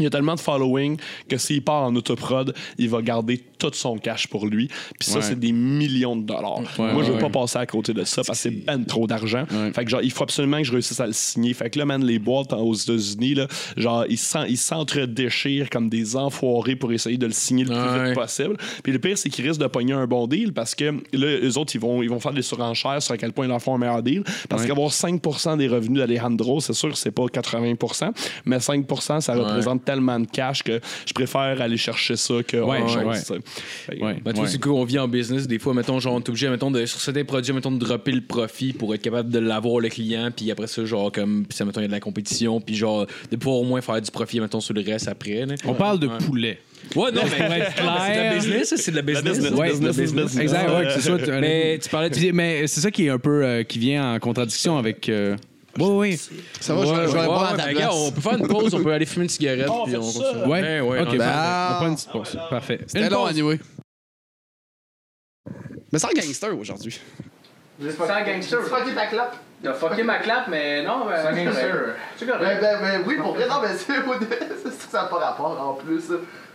il 0.00 0.04
y 0.04 0.06
a 0.06 0.10
tellement 0.10 0.34
de 0.34 0.40
following 0.40 0.96
que 1.28 1.36
s'il 1.38 1.62
part 1.62 1.84
en 1.84 1.94
autoprod, 1.96 2.54
il 2.78 2.88
va 2.88 3.02
garder 3.02 3.38
tout 3.58 3.70
son 3.74 3.98
cash 3.98 4.26
pour 4.26 4.46
lui. 4.46 4.68
Puis 4.98 5.08
ça, 5.08 5.16
Ouais. 5.18 5.22
c'est 5.22 5.38
des 5.38 5.52
millions 5.52 6.16
de 6.16 6.22
dollars. 6.22 6.60
Ouais, 6.78 6.92
Moi, 6.92 7.02
je 7.02 7.08
veux 7.10 7.14
ouais. 7.16 7.20
pas 7.20 7.28
passer 7.28 7.58
à 7.58 7.66
côté 7.66 7.92
de 7.92 8.04
ça 8.04 8.22
parce 8.24 8.38
que 8.38 8.42
c'est 8.50 8.50
ben 8.64 8.84
trop 8.84 9.06
d'argent. 9.06 9.44
Ouais. 9.50 9.72
Fait 9.72 9.84
que 9.84 9.90
genre, 9.90 10.02
il 10.02 10.10
faut 10.10 10.24
absolument 10.24 10.58
que 10.58 10.64
je 10.64 10.72
réussisse 10.72 10.98
à 11.00 11.06
le 11.06 11.12
signer. 11.12 11.52
Fait 11.54 11.68
que 11.70 11.78
là, 11.78 11.84
man, 11.84 12.04
les 12.04 12.18
boîtes 12.18 12.52
aux 12.52 12.74
États-Unis, 12.74 13.34
là, 13.34 13.46
genre, 13.76 14.04
ils 14.08 14.18
s'en- 14.18 14.44
ils 14.44 14.56
s'entre-déchirent 14.94 15.70
comme 15.70 15.88
des 15.88 16.16
enfoirés 16.16 16.76
pour 16.76 16.92
essayer 16.92 17.18
de 17.18 17.26
le 17.26 17.32
signer 17.32 17.64
le 17.64 17.70
plus 17.70 17.78
Ouais. 17.80 18.04
vite 18.06 18.14
possible. 18.14 18.56
Puis 18.82 18.92
le 18.92 18.98
pire, 18.98 19.16
c'est 19.18 19.28
qu'ils 19.30 19.46
risquent 19.46 19.60
de 19.60 19.66
pogner 19.66 19.92
un 19.92 20.06
bon 20.06 20.26
deal 20.26 20.52
parce 20.52 20.74
que 20.74 20.84
là, 21.12 21.26
eux 21.42 21.58
autres, 21.58 21.74
ils 21.74 21.80
vont, 21.80 22.02
ils 22.02 22.08
vont 22.10 22.20
faire 22.20 22.32
des 22.32 22.42
surenchères 22.42 23.02
sur 23.02 23.14
à 23.14 23.16
quel 23.18 23.32
point 23.32 23.46
ils 23.46 23.48
leur 23.48 23.60
font 23.62 23.74
un 23.74 23.78
meilleur 23.78 24.02
deal. 24.02 24.22
Parce 24.48 24.62
Ouais. 24.62 24.68
qu'avoir 24.68 24.92
5 24.92 25.56
des 25.56 25.68
revenus 25.68 25.98
d'Alejandro, 25.98 26.60
c'est 26.60 26.72
sûr 26.72 26.90
que 26.90 26.96
c'est 26.98 27.10
pas 27.10 27.26
80% 27.28 28.12
mais 28.44 28.60
5 28.60 28.86
ça 29.20 29.34
représente 29.34 29.84
tellement 29.90 30.20
de 30.20 30.26
cash 30.26 30.62
que 30.62 30.80
je 31.06 31.12
préfère 31.12 31.60
aller 31.60 31.76
chercher 31.76 32.16
ça 32.16 32.34
que 32.46 32.56
Ouais, 32.58 32.80
ouais. 32.82 32.86
que- 32.86 33.34
Ouais. 33.34 34.20
Ben, 34.24 34.30
tu 34.32 34.36
vois, 34.36 34.44
Ouais. 34.44 34.48
c'est 34.50 34.60
cool, 34.60 34.72
on 34.72 34.84
vit 34.84 34.98
en 34.98 35.08
business? 35.08 35.46
Des 35.46 35.58
fois, 35.58 35.74
mettons, 35.74 35.98
genre, 36.00 36.14
on 36.14 36.20
est 36.20 36.28
obligé, 36.28 36.48
mettons, 36.48 36.70
de, 36.70 36.86
sur 36.86 37.00
certains 37.00 37.24
produits, 37.24 37.52
mettons, 37.52 37.72
de 37.72 37.78
dropper 37.78 38.12
le 38.12 38.20
profit 38.20 38.72
pour 38.72 38.94
être 38.94 39.02
capable 39.02 39.30
de 39.30 39.38
l'avoir 39.38 39.80
le 39.80 39.88
client. 39.88 40.30
Puis 40.34 40.50
après 40.50 40.66
ça, 40.66 40.84
genre, 40.84 41.10
comme, 41.12 41.44
puis 41.48 41.56
ça, 41.56 41.64
mettons, 41.64 41.80
il 41.80 41.84
y 41.84 41.86
a 41.86 41.88
de 41.88 41.92
la 41.92 42.00
compétition. 42.00 42.60
Puis 42.60 42.76
genre, 42.76 43.06
de 43.30 43.36
pouvoir 43.36 43.60
au 43.60 43.64
moins 43.64 43.80
faire 43.80 44.00
du 44.00 44.10
profit, 44.10 44.40
mettons, 44.40 44.60
sur 44.60 44.74
le 44.74 44.82
reste 44.82 45.08
après. 45.08 45.46
là. 45.46 45.54
On 45.64 45.74
parle 45.74 45.98
de 45.98 46.06
Ouais. 46.06 46.18
poulet. 46.24 46.58
Ouais, 46.96 47.12
non, 47.12 47.20
mais 47.24 47.30
c'est 47.30 47.80
de 47.82 48.16
la 48.26 48.34
business, 48.34 48.74
c'est 48.76 48.90
de 48.90 48.96
la 48.96 49.02
business. 49.02 49.34
business, 49.38 49.52
Ouais, 49.52 49.68
business, 49.70 49.96
c'est 49.96 50.02
de 50.12 50.16
la 50.16 50.22
business. 50.22 50.42
Exact, 50.42 50.70
ouais, 50.70 50.86
c'est 50.94 51.00
ça. 51.00 51.18
tu- 51.18 51.30
Mais 51.32 51.78
tu 51.78 51.88
parlais 51.90 52.08
de. 52.10 52.32
Mais 52.32 52.66
c'est 52.66 52.80
ça 52.80 52.90
qui 52.90 53.06
est 53.06 53.10
un 53.10 53.18
peu 53.18 53.44
euh, 53.44 53.62
qui 53.64 53.78
vient 53.78 54.14
en 54.14 54.18
contradiction 54.18 54.78
avec. 54.78 55.08
euh, 55.08 55.36
Oui, 55.78 55.86
oui. 55.88 56.40
Ça 56.60 56.74
va, 56.74 56.84
je 56.84 56.92
vais- 56.92 57.20
répondre 57.20 57.42
ouais, 57.42 57.48
à 57.52 57.56
ta 57.56 57.68
place. 57.70 57.88
on 57.92 58.10
peut 58.12 58.20
faire 58.20 58.36
une 58.38 58.48
pause, 58.48 58.74
on 58.74 58.82
peut 58.82 58.92
aller 58.92 59.06
fumer 59.06 59.24
une 59.24 59.28
cigarette. 59.30 59.68
Oh, 59.70 59.84
puis 59.86 59.96
on 59.96 60.00
continue. 60.00 60.44
Ouais. 60.46 60.62
Ben, 60.62 60.82
ouais, 60.82 61.00
ok, 61.00 61.08
on- 61.12 61.16
prend 61.76 61.86
une 61.86 61.94
petite 61.94 62.10
pause. 62.10 62.38
Parfait. 62.50 62.80
C'était 62.86 63.08
long, 63.08 63.26
anyway. 63.26 63.58
Mais 65.92 65.98
sans 65.98 66.08
gangster 66.12 66.56
aujourd'hui. 66.58 67.00
Sans 67.80 68.24
gangster. 68.24 68.62
fucké 68.62 68.94
ta 68.94 69.06
clap. 69.06 69.36
T'as 69.62 69.74
fucké 69.74 70.02
ma 70.02 70.18
clap, 70.18 70.48
mais 70.48 70.82
non, 70.82 71.04
mais 71.06 71.22
sans 71.22 71.32
gangster. 71.44 71.94
C'est 72.16 72.26
Ben, 72.26 72.38
ben, 72.60 72.80
ben 72.80 73.02
oui, 73.06 73.16
pour 73.16 73.34
vrai, 73.34 73.48
non, 73.48 73.56
mais 73.62 73.68
c'est 73.76 73.92
ça 74.90 75.02
n'a 75.02 75.08
pas 75.08 75.18
rapport 75.18 75.60
en 75.60 75.74
plus. 75.74 76.04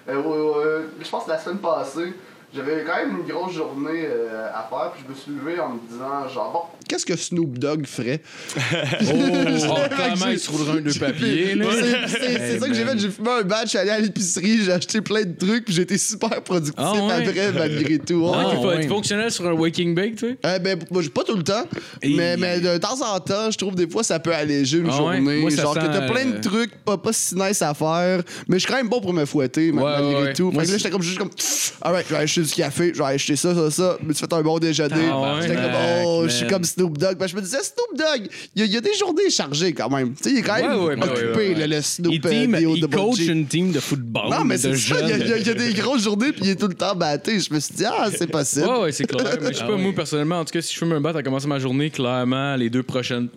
Euh, 0.07 0.81
je 1.01 1.09
pense 1.09 1.25
que 1.25 1.29
la 1.29 1.39
semaine 1.39 1.57
passée, 1.59 2.13
j'avais 2.55 2.83
quand 2.85 2.95
même 2.95 3.17
une 3.17 3.27
grosse 3.33 3.53
journée 3.53 4.05
euh, 4.05 4.47
à 4.49 4.67
faire, 4.69 4.91
puis 4.93 5.03
je 5.05 5.11
me 5.11 5.15
suis 5.17 5.31
levé 5.45 5.59
en 5.59 5.69
me 5.73 5.79
disant, 5.89 6.27
genre, 6.33 6.51
bon, 6.53 6.79
qu'est-ce 6.87 7.05
que 7.05 7.15
Snoop 7.15 7.57
Dogg 7.57 7.85
ferait? 7.85 8.21
Oh, 9.07 9.75
clairement, 9.95 10.27
il 10.31 10.39
se 10.39 10.49
roulerait 10.49 10.77
un 10.77 10.81
deux 10.81 10.93
papiers. 10.93 11.55
là. 11.55 11.65
C'est- 12.07 12.37
c'est 12.37 12.59
ça 12.59 12.67
que 12.67 12.73
j'ai 12.73 12.83
fait. 12.85 12.97
J'ai 12.99 13.09
fumé 13.09 13.29
un 13.29 13.41
badge, 13.43 13.63
je 13.65 13.69
suis 13.69 13.77
allé 13.77 13.89
à 13.91 13.99
l'épicerie, 13.99 14.59
j'ai 14.63 14.71
acheté 14.71 15.01
plein 15.01 15.23
de 15.23 15.33
trucs, 15.37 15.65
puis 15.65 15.73
j'ai 15.73 15.81
été 15.83 15.97
super 15.97 16.41
productif 16.41 16.73
Ah 16.77 16.93
ouais? 16.93 17.27
après, 17.27 17.51
malgré 17.51 17.99
tout. 17.99 18.25
Ah, 18.33 18.49
Ouais. 18.49 18.65
ouais. 18.65 18.81
t'es 18.81 18.87
fonctionnel 18.87 19.31
sur 19.31 19.45
un 19.47 19.53
waking 19.53 19.93
bake, 19.95 20.15
tu 20.15 20.29
sais? 20.29 20.37
Euh, 20.45 20.59
ben, 20.59 20.79
moi, 20.91 21.01
j'ai 21.01 21.09
pas 21.09 21.23
tout 21.23 21.35
le 21.35 21.43
temps, 21.43 21.63
mais, 22.03 22.37
mais 22.37 22.59
de 22.59 22.77
temps 22.77 23.01
en 23.01 23.19
temps, 23.19 23.51
je 23.51 23.57
trouve 23.57 23.75
des 23.75 23.87
fois 23.89 24.03
ça 24.03 24.19
peut 24.19 24.33
alléger 24.33 24.77
une 24.79 24.85
Ah 24.89 25.03
ouais? 25.03 25.15
journée. 25.17 25.41
Moi, 25.41 25.51
ça 25.51 25.63
genre 25.63 25.73
sent, 25.73 25.79
que 25.81 25.85
t'as 25.87 26.07
plein 26.09 26.27
euh, 26.27 26.37
de 26.37 26.41
trucs 26.41 26.75
pas, 26.83 26.97
pas 26.97 27.13
si 27.13 27.35
nice 27.35 27.61
à 27.61 27.73
faire, 27.73 28.21
mais 28.47 28.55
je 28.57 28.59
suis 28.65 28.69
quand 28.71 28.77
même 28.77 28.89
bon 28.89 29.01
pour 29.01 29.13
me 29.13 29.25
fouetter 29.25 29.71
ma- 29.71 29.81
Ouais, 29.83 29.91
malgré 30.01 30.23
ouais, 30.23 30.33
tout. 30.33 30.45
ouais. 30.45 30.49
Fait 30.51 30.55
Moi, 30.55 30.65
que 30.65 30.71
là, 30.71 30.77
j'étais 30.77 30.89
comme 30.89 31.01
juste 31.01 31.17
comme, 31.17 31.29
alright, 31.81 32.05
je 32.09 32.13
vais 32.15 32.21
acheter 32.21 32.44
du 32.45 32.53
café, 32.53 32.91
je 32.93 32.99
vais 32.99 33.05
acheter 33.09 33.35
ça, 33.35 33.53
ça, 33.53 33.71
ça. 33.71 33.97
Mais 34.03 34.13
tu 34.13 34.19
fais 34.19 34.33
un 34.33 34.41
bon 34.41 34.57
déjeuner. 34.59 34.95
Ah 35.11 35.35
ouais? 35.35 35.41
J'étais 35.41 35.55
comme, 35.55 35.71
oh, 36.05 36.21
je 36.25 36.29
suis 36.29 36.47
comme 36.47 36.63
Snoop 36.63 36.97
Dogg. 36.97 37.17
Ben, 37.17 37.27
je 37.27 37.35
me 37.35 37.41
disais, 37.41 37.57
Snoop 37.61 37.97
Dogg, 37.97 38.29
il 38.55 38.61
y, 38.61 38.63
a- 38.63 38.65
il 38.65 38.71
y 38.73 38.77
a 38.77 38.81
des 38.81 38.93
journées 38.93 39.29
chargées 39.29 39.73
quand 39.73 39.89
même. 39.89 40.13
Tu 40.15 40.23
sais, 40.23 40.31
il 40.31 40.37
est 40.37 40.41
quand 40.41 40.55
même 40.55 40.71
Ouais, 40.79 40.95
ouais, 40.95 41.03
occupé, 41.03 41.25
ouais, 41.37 41.47
ouais, 41.49 41.53
là, 41.55 41.67
le 41.67 41.81
Snoop 41.81 42.13
Il, 42.13 42.21
euh, 42.25 42.29
team, 42.29 42.57
il 42.75 42.87
coach 42.87 43.17
G. 43.17 43.25
une 43.31 43.45
team 43.47 43.71
de 43.71 43.79
football. 43.79 44.29
Non, 44.29 44.43
mais 44.43 44.57
c'est 44.57 44.75
ça, 44.75 44.95
il 45.01 45.09
y, 45.09 45.11
a- 45.33 45.37
il 45.37 45.47
y 45.47 45.55
des 45.55 45.73
grosses 45.73 46.03
journées, 46.03 46.31
puis 46.31 46.41
il 46.45 46.49
est 46.51 46.55
tout 46.55 46.67
le 46.67 46.73
temps 46.75 46.95
batté. 46.95 47.39
Je 47.39 47.53
me 47.53 47.59
suis 47.59 47.75
dit, 47.75 47.85
ah, 47.85 48.07
c'est 48.15 48.27
possible. 48.29 48.67
Ouais, 48.67 48.79
ouais, 48.83 48.91
c'est 48.91 49.05
clair. 49.05 49.25
Mais 49.41 49.49
je 49.49 49.53
sais 49.53 49.59
Ah 49.63 49.67
pas, 49.67 49.73
ouais. 49.75 49.81
moi, 49.81 49.93
personnellement, 49.93 50.39
en 50.39 50.45
tout 50.45 50.51
cas, 50.53 50.61
si 50.61 50.73
je 50.73 50.77
fume 50.79 50.91
un 50.93 51.01
bat 51.01 51.11
à 51.15 51.23
commencer 51.23 51.47
ma 51.47 51.59
journée, 51.59 51.89
clairement, 51.89 52.55
les 52.55 52.69
deux 52.69 52.83
prochaines 52.83 53.27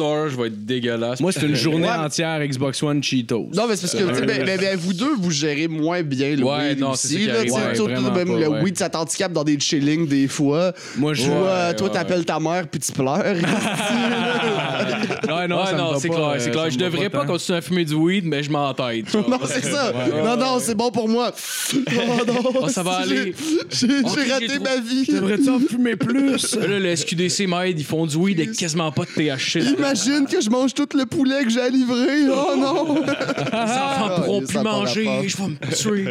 heures, 0.00 0.28
je 0.28 0.36
vais 0.36 0.46
être 0.48 0.64
dégueulasse. 0.64 1.20
Moi, 1.20 1.32
c'est 1.32 1.42
une 1.46 1.54
journée 1.54 1.86
Ouais. 1.88 1.94
entière 1.94 2.40
Xbox 2.46 2.82
One 2.82 3.02
Cheetos. 3.02 3.48
Non, 3.54 3.66
mais 3.68 3.76
c'est 3.76 3.82
parce 3.82 3.94
que 3.94 4.08
tu 4.10 4.14
sais, 4.14 4.26
ben, 4.26 4.44
ben, 4.44 4.58
ben, 4.60 4.76
vous 4.78 4.92
deux, 4.92 5.14
vous 5.18 5.30
gérez 5.30 5.68
moins 5.68 6.02
bien 6.02 6.36
le 6.36 6.44
Ouais, 6.44 6.70
weed 6.70 6.78
non, 6.80 6.94
c'est 6.94 7.08
ça 7.08 7.14
aussi. 7.14 7.22
qui 7.22 7.26
là, 7.26 7.34
arrive. 7.38 7.44
tu 7.52 7.58
sais, 7.58 7.66
Ouais, 7.66 7.72
toi, 7.74 7.84
vraiment 7.88 8.12
même 8.14 8.28
pas, 8.28 8.38
le 8.40 8.48
ouais. 8.48 8.60
weed, 8.62 8.78
ça 8.78 8.88
t'handicape 8.88 9.32
dans 9.32 9.44
des 9.44 9.58
chillings 9.58 10.06
des 10.06 10.28
fois. 10.28 10.72
Moi, 10.96 11.14
je 11.14 11.24
Toi, 11.24 11.34
Ouais, 11.42 11.74
toi 11.76 11.86
ouais. 11.88 11.92
t'appelles 11.94 12.24
ta 12.24 12.38
mère 12.40 12.66
puis 12.68 12.80
tu 12.80 12.92
pleures. 12.92 13.24
Ouais, 15.30 15.46
Non, 15.48 15.64
ça 15.64 15.72
me 15.72 15.78
non, 15.78 15.92
va 15.92 15.98
c'est 15.98 16.08
pas, 16.08 16.14
clair, 16.14 16.28
euh, 16.28 16.36
c'est 16.38 16.50
clair. 16.50 16.70
Je 16.70 16.78
va 16.78 16.84
devrais 16.84 17.08
pas 17.10 17.20
tant. 17.20 17.26
continuer 17.32 17.58
à 17.58 17.60
fumer 17.62 17.84
du 17.84 17.94
weed, 17.94 18.24
mais 18.26 18.42
je 18.42 18.50
m'entête. 18.50 19.10
genre. 19.10 19.28
non, 19.30 19.38
c'est 19.46 19.64
ça. 19.64 19.92
non, 20.24 20.36
non, 20.36 20.58
c'est 20.60 20.74
bon 20.74 20.90
pour 20.90 21.08
moi. 21.08 21.32
Oh 21.74 21.80
non, 22.26 22.34
Oh, 22.62 22.68
ça 22.68 22.82
va 22.82 23.02
j'ai- 23.06 23.18
aller. 23.20 23.34
J'ai 23.70 24.32
raté 24.32 24.58
ma 24.58 24.76
vie. 24.76 25.06
Devrais-tu 25.08 25.48
en 25.48 25.58
fumer 25.60 25.96
plus? 25.96 26.56
Là, 26.56 26.78
le 26.78 26.96
SQDC 26.96 27.46
m'aide, 27.46 27.78
ils 27.78 27.84
font 27.84 28.06
du 28.06 28.16
weed 28.16 28.40
avec 28.40 28.52
quasiment 28.56 28.90
pas 28.92 29.04
de 29.04 29.10
THC. 29.10 29.60
Imagine 29.78 30.26
que 30.26 30.40
je 30.40 30.50
mange 30.50 30.74
tout 30.74 30.88
le 30.94 31.06
poulet 31.06 31.44
que 31.44 31.50
j'ai 31.50 31.60
à 31.60 31.68
livrer. 31.68 32.28
Oh 32.28 32.54
non. 32.56 33.02
Les 33.04 33.10
enfants 33.58 34.10
pourront 34.16 34.40
ça 34.46 34.60
plus 34.60 34.62
manger, 34.62 35.28
je 35.28 35.36
vais 35.36 35.48
me 35.48 35.74
tuer. 35.74 36.10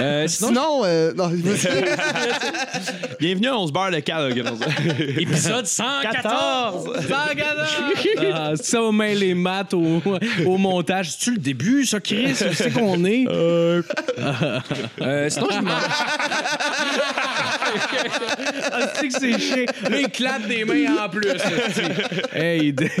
Euh, 0.00 0.26
sinon, 0.28 0.48
Sinon, 0.48 0.82
euh, 0.84 1.12
non, 1.14 1.28
Bienvenue 3.20 3.48
à 3.48 3.58
On 3.58 3.66
se 3.66 3.72
barre 3.72 3.90
le 3.90 4.00
cas. 4.00 4.28
épisode 5.18 5.66
114. 5.66 6.84
114. 7.08 7.68
Ah, 8.32 8.52
ça 8.56 8.80
va 8.80 8.92
mêler 8.92 9.28
les 9.28 9.34
maths 9.34 9.74
au, 9.74 10.02
au 10.44 10.58
montage. 10.58 11.12
C'est-tu 11.12 11.32
le 11.32 11.38
début, 11.38 11.84
ça, 11.86 12.00
Chris? 12.00 12.34
Sais 12.34 12.70
qu'on 12.70 13.04
est. 13.04 13.26
Euh, 13.28 13.82
sinon, 15.28 15.48
je 15.50 15.60
me 15.60 15.70
Ah, 18.72 18.80
c'est 18.94 19.08
que 19.08 19.14
c'est 19.18 19.38
chiant. 19.38 19.64
Là, 19.90 20.00
il 20.00 20.08
clappe 20.10 20.46
des 20.46 20.64
mains 20.64 21.04
en 21.04 21.08
plus. 21.08 21.28
Hey, 22.34 22.72
de- 22.72 22.86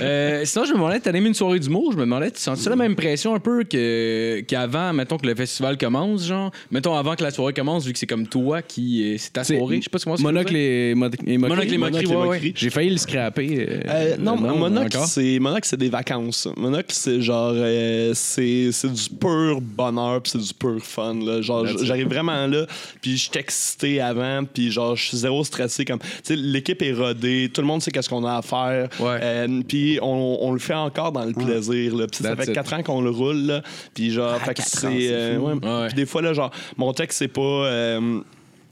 Euh, 0.00 0.42
sinon, 0.44 0.64
je 0.64 0.70
me 0.70 0.74
demandais, 0.76 1.00
t'as 1.00 1.10
aimé 1.12 1.28
une 1.28 1.34
soirée 1.34 1.58
d'humour, 1.58 1.92
je 1.92 1.96
me 1.96 2.02
demandais, 2.02 2.30
tu 2.30 2.40
sens 2.40 2.64
la 2.66 2.76
même 2.76 2.94
pression 2.94 3.34
un 3.34 3.40
peu 3.40 3.64
que, 3.64 4.40
qu'avant, 4.46 4.92
mettons 4.92 5.16
que 5.18 5.26
le 5.26 5.34
festival 5.34 5.76
commence, 5.78 6.26
genre? 6.26 6.50
Mettons 6.70 6.94
avant 6.96 7.14
que 7.16 7.22
la 7.22 7.30
soirée 7.30 7.52
commence, 7.52 7.84
vu 7.84 7.92
que 7.92 7.98
c'est 7.98 8.06
comme 8.06 8.26
toi 8.26 8.62
qui. 8.62 9.14
euh, 9.14 9.16
c'est 9.18 9.32
ta 9.32 9.44
C'est- 9.44 9.56
soirée, 9.58 9.76
je 9.78 9.82
sais 9.84 9.90
pas 9.90 9.98
si 9.98 10.08
moi 10.08 10.16
Monocle 10.20 10.56
et, 10.56 10.94
mo- 10.94 11.08
et. 11.26 11.38
Monocle 11.38 11.74
et 11.74 11.78
moquerie, 11.78 12.06
ouais, 12.06 12.26
ouais. 12.28 12.52
J'ai 12.54 12.70
failli 12.70 12.90
le 12.90 12.96
scraper. 12.98 13.66
euh, 13.68 13.80
Euh, 13.88 14.16
non, 14.18 14.36
le 14.36 14.46
nom, 14.48 14.56
Monocle, 14.58 14.96
encore. 14.96 15.06
c'est 15.08 15.38
Monocle, 15.38 15.66
c'est 15.68 15.76
des 15.76 15.88
vacances. 15.88 16.48
Monocle, 16.56 16.86
c'est 16.90 17.20
genre, 17.20 17.52
euh, 17.54 18.12
c'est 18.14 18.70
c'est 18.72 18.92
du 18.92 19.10
pur 19.18 19.60
bonheur, 19.60 20.22
puis 20.22 20.32
c'est 20.32 20.38
du 20.46 20.54
pur 20.54 20.78
fun. 20.82 21.14
Là. 21.24 21.40
Genre, 21.42 21.66
j'arrive 21.82 22.08
vraiment 22.08 22.46
là, 22.46 22.66
puis 23.00 23.12
je 23.16 23.28
suis 23.30 23.38
excité 23.38 24.00
avant, 24.00 24.44
puis 24.44 24.70
genre, 24.70 24.96
je 24.96 25.04
suis 25.08 25.16
zéro 25.18 25.42
stressé. 25.44 25.84
Comme, 25.84 25.98
tu 26.00 26.06
sais, 26.22 26.36
l'équipe 26.36 26.79
est 26.88 26.92
rodée, 26.92 27.50
tout 27.52 27.60
le 27.60 27.66
monde 27.66 27.82
sait 27.82 27.90
qu'est-ce 27.90 28.08
qu'on 28.08 28.24
a 28.24 28.36
à 28.36 28.42
faire. 28.42 28.88
Euh, 29.00 29.62
puis 29.66 29.98
on, 30.02 30.38
on 30.40 30.52
le 30.52 30.58
fait 30.58 30.74
encore 30.74 31.12
dans 31.12 31.24
le 31.24 31.32
plaisir. 31.32 31.96
Là. 31.96 32.06
Ça 32.12 32.36
fait 32.36 32.44
it. 32.48 32.52
quatre 32.52 32.72
ans 32.74 32.82
qu'on 32.82 33.00
le 33.02 33.10
roule, 33.10 33.62
puis 33.94 34.10
genre, 34.10 34.38
fait 34.40 34.54
que 34.54 34.62
c'est, 34.64 34.88
euh. 35.10 35.86
Puis 35.86 35.94
des 35.94 36.06
fois 36.06 36.22
là, 36.22 36.32
genre, 36.32 36.50
mon 36.76 36.92
texte 36.92 37.18
c'est 37.18 37.28
pas. 37.28 37.40
euh, 37.40 38.20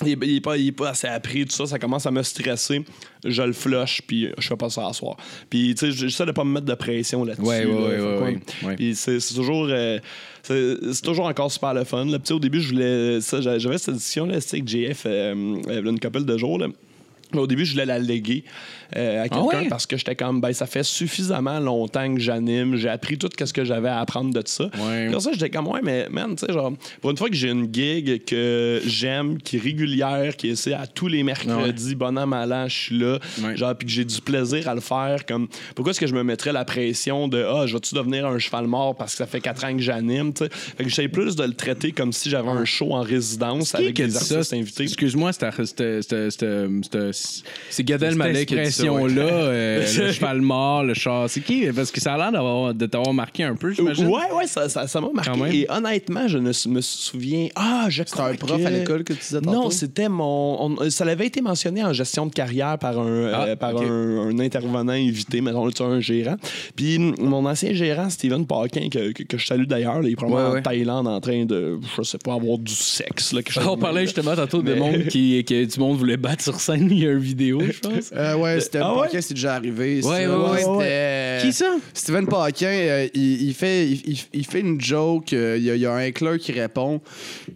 il 0.07 0.11
est, 0.13 0.19
il 0.29 0.41
pas, 0.41 0.57
il 0.57 0.69
est 0.69 0.73
pas 0.73 0.91
assez 0.91 1.09
appris, 1.09 1.45
tout 1.45 1.53
ça, 1.57 1.67
ça 1.67 1.79
commence 1.81 2.07
à 2.07 2.13
me 2.13 2.23
stresser. 2.23 2.85
Je 3.25 3.43
le 3.43 3.53
flush, 3.53 4.01
puis 4.07 4.29
je 4.39 4.47
fais 4.47 4.57
pas 4.57 4.71
ça 4.71 4.87
à 4.87 4.93
soir. 4.93 5.17
Puis, 5.51 5.75
tu 5.75 5.87
sais, 5.87 5.91
j'essaie 5.91 6.25
de 6.25 6.31
pas 6.31 6.45
me 6.45 6.53
mettre 6.53 6.67
de 6.67 6.75
pression 6.75 7.25
là-dessus. 7.25 7.43
Ouais, 7.43 7.65
ouais, 7.67 7.73
là. 7.75 7.81
ouais, 7.81 7.97
Fait 7.97 8.01
ouais, 8.03 8.19
que, 8.19 8.25
ouais. 8.25 8.69
Ouais. 8.69 8.77
Puis 8.77 8.95
c'est 8.95 9.19
toujours, 9.35 9.67
euh, 9.69 9.99
c'est 10.45 11.03
toujours 11.03 11.27
encore 11.27 11.51
super 11.51 11.75
le 11.75 11.83
fun. 11.83 12.05
Là. 12.05 12.19
Au 12.31 12.39
début, 12.39 12.61
je 12.61 12.69
voulais. 12.69 13.19
J'avais 13.59 13.79
cette 13.79 13.95
édition 13.97 14.25
là, 14.27 14.37
avec 14.37 14.69
JF 14.69 15.03
euh, 15.07 15.35
une 15.35 15.99
couple 15.99 16.25
de 16.25 16.39
jours. 16.39 16.59
Là. 16.61 16.69
Au 17.35 17.47
début, 17.47 17.65
je 17.67 17.73
voulais 17.73 17.87
la 17.87 17.99
léguer 17.99 18.45
euh, 18.97 19.25
à 19.25 19.29
quelqu'un 19.29 19.45
ouais? 19.45 19.69
parce 19.69 19.87
que 19.87 19.97
j'étais 19.97 20.17
comme, 20.17 20.41
ben, 20.41 20.53
ça 20.53 20.67
fait 20.67 20.83
suffisamment 20.83 21.61
longtemps 21.61 22.13
que 22.15 22.21
j'anime. 22.21 22.77
J'ai 22.77 22.89
appris 22.89 23.19
tout 23.19 23.29
ce 23.39 23.53
que 23.53 23.65
j'avais 23.65 23.89
à 23.89 24.01
apprendre 24.01 24.33
de 24.33 24.43
ça. 24.47 24.65
Ouais. 24.79 25.09
Puis 25.11 25.21
ça, 25.21 25.31
j'étais 25.33 25.51
comme, 25.51 25.67
ouais, 25.69 25.81
mais 25.83 26.09
man, 26.11 26.35
tu 26.37 26.47
sais, 26.47 26.53
genre, 26.53 26.73
pour 27.01 27.11
une 27.11 27.17
fois 27.17 27.29
que 27.29 27.35
j'ai 27.37 27.51
une 27.51 27.73
gig 27.73 28.25
que 28.25 28.81
j'aime, 28.87 29.39
qui 29.39 29.57
est 29.57 29.61
régulière, 29.61 30.37
qui 30.37 30.51
est 30.51 30.57
c'est 30.57 30.73
à 30.75 30.87
tous 30.87 31.09
les 31.09 31.23
mercredis, 31.23 31.95
bon 31.95 32.17
an, 32.19 32.27
mal 32.27 32.53
an, 32.53 32.69
je 32.69 32.75
suis 32.77 32.99
là, 32.99 33.19
Ouais. 33.43 33.57
genre, 33.57 33.75
puis 33.77 33.87
que 33.87 33.93
j'ai 33.93 34.05
du 34.05 34.21
plaisir 34.21 34.69
à 34.69 34.75
le 34.75 34.81
faire, 34.81 35.25
comme, 35.27 35.49
pourquoi 35.75 35.91
est-ce 35.93 36.01
que 36.01 36.07
je 36.07 36.15
me 36.15 36.23
mettrais 36.25 36.53
la 36.53 36.65
pression 36.65 37.29
de, 37.29 37.43
ah, 37.45 37.67
je 37.67 37.75
vais-tu 37.75 37.95
devenir 37.95 38.27
un 38.27 38.39
cheval 38.39 38.67
mort 38.67 38.97
parce 38.97 39.13
que 39.13 39.19
ça 39.19 39.27
fait 39.27 39.41
quatre 39.41 39.65
ans 39.65 39.75
que 39.75 39.83
j'anime, 39.83 40.33
tu 40.33 40.45
sais? 40.45 40.51
Fait 40.51 40.85
que 40.85 40.89
j'essaie 40.91 41.09
plus 41.09 41.37
de 41.37 41.45
le 41.45 41.55
traiter 41.55 41.93
comme 41.93 42.13
si 42.13 42.31
j'avais 42.31 42.49
un 42.49 42.65
show 42.65 42.93
en 42.95 43.03
résidence 43.03 43.75
avec 43.75 43.97
des 43.97 44.11
ça? 44.11 44.37
artistes 44.37 44.53
invités. 44.55 44.83
Excuse-moi, 44.85 45.33
c'était 45.33 45.51
c'était- 45.65 46.03
c'était- 46.03 46.31
c'était- 46.31 46.67
c'était- 46.83 47.11
C'est 47.71 47.85
Gad 47.85 48.03
Elmaleh 48.03 48.47
qui 48.47 48.59
a 48.59 48.65
dit 48.65 48.73
expression-là, 48.85 49.23
euh, 49.33 49.81
le 50.07 50.13
cheval 50.13 50.41
mort, 50.41 50.85
le 50.85 50.95
chat. 50.95 51.25
C'est 51.29 51.41
qui? 51.41 51.67
Parce 51.75 51.91
que 51.91 52.01
ça 52.01 52.15
a 52.15 52.19
l'air 52.19 52.33
d'avoir- 52.33 52.75
de 52.75 52.87
t'avoir 52.87 53.13
marqué 53.15 53.45
un 53.45 53.55
peu, 53.55 53.73
j'imagine. 53.73 54.07
Ouais, 54.07 54.31
ouais, 54.37 54.47
ça 54.47 54.69
ça- 54.69 54.87
ça 54.87 55.01
m'a 55.01 55.09
Quand 55.25 55.31
même. 55.33 55.39
marqué. 55.41 55.61
Et 55.61 55.71
honnêtement, 55.71 56.29
je 56.29 56.39
ne 56.39 56.53
me 56.69 56.81
souviens. 56.81 57.49
Ah, 57.55 57.87
je 57.89 58.03
C'était 58.07 58.21
un 58.21 58.35
prof 58.35 58.61
que- 58.61 58.67
à 58.67 58.71
l'école 58.71 59.05
que 59.05 59.13
tu 59.13 59.19
disais 59.21 59.41
tantôt? 59.41 59.51
Non, 59.53 59.71
c'était 59.71 60.09
mon. 60.09 60.77
on- 60.81 60.91
ça 60.91 61.05
avait 61.05 61.27
été 61.27 61.41
mentionné 61.41 61.85
en 61.85 61.93
gestion 61.93 62.27
de 62.27 62.33
carrière 62.33 62.79
par 62.79 62.99
un, 62.99 63.31
Ah, 63.33 63.45
euh, 63.49 63.57
par 63.57 63.75
ok. 63.75 63.83
un, 63.85 64.29
un 64.31 64.39
intervenant 64.39 64.93
invité, 64.93 65.41
mettons, 65.41 65.69
tu 65.71 65.79
sais, 65.79 65.85
un 65.85 66.01
gérant. 66.01 66.37
Puis 66.77 66.99
mon 66.99 67.45
ancien 67.47 67.73
gérant, 67.73 68.11
Steven 68.11 68.47
Paquin, 68.47 68.89
que, 68.91 69.13
que, 69.13 69.23
que 69.23 69.39
je 69.39 69.47
salue 69.47 69.65
d'ailleurs, 69.67 70.01
là, 70.01 70.09
il 70.09 70.13
est 70.13 70.17
probablement 70.17 70.49
Ouais, 70.49 70.53
ouais. 70.55 70.61
en 70.61 70.63
Thaïlande 70.63 71.09
en 71.09 71.21
train 71.21 71.45
de, 71.45 71.79
je 71.97 72.03
sais 72.03 72.19
pas, 72.19 72.35
avoir 72.35 72.59
du 72.59 72.73
sexe. 72.75 73.33
Là, 73.33 73.41
On 73.67 73.77
de 73.77 73.81
parlait 73.81 74.03
justement 74.03 74.35
tantôt 74.37 74.63
de 74.63 74.73
Mais- 74.75 74.79
monde 74.81 75.05
qui, 75.09 75.43
que 75.45 75.65
du 75.65 75.81
monde 75.81 75.97
voulait 75.99 76.17
battre 76.17 76.43
sur 76.43 76.61
scène. 76.61 76.89
Il 76.91 76.99
y 76.99 77.07
a 77.07 77.11
une 77.13 77.19
vidéo, 77.19 77.61
je 77.61 77.79
pense. 77.81 78.11
Euh, 78.15 78.35
ouais, 78.37 78.61
Steven 78.69 78.87
Ah 78.87 78.95
ouais? 78.95 79.01
Paquin, 79.07 79.21
c'est 79.21 79.35
déjà 79.35 79.55
arrivé. 79.55 80.03
ça. 80.03 80.09
Ouais, 80.09 80.27
ouais, 80.27 80.35
ouais, 80.35 80.59
c'était- 80.63 81.39
Qui 81.49 81.53
ça? 81.53 81.77
Steven 81.95 82.27
Paquin, 82.27 82.67
euh, 82.69 83.09
il, 83.15 83.49
il 83.49 83.55
fait, 83.55 83.87
il, 83.89 84.03
il- 84.13 84.25
il 84.33 84.47
fait 84.47 84.61
une 84.61 84.81
joke. 84.81 85.33
euh, 85.33 85.57
il, 85.59 85.65
y 85.65 85.71
a, 85.71 85.75
il 85.75 85.81
y 85.81 85.87
a 85.87 85.93
un 85.93 86.01
écleur 86.01 86.39
qui 86.39 86.53
répond. 86.53 87.01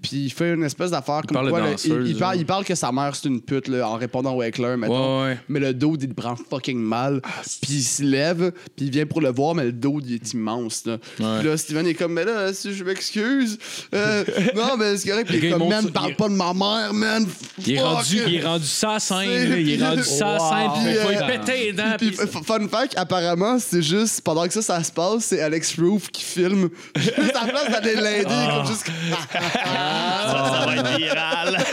Puis 0.02 0.24
il 0.24 0.30
fait 0.32 0.52
une 0.54 0.64
espèce 0.64 0.90
d'affaire 0.90 1.22
comme 1.26 1.34
parle 1.34 1.50
quoi. 1.50 1.60
de 1.60 1.64
là, 1.66 1.70
danseuse, 1.72 2.08
il, 2.08 2.12
il 2.12 2.18
parle, 2.18 2.32
genre. 2.34 2.40
il 2.42 2.46
parle 2.46 2.64
que 2.64 2.74
sa 2.74 2.90
mère, 2.92 3.14
c'est 3.14 3.28
une 3.28 3.40
pute 3.40 3.68
là, 3.68 3.88
en 3.88 3.96
répondant 3.96 4.34
au 4.34 4.42
éclair, 4.42 4.76
mettons. 4.76 5.22
Ouais, 5.22 5.28
ouais. 5.30 5.38
Mais 5.48 5.60
le 5.60 5.72
dos, 5.74 5.96
il 6.00 6.08
le 6.08 6.14
prend 6.14 6.34
fucking 6.36 6.78
mal. 6.78 7.20
puis 7.62 7.74
il 7.74 7.82
se 7.82 8.02
lève, 8.02 8.52
puis 8.76 8.86
il 8.86 8.90
vient 8.90 9.06
pour 9.06 9.20
le 9.20 9.30
voir, 9.30 9.54
mais 9.54 9.64
le 9.64 9.72
dos, 9.72 10.00
il 10.04 10.14
est 10.14 10.32
immense. 10.32 10.84
Là. 10.86 10.98
Puis 11.16 11.24
là, 11.48 11.56
Steven 11.56 11.86
est 11.86 11.94
comme, 11.94 12.12
mais 12.14 12.24
là, 12.24 12.52
si 12.52 12.72
je 12.74 12.82
m'excuse. 12.84 13.58
euh, 13.94 14.24
non, 14.56 14.76
mais 14.78 14.96
c'est 14.96 15.08
correct. 15.10 15.28
Puis 15.28 15.38
il 15.38 15.44
est 15.44 15.48
gars, 15.50 15.56
il 15.56 15.58
comme, 15.58 15.60
monte 15.62 15.70
man, 15.70 15.82
sur- 15.82 15.92
parle 15.92 16.10
il- 16.10 16.16
pas 16.16 16.28
de 16.28 16.34
ma 16.34 16.52
mère, 16.54 16.92
man. 16.94 17.26
Il 17.58 17.72
est 17.72 17.76
Fuck. 17.76 17.86
rendu, 17.86 18.20
il 18.26 18.34
est 18.36 18.44
rendu 18.44 18.64
ça 18.66 18.98
scène, 18.98 19.18
C'est- 19.26 19.46
là. 19.48 19.58
Il 19.58 19.70
est 19.82 19.84
rendu 19.86 20.02
ça 20.02 20.38
scène, 20.38 20.70
puis 20.74 20.92
Puis, 20.92 20.98
y 21.10 21.16
euh, 21.16 21.26
péter 21.26 21.64
les 21.66 21.72
dents. 21.72 21.96
Puis, 21.98 22.12
fun 22.12 22.68
fact, 22.68 22.94
apparemment, 22.96 23.58
c'est 23.58 23.82
juste 23.82 24.20
pendant 24.22 24.46
que 24.46 24.52
ça, 24.52 24.62
ça 24.62 24.82
se 24.84 24.92
passe, 24.92 25.24
c'est 25.24 25.40
Alex 25.40 25.78
Roof 25.78 26.08
qui 26.10 26.22
filme. 26.22 26.68
Juste 26.96 27.14
à 27.34 27.46
la 27.46 27.52
place 27.52 27.70
d'aller 27.70 27.94
l'aider, 27.96 28.26
Ah. 28.28 28.54
comme 28.58 28.66
juste. 28.66 28.86
Ça, 28.86 30.50
ça 30.52 30.66
va 30.66 30.76
être 30.76 30.96
viral. 30.98 31.64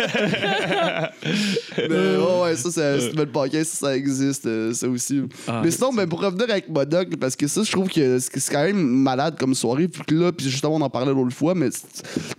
Mais 1.78 2.18
ouais, 2.18 2.42
ouais, 2.44 2.56
ça, 2.56 2.70
c'est 2.72 3.00
Steven 3.02 3.26
Paquin, 3.28 3.64
ça, 3.64 3.88
ça 3.88 3.96
existe, 3.98 4.46
euh, 4.46 4.74
ça 4.74 4.88
aussi. 4.88 5.22
Ah, 5.48 5.62
mais 5.64 5.72
sinon, 5.72 5.94
ben, 5.94 6.08
pour 6.08 6.22
revenir 6.22 6.46
avec 6.50 6.70
Modoc, 6.70 7.16
parce 7.18 7.36
que 7.36 7.48
ça, 7.48 7.64
je 7.64 7.72
trouve 7.72 7.90
que 7.90 8.20
c'est 8.20 8.52
quand 8.52 8.64
même 8.64 8.78
malade 8.80 9.36
comme 9.40 9.54
soirée. 9.56 9.88
Puis 9.88 10.02
que 10.08 10.16
là, 10.16 10.32
puis 10.32 10.50
justement, 10.50 10.76
on 10.76 10.82
en 10.82 10.90
parlait 10.90 11.14
l'autre 11.14 11.36
fois, 11.36 11.56
mais 11.56 11.70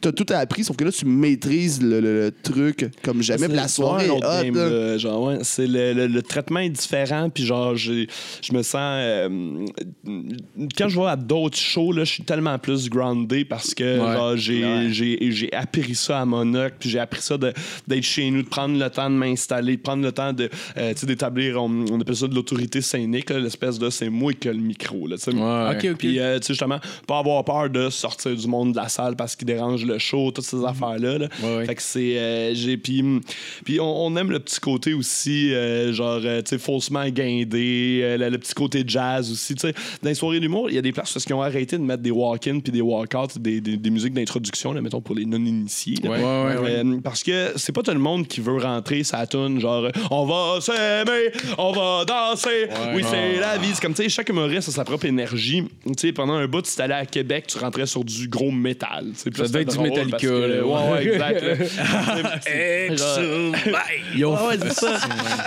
t'as 0.01 0.13
tout 0.13 0.27
appris, 0.31 0.65
sauf 0.65 0.77
que 0.77 0.85
là, 0.85 0.93
tu 0.93 1.07
maîtrises 1.07 1.81
le, 1.83 2.01
le- 2.01 2.21
le 2.21 2.33
truc 2.43 2.91
comme 3.03 3.23
jamais. 3.23 3.47
Puis 3.47 3.57
la 3.57 3.69
soirée 3.69 4.07
est 4.07 4.11
hot, 4.11 4.21
game, 4.21 4.55
là. 4.55 4.99
genre, 4.99 5.23
ouais, 5.25 5.39
c'est 5.43 5.67
le, 5.67 5.93
le- 5.93 6.07
le 6.07 6.23
traitement 6.23 6.61
est 6.61 6.71
différent, 6.81 7.29
puis 7.31 7.45
genre, 7.45 7.77
j'ai- 7.77 8.07
je 8.43 8.53
me 8.53 8.63
sens. 8.63 8.81
euh, 8.81 9.65
quand 10.77 10.89
je 10.89 10.95
vois 10.95 11.13
à 11.13 11.17
d'autres 11.17 11.57
shows, 11.59 11.93
là, 11.93 12.05
je 12.05 12.13
suis 12.13 12.23
tellement 12.25 12.59
plus 12.59 12.89
groundé 12.89 13.45
parce 13.45 13.75
que 13.75 13.99
Ouais. 13.99 14.15
genre, 14.17 14.37
j'ai, 14.37 14.65
Ouais. 14.65 14.89
j'ai, 14.91 15.19
j'ai 15.31 15.53
appris 15.53 15.95
ça 15.95 16.21
à 16.21 16.25
Monoc, 16.25 16.75
puis 16.79 16.91
j'ai 16.91 16.99
appris 16.99 17.21
ça 17.23 17.37
de- 17.37 17.53
d'être 17.87 18.03
chez 18.05 18.31
nous, 18.31 18.43
de 18.43 18.49
prendre 18.49 18.79
le 18.79 18.91
temps 18.91 19.11
de 19.11 19.15
m'installer, 19.15 19.77
de 19.77 19.83
prendre 19.83 20.03
le 20.03 20.13
temps 20.13 20.33
de, 20.33 20.49
euh, 20.77 20.93
tu 20.95 21.01
sais, 21.01 21.07
d'établir, 21.07 21.63
on, 21.63 21.85
on 21.91 22.01
appelle 22.01 22.17
ça 22.17 22.27
de 22.29 22.35
l'autorité 22.35 22.81
scénique, 22.81 23.31
là, 23.31 23.39
l'espèce 23.39 23.79
de 23.79 23.91
c'est 23.91 24.09
moi 24.11 24.33
qui 24.33 24.49
ai 24.49 24.53
le 24.53 24.61
micro. 24.61 25.07
Là, 25.07 25.17
tu 25.17 25.25
sais. 25.25 25.33
Ouais. 25.33 25.71
Ok, 25.77 25.87
ok. 25.93 25.97
Puis, 25.99 26.19
euh, 26.19 26.39
tu 26.39 26.47
sais, 26.47 26.53
justement, 26.55 26.79
pas 27.07 27.19
avoir 27.19 27.45
peur 27.45 27.71
de 27.71 27.91
sortir 27.91 28.35
du 28.35 28.47
monde 28.47 28.73
de 28.73 28.77
la 28.77 28.89
salle 28.89 29.17
parce 29.17 29.37
qu'il 29.37 29.47
dérange 29.47 29.85
le 29.85 29.99
show, 29.99 30.31
toutes 30.31 30.45
ces 30.45 30.65
affaires-là. 30.65 31.19
là. 31.19 31.29
Fait 31.67 31.75
que 31.75 31.83
c'est. 31.83 32.19
euh, 32.19 32.55
j'ai 32.55 32.77
puis 32.77 33.03
puis 33.65 33.81
on, 33.81 34.07
on 34.07 34.17
aime 34.17 34.31
le 34.31 34.39
petit 34.41 34.61
côté 34.61 34.95
aussi, 34.95 35.53
euh, 35.55 35.93
genre, 35.93 36.21
tu 36.21 36.27
sais, 36.47 36.59
faussement 36.71 37.09
guindé, 37.09 38.01
euh, 38.03 38.17
le, 38.17 38.29
le 38.31 38.39
petit 38.39 38.55
côté 38.55 38.85
jazz 38.87 39.31
aussi. 39.31 39.55
tu 39.55 39.61
sais. 39.69 39.75
Dans 40.03 40.09
les 40.09 40.15
soirées 40.15 40.41
d'humour, 40.41 40.69
il 40.71 40.75
y 40.77 40.79
a 40.79 40.83
des 40.83 40.93
places 40.93 41.13
parce 41.13 41.25
qu'ils 41.25 41.35
ont 41.35 41.43
arrêté 41.43 41.77
de 41.79 41.83
mettre 41.83 42.03
des 42.03 42.11
walk-in 42.11 42.61
puis 42.61 42.73
des 42.73 42.81
walk-out, 42.81 43.39
des, 43.39 43.61
des, 43.61 43.77
des 43.77 43.91
musiques 43.91 44.15
d'introduction, 44.15 44.73
là, 44.73 44.81
mettons, 44.81 45.01
pour 45.01 45.15
les 45.15 45.27
non-initiés. 45.27 45.97
là. 46.03 46.11
Ouais, 46.11 46.19
ouais, 46.19 46.57
ouais. 46.63 46.71
Euh, 46.85 47.01
parce 47.03 47.23
que 47.23 47.53
c'est 47.57 47.73
pas 47.73 47.83
tout 47.83 47.91
le 47.93 47.99
monde 47.99 48.27
qui 48.27 48.41
veut 48.41 48.57
rentrer 48.59 49.03
sa 49.05 49.27
tune 49.27 49.61
genre 49.61 49.89
on 50.11 50.27
va 50.27 50.61
s'aimer, 50.61 51.31
on 51.59 51.73
va 51.73 52.05
danser. 52.05 52.69
oui, 52.95 53.03
c'est 53.09 53.39
la 53.41 53.59
vie. 53.59 53.69
C'est 53.75 53.81
comme 53.83 53.95
tu 53.95 54.03
sais 54.03 54.09
chaque 54.09 54.29
humoriste 54.29 54.69
a 54.69 54.73
sa 54.73 54.85
propre 54.85 55.07
énergie. 55.07 55.63
Tu 55.87 55.93
sais 55.97 56.13
pendant 56.13 56.35
un 56.35 56.47
bout 56.47 56.63
tu 56.63 56.81
allé 56.81 56.95
à 56.95 57.07
Québec, 57.07 57.45
tu 57.49 57.59
rentrais 57.59 57.87
sur 57.87 58.05
du 58.05 58.29
gros 58.29 58.51
métal. 58.51 59.07
Ça 59.15 59.31
devait 59.31 59.63
être 59.63 59.73
du 59.73 59.79
Metallica, 59.79 60.19
que- 60.19 60.27
là. 60.27 60.65
Ouais, 60.67 60.93
ouais, 60.93 61.07
exact. 61.07 61.43
là. 61.43 61.55
Genre- 62.97 63.55
Yo, 64.15 64.31
Ouais, 64.35 64.47
ouais, 64.49 64.57
c'est 64.63 64.73
ça. 64.75 64.99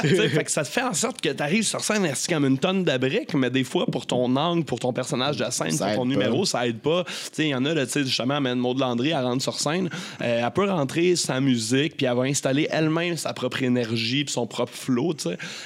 Fait 0.02 0.44
que 0.44 0.52
ça 0.52 0.64
te 0.64 0.70
fait 0.70 0.82
en 0.82 0.94
sorte 0.94 1.13
que 1.22 1.30
tu 1.30 1.44
arrives 1.44 1.64
sur 1.64 1.82
scène 1.82 2.10
c'est 2.16 2.32
comme 2.32 2.46
une 2.46 2.58
tonne 2.58 2.84
de 2.84 2.98
briques, 2.98 3.34
mais 3.34 3.50
des 3.50 3.64
fois, 3.64 3.86
pour 3.86 4.06
ton 4.06 4.36
angle, 4.36 4.64
pour 4.64 4.80
ton 4.80 4.94
personnage 4.94 5.38
de 5.38 5.46
scène, 5.50 5.72
Ça 5.72 5.88
pour 5.88 5.96
ton 5.98 6.06
numéro, 6.06 6.46
ça 6.46 6.68
aide 6.68 6.80
pas. 6.80 7.04
Il 7.38 7.48
y 7.48 7.56
en 7.56 7.66
a, 7.66 7.74
là, 7.74 7.86
justement, 7.86 8.40
même 8.40 8.60
Maud 8.60 8.80
Landry, 8.80 9.10
elle 9.10 9.24
rentre 9.24 9.44
sur 9.44 9.60
scène, 9.60 9.90
euh, 10.22 10.42
elle 10.46 10.52
peut 10.52 10.70
rentrer 10.70 11.16
sa 11.16 11.40
musique, 11.40 11.98
puis 11.98 12.06
elle 12.06 12.16
va 12.16 12.24
installer 12.24 12.68
elle-même 12.70 13.18
sa 13.18 13.34
propre 13.34 13.64
énergie, 13.64 14.24
puis 14.24 14.34
son 14.34 14.48
propre 14.48 14.74
flow. 14.74 15.14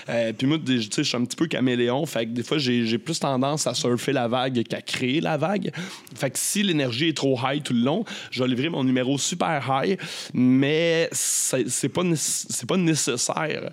Euh, 0.09 0.33
puis 0.33 0.47
moi, 0.47 0.57
je 0.65 1.03
suis 1.03 1.17
un 1.17 1.25
petit 1.25 1.35
peu 1.35 1.47
caméléon, 1.47 2.05
fait 2.05 2.25
que 2.25 2.31
des 2.31 2.43
fois, 2.43 2.57
j'ai 2.57 2.97
plus 2.97 3.19
tendance 3.19 3.67
à 3.67 3.73
surfer 3.73 4.13
la 4.13 4.27
vague 4.27 4.63
qu'à 4.63 4.81
créer 4.81 5.21
la 5.21 5.37
vague. 5.37 5.71
Fait 6.15 6.29
que 6.29 6.39
si 6.39 6.63
l'énergie 6.63 7.09
est 7.09 7.17
trop 7.17 7.37
high 7.43 7.61
tout 7.61 7.73
le 7.73 7.81
long, 7.81 8.03
je 8.31 8.43
vais 8.43 8.49
livrer 8.49 8.69
mon 8.69 8.83
numéro 8.83 9.17
super 9.17 9.67
high, 9.69 9.99
mais 10.33 11.09
c'est 11.11 11.89
pas, 11.89 12.03
pas 12.67 12.77
nécessaire. 12.77 13.71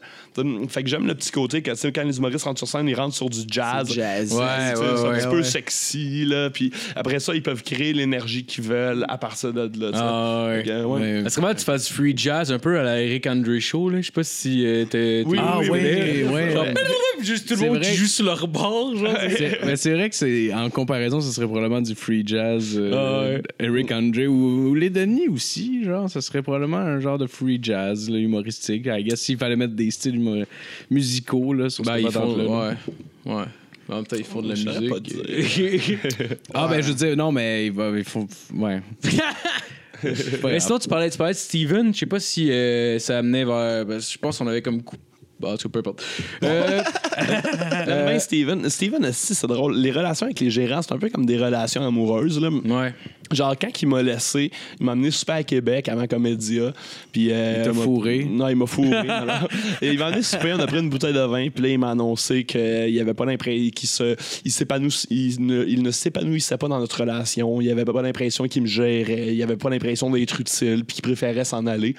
Fait 0.68 0.82
que 0.82 0.88
j'aime 0.88 1.06
le 1.06 1.14
petit 1.14 1.30
côté 1.30 1.62
que, 1.62 1.70
tu 1.70 1.76
sais, 1.76 1.92
quand 1.92 2.02
les 2.04 2.16
humoristes 2.18 2.44
rentrent 2.44 2.58
sur 2.58 2.68
scène, 2.68 2.88
ils 2.88 2.94
rentrent 2.94 3.14
sur 3.14 3.30
du 3.30 3.40
jazz. 3.48 3.90
Jazz. 3.92 4.28
Tu 4.30 4.34
sais, 4.36 4.40
Ouais, 4.40 4.46
c'est 4.74 4.80
ouais, 4.80 4.86
un 4.86 5.10
ouais, 5.12 5.18
petit 5.18 5.26
peu 5.28 5.36
ouais. 5.36 5.42
sexy, 5.44 6.24
là. 6.24 6.50
Puis 6.50 6.72
après 6.96 7.20
ça, 7.20 7.34
ils 7.34 7.42
peuvent 7.42 7.62
créer 7.62 7.92
l'énergie 7.92 8.44
qu'ils 8.44 8.64
veulent 8.64 9.04
à 9.08 9.18
partir 9.18 9.52
de 9.52 9.70
là. 9.80 9.90
Ah 9.94 10.46
ouais. 10.48 10.62
Que, 10.64 10.84
ouais. 10.84 11.00
Ouais. 11.00 11.22
Est-ce 11.26 11.36
que 11.36 11.40
moi, 11.40 11.54
tu 11.54 11.64
fasses 11.64 11.86
du 11.88 11.92
free 11.94 12.14
jazz 12.16 12.50
un 12.52 12.58
peu 12.58 12.78
à 12.78 12.82
la 12.82 13.00
Eric 13.02 13.26
Andre 13.26 13.58
Show, 13.58 13.90
là? 13.90 14.00
Je 14.00 14.06
sais 14.06 14.12
pas 14.12 14.24
si 14.24 14.64
euh, 14.66 14.84
t'es. 14.84 15.22
Oui, 15.26 15.38
Ah 15.40 15.58
oui, 15.60 15.68
oui, 15.70 15.80
oui. 15.80 16.22
ouais, 16.32 16.52
Genre, 16.52 16.64
ouais. 16.64 16.74
Juste 17.22 17.48
tout 17.48 17.54
le 17.62 17.68
monde 17.70 17.80
qui 17.80 17.94
joue 17.94 18.06
sur 18.06 18.24
leur 18.26 18.46
bord, 18.48 18.96
genre. 18.96 19.16
C'est 19.36 19.60
mais 19.64 19.76
c'est 19.76 19.92
vrai 19.94 20.10
que 20.10 20.16
c'est 20.16 20.52
en 20.52 20.68
comparaison, 20.68 21.20
ce 21.20 21.30
serait 21.32 21.46
probablement 21.46 21.80
du 21.80 21.94
free 21.94 22.22
jazz, 22.26 22.74
euh, 22.76 22.90
Ah 22.94 23.28
ouais. 23.28 23.42
Eric 23.60 23.92
Andre 23.92 24.26
ou, 24.26 24.68
ou 24.70 24.74
les 24.74 24.90
Denis 24.90 25.28
aussi, 25.28 25.84
genre, 25.84 26.10
ça 26.10 26.20
serait 26.20 26.42
probablement 26.42 26.76
un 26.78 27.00
genre 27.00 27.16
de 27.18 27.26
free 27.26 27.58
jazz 27.62 28.10
là, 28.10 28.18
humoristique. 28.18 28.86
I 28.86 29.02
guess 29.04 29.20
s'il 29.20 29.38
fallait 29.38 29.56
mettre 29.56 29.74
des 29.74 29.90
styles 29.90 30.18
humo- 30.24 30.46
musicaux 30.90 31.52
là, 31.52 31.68
sur 31.70 31.84
Ben, 31.84 31.98
ils 31.98 32.04
font. 32.10 32.12
patente-là. 32.12 32.44
Ouais. 32.44 32.74
Ouais. 33.34 33.44
En 33.88 33.96
même 33.96 34.06
temps, 34.06 34.16
ils 34.18 34.24
font 34.24 34.40
de 34.42 34.48
la 34.48 34.54
Je 34.54 34.62
saurais 34.64 34.88
pas 34.88 34.98
musique. 35.00 35.98
Ah 36.54 36.66
ben 36.68 36.80
je 36.82 36.88
veux 36.88 36.94
dire 36.94 37.16
non 37.16 37.30
mais 37.32 37.66
il 37.66 37.72
va 37.72 37.90
il 37.96 38.04
faut 38.04 38.26
ouais. 38.54 38.80
Mais 40.42 40.60
sinon, 40.60 40.78
tu 40.78 40.88
parlais, 40.88 41.08
tu 41.10 41.16
parlais 41.18 41.32
de 41.32 41.38
Steven. 41.38 41.92
Je 41.94 41.98
sais 42.00 42.06
pas 42.06 42.20
si 42.20 42.50
euh, 42.50 42.98
ça 42.98 43.18
amenait 43.18 43.44
vers. 43.44 43.84
ben, 43.86 44.00
je 44.00 44.18
pense 44.18 44.38
qu'on 44.38 44.46
avait 44.46 44.60
comme. 44.62 44.82
coup- 44.82 44.96
Bah, 45.40 45.56
cas, 45.58 45.68
peu 45.68 45.78
importe. 45.78 46.04
Euh, 46.42 46.82
J'aime 47.86 48.06
bien 48.08 48.18
Steven. 48.18 48.68
Steven, 48.70 49.12
si 49.12 49.34
c'est 49.34 49.46
drôle. 49.46 49.76
Les 49.76 49.90
relations 49.92 50.26
avec 50.26 50.40
les 50.40 50.50
gérants, 50.50 50.82
c'est 50.82 50.92
un 50.92 50.98
peu 50.98 51.08
comme 51.08 51.24
des 51.26 51.36
relations 51.38 51.86
amoureuses. 51.86 52.38
Là. 52.40 52.50
ouais. 52.50 52.94
Genre, 53.32 53.54
quand 53.60 53.82
il 53.82 53.88
m'a 53.88 54.02
laissé, 54.02 54.50
il 54.80 54.86
m'a 54.86 54.92
amené 54.92 55.10
super 55.10 55.36
à 55.36 55.42
Québec 55.42 55.88
avant 55.88 56.06
Comédia. 56.06 56.72
Puis, 57.12 57.28
euh, 57.30 57.56
Il 57.58 57.64
t'a 57.64 57.72
m'a- 57.72 57.82
fourré. 57.82 58.24
Non, 58.30 58.48
il 58.48 58.56
m'a 58.56 58.66
fourré. 58.66 58.96
alors. 59.08 59.48
Et 59.82 59.88
il 59.92 59.98
m'a 59.98 60.06
amené 60.06 60.22
super, 60.22 60.56
on 60.56 60.60
a 60.60 60.66
pris 60.66 60.78
une 60.80 60.90
bouteille 60.90 61.14
de 61.14 61.20
vin. 61.20 61.48
Puis 61.50 61.62
là, 61.62 61.68
il 61.70 61.78
m'a 61.78 61.90
annoncé 61.90 62.44
qu'il 62.44 63.00
avait 63.00 63.14
pas 63.14 63.24
l'impression 63.24 63.70
qu'il 63.74 63.88
se, 63.88 64.16
il 65.10 65.46
ne, 65.46 65.64
il 65.66 65.82
ne 65.82 65.90
s'épanouissait 65.90 66.56
pas 66.58 66.68
dans 66.68 66.78
notre 66.78 67.00
relation. 67.00 67.60
Il 67.60 67.70
avait 67.70 67.84
pas 67.84 68.02
l'impression 68.02 68.46
qu'il 68.46 68.62
me 68.62 68.66
gérait. 68.66 69.34
Il 69.34 69.42
avait 69.42 69.56
pas 69.56 69.70
l'impression 69.70 70.10
d'être 70.10 70.40
utile. 70.40 70.84
Puis 70.84 70.96
qu'il 70.96 71.02
préférait 71.02 71.44
s'en 71.44 71.66
aller. 71.66 71.94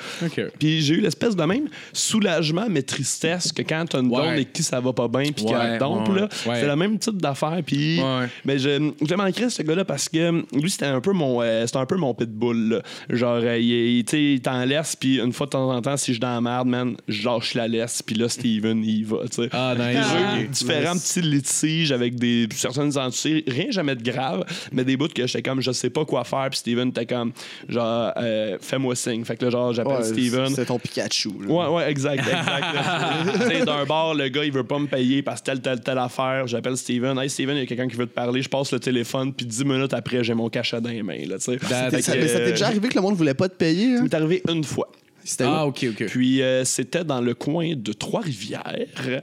Puis 0.60 0.82
j'ai 0.82 0.96
eu 0.96 1.02
l'espèce 1.02 1.36
de 1.36 1.44
même 1.44 1.68
soulagement, 1.94 2.68
mais 2.70 2.82
tristesse 2.84 3.52
que 3.52 3.62
quand 3.62 3.86
t'as 3.90 4.00
une 4.00 4.06
Ouais. 4.08 4.18
blonde 4.22 4.28
avec 4.30 4.54
qui 4.54 4.64
ça 4.64 4.80
va 4.80 4.94
pas 4.94 5.08
bien, 5.08 5.32
puis 5.32 5.46
Ouais, 5.46 5.52
qu'elle 5.54 5.80
tombe, 5.80 6.08
ouais, 6.10 6.22
là, 6.22 6.30
c'est 6.32 6.68
le 6.68 6.76
même 6.76 6.98
type 7.00 7.22
d'affaire. 7.22 7.60
Puis 7.66 8.00
mais 8.46 8.60
je, 8.60 8.92
je 9.08 9.16
manquerais 9.16 9.50
ce 9.50 9.62
gars-là 9.64 9.86
parce 9.86 10.08
que 10.10 10.44
lui, 10.56 10.70
c'était 10.70 10.86
un 10.86 11.02
peu 11.02 11.12
mon 11.16 11.42
euh, 11.42 11.66
c'était 11.66 11.80
un 11.80 11.86
peu 11.86 11.96
mon 11.98 12.14
pitbull. 12.14 12.70
là. 12.70 12.82
Genre, 13.10 13.40
euh, 13.44 13.58
il, 13.58 13.98
il, 13.98 14.06
tu 14.06 14.12
sais, 14.12 14.24
il 14.24 14.42
t'en 14.42 14.64
laisse, 14.66 14.96
puis 14.96 15.20
une 15.20 15.34
fois 15.34 15.48
de 15.48 15.52
temps 15.52 15.72
en 15.72 15.82
temps, 15.82 15.98
si 15.98 16.08
je 16.08 16.12
suis 16.14 16.20
dans 16.20 16.34
la 16.36 16.42
merde, 16.42 16.68
man, 16.68 16.96
je 17.08 17.26
lâche 17.28 17.54
la 17.56 17.68
laisse, 17.68 18.02
puis 18.02 18.16
là, 18.16 18.30
Steven, 18.30 18.84
il 18.84 19.00
y 19.00 19.04
va. 19.04 19.18
tu 19.30 19.44
sais. 19.44 19.50
Ah 19.52 19.74
nice. 19.78 20.06
J'ai 20.12 20.42
eu 20.42 20.46
ok. 20.46 20.52
différents 20.52 20.94
petits 20.98 21.22
litiges 21.22 21.92
avec 21.92 22.16
des 22.16 22.48
certaines 22.54 22.98
entités, 22.98 23.44
rien 23.48 23.72
jamais 23.72 23.96
de 23.96 24.04
grave, 24.04 24.44
mais 24.72 24.84
des 24.84 24.98
bouts 24.98 25.08
que 25.08 25.26
j'étais 25.26 25.42
comme 25.42 25.62
je 25.62 25.72
sais 25.72 25.90
pas 25.90 26.06
quoi 26.06 26.24
faire, 26.24 26.48
puis 26.50 26.60
Steven 26.60 26.90
était 26.90 27.06
comme 27.06 27.32
genre 27.70 28.12
euh, 28.18 28.58
fais-moi 28.62 28.96
signe. 28.96 29.24
Fait 29.26 29.38
que 29.38 29.46
là 29.46 29.52
genre 29.52 29.74
j'appelle 29.74 29.96
Ouais, 29.98 30.04
Steven. 30.04 30.50
C'est 30.50 30.66
ton 30.66 30.80
Pikachu. 30.80 31.30
là. 31.42 31.48
Ouais, 31.54 31.76
ouais, 31.76 31.90
exact, 31.92 32.20
exact. 32.20 33.66
d'un 33.66 33.86
bar, 33.86 34.14
le 34.14 34.28
gars, 34.30 34.44
il 34.44 34.52
veut 34.52 34.64
pas 34.64 34.78
me 34.80 34.88
payer 34.88 35.22
parce 35.22 35.42
que 35.42 35.46
telle, 35.46 35.62
telle, 35.62 35.82
telle 35.82 35.98
affaire. 35.98 36.48
J'appelle 36.48 36.78
Steven. 36.78 37.18
Hey, 37.18 37.30
Steven, 37.30 37.56
il 37.56 37.62
y 37.62 37.64
a 37.64 37.66
quelqu'un 37.66 37.88
qui 37.88 37.96
veut 37.96 38.06
te 38.08 38.14
parler. 38.14 38.42
Je 38.42 38.50
passe 38.50 38.72
le 38.72 38.80
téléphone, 38.80 39.34
puis 39.34 39.46
dix 39.46 39.64
minutes 39.64 39.94
après, 39.94 40.24
j'ai 40.24 40.34
mon 40.34 40.50
cachet 40.50 40.82
dans 40.82 40.90
les 40.90 41.04
mains. 41.06 41.26
Là. 41.26 41.38
That- 41.38 41.40
Ça- 41.40 41.90
mais 41.92 42.02
ça 42.02 42.12
t'est 42.14 42.36
euh, 42.42 42.50
déjà 42.52 42.68
arrivé 42.68 42.90
que 42.90 42.96
le 42.96 43.02
monde 43.02 43.16
voulait 43.16 43.34
pas 43.34 43.48
te 43.48 43.56
payer? 43.56 43.96
Ça 43.96 44.00
Hein? 44.00 44.04
m'est 44.04 44.14
arrivé 44.14 44.42
une 44.50 44.64
fois. 44.64 44.92
Ah? 45.40 45.66
OK 45.66 45.86
OK. 45.90 46.06
Puis 46.06 46.44
euh, 46.44 46.64
c'était 46.66 47.04
dans 47.04 47.20
le 47.20 47.34
coin 47.34 47.74
de 47.76 47.94
Trois-Rivières. 47.94 48.62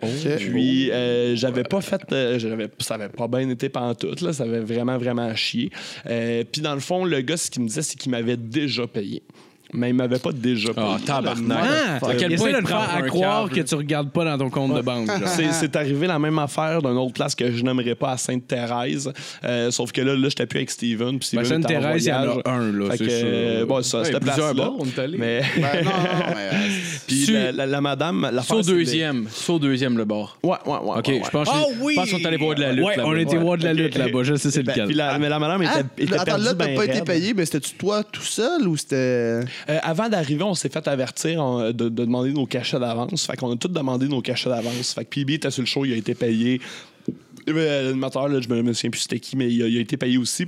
Ok. 0.03 0.37
Puis 0.39 0.91
euh, 0.91 1.37
j'avais 1.37 1.63
pas 1.63 1.81
fait. 1.81 2.01
euh, 2.13 2.39
j'avais, 2.41 2.67
ça 2.81 2.95
avait 2.95 3.09
pas 3.09 3.29
bien 3.29 3.49
été 3.49 3.69
pantoute, 3.69 4.21
là. 4.21 4.33
Ça 4.33 4.43
avait 4.43 4.59
vraiment, 4.61 4.99
vraiment 4.99 5.33
chié. 5.37 5.71
Euh, 6.07 6.43
puis 6.51 6.61
dans 6.61 6.75
le 6.75 6.81
fond, 6.81 7.05
le 7.05 7.21
gars, 7.21 7.37
ce 7.37 7.51
qu'il 7.51 7.63
me 7.63 7.69
disait, 7.69 7.83
c'est 7.83 7.97
qu'il 7.97 8.11
m'avait 8.11 8.37
déjà 8.37 8.87
payé. 8.89 9.23
Mais 9.75 9.89
il 9.91 9.95
m'avait 9.95 10.19
pas 10.19 10.33
déjà 10.33 10.75
payé. 10.75 10.87
Ah, 10.87 10.99
tabarnak. 11.05 11.59
Ah, 12.03 12.07
À 12.07 12.15
quel 12.15 12.33
il 12.33 12.37
point 12.37 12.49
essaie 12.49 12.53
de 12.53 12.59
il 12.59 12.61
le 12.61 12.63
te 12.63 12.69
prend 12.69 12.81
faire 12.83 12.91
à 12.91 12.99
un 12.99 13.03
croire 13.03 13.49
cave, 13.49 13.57
que 13.59 13.61
tu 13.63 13.75
regardes 13.75 14.11
pas 14.11 14.25
dans 14.25 14.37
ton 14.39 14.51
compte 14.51 14.75
de 14.77 14.83
banque. 14.83 15.07
genre. 15.09 15.19
C'est, 15.27 15.51
c'est 15.53 15.75
arrivé 15.77 16.07
la 16.07 16.19
même 16.19 16.39
affaire 16.39 16.83
d'une 16.83 16.99
autre 16.99 17.15
place 17.15 17.35
que 17.35 17.51
je 17.51 17.63
n'aimerais 17.65 17.95
pas 17.95 18.13
à 18.13 18.17
Sainte-Thérèse. 18.19 19.11
Euh, 19.45 19.71
sauf 19.71 19.91
que 19.93 20.01
là, 20.03 20.15
là 20.15 20.29
j'étais 20.29 20.45
plus 20.47 20.59
avec 20.59 20.71
Steven. 20.71 21.19
Puis 21.19 21.31
Ben, 21.37 21.45
Steven 21.45 21.63
était 21.63 21.77
en 21.77 21.81
Sainte-Thérèse, 21.83 22.05
il 22.05 22.09
y 22.09 22.13
en 22.13 22.25
voyage. 22.25 22.43
a 22.45 22.51
un, 22.51 22.73
là, 22.73 22.91
Fait 22.91 22.97
c'est 22.99 23.05
que, 23.05 23.11
sûr. 23.11 23.27
euh, 23.29 23.65
bon, 23.67 23.83
ça, 23.83 23.99
Ouais, 23.99 24.05
c'était 24.05 24.21
plusieurs 24.21 24.37
place-là. 24.55 24.65
bars, 24.65 24.75
on 24.79 24.85
est 24.85 24.99
allé. 24.99 25.19
Mais, 25.19 25.43
Ben, 25.57 25.85
non, 25.85 25.91
non, 25.91 26.25
mais. 26.35 26.49
euh, 26.53 26.69
puis 27.07 27.17
Sur- 27.25 27.35
la, 27.35 27.53
la- 27.53 27.67
la 27.67 27.81
madame, 27.81 28.29
la 28.33 28.43
Saut 28.43 28.61
deuxième. 28.63 29.27
Saut 29.31 29.59
deuxième, 29.59 29.97
le 29.97 30.05
bar. 30.05 30.37
Ouais, 30.43 30.51
ouais, 30.67 30.73
ouais. 30.73 30.79
Ok, 30.99 31.09
ouais, 31.09 31.15
ouais. 31.15 31.23
je 31.25 31.31
pense 31.31 31.49
Ah 31.51 31.63
oui! 31.81 31.95
je 31.95 32.01
pense 32.01 32.11
qu'on 32.11 32.19
est 32.19 32.27
allé 32.27 32.37
voir 32.37 32.55
de 32.57 32.61
la 32.61 32.73
lutte. 32.73 32.85
Ouais, 32.85 32.97
là-bas. 32.97 33.09
on 33.09 33.17
était 33.17 33.37
voir 33.39 33.57
de 33.59 33.65
la 33.65 33.73
lutte 33.73 33.97
là-bas, 33.97 34.23
je 34.23 34.35
sais 34.35 34.51
c'est 34.51 34.63
Ben, 34.63 34.73
lequel. 34.73 34.87
puis 34.89 34.95
la- 34.97 35.19
mais 35.19 35.29
la 35.31 35.39
madame 35.39 35.63
était, 35.63 35.73
Ah, 35.77 35.81
était 35.97 36.15
attends, 36.15 36.25
perdue 36.25 36.45
là, 36.45 36.51
t'as 36.55 36.67
ben 36.67 36.77
pas 36.77 36.85
été 36.85 36.93
raide. 36.95 37.05
payé, 37.07 37.35
mais 37.35 37.45
c'était-tu 37.47 37.75
toi 37.75 38.03
tout 38.05 38.21
seul 38.23 38.69
ou 38.69 38.77
c'était. 38.77 39.41
Euh, 39.69 39.79
avant 39.83 40.09
d'arriver, 40.09 40.43
on 40.43 40.55
s'est 40.55 40.69
fait 40.69 40.87
avertir 40.89 41.73
de, 41.73 41.73
de 41.73 41.89
demander 41.89 42.33
nos 42.33 42.47
cachets 42.47 42.81
d'avance. 42.81 43.27
Fait 43.27 43.37
qu'on 43.37 43.53
a 43.53 43.57
tous 43.57 43.69
demandé 43.69 44.09
nos 44.09 44.21
cachets 44.21 44.51
d'avance. 44.51 44.95
Fait 44.95 45.05
que 45.05 45.21
PB 45.21 45.35
était 45.35 45.51
sur 45.51 45.63
le 45.63 45.67
show, 45.67 45.85
il 45.85 45.93
a 45.93 45.97
été 45.97 46.15
payé. 46.15 46.61
Euh, 47.49 47.85
L'animateur, 47.87 48.29
je 48.41 48.49
me 48.49 48.73
souviens 48.73 48.91
plus 48.91 49.01
c'était 49.01 49.21
qui, 49.21 49.37
mais 49.37 49.53
il 49.53 49.63
a 49.63 49.81
été 49.81 49.97
payé 49.97 50.19
aussi. 50.19 50.47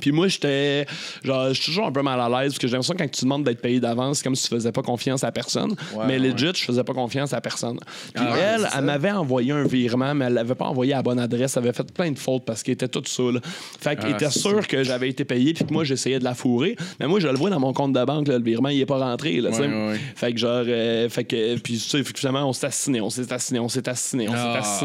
Puis 0.00 0.12
moi, 0.12 0.28
j'étais. 0.28 0.86
Genre, 1.22 1.48
je 1.48 1.54
suis 1.54 1.66
toujours 1.66 1.86
un 1.86 1.92
peu 1.92 2.02
mal 2.02 2.20
à 2.20 2.28
l'aise 2.28 2.52
parce 2.52 2.58
que 2.58 2.66
j'ai 2.66 2.72
l'impression 2.72 2.94
que 2.94 3.02
quand 3.02 3.10
tu 3.10 3.24
demandes 3.24 3.44
d'être 3.44 3.60
payé 3.60 3.80
d'avance, 3.80 4.18
c'est 4.18 4.24
comme 4.24 4.34
si 4.34 4.48
tu 4.48 4.54
faisais 4.54 4.72
pas 4.72 4.82
confiance 4.82 5.22
à 5.24 5.32
personne. 5.32 5.74
mais 6.06 6.18
legit, 6.18 6.50
je 6.54 6.64
faisais 6.64 6.84
pas 6.84 6.92
confiance 6.94 7.32
à 7.32 7.40
personne. 7.40 7.78
Puis 8.14 8.24
Ah, 8.26 8.36
elle, 8.36 8.68
elle 8.76 8.84
m'avait 8.84 9.10
envoyé 9.12 9.52
un 9.52 9.64
virement, 9.64 10.14
mais 10.14 10.26
elle 10.26 10.34
l'avait 10.34 10.54
pas 10.54 10.66
envoyé 10.66 10.92
à 10.92 10.96
la 10.96 11.02
bonne 11.02 11.18
adresse. 11.18 11.56
Elle 11.56 11.64
avait 11.64 11.72
fait 11.72 11.92
plein 11.92 12.10
de 12.10 12.18
fautes 12.18 12.44
parce 12.44 12.62
qu'elle 12.62 12.74
était 12.74 12.88
toute 12.88 13.08
seule. 13.08 13.40
Fait 13.80 13.96
qu'elle 13.96 14.12
Ah, 14.12 14.16
était 14.16 14.30
sûre 14.30 14.66
que 14.66 14.82
j'avais 14.82 15.08
été 15.08 15.24
payé 15.24 15.54
puis 15.54 15.64
que 15.64 15.72
moi, 15.72 15.84
j'essayais 15.84 16.18
de 16.18 16.24
la 16.24 16.34
fourrer. 16.34 16.76
Mais 17.00 17.06
moi, 17.06 17.20
je 17.20 17.28
le 17.28 17.36
vois 17.36 17.50
dans 17.50 17.60
mon 17.60 17.72
compte 17.72 17.92
de 17.92 18.04
banque, 18.04 18.28
là, 18.28 18.38
le 18.38 18.44
virement, 18.44 18.68
il 18.70 18.80
est 18.80 18.86
pas 18.86 18.98
rentré. 18.98 19.40
Là. 19.40 19.50
Ouais, 19.50 19.58
ouais, 19.60 19.88
ouais. 19.90 20.00
Fait 20.16 20.32
que 20.32 20.38
genre, 20.38 20.64
euh, 20.66 21.08
fait 21.08 21.24
que, 21.24 21.56
puis 21.58 21.74
tu 21.74 21.78
sais, 21.80 22.02
finalement, 22.04 22.48
on 22.48 22.52
s'est 22.52 22.66
assiné, 22.66 23.00
on 23.00 23.10
s'est 23.10 23.32
assiné, 23.32 23.58
on 23.60 23.68
s'est 23.68 23.88
assiné, 23.88 24.28
on 24.28 24.32
s'est 24.32 24.38
Ah. 24.38 24.84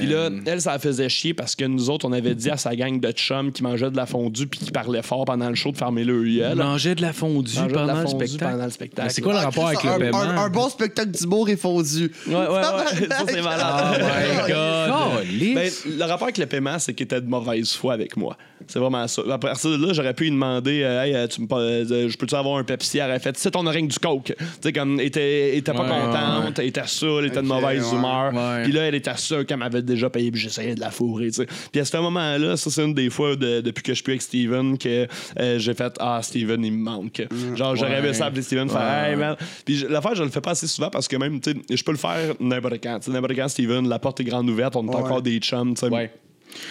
Puis 0.00 0.08
là, 0.08 0.30
elle, 0.46 0.60
ça 0.60 0.72
la 0.72 0.78
faisait 0.78 1.08
chier 1.08 1.34
parce 1.34 1.56
que 1.56 1.64
nous 1.64 1.90
autres, 1.90 2.06
on 2.06 2.12
avait 2.12 2.34
dit 2.34 2.50
à 2.50 2.56
sa 2.56 2.74
gang 2.76 3.00
de 3.00 3.10
chums 3.12 3.52
qui 3.52 3.62
mangeaient 3.62 3.90
de 3.90 3.96
la 3.96 4.06
fondue 4.06 4.41
puis 4.46 4.60
qui 4.60 4.70
parlaient 4.70 5.02
fort 5.02 5.24
pendant 5.24 5.48
le 5.48 5.54
show 5.54 5.70
de 5.72 5.76
fermer 5.76 6.04
le 6.04 6.24
UL. 6.24 6.54
Mangeait 6.56 6.94
de 6.94 7.02
la 7.02 7.12
fondue 7.12 7.54
de 7.56 7.72
pendant 7.72 7.86
la 7.94 8.02
le 8.02 8.06
spectacle. 8.08 8.52
pendant 8.52 8.64
le 8.64 8.70
spectacle. 8.70 9.06
Mais 9.08 9.12
c'est 9.12 9.22
quoi 9.22 9.32
le 9.32 9.38
Ah, 9.38 9.42
rapport 9.44 9.66
avec 9.68 9.82
le 9.82 9.90
un, 9.90 9.98
paiement? 9.98 10.20
un- 10.20 10.36
un 10.44 10.48
bon 10.50 10.68
spectacle 10.68 11.10
d'humour 11.10 11.48
est 11.48 11.56
fondu. 11.56 12.10
Ouais, 12.26 12.34
ouais, 12.34 12.40
ouais. 12.48 13.08
ça, 13.08 13.24
c'est 13.28 13.42
malade. 13.42 14.00
Oh 14.00 14.04
my 14.04 14.52
God! 14.52 15.54
Ben, 15.54 15.70
le 15.98 16.04
rapport 16.04 16.24
avec 16.24 16.38
le 16.38 16.46
paiement, 16.46 16.78
c'est 16.78 16.94
qu'il 16.94 17.04
était 17.04 17.20
de 17.20 17.28
mauvaise 17.28 17.72
foi 17.72 17.92
avec 17.94 18.16
moi. 18.16 18.36
C'est 18.68 18.78
vraiment 18.78 19.06
ça. 19.08 19.22
À 19.28 19.38
partir 19.38 19.70
de 19.76 19.86
là, 19.86 19.92
j'aurais 19.92 20.14
pu 20.14 20.24
lui 20.24 20.30
demander 20.30 20.82
euh, 20.84 21.02
Hey, 21.02 21.14
euh, 21.16 21.26
tu 21.26 21.40
me, 21.40 21.46
euh, 21.52 22.08
je 22.08 22.16
peux-tu 22.16 22.34
avoir 22.36 22.58
un 22.58 22.64
Pepsi 22.64 22.98
Elle 22.98 23.10
aurait 23.10 23.18
fait 23.18 23.36
C'est 23.36 23.50
ton 23.50 23.66
oreille 23.66 23.88
du 23.88 23.98
coke. 23.98 24.26
Tu 24.38 24.44
sais, 24.62 24.72
comme, 24.72 25.00
était, 25.00 25.56
était 25.56 25.72
pas 25.72 25.82
Ouais, 25.82 25.88
contente, 25.88 26.58
elle 26.60 26.66
était 26.66 26.86
saoule, 26.86 27.24
elle 27.24 27.30
était 27.30 27.42
de 27.42 27.46
mauvaise 27.46 27.84
ouais. 27.90 27.96
humeur. 27.98 28.62
Puis 28.62 28.72
là, 28.72 28.82
elle 28.82 28.94
était 28.94 29.16
sûre 29.16 29.44
qu'elle 29.46 29.56
m'avait 29.58 29.82
déjà 29.82 30.08
payé, 30.10 30.30
puis 30.30 30.40
j'essayais 30.40 30.76
de 30.76 30.80
la 30.80 30.90
fourrer. 30.92 31.26
tu 31.26 31.32
sais. 31.42 31.46
Puis 31.72 31.80
à 31.80 31.84
ce 31.84 31.96
moment-là, 31.96 32.56
ça, 32.56 32.70
c'est 32.70 32.84
une 32.84 32.94
des 32.94 33.10
fois 33.10 33.34
de- 33.34 33.60
depuis 33.62 33.82
que 33.82 33.90
je 33.92 33.96
suis 33.96 34.04
plus 34.04 34.12
avec 34.12 34.22
Steven 34.32 34.78
que 34.78 35.06
euh, 35.38 35.58
j'ai 35.58 35.74
fait 35.74 35.92
Ah, 36.00 36.20
Steven, 36.22 36.64
il 36.64 36.72
me 36.72 36.82
manque. 36.82 37.22
Genre, 37.54 37.76
j'aurais 37.76 37.98
aimé 37.98 38.14
ça 38.14 38.26
appeler 38.26 38.40
Steven, 38.42 38.66
faire 38.70 38.80
Hey, 39.10 39.14
man. 39.16 39.36
Puis 39.66 39.76
je- 39.76 39.86
l'affaire, 39.86 40.14
je 40.14 40.22
le 40.22 40.30
fais 40.30 40.40
pas 40.40 40.52
assez 40.52 40.66
souvent 40.66 40.88
parce 40.88 41.06
que 41.06 41.16
même, 41.16 41.38
tu 41.40 41.52
sais, 41.52 41.76
je 41.76 41.84
peux 41.84 41.92
le 41.92 41.98
faire 41.98 42.34
n'importe 42.40 42.78
quand. 42.82 42.98
Tu 43.00 43.06
sais, 43.06 43.10
N'importe 43.10 43.34
quand, 43.36 43.48
Steven, 43.48 43.86
la 43.88 43.98
porte 43.98 44.20
est 44.20 44.24
grande 44.24 44.48
ouverte, 44.48 44.74
on 44.76 44.84
est 44.86 44.88
Ouais. 44.88 44.96
encore 45.02 45.20
des 45.20 45.38
chums. 45.38 45.74
tu 45.74 45.80
sais. 45.80 45.88
Ouais. 45.92 46.10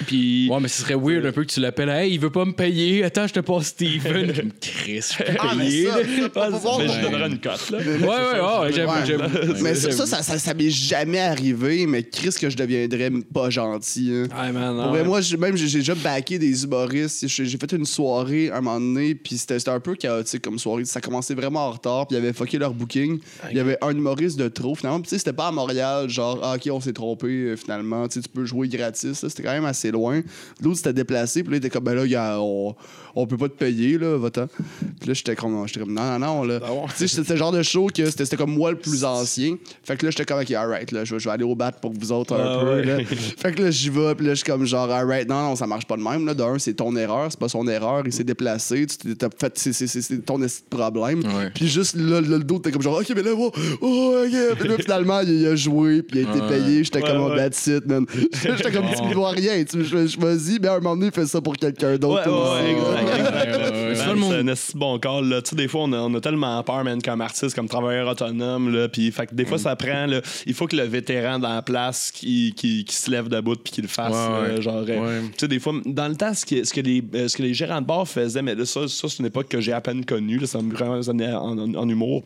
Puis. 0.08 0.49
Ouais, 0.49 0.60
mais 0.62 0.68
ce 0.68 0.82
serait 0.82 0.95
weird 0.95 1.26
un 1.26 1.32
peu 1.32 1.44
que 1.44 1.52
tu 1.52 1.60
l'appelles. 1.60 1.90
Hey, 1.90 2.14
il 2.14 2.20
veut 2.20 2.30
pas 2.30 2.45
me 2.45 2.53
payer. 2.53 3.03
Attends, 3.03 3.28
je 3.28 3.34
te 3.34 3.40
passe 3.40 3.68
Steven. 3.68 4.34
Comme 4.34 4.52
Chris, 4.62 5.02
je 5.18 5.24
peux 5.24 5.32
Ah, 5.40 5.53
mais 5.56 5.66
payer. 5.66 5.86
ça, 5.88 5.94
ça, 6.22 6.30
pas 6.30 6.52
pouvoir, 6.52 6.80
mais 6.80 6.88
je 6.88 7.02
donnerais 7.02 7.28
une 7.30 7.40
cote, 7.40 7.70
là. 7.72 7.78
Ouais, 7.78 7.98
ouais, 7.99 8.62
ouais, 8.68 8.74
j'avoue, 8.74 8.91
Ouais. 8.91 9.06
j'avoue. 9.06 9.64
Mais 9.64 9.76
ça, 9.76 9.91
ça, 9.91 10.06
ça, 10.06 10.22
ça, 10.24 10.38
ça 10.40 10.53
m'est 10.53 10.70
jamais 10.70 11.20
arrivé, 11.20 11.86
mais 11.88 12.03
Chris, 12.03 12.30
que 12.40 12.49
je 12.49 12.58
deviendrais 12.58 13.10
pas 13.34 13.49
gentil. 13.49 14.12
hein. 14.14 14.28
Ouais, 14.45 14.52
man. 14.52 14.76
Pour 14.76 14.88
vrai, 14.91 15.03
moi, 15.03 15.22
j'ai- 15.22 15.38
même 15.38 15.56
j'ai 15.58 15.78
déjà 15.80 15.95
backé 15.95 16.38
des 16.40 16.64
humoristes. 16.64 17.28
J'ai 17.28 17.58
fait 17.58 17.72
une 17.74 17.86
soirée 17.86 18.49
un 18.52 18.62
moment 18.62 18.80
donné, 18.80 19.16
puis 19.16 19.38
c'était 19.38 19.60
c'était 19.60 19.72
un 19.72 19.80
peu 19.80 19.95
chaotique 19.95 20.41
comme 20.41 20.60
soirée. 20.60 20.86
Ça 20.86 21.02
commençait 21.02 21.34
vraiment 21.36 21.68
en 21.68 21.72
retard, 21.72 22.08
puis 22.08 22.16
ils 22.18 22.20
avaient 22.20 22.34
fucké 22.34 22.58
leur 22.58 22.74
booking. 22.74 23.20
Il 23.52 23.58
y 23.58 23.60
avait 23.60 23.78
un 23.82 23.91
humoriste 23.91 24.38
de 24.40 24.48
trop, 24.48 24.76
finalement. 24.76 24.99
Puis 24.99 25.10
tu 25.10 25.16
sais, 25.16 25.20
c'était 25.20 25.34
pas 25.34 25.48
à 25.48 25.52
Montréal, 25.52 26.10
genre, 26.10 26.40
ah, 26.44 26.56
ok, 26.56 26.70
on 26.72 26.80
s'est 26.82 26.94
trompé, 26.94 27.28
euh, 27.28 27.56
finalement. 27.56 28.08
Tu 28.08 28.16
sais, 28.16 28.22
tu 28.22 28.30
peux 28.30 28.45
jouer 28.45 28.68
gratis. 28.68 29.14
C'était 29.28 29.44
quand 29.44 29.52
même 29.53 29.66
assez 29.72 29.91
loin. 29.91 30.22
L'autre 30.61 30.77
s'était 30.77 30.93
déplacé, 30.93 31.43
puis 31.43 31.52
là, 31.52 31.57
il 31.57 31.60
était 31.60 31.69
comme, 31.69 31.84
ben 31.84 31.95
là, 31.95 32.39
on, 32.39 32.76
on 33.15 33.27
peut 33.27 33.38
pas 33.38 33.49
te 33.49 33.56
payer, 33.57 33.98
là, 33.98 34.18
va-t'en. 34.18 34.48
Puis 34.48 35.07
là, 35.10 35.14
j'étais 35.14 35.35
comme, 35.35 35.68
j'étais 35.68 35.80
comme, 35.81 35.93
non, 35.93 36.18
non, 36.18 36.19
non, 36.19 36.43
là. 36.43 36.60
Ah 36.64 36.72
ouais. 36.72 36.80
Tu 36.98 37.07
sais, 37.07 37.07
c'était 37.07 37.34
le 37.34 37.39
genre 37.39 37.52
de 37.52 37.64
show 37.64 37.88
que 37.88 38.10
c'était 38.10 38.38
comme 38.38 38.53
moi 38.53 38.72
le 38.72 38.77
plus 38.77 39.03
ancien. 39.03 39.56
Fait 39.84 39.98
que 39.98 40.06
là, 40.06 40.11
j'étais 40.11 40.26
comme, 40.26 40.39
ok, 40.41 40.52
alright, 40.52 40.91
là, 40.91 41.03
je 41.03 41.15
vais, 41.15 41.30
aller 41.30 41.43
au 41.43 41.56
bat 41.56 41.72
pour 41.72 41.91
vous 41.91 42.11
autres 42.11 42.35
un 42.35 42.39
Ah 42.39 42.60
peu, 42.64 42.69
ouais. 42.76 42.84
là. 42.85 42.98
Fait 43.06 43.52
que 43.53 43.64
là, 43.64 43.72
j'y 43.72 43.89
vais, 43.89 44.15
puis 44.15 44.26
là, 44.26 44.34
je 44.34 44.43
suis 44.43 44.45
comme 44.45 44.65
genre, 44.65 44.89
alright, 44.89 45.27
non, 45.27 45.41
non, 45.49 45.56
ça 45.56 45.68
marche 45.68 45.85
pas 45.85 45.98
de 45.98 46.03
même. 46.03 46.26
Là. 46.26 46.34
D'un, 46.34 46.57
c'est 46.60 46.73
ton 46.73 46.95
erreur, 46.95 47.27
c'est 47.31 47.39
pas 47.39 47.49
son 47.49 47.68
erreur, 47.68 48.03
il 48.06 48.14
s'est 48.14 48.23
déplacé, 48.23 48.85
tu 48.85 48.98
t'es- 48.98 49.15
t'as 49.15 49.30
fait, 49.38 49.57
c'est- 49.57 50.26
ton 50.26 50.38
de 50.39 50.48
problème. 50.69 51.19
Ouais. 51.19 51.49
Puis 51.53 51.68
juste 51.68 51.95
là, 51.95 52.22
là, 52.22 52.38
le 52.38 52.43
dos, 52.43 52.60
t'es 52.60 52.72
comme 52.72 52.81
genre, 52.81 52.99
ok, 52.99 53.11
mais 53.15 53.23
là, 53.23 53.31
oh, 53.35 53.52
oh, 53.81 54.15
ok. 54.26 54.57
Puis 54.60 54.69
là, 54.69 54.76
finalement, 54.80 55.19
il, 55.22 55.30
il 55.41 55.48
a 55.48 55.56
joué, 55.56 56.02
puis 56.02 56.19
il 56.19 56.27
a 56.27 56.30
été 56.31 56.39
payé, 56.48 56.84
j'étais 56.84 57.02
Ouais, 57.02 57.10
comme, 57.10 57.22
oh, 57.22 57.30
ouais. 57.31 57.38
that's 57.38 57.68
it, 57.68 57.85
man. 57.85 58.06
J'étais 58.34 58.72
comme, 58.72 58.85
tu 58.95 59.03
me 59.03 59.14
dois 59.14 59.31
rien, 59.61 59.65
tu 59.65 59.83
je, 59.83 60.07
je 60.07 60.19
me 60.19 60.35
dis, 60.38 60.59
mais 60.61 60.67
à 60.67 60.73
un 60.75 60.79
moment 60.79 60.95
donné, 60.95 61.11
fais 61.11 61.25
ça 61.25 61.41
pour 61.41 61.55
quelqu'un 61.55 61.97
d'autre. 61.97 62.29
Ouais, 62.29 62.75
ouais, 62.75 63.95
C'est 63.95 64.38
un 64.39 64.47
esti 64.47 64.77
bon 64.77 64.99
call. 64.99 65.25
Là. 65.29 65.41
Tu 65.41 65.49
sais, 65.51 65.55
des 65.55 65.67
fois, 65.67 65.81
on 65.83 65.93
a, 65.93 65.97
on 65.99 66.13
a 66.15 66.21
tellement 66.21 66.61
peur, 66.63 66.83
man, 66.83 67.01
comme 67.01 67.21
artiste, 67.21 67.55
comme 67.55 67.67
travailleur 67.67 68.07
autonome. 68.07 68.73
Là, 68.73 68.88
fait 68.93 69.27
que 69.27 69.35
des 69.35 69.45
fois, 69.45 69.57
ça 69.57 69.75
prend. 69.75 70.05
Là, 70.05 70.21
il 70.45 70.53
faut 70.53 70.67
que 70.67 70.75
le 70.75 70.83
vétéran 70.83 71.39
dans 71.39 71.53
la 71.53 71.61
place 71.61 72.11
qui, 72.11 72.53
qui, 72.55 72.85
qui 72.85 72.95
se 72.95 73.09
lève 73.11 73.27
debout 73.27 73.55
puis 73.55 73.73
qu'il 73.73 73.83
le 73.83 73.89
fasse. 73.89 74.13
Ouais, 74.13 74.41
ouais. 74.49 74.49
euh, 74.57 74.61
genre, 74.61 74.83
euh, 74.88 75.21
Ouais. 75.21 75.21
tu 75.31 75.39
sais, 75.39 75.47
des 75.47 75.59
fois, 75.59 75.73
dans 75.85 76.07
le 76.07 76.15
temps, 76.15 76.33
ce 76.33 76.45
que, 76.45 76.63
ce 76.63 76.73
que, 76.73 76.81
les, 76.81 77.03
euh, 77.15 77.27
ce 77.27 77.38
que 77.38 77.43
les 77.43 77.53
gérants 77.53 77.81
de 77.81 77.85
bar 77.85 78.07
faisaient, 78.07 78.41
mais 78.41 78.55
là, 78.55 78.65
ça, 78.65 78.88
ça 78.88 79.07
c'est 79.09 79.19
une 79.19 79.25
époque 79.25 79.47
que 79.47 79.59
j'ai 79.61 79.73
à 79.73 79.81
peine 79.81 80.03
connue. 80.05 80.38
Là, 80.38 80.47
ça 80.47 80.61
me 80.61 80.73
vraiment 80.73 80.97
des 80.97 81.09
années 81.09 81.31
en, 81.33 81.57
en- 81.57 81.75
en 81.75 81.89
humour. 81.89 82.23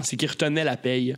C'est 0.00 0.16
qu'ils 0.16 0.28
retenaient 0.30 0.64
la 0.64 0.76
paye. 0.76 1.14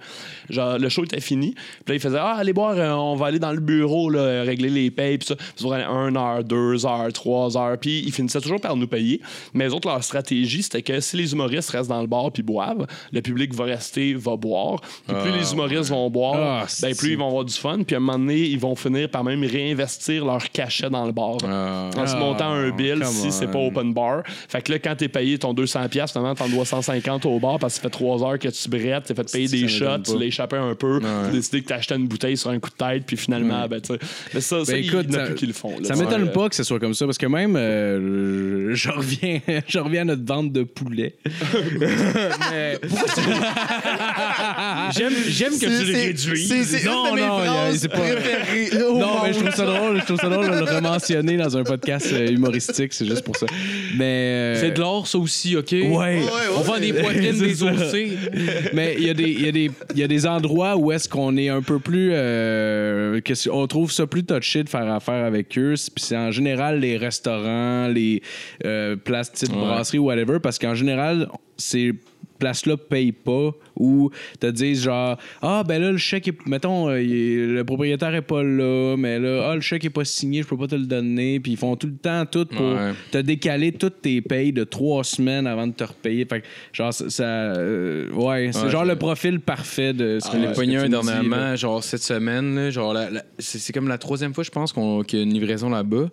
Genre, 0.49 0.79
le 0.79 0.89
show 0.89 1.05
était 1.05 1.21
fini. 1.21 1.53
Puis 1.55 1.65
là, 1.89 1.95
ils 1.95 2.01
faisaient 2.01 2.19
Ah, 2.21 2.37
allez 2.39 2.53
boire, 2.53 2.75
euh, 2.77 2.91
on 2.93 3.15
va 3.17 3.27
aller 3.27 3.39
dans 3.39 3.53
le 3.53 3.61
bureau, 3.61 4.09
là, 4.11 4.43
régler 4.43 4.71
les 4.71 4.91
payes. 4.91 5.19
Puis 5.19 5.29
ça, 5.29 5.35
ça 5.39 5.65
durait 5.65 5.85
une 5.85 6.17
heure, 6.17 6.43
deux 6.45 6.87
heures, 6.87 7.13
trois 7.13 7.57
heures. 7.59 7.77
Puis 7.79 8.03
ils 8.07 8.13
finissaient 8.13 8.41
toujours 8.41 8.61
par 8.61 8.77
nous 8.77 8.87
payer. 8.87 9.21
Mais 9.55 9.67
les 9.67 9.75
autres, 9.75 9.89
leur 9.89 10.03
stratégie, 10.03 10.63
c'était 10.63 10.83
que 10.83 10.99
si 11.01 11.17
les 11.17 11.33
humoristes 11.33 11.71
restent 11.71 11.91
dans 11.91 12.01
le 12.01 12.07
bar 12.07 12.31
puis 12.33 12.43
boivent, 12.43 12.87
le 13.13 13.21
public 13.21 13.55
va 13.55 13.65
rester, 13.65 14.15
va 14.15 14.37
boire. 14.37 14.81
Puis 15.07 15.17
plus 15.23 15.33
les 15.33 15.53
humoristes 15.53 15.91
vont 15.91 16.09
boire, 16.11 16.63
Ah, 16.63 16.67
ben, 16.83 16.95
plus 16.97 17.13
ils 17.13 17.19
vont 17.19 17.29
avoir 17.29 17.45
du 17.45 17.55
fun. 17.55 17.83
Puis 17.87 17.95
à 17.95 17.99
un 17.99 18.01
moment 18.01 18.19
donné, 18.19 18.39
ils 18.41 18.59
vont 18.59 18.75
finir 18.75 19.09
par 19.11 19.25
même 19.25 19.45
réinvestir 19.45 20.25
leur 20.25 20.51
cachet 20.51 20.89
dans 20.91 21.05
le 21.07 21.13
bar. 21.13 21.37
Ah. 21.45 21.91
en 21.97 22.07
se 22.07 22.15
Ah, 22.15 22.19
montant 22.19 22.51
un 22.51 22.71
bill 22.71 23.05
si 23.05 23.31
c'est 23.33 23.47
pas 23.51 23.59
open 23.59 23.93
bar. 23.93 24.23
Fait 24.49 24.63
que 24.63 24.73
là, 24.73 24.79
quand 24.79 24.95
t'es 24.97 25.09
payé 25.09 25.39
ton 25.39 25.53
200$, 25.55 26.13
finalement, 26.13 26.35
t'en 26.35 26.49
dois 26.49 26.65
150 26.65 27.27
au 27.27 27.39
bar 27.39 27.59
parce 27.59 27.75
que 27.75 27.83
ça 27.83 27.83
fait 27.83 27.91
3 27.91 28.25
heures 28.25 28.39
que 28.39 28.49
tu 28.49 28.69
brettes, 28.71 29.05
t'as 29.09 29.15
fait 29.15 29.33
payer 29.33 29.49
Ça 29.49 29.57
des 29.57 29.63
m'étonne 29.65 29.79
shots, 29.79 29.85
pas. 29.85 29.99
tu 30.13 30.19
l'as 30.19 30.27
échappé 30.27 30.57
un 30.57 30.75
peu, 30.75 30.97
Ouais. 30.97 31.03
t'as 31.03 31.31
décidé 31.31 31.63
que 31.63 31.69
t'achetais 31.69 31.97
une 31.97 32.09
bouteille 32.09 32.37
sur 32.37 32.51
un 32.51 32.59
coup 32.59 32.71
de 32.71 32.75
tête, 32.77 33.05
puis 33.07 33.17
finalement, 33.17 33.67
ben, 33.69 33.81
tu 33.81 33.93
sais. 33.93 33.99
Mais 34.35 34.41
ça, 34.41 34.65
ça 34.65 34.73
Ben, 34.73 34.79
il 34.83 34.89
écoute, 34.89 35.07
y 35.11 35.17
en 35.17 35.19
a 35.19 35.23
ça- 35.23 35.27
plus 35.27 35.35
qui 35.35 35.47
le 35.47 35.53
font. 35.53 35.79
là, 35.79 35.85
Ça 35.89 35.97
m'étonne 35.97 36.31
pas 36.33 36.49
que 36.49 36.55
ce 36.55 36.65
soit 36.65 36.79
comme 36.81 36.95
ça 36.95 37.05
parce 37.05 37.19
que 37.19 37.27
même 37.27 37.57
euh, 37.57 38.75
je 38.75 38.91
reviens 38.91 39.41
je 39.69 39.79
reviens 39.79 40.03
à 40.03 40.05
notre 40.05 40.25
vente 40.25 40.53
de 40.53 40.63
poulet. 40.63 41.15
J'aime, 44.97 45.13
j'aime 45.29 45.53
que 45.53 45.59
tu 45.59 46.31
le 46.31 46.37
c'est 46.65 46.85
Non, 46.85 47.15
non, 47.17 47.71
il 47.73 47.79
c'est 47.79 47.89
pas- 47.89 47.99
Non, 47.99 49.23
mais 49.25 49.33
je 49.33 49.39
trouve 49.39 49.55
ça 49.55 49.65
drôle, 49.67 50.01
je 50.01 50.05
trouve 50.05 50.17
ça 50.19 50.29
drôle 50.29 50.51
de 50.51 50.57
le 50.57 50.65
rementionner 50.77 51.37
dans 51.37 51.57
un 51.57 51.65
podcast 51.65 52.09
euh, 52.13 52.29
humoristique, 52.31 52.93
c'est 52.93 53.07
juste 53.07 53.23
pour 53.25 53.37
ça. 53.37 53.47
Mais 53.97 54.55
euh, 54.57 54.61
C'est 54.61 54.71
de 54.73 54.81
l'or, 54.81 55.07
ça 55.07 55.19
aussi, 55.19 55.57
OK? 55.57 55.69
Ouais. 55.73 55.89
Ouais, 55.89 56.23
On 56.57 56.61
vend 56.61 56.79
des 56.79 56.93
ouais. 56.93 57.03
poitrines, 57.03 57.39
des 57.39 57.55
ça. 57.55 57.67
Mais 58.73 58.95
il 58.99 59.05
y, 59.07 59.11
a 59.11 59.15
des- 59.15 59.31
y, 59.33 59.49
a 59.49 59.53
des- 59.53 59.71
il 59.95 59.99
y 59.99 60.03
a 60.03 60.09
des 60.09 60.27
endroits 60.27 60.77
où 60.77 60.93
est-ce 60.93 61.09
qu'on 61.09 61.37
est 61.37 61.49
un 61.49 61.63
peu 61.63 61.79
plus. 61.79 62.11
euh, 62.13 63.21
que 63.21 63.33
on 63.51 63.67
trouve 63.67 63.91
ça 63.93 64.07
plus 64.07 64.25
touché 64.25 64.63
de 64.65 64.69
faire 64.69 64.91
affaire 64.93 65.25
avec 65.25 65.57
eux. 65.59 65.75
Puis 65.95 66.05
c'est 66.05 66.17
en 66.17 66.31
général 66.31 66.81
les 66.81 66.97
restaurants, 66.97 67.89
les 67.89 68.23
euh, 68.65 68.97
places 68.97 69.33
type 69.33 69.51
Ouais. 69.53 69.59
brasserie, 69.61 69.99
whatever. 69.99 70.39
Parce 70.43 70.59
qu'en 70.59 70.75
général, 70.75 71.29
ces 71.57 71.93
places-là 72.39 72.77
payent 72.77 73.13
pas 73.13 73.51
ou 73.81 74.11
te 74.39 74.47
disent 74.47 74.83
genre 74.85 75.17
ah 75.43 75.65
ben 75.67 75.81
là 75.83 75.91
le 75.91 75.99
chèque 75.99 76.29
est, 76.29 76.47
mettons 76.47 76.89
euh, 76.89 76.97
est- 77.01 77.47
le 77.47 77.65
propriétaire 77.65 78.15
est 78.15 78.23
pas 78.23 78.43
là 78.43 78.97
mais 78.97 79.19
là 79.19 79.49
ah 79.51 79.55
le 79.57 79.61
chèque 79.61 79.85
est 79.85 79.91
pas 79.91 80.05
signé 80.05 80.43
je 80.43 80.47
peux 80.49 80.57
pas 80.57 80.67
te 80.69 80.75
le 80.77 80.87
donner 80.87 81.41
puis 81.41 81.53
ils 81.53 81.59
font 81.59 81.75
tout 81.77 81.87
le 81.89 81.97
temps 81.97 82.25
tout 82.27 82.45
pour 82.47 82.61
Ouais. 82.71 82.93
te 83.11 83.19
décaler 83.19 83.73
toutes 83.73 84.03
tes 84.03 84.21
payes 84.21 84.53
de 84.53 84.65
trois 84.65 85.03
semaines 85.03 85.47
avant 85.47 85.67
de 85.67 85.73
te 85.73 85.83
repayer 85.85 86.25
fait 86.25 86.43
que, 86.43 86.47
genre 86.73 86.93
ça, 86.95 87.09
ça, 87.11 87.25
euh, 87.25 88.11
ouais 88.13 88.51
c'est 88.53 88.65
Ouais, 88.65 88.71
genre 88.71 88.85
le 88.85 88.97
profil 88.97 89.41
parfait 89.41 89.93
de 89.93 90.19
ce 90.21 90.27
Je 90.27 90.33
que 90.33 90.51
que 90.51 90.55
pogné 90.55 90.77
un 90.77 90.89
dernièrement, 90.89 91.57
genre 91.57 91.83
cette 91.83 92.03
semaine. 92.03 92.55
là, 92.55 92.71
genre 92.71 92.93
la- 92.93 93.09
la- 93.11 93.25
c'est, 93.39 93.73
comme 93.73 93.89
la 93.89 93.97
troisième 93.99 94.35
fois, 94.35 94.45
je 94.45 94.51
pense, 94.51 94.73
qu'on, 94.73 95.03
qu'il 95.03 95.19
y 95.19 95.23
a 95.23 95.25
une 95.25 95.33
livraison 95.33 95.71
là-bas. 95.71 96.09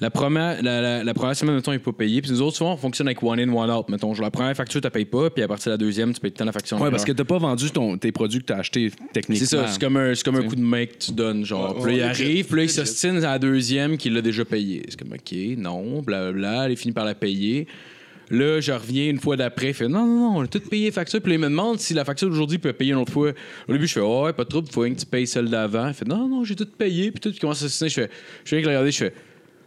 La 0.00 0.10
première, 0.10 0.60
la, 0.60 0.80
la- 0.80 1.04
la 1.04 1.14
première 1.14 1.36
semaine, 1.36 1.54
mettons, 1.54 1.70
il 1.70 1.76
n'est 1.76 1.78
pas 1.80 1.92
payé. 1.92 2.20
Puis 2.20 2.32
nous 2.32 2.42
autres, 2.42 2.56
souvent, 2.56 2.72
on 2.72 2.76
fonctionne 2.76 3.06
avec 3.06 3.22
one 3.22 3.38
in, 3.38 3.48
one 3.52 3.70
out. 3.70 3.88
Mettons, 3.88 4.12
genre 4.12 4.24
la 4.24 4.30
première 4.32 4.54
facture, 4.56 4.80
tu 4.80 4.86
ne 4.86 4.90
payes 4.90 5.04
pas. 5.04 5.30
Puis 5.30 5.42
à 5.44 5.46
partir 5.48 5.70
de 5.70 5.74
la 5.74 5.76
deuxième, 5.78 6.12
tu 6.12 6.20
payes 6.20 6.32
tout 6.32 6.34
le 6.34 6.38
temps 6.40 6.44
la 6.46 6.52
facture. 6.52 6.80
ouais 6.80 6.90
parce 6.90 7.03
que 7.04 7.12
t'as 7.12 7.24
pas 7.24 7.38
vendu 7.38 7.70
ton, 7.70 7.96
tes 7.98 8.12
produits 8.12 8.40
que 8.40 8.46
t'as 8.46 8.58
achetés 8.58 8.90
techniquement 9.12 9.46
C'est 9.46 9.56
ça, 9.56 9.68
c'est 9.68 9.80
comme 9.80 9.96
un, 9.96 10.14
c'est 10.14 10.24
comme 10.24 10.36
un 10.36 10.42
coup 10.42 10.56
de 10.56 10.60
main 10.60 10.86
que 10.86 10.96
tu 10.98 11.12
donnes. 11.12 11.44
Genre, 11.44 11.76
Ouais, 11.76 11.82
puis 11.82 11.96
là, 11.98 11.98
il 11.98 12.02
arrive, 12.10 12.46
puis 12.46 12.56
là, 12.56 12.62
il 12.64 12.70
s'ostine 12.70 13.16
à 13.18 13.20
la 13.32 13.38
deuxième 13.38 13.96
qu'il 13.96 14.14
l'a 14.14 14.22
déjà 14.22 14.44
payé. 14.44 14.82
C'est 14.88 14.98
comme, 14.98 15.12
OK, 15.12 15.34
non, 15.58 16.02
blablabla, 16.02 16.70
il 16.70 16.76
finit 16.76 16.92
par 16.92 17.04
la 17.04 17.14
payer. 17.14 17.66
Là, 18.30 18.60
je 18.60 18.72
reviens 18.72 19.10
une 19.10 19.18
fois 19.18 19.36
d'après, 19.36 19.68
il 19.68 19.74
fait 19.74 19.88
non, 19.88 20.06
non, 20.06 20.32
non, 20.32 20.38
on 20.38 20.42
a 20.42 20.46
tout 20.46 20.60
payé 20.60 20.90
facture. 20.90 21.20
Puis 21.20 21.30
là, 21.30 21.36
il 21.36 21.40
me 21.40 21.48
demande 21.48 21.78
si 21.78 21.92
la 21.94 22.04
facture 22.04 22.28
d'aujourd'hui 22.28 22.58
peut 22.58 22.72
payer 22.72 22.92
une 22.92 22.98
autre 22.98 23.12
fois. 23.12 23.32
Au 23.68 23.72
début, 23.72 23.86
je 23.86 23.92
fais, 23.92 24.00
oh, 24.00 24.24
ouais, 24.24 24.32
pas 24.32 24.44
de 24.44 24.48
trouble, 24.48 24.68
faut 24.70 24.80
rien 24.80 24.94
que 24.94 25.00
tu 25.00 25.06
payes 25.06 25.26
celle 25.26 25.50
d'avant. 25.50 25.88
Il 25.88 25.94
fait, 25.94 26.08
non, 26.08 26.26
non, 26.28 26.42
j'ai 26.42 26.56
tout 26.56 26.66
payé. 26.66 27.10
Puis 27.10 27.20
tout, 27.20 27.28
il 27.28 27.38
commence 27.38 27.62
à 27.62 27.68
s'ostiner. 27.68 27.90
Je 27.90 27.94
fais, 27.94 28.10
je 28.44 28.54
viens 28.56 28.64
le 28.64 28.68
regarder, 28.68 28.90
je 28.90 28.96
fais, 28.96 29.14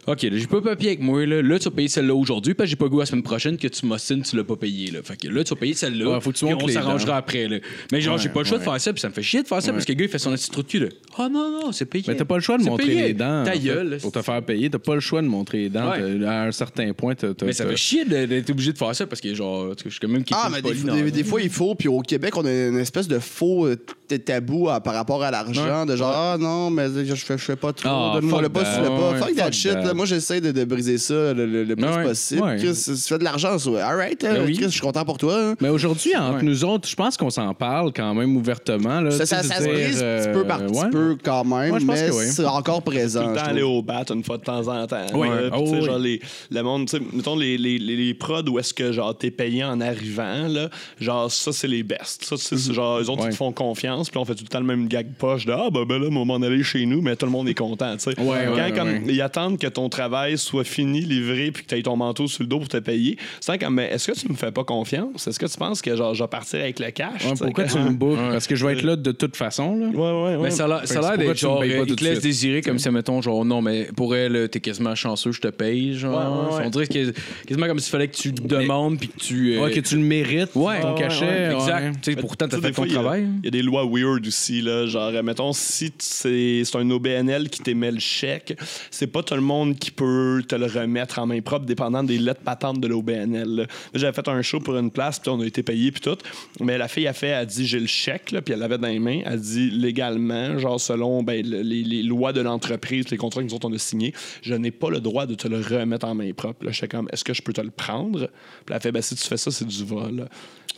OK, 0.08 0.22
là, 0.22 0.30
j'ai 0.38 0.46
pas 0.46 0.56
de 0.56 0.64
papier 0.64 0.88
avec 0.88 1.00
moi. 1.00 1.24
Là, 1.26 1.42
là 1.42 1.58
tu 1.58 1.64
vas 1.66 1.70
payer 1.70 1.88
celle-là 1.88 2.14
aujourd'hui, 2.14 2.54
parce 2.54 2.66
que 2.66 2.70
j'ai 2.70 2.76
pas 2.76 2.88
goût 2.88 3.00
la 3.00 3.06
semaine 3.06 3.22
prochaine 3.22 3.56
que 3.58 3.68
tu 3.68 3.84
m'ostines, 3.86 4.22
tu 4.22 4.36
l'as 4.36 4.44
pas 4.44 4.56
payé. 4.56 4.90
Là. 4.90 5.00
Fait 5.04 5.16
que 5.16 5.28
là, 5.28 5.44
tu 5.44 5.50
vas 5.54 5.60
payer 5.60 5.74
celle-là. 5.74 6.08
Ouais, 6.10 6.20
faut 6.20 6.30
que 6.32 6.36
tu 6.38 6.46
puis 6.46 6.54
on 6.54 6.66
les 6.66 6.72
s'arrangera 6.72 7.12
dents. 7.12 7.16
après. 7.18 7.46
Là. 7.48 7.58
Mais 7.92 8.00
genre, 8.00 8.16
Ouais, 8.16 8.22
j'ai 8.22 8.28
pas 8.30 8.40
le 8.40 8.44
choix 8.46 8.58
de 8.58 8.62
ouais. 8.64 8.70
faire 8.70 8.80
ça, 8.80 8.92
puis 8.92 9.00
ça 9.00 9.08
me 9.08 9.12
fait 9.14 9.22
chier 9.22 9.42
de 9.42 9.46
faire 9.48 9.60
ça, 9.62 9.72
parce 9.72 9.84
que 9.84 9.92
le 9.92 9.98
gars, 9.98 10.04
il 10.06 10.10
fait 10.10 10.18
son 10.18 10.32
petit 10.32 10.50
trou 10.50 10.62
de 10.62 10.68
cul. 10.68 10.78
Là. 10.80 10.88
Ah 11.18 11.28
non, 11.28 11.50
non, 11.50 11.72
c'est 11.72 11.84
payé. 11.84 12.04
mais 12.08 12.16
t'as 12.16 12.24
pas 12.24 12.36
le 12.36 12.40
choix 12.40 12.56
de 12.58 12.62
C'est 12.62 12.70
montrer 12.70 12.86
payé. 12.86 13.02
les 13.08 13.14
dents 13.14 13.44
Ta 13.44 13.52
fait, 13.52 13.58
gueule. 13.58 13.98
pour 14.00 14.12
te 14.12 14.22
faire 14.22 14.42
payer 14.42 14.70
t'as 14.70 14.78
pas 14.78 14.94
le 14.94 15.00
choix 15.00 15.20
de 15.20 15.26
montrer 15.26 15.58
les 15.58 15.68
dents 15.68 15.90
Ouais. 15.90 16.18
T'as- 16.20 16.30
à 16.30 16.46
un 16.46 16.52
certain 16.52 16.92
point 16.92 17.14
t'as- 17.14 17.34
t'as- 17.34 17.44
Mais 17.46 17.52
ça 17.52 17.64
t'as- 17.64 17.70
fait 17.70 17.76
chier 17.76 18.04
de- 18.04 18.24
d'être 18.26 18.50
obligé 18.50 18.72
de 18.72 18.78
faire 18.78 18.94
ça, 18.94 19.06
parce 19.06 19.20
que 19.20 19.34
genre, 19.34 19.72
je 19.84 19.90
suis 19.90 20.00
quand 20.00 20.08
même 20.08 20.24
Ah, 20.32 20.48
mais 20.50 20.56
des, 20.56 20.62
poli 20.62 20.78
fois- 20.80 20.90
dans- 20.90 20.96
des, 20.96 21.10
des 21.10 21.24
fois, 21.24 21.42
il 21.42 21.50
faut. 21.50 21.74
Puis 21.74 21.88
au 21.88 22.00
Québec, 22.00 22.36
on 22.36 22.44
a 22.46 22.50
une 22.68 22.78
espèce 22.78 23.08
de 23.08 23.18
faux 23.18 23.66
euh, 23.66 23.76
t- 24.06 24.18
tabou 24.18 24.68
à- 24.68 24.80
par 24.80 24.94
rapport 24.94 25.22
à 25.22 25.30
l'argent. 25.30 25.84
De 25.86 25.96
genre, 25.96 26.12
ah 26.14 26.36
non, 26.38 26.70
mais 26.70 26.86
je 27.04 27.14
fais, 27.14 27.36
je 27.36 27.42
fais 27.44 27.56
pas 27.56 27.72
trop. 27.72 27.88
Ah, 27.88 28.12
Donne-moi 28.14 28.40
le 28.42 28.44
fuck 28.46 28.52
pas 28.54 28.62
that. 28.62 28.70
si 28.72 28.76
tu 28.78 28.82
l'as 28.82 28.88
pas. 28.88 29.10
Ouais, 29.12 29.18
fuck 29.18 29.34
that 29.34 29.44
fuck 29.44 29.52
shit. 29.52 29.72
that. 29.72 29.82
là. 29.84 29.94
Moi, 29.98 30.06
j'essaie 30.06 30.40
de, 30.40 30.50
de 30.52 30.64
briser 30.64 30.96
ça 30.96 31.34
le, 31.34 31.44
le- 31.44 31.64
le 31.64 31.76
plus 31.76 31.84
Ouais, 31.84 32.04
possible. 32.04 32.42
ouais. 32.42 32.56
Chris, 32.56 32.82
tu 32.86 32.94
fais 32.96 33.18
de 33.18 33.24
l'argent, 33.24 33.58
ça, 33.58 33.70
alright. 33.86 34.22
Ben 34.22 34.44
oui. 34.46 34.54
Chris, 34.54 34.64
je 34.64 34.68
suis 34.70 34.80
content 34.80 35.04
pour 35.04 35.18
toi. 35.18 35.36
hein. 35.38 35.54
Mais 35.60 35.68
aujourd'hui, 35.68 36.16
entre 36.16 36.36
Ouais. 36.38 36.42
nous 36.44 36.64
autres, 36.64 36.88
je 36.88 36.94
pense 36.96 37.16
qu'on 37.16 37.30
s'en 37.30 37.52
parle 37.52 37.92
quand 37.92 38.14
même 38.14 38.36
ouvertement. 38.36 39.00
Là, 39.00 39.10
Ça, 39.10 39.26
se 39.26 39.62
brise 39.68 39.96
petit 39.96 40.00
euh, 40.02 40.32
peu 40.32 40.44
par 40.44 40.64
petit 40.64 40.78
ouais. 40.78 40.90
peu 40.90 41.16
quand 41.22 41.44
même, 41.44 41.72
pense 41.72 41.82
mais 41.84 42.10
c'est 42.30 42.44
encore 42.46 42.76
tout 42.84 42.90
présent. 42.92 43.28
le 43.28 43.34
je 43.34 43.40
temps 43.40 43.46
aller 43.46 43.62
au 43.62 43.82
bat 43.82 44.04
une 44.10 44.22
fois 44.24 44.38
de 44.38 44.44
temps 44.44 44.66
en 44.68 44.86
temps. 44.86 45.06
Oui. 45.14 45.28
Oh, 45.52 45.64
oui. 45.72 45.84
genre 45.84 45.98
les, 45.98 46.20
le 46.50 46.62
monde, 46.62 46.86
tu 46.88 46.96
sais, 46.96 47.02
mettons 47.12 47.36
les, 47.36 47.58
les, 47.58 47.78
les, 47.78 47.96
les 47.96 48.14
prods 48.14 48.42
où 48.48 48.58
est-ce 48.58 48.72
que 48.72 48.92
genre 48.92 49.16
t'es 49.18 49.30
payé 49.32 49.64
en 49.64 49.80
arrivant, 49.80 50.46
là, 50.48 50.68
genre 51.00 51.30
ça 51.30 51.52
c'est 51.52 51.68
les 51.68 51.82
best. 51.82 52.24
Ça, 52.24 52.36
c'est 52.38 52.56
c'est 52.56 52.72
genre 52.72 52.98
eux 53.00 53.10
autres 53.10 53.22
Ouais. 53.22 53.28
ils 53.28 53.32
te 53.32 53.36
font 53.36 53.50
confiance, 53.52 54.10
puis 54.10 54.18
on 54.18 54.24
fait 54.24 54.34
tout 54.36 54.44
le 54.44 54.48
temps 54.48 54.60
le 54.60 54.66
même 54.66 54.86
gag 54.86 55.08
poche 55.18 55.44
de 55.46 55.52
ah 55.52 55.68
ben, 55.72 55.84
ben 55.84 55.98
là, 56.00 56.06
on 56.10 56.24
m'en 56.24 56.36
aller 56.36 56.62
chez 56.62 56.86
nous, 56.86 57.00
mais 57.02 57.16
tout 57.16 57.26
le 57.26 57.32
monde 57.32 57.48
est 57.48 57.54
content, 57.54 57.96
tu 57.96 58.04
sais. 58.12 58.20
Ouais, 58.20 58.48
Quand 58.54 58.74
comme 58.76 59.08
ils 59.10 59.20
attendent 59.22 59.58
que 59.58 59.66
ton 59.78 59.88
travail 59.88 60.36
soit 60.38 60.64
fini, 60.64 61.00
livré, 61.00 61.50
puis 61.52 61.62
que 61.64 61.68
tu 61.68 61.74
aies 61.76 61.82
ton 61.82 61.96
manteau 61.96 62.26
sur 62.26 62.42
le 62.42 62.48
dos 62.48 62.58
pour 62.58 62.68
te 62.68 62.78
payer. 62.78 63.16
C'est 63.40 63.58
comme, 63.58 63.74
mais 63.74 63.86
est-ce 63.92 64.10
que 64.10 64.18
tu 64.18 64.28
me 64.28 64.34
fais 64.34 64.50
pas 64.50 64.64
confiance? 64.64 65.26
Est-ce 65.28 65.38
que 65.38 65.46
tu 65.46 65.56
penses 65.56 65.80
que 65.82 65.94
genre, 65.96 66.14
je 66.14 66.22
vais 66.24 66.28
partir 66.28 66.60
avec 66.60 66.80
le 66.80 66.90
cash? 66.90 67.24
Ouais, 67.24 67.32
pourquoi 67.38 67.64
que- 67.64 67.72
tu 67.72 67.78
me 67.78 67.90
bookes? 67.90 68.18
Parce 68.18 68.46
que 68.46 68.56
je 68.56 68.66
vais 68.66 68.72
être 68.72 68.82
là 68.82 68.96
de 68.96 69.12
toute 69.12 69.36
façon. 69.36 69.76
Là. 69.76 69.86
Ouais, 69.86 69.94
ouais, 69.96 70.36
ouais. 70.36 70.42
Mais 70.44 70.50
ça 70.50 70.64
a 70.64 70.68
l'air- 70.68 71.16
d'être 71.18 71.36
genre, 71.38 71.60
payes 71.60 71.70
pas 71.76 71.78
tout 71.82 71.86
il 71.86 71.90
de 71.90 71.94
te 71.94 72.04
laisse 72.04 72.12
suite? 72.14 72.22
désirer 72.24 72.60
comme 72.62 72.78
si, 72.78 72.90
mettons, 72.90 73.22
genre, 73.22 73.44
non, 73.44 73.62
mais 73.62 73.88
pour 73.96 74.16
elle, 74.16 74.48
t'es 74.48 74.60
quasiment 74.60 74.94
chanceux, 74.96 75.30
je 75.32 75.40
te 75.40 75.48
paye, 75.48 75.94
genre. 75.96 76.16
Ouais, 76.18 76.54
ouais, 76.54 76.58
ouais. 76.58 76.66
On 76.66 76.70
dirait 76.70 76.86
que 76.88 77.12
quasiment 77.46 77.66
comme 77.66 77.78
s'il 77.78 77.90
fallait 77.92 78.08
que 78.08 78.16
tu 78.16 78.32
demandes 78.32 78.98
puis 78.98 79.08
que 79.08 79.18
tu. 79.18 79.54
euh, 79.54 79.62
Ouais, 79.62 79.70
que 79.70 79.80
tu 79.80 79.94
le 79.96 80.02
mérites, 80.02 80.50
Ouais, 80.56 80.80
ton 80.80 80.94
ouais, 80.94 80.98
cachet. 81.00 81.24
ouais, 81.24 81.48
ouais. 81.48 81.54
exact. 81.54 81.94
Tu 82.02 82.10
sais, 82.10 82.16
Mais 82.16 82.22
pourtant, 82.22 82.46
tu 82.46 82.56
t'as 82.56 82.60
fait 82.60 82.68
des 82.68 82.72
ton 82.74 82.86
travail. 82.86 83.26
Il 83.42 83.44
y, 83.44 83.48
a 83.48 83.50
des 83.50 83.62
lois 83.62 83.86
weird 83.88 84.26
aussi, 84.26 84.60
là. 84.60 84.86
Genre, 84.86 85.12
mettons, 85.22 85.52
si 85.52 85.92
c'est 85.98 86.62
un 86.74 86.90
OBNL 86.90 87.48
qui 87.48 87.60
t'émet 87.60 87.90
le 87.92 88.00
chèque, 88.00 88.56
c'est 88.90 89.06
pas 89.06 89.22
tout 89.22 89.34
le 89.34 89.40
monde 89.40 89.67
qui 89.74 89.90
peut 89.90 90.42
te 90.46 90.54
le 90.54 90.66
remettre 90.66 91.18
en 91.18 91.26
main 91.26 91.40
propre, 91.40 91.66
dépendant 91.66 92.02
des 92.02 92.18
lettres 92.18 92.40
patentes 92.42 92.80
de 92.80 92.88
l'OBNL. 92.88 93.66
J'avais 93.94 94.12
fait 94.12 94.28
un 94.28 94.42
show 94.42 94.60
pour 94.60 94.76
une 94.76 94.90
place, 94.90 95.18
puis 95.18 95.30
on 95.30 95.40
a 95.40 95.46
été 95.46 95.62
payé, 95.62 95.90
puis 95.92 96.00
tout. 96.00 96.16
Mais 96.60 96.78
la 96.78 96.88
fille 96.88 97.06
a 97.06 97.12
fait, 97.12 97.28
elle 97.28 97.46
dit, 97.46 97.66
j'ai 97.66 97.80
le 97.80 97.86
chèque, 97.86 98.34
puis 98.44 98.54
elle 98.54 98.60
l'avait 98.60 98.78
dans 98.78 98.88
les 98.88 98.98
mains. 98.98 99.20
Elle 99.24 99.40
dit, 99.40 99.70
légalement, 99.70 100.58
genre, 100.58 100.80
selon 100.80 101.22
ben, 101.22 101.44
le- 101.46 101.62
les, 101.62 101.82
les 101.82 102.02
lois 102.02 102.32
de 102.32 102.40
l'entreprise, 102.40 103.08
les 103.10 103.16
contrats 103.16 103.40
que 103.42 103.46
nous 103.46 103.54
autres, 103.54 103.68
on 103.68 103.72
a 103.72 103.78
signés, 103.78 104.12
je 104.42 104.54
n'ai 104.54 104.70
pas 104.70 104.90
le 104.90 105.00
droit 105.00 105.26
de 105.26 105.34
te 105.34 105.48
le 105.48 105.58
remettre 105.60 106.06
en 106.06 106.14
main 106.14 106.32
propre. 106.32 106.64
Là, 106.64 106.72
je 106.72 106.78
fais 106.78 106.88
comme, 106.88 107.08
est-ce 107.12 107.24
que 107.24 107.34
je 107.34 107.42
peux 107.42 107.52
te 107.52 107.60
le 107.60 107.70
prendre? 107.70 108.26
Puis 108.28 108.30
elle 108.70 108.74
a 108.76 108.80
fait, 108.80 108.92
ben, 108.92 109.02
si 109.02 109.14
tu 109.14 109.26
fais 109.26 109.36
ça, 109.36 109.50
c'est 109.50 109.66
du 109.66 109.84
vol. 109.84 110.26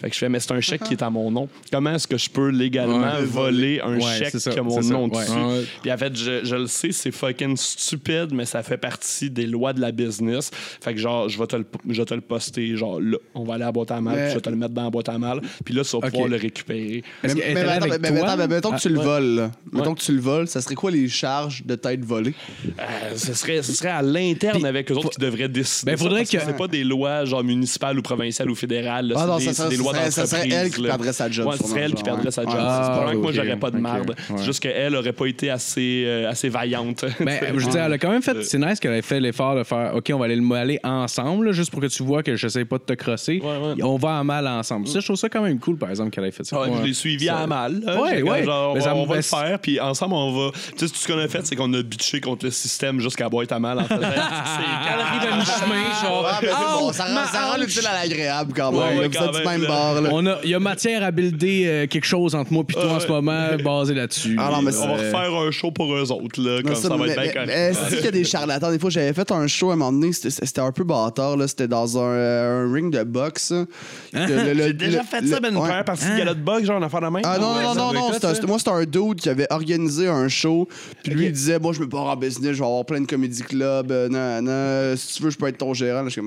Fait 0.00 0.08
que 0.08 0.14
je 0.14 0.20
fais, 0.20 0.28
mais 0.30 0.40
c'est 0.40 0.52
un 0.52 0.60
chèque 0.62 0.82
qui 0.84 0.94
est 0.94 1.02
à 1.02 1.10
mon 1.10 1.30
nom. 1.30 1.46
Comment 1.70 1.92
est-ce 1.94 2.08
que 2.08 2.16
je 2.16 2.30
peux 2.30 2.48
légalement 2.48 3.00
Ouais, 3.16 3.22
voler 3.24 3.80
un 3.82 3.96
Ouais, 3.98 4.18
chèque 4.18 4.34
qui 4.38 4.58
a 4.58 4.62
mon 4.62 4.80
nom 4.80 5.08
dessus? 5.08 5.30
Ouais. 5.32 5.64
Puis 5.82 5.92
en 5.92 5.98
fait, 5.98 6.16
je, 6.16 6.42
je 6.42 6.56
le 6.56 6.66
sais, 6.68 6.90
c'est 6.92 7.10
fucking 7.10 7.54
stupide, 7.54 8.28
mais 8.32 8.46
ça 8.46 8.62
fait 8.62 8.78
partie 8.80 9.30
des 9.30 9.46
lois 9.46 9.72
de 9.72 9.80
la 9.80 9.92
business. 9.92 10.50
Fait 10.80 10.94
que 10.94 11.00
genre, 11.00 11.28
je 11.28 11.38
vais 11.38 11.46
te 11.46 11.56
le, 11.56 11.64
je 11.88 12.00
vais 12.00 12.04
te 12.06 12.14
le 12.14 12.20
poster, 12.20 12.76
genre 12.76 13.00
là, 13.00 13.16
on 13.34 13.44
va 13.44 13.54
aller 13.54 13.62
à 13.64 13.66
la 13.66 13.72
boîte 13.72 13.90
à 13.90 14.00
mal, 14.00 14.14
Mais- 14.16 14.22
puis 14.22 14.30
je 14.30 14.34
vais 14.36 14.40
te 14.40 14.50
le 14.50 14.56
mettre 14.56 14.74
dans 14.74 14.84
la 14.84 14.90
boîte 14.90 15.08
à 15.08 15.18
mal, 15.18 15.40
puis 15.64 15.74
là, 15.74 15.82
tu 15.84 15.96
vas 15.98 16.08
pouvoir 16.08 16.28
le 16.28 16.36
récupérer. 16.36 17.02
Mais, 17.22 17.34
mais, 17.34 17.60
attends, 17.60 17.86
mais, 17.86 17.98
toi? 17.98 18.10
mais 18.10 18.20
attends, 18.20 18.36
mais 18.36 18.48
mettons 18.48 18.70
que 18.72 18.80
tu 18.80 18.88
le 18.88 18.98
ouais. 18.98 19.04
voles. 19.04 19.34
là. 19.36 19.50
Mettons 19.72 19.90
Ouais. 19.90 19.94
que 19.96 20.00
tu 20.00 20.12
le 20.12 20.20
voles, 20.20 20.48
ça 20.48 20.60
serait 20.60 20.74
quoi 20.74 20.90
les 20.90 21.08
charges 21.08 21.64
de 21.64 21.74
tête 21.74 22.04
volée? 22.04 22.34
Euh, 22.78 22.82
ce, 23.16 23.34
serait, 23.34 23.62
ce 23.62 23.72
serait 23.72 23.88
à 23.90 24.02
l'interne 24.02 24.64
avec 24.64 24.90
eux 24.90 24.94
autres 24.94 25.10
qui 25.10 25.20
devraient 25.20 25.48
décider. 25.48 25.92
Ben, 25.92 25.96
ça, 25.98 26.04
faudrait 26.04 26.20
parce 26.20 26.30
que 26.30 26.36
que- 26.38 26.42
c'est 26.44 26.56
pas 26.56 26.68
des 26.68 26.84
lois 26.84 27.24
genre 27.24 27.44
municipales 27.44 27.98
ou 27.98 28.02
provinciales 28.02 28.50
ou 28.50 28.54
fédérales. 28.54 29.08
là, 29.08 29.14
Ah 29.16 29.20
c'est 29.22 29.26
non, 29.28 29.36
des, 29.38 29.44
ça 29.44 29.52
serait- 29.54 29.68
des 29.68 29.76
lois 29.76 29.94
ça 29.94 30.10
serait- 30.10 30.26
ça 30.26 30.38
elle 30.46 30.70
qui 30.70 30.82
perdrait 30.82 31.12
sa 31.12 31.30
job, 31.30 31.46
Ouais, 31.48 31.56
ce 31.56 31.66
serait 31.68 31.80
elle 31.82 31.94
qui 31.94 32.02
perdrait 32.02 32.30
sa 32.30 32.42
job. 32.42 32.54
Ah, 32.56 32.82
c'est 32.94 33.04
pas 33.04 33.10
que 33.12 33.16
moi, 33.18 33.30
ok, 33.30 33.34
j'aurais 33.36 33.56
pas 33.58 33.70
de 33.70 33.76
ouais. 33.78 34.14
C'est 34.36 34.44
juste 34.44 34.60
qu'elle 34.60 34.94
aurait 34.96 35.12
pas 35.12 35.26
été 35.26 35.50
assez, 35.50 36.04
euh, 36.06 36.28
assez 36.30 36.48
vaillante. 36.48 37.04
Ben, 37.20 37.40
je 37.56 37.64
veux 37.66 37.70
dire, 37.72 37.82
elle 37.84 37.92
a 37.92 37.98
quand 37.98 38.10
même 38.10 38.22
fait. 38.22 38.42
C'est 38.44 38.58
nice 38.70 38.80
qu'elle 38.80 38.94
ait 38.94 39.02
fait 39.02 39.20
l'effort 39.20 39.54
de 39.56 39.64
faire 39.64 39.92
OK, 39.94 40.10
on 40.14 40.18
va 40.18 40.24
aller 40.26 40.36
le 40.36 40.50
aller 40.54 40.78
ensemble, 40.84 41.46
là, 41.46 41.52
juste 41.52 41.70
pour 41.70 41.80
que 41.80 41.86
tu 41.86 42.02
vois 42.02 42.22
que 42.22 42.36
je 42.36 42.48
sais 42.48 42.64
pas 42.64 42.78
de 42.78 42.82
te 42.82 42.92
crosser. 42.94 43.40
Ouais, 43.42 43.74
ouais. 43.76 43.82
On 43.82 43.96
va 43.96 44.20
en 44.20 44.24
mal 44.24 44.46
ensemble. 44.46 44.86
Ça, 44.88 45.00
je 45.00 45.04
trouve 45.04 45.16
ça 45.16 45.28
quand 45.28 45.42
même 45.42 45.58
cool, 45.58 45.76
par 45.76 45.90
exemple, 45.90 46.10
qu'elle 46.10 46.24
ait 46.24 46.30
fait 46.30 46.44
ça. 46.44 46.60
Ouais, 46.60 46.68
Ouais. 46.70 46.76
Je 46.80 46.86
l'ai 46.86 46.94
suivi 46.94 47.28
à 47.28 47.46
mal. 47.46 47.80
là. 47.80 48.00
Ouais, 48.00 48.22
ouais. 48.22 48.44
genre, 48.44 48.72
on 48.72 48.74
Mais 48.74 48.80
va, 48.80 48.94
on 48.94 49.14
le 49.14 49.22
faire, 49.22 49.58
puis 49.60 49.80
ensemble, 49.80 50.14
on 50.14 50.32
va. 50.46 50.50
Tu 50.76 50.86
sais, 50.86 50.92
tout 50.92 50.98
ce 50.98 51.06
qu'on 51.06 51.18
a 51.18 51.28
fait, 51.28 51.44
c'est 51.46 51.56
qu'on 51.56 51.72
a 51.74 51.82
bitché 51.82 52.20
contre 52.20 52.44
le 52.44 52.50
système 52.50 53.00
jusqu'à 53.00 53.28
boîte 53.28 53.52
à 53.52 53.58
mal. 53.58 53.78
En 53.78 53.84
fait, 53.84 53.94
c'est 53.94 54.00
Elle 54.00 55.00
arrive 55.00 55.32
à 55.32 55.36
mi-chemin, 55.36 56.00
genre. 56.02 56.26
Ah, 56.30 56.40
Ah, 56.52 56.76
bon, 56.80 56.92
ça 56.92 57.04
rend, 57.04 57.26
ça 57.26 57.50
rend 57.50 57.56
l'utile 57.58 57.86
à 57.86 58.02
l'agréable 58.02 58.52
quand 58.54 58.70
même. 58.72 58.80
Ouais, 58.80 58.94
là. 58.94 59.00
ouais, 59.00 59.08
Vous 59.08 59.18
quand 59.18 59.24
êtes 59.26 59.30
du 59.32 59.38
même, 59.38 59.60
même 59.60 59.62
là. 59.62 59.68
bord. 59.68 60.00
là. 60.00 60.08
On 60.12 60.26
a, 60.26 60.38
il 60.44 60.50
y 60.50 60.54
a 60.54 60.60
matière 60.60 61.02
à 61.02 61.10
builder 61.10 61.64
euh, 61.66 61.86
quelque 61.86 62.06
chose 62.06 62.34
entre 62.34 62.52
moi 62.52 62.64
et 62.68 62.72
toi 62.72 62.92
en 62.92 63.00
ce 63.00 63.08
moment, 63.08 63.48
basé 63.62 63.94
là-dessus. 63.94 64.36
Ah 64.38 64.50
on 64.52 64.62
va 64.62 64.70
refaire 64.92 65.34
un 65.34 65.50
show 65.50 65.70
pour 65.70 65.94
eux 65.94 66.10
autres, 66.12 66.40
là, 66.40 66.62
comme 66.62 66.74
ça, 66.74 66.88
va 66.88 67.06
être 67.06 67.20
bien 67.20 67.72
c'est 67.72 67.96
qu'il 67.96 68.04
y 68.04 68.08
a 68.08 68.10
des 68.10 68.24
charlatans. 68.24 68.58
Des 68.70 68.78
fois, 68.78 68.90
j'avais 68.90 69.12
fait 69.12 69.30
un 69.32 69.46
show 69.46 69.70
à 69.70 69.74
un 69.74 69.76
moment 69.76 69.92
donné, 69.92 70.12
c'était 70.12 70.60
un 70.60 70.72
peu 70.72 70.84
bâtard. 70.84 71.36
là. 71.36 71.48
C'était 71.48 71.68
dans 71.68 71.98
un, 71.98 72.02
euh, 72.02 72.66
un 72.68 72.72
ring 72.72 72.92
de 72.92 73.02
boxe. 73.02 73.52
J'ai 74.12 74.72
déjà 74.72 75.02
fait 75.02 75.20
le- 75.22 75.28
ça, 75.28 75.40
ben, 75.40 75.50
une 75.50 75.56
ouais. 75.56 75.62
première 75.68 75.84
partie 75.84 76.04
de 76.10 76.16
galop 76.18 76.34
de 76.34 76.40
boxe, 76.40 76.64
genre, 76.66 76.78
en 76.78 76.82
affaire 76.82 77.00
de 77.00 77.08
main. 77.08 77.20
Ah 77.24 77.38
non, 77.38 77.54
ouais, 77.54 77.62
non, 77.62 77.74
non, 77.74 77.92
non, 77.92 78.08
moi 78.46 78.58
c'était 78.58 78.70
un 78.70 78.84
dude 78.84 79.16
qui 79.16 79.28
avait 79.28 79.46
organisé 79.50 80.08
un 80.08 80.28
show, 80.28 80.68
puis 81.02 81.12
lui 81.12 81.26
il 81.26 81.32
disait, 81.32 81.58
moi 81.58 81.72
je 81.72 81.80
me 81.80 81.88
pars 81.88 82.04
en 82.06 82.16
business, 82.16 82.52
je 82.52 82.58
vais 82.58 82.64
avoir 82.66 82.84
plein 82.84 83.00
de 83.00 83.06
comédie 83.06 83.42
clubs, 83.42 83.90
euh, 83.90 84.08
non, 84.08 84.42
non, 84.42 84.96
si 84.96 85.14
tu 85.14 85.22
veux 85.22 85.30
je 85.30 85.38
peux 85.38 85.46
être 85.46 85.58
ton 85.58 85.74
gérant, 85.74 86.02
là, 86.02 86.08
je 86.08 86.10
suis 86.10 86.20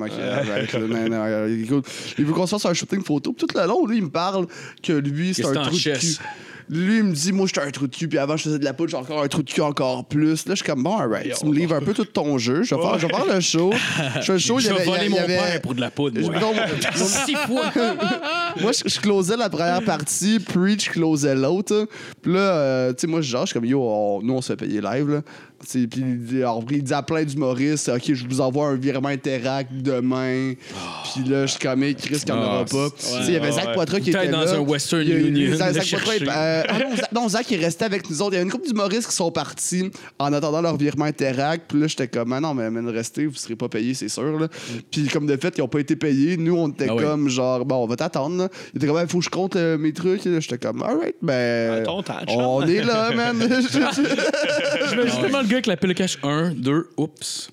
comme, 1.68 1.82
il 2.18 2.26
veut 2.26 2.34
qu'on 2.34 2.46
se 2.48 2.52
fasse 2.56 2.66
un 2.66 2.74
shooting 2.74 3.04
photo, 3.04 3.34
puis 3.34 3.46
tout 3.46 3.58
le 3.58 3.68
long, 3.68 3.86
lui 3.86 3.98
il 3.98 4.04
me 4.04 4.10
parle 4.10 4.48
que 4.82 4.94
lui 4.94 5.34
c'est 5.34 5.46
un 5.46 5.70
c'est 5.72 6.18
Lui, 6.70 6.98
il 7.00 7.04
me 7.04 7.14
dit, 7.14 7.32
moi, 7.32 7.46
j'étais 7.48 7.62
un 7.66 7.72
trou 7.72 7.88
de 7.88 7.96
cul, 7.96 8.08
puis 8.08 8.18
avant, 8.18 8.38
je 8.38 8.44
faisais 8.44 8.60
de 8.60 8.64
la 8.66 8.74
poudre, 8.74 8.92
j'ai 8.92 8.98
encore 8.98 9.22
un 9.24 9.28
trou 9.28 9.44
de 9.44 9.50
cul 9.50 9.62
encore 9.62 10.06
plus. 10.06 10.46
Là, 10.46 10.56
je 10.56 10.56
suis 10.56 10.66
comme, 10.66 10.84
bon, 10.84 10.98
alright, 10.98 11.34
tu 11.38 11.46
me 11.46 11.54
livres 11.54 11.76
un 11.76 11.82
peu 11.82 11.94
tout 11.94 12.06
ton 12.06 12.38
jeu. 12.38 12.64
Je 12.64 12.74
vais 12.76 12.82
faire, 12.82 13.00
je 13.00 13.08
vais 13.08 13.14
faire 13.14 13.36
le 13.36 13.42
show. 13.42 13.72
Je 14.16 14.22
fais 14.22 14.34
le 14.34 14.40
show, 14.40 14.60
Je 14.60 14.68
vais 14.70 14.84
voler 14.86 15.10
mon 15.10 15.18
père 15.28 15.62
pour 15.62 15.76
de 15.76 15.82
la 15.82 15.92
poudre, 15.92 16.20
moi. 16.22 16.34
Six 16.96 17.36
fois. 17.36 17.72
moi, 18.62 18.72
je, 18.72 18.90
je 18.90 19.00
closais 19.00 19.38
la 19.38 19.50
première 19.50 19.84
partie, 19.84 20.40
Preach 20.40 20.90
closait 20.90 21.36
l'autre. 21.36 21.88
Puis 22.22 22.34
là, 22.34 22.40
euh, 22.40 22.90
tu 22.94 23.02
sais, 23.02 23.08
moi, 23.08 23.22
je 23.22 23.30
genre, 23.30 23.42
je 23.46 23.48
suis 23.52 23.54
comme, 23.60 23.66
yo, 23.66 23.82
on- 23.82 24.22
nous, 24.22 24.34
on 24.34 24.42
se 24.42 24.48
fait 24.54 24.58
payer 24.58 24.82
live, 24.82 25.10
là. 25.10 25.22
Puis 25.70 25.88
il 25.96 26.20
dit, 26.20 26.38
alors, 26.38 26.64
il 26.70 26.84
dit 26.84 26.94
à 26.94 27.02
plein 27.02 27.24
d'humoristes, 27.24 27.90
OK, 27.90 28.14
je 28.14 28.28
vous 28.28 28.42
envoie 28.42 28.68
un 28.68 28.76
virement 28.76 29.10
Interact 29.10 29.70
demain. 29.74 30.54
Puis 31.14 31.24
là, 31.30 31.46
je 31.46 31.52
suis 31.52 31.60
comme, 31.60 31.82
Chris, 31.82 31.96
qu'il 32.20 32.26
n'y 32.26 32.32
en 32.32 32.44
aura 32.44 32.60
Ah, 32.62 32.66
pas. 32.70 32.90
Tu 32.98 33.06
sais, 33.06 33.18
il 33.28 33.34
y 33.34 33.38
avait 33.38 33.52
Zach 33.52 33.68
ouais. 33.68 33.74
Poitras 33.74 34.00
qui 34.00 34.10
était 34.10 34.28
dans 34.28 34.42
là. 34.42 34.54
un 34.56 34.60
Western 34.60 35.02
Union, 35.08 35.56
Zach, 35.56 35.74
Poitras, 36.04 36.34
euh, 36.36 36.64
ah 36.68 36.80
non, 36.80 36.96
Zach, 36.96 37.12
non, 37.14 37.30
Zach, 37.30 37.52
il 37.52 37.64
restait 37.64 37.86
avec 37.86 38.10
nous 38.10 38.22
autres. 38.22 38.34
Il 38.34 38.38
y 38.38 38.40
a 38.40 38.44
une 38.44 38.52
couple 38.52 38.68
d'humoristes 38.68 39.08
qui 39.10 39.16
sont 39.16 39.32
partis 39.32 39.90
en 40.20 40.34
attendant 40.34 40.62
leur 40.62 40.78
virement 40.78 41.06
Interact. 41.06 41.66
Puis 41.70 41.80
là, 41.80 41.88
j'étais 41.88 42.08
comme, 42.08 42.34
ah 42.34 42.40
non, 42.40 42.54
mais, 42.54 42.68
restez, 42.92 43.26
vous 43.26 43.34
ne 43.34 43.38
serez 43.38 43.56
pas 43.56 43.70
payés, 43.70 43.94
c'est 43.94 44.10
sûr. 44.10 44.40
Là. 44.40 44.48
Puis 44.92 45.08
comme 45.08 45.26
de 45.28 45.38
fait, 45.38 45.54
ils 45.58 45.62
n'ont 45.62 45.68
pas 45.68 45.80
été 45.80 45.96
payés. 45.96 46.38
Nous, 46.38 46.56
on 46.56 46.70
était 46.70 46.88
Ah 46.90 46.96
oui. 46.96 47.04
comme, 47.04 47.30
genre, 47.30 47.66
bon, 47.66 47.84
on 47.84 47.88
va 47.88 47.96
t'attendre. 47.96 48.50
Il 48.74 48.78
était 48.78 48.88
comme, 48.88 49.00
il 49.02 49.08
faut 49.08 49.20
que 49.20 49.26
je 49.26 49.30
compte 49.30 49.56
euh, 49.56 49.78
mes 49.78 49.94
trucs. 49.94 50.26
Là, 50.26 50.40
J'étais 50.40 50.58
comme, 50.58 50.82
alright, 50.84 51.16
ben. 51.22 51.84
On 52.30 52.66
est 52.68 52.84
là, 52.84 53.12
man. 53.16 53.36
Je 54.90 54.96
me 54.96 55.06
justement 55.06 55.42
le 55.42 55.48
gars 55.54 55.58
avec 55.58 55.68
la 55.68 55.78
pile 55.78 55.94
cash. 55.96 56.18
Un, 56.24 56.52
deux, 56.52 56.88
oups. 56.98 57.50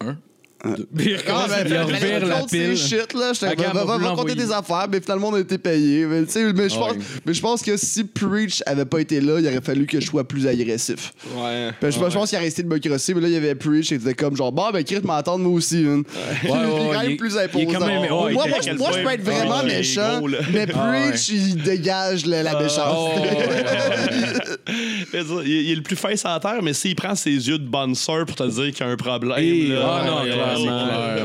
Un. 0.00 0.16
Deux. 0.64 0.88
Puis 0.96 1.10
il 1.10 1.14
Ah, 1.14 1.18
recommence, 1.18 1.48
ben, 1.50 1.66
il 1.68 1.78
revire 1.78 2.26
la 2.26 2.42
pile. 2.42 2.76
shit, 2.76 3.14
là. 3.14 3.32
J'étais 3.32 3.48
Regarde, 3.50 3.76
va, 3.76 3.82
on 3.84 3.86
va, 3.86 3.92
va 3.92 3.98
va 3.98 4.08
compter 4.16 4.16
l'envoyer. 4.32 4.34
des 4.34 4.50
affaires, 4.52 4.86
mais 4.90 5.00
finalement, 5.00 5.28
on 5.28 5.34
a 5.34 5.38
été 5.38 5.56
payés. 5.56 6.04
Mais, 6.04 6.24
tu 6.24 6.32
sais, 6.32 6.52
mais 6.52 6.68
je 6.68 6.74
pense, 6.74 6.92
Ouais. 6.94 6.98
mais 7.24 7.32
je 7.32 7.40
pense 7.40 7.62
que 7.62 7.76
si 7.76 8.02
Preach 8.02 8.60
avait 8.66 8.84
pas 8.84 8.98
été 9.00 9.20
là, 9.20 9.38
il 9.38 9.46
aurait 9.46 9.60
fallu 9.60 9.86
que 9.86 10.00
je 10.00 10.06
sois 10.06 10.26
plus 10.26 10.48
agressif. 10.48 11.12
Ouais. 11.36 11.70
Je, 11.80 11.90
je 11.92 11.98
pense 12.00 12.28
qu'il 12.30 12.38
a 12.38 12.40
resté 12.40 12.64
de 12.64 12.68
me 12.68 12.78
crosser, 12.80 13.14
mais 13.14 13.20
là, 13.20 13.28
il 13.28 13.34
y 13.34 13.36
avait 13.36 13.54
Preach 13.54 13.92
et 13.92 13.94
il 13.94 14.00
était 14.00 14.14
comme 14.14 14.34
genre, 14.36 14.50
bon, 14.50 14.68
ben, 14.72 14.82
Chris 14.82 14.98
m'attendre 15.04 15.44
moi 15.44 15.52
aussi. 15.52 15.86
hein. 15.88 16.02
il 16.42 16.48
est 16.48 16.50
quand 16.50 16.88
ouais, 16.90 16.98
même 17.02 17.10
il- 17.12 17.16
plus 17.16 17.34
il 17.34 17.38
est 17.38 17.44
imposant. 17.44 17.78
quand 17.78 17.86
même- 17.86 18.00
ouais, 18.02 18.08
moi, 18.08 18.26
il 18.30 18.34
moi, 18.34 18.42
était 18.42 18.50
moi, 18.50 18.58
à 18.58 18.60
quel 18.64 18.78
moi, 18.78 18.88
je 18.90 18.94
point- 18.94 19.04
peux 19.04 19.14
être 19.14 19.22
vraiment 19.24 19.54
Ah, 19.58 19.62
il 19.64 19.70
est 19.70 19.76
méchant, 19.76 20.18
gros, 20.18 20.26
là. 20.26 20.38
mais 20.52 20.66
Ah, 20.74 20.90
ouais. 20.90 21.10
Preach, 21.10 21.28
il 21.28 21.62
dégage 21.62 22.26
la, 22.26 22.42
la 22.42 22.60
méchanceté. 22.60 23.20
Oh, 25.30 25.40
il, 25.44 25.50
il 25.50 25.70
est 25.72 25.74
le 25.76 25.82
plus 25.82 25.96
fin 25.96 26.14
sur 26.16 26.28
la 26.28 26.40
terre, 26.40 26.62
mais 26.62 26.72
s'il 26.72 26.94
prend 26.94 27.14
ses 27.14 27.30
yeux 27.48 27.58
de 27.58 27.66
bonne 27.66 27.94
sœur 27.94 28.24
pour 28.26 28.36
te 28.36 28.42
dire 28.44 28.72
qu'il 28.72 28.86
y 28.86 28.88
a 28.88 28.92
un 28.92 28.96
problème. 28.96 29.38
Et- 29.38 29.68
là, 29.68 30.00
ah 30.02 30.06
non, 30.06 30.22
ouais, 30.22 30.30
clairement, 30.30 30.86
ouais, 30.86 31.22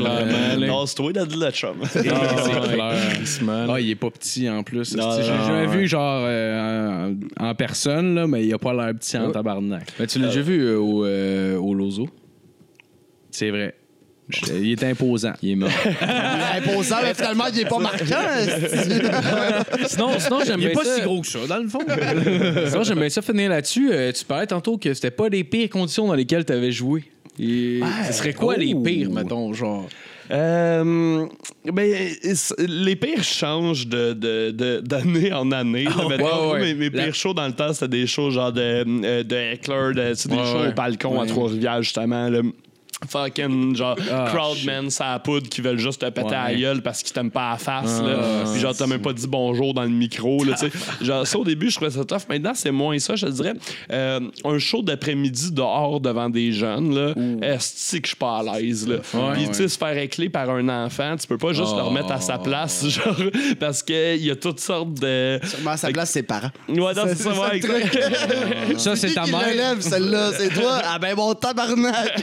clairement, 0.58 0.86
c'est 0.86 0.94
toi, 0.96 1.12
de 1.12 1.40
la 1.40 1.50
chum. 1.52 1.76
Ah, 1.82 1.88
c'est 1.92 2.02
clair. 2.02 2.94
Ah, 3.70 3.80
il 3.80 3.90
est 3.90 3.94
pas 3.94 4.10
petit 4.10 4.48
en 4.48 4.62
plus. 4.62 4.90
J'ai 4.94 5.24
jamais 5.24 5.66
vu 5.66 5.86
genre 5.88 6.22
euh, 6.26 7.12
en, 7.40 7.46
en 7.48 7.54
personne, 7.54 8.14
là, 8.14 8.26
mais 8.26 8.46
il 8.46 8.52
a 8.54 8.58
pas 8.58 8.72
l'air 8.72 8.92
petit 8.94 9.16
en 9.16 9.30
tabarnak. 9.30 9.92
Mais 9.98 10.06
tu 10.06 10.18
l'as 10.18 10.28
déjà 10.28 10.40
vu 10.42 10.60
euh, 10.62 10.78
au, 10.78 11.04
euh, 11.04 11.56
au 11.58 11.74
Lozo? 11.74 12.08
C'est 13.30 13.50
vrai. 13.50 13.74
Je- 14.30 14.54
il 14.54 14.72
est 14.72 14.82
imposant. 14.84 15.32
Il 15.42 15.50
est 15.50 15.54
mort. 15.56 15.68
Il 15.84 15.90
est 16.08 16.70
imposant, 16.70 16.96
mais 17.02 17.12
finalement, 17.14 17.44
il 17.52 17.60
est 17.60 17.68
pas 17.68 17.78
marquant. 17.78 18.04
sinon, 19.86 20.08
sinon 20.18 20.38
j'aime 20.46 20.60
bien 20.60 20.70
pas 20.70 20.84
ça. 20.84 20.96
si 20.96 21.02
gros 21.02 21.20
que 21.20 21.26
ça, 21.26 21.38
dans 21.48 21.58
le 21.58 21.68
fond. 21.68 21.80
Sinon, 22.68 22.82
j'aime 22.84 22.98
bien 23.00 23.08
ça 23.10 23.22
finir 23.22 23.50
là-dessus. 23.50 23.90
Euh, 23.92 24.12
tu 24.12 24.24
parlais 24.24 24.46
tantôt 24.46 24.78
que 24.78 24.94
c'était 24.94 25.10
pas 25.10 25.28
les 25.28 25.44
pires 25.44 25.68
conditions 25.68 26.06
dans 26.06 26.14
lesquelles 26.14 26.44
tu 26.44 26.52
avais 26.52 26.72
joué. 26.72 27.04
Et 27.38 27.80
ce 28.06 28.12
serait 28.12 28.32
quoi 28.32 28.56
les 28.56 28.72
Oh. 28.74 28.80
pires, 28.80 29.10
mettons, 29.10 29.52
genre? 29.52 29.88
Euh, 30.30 31.26
ben, 31.70 32.08
les 32.58 32.96
pires 32.96 33.22
changent 33.22 33.86
de, 33.86 34.14
de, 34.14 34.50
de- 34.52 34.80
d'année 34.80 35.32
en 35.34 35.52
année. 35.52 35.84
là. 35.84 35.90
Ah, 35.98 36.08
Mettons, 36.08 36.24
ouais, 36.24 36.30
moi, 36.32 36.52
ouais. 36.52 36.60
Mes, 36.60 36.74
mes 36.74 36.90
La- 36.90 37.04
pires 37.04 37.14
shows 37.14 37.34
dans 37.34 37.46
le 37.46 37.52
temps, 37.52 37.74
c'était 37.74 37.88
des 37.88 38.06
shows 38.06 38.30
genre 38.30 38.52
de, 38.52 38.60
euh, 39.04 39.22
de 39.22 39.36
Heckler, 39.36 39.92
de, 39.94 40.10
tu 40.14 40.16
sais, 40.22 40.28
des 40.30 40.36
Ouais, 40.36 40.44
shows 40.44 40.60
ouais. 40.62 40.68
au 40.68 40.72
balcon 40.72 41.20
à. 41.20 41.26
Trois-Rivières, 41.26 41.82
justement. 41.82 42.28
là. 42.30 42.40
Fucking 43.08 43.76
genre 43.76 43.96
Ah, 44.10 44.30
crowdmen 44.32 44.90
ça 44.90 45.12
la 45.12 45.18
poudre 45.18 45.48
qui 45.48 45.60
veulent 45.60 45.78
juste 45.78 46.00
te 46.00 46.06
péter 46.06 46.28
Ouais. 46.28 46.34
à 46.34 46.52
la 46.52 46.54
gueule 46.58 46.82
parce 46.82 47.02
qu'ils 47.02 47.12
t'aiment 47.12 47.30
pas 47.30 47.48
à 47.48 47.52
la 47.52 47.58
face 47.58 48.00
Ah, 48.00 48.02
là. 48.02 48.16
ouais, 48.16 48.50
puis 48.52 48.60
genre 48.60 48.74
t'as 48.76 48.86
même 48.86 49.00
pas 49.02 49.12
dit 49.12 49.26
bonjour 49.26 49.74
dans 49.74 49.82
le 49.82 49.88
micro 49.88 50.42
là, 50.44 50.54
tu 50.58 50.66
sais. 50.70 50.72
genre 51.04 51.26
ça 51.26 51.38
au 51.38 51.44
début 51.44 51.70
je 51.70 51.76
trouvais 51.76 51.90
ça 51.90 52.04
tough 52.04 52.22
maintenant 52.28 52.52
c'est 52.54 52.70
moins 52.70 52.98
ça 52.98 53.16
je 53.16 53.26
te 53.26 53.30
dirais 53.30 53.54
Euh, 53.90 54.20
un 54.44 54.58
show 54.58 54.82
d'après-midi 54.82 55.52
dehors 55.52 56.00
devant 56.00 56.28
des 56.30 56.52
jeunes 56.52 56.94
là 56.94 57.14
est-ce 57.42 57.96
que 57.96 58.02
je 58.04 58.08
suis 58.08 58.16
pas 58.16 58.38
à 58.38 58.42
l'aise 58.60 58.86
là? 58.88 58.96
Ouais, 59.14 59.32
puis 59.34 59.46
tu 59.48 59.54
sais 59.54 59.68
se 59.68 59.78
faire 59.78 59.96
écler 59.98 60.28
par 60.28 60.48
un 60.50 60.68
enfant 60.68 61.16
tu 61.16 61.26
peux 61.26 61.38
pas 61.38 61.52
juste 61.52 61.72
Oh. 61.74 61.76
le 61.76 61.82
remettre 61.82 62.12
à 62.12 62.20
sa 62.20 62.38
place 62.38 62.86
genre 62.88 63.16
parce 63.58 63.82
que 63.82 64.16
il 64.16 64.24
y 64.24 64.30
a 64.30 64.36
toutes 64.36 64.60
sortes 64.60 64.94
de 64.94 65.38
Sûrement 65.44 65.70
à 65.72 65.76
sa 65.76 65.88
place, 65.90 66.10
ses 66.10 66.22
parents. 66.22 66.50
ouais 66.68 66.76
non, 66.76 66.92
c'est 67.06 67.14
ça, 67.16 67.34
ça, 67.34 67.40
ouais, 67.40 67.56
exact. 67.56 68.78
Ça, 68.78 68.96
c'est 68.96 69.12
ta 69.14 69.26
mère. 69.26 69.76
celle-là? 69.80 70.30
C'est 70.36 70.48
toi? 70.50 70.80
Ah 70.84 70.98
ben, 70.98 71.14
mon 71.16 71.34
tabarnak! 71.34 72.22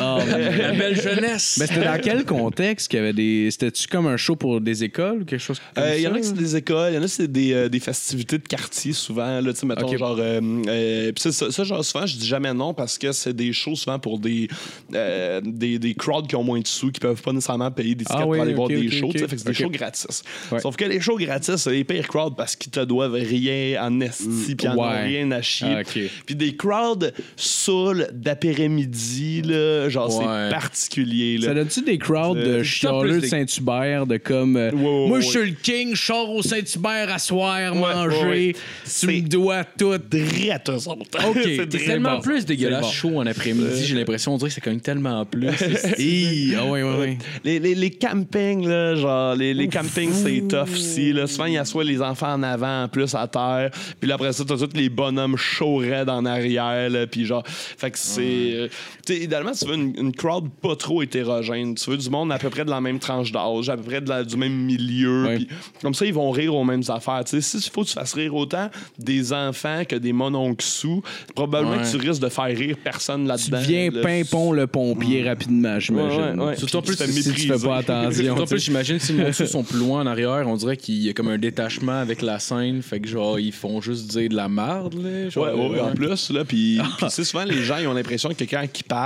Oh, 0.00 0.18
La 0.28 0.72
belle 0.72 1.00
jeunesse. 1.00 1.56
Mais 1.60 1.66
c'était 1.66 1.84
dans 1.84 2.00
quel 2.02 2.24
contexte 2.24 2.88
qu'il 2.88 2.98
y 2.98 3.02
avait 3.02 3.12
des. 3.12 3.48
C'était-tu 3.50 3.86
comme 3.88 4.06
un 4.06 4.16
show 4.16 4.36
pour 4.36 4.60
des 4.60 4.84
écoles 4.84 5.22
ou 5.22 5.24
quelque 5.24 5.40
chose 5.40 5.60
comme 5.74 5.84
Euh, 5.84 5.96
Il 5.96 6.02
y 6.02 6.06
en 6.06 6.10
a 6.12 6.14
ça? 6.14 6.20
qui 6.20 6.26
c'est 6.28 6.34
des 6.36 6.56
écoles, 6.56 6.92
il 6.92 6.96
y 6.96 6.98
en 6.98 7.02
a 7.02 7.08
c'est 7.08 7.30
des, 7.30 7.52
euh, 7.52 7.68
des 7.68 7.80
festivités 7.80 8.38
de 8.38 8.46
quartier 8.46 8.92
souvent. 8.92 9.40
Là, 9.40 9.52
mettons, 9.64 9.96
genre. 9.96 10.16
euh, 10.18 10.40
euh, 10.68 11.12
puis 11.12 11.22
ça, 11.22 11.32
ça, 11.32 11.50
ça, 11.50 11.64
genre, 11.64 11.84
souvent, 11.84 12.06
je 12.06 12.16
dis 12.16 12.26
jamais 12.26 12.52
non 12.54 12.74
parce 12.74 12.98
que 12.98 13.12
c'est 13.12 13.34
des 13.34 13.52
shows 13.52 13.76
souvent 13.76 13.98
pour 13.98 14.18
des, 14.18 14.48
euh, 14.94 15.40
des, 15.44 15.78
des 15.78 15.94
crowds 15.94 16.26
qui 16.26 16.36
ont 16.36 16.44
moins 16.44 16.60
de 16.60 16.66
sous, 16.66 16.90
qui 16.90 17.00
peuvent 17.00 17.20
pas 17.22 17.32
nécessairement 17.32 17.70
payer 17.70 17.94
des 17.94 18.04
tickets 18.04 18.20
Ah 18.22 18.26
oui, 18.26 18.38
pour 18.38 18.42
aller 18.44 18.54
voir 18.54 18.68
des 18.68 18.90
shows. 18.90 19.10
Fait 19.12 19.26
que 19.26 19.36
c'est 19.36 19.46
des 19.46 19.54
shows 19.54 19.70
gratis. 19.70 20.22
Ouais. 20.52 20.60
Sauf 20.60 20.76
que 20.76 20.84
les 20.84 21.00
shows 21.00 21.16
gratis, 21.18 21.56
c'est 21.56 21.70
les 21.70 21.84
pires 21.84 22.08
crowds 22.08 22.34
parce 22.36 22.56
qu'ils 22.56 22.70
te 22.72 22.80
doivent 22.80 23.12
rien 23.14 23.82
en 23.82 24.00
esti, 24.00 24.54
puis 24.56 24.66
ils 24.66 24.68
ont 24.68 24.80
rien 24.88 25.30
à 25.30 25.42
chier. 25.42 25.68
Ah, 25.70 25.80
ok. 25.80 25.98
Puis 26.26 26.34
des 26.34 26.54
crowds 26.56 27.12
saouls 27.36 28.06
d'après-midi, 28.12 29.27
là, 29.44 29.88
genre, 29.88 30.08
Ouais. 30.18 30.24
c'est 30.48 30.54
particulier. 30.54 31.38
Là. 31.38 31.48
Ça 31.48 31.54
donne-tu 31.54 31.82
des 31.82 31.98
crowds 31.98 32.36
Euh, 32.38 32.46
de 32.52 32.56
plus 32.58 32.64
chialeux 32.64 33.20
de 33.20 33.26
Saint-Hubert, 33.26 34.06
de 34.06 34.16
comme. 34.16 34.56
euh, 34.56 34.70
Ouais, 34.70 34.76
ouais, 34.82 35.08
Moi, 35.08 35.18
ouais. 35.18 35.22
je 35.22 35.28
suis 35.28 35.50
le 35.50 35.56
king, 35.62 35.94
je 35.94 36.12
au 36.12 36.42
Saint-Hubert 36.42 37.12
à 37.12 37.18
soir, 37.18 37.72
Ouais, 37.74 37.78
manger. 37.80 38.16
ouais, 38.16 38.28
ouais. 38.28 38.52
Tu 38.54 38.60
C'est- 38.84 39.06
me 39.06 39.20
dois 39.28 39.64
tout. 39.64 39.96
Drette. 39.98 40.68
OK. 40.70 41.38
C'est 41.44 41.66
tellement 41.86 42.16
bon. 42.16 42.20
plus 42.22 42.44
dégueulasse 42.46 42.82
bon. 42.82 42.90
chaud 42.90 43.16
en 43.18 43.26
après-midi, 43.26 43.84
j'ai 43.84 43.94
l'impression, 43.94 44.34
on 44.34 44.38
dirait 44.38 44.48
que 44.48 44.54
ça 44.54 44.60
cogne 44.60 44.80
tellement 44.80 45.24
plus. 45.24 45.48
Ah 46.58 46.64
oui, 46.66 46.80
oui. 46.82 47.18
Les, 47.44 47.58
les, 47.58 47.74
les 47.74 47.90
campings, 47.90 48.66
là, 48.66 48.94
genre, 48.94 49.34
les, 49.34 49.54
les 49.54 49.68
campings, 49.68 50.12
c'est 50.12 50.42
tough 50.48 50.72
aussi. 50.72 51.12
Là. 51.12 51.26
Souvent, 51.26 51.44
il 51.46 51.54
y 51.54 51.58
a 51.58 51.64
soit 51.64 51.84
les 51.84 52.00
enfants 52.00 52.32
en 52.34 52.42
avant, 52.42 52.84
en 52.84 52.88
plus, 52.88 53.14
à 53.14 53.26
terre. 53.28 53.70
Puis 54.00 54.08
là, 54.08 54.14
après 54.16 54.32
ça, 54.32 54.44
t'as 54.46 54.56
tous 54.56 54.70
les 54.74 54.88
bonhommes 54.88 55.36
chauds 55.36 55.76
raides 55.78 56.08
en 56.08 56.24
arrière. 56.24 56.88
Là, 56.90 57.06
puis 57.06 57.24
genre, 57.24 57.44
fait 57.46 57.90
que 57.90 57.98
c'est. 57.98 58.68
Tu 59.14 59.22
idéalement, 59.22 59.52
tu 59.52 59.66
veux 59.66 59.74
une, 59.74 59.94
une 59.98 60.12
crowd 60.14 60.48
pas 60.62 60.76
trop 60.76 61.02
hétérogène. 61.02 61.74
Tu 61.74 61.90
veux 61.90 61.96
du 61.96 62.10
monde 62.10 62.30
à 62.32 62.38
peu 62.38 62.50
près 62.50 62.64
de 62.64 62.70
la 62.70 62.80
même 62.80 62.98
tranche 62.98 63.32
d'âge, 63.32 63.68
à 63.68 63.76
peu 63.76 63.82
près 63.82 64.00
de 64.00 64.08
la- 64.08 64.24
du 64.24 64.36
même 64.36 64.52
milieu. 64.54 65.24
Ouais. 65.26 65.38
Comme 65.82 65.94
ça, 65.94 66.06
ils 66.06 66.14
vont 66.14 66.30
rire 66.30 66.54
aux 66.54 66.64
mêmes 66.64 66.82
affaires. 66.88 67.22
Tu 67.24 67.40
sais, 67.40 67.58
si 67.58 67.66
il 67.66 67.70
faut 67.70 67.82
que 67.82 67.88
tu 67.88 67.94
fasses 67.94 68.14
rire 68.14 68.34
autant 68.34 68.70
des 68.98 69.32
enfants 69.32 69.82
que 69.88 69.96
des 69.96 70.12
mononcles 70.12 70.64
sous, 70.64 71.02
probablement 71.34 71.76
Ouais. 71.76 71.82
que 71.82 71.90
tu 71.90 71.96
risques 72.08 72.22
de 72.22 72.28
faire 72.28 72.44
rire 72.46 72.76
personne 72.82 73.22
Tu 73.22 73.28
là-dedans. 73.28 73.60
viens 73.66 73.90
là. 73.90 74.00
pimpon 74.02 74.52
le 74.52 74.66
pompier 74.66 75.28
rapidement, 75.28 75.78
j'imagine. 75.80 76.20
Ouais, 76.20 76.32
ouais, 76.32 76.44
ouais. 76.50 76.56
Surtout 76.56 76.82
plus, 76.82 76.96
tu 76.96 77.02
te 77.04 77.10
fais 77.10 77.22
Si 77.22 77.32
tu 77.32 77.46
fais 77.48 77.58
pas 77.66 77.78
attention. 77.78 78.34
En 78.38 78.42
tu 78.42 78.46
plus, 78.54 78.64
j'imagine 78.64 78.98
si 78.98 79.12
les 79.14 79.24
morceaux 79.24 79.46
sont 79.46 79.62
plus 79.64 79.78
loin 79.78 80.02
en 80.02 80.06
arrière, 80.06 80.44
on 80.46 80.56
dirait 80.56 80.76
qu'il 80.76 80.96
y 81.02 81.08
a 81.08 81.12
comme 81.12 81.28
un 81.28 81.38
détachement 81.38 82.00
avec 82.00 82.22
la 82.22 82.38
scène. 82.38 82.82
Fait 82.82 83.00
que 83.00 83.08
genre, 83.08 83.38
ils 83.38 83.52
font 83.52 83.80
juste 83.80 84.10
dire 84.10 84.28
de 84.28 84.34
la 84.36 84.48
merde. 84.48 84.94
Là, 84.94 85.28
genre, 85.30 85.44
Ouais, 85.44 85.52
ouais, 85.52 85.68
ouais, 85.70 85.80
en 85.80 85.92
plus, 85.92 86.30
là, 86.30 86.44
puis 86.44 86.78
puis, 86.78 86.80
tu 87.00 87.10
sais, 87.10 87.24
souvent, 87.24 87.44
les 87.44 87.62
gens, 87.64 87.78
ils 87.78 87.86
ont 87.86 87.92
l'impression 87.94 88.28
que 88.30 88.44
quand 88.44 88.62
ils 88.62 88.82
parlent, 88.84 88.97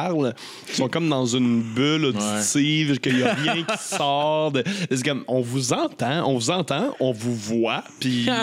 ils 0.69 0.75
sont 0.75 0.89
comme 0.89 1.09
dans 1.09 1.27
une 1.27 1.63
bulle 1.63 2.07
auditive, 2.07 2.99
qu'il 3.01 3.17
n'y 3.17 3.23
a 3.23 3.35
rien 3.35 3.55
qui 3.63 3.79
sort. 3.97 4.53
de- 4.53 4.65
C'est 4.91 5.05
comme, 5.05 5.25
on 5.29 5.41
vous 5.41 5.73
entend, 5.73 6.29
on 6.29 6.35
vous 6.35 6.51
entend, 6.51 6.95
on 7.01 7.13
vous 7.13 7.35
voit, 7.35 7.85
puis 8.01 8.25
genre, 8.25 8.37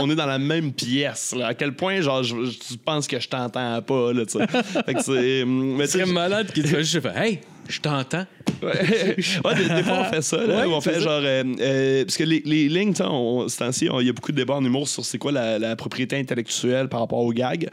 on 0.00 0.10
est 0.10 0.14
dans 0.16 0.26
la 0.26 0.38
même 0.38 0.72
pièce, 0.72 1.34
là. 1.36 1.48
À 1.48 1.54
quel 1.54 1.74
point, 1.74 2.00
genre, 2.00 2.22
je, 2.22 2.34
tu 2.34 2.76
penses 2.76 3.06
que 3.06 3.18
je 3.20 3.28
t'entends 3.28 3.80
pas, 3.82 4.12
là, 4.12 4.24
tu 4.26 4.38
sais. 4.38 4.46
Fait 4.46 5.00
c'est... 5.00 5.44
Sais, 5.86 6.06
malade 6.06 6.52
qu'il 6.52 6.62
te 6.62 6.68
fait 6.68 6.78
juste 6.84 7.00
faire 7.00 7.16
Hey, 7.20 7.40
je 7.68 7.80
t'entends. 7.80 8.26
Ouais, 8.62 8.72
Ouais, 9.44 9.54
des, 9.54 9.68
des 9.74 9.82
fois, 9.82 10.00
on 10.00 10.04
fait 10.04 10.22
ça. 10.22 10.36
Là, 10.44 10.66
Ouais, 10.66 10.74
on 10.74 10.80
fait 10.80 10.94
ça. 10.94 11.00
genre. 11.00 11.20
euh, 11.22 11.42
euh, 11.60 12.04
parce 12.04 12.16
que 12.16 12.24
les, 12.24 12.42
les 12.44 12.68
lignes, 12.68 12.94
on- 13.00 13.48
ce 13.48 13.58
temps-ci, 13.58 13.88
il 14.00 14.06
y 14.06 14.10
a 14.10 14.12
beaucoup 14.12 14.32
de 14.32 14.36
débats 14.36 14.54
en 14.54 14.64
humour 14.64 14.88
sur 14.88 15.04
c'est 15.04 15.18
quoi 15.18 15.32
la, 15.32 15.58
la 15.58 15.76
propriété 15.76 16.16
intellectuelle 16.18 16.88
par 16.88 17.00
rapport 17.00 17.18
aux 17.20 17.32
gags. 17.32 17.68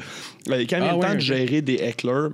Euh, 0.49 0.65
quand 0.69 0.77
il 0.77 0.84
y 0.84 0.88
a 0.88 0.89
Ah 0.89 0.91
le 0.93 0.98
ouais, 0.99 1.07
temps 1.07 1.15
de 1.15 1.19
gérer 1.19 1.61
des 1.61 1.76
hecklers, 1.76 2.30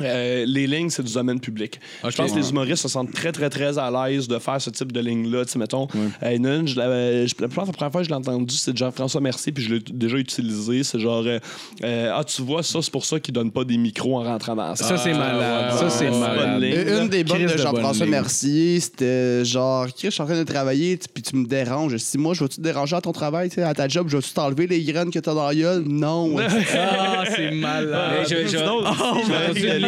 euh, 0.00 0.44
les 0.46 0.66
lignes, 0.66 0.90
c'est 0.90 1.02
du 1.02 1.12
domaine 1.12 1.40
public. 1.40 1.80
Je 2.08 2.16
pense 2.16 2.32
que 2.32 2.38
les 2.38 2.50
humoristes 2.50 2.82
se 2.82 2.88
sentent 2.88 3.12
très, 3.12 3.32
très, 3.32 3.50
très 3.50 3.78
à 3.78 3.90
l'aise 3.90 4.28
de 4.28 4.38
faire 4.38 4.60
ce 4.60 4.70
type 4.70 4.92
de 4.92 5.00
ligne-là. 5.00 5.44
Tu 5.44 5.52
sais, 5.52 5.58
mettons, 5.58 5.88
euh, 6.22 6.36
une, 6.36 6.66
je, 6.66 6.74
je, 6.74 7.34
pense 7.34 7.36
que 7.36 7.42
la 7.42 7.48
première 7.72 7.92
fois 7.92 8.00
que 8.00 8.04
je 8.04 8.08
l'ai 8.08 8.16
entendu, 8.16 8.54
c'est 8.54 8.72
de 8.72 8.78
Jean-François 8.78 9.20
Mercier, 9.20 9.52
puis 9.52 9.62
je 9.62 9.74
l'ai 9.74 9.80
déjà 9.80 10.16
utilisé. 10.16 10.82
C'est 10.82 10.98
genre, 10.98 11.22
euh, 11.26 11.38
euh, 11.84 12.12
ah, 12.14 12.24
tu 12.24 12.42
vois, 12.42 12.62
ça, 12.62 12.80
c'est 12.82 12.90
pour 12.90 13.04
ça 13.04 13.20
qu'ils 13.20 13.34
donnent 13.34 13.52
pas 13.52 13.64
des 13.64 13.76
micros 13.76 14.18
en 14.18 14.24
rentrant 14.24 14.56
dans 14.56 14.68
la 14.68 14.76
salle. 14.76 14.88
Ça, 14.88 14.98
c'est 14.98 15.12
malade. 15.14 15.72
Ça, 15.78 15.90
c'est 15.90 16.10
malade. 16.10 16.52
Bonne 16.52 16.60
ligne. 16.62 16.72
Et 16.72 16.98
Une 16.98 17.08
des 17.08 17.24
bonnes 17.24 17.46
de 17.46 17.56
Jean-François. 17.56 18.06
Mercier, 18.06 18.80
c'était 18.80 19.44
genre, 19.44 19.86
Chris, 19.86 20.08
je 20.08 20.10
suis 20.10 20.22
en 20.22 20.26
train 20.26 20.38
de 20.38 20.44
travailler, 20.44 20.98
puis 21.14 21.22
tu 21.22 21.36
me 21.36 21.46
déranges. 21.46 21.96
Si 21.98 22.18
moi, 22.18 22.34
je 22.34 22.44
vais-tu 22.44 22.56
te 22.56 22.60
déranger 22.60 22.96
à 22.96 23.00
ton 23.00 23.12
travail, 23.12 23.48
à 23.58 23.74
ta 23.74 23.88
job, 23.88 24.08
je 24.08 24.16
vais-tu 24.16 24.32
t'enlever 24.32 24.66
les 24.66 24.82
graines 24.82 25.10
que 25.10 25.18
t'as 25.18 25.34
dans 25.34 25.46
la 25.46 25.54
gueule? 25.54 25.84
Non. 25.86 26.36
Ah, 26.74 27.24
c'est 27.26 27.50
Mais 27.50 27.56
malade. 27.56 28.26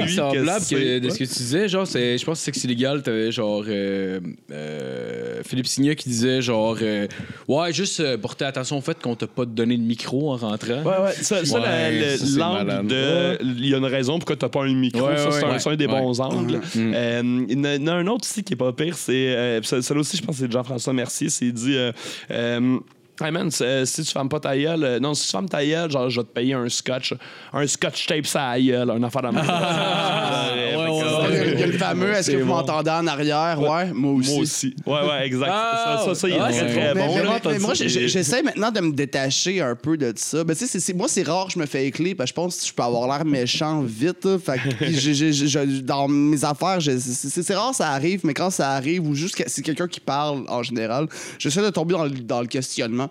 Lui, 0.05 0.13
une 0.13 0.21
ligne 0.21 0.31
que 0.33 0.39
semblable 0.39 0.65
c'est- 0.65 0.75
que- 0.75 0.99
de 1.01 1.09
ce 1.11 1.19
que 1.19 1.25
tu 1.25 1.35
disais. 1.35 1.69
Genre, 1.69 1.87
c'est- 1.87 2.19
je 2.19 2.25
pense 2.25 2.39
que 2.39 2.45
Sexe 2.45 2.65
illégal, 2.65 3.03
t'avais 3.03 3.33
genre 3.33 3.65
euh, 3.69 4.21
euh, 4.53 5.43
Philippe 5.47 5.67
Signet 5.67 5.97
qui 5.97 6.09
disait 6.09 6.43
genre 6.43 6.77
euh, 6.83 7.07
Ouais, 7.49 7.73
juste 7.73 8.01
euh, 8.01 8.17
porter 8.19 8.45
attention 8.45 8.79
au 8.79 8.81
fait 8.81 8.99
qu'on 9.01 9.15
t'a 9.15 9.27
pas 9.27 9.45
donné 9.45 9.77
le 9.77 9.83
micro 9.83 10.33
en 10.33 10.37
rentrant. 10.37 10.83
Ouais, 10.83 11.05
ouais. 11.05 11.13
Ça, 11.21 11.45
ça, 11.45 11.59
Ouais, 11.59 11.65
la- 11.65 11.91
le- 11.91 12.17
ça, 12.17 12.27
c'est 12.27 12.39
l'angle 12.39 12.65
malade. 12.67 12.87
de. 12.87 13.39
Il 13.43 13.67
y 13.69 13.75
a 13.75 13.79
une 13.79 13.85
raison 13.85 14.19
pourquoi 14.19 14.37
t'as 14.37 14.49
pas 14.49 14.63
un 14.65 14.73
micro. 14.75 15.07
Ouais, 15.07 15.17
ça, 15.17 15.31
c'est 15.31 15.39
ouais, 15.39 15.45
un, 15.45 15.53
ouais. 15.53 15.59
c'est 15.59 15.71
un 15.71 15.77
des 15.77 15.87
Ouais. 15.87 16.01
bons 16.01 16.21
angles. 16.21 16.61
Euh, 16.77 17.23
il 17.49 17.59
y 17.59 17.61
en 17.61 17.65
a- 17.65 17.75
il 17.75 17.83
y 17.83 17.85
en 17.85 17.87
a 17.89 17.93
un 17.97 18.07
autre 18.07 18.27
aussi 18.29 18.43
qui 18.43 18.55
est 18.55 18.57
pas 18.57 18.73
pire. 18.73 18.97
C'est. 18.97 19.13
Euh, 19.35 19.63
ça- 19.63 19.83
Celle 19.83 19.99
aussi, 19.99 20.17
je 20.17 20.23
pense 20.23 20.37
que 20.39 20.45
c'est 20.47 20.53
Jean-François 20.53 20.93
Mercier. 20.93 21.29
C'est 21.29 21.53
dit. 21.53 21.75
euh, 21.77 21.93
euh, 22.31 22.79
Hey 23.23 23.31
man, 23.31 23.49
c'est- 23.49 23.87
si 23.87 24.03
tu 24.03 24.11
fermes 24.13 24.29
pas 24.29 24.41
ta 24.41 24.57
gueule, 24.59 24.83
euh, 24.83 24.99
non, 24.99 25.15
si 25.15 25.27
tu 25.27 25.31
fermes 25.31 25.49
ta 25.49 25.65
gueule, 25.65 25.89
genre, 25.89 26.11
je 26.11 26.21
vais 26.21 26.27
te 26.27 26.33
payer 26.33 26.55
un 26.55 26.69
scotch, 26.69 27.15
un 27.53 27.65
scotch 27.65 28.07
tape 28.09 28.27
ça 28.27 28.59
gueule, 28.59 28.91
un 28.91 29.01
affaire 29.05 29.23
de 29.23 29.29
même. 29.29 29.37
ouais, 29.47 30.77
ouais, 30.77 31.29
Il 31.31 31.35
y 31.37 31.39
a- 31.39 31.53
il 31.55 31.61
y 31.61 31.63
a 31.63 31.67
le 31.67 31.73
fameux, 31.79 32.11
est-ce 32.13 32.33
que 32.33 32.37
vous 32.39 32.47
bon. 32.47 32.57
m'entendez 32.57 32.91
en 32.91 33.07
arrière? 33.07 33.57
Ouais, 33.61 33.93
moi 33.93 34.15
aussi. 34.15 34.31
Moi 34.33 34.41
aussi. 34.43 34.75
Ouais, 34.85 35.01
ouais, 35.09 35.27
exact. 35.27 35.49
Ah, 35.49 35.97
ça, 36.01 36.05
ça, 36.07 36.15
ça, 36.17 36.29
il 36.29 36.35
est 36.35 36.41
ouais, 36.41 36.51
très, 36.51 36.59
c'est 36.59 36.67
très 36.75 36.95
Mais- 36.95 37.07
bon. 37.07 37.15
mais 37.15 37.23
là. 37.23 37.59
moi, 37.61 37.73
mais 37.79 37.89
j'essaie 37.89 38.43
maintenant 38.43 38.73
de 38.73 38.81
me 38.81 38.93
détacher 38.93 39.61
un 39.61 39.77
peu 39.77 39.97
de 39.97 40.13
ça. 40.17 40.43
Ben, 40.43 40.57
tu 40.57 40.67
sais, 40.67 40.93
moi, 40.95 41.07
c'est 41.09 41.23
rare 41.23 41.47
que 41.47 41.53
je 41.53 41.59
me 41.61 41.67
fais 41.67 41.87
écler 41.87 42.17
parce 42.17 42.31
que 42.33 42.35
je 42.35 42.43
pense 42.43 42.57
que 42.63 42.67
je 42.67 42.73
peux 42.75 42.83
avoir 42.83 43.07
l'air 43.17 43.25
méchant 43.25 43.83
vite. 43.83 44.25
là. 44.25 44.39
Fait 44.41 44.59
que, 44.59 45.81
dans 45.83 46.09
mes 46.09 46.45
affaires, 46.45 46.79
c'est 46.83 47.55
rare 47.55 47.71
que 47.71 47.77
ça 47.77 47.91
arrive, 47.91 48.23
mais 48.25 48.35
quand 48.35 48.51
ça 48.51 48.71
arrive, 48.73 49.07
ou 49.07 49.15
juste 49.15 49.37
que 49.37 49.45
c'est 49.47 49.63
quelqu'un 49.63 49.87
qui 49.87 50.01
parle 50.01 50.45
en 50.49 50.65
général, 50.65 51.07
j'essaie 51.39 51.63
de 51.63 51.71
tomber 51.71 51.93
dans 51.95 52.05
le, 52.05 52.11
dans 52.11 52.41
le 52.41 52.49
questionnement. 52.49 53.04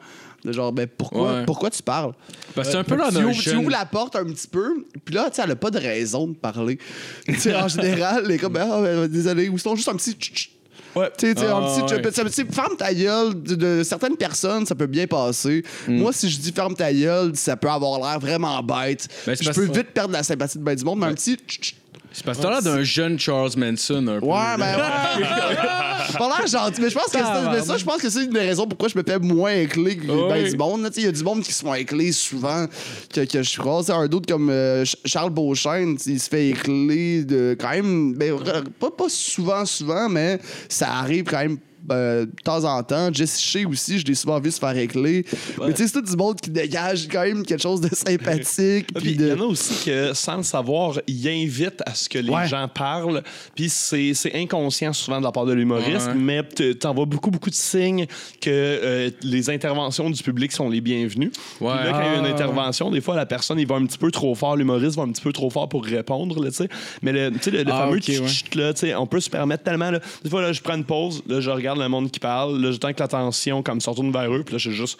De 0.44 0.52
genre, 0.52 0.74
ben 0.74 0.88
pourquoi, 0.88 1.34
Ouais. 1.36 1.46
pourquoi 1.46 1.70
tu 1.70 1.82
parles? 1.82 2.12
Parce 2.54 2.68
que 2.68 2.72
c'est 2.74 2.78
un 2.78 2.84
peu 2.84 2.98
Fait 2.98 3.02
que 3.02 3.14
là 3.14 3.20
tu, 3.20 3.26
ouvres, 3.26 3.42
tu 3.42 3.56
ouvres 3.56 3.70
la 3.70 3.86
porte 3.86 4.16
un 4.18 4.26
petit 4.26 4.48
peu, 4.48 4.86
puis 5.06 5.16
là, 5.16 5.30
tu 5.30 5.38
sais, 5.38 5.42
elle 5.46 5.52
a 5.52 5.56
pas 5.56 5.72
de 5.72 5.80
raison 5.80 6.28
de 6.28 6.34
parler. 6.34 6.78
tu 7.26 7.36
sais, 7.40 7.56
en 7.56 7.68
général, 7.70 8.26
les 8.28 8.38
gars, 8.38 8.50
ben, 8.50 8.68
ah, 8.70 8.82
ben, 8.82 9.08
désolé, 9.08 9.48
ou 9.48 9.58
sinon 9.58 9.76
juste 9.78 9.88
un 9.88 9.96
petit 9.96 10.12
tch, 10.12 10.32
tch. 10.34 10.50
Ouais. 10.96 11.10
Tu 11.18 11.28
sais, 11.28 11.34
tu 11.36 11.42
sais, 11.42 11.48
un 11.48 11.62
petit- 11.62 11.94
ouais. 11.96 12.12
tu 12.12 12.32
sais, 12.34 12.46
ferme 12.52 12.76
ta 12.78 12.94
gueule. 12.94 13.42
De, 13.42 13.56
de 13.56 13.84
certaines 13.84 14.16
personnes, 14.18 14.66
ça 14.66 14.76
peut 14.76 14.86
bien 14.86 15.08
passer. 15.08 15.64
Mm. 15.88 15.98
Moi, 15.98 16.14
si 16.14 16.30
je 16.30 16.38
dis 16.40 16.52
ferme 16.52 16.76
ta 16.76 16.94
gueule, 16.94 17.36
ça 17.36 17.56
peut 17.58 17.70
avoir 17.70 18.00
l'air 18.00 18.20
vraiment 18.20 18.62
bête. 18.62 19.08
Ben, 19.26 19.36
je 19.40 19.50
peux 19.50 19.64
vite 19.66 19.92
perdre 19.92 20.14
la 20.14 20.22
sympathie 20.24 20.60
de 20.60 20.64
ben 20.64 20.76
du 20.76 20.84
monde, 20.84 21.00
mais 21.00 21.08
un 21.08 21.14
petit. 21.16 21.36
tch. 21.38 21.76
C'est 22.14 22.24
parce 22.24 22.38
que 22.38 22.44
t'as 22.44 22.50
l'air 22.52 22.62
d'un 22.62 22.84
jeune 22.84 23.18
Charles 23.20 23.52
Manson 23.58 24.06
un 24.08 24.20
peu. 24.20 24.26
Ouais, 24.28 24.58
ben 24.58 24.78
ouais. 24.78 25.24
Pas 26.18 26.28
l'air 26.38 26.46
gentil, 26.48 26.80
mais 26.82 26.90
je 26.90 26.94
pense 26.96 27.06
que 27.06 27.12
c'est- 27.18 27.50
mais 27.52 27.62
ça, 27.62 27.76
je 27.78 27.84
pense 27.84 28.00
que 28.02 28.10
c'est 28.10 28.24
une 28.26 28.30
des 28.30 28.40
raisons 28.42 28.68
pourquoi 28.68 28.88
je 28.88 28.98
me 28.98 29.04
fais 29.04 29.18
moins 29.18 29.52
éclé 29.54 29.98
que 29.98 30.30
ben 30.30 30.48
du 30.48 30.56
monde. 30.58 30.84
là. 30.84 30.90
Tu 30.90 30.96
sais, 30.96 31.02
Il 31.02 31.06
y 31.06 31.08
a 31.08 31.12
du 31.12 31.24
monde 31.24 31.42
qui 31.42 31.52
se 31.52 31.64
font 31.64 31.74
écler 31.74 32.12
souvent 32.12 32.68
que, 33.12 33.22
que 33.26 33.42
je 33.42 33.58
croise. 33.60 33.90
Un 33.90 34.06
d'autre 34.08 34.28
comme 34.32 34.50
euh, 34.52 34.86
Ch- 34.86 34.98
Charles 35.06 35.32
Beauchesne, 35.32 35.98
il 36.06 36.20
se 36.20 36.30
fait 36.30 36.50
écler 36.50 37.24
de 37.24 37.56
quand 37.60 37.72
même. 37.72 38.14
Ben, 38.14 38.34
re- 38.34 38.64
pas, 38.80 38.92
pas 38.92 39.10
souvent, 39.10 39.66
souvent, 39.66 40.08
mais 40.08 40.40
ça 40.70 40.90
arrive 40.92 41.24
quand 41.26 41.40
même. 41.40 41.58
Euh, 41.92 42.26
de 42.26 42.32
temps 42.44 42.64
en 42.64 42.82
temps, 42.84 43.12
Jesse 43.12 43.40
Shea 43.42 43.66
aussi, 43.68 44.00
je 44.00 44.06
l'ai 44.06 44.16
souvent 44.16 44.40
vu 44.40 44.52
se 44.52 44.60
faire 44.60 44.76
écler. 44.78 45.26
Mais 45.60 45.74
tu 45.74 45.84
sais, 45.84 45.88
c'est 45.88 45.94
tout 46.02 46.10
du 46.10 46.16
monde 46.16 46.40
qui 46.40 46.50
dégage 46.50 47.08
quand 47.12 47.24
même 47.24 47.46
quelque 47.46 47.62
chose 47.62 47.82
de 47.82 47.90
sympathique. 47.94 48.88
Il 49.04 49.18
de... 49.18 49.28
y 49.30 49.32
en 49.34 49.40
a 49.42 49.44
aussi 49.46 49.86
que, 49.86 50.14
sans 50.14 50.38
le 50.38 50.44
savoir, 50.44 51.00
ils 51.08 51.28
invitent 51.28 51.82
à 51.86 51.94
ce 51.94 52.08
que 52.10 52.20
les 52.20 52.30
Ouais. 52.30 52.48
gens 52.48 52.68
parlent. 52.68 53.22
Puis 53.56 53.70
c'est 53.70 54.14
c'est 54.14 54.34
inconscient 54.36 54.94
souvent 54.94 55.20
de 55.20 55.26
la 55.26 55.32
part 55.32 55.46
de 55.46 55.54
l'humoriste, 55.54 56.08
Ouais. 56.08 56.16
mais 56.16 56.42
tu 56.56 56.76
envoies 56.86 57.06
beaucoup, 57.06 57.30
beaucoup 57.32 57.50
de 57.50 57.56
signes 57.56 58.06
que 58.42 58.50
euh, 58.50 59.10
les 59.22 59.50
interventions 59.50 60.10
du 60.10 60.22
public 60.24 60.52
sont 60.52 60.70
les 60.70 60.82
bienvenues. 60.82 61.32
Puis 61.32 61.66
là, 61.68 61.90
quand 61.92 62.02
il 62.02 62.06
y 62.14 62.16
a 62.16 62.20
une 62.20 62.26
Ah. 62.26 62.30
intervention, 62.30 62.92
des 62.92 63.02
fois, 63.02 63.16
la 63.16 63.26
personne, 63.26 63.60
il 63.60 63.68
va 63.68 63.76
un 63.76 63.86
petit 63.86 63.98
peu 63.98 64.12
trop 64.12 64.34
fort, 64.36 64.56
l'humoriste 64.56 64.96
va 64.96 65.04
un 65.04 65.12
petit 65.12 65.22
peu 65.22 65.32
trop 65.34 65.50
fort 65.50 65.70
pour 65.70 65.84
répondre, 65.86 66.42
là, 66.44 66.50
tu 66.50 66.58
sais. 66.58 66.70
Mais 67.02 67.12
le, 67.12 67.32
tu 67.32 67.40
sais, 67.42 67.52
le, 67.52 67.64
le 67.64 67.72
Ah, 67.72 67.80
fameux 67.86 67.98
ok, 67.98 68.04
ouais. 68.08 68.16
tch-tch, 68.16 68.56
là, 68.58 68.74
tu 68.74 68.80
sais, 68.82 68.96
on 68.96 69.06
peut 69.08 69.20
se 69.20 69.30
permettre 69.30 69.64
tellement, 69.64 69.92
là, 69.92 70.00
des 70.24 70.30
fois, 70.30 70.42
là, 70.42 70.54
je 70.54 70.62
prends 70.62 70.76
une 70.76 70.84
pause, 70.86 71.22
là, 71.28 71.40
je 71.40 71.50
regarde 71.50 71.73
le 71.76 71.88
monde 71.90 72.12
qui 72.12 72.20
parle, 72.20 72.60
là, 72.62 72.72
je 72.72 72.78
tends 72.78 72.94
que 72.94 73.00
l'attention 73.00 73.62
comme 73.64 73.80
se 73.82 73.90
retourne 73.90 74.12
vers 74.12 74.34
eux, 74.34 74.44
puis 74.44 74.54
là, 74.54 74.58
je 74.58 74.70
suis 74.70 74.78
juste 74.78 75.00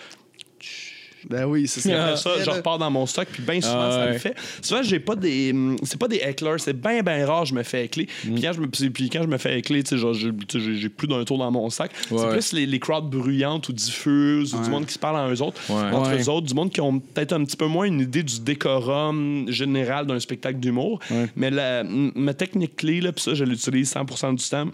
Ben 1.30 1.46
oui, 1.46 1.70
c'est 1.70 1.80
ça. 1.80 2.18
Ça, 2.18 2.32
je 2.44 2.50
repars 2.50 2.78
dans 2.78 2.92
mon 2.92 3.06
stock, 3.06 3.26
puis 3.32 3.42
bien 3.44 3.62
souvent, 3.62 3.80
Ah 3.84 3.92
ça 3.92 4.06
ouais. 4.08 4.12
le 4.14 4.18
fait. 4.20 4.36
Souvent, 4.62 4.84
j'ai 4.84 5.00
pas 5.00 5.16
des. 5.16 5.52
hum, 5.54 5.78
C'est 5.84 5.98
pas 5.98 6.10
des 6.10 6.18
hecklers, 6.22 6.60
c'est 6.60 6.74
bien, 6.74 7.02
bien 7.02 7.26
rare, 7.26 7.46
je 7.46 7.54
me 7.56 7.64
fais 7.64 7.86
écler. 7.86 8.10
Mm. 8.26 8.34
Puis, 8.34 8.42
quand 8.44 8.52
je 8.54 8.60
me, 8.60 8.68
puis- 8.68 9.10
quand 9.10 9.22
je 9.24 9.28
me 9.30 9.38
fais 9.38 9.58
écler, 9.58 9.84
tu 9.84 9.92
sais, 9.92 9.98
genre, 9.98 10.14
j'ai 10.14 10.90
plus 10.90 11.08
d'un 11.08 11.24
tour 11.24 11.38
dans 11.38 11.50
mon 11.50 11.70
sac. 11.70 11.92
Ouais. 12.12 12.18
C'est 12.20 12.30
plus 12.30 12.52
les, 12.52 12.66
les 12.66 12.78
crowds 12.80 13.10
bruyantes 13.10 13.70
ou 13.70 13.72
diffuses, 13.74 14.54
ou 14.54 14.62
du 14.62 14.70
monde 14.70 14.86
qui 14.86 14.94
se 14.96 15.00
parle 15.00 15.16
à 15.18 15.34
eux 15.34 15.42
autres. 15.42 15.62
Ouais. 15.70 15.96
Entre 15.96 16.10
Ouais. 16.10 16.22
eux 16.22 16.30
autres, 16.30 16.46
du 16.48 16.54
monde 16.56 16.72
qui 16.74 16.82
ont 16.82 17.00
peut-être 17.00 17.32
un 17.32 17.46
petit 17.46 17.56
peu 17.56 17.68
moins 17.68 17.86
une 17.86 18.02
idée 18.02 18.24
du 18.24 18.42
décorum 18.42 19.46
général 19.50 20.06
d'un 20.06 20.20
spectacle 20.20 20.60
d'humour. 20.60 21.00
Mais 21.38 21.52
la, 21.52 21.84
ma 21.86 22.34
technique 22.34 22.76
clé, 22.76 23.00
là, 23.00 23.14
puis 23.14 23.24
ça, 23.24 23.34
je 23.34 23.46
l'utilise 23.46 23.90
100 23.92 24.34
du 24.34 24.44
temps. 24.50 24.68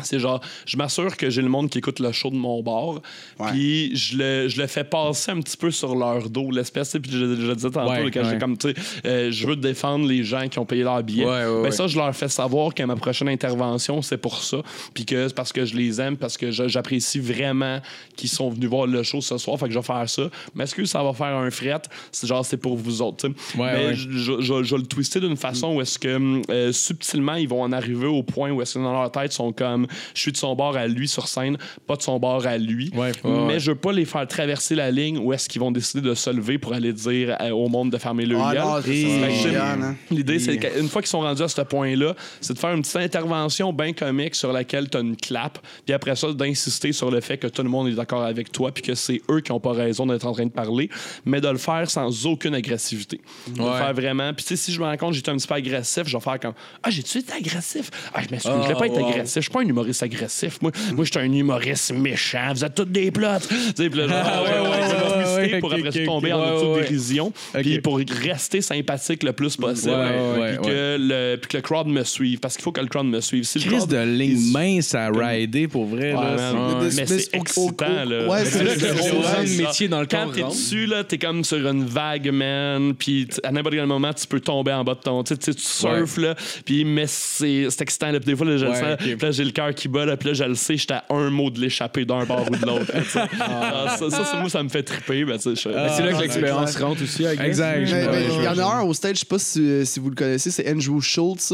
C'est 0.00 0.18
genre, 0.18 0.40
je 0.66 0.76
m'assure 0.76 1.16
que 1.16 1.30
j'ai 1.30 1.40
le 1.42 1.48
monde 1.48 1.70
qui 1.70 1.78
écoute 1.78 2.00
le 2.00 2.12
show 2.12 2.30
de 2.30 2.36
mon 2.36 2.62
bar, 2.62 3.00
Ouais. 3.38 3.50
puis 3.50 3.96
je 3.96 4.16
le, 4.18 4.48
je 4.48 4.60
le 4.60 4.66
fais 4.66 4.84
passer 4.84 5.30
un 5.30 5.40
petit 5.40 5.56
peu 5.56 5.70
sur 5.70 5.94
leur 5.94 6.28
dos, 6.28 6.50
l'espèce, 6.50 6.88
tu 6.88 6.92
sais, 6.92 7.00
puis 7.00 7.10
je, 7.10 7.18
je 7.18 7.46
le 7.46 7.54
disais 7.54 7.70
tantôt, 7.70 7.90
Ouais, 7.90 8.04
là, 8.04 8.10
quand 8.10 8.24
j'ai 8.24 8.30
ouais. 8.32 8.38
comme, 8.38 8.58
tu 8.58 8.68
sais, 8.68 8.74
euh, 9.06 9.30
je 9.30 9.46
veux 9.46 9.56
défendre 9.56 10.06
les 10.06 10.22
gens 10.22 10.48
qui 10.48 10.58
ont 10.58 10.66
payé 10.66 10.82
leur 10.82 11.02
billet. 11.02 11.24
Ouais, 11.24 11.30
ouais, 11.30 11.44
ben 11.44 11.60
ouais. 11.62 11.70
ça, 11.70 11.86
je 11.86 11.96
leur 11.96 12.14
fais 12.14 12.28
savoir 12.28 12.74
que 12.74 12.82
ma 12.82 12.96
prochaine 12.96 13.28
intervention, 13.28 14.02
c'est 14.02 14.18
pour 14.18 14.42
ça, 14.42 14.58
puis 14.94 15.04
que 15.06 15.28
c'est 15.28 15.34
parce 15.34 15.52
que 15.52 15.64
je 15.64 15.74
les 15.76 16.00
aime, 16.00 16.16
parce 16.16 16.36
que 16.36 16.50
j'apprécie 16.50 17.18
vraiment 17.20 17.80
qu'ils 18.16 18.28
sont 18.30 18.50
venus 18.50 18.68
voir 18.68 18.86
le 18.86 19.02
show 19.02 19.20
ce 19.20 19.38
soir, 19.38 19.58
fait 19.58 19.66
que 19.66 19.72
je 19.72 19.78
vais 19.78 19.84
faire 19.84 20.08
ça. 20.08 20.22
Mais 20.54 20.64
est-ce 20.64 20.74
que 20.74 20.84
ça 20.84 21.02
va 21.02 21.12
faire 21.12 21.34
un 21.36 21.50
fret? 21.50 21.80
C'est 22.12 22.26
genre, 22.26 22.44
c'est 22.44 22.56
pour 22.58 22.76
vous 22.76 23.02
autres, 23.02 23.28
tu 23.28 23.34
sais. 23.34 23.58
Ouais, 23.60 23.72
Mais 23.88 23.94
je 23.94 24.52
vais 24.74 24.78
le 24.78 24.86
twister 24.86 25.20
d'une 25.20 25.36
façon 25.36 25.74
où 25.76 25.80
est-ce 25.80 25.98
que 25.98 26.42
euh, 26.50 26.72
subtilement, 26.72 27.34
ils 27.34 27.48
vont 27.48 27.62
en 27.62 27.72
arriver 27.72 28.06
au 28.06 28.22
point 28.22 28.50
où 28.50 28.60
est-ce 28.62 28.74
que 28.74 28.78
dans 28.80 28.92
leur 28.92 29.10
tête, 29.10 29.32
ils 29.32 29.36
sont 29.36 29.52
comme, 29.52 29.85
je 30.14 30.20
suis 30.20 30.32
de 30.32 30.36
son 30.36 30.54
bord 30.54 30.76
à 30.76 30.86
lui 30.86 31.08
sur 31.08 31.28
scène, 31.28 31.56
pas 31.86 31.96
de 31.96 32.02
son 32.02 32.18
bord 32.18 32.46
à 32.46 32.58
lui. 32.58 32.90
Ouais, 32.94 33.12
mais 33.24 33.30
ouais. 33.30 33.60
je 33.60 33.70
veux 33.72 33.76
pas 33.78 33.92
les 33.92 34.04
faire 34.04 34.26
traverser 34.26 34.74
la 34.74 34.90
ligne 34.90 35.18
où 35.18 35.32
est-ce 35.32 35.48
qu'ils 35.48 35.60
vont 35.60 35.70
décider 35.70 36.06
de 36.06 36.14
se 36.14 36.30
lever 36.30 36.58
pour 36.58 36.72
aller 36.72 36.92
dire 36.92 37.36
euh, 37.40 37.50
au 37.50 37.68
monde 37.68 37.90
de 37.90 37.98
fermer 37.98 38.26
le 38.26 38.36
Ah 38.38 38.80
hein. 38.80 39.96
L'idée, 40.10 40.38
c'est 40.38 40.58
qu'une 40.58 40.88
fois 40.88 41.02
qu'ils 41.02 41.08
sont 41.10 41.20
rendus 41.20 41.42
à 41.42 41.48
ce 41.48 41.60
point-là, 41.62 42.14
c'est 42.40 42.54
de 42.54 42.58
faire 42.58 42.72
une 42.72 42.82
petite 42.82 42.96
intervention 42.96 43.72
bien 43.72 43.92
comique 43.92 44.34
sur 44.34 44.52
laquelle 44.52 44.88
tu 44.88 44.96
as 44.96 45.00
une 45.00 45.16
clap, 45.16 45.58
puis 45.84 45.94
après 45.94 46.16
ça, 46.16 46.32
d'insister 46.32 46.92
sur 46.92 47.10
le 47.10 47.20
fait 47.20 47.38
que 47.38 47.46
tout 47.46 47.62
le 47.62 47.68
monde 47.68 47.88
est 47.88 47.92
d'accord 47.92 48.22
avec 48.22 48.52
toi, 48.52 48.72
puis 48.72 48.82
que 48.82 48.94
c'est 48.94 49.20
eux 49.30 49.40
qui 49.40 49.52
n'ont 49.52 49.60
pas 49.60 49.72
raison 49.72 50.06
d'être 50.06 50.26
en 50.26 50.32
train 50.32 50.44
de 50.46 50.50
parler, 50.50 50.88
mais 51.24 51.40
de 51.40 51.48
le 51.48 51.58
faire 51.58 51.90
sans 51.90 52.26
aucune 52.26 52.54
agressivité. 52.54 53.20
De 53.48 53.58
le 53.62 53.72
faire 53.72 53.94
vraiment. 53.94 54.32
Puis, 54.34 54.44
tu 54.44 54.48
sais, 54.50 54.56
si 54.56 54.72
je 54.72 54.80
me 54.80 54.86
rends 54.86 54.96
compte 54.96 55.10
que 55.10 55.16
j'étais 55.16 55.30
un 55.30 55.36
petit 55.36 55.46
peu 55.46 55.54
agressif, 55.54 56.04
je 56.06 56.16
vais 56.16 56.22
faire 56.22 56.40
comme 56.40 56.54
Ah, 56.82 56.90
j'ai-tu 56.90 57.18
été 57.18 57.32
agressif? 57.32 57.90
Ah, 58.14 58.20
je 58.22 58.30
m'excuse, 58.30 58.52
je 58.62 58.68
vais 58.68 58.74
Ah, 58.74 58.78
pas 58.78 58.86
être 58.86 59.00
wow. 59.00 59.08
agressif. 59.08 59.34
Je 59.36 59.40
suis 59.40 59.50
pas 59.50 59.60
un 59.60 59.64
humoriste 59.76 60.02
agressif. 60.02 60.58
Moi, 60.62 60.72
moi 60.94 61.04
je 61.04 61.10
suis 61.10 61.20
un 61.20 61.30
humoriste 61.32 61.92
méchant. 61.92 62.52
Vous 62.54 62.64
êtes 62.64 62.74
tous 62.74 62.84
des 62.84 63.10
plots. 63.10 63.26
Tu 63.76 63.82
sais, 63.82 63.90
puis 63.90 63.98
là, 64.00 64.08
genre, 64.08 64.16
Ah, 64.24 64.42
ouais, 64.42 64.48
ouais, 64.48 65.36
ouais, 65.38 65.52
ouais, 65.52 65.60
pour 65.60 65.72
après 65.72 65.90
ça 65.92 65.98
ok, 66.00 66.04
tomber 66.06 66.32
ok. 66.32 66.38
en 66.38 66.42
Ouais, 66.44 66.56
auto 66.56 66.74
ouais. 66.74 66.80
dérision, 66.82 67.26
Ok. 67.54 67.60
puis 67.60 67.80
pour 67.80 67.98
rester 68.22 68.60
sympathique 68.60 69.22
le 69.22 69.32
plus 69.32 69.56
possible, 69.56 69.90
Ouais, 69.92 69.96
ouais, 70.38 70.56
puis 70.56 70.58
ouais, 70.58 70.66
que, 70.66 70.96
le, 70.98 71.36
puis 71.36 71.48
que 71.48 71.56
le 71.58 71.62
crowd 71.62 71.86
me 71.88 72.04
suive, 72.04 72.38
parce 72.38 72.54
qu'il 72.56 72.62
faut 72.62 72.72
que 72.72 72.80
le 72.80 72.86
crowd 72.86 73.06
me 73.06 73.20
suive. 73.20 73.44
Si 73.44 73.58
crowd- 73.60 73.88
de 73.88 73.96
ligne 73.98 74.50
mince 74.52 74.94
à 74.94 75.08
rider 75.10 75.68
pour 75.68 75.86
vrai. 75.86 76.14
Ouais, 76.14 76.36
là, 76.36 76.52
man. 76.52 76.90
c'est- 76.90 77.00
Ouais. 77.00 77.06
Mais- 77.08 77.18
c'est 77.18 77.34
excitant, 77.34 78.04
là. 78.04 78.26
Ouais, 78.28 78.44
c'est 78.44 78.64
là 78.64 78.74
que 78.74 79.62
métier 79.62 79.88
dans 79.88 80.00
le 80.00 80.06
Quand 80.06 80.30
t'es 80.32 80.42
dessus, 80.42 80.86
là, 80.86 81.04
t'es 81.04 81.18
comme 81.18 81.44
sur 81.44 81.66
une 81.66 81.84
vague, 81.84 82.30
man, 82.30 82.94
puis 82.94 83.28
à 83.42 83.50
n'importe 83.52 83.74
quel 83.74 83.86
moment, 83.86 84.12
tu 84.12 84.26
peux 84.26 84.40
tomber 84.40 84.72
en 84.72 84.84
bas 84.84 84.94
de 84.94 85.00
ton... 85.00 85.22
Tu 85.24 85.34
sais, 85.34 85.38
tu 85.38 85.52
sais, 85.52 85.54
tu 85.54 85.62
surfes, 85.64 86.16
là, 86.18 86.34
puis 86.64 86.84
mais 86.84 87.06
c'est 87.06 87.66
excitant, 87.80 88.12
des 88.12 88.36
fois, 88.36 88.46
là, 88.46 88.56
je 88.56 88.64
le 88.66 88.74
sens, 88.74 88.82
là, 89.22 89.30
j'ai 89.30 89.44
le 89.44 89.50
cœur 89.50 89.65
qui 89.72 89.88
bat, 89.88 90.04
là, 90.06 90.16
puis 90.16 90.28
là, 90.28 90.34
je 90.34 90.44
le 90.44 90.54
sais, 90.54 90.76
j'étais 90.76 90.94
à 90.94 91.04
un 91.10 91.30
mot 91.30 91.50
de 91.50 91.60
l'échapper 91.60 92.04
d'un 92.04 92.24
bord 92.24 92.46
ou 92.50 92.56
de 92.56 92.66
l'autre. 92.66 92.86
sais. 93.04 93.20
Ah, 93.40 93.96
ça, 93.98 94.10
ça, 94.10 94.40
moi, 94.40 94.48
ça 94.50 94.62
me 94.62 94.68
fait 94.68 94.82
triper, 94.82 95.24
ben, 95.24 95.36
Ben, 95.36 95.38
c'est 95.56 95.64
là 95.72 96.10
que 96.12 96.16
Ah, 96.16 96.20
l'expérience 96.20 96.76
rentre 96.76 97.02
aussi. 97.02 97.24
Exact. 97.24 97.80
Il 97.88 98.42
y 98.44 98.48
en 98.48 98.58
a 98.58 98.64
un 98.76 98.82
au 98.82 98.94
stage, 98.94 99.16
je 99.16 99.20
sais 99.20 99.26
pas 99.26 99.38
si, 99.38 99.86
si 99.86 100.00
vous 100.00 100.10
le 100.10 100.16
connaissez, 100.16 100.50
c'est 100.50 100.70
Andrew 100.70 101.00
Schultz. 101.00 101.52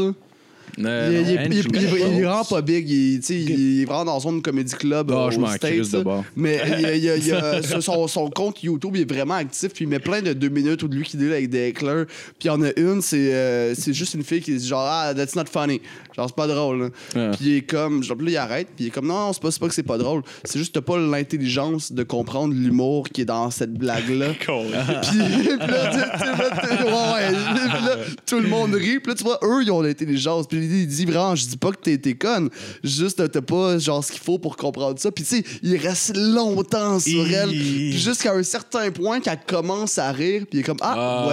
Euh, 0.79 1.09
il, 1.11 1.29
il- 1.29 1.35
non. 1.35 1.39
il- 1.39 1.39
Andrew 1.39 1.51
il- 1.51 1.57
il- 1.57 1.61
Schultz. 1.63 1.77
il 1.77 2.19
est 2.19 2.21
vraiment 2.23 2.43
pas 2.45 2.61
big. 2.61 2.89
Il, 2.89 3.81
est 3.81 3.85
vraiment 3.85 4.05
dans 4.05 4.19
son 4.19 4.39
comedy 4.41 4.73
club 4.73 5.11
Ah, 5.11 5.25
euh, 5.27 5.29
je 5.31 5.37
States, 5.57 5.91
de. 5.91 6.03
Mais 6.35 6.59
il 6.97 7.09
a- 7.31 7.61
sur 7.61 7.83
son, 7.83 8.07
son 8.07 8.29
compte 8.31 8.63
YouTube, 8.63 8.93
il 8.95 9.01
est 9.01 9.11
vraiment 9.13 9.35
actif. 9.35 9.71
Puis 9.73 9.85
il 9.85 9.87
met 9.87 9.99
plein 9.99 10.21
de 10.23 10.33
deux 10.33 10.49
minutes 10.49 10.81
où 10.81 10.87
de 10.87 10.95
lui 10.95 11.03
qui 11.03 11.17
deal 11.17 11.31
avec 11.31 11.49
des 11.49 11.67
éclairs. 11.67 12.05
Puis 12.07 12.45
il 12.45 12.47
y 12.47 12.49
en 12.49 12.61
a 12.63 12.69
une, 12.77 13.01
c'est 13.03 13.33
euh, 13.35 13.75
c'est 13.75 13.93
juste 13.93 14.15
une 14.15 14.23
fille 14.23 14.41
qui 14.41 14.55
dit 14.55 14.67
genre 14.67 14.87
Ah, 14.89 15.13
that's 15.13 15.35
not 15.35 15.45
funny. 15.51 15.79
Genre, 16.15 16.27
c'est 16.27 16.35
pas 16.35 16.47
drôle. 16.47 16.91
Puis 17.11 17.21
il 17.41 17.55
est 17.57 17.61
comme. 17.61 18.03
Genre, 18.03 18.17
là, 18.21 18.29
il 18.29 18.37
arrête. 18.37 18.67
Puis 18.75 18.85
il 18.85 18.87
est 18.87 18.91
comme 18.91 19.07
Non, 19.07 19.33
c'est 19.33 19.41
pas, 19.41 19.51
c'est 19.51 19.59
pas 19.59 19.67
que 19.67 19.73
c'est 19.75 19.83
pas 19.83 19.97
drôle. 19.97 20.21
C'est 20.43 20.59
juste 20.59 20.73
que 20.73 20.79
t'as 20.79 20.85
pas 20.85 20.97
l'intelligence 20.97 21.91
de 21.91 22.03
comprendre 22.03 22.53
l'humour 22.53 23.09
qui 23.09 23.21
est 23.21 23.25
dans 23.25 23.49
cette 23.51 23.73
blague-là. 23.73 24.27
Cool. 24.45 24.67
Puis, 25.03 25.17
puis 25.57 25.57
là, 25.57 25.89
tu- 25.91 26.19
tu- 26.19 26.25
là, 26.25 26.49
tu- 26.77 26.83
ouais, 26.83 26.91
ouais. 26.91 27.37
Puis 27.55 27.85
là, 27.85 27.95
tout 28.25 28.39
le 28.39 28.47
monde 28.47 28.73
rit. 28.73 28.99
Puis 28.99 29.09
là, 29.11 29.15
tu 29.15 29.23
vois, 29.23 29.39
eux, 29.43 29.63
ils 29.63 29.71
ont 29.71 29.81
l'intelligence. 29.81 30.47
Puis 30.47 30.57
il 30.59 30.87
dit 30.87 31.05
vraiment, 31.05 31.35
je 31.35 31.45
dis 31.47 31.57
pas 31.57 31.71
que 31.71 31.77
t'es 31.77 31.97
t'es 31.97 32.15
conne. 32.15 32.49
Juste, 32.83 33.31
t'as 33.31 33.41
pas 33.41 33.77
genre 33.77 34.03
ce 34.03 34.11
qu'il 34.11 34.21
faut 34.21 34.37
pour 34.39 34.57
comprendre 34.57 34.99
ça. 34.99 35.11
Puis 35.11 35.23
tu 35.23 35.37
sais, 35.37 35.43
il 35.61 35.77
reste 35.77 36.15
longtemps 36.17 36.99
sur 36.99 37.25
elle. 37.31 37.49
Puis 37.49 37.97
jusqu'à 37.97 38.33
un 38.33 38.43
certain 38.43 38.91
point 38.91 39.19
qu'elle 39.19 39.39
commence 39.47 39.97
à 39.97 40.11
rire. 40.11 40.43
Puis 40.49 40.59
il 40.59 40.61
est 40.61 40.63
comme, 40.63 40.77
ah, 40.81 40.93
Ah. 40.97 41.23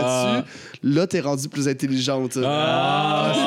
vois-tu, 0.43 0.70
là, 0.83 1.07
t'es 1.07 1.21
rendu 1.21 1.49
plus 1.49 1.69
intelligente. 1.69 2.39
Ah, 2.45 3.33
il 3.35 3.41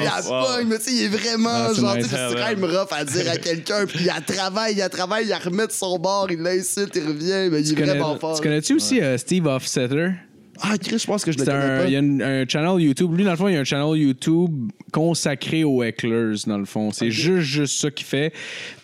c'est 0.00 0.04
la 0.04 0.16
nice. 0.20 0.28
pogne, 0.28 0.66
mais 0.68 0.78
tu 0.78 0.84
sais, 0.84 0.92
il 0.92 1.02
est 1.04 1.08
vraiment 1.08 1.50
Ah, 1.52 1.70
c'est 1.74 1.80
genre, 1.80 1.94
nice. 1.96 2.04
tu 2.04 2.10
sais, 2.10 2.28
c'est 2.30 2.34
quand 2.36 2.48
même 2.48 2.64
rough 2.64 2.92
à 2.92 3.04
dire 3.04 3.30
à 3.30 3.36
quelqu'un. 3.38 3.86
Puis 3.86 3.98
il 4.02 4.10
a 4.10 4.20
travaille, 4.20 4.74
il 4.74 4.82
a 4.82 4.88
travaille, 4.88 5.26
il 5.26 5.32
a 5.32 5.38
remet 5.38 5.66
de 5.66 5.72
son 5.72 5.98
bord, 5.98 6.28
il 6.30 6.40
l'insulte, 6.40 6.94
il 6.96 7.06
revient. 7.06 7.48
Mais 7.50 7.60
il 7.62 7.78
est 7.78 7.84
vraiment 7.84 8.18
fort. 8.18 8.36
Tu 8.36 8.42
connais-tu 8.42 8.74
aussi 8.74 9.00
euh, 9.00 9.18
Steve 9.18 9.46
Offsetter? 9.46 10.10
Ah, 10.60 10.76
Chris, 10.78 10.98
je 10.98 11.06
pense 11.06 11.24
que 11.24 11.32
je 11.32 11.38
le 11.38 11.44
C'est 11.44 11.50
connais 11.50 11.64
un, 11.64 11.78
pas. 11.78 11.84
il 11.86 11.92
y 11.92 11.96
a 11.96 11.98
une- 12.00 12.22
un 12.22 12.44
channel 12.48 12.80
YouTube. 12.80 13.14
Lui, 13.16 13.24
dans 13.24 13.30
le 13.30 13.36
fond, 13.36 13.48
il 13.48 13.54
y 13.54 13.56
a 13.56 13.60
un 13.60 13.64
channel 13.64 13.96
YouTube 14.00 14.70
consacré 14.92 15.64
aux 15.64 15.82
hecklers, 15.82 16.34
dans 16.46 16.58
le 16.58 16.64
fond. 16.64 16.90
C'est 16.92 17.10
juste, 17.10 17.42
juste 17.46 17.80
ça 17.80 17.90
qu'il 17.90 18.06
fait. 18.06 18.32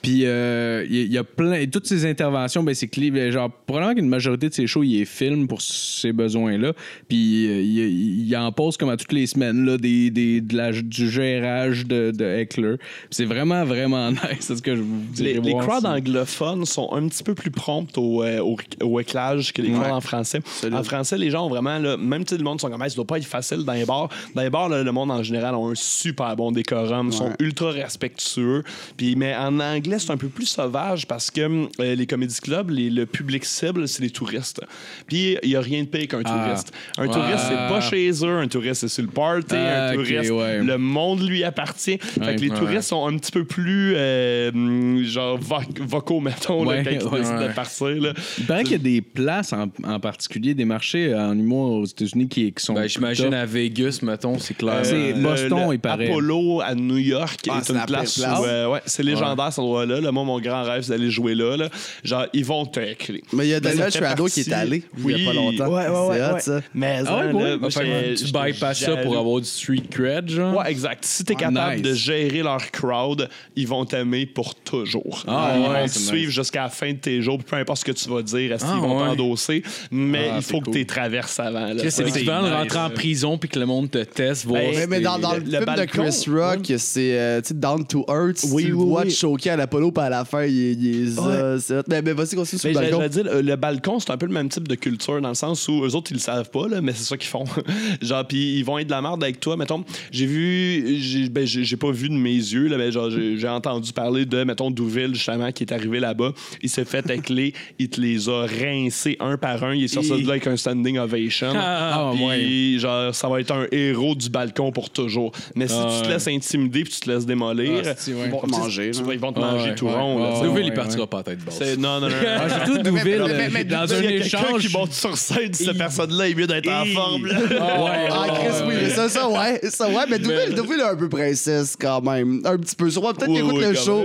Puis, 0.02 0.26
euh, 0.26 0.84
il 0.88 0.94
y 0.96 1.00
a- 1.00 1.02
il 1.04 1.12
y 1.12 1.18
a 1.18 1.24
plein. 1.24 1.54
et 1.54 1.66
toutes 1.68 1.86
ses 1.86 2.04
interventions, 2.06 2.62
ben, 2.62 2.74
c'est 2.74 2.88
que, 2.88 3.00
les- 3.00 3.32
genre, 3.32 3.50
probablement 3.66 3.94
qu'une 3.94 4.08
majorité 4.08 4.48
de 4.48 4.54
ses 4.54 4.66
shows, 4.66 4.82
il 4.84 5.00
est 5.00 5.04
film 5.04 5.48
pour 5.48 5.62
ces 5.62 6.12
besoins-là. 6.12 6.72
Puis, 7.08 7.46
euh, 7.48 7.60
il, 7.62 8.26
il 8.28 8.36
en 8.36 8.52
pose 8.52 8.76
comme 8.76 8.90
à 8.90 8.96
toutes 8.96 9.12
les 9.12 9.26
semaines, 9.26 9.64
là, 9.64 9.76
des, 9.78 10.10
des, 10.10 10.40
de 10.40 10.56
la- 10.56 10.72
du 10.72 11.08
gérage 11.10 11.86
de, 11.86 12.10
de 12.14 12.24
heckler. 12.24 12.76
Puis 12.76 13.08
c'est 13.10 13.24
vraiment, 13.24 13.64
vraiment 13.64 14.10
nice. 14.10 14.20
C'est 14.40 14.56
ce 14.56 14.62
que 14.62 14.76
je 14.76 14.82
vous. 14.82 15.00
Les, 15.18 15.34
les 15.40 15.52
crowds 15.52 15.86
anglophones 15.86 16.64
sont 16.66 16.92
un 16.92 17.08
petit 17.08 17.22
peu 17.22 17.34
plus 17.34 17.50
promptes 17.50 17.96
au, 17.98 18.22
euh, 18.22 18.40
au, 18.40 18.56
au 18.82 19.00
éclage 19.00 19.52
que 19.52 19.62
les 19.62 19.70
crowds 19.70 19.90
en 19.92 20.00
français. 20.00 20.40
En 20.72 20.82
français, 20.82 21.16
les 21.16 21.30
gens 21.30 21.46
ont 21.46 21.48
vraiment, 21.48 21.63
là, 21.64 21.96
même 21.96 22.26
si 22.26 22.36
le 22.36 22.44
monde 22.44 22.60
sont 22.60 22.68
comme, 22.70 22.80
Ah, 22.82 22.88
ça 22.88 22.94
doit 22.96 23.06
pas 23.06 23.18
être 23.18 23.24
facile 23.26 23.64
dans 23.64 23.72
les 23.72 23.84
bars. 23.84 24.08
Dans 24.34 24.42
les 24.42 24.50
bars, 24.50 24.68
là, 24.68 24.82
le 24.82 24.92
monde 24.92 25.10
en 25.10 25.22
général 25.22 25.54
ont 25.54 25.70
un 25.70 25.74
super 25.74 26.34
bon 26.36 26.52
décorum, 26.52 27.12
sont 27.12 27.32
ultra 27.38 27.70
respectueux. 27.70 28.62
Puis, 28.96 29.16
mais 29.16 29.34
en 29.36 29.58
anglais, 29.60 29.98
c'est 29.98 30.10
un 30.10 30.16
peu 30.16 30.28
plus 30.28 30.46
sauvage 30.46 31.06
parce 31.06 31.30
que 31.30 31.40
euh, 31.80 31.94
les 31.94 32.06
comédie 32.06 32.38
clubs, 32.40 32.70
les- 32.70 32.90
le 32.90 33.06
public 33.06 33.44
cible, 33.44 33.86
c'est 33.88 34.02
les 34.02 34.10
touristes. 34.10 34.60
Puis, 35.06 35.36
il 35.42 35.50
y 35.50 35.56
a 35.56 35.60
rien 35.60 35.82
de 35.82 35.88
pire 35.88 36.08
qu'un 36.08 36.22
Ah. 36.24 36.44
touriste. 36.46 36.72
Un 36.98 37.06
Ouais. 37.06 37.12
touriste, 37.12 37.44
c'est 37.48 37.54
pas 37.68 37.80
chez 37.80 38.10
eux. 38.24 38.38
Un 38.38 38.48
touriste, 38.48 38.82
c'est 38.82 38.88
sur 38.88 39.02
le 39.02 39.08
party. 39.10 39.54
Ah, 39.54 39.88
un 39.88 39.94
ok, 39.94 40.04
touriste, 40.04 40.30
ouais. 40.30 40.62
le 40.62 40.78
monde 40.78 41.26
lui 41.28 41.44
appartient. 41.44 41.98
fait 41.98 42.20
Ouais, 42.20 42.36
que 42.36 42.40
les 42.40 42.50
ouais. 42.50 42.58
touristes 42.58 42.88
sont 42.88 43.06
un 43.06 43.16
petit 43.16 43.32
peu 43.32 43.44
plus 43.44 43.94
euh, 43.96 44.50
hum, 44.52 45.02
genre 45.04 45.38
voc- 45.38 45.80
vocaux, 45.80 46.20
mettons, 46.20 46.64
là, 46.64 46.70
Ouais, 46.76 46.82
quand 46.84 46.90
ils 46.90 47.02
ouais, 47.06 47.18
décident 47.20 47.38
ouais. 47.38 47.48
de 47.48 47.52
partir. 47.54 47.88
Là. 47.88 48.12
Il 48.38 48.46
paraît 48.46 48.62
qu'il 48.62 48.72
y 48.72 48.76
a 48.76 48.78
des 48.78 49.00
places 49.00 49.52
en, 49.52 49.66
en 49.84 50.00
particulier, 50.00 50.54
des 50.54 50.64
marchés 50.64 51.14
en 51.14 51.38
humour 51.38 51.53
aux 51.54 51.84
États-Unis 51.84 52.28
qui, 52.28 52.52
qui 52.52 52.62
sont. 52.64 52.74
Ben, 52.74 52.88
J'imagine 52.88 53.32
à 53.34 53.46
Vegas, 53.46 54.00
mettons, 54.02 54.38
c'est 54.38 54.54
clair. 54.56 54.80
c'est 54.82 54.94
Euh, 54.94 55.22
Boston, 55.22 55.68
le 55.68 55.74
il 55.74 55.78
paraît. 55.80 56.08
Apollo 56.08 56.60
à 56.60 56.74
New 56.74 56.98
York 56.98 57.40
Ah, 57.48 57.58
est 57.58 57.64
c'est 57.64 57.72
une 57.72 57.78
la 57.78 57.86
place, 57.86 58.18
place. 58.18 58.38
où, 58.40 58.44
euh, 58.44 58.68
ouais, 58.70 58.80
c'est 58.86 59.02
légendaire 59.02 59.48
cet 59.50 59.60
endroit-là. 59.60 60.00
Là, 60.00 60.12
moi, 60.12 60.24
mon 60.24 60.40
grand 60.40 60.62
rêve, 60.64 60.82
c'est 60.82 60.90
d'aller 60.92 61.10
jouer 61.10 61.34
là, 61.34 61.56
là. 61.56 61.68
Genre, 62.02 62.26
ils 62.32 62.44
vont 62.44 62.64
te 62.66 62.80
écrire. 62.80 63.20
Mais 63.32 63.46
il 63.46 63.50
y 63.50 63.54
a 63.54 63.60
Ben, 63.60 63.70
Daniel 63.70 63.92
Schwado 63.92 64.26
qui 64.26 64.40
est 64.40 64.52
allé 64.52 64.82
Oui. 65.02 65.14
il 65.16 65.22
y 65.22 65.26
a 65.26 65.30
pas 65.30 65.34
longtemps. 65.34 65.68
Ouais, 65.68 65.88
ouais, 65.88 66.18
ouais, 66.20 66.34
hot, 66.34 66.38
ça. 66.40 66.60
Mais 66.74 67.00
Ah 67.06 67.16
ouais, 67.16 67.22
hein, 67.22 67.32
ouais. 67.32 67.42
là, 67.50 67.56
moi, 67.58 67.68
tu 67.70 68.24
bypasses 68.24 68.80
ça 68.80 68.96
pour 68.98 69.16
avoir 69.16 69.40
du 69.40 69.46
street 69.46 69.82
cred, 69.90 70.28
genre? 70.28 70.56
Ouais, 70.58 70.70
exact. 70.70 71.04
Si 71.04 71.24
t'es 71.24 71.34
Ah, 71.36 71.40
capable 71.40 71.82
de 71.82 71.94
gérer 71.94 72.42
leur 72.42 72.70
crowd, 72.70 73.28
ils 73.56 73.66
vont 73.68 73.84
t'aimer 73.84 74.26
pour 74.26 74.54
toujours. 74.54 75.24
Ah, 75.26 75.54
ils 75.56 75.62
vont 75.62 75.84
te 75.86 75.90
suivre 75.98 76.30
jusqu'à 76.32 76.62
la 76.64 76.68
fin 76.68 76.92
de 76.92 76.98
tes 76.98 77.20
jours, 77.22 77.38
peu 77.42 77.56
importe 77.56 77.80
ce 77.80 77.84
que 77.84 77.92
tu 77.92 78.08
vas 78.08 78.22
dire, 78.22 78.52
est-ce 78.52 78.64
Ah, 78.66 78.72
qu'ils 78.72 78.80
vont 78.80 78.98
t'endosser, 79.04 79.62
mais 79.90 80.30
il 80.36 80.42
faut 80.42 80.60
que 80.60 80.70
tu 80.70 80.84
traverses 80.86 81.38
avant. 81.44 81.72
C'est 81.88 81.98
Ouais. 82.04 82.10
l'équivalent 82.10 82.46
de 82.48 82.52
rentrer 82.52 82.78
en 82.78 82.90
prison 82.90 83.38
puis 83.38 83.48
que 83.48 83.58
le 83.58 83.66
monde 83.66 83.90
te 83.90 83.98
teste, 84.04 84.44
voir. 84.46 84.60
Ben, 84.62 84.70
Mais, 84.74 84.86
mais 84.86 84.96
t'es- 84.98 85.02
dans, 85.04 85.18
dans 85.18 85.32
le, 85.34 85.40
le 85.40 85.44
film 85.46 85.60
de 85.60 85.64
balcon, 85.66 86.02
Chris 86.04 86.30
Rock, 86.30 86.72
c'est 86.78 87.18
euh, 87.18 87.40
tu 87.40 87.48
sais, 87.48 87.54
Down 87.54 87.86
to 87.86 88.04
Earth. 88.08 88.44
Oui, 88.50 88.64
tu 88.64 88.68
le 88.70 88.74
oui, 88.76 88.86
vois 88.88 89.02
oui. 89.04 89.10
choquer 89.10 89.50
à 89.50 89.56
l'Apollo, 89.56 89.90
puis 89.92 90.04
à 90.04 90.08
la 90.10 90.24
fin, 90.24 90.44
il, 90.44 90.58
est- 90.58 90.72
il 90.72 91.08
est 91.08 91.10
ça, 91.12 91.60
ça. 91.60 91.82
Mais, 91.88 92.02
mais 92.02 92.12
vas-y, 92.12 92.34
continue 92.36 92.58
sur 92.58 92.68
Mais 92.70 92.90
le 92.90 92.96
balcon. 92.96 93.08
dire, 93.08 93.24
euh, 93.26 93.42
le 93.42 93.56
balcon, 93.56 93.98
c'est 94.00 94.10
un 94.10 94.16
peu 94.16 94.26
le 94.26 94.32
même 94.32 94.48
type 94.48 94.66
de 94.68 94.74
culture 94.74 95.20
dans 95.20 95.28
le 95.28 95.34
sens 95.34 95.66
où 95.68 95.84
eux 95.84 95.94
autres, 95.94 96.10
ils 96.10 96.14
le 96.14 96.20
savent 96.20 96.50
pas, 96.50 96.68
là, 96.68 96.80
mais 96.80 96.92
c'est 96.94 97.04
ça 97.04 97.16
qu'ils 97.16 97.28
font. 97.28 97.44
genre, 98.02 98.26
puis 98.26 98.58
ils 98.58 98.64
vont 98.64 98.78
être 98.78 98.86
de 98.86 98.92
la 98.92 99.02
merde 99.02 99.22
avec 99.22 99.40
toi. 99.40 99.56
Mettons, 99.56 99.84
j'ai 100.10 100.26
vu, 100.26 100.96
j'ai 100.98 101.28
ben, 101.28 101.46
pas 101.80 101.90
vu 101.90 102.08
de 102.08 102.14
mes 102.14 102.30
yeux, 102.34 102.68
là, 102.68 102.76
mais 102.78 102.90
genre, 102.92 103.10
j'ai 103.10 103.36
j'ai 103.36 103.48
entendu 103.48 103.92
parler 103.92 104.24
de, 104.26 104.44
mettons, 104.44 104.70
Douville, 104.70 105.14
justement, 105.14 105.50
qui 105.52 105.64
est 105.64 105.72
arrivé 105.72 106.00
là-bas. 106.00 106.32
Il 106.62 106.70
s'est 106.70 106.84
fait 106.84 107.08
écler, 107.10 107.52
il 107.78 107.88
te 107.88 108.00
les 108.00 108.28
a 108.28 108.46
rincés 108.46 109.16
un 109.20 109.36
par 109.36 109.62
un. 109.64 109.74
Il 109.74 109.84
est 109.84 109.88
sorti 109.88 110.10
de 110.10 110.26
là 110.26 110.30
avec 110.32 110.46
un 110.46 110.56
standing 110.56 110.98
ovation. 110.98 111.33
Ah, 111.42 112.10
Puis, 112.14 112.74
ouais. 112.74 112.78
genre, 112.80 113.14
ça 113.14 113.28
va 113.28 113.40
être 113.40 113.52
un 113.52 113.66
héros 113.72 114.14
du 114.14 114.28
balcon 114.30 114.70
pour 114.72 114.90
toujours. 114.90 115.32
Mais 115.54 115.68
si 115.68 115.74
Ah, 115.76 115.88
tu 115.90 116.02
te 116.02 116.06
ouais. 116.06 116.12
laisses 116.14 116.28
intimider 116.28 116.82
puis 116.84 116.92
tu 116.92 117.00
te 117.00 117.10
laisses 117.10 117.26
démolir, 117.26 117.82
Ah, 117.84 117.88
ouais. 117.88 117.94
ils 118.06 118.14
vont 118.30 118.40
Te 118.40 118.46
manger, 118.50 118.90
tu 118.92 119.00
ils 119.12 119.18
vont 119.18 119.32
te 119.32 119.40
Ah, 119.40 119.52
manger 119.52 119.70
ouais, 119.70 119.74
tout 119.74 119.88
rond. 119.88 120.42
Douville, 120.42 120.66
il 120.66 120.74
partira 120.74 121.06
pas 121.06 121.18
à 121.20 121.22
tête 121.22 121.44
basse. 121.44 121.56
C'est- 121.58 121.76
Non, 121.76 122.00
non, 122.00 122.08
non. 122.08 122.14
Ah, 122.26 122.48
surtout 122.48 122.82
Douville, 122.82 123.20
euh, 123.20 123.64
dans 123.64 123.92
un 123.94 124.02
échange. 124.02 124.60
qui 124.66 124.72
monte 124.72 124.92
sur 124.92 125.16
scène, 125.16 125.52
cette 125.52 125.76
personne-là 125.78 126.28
est 126.28 126.34
mieux 126.34 126.46
d'être 126.46 126.68
en 126.70 126.84
forme. 126.86 127.28
Ah, 127.60 128.26
Chris, 128.34 128.64
oui, 128.66 128.74
mais 128.82 128.90
ça, 128.90 129.08
ça, 129.08 129.28
ouais. 129.28 129.60
Ça, 129.70 129.88
ouais, 129.88 130.04
mais 130.08 130.18
Douville, 130.18 130.54
Douville 130.54 130.80
est 130.80 130.84
un 130.84 130.96
peu 130.96 131.08
princesse 131.08 131.76
quand 131.80 132.00
même. 132.02 132.40
Un 132.44 132.58
petit 132.58 132.76
peu. 132.76 132.90
Sûrement, 132.90 133.12
peut-être 133.12 133.32
qu'il 133.32 133.44
écoute 133.44 133.60
le 133.62 133.74
show. 133.74 134.04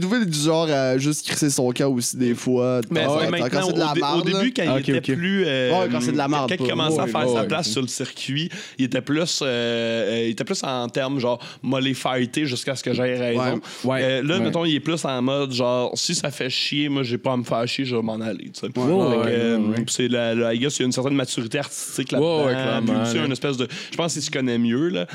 Douville 0.00 0.22
est 0.22 0.26
du 0.26 0.38
genre 0.38 0.68
à 0.70 0.98
juste 0.98 1.26
crisser 1.26 1.50
son 1.50 1.70
camp 1.72 1.88
aussi, 1.90 2.16
des 2.16 2.34
fois. 2.34 2.80
Mais 2.90 3.04
maintenant, 3.06 3.46
quand 3.50 3.66
c'est 3.66 3.72
de 3.74 3.78
la 3.78 4.16
au, 4.16 4.22
début, 4.22 4.52
quand 4.54 4.62
Ah, 4.68 4.78
il 4.86 4.96
était 4.96 5.14
plus. 5.14 5.44
Euh, 5.50 5.70
Ouais, 5.82 5.88
quand 5.90 6.00
c'est 6.00 6.12
de 6.12 6.16
la 6.16 6.28
marde, 6.28 6.48
Quand 6.50 6.64
il 6.64 6.68
commençait 6.70 7.00
à 7.00 7.06
faire 7.06 7.28
ouais, 7.28 7.34
sa 7.34 7.44
place 7.44 7.68
sur 7.70 7.82
le 7.82 7.88
circuit, 7.88 8.48
il 8.78 8.84
était 8.86 9.00
plus. 9.00 9.40
euh, 9.42 9.46
euh, 9.46 10.22
il 10.26 10.30
était 10.30 10.44
plus 10.44 10.62
en 10.62 10.88
termes 10.88 11.18
genre, 11.18 11.38
m'a 11.62 11.80
les 11.80 11.94
fighter 11.94 12.46
jusqu'à 12.46 12.74
ce 12.76 12.82
que 12.82 12.92
j'aie 12.92 13.16
raison. 13.18 13.60
Euh, 13.86 14.22
là, 14.22 14.38
mettons, 14.38 14.64
il 14.64 14.74
est 14.74 14.80
plus 14.80 15.04
en 15.04 15.22
mode 15.22 15.52
genre, 15.52 15.92
si 15.94 16.14
ça 16.14 16.30
fait 16.30 16.50
chier, 16.50 16.88
moi, 16.88 17.02
j'ai 17.02 17.18
pas 17.18 17.32
à 17.32 17.36
me 17.36 17.44
faire 17.44 17.66
chier, 17.66 17.84
je 17.84 17.96
vais 17.96 18.02
m'en 18.02 18.20
aller. 18.20 18.50
tu 18.50 18.60
que, 18.72 18.78
euh, 18.78 19.58
c'est 19.88 20.08
la, 20.08 20.34
la- 20.34 20.54
il 20.54 20.62
y 20.62 20.66
a 20.66 20.70
une 20.80 20.92
certaine 20.92 21.14
maturité 21.14 21.58
artistique 21.58 22.12
là-dedans. 22.12 22.44
Là. 22.46 22.80
une 23.26 23.32
espèce 23.32 23.56
de. 23.56 23.68
Je 23.90 23.96
pense 23.96 24.12
qu'il 24.14 24.22
se 24.22 24.30
connaît 24.30 24.58
mieux. 24.58 24.88
Là. 24.88 25.06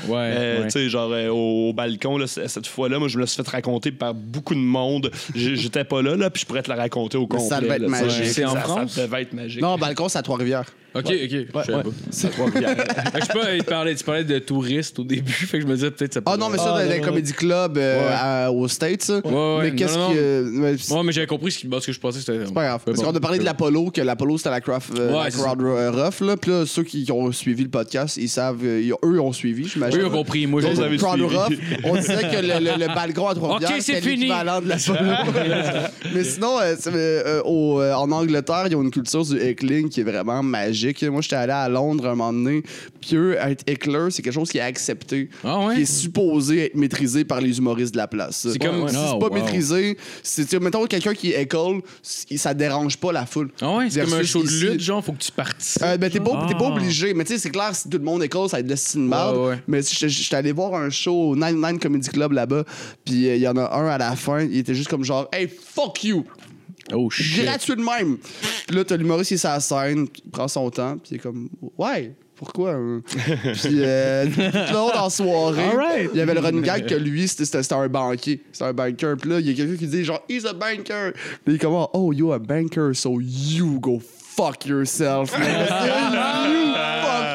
Tu 0.64 0.70
sais, 0.70 0.88
genre, 0.88 1.10
au, 1.30 1.70
au 1.70 1.72
balcon, 1.72 2.18
là, 2.18 2.26
cette 2.26 2.66
fois-là, 2.66 2.98
moi, 2.98 3.08
je 3.08 3.16
me 3.16 3.22
le 3.22 3.26
suis 3.26 3.42
fait 3.42 3.48
raconter 3.50 3.90
par 3.92 4.14
beaucoup 4.14 4.54
de 4.54 4.60
monde. 4.60 5.10
J'étais 5.34 5.84
pas 5.84 6.02
là, 6.02 6.16
là, 6.16 6.30
puis 6.30 6.42
je 6.42 6.46
pourrais 6.46 6.62
te 6.62 6.68
la 6.68 6.76
raconter 6.76 7.16
au 7.18 7.26
complet. 7.26 7.46
ça 7.48 7.60
devait 7.60 7.76
être 7.76 7.84
tu 7.84 7.88
magique. 7.90 8.24
C'est 8.26 8.44
en 8.44 8.54
Ça- 8.54 8.60
France? 8.60 8.92
Ça 8.92 9.06
devait 9.06 9.22
être 9.22 9.32
magique. 9.32 9.60
Non, 9.62 9.76
balcon, 9.76 10.08
c'est 10.08 10.18
à 10.18 10.22
Trois-Rivières. 10.26 10.64
Ok, 10.94 11.04
ok. 11.08 11.12
je 11.30 11.62
savais 11.66 11.82
pas. 11.82 11.90
Fait 12.10 13.18
que 13.18 13.20
je 13.20 13.26
sais 13.26 13.32
pas, 13.38 13.54
il 13.54 13.64
parlait, 13.64 13.94
tu 13.94 14.02
parlais 14.02 14.24
de 14.24 14.38
touristes 14.38 14.98
au 14.98 15.04
début, 15.04 15.30
fait 15.30 15.58
que 15.58 15.62
je 15.64 15.68
me 15.68 15.74
disais 15.74 15.90
peut-être 15.90 16.14
ça 16.14 16.20
Ah 16.24 16.38
non, 16.38 16.48
mais 16.48 16.56
ça, 16.56 16.64
Ah, 16.74 16.78
dans 16.78 16.84
non, 16.86 16.90
les 16.90 17.00
non. 17.00 17.04
comédie 17.04 17.32
club 17.34 17.76
euh, 17.76 18.08
à- 18.46 18.50
aux 18.50 18.66
States, 18.66 19.02
ça. 19.02 19.18
Ouais, 19.22 19.30
ouais, 19.30 19.58
Mais 19.64 19.74
qu'est-ce 19.76 19.94
non, 19.94 20.08
non, 20.08 20.12
qui. 20.12 20.18
euh, 20.18 20.48
mais 20.50 20.76
c'est 20.78 20.94
Ouais, 20.94 21.02
mais 21.04 21.12
j'avais 21.12 21.26
compris 21.26 21.52
ce, 21.52 21.58
qui, 21.58 21.68
que 21.68 21.92
je 21.92 22.00
pensais 22.00 22.20
c'était. 22.20 22.38
pas 22.50 22.64
grave. 22.64 22.80
Ouais, 22.86 22.92
Parce 22.94 22.98
bon. 23.04 23.10
qu'on 23.12 23.16
a 23.16 23.20
parlé 23.20 23.38
de 23.38 23.44
l'Apollo, 23.44 23.90
que 23.90 24.00
l'Apollo, 24.00 24.38
c'était 24.38 24.48
la, 24.50 24.62
craft, 24.62 24.90
euh, 24.98 25.12
Ouais, 25.12 25.24
la 25.24 25.30
c'est 25.30 25.38
crowd 25.42 25.60
euh, 25.60 25.90
rough, 25.90 26.26
là. 26.26 26.36
Puis 26.38 26.50
là, 26.50 26.64
ceux 26.66 26.82
qui 26.82 27.06
ont 27.12 27.30
suivi 27.30 27.62
le 27.64 27.68
podcast, 27.68 28.16
ils 28.16 28.30
savent. 28.30 28.64
euh, 28.64 28.80
ils- 28.80 28.92
eux 28.92 29.20
ont 29.20 29.32
suivi, 29.34 29.68
j'imagine. 29.68 30.00
Eux 30.00 30.06
ont 30.06 30.10
compris, 30.10 30.46
moi 30.46 30.62
crowd 30.62 30.74
suivi. 30.76 30.96
rough, 31.36 31.52
on 31.84 31.96
disait 31.96 32.14
que 32.22 32.40
le, 32.40 32.64
le- 32.64 32.86
le 32.86 32.94
balcon 32.94 33.28
à 33.28 33.34
Trois-Rivières, 33.34 33.70
Ok, 33.70 33.76
c'est 33.82 33.92
c'était 33.96 34.00
fini. 34.00 34.16
l'équivalent 34.22 34.62
de 34.62 34.68
l'Apollo. 34.70 35.10
mais 36.14 36.24
sinon, 36.24 36.58
euh, 36.60 36.74
c'est, 36.78 36.90
euh, 36.94 37.42
au, 37.44 37.80
euh, 37.82 37.92
en 37.94 38.10
Angleterre, 38.10 38.64
ils 38.70 38.76
ont 38.76 38.82
une 38.82 38.90
culture 38.90 39.24
du 39.26 39.38
heckling 39.38 39.90
qui 39.90 40.00
est 40.00 40.04
vraiment 40.22 40.42
magique. 40.42 41.02
Moi, 41.04 41.20
j'étais 41.22 41.36
allé 41.36 41.52
à 41.52 41.68
Londres 41.68 42.06
un 42.06 42.14
moment 42.14 42.32
donné, 42.32 42.62
puis 43.00 43.16
eux, 43.16 43.36
être 43.38 43.62
heckler, 43.66 44.08
c'est 44.10 44.22
quelque 44.22 44.32
chose 44.34 44.50
qui 44.50 44.58
est 44.58 44.62
accepté, 44.62 45.28
Ah 45.44 45.66
ouais? 45.66 45.76
qui 45.76 45.82
est 45.82 45.84
supposé 45.84 46.66
être 46.66 46.74
maîtrisé 46.74 47.24
par 47.24 47.40
les 47.40 47.58
humoristes 47.58 47.92
de 47.92 47.98
la 47.98 48.06
place. 48.08 48.46
C'est 48.52 48.58
comme- 48.58 48.88
Si 48.88 48.96
Ah, 48.96 49.10
c'est 49.12 49.18
pas 49.18 49.26
wow. 49.28 49.34
maîtrisé, 49.34 49.96
c'est, 50.22 50.60
mettons 50.60 50.84
quelqu'un 50.86 51.14
qui 51.14 51.32
c- 52.02 52.36
ça 52.38 52.54
dérange 52.54 52.96
pas 52.98 53.12
la 53.12 53.26
foule. 53.26 53.50
Ah 53.60 53.76
ouais, 53.76 53.90
c'est 53.90 54.02
comme 54.04 54.14
un 54.14 54.22
show 54.22 54.42
de 54.42 54.48
lutte, 54.48 54.80
genre, 54.80 55.04
faut 55.04 55.12
que 55.12 55.22
tu 55.22 55.32
participes. 55.32 55.82
euh, 55.82 55.96
ben, 55.96 56.10
t'es 56.10 56.20
pas, 56.20 56.46
t'es 56.48 56.54
pas 56.54 56.70
Ah. 56.72 56.76
obligé. 56.76 57.14
Mais 57.14 57.24
tu 57.24 57.32
sais, 57.34 57.38
c'est 57.38 57.50
clair, 57.50 57.74
si 57.74 57.88
tout 57.88 57.98
le 57.98 58.04
monde 58.04 58.22
école, 58.22 58.48
ça 58.48 58.56
va 58.56 58.60
être 58.60 58.66
de. 58.66 58.76
Ouais, 59.36 59.48
ouais. 59.48 59.58
Mais 59.68 59.82
si 59.82 59.96
j'étais 60.08 60.36
allé 60.36 60.52
voir 60.52 60.74
un 60.74 60.90
show 60.90 61.30
au 61.30 61.36
Nine 61.36 61.60
Nine 61.60 61.78
Comedy 61.78 62.08
Club 62.08 62.32
là-bas, 62.32 62.64
puis 63.04 63.28
euh, 63.28 63.36
il 63.36 63.42
y 63.42 63.48
en 63.48 63.56
a 63.56 63.74
un 63.76 63.86
à 63.88 63.98
la 63.98 64.14
fin, 64.16 64.40
il 64.42 64.58
était 64.58 64.74
juste 64.74 64.88
comme 64.88 65.04
genre, 65.04 65.28
hey, 65.32 65.48
fuck 65.48 66.04
you! 66.04 66.24
Oh 66.92 67.10
shit. 67.10 67.44
Gratuit 67.44 67.76
de 67.76 67.82
même! 67.82 68.18
Puis 68.66 68.76
là, 68.76 68.84
t'as 68.84 68.96
l'humoriste 68.96 69.28
qui 69.28 69.34
est 69.34 69.38
sur 69.38 69.48
la 69.50 69.60
scène, 69.60 70.06
il 70.24 70.30
prend 70.30 70.48
son 70.48 70.70
temps, 70.70 70.96
puis 70.98 71.12
il 71.12 71.16
est 71.16 71.20
comme, 71.20 71.48
ouais! 71.78 72.12
Pourquoi? 72.36 72.72
hein? 72.74 73.00
puis 73.06 73.78
euh, 73.80 74.26
tout 74.26 74.40
le 74.40 74.72
long 74.74 74.88
dans 74.94 75.04
la 75.04 75.10
soirée, 75.10 75.62
Alright. 75.70 76.10
il 76.12 76.18
y 76.18 76.20
avait 76.20 76.34
le 76.34 76.40
running 76.40 76.62
gag 76.62 76.86
que 76.86 76.94
lui, 76.94 77.26
c'était- 77.26 77.46
c'était 77.46 77.62
c'était 77.62 77.74
un 77.76 77.88
banquier. 77.88 78.42
C'était 78.52 78.64
un 78.66 78.72
banker. 78.74 79.16
Puis 79.16 79.30
là, 79.30 79.40
il 79.40 79.48
y 79.48 79.50
a 79.50 79.54
quelqu'un 79.54 79.76
qui 79.78 79.86
dit 79.86 80.04
genre, 80.04 80.20
he's 80.28 80.44
a 80.44 80.52
banker. 80.52 81.12
Puis 81.14 81.30
il 81.46 81.54
est 81.54 81.58
comme, 81.58 81.72
oh, 81.94 82.12
you 82.12 82.32
a 82.32 82.38
banker, 82.38 82.94
so 82.94 83.20
you 83.22 83.80
go 83.80 83.98
fuck 84.36 84.66
yourself. 84.66 85.32
you 85.32 85.38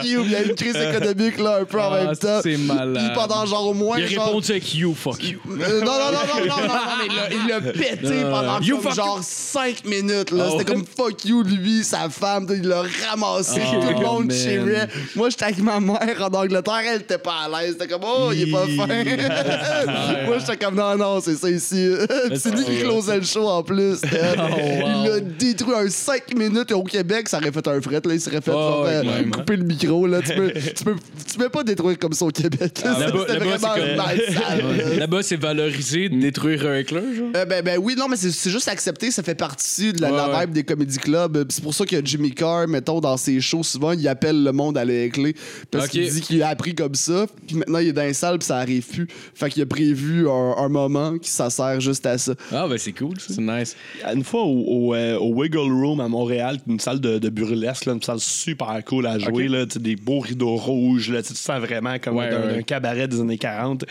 fuck 0.02 0.06
you. 0.10 0.22
Il 0.26 0.32
y 0.32 0.36
a 0.36 0.41
une 0.44 0.56
crise 0.56 0.76
économique 0.76 1.38
là, 1.40 1.57
un 1.61 1.65
peu 1.65 1.80
en 1.80 1.91
Ah, 1.94 2.03
même 2.06 2.15
temps. 2.15 2.40
c'est 2.44 2.57
malade. 2.57 2.95
Puis 2.95 3.15
pendant 3.15 3.45
genre 3.45 3.68
au 3.68 3.73
moins. 3.73 3.98
Il 3.98 4.03
a 4.03 4.07
genre, 4.07 4.26
répondu 4.28 4.52
avec 4.52 4.76
you, 4.76 4.94
fuck 4.95 5.23
you. 5.23 5.40
euh, 5.49 5.80
non, 5.82 5.86
non, 5.86 6.11
non, 6.11 6.11
non, 6.11 6.45
non, 6.45 6.56
non, 6.57 6.68
non, 6.68 6.80
mais 6.99 7.06
il 7.10 7.15
l'a- 7.15 7.30
il 7.34 7.48
l'a 7.48 7.72
pété 7.72 8.22
pendant 8.30 8.60
You 8.61 8.78
comme 8.80 8.94
genre 8.94 9.19
5 9.22 9.86
minutes. 9.86 10.32
là. 10.32 10.48
Oh. 10.49 10.57
C'était 10.57 10.72
comme 10.73 10.84
fuck 10.86 11.26
you, 11.26 11.44
lui, 11.44 11.84
sa 11.84 12.10
femme, 12.10 12.48
il 12.49 12.68
l'a 12.68 12.84
ramassé, 13.10 13.61
Oh, 13.65 13.80
tout 13.82 13.99
le 13.99 14.06
monde 14.06 14.26
man. 14.28 14.38
cheerait. 14.38 14.88
Moi, 15.15 15.30
j'étais 15.30 15.45
avec 15.45 15.60
ma 15.60 15.80
mère 15.80 15.99
en 16.22 16.34
Angleterre, 16.38 16.82
elle 16.94 17.02
était 17.02 17.18
pas 17.18 17.36
à 17.45 17.49
l'aise. 17.61 17.73
C'était 17.80 17.88
comme, 17.88 18.03
oh, 18.06 18.32
il 18.34 18.44
est 18.48 18.52
pas 18.52 18.65
fin. 18.68 18.88
Moi, 20.28 20.38
j'étais 20.40 20.57
comme, 20.57 20.76
non, 20.76 20.98
non, 20.98 21.19
c'est 21.22 21.36
ça 21.36 21.49
ici. 21.49 21.91
C'est 22.36 22.52
lui 22.56 22.64
qui 22.65 22.80
closait 22.82 23.18
le 23.18 23.23
show 23.26 23.48
en 23.48 23.64
plus. 23.64 23.99
Il 24.11 25.03
l'a 25.10 25.19
détruit 25.19 25.73
un 25.76 25.90
5 25.90 26.36
minutes 26.36 26.72
au 26.72 26.84
Québec, 26.84 27.30
ça 27.30 27.38
aurait 27.38 27.52
fait 27.52 27.68
un 27.68 27.82
fret. 27.82 28.02
Là. 28.03 28.14
Il 28.14 28.22
serait 28.22 28.41
fait 28.41 28.52
Oh, 28.53 28.84
euh, 28.86 29.23
couper 29.32 29.56
le 29.57 29.64
micro. 29.64 29.90
Là. 30.07 30.22
Tu, 30.22 30.34
peux, 30.34 30.51
tu, 30.51 30.84
peux, 30.84 30.95
tu 31.31 31.38
peux 31.38 31.49
pas 31.49 31.63
détruire 31.63 31.97
comme 31.99 32.13
ça 32.13 32.26
au 32.26 32.30
Québec. 32.31 32.81
là. 32.84 32.99
là-bas- 32.99 33.26
vraiment 33.26 33.51
c'est 33.76 34.18
nice, 34.18 34.35
là. 34.35 34.95
Là-bas, 34.99 35.23
c'est 35.23 35.35
valorisé 35.39 36.09
de 36.09 36.19
détruire 36.19 36.65
un 36.68 36.77
éclair, 36.77 37.03
genre? 37.15 37.30
Euh, 37.35 37.45
ben, 37.45 37.63
ben 37.63 37.77
oui, 37.81 37.95
non, 37.97 38.07
mais 38.07 38.15
c'est 38.18 38.31
c'est 38.31 38.49
juste 38.49 38.68
accepté, 38.68 39.11
ça 39.11 39.23
fait 39.23 39.35
partie 39.35 39.93
de 39.93 40.01
la, 40.01 40.11
Ouais, 40.11 40.18
la 40.18 40.30
ouais. 40.30 40.41
vibe 40.45 40.53
des 40.53 40.63
comédie 40.63 40.97
clubs. 40.97 41.38
Euh, 41.38 41.45
C'est 41.49 41.63
pour 41.63 41.73
ça 41.73 41.85
que 41.85 42.03
Jimmy 42.05 42.31
Carr, 42.31 42.68
mettons, 42.68 42.99
dans 43.01 43.18
ses 43.18 43.39
shows, 43.41 43.63
souvent, 43.63 43.91
il 43.91 44.07
appelle 44.07 44.43
le 44.43 44.51
monde 44.51 44.77
à 44.77 44.85
l'éclé. 44.85 45.35
Parce 45.69 45.88
qu'il 45.88 46.09
dit 46.11 46.22
qu'il 46.22 46.41
a 46.43 46.49
appris 46.49 46.76
comme 46.76 46.95
ça, 46.95 47.26
puis 47.47 47.55
maintenant 47.57 47.80
il 47.80 47.88
est 47.89 47.93
dans 47.93 48.01
les 48.03 48.13
salles, 48.13 48.38
puis 48.39 48.47
ça 48.47 48.57
arrive 48.57 48.85
plus. 48.88 49.07
Fait 49.34 49.49
qu'il 49.49 49.61
a 49.61 49.65
prévu 49.65 50.27
un, 50.30 50.55
un 50.57 50.69
moment 50.69 51.18
qui 51.18 51.30
ça 51.30 51.49
sert 51.49 51.80
juste 51.81 52.05
à 52.05 52.18
ça. 52.18 52.34
Ah, 52.51 52.68
ben 52.68 52.77
c'est 52.77 52.93
cool, 52.93 53.19
ça. 53.19 53.34
C'est 53.34 53.41
nice. 53.41 53.76
Une 54.13 54.23
fois 54.23 54.43
au, 54.43 54.63
au, 54.89 54.95
euh, 54.95 55.18
au 55.18 55.34
Wiggle 55.34 55.57
Room 55.72 55.99
à 55.99 56.07
Montréal, 56.07 56.59
une 56.68 56.80
salle 56.80 56.99
de, 56.99 57.18
de 57.19 57.30
burlesque, 57.30 57.85
là, 57.85 57.93
une 57.93 58.01
salle 58.01 58.19
super 58.19 58.81
cool 58.85 59.05
à 59.07 59.18
jouer, 59.19 59.47
là, 59.47 59.65
tu 59.65 59.73
sais, 59.73 59.80
des 59.82 59.95
beaux 59.95 60.20
rideaux 60.20 60.56
rouges, 60.56 61.10
là, 61.10 61.22
tu 61.22 61.34
sens 61.34 61.60
vraiment 61.60 61.98
comme 61.99 62.16
Ouais, 62.16 62.30
d'un 62.30 62.48
ouais. 62.48 62.56
d'un 62.56 62.62
cabaret 62.62 63.08
des 63.08 63.20
années 63.20 63.38
40. 63.38 63.86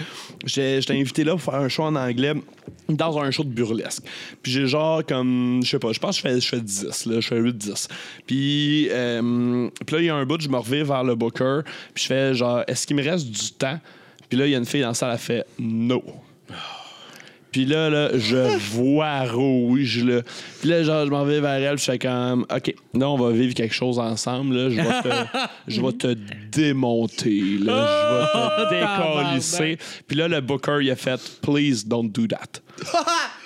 J'étais 0.44 0.80
j'étais 0.80 0.94
invité 0.98 1.24
là 1.24 1.32
pour 1.32 1.42
faire 1.42 1.54
un 1.56 1.68
show 1.68 1.82
en 1.82 1.96
anglais 1.96 2.34
dans 2.88 3.18
un 3.18 3.30
show 3.30 3.44
de 3.44 3.50
burlesque. 3.50 4.02
Puis 4.42 4.52
j'ai 4.52 4.66
genre 4.66 5.04
comme, 5.04 5.60
je 5.62 5.70
sais 5.70 5.78
pas, 5.78 5.92
je 5.92 5.98
pense 6.00 6.20
que 6.20 6.28
je 6.28 6.34
fais, 6.34 6.40
je 6.40 6.48
fais 6.48 6.60
10, 6.60 7.06
là, 7.06 7.20
je 7.20 7.26
fais 7.28 7.40
8-10. 7.40 7.88
Puis, 8.26 8.88
euh, 8.90 9.68
puis 9.86 9.96
là, 9.96 10.02
il 10.02 10.06
y 10.06 10.10
a 10.10 10.14
un 10.14 10.24
bout, 10.24 10.40
je 10.40 10.48
me 10.48 10.56
reviens 10.56 10.84
vers 10.84 11.04
le 11.04 11.14
booker, 11.14 11.60
puis 11.94 12.04
je 12.04 12.08
fais 12.08 12.34
genre, 12.34 12.62
est-ce 12.66 12.86
qu'il 12.86 12.96
me 12.96 13.02
reste 13.02 13.28
du 13.30 13.52
temps? 13.52 13.78
Puis 14.28 14.38
là, 14.38 14.46
il 14.46 14.52
y 14.52 14.54
a 14.54 14.58
une 14.58 14.66
fille 14.66 14.82
dans 14.82 14.88
la 14.88 14.94
salle, 14.94 15.12
elle 15.12 15.18
fait 15.18 15.44
no. 15.58 16.02
Puis 17.52 17.64
là, 17.64 17.90
là, 17.90 18.10
je 18.16 18.36
vois 18.74 19.22
rouge. 19.24 20.04
Là. 20.04 20.20
Puis 20.60 20.68
là, 20.68 20.82
genre, 20.82 21.04
je 21.06 21.10
m'en 21.10 21.24
vais 21.24 21.40
vers 21.40 21.54
elle. 21.54 21.76
puis 21.76 21.84
Je 21.86 21.90
fais 21.92 21.98
comme, 21.98 22.46
OK, 22.54 22.74
là, 22.94 23.08
on 23.10 23.16
va 23.16 23.30
vivre 23.32 23.54
quelque 23.54 23.74
chose 23.74 23.98
ensemble. 23.98 24.54
Là. 24.56 24.70
Je, 24.70 24.76
vais 24.76 25.02
te, 25.02 25.38
je 25.68 25.80
vais 25.80 25.92
te 25.92 26.16
démonter. 26.52 27.42
Là. 27.60 28.30
Je 28.32 28.56
vais 28.56 28.64
te 28.64 28.74
décalisser. 28.74 29.78
Puis 30.06 30.16
là, 30.16 30.28
le 30.28 30.40
booker, 30.40 30.78
il 30.82 30.90
a 30.90 30.96
fait, 30.96 31.20
Please 31.42 31.84
don't 31.86 32.08
do 32.10 32.26
that. 32.26 32.60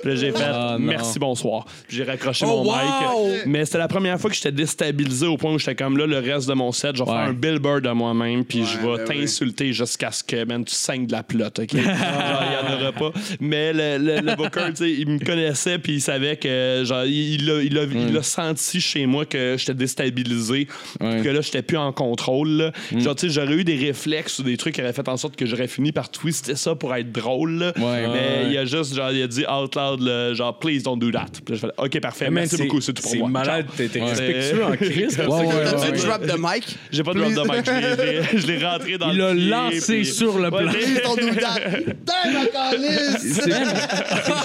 Puis 0.01 0.11
là, 0.11 0.17
j'ai 0.17 0.31
fait, 0.33 0.45
Ah, 0.45 0.77
merci, 0.79 1.19
bonsoir. 1.19 1.65
Puis 1.89 1.97
j'ai 1.97 2.05
raccroché 2.05 2.45
Oh, 2.47 2.63
mon 2.63 2.71
wow! 2.71 3.31
mic. 3.33 3.47
Mais 3.47 3.65
c'était 3.65 3.79
la 3.79 3.89
première 3.89 4.21
fois 4.21 4.31
que 4.31 4.37
j'étais 4.37 4.53
déstabilisé 4.53 5.27
au 5.27 5.37
point 5.37 5.53
où 5.55 5.59
j'étais 5.59 5.75
comme 5.75 5.97
là, 5.97 6.07
le 6.07 6.19
reste 6.19 6.49
de 6.49 6.55
mon 6.55 6.71
set, 6.73 6.95
je 6.97 7.03
vais 7.03 7.11
Ouais. 7.11 7.17
faire 7.17 7.29
un 7.29 7.33
billboard 7.33 7.87
à 7.87 7.95
moi-même, 7.95 8.45
puis 8.45 8.65
je 8.65 8.79
vais 8.79 8.97
ben 8.99 9.05
oui. 9.09 9.21
t'insulter 9.21 9.73
jusqu'à 9.73 10.11
ce 10.13 10.23
que, 10.23 10.45
man, 10.45 10.65
tu 10.65 10.75
saignes 10.75 11.07
de 11.07 11.13
la 11.13 11.23
plotte, 11.23 11.59
OK? 11.59 11.71
Genre, 11.75 11.83
il 11.83 11.87
n'y 11.87 12.75
en 12.75 12.81
aura 12.81 12.93
pas. 12.93 13.13
Mais 13.41 13.73
le, 13.73 13.94
le, 13.99 14.21
le 14.21 14.37
booker, 14.37 14.73
tu 14.77 14.89
il 14.91 15.09
me 15.09 15.19
connaissait, 15.25 15.79
puis 15.79 15.95
il 15.95 16.01
savait 16.01 16.37
que, 16.37 16.83
genre, 16.85 17.05
il 17.05 17.35
il 17.35 17.47
l'a 17.47 17.63
il 17.63 17.75
l'a- 17.75 17.83
il 17.85 18.13
l'a 18.13 18.23
senti 18.23 18.81
chez 18.81 19.07
moi 19.07 19.25
que 19.27 19.57
j'étais 19.59 19.75
déstabilisé, 19.75 20.69
Ouais. 21.01 21.21
que 21.23 21.29
là, 21.29 21.41
j'étais 21.41 21.63
plus 21.63 21.77
en 21.77 21.93
contrôle. 21.93 22.49
là. 22.51 22.73
Genre, 22.97 23.15
tu 23.17 23.29
sais, 23.29 23.33
j'aurais 23.35 23.55
eu 23.55 23.65
des 23.65 23.77
réflexes 23.77 24.39
ou 24.39 24.43
des 24.43 24.57
trucs 24.57 24.75
qui 24.75 24.83
auraient 24.83 24.93
fait 24.93 25.09
en 25.09 25.17
sorte 25.17 25.37
que 25.37 25.47
j'aurais 25.47 25.69
fini 25.69 25.93
par 25.93 26.11
twister 26.11 26.55
ça 26.57 26.75
pour 26.75 26.95
être 26.95 27.11
drôle, 27.13 27.59
là. 27.59 27.73
Ouais. 27.77 28.09
Mais 28.13 28.51
il 28.51 28.59
a 28.59 28.65
juste, 28.65 28.95
genre, 28.95 29.11
il 29.11 29.23
a 29.23 29.27
dit 29.27 29.45
out 29.47 29.75
loud, 29.75 30.01
le, 30.03 30.35
genre, 30.35 30.59
please 30.59 30.83
don't 30.83 30.99
do 30.99 31.11
that. 31.11 31.27
Puis 31.45 31.55
là, 31.55 31.61
je 31.63 31.67
fais, 31.67 31.73
OK, 31.79 32.01
parfait, 32.01 32.25
Man, 32.27 32.35
merci 32.35 32.57
c'est- 32.57 32.63
beaucoup, 32.65 32.81
c'est 32.81 32.93
tout 32.93 33.03
pour 33.03 33.11
C'est 33.11 33.19
moi. 33.19 33.29
malade, 33.29 33.67
t'es 33.77 33.89
respectueux 34.01 34.65
en 34.65 34.73
crise. 34.77 35.17
T'as-tu 35.17 35.31
ouais. 35.31 35.99
drop 36.07 36.27
de 36.27 36.37
mic? 36.39 36.65
J'ai 36.93 37.03
pas 37.03 37.15
de 37.15 37.19
drop 37.21 37.33
de 37.33 37.57
mic, 37.57 38.41
je 38.41 38.47
l'ai- 38.47 38.65
rentré 38.65 38.99
dans 38.99 39.11
Il 39.11 39.19
le 39.19 39.33
l'a 39.33 39.69
pied, 39.69 39.77
lancé 39.79 40.05
sur 40.05 40.39
le 40.39 40.51
plan. 40.51 40.71
Please 40.73 41.01
don't 41.05 41.17
do 41.17 41.35
that. 41.41 41.61
Putain, 42.05 43.55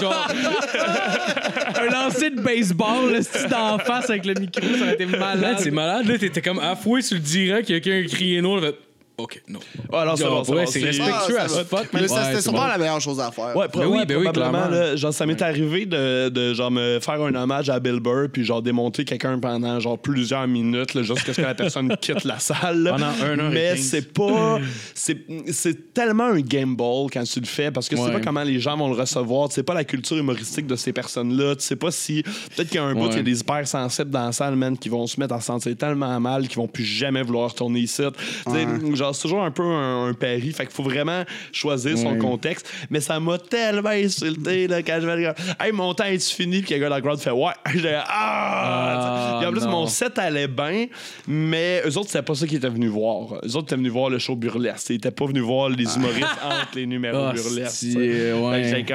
genre. 0.00 0.28
Un 1.80 1.86
lancer 1.90 2.30
de 2.30 2.40
baseball, 2.40 3.12
le 3.12 3.22
style 3.22 3.48
d'en 3.48 3.78
face 3.78 4.10
avec 4.10 4.26
le 4.26 4.34
micro, 4.34 4.60
ça 4.60 4.82
aurait 4.82 4.94
été 4.94 5.06
Malade, 5.06 5.56
c'est 5.58 5.70
malade. 5.70 6.06
Là, 6.06 6.18
t'étais 6.18 6.42
comme 6.42 6.58
halfway 6.58 7.02
sur 7.02 7.16
le 7.16 7.22
direct, 7.22 7.68
quelqu'un 7.68 8.02
a 8.04 8.08
crié 8.08 8.40
non. 8.42 8.56
Là, 8.56 8.68
fait, 8.68 8.76
OK, 9.22 9.42
non. 9.48 9.60
Ah, 9.92 10.04
non, 10.04 10.16
c'est 10.16 10.24
bon, 10.24 10.44
c'est 10.44 10.52
ouais, 10.52 10.60
respectueux 10.64 11.02
Ah, 11.38 11.48
ça 11.48 11.64
fuck, 11.64 11.88
Mais 11.92 12.00
Ouais, 12.02 12.08
c'était 12.08 12.40
sûrement 12.42 12.66
la 12.66 12.78
meilleure 12.78 13.00
chose 13.00 13.20
à 13.20 13.30
faire. 13.30 13.56
Ouais, 13.56 13.66
Ben 13.72 13.86
oui, 13.86 13.98
ouais, 13.98 14.06
ben 14.06 14.16
oui, 14.18 14.24
probablement, 14.24 14.58
clairement. 14.66 14.68
là, 14.68 14.96
genre, 14.96 15.12
ça 15.12 15.26
m'est 15.26 15.40
arrivé 15.42 15.86
de, 15.86 16.28
de 16.28 16.54
genre, 16.54 16.70
me 16.70 16.98
faire 17.00 17.20
un 17.22 17.34
hommage 17.34 17.70
à 17.70 17.78
Bill 17.80 18.00
Burr 18.00 18.28
puis 18.32 18.44
genre 18.44 18.62
démonter 18.62 19.04
quelqu'un 19.04 19.38
pendant 19.38 19.78
genre 19.80 19.98
plusieurs 19.98 20.46
minutes 20.46 20.94
là, 20.94 21.02
jusqu'à 21.02 21.32
ce 21.32 21.40
que 21.40 21.46
la 21.46 21.54
personne 21.54 21.94
quitte 22.00 22.24
la 22.24 22.38
salle. 22.38 22.88
Pendant 22.90 23.06
un 23.24 23.38
heure 23.38 23.50
et 23.50 23.54
Mais 23.54 23.76
c'est 23.76 24.12
pas. 24.12 24.58
C'est 24.94 25.18
c'est 25.48 25.92
tellement 25.94 26.24
un 26.24 26.40
game 26.40 26.74
ball 26.76 27.08
quand 27.12 27.24
tu 27.24 27.40
le 27.40 27.46
fais 27.46 27.70
parce 27.70 27.88
que 27.88 27.94
tu 27.94 28.00
sais 28.00 28.06
Ouais. 28.08 28.14
pas 28.14 28.20
comment 28.20 28.42
les 28.42 28.60
gens 28.60 28.76
vont 28.76 28.88
le 28.92 28.98
recevoir. 28.98 29.48
Tu 29.48 29.56
sais 29.56 29.62
pas 29.62 29.74
la 29.74 29.84
culture 29.84 30.16
humoristique 30.16 30.66
de 30.66 30.76
ces 30.76 30.92
personnes-là. 30.92 31.56
Tu 31.56 31.62
sais 31.62 31.76
pas 31.76 31.90
si. 31.90 32.22
Peut-être 32.22 32.68
qu'il 32.68 32.76
y 32.76 32.78
a 32.78 32.84
un 32.84 32.94
bout, 32.94 33.02
Ouais. 33.04 33.08
il 33.12 33.16
y 33.16 33.20
a 33.20 33.22
des 33.22 33.40
hypersensibles 33.40 34.10
dans 34.10 34.26
la 34.26 34.32
salle, 34.32 34.56
man, 34.56 34.76
qui 34.78 34.88
vont 34.88 35.06
se 35.06 35.18
mettre 35.20 35.34
à 35.34 35.40
se 35.40 35.46
sentir 35.46 35.76
tellement 35.76 36.18
mal 36.20 36.48
qu'ils 36.48 36.56
vont 36.56 36.66
plus 36.68 36.84
jamais 36.84 37.22
vouloir 37.22 37.50
retourner 37.50 37.80
ici. 37.80 38.02
Tu 38.46 38.52
sais, 38.52 38.96
Genre, 38.96 39.09
c'est 39.12 39.22
toujours 39.22 39.42
un 39.42 39.50
peu 39.50 39.62
un, 39.62 40.06
un 40.08 40.12
pari. 40.14 40.52
Fait 40.52 40.64
qu'il 40.66 40.74
faut 40.74 40.82
vraiment 40.82 41.24
choisir 41.52 41.96
son 41.98 42.16
contexte. 42.16 42.70
Mais 42.90 43.00
ça 43.00 43.18
m'a 43.20 43.38
tellement 43.38 43.90
insulté 43.90 44.66
là, 44.68 44.82
quand 44.82 44.98
je 45.00 45.06
vais 45.06 45.16
dire 45.18 45.34
Hey, 45.58 45.72
mon 45.72 45.92
temps 45.94 46.04
est 46.04 46.22
fini? 46.32 46.58
Puis 46.60 46.68
quelqu'un 46.68 46.90
dans 46.90 46.96
le 46.96 47.02
crowd 47.02 47.18
fait 47.20 47.30
Ouais. 47.30 47.52
J'étais 47.74 47.94
Ah! 48.06 49.40
Ah, 49.42 49.48
en 49.48 49.52
plus, 49.52 49.62
non. 49.62 49.70
mon 49.70 49.86
set 49.86 50.18
allait 50.18 50.48
bien, 50.48 50.86
mais 51.26 51.82
eux 51.86 51.96
autres, 51.98 52.08
c'était 52.10 52.22
pas 52.22 52.34
ça 52.34 52.46
qu'ils 52.46 52.58
étaient 52.58 52.68
venus 52.68 52.90
voir. 52.90 53.34
Eux 53.44 53.56
autres 53.56 53.64
étaient 53.66 53.76
venus 53.76 53.92
voir 53.92 54.10
le 54.10 54.18
show 54.18 54.36
burlesque. 54.36 54.90
Ils 54.90 54.96
étaient 54.96 55.10
pas 55.10 55.26
venus 55.26 55.42
voir 55.42 55.68
les 55.70 55.96
humoristes 55.96 56.26
entre 56.44 56.68
les 56.76 56.86
numéros 56.86 57.16
Ah, 57.30 57.32
burlesques. 57.32 57.84
ouais. 57.96 58.64
Fait 58.64 58.82
que 58.84 58.94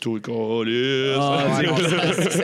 Tout 0.00 0.14
le 0.16 0.20
colis. 0.20 1.14
Ah, 1.18 1.46
Ouais, 1.58 1.66
non, 1.66 1.76
ça- 1.76 2.30
ça- 2.30 2.42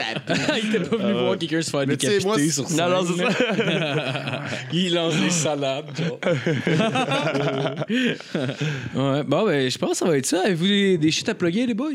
Il 0.61 0.75
était 0.75 0.89
pas 0.89 0.95
venu 0.97 1.13
voir 1.13 1.37
quelqu'un 1.37 1.61
se 1.61 1.69
faire 1.69 1.85
décapiter 1.85 2.25
moi, 2.25 2.37
sur 2.39 2.63
Non, 2.63 2.69
scène. 2.69 2.89
non, 2.89 3.05
c'est 3.05 3.23
ça. 3.23 4.41
Il 4.73 4.93
lance 4.93 5.15
des 5.15 5.29
salades, 5.29 5.85
genre. 5.97 6.19
ouais, 8.95 9.23
bon, 9.23 9.45
ben, 9.45 9.69
je 9.69 9.77
pense 9.77 9.91
que 9.91 9.97
ça 9.97 10.05
va 10.05 10.17
être 10.17 10.25
ça. 10.25 10.41
Avez-vous 10.45 10.67
des, 10.67 10.97
des 10.97 11.11
shit 11.11 11.27
à 11.29 11.35
plugger, 11.35 11.65
les 11.65 11.73
boys? 11.73 11.89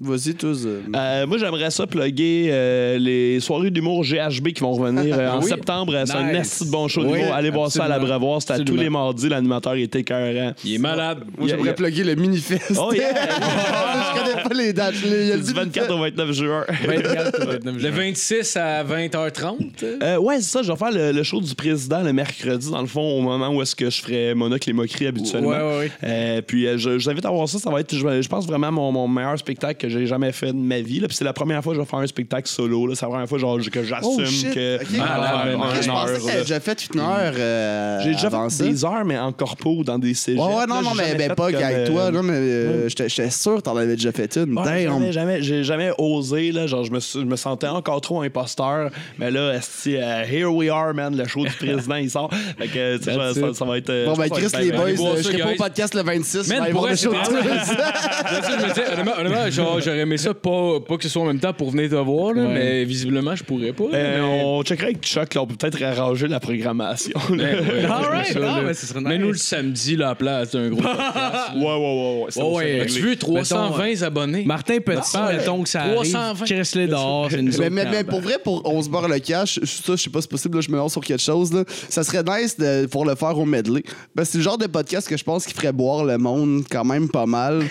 Vas-y, 0.00 0.34
tous. 0.34 0.66
euh, 0.66 0.80
Euh, 0.96 1.26
moi, 1.28 1.38
j'aimerais 1.38 1.70
ça 1.70 1.86
plugger 1.86 2.48
euh, 2.50 2.98
les 2.98 3.38
soirées 3.38 3.70
d'humour 3.70 4.02
GHB 4.02 4.48
qui 4.48 4.60
vont 4.60 4.72
revenir 4.72 5.16
euh, 5.16 5.30
en 5.30 5.40
Oui. 5.40 5.48
septembre. 5.48 5.94
C'est 6.06 6.16
un 6.16 6.32
Nice. 6.32 6.64
de 6.64 6.70
bon 6.72 6.88
show 6.88 7.02
Oui, 7.04 7.20
d'humour. 7.20 7.34
Allez 7.34 7.50
voir 7.50 7.70
ça 7.70 7.84
à 7.84 7.88
la 7.88 7.94
absolument. 7.94 8.18
Bravoir. 8.18 8.42
C'est 8.42 8.50
à 8.50 8.54
tous 8.56 8.62
Absolument. 8.62 8.82
les 8.82 8.90
mardis. 8.90 9.28
L'animateur 9.28 9.74
était 9.74 10.00
écœurant. 10.00 10.54
Il 10.64 10.74
est 10.74 10.78
malade. 10.78 11.22
Moi, 11.38 11.48
j'aimerais 11.48 11.70
a- 11.70 11.74
plugger 11.74 12.02
le 12.02 12.16
mini-fest. 12.16 12.76
Oh, 12.80 12.92
yeah! 12.92 13.14
je 13.14 14.20
connais 14.32 14.42
pas 14.42 14.54
les 14.54 14.72
dates. 14.72 14.94
Il 15.04 15.28
y 15.28 15.32
a 15.32 15.36
le 15.36 15.42
du 15.42 15.52
24 15.52 15.94
au 15.94 15.98
29 16.00 16.32
juin. 16.32 16.64
Le 16.84 17.90
26 17.90 18.56
à 18.56 18.82
20h30. 18.82 19.54
Euh, 20.02 20.16
ouais, 20.18 20.36
c'est 20.40 20.50
ça. 20.50 20.62
Je 20.62 20.72
vais 20.72 20.78
faire 20.78 20.90
le, 20.90 21.12
le 21.12 21.22
show 21.22 21.40
du 21.40 21.54
président 21.54 22.02
le 22.02 22.12
mercredi, 22.12 22.72
dans 22.72 22.80
le 22.80 22.88
fond, 22.88 23.18
au 23.18 23.20
moment 23.20 23.50
où 23.54 23.62
est-ce 23.62 23.76
que 23.76 23.88
je 23.88 24.02
ferais 24.02 24.34
Monocle 24.42 24.70
et 24.70 24.72
Moquerie 24.72 25.06
habituellement. 25.06 25.48
Ouais, 25.48 25.56
ouais, 25.60 25.78
ouais. 25.78 25.90
Euh, 26.04 26.42
puis 26.42 26.66
euh, 26.66 26.76
je, 26.78 26.98
je 26.98 27.04
vous 27.04 27.10
invite 27.10 27.24
à 27.26 27.30
voir 27.30 27.48
ça. 27.48 27.58
Ça 27.58 27.70
va 27.70 27.80
être, 27.80 27.94
je, 27.94 28.22
je 28.22 28.28
pense, 28.28 28.46
vraiment 28.46 28.70
mon, 28.72 28.92
mon 28.92 29.08
meilleur 29.08 29.38
spectacle 29.38 29.80
que 29.80 29.88
j'ai 29.88 30.06
jamais 30.06 30.32
fait 30.32 30.48
de 30.52 30.52
ma 30.58 30.80
vie. 30.80 31.00
là. 31.00 31.08
Puis 31.08 31.16
c'est 31.16 31.24
la 31.24 31.32
première 31.32 31.62
fois 31.62 31.72
que 31.72 31.76
je 31.76 31.80
vais 31.82 31.88
faire 31.88 31.98
un 32.00 32.06
spectacle 32.06 32.48
solo. 32.48 32.86
là. 32.86 32.94
C'est 32.94 33.04
la 33.06 33.10
première 33.10 33.28
fois 33.28 33.38
genre, 33.38 33.58
que 33.70 33.82
j'assume 33.82 34.10
Oh, 34.18 34.24
shit. 34.24 34.52
que 34.54 34.76
Ok. 34.76 34.86
je 34.86 34.92
vais 34.92 34.96
faire 34.98 35.06
Ah, 35.20 35.44
je 35.80 35.88
pensais 35.88 36.32
que 36.36 36.40
déjà 36.42 36.60
fait 36.60 36.88
une 36.94 37.00
heure. 37.00 37.32
euh, 37.36 38.00
J'ai 38.04 38.12
déjà 38.12 38.26
avant 38.28 38.48
fait 38.48 38.56
ça. 38.56 38.64
des 38.64 38.84
heures, 38.84 39.04
mais 39.04 39.18
en 39.18 39.32
corpo, 39.32 39.82
dans 39.84 39.98
des 39.98 40.14
cégeps. 40.14 40.42
Ouais, 40.44 40.54
ouais, 40.54 40.66
non, 40.66 40.76
là. 40.76 40.82
non, 40.82 40.94
mais 40.96 41.14
ben, 41.14 41.34
pas 41.34 41.50
qu'avec 41.52 41.76
euh, 41.76 41.86
toi, 41.86 42.10
là, 42.10 42.22
mais 42.22 42.32
euh, 42.32 42.88
j'étais 42.88 43.08
j'étais 43.08 43.30
sûr 43.30 43.56
que 43.56 43.60
t'en 43.62 43.76
avais 43.76 43.94
déjà 43.96 44.12
fait 44.12 44.36
une. 44.36 44.54
Damn. 44.54 45.10
jamais, 45.12 45.42
j'ai 45.42 45.64
jamais 45.64 45.90
osé, 45.98 46.52
là, 46.52 46.66
genre, 46.66 46.84
je 46.84 46.90
me, 46.92 47.00
je 47.00 47.18
me 47.24 47.36
sentais 47.36 47.68
encore 47.68 48.00
trop 48.00 48.22
imposteur, 48.22 48.90
mais 49.18 49.30
là, 49.30 49.40
euh, 49.86 50.24
here 50.30 50.46
we 50.52 50.68
are, 50.70 50.94
man, 50.94 51.16
le 51.16 51.26
show 51.26 51.44
du 51.44 51.50
président, 51.58 51.96
il 51.96 52.10
sort, 52.10 52.30
fait 52.58 52.68
que, 52.68 52.98
ça, 53.02 53.64
va 53.64 53.78
être... 53.78 53.90
euh, 53.90 54.06
Bon, 54.06 54.14
ben, 54.28 54.36
Chris, 54.36 54.62
les 54.64 54.72
boys, 54.72 54.88
euh, 54.90 55.16
je 55.18 55.22
serai 55.22 55.38
pas 55.38 55.52
au 55.52 55.56
podcast 55.56 55.94
le 55.94 56.02
26. 56.02 56.36
Man, 56.36 56.44
je 56.46 56.50
vais 56.52 56.58
aller 56.60 56.72
pour 56.72 56.82
vrai, 56.82 56.92
honnêtement, 58.92 59.12
honnêtement, 59.18 59.50
j'aurais 59.80 59.98
aimé 59.98 60.16
ça 60.18 60.34
pas, 60.34 60.80
pas 60.80 60.96
que 60.96 61.02
ce 61.04 61.08
soit 61.08 61.22
en 61.22 61.26
même 61.26 61.40
temps 61.40 61.52
pour 61.52 61.70
venir 61.70 61.90
te 61.90 61.94
voir, 61.94 62.34
là, 62.34 62.42
Ouais. 62.42 62.54
mais 62.54 62.84
visiblement, 62.84 63.34
je 63.34 63.44
pourrais 63.44 63.72
pas. 63.72 63.84
Euh, 63.84 63.88
mais- 63.92 64.20
on 64.44 64.62
checkerait 64.62 64.86
avec 64.86 65.02
Chuck, 65.02 65.34
là, 65.34 65.42
on 65.42 65.46
peut 65.46 65.56
peut-être 65.56 65.82
arranger 65.82 66.28
la 66.28 66.40
programmation. 66.40 67.18
Ouais, 67.30 67.84
All 67.84 67.90
right, 68.04 68.34
veux 68.34 68.42
ça, 68.42 68.54
ah, 68.68 68.74
ce 68.74 68.86
serait 68.86 69.00
Mais 69.00 69.18
nous, 69.18 69.28
le 69.28 69.32
nice. 69.34 69.42
samedi, 69.42 69.96
la 69.96 70.14
place, 70.14 70.48
c'est 70.52 70.58
un 70.58 70.68
gros 70.70 70.82
podcast. 70.82 71.00
ouais, 71.56 71.62
ouais, 71.62 71.76
ouais, 71.76 72.26
ouais. 72.54 72.80
As-tu 72.80 72.92
régler. 72.94 73.00
vu 73.10 73.16
320 73.16 74.02
abonnés? 74.02 74.44
Martin 74.44 74.78
Petit, 74.78 75.16
mettons 75.18 75.62
que 75.62 75.68
ça 75.68 75.80
320. 75.92 76.18
arrive. 76.30 76.42
Chris-les 76.44 76.86
dehors, 76.88 77.28
c'est 77.30 77.42
nous 77.42 77.52
Mais, 77.58 77.70
mais, 77.70 77.84
mais 77.90 78.04
pour 78.04 78.20
vrai, 78.20 78.38
pour 78.42 78.62
On 78.64 78.82
se 78.82 78.88
barre 78.88 79.08
le 79.08 79.18
cash, 79.18 79.58
ça, 79.64 79.96
je 79.96 80.02
sais 80.02 80.10
pas 80.10 80.20
si 80.20 80.22
c'est 80.22 80.30
possible, 80.30 80.56
là, 80.56 80.60
je 80.60 80.70
me 80.70 80.76
lance 80.76 80.92
sur 80.92 81.02
quelque 81.02 81.22
chose. 81.22 81.52
Là. 81.52 81.64
Ça 81.88 82.04
serait 82.04 82.22
nice 82.22 82.56
de, 82.56 82.86
pour 82.86 83.04
le 83.04 83.14
faire 83.14 83.36
au 83.38 83.44
medley. 83.44 83.82
Ben, 84.14 84.24
c'est 84.26 84.36
le 84.36 84.44
genre 84.44 84.58
de 84.58 84.66
podcast 84.66 85.08
que 85.08 85.16
je 85.16 85.24
pense 85.24 85.46
qui 85.46 85.54
ferait 85.54 85.72
boire 85.72 86.04
le 86.04 86.18
monde 86.18 86.64
quand 86.70 86.84
même 86.84 87.08
pas 87.08 87.24
mal. 87.24 87.62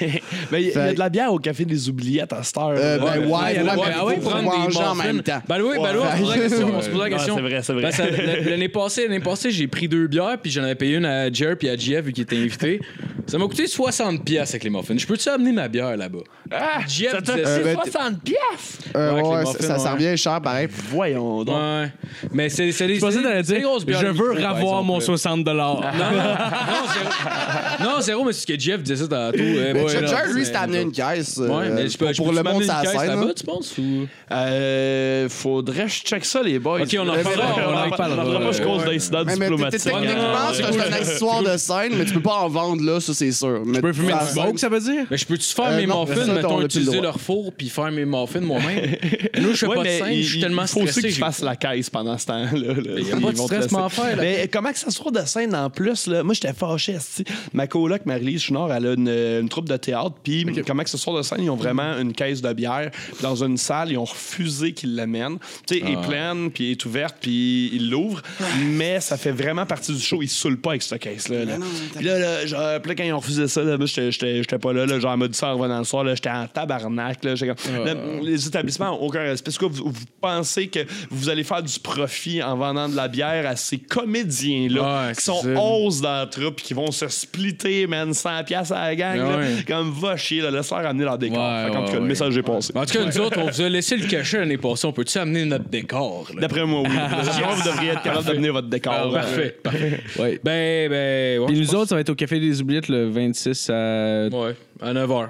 Mais 0.52 0.64
il 0.64 0.70
y, 0.70 0.78
a- 0.78 0.92
de 0.94 0.98
la 0.98 1.10
bière 1.10 1.32
au 1.32 1.38
Café 1.38 1.66
des 1.66 1.88
Oubliettes 1.88 2.34
à 2.34 2.42
cette 2.42 2.58
heure. 2.58 2.74
Euh, 2.76 2.98
ben, 2.98 3.04
ouais, 3.06 3.20
Ouais, 3.20 3.20
ouais, 3.20 3.30
ouais, 3.30 3.64
mais 3.64 3.70
ouais, 3.70 3.76
faut 4.00 4.06
ouais, 4.08 4.16
faut 4.22 4.30
prendre 4.30 4.68
des 4.70 4.78
en 4.78 4.96
même 4.96 5.22
temps. 5.22 5.40
Ben 5.48 5.62
oui, 5.62 5.76
ben 5.78 5.94
là, 5.94 6.00
on 6.02 6.18
se 6.18 6.22
pose 6.22 6.30
la 6.30 6.38
question. 6.48 6.72
On 6.76 6.82
se 6.82 6.90
pose 6.90 6.98
la 6.98 7.04
Ouais, 7.04 7.10
question. 7.12 7.36
c'est 7.36 7.42
vrai, 7.42 7.62
c'est 7.62 7.74
vrai. 7.74 7.82
Ben, 7.84 7.92
ça- 7.92 8.50
L'année 8.50 8.70
passée, 8.70 9.04
l'année 9.08 9.20
passée, 9.20 9.52
j'ai 9.52 9.68
pris 9.68 9.88
deux 9.88 10.08
bières, 10.08 10.38
puis 10.42 10.50
j'en 10.52 10.64
avais 10.64 10.74
payé 10.76 10.96
une 10.98 11.06
à 11.06 11.32
Jer 11.32 11.56
puis 11.58 11.70
à 11.70 11.78
JF 11.78 12.06
vu 12.06 12.12
qu'il 12.14 12.24
était 12.24 12.38
invité. 12.38 12.82
Ça 13.28 13.38
m'a 13.38 13.46
coûté 13.46 13.68
60 13.68 14.26
pièces 14.26 14.50
avec 14.50 14.64
les 14.64 14.70
muffins. 14.72 14.98
Je 14.98 15.06
peux-tu 15.06 15.30
amener 15.30 15.52
ma 15.52 15.68
bière 15.68 15.96
là-bas? 15.96 16.20
Ah, 16.52 16.80
JF 16.88 17.12
ça 17.12 17.22
t'a 17.22 17.34
disait 17.36 17.44
coûté 17.44 17.70
Euh, 17.70 17.76
ben, 17.76 17.92
60 17.92 18.24
piastres! 18.24 18.90
Euh, 18.96 19.12
Ouais, 19.14 19.20
avec 19.20 19.24
les 19.24 19.30
ouais, 19.30 19.40
muffins, 19.46 19.62
ça, 19.68 19.80
ça 19.80 19.94
revient 19.94 20.18
cher 20.18 20.42
pareil. 20.42 20.68
Voyons 20.90 21.44
donc. 21.44 21.56
Ouais. 21.56 21.92
Mais 22.34 22.50
c'est 22.50 22.72
c'est 22.72 22.88
des. 22.88 22.96
Je 22.96 23.00
pensais 23.00 23.18
c'est- 23.18 23.24
d'aller 23.24 23.44
dire, 23.44 23.62
grosses 23.62 23.86
bières 23.86 24.02
je 24.02 24.08
veux 24.08 24.34
exemple, 24.34 24.86
mon 24.86 24.96
là. 24.98 25.02
60 25.06 25.46
Non, 25.46 25.54
non, 25.54 26.31
non, 26.32 26.94
zéro. 26.94 27.90
Non, 27.96 28.02
zéro, 28.02 28.24
mais 28.26 28.34
c'est 28.34 28.42
ce 28.42 28.48
que 28.48 28.60
Jeff 28.60 28.82
disait 28.84 28.96
ça 29.04 29.08
tantôt. 29.08 29.38
Eh, 29.38 29.74
Mais 29.74 29.84
ouais, 29.84 30.02
non, 30.02 30.08
Jer, 30.08 30.26
lui, 30.28 30.42
c'est- 30.42 30.46
c'était 30.46 30.58
amené 30.58 30.82
une 30.82 30.92
caisse. 30.92 31.38
euh, 31.40 31.48
Ouais, 31.48 31.70
mais 31.70 31.88
je 31.90 31.98
peux, 31.98 32.06
pour, 32.06 32.14
je 32.14 32.18
pour 32.18 32.28
peux-tu 32.32 32.38
le 32.38 32.44
monde, 32.44 32.54
m'amener 32.54 32.66
ça 32.68 32.76
une 32.78 32.82
caisse 32.92 33.00
scène. 33.00 33.10
là-bas, 33.10 33.22
hein? 33.30 33.34
tu 33.36 33.44
penses? 33.44 33.78
Ou... 33.78 34.08
Euh, 34.32 35.30
faudrait 35.30 35.84
que 35.86 35.90
je 35.92 36.02
check 36.02 36.26
ça, 36.26 36.42
les 36.42 36.60
boys. 36.60 36.82
Ok, 36.82 36.96
on 37.00 37.08
en 37.08 37.14
reparlera, 37.14 37.54
mais- 37.58 37.64
on 37.64 37.68
en 37.68 37.82
on 37.88 37.90
reparlera. 37.92 38.24
reparlera 38.24 38.40
pas 38.40 38.52
je 38.52 38.62
cause 38.64 38.86
d'incidents 38.86 39.24
Mais, 39.26 39.36
mais 39.36 39.46
t'es- 39.48 39.52
diplomatiques. 39.52 39.82
techniquement, 39.84 40.54
c'est 40.54 40.64
un 40.66 40.94
accessoire 40.94 41.44
de 41.44 41.58
scène, 41.58 41.92
mais 41.98 42.06
tu 42.06 42.14
peux 42.14 42.22
pas 42.22 42.36
en 42.36 42.50
vendre 42.50 42.84
là, 42.84 43.00
ça 43.00 43.14
c'est 43.14 43.32
sûr. 43.32 43.62
Mais 43.66 43.76
Je 43.78 43.82
peux 43.82 43.94
fumer 43.94 44.14
du 44.14 44.28
smoke, 44.32 44.58
ça 44.58 44.70
veut 44.70 44.80
dire? 44.80 45.06
Mais 45.10 45.18
je 45.18 45.26
peux-tu 45.26 45.54
faire 45.54 45.66
Euh, 45.72 45.78
mes 45.78 45.88
non, 45.88 46.06
muffins, 46.06 46.26
ça, 46.26 46.32
on 46.32 46.36
mettons, 46.36 46.48
a 46.48 46.54
plus 46.56 46.60
le 46.60 46.66
utiliser 46.66 46.92
droit. 46.92 47.02
leur 47.04 47.20
four 47.20 47.52
puis 47.58 47.70
faire 47.70 47.92
mes 47.92 48.06
muffins 48.06 48.40
moi-même? 48.42 48.96
Nous, 49.40 49.52
je 49.52 49.56
fais 49.58 49.68
Ouais, 49.68 49.76
pas 49.76 49.84
de 49.84 49.88
mais 49.88 50.00
scène, 50.00 50.08
il- 50.14 50.24
je 50.24 50.30
suis 50.32 50.42
tellement 50.42 50.62
il 50.64 50.68
faut 50.68 50.80
aussi 50.82 50.88
stressé. 50.92 51.02
que 51.02 51.08
tu 51.08 51.14
j'ai- 51.16 51.20
fasses 51.22 51.42
la 51.42 51.56
caisse 51.56 51.90
pendant 51.90 52.18
ce 52.18 52.26
temps-là. 52.28 52.50
là. 52.52 52.74
Il 52.98 53.08
y 53.08 53.12
a 53.12 53.16
Ils 53.16 53.16
pas 53.16 53.16
de 53.18 53.22
vont 53.22 53.32
te 53.32 53.38
stress, 53.38 53.64
laisser. 53.64 53.76
m'en 53.76 53.90
faire. 53.90 54.16
là. 54.16 54.22
Mais 54.22 54.50
comment 54.52 54.72
que 54.72 54.80
ça 54.80 54.90
soit 54.92 55.12
de 55.12 55.26
scène 55.26 55.56
en 55.56 55.70
plus? 55.70 56.08
Là? 56.08 56.21
Moi, 56.24 56.34
j'étais 56.34 56.54
fâché. 56.54 56.94
esti. 56.94 57.24
Ma 57.54 57.68
coloc, 57.68 58.06
Marie-Lise 58.06 58.42
Chouinard, 58.44 58.72
elle 58.74 58.88
a 58.88 58.94
une, 58.94 59.08
une 59.42 59.50
troupe 59.50 59.68
de 59.70 59.78
théâtre. 59.78 60.14
Puis, 60.24 60.46
comment 60.66 60.84
que 60.84 60.90
ce 60.90 60.98
soit 60.98 61.18
de 61.18 61.22
scène, 61.24 61.40
ils 61.44 61.50
ont 61.50 61.56
vraiment 61.56 61.98
une 62.00 62.14
caisse 62.14 62.42
de 62.42 62.52
bière. 62.54 62.92
Dans 63.22 63.44
une 63.44 63.58
salle, 63.58 63.92
ils 63.92 63.98
ont 63.98 64.06
refusé 64.06 64.74
qu'ils 64.74 64.96
l'amènent. 64.96 65.38
Tu 65.68 65.76
sais, 65.76 65.82
elle 65.86 65.94
est 65.94 66.08
pleine, 66.08 66.52
puis 66.52 66.66
elle 66.66 66.72
est 66.72 66.86
ouverte, 66.86 67.18
puis 67.22 67.70
ils 67.74 67.90
l'ouvrent. 67.90 68.22
Mais 68.64 69.00
ça 69.00 69.18
fait 69.18 69.32
vraiment 69.32 69.66
partie 69.66 69.94
du 69.94 70.00
show. 70.00 70.22
Ils 70.22 70.28
se 70.30 70.40
saoulent 70.42 70.60
pas 70.62 70.72
avec 70.72 70.82
cette 70.84 71.00
caisse-là. 71.02 71.46
là. 71.46 71.58
Puis 71.96 72.06
là, 72.06 72.20
là, 72.20 72.46
genre, 72.46 72.80
puis 72.82 72.90
là, 72.90 72.96
quand 72.96 73.04
ils 73.04 73.14
ont 73.14 73.20
refusé 73.20 73.48
ça, 73.48 73.64
là, 73.64 73.78
moi, 73.78 73.86
j'étais- 73.88 74.58
pas 74.60 74.74
là. 74.74 74.86
là 74.86 75.00
genre, 75.00 75.14
elle 75.14 75.20
m'a 75.20 75.28
dit 75.28 75.38
ça 75.38 75.48
en 75.54 75.58
revenant 75.58 75.80
le 75.80 75.84
soir. 75.86 76.06
J'étais 76.08 76.30
en 76.30 76.48
tabarnak. 76.48 77.24
Là, 77.24 77.34
comme- 77.38 77.86
Là, 77.86 77.94
les 78.22 78.48
établissements 78.48 78.88
n'ont 78.88 79.02
aucun 79.02 79.22
respect. 79.22 79.50
Est-ce 79.50 79.60
que 79.60 79.66
vous, 79.66 79.86
vous 79.92 80.06
pensez 80.20 80.68
que 80.68 80.80
vous 81.10 81.30
allez 81.30 81.44
faire 81.44 81.64
du 81.64 81.80
profit 81.80 82.42
en 82.44 82.56
vendant 82.58 82.88
de 82.90 82.96
la 82.96 83.08
bière 83.08 83.48
à 83.48 83.56
ces 83.56 83.78
comédiens-là 83.78 84.82
qui 85.14 85.24
sont 85.24 85.42
ça. 85.42 85.50
11 85.50 86.02
dans 86.02 86.10
troupe 86.30 86.58
qui 86.62 86.74
vont 86.74 86.92
se 86.92 87.08
splitter, 87.08 87.88
man, 87.88 88.14
100 88.14 88.44
pièces 88.46 88.72
à 88.72 88.82
la 88.82 88.96
gang. 88.96 89.18
là. 89.18 89.38
Ouais. 89.38 89.64
Comme 89.68 89.92
va 89.92 90.18
chier, 90.18 90.42
là, 90.42 90.52
laisse-leur 90.52 90.86
amener 90.86 91.04
leur 91.04 91.18
décor. 91.18 91.38
Ouais, 91.38 91.66
Fait 91.66 91.72
qu'en 91.72 91.80
tout 91.80 91.86
ouais, 91.88 91.92
cas, 91.94 92.00
le 92.00 92.06
message 92.06 92.38
est 92.38 92.44
passé. 92.44 92.72
En 92.76 92.86
tout 92.86 92.94
cas, 92.94 93.06
nous 93.06 93.20
autres, 93.20 93.40
on 93.40 93.50
vous 93.50 93.62
a 93.62 93.70
laissé 93.70 93.98
le 93.98 94.08
cachet 94.08 94.40
l'année 94.40 94.58
passée. 94.58 94.86
On 94.88 94.94
peut-tu 94.94 95.18
amener 95.18 95.46
notre 95.46 95.70
décor? 95.70 96.28
D'après 96.40 96.66
moi, 96.66 96.82
oui. 96.82 96.90
Sinon, 97.32 97.48
vous 97.56 97.70
devriez 97.70 97.92
être 97.92 98.04
capable 98.04 98.26
d'amener 98.26 98.50
votre 98.50 98.68
décor. 98.70 98.94
Ah, 98.94 99.14
parfait, 99.14 99.56
parfait. 99.64 100.00
Ouais. 100.20 100.40
Ben, 100.44 100.90
ben. 100.90 101.40
ouais, 101.40 101.46
Puis 101.48 101.60
nous 101.60 101.66
pense- 101.66 101.76
autres, 101.76 101.90
ça 101.90 101.96
va 101.96 102.02
être 102.02 102.10
au 102.10 102.16
Café 102.16 102.40
des 102.40 102.62
Oubliettes 102.62 102.90
le 102.90 103.10
26 103.10 103.70
à. 103.70 104.28
Ouais, 104.32 104.56
à 104.82 104.94
9h. 104.94 105.30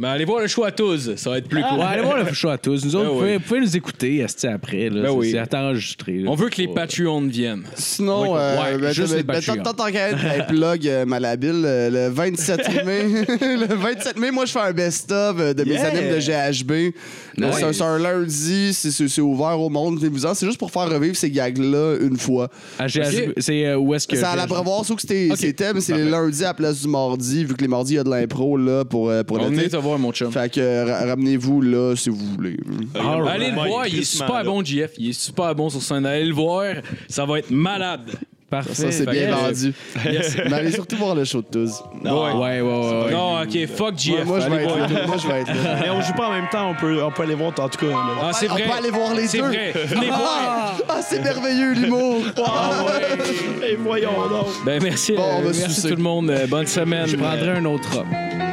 Ben, 0.00 0.08
allez 0.08 0.24
voir 0.24 0.40
le 0.40 0.46
show 0.46 0.64
à 0.64 0.72
tous, 0.72 1.14
ça 1.16 1.28
va 1.28 1.36
être 1.36 1.48
plus 1.48 1.62
cool. 1.62 1.78
Ouais, 1.78 1.84
allez 1.84 2.00
voir 2.02 2.24
le 2.24 2.32
show 2.32 2.48
à 2.48 2.56
tous. 2.56 2.82
Nous 2.86 2.96
autres, 2.96 3.04
Ben 3.04 3.10
vous, 3.10 3.18
pouvez, 3.18 3.30
oui. 3.32 3.36
vous 3.36 3.44
pouvez 3.46 3.60
nous 3.60 3.76
écouter 3.76 4.24
après. 4.44 4.88
Là. 4.88 5.02
Ben 5.02 5.08
C'est- 5.08 5.14
oui. 5.14 5.30
C'est 5.32 5.54
enregistré. 5.54 6.12
là. 6.20 6.30
On 6.30 6.34
veut 6.34 6.48
que 6.48 6.56
les. 6.62 6.68
Patreons 6.68 7.20
viennent. 7.26 7.64
Sinon, 7.74 8.32
Ouais, 8.32 8.38
euh, 8.40 8.62
ouais, 8.62 8.78
ben, 8.78 8.92
juste 8.94 9.10
ben, 9.10 9.16
les 9.18 9.22
ben, 9.24 9.34
Patreons. 9.34 9.62
tant 9.62 9.74
tant 9.74 9.90
qu'à 9.92 10.08
être 10.08 10.24
un 10.24 10.44
plug 10.44 10.88
euh, 10.88 11.04
malhabile, 11.04 11.62
euh, 11.66 11.90
le 11.90 12.08
27 12.14 12.60
mai, 12.86 13.02
le 13.40 13.74
27 13.74 14.18
mai, 14.18 14.30
moi, 14.30 14.46
je 14.46 14.52
fais 14.52 14.60
un 14.60 14.72
best-of 14.72 15.36
euh, 15.38 15.52
de 15.52 15.64
mes 15.64 15.72
Yeah. 15.72 15.86
animes 15.88 16.14
de 16.14 16.18
GHB. 16.20 16.70
Euh, 17.42 17.50
C'est 17.52 17.64
un- 17.64 17.72
c'est 17.74 17.82
un 17.82 17.98
lundi, 17.98 18.72
c'est- 18.72 18.90
c'est 18.92 19.06
c'est 19.08 19.20
ouvert 19.20 19.60
au 19.60 19.68
monde. 19.68 19.98
venez-vous-en. 19.98 20.32
C'est 20.32 20.46
juste 20.46 20.58
pour 20.58 20.70
faire 20.70 20.88
revivre 20.88 21.14
ces 21.16 21.30
gags-là 21.30 21.96
une 22.00 22.16
fois. 22.16 22.48
À 22.78 22.86
GHB, 22.86 23.34
C'est 23.36 23.66
euh, 23.66 23.76
où 23.76 23.92
est-ce 23.94 24.08
que. 24.08 24.16
C'est 24.16 24.24
à 24.24 24.34
l'abreuvoir, 24.34 24.82
sauf 24.86 24.96
que 24.96 25.02
c'était 25.02 25.28
Ok. 25.30 25.54
thèmes, 25.56 25.80
c'est 25.82 25.94
les 25.94 26.08
lundis 26.08 26.42
à 26.44 26.48
la 26.48 26.54
place 26.54 26.80
du 26.80 26.88
mardi, 26.88 27.44
vu 27.44 27.54
que 27.54 27.60
les 27.60 27.68
mardis, 27.68 27.92
il 27.92 27.96
y 27.96 27.98
a 27.98 28.04
de 28.04 28.10
l'impro 28.10 28.56
là, 28.56 28.86
pour, 28.86 29.10
euh, 29.10 29.22
pour 29.24 29.38
On 29.38 29.50
voir, 29.90 29.98
mon 29.98 30.12
chum. 30.12 30.32
Fait 30.32 30.50
que 30.52 30.60
euh, 30.60 30.84
ra- 30.84 31.06
ramenez-vous 31.10 31.60
là 31.62 31.94
si 31.96 32.08
vous 32.10 32.16
voulez. 32.16 32.56
All 32.94 33.22
right. 33.22 33.34
Allez 33.34 33.50
le 33.50 33.58
Ouais, 33.58 33.68
voir, 33.68 33.86
il 33.86 33.98
est 34.00 34.04
super 34.04 34.34
là. 34.34 34.44
bon, 34.44 34.64
JF. 34.64 34.92
Il 34.98 35.10
est 35.10 35.20
super 35.20 35.54
bon 35.54 35.68
sur 35.70 35.82
scène. 35.82 36.06
Allez 36.06 36.24
le 36.24 36.34
voir, 36.34 36.74
ça 37.08 37.24
va 37.24 37.38
être 37.38 37.50
malade. 37.50 38.10
Parfait. 38.48 38.74
Ça, 38.74 38.90
c'est 38.90 39.08
bien 39.08 39.28
que- 39.28 39.32
vendu. 39.32 39.72
Yes. 40.06 40.36
Mais 40.46 40.52
allez 40.54 40.72
surtout 40.72 40.96
voir 40.96 41.14
le 41.14 41.24
show 41.24 41.40
de 41.40 41.46
tous. 41.46 41.70
Ouais, 42.04 42.10
ouais, 42.10 42.60
ouais. 42.60 42.62
ouais. 42.62 43.12
Non, 43.12 43.40
ok, 43.42 43.66
fuck 43.76 43.96
JF. 43.96 44.24
moi, 44.26 44.40
je 44.40 44.48
vais 44.50 44.64
être 44.64 44.76
là. 44.76 45.06
Moi, 45.06 45.16
je 45.22 45.28
vais 45.28 45.40
être 45.42 45.46
là. 45.48 45.78
Mais 45.80 45.90
on 45.90 46.00
joue 46.00 46.12
pas 46.14 46.26
en 46.26 46.32
même 46.32 46.48
temps, 46.50 46.68
on 46.70 46.74
peut, 46.74 47.00
on 47.00 47.12
peut 47.12 47.22
aller 47.22 47.36
voir 47.36 47.50
en 47.56 47.68
tout 47.68 47.78
cas. 47.78 47.86
Ah, 48.20 48.32
c'est 48.32 48.50
On 48.50 48.54
vrai. 48.54 48.64
peut 48.64 48.72
aller 48.72 48.90
voir 48.90 49.14
les 49.14 49.28
C'est 49.28 49.38
deux. 49.38 49.44
vrai. 49.44 49.72
Venez 49.86 50.06
voir. 50.08 50.74
Ah, 50.88 51.00
c'est 51.00 51.22
merveilleux 51.22 51.74
l'humour! 51.74 52.22
Et 53.70 53.76
voyons 53.76 54.10
donc. 54.28 54.46
Ben, 54.66 54.82
merci, 54.82 55.12
Bon, 55.12 55.22
on 55.22 55.38
euh, 55.38 55.42
va 55.42 55.50
merci 55.56 55.70
sucer. 55.72 55.88
tout 55.90 55.96
le 55.96 56.02
monde. 56.02 56.30
Euh, 56.30 56.48
Bonne 56.48 56.66
semaine. 56.66 57.06
Je 57.06 57.14
prendrai 57.16 57.50
un 57.50 57.64
autre 57.66 57.98
homme. 57.98 58.49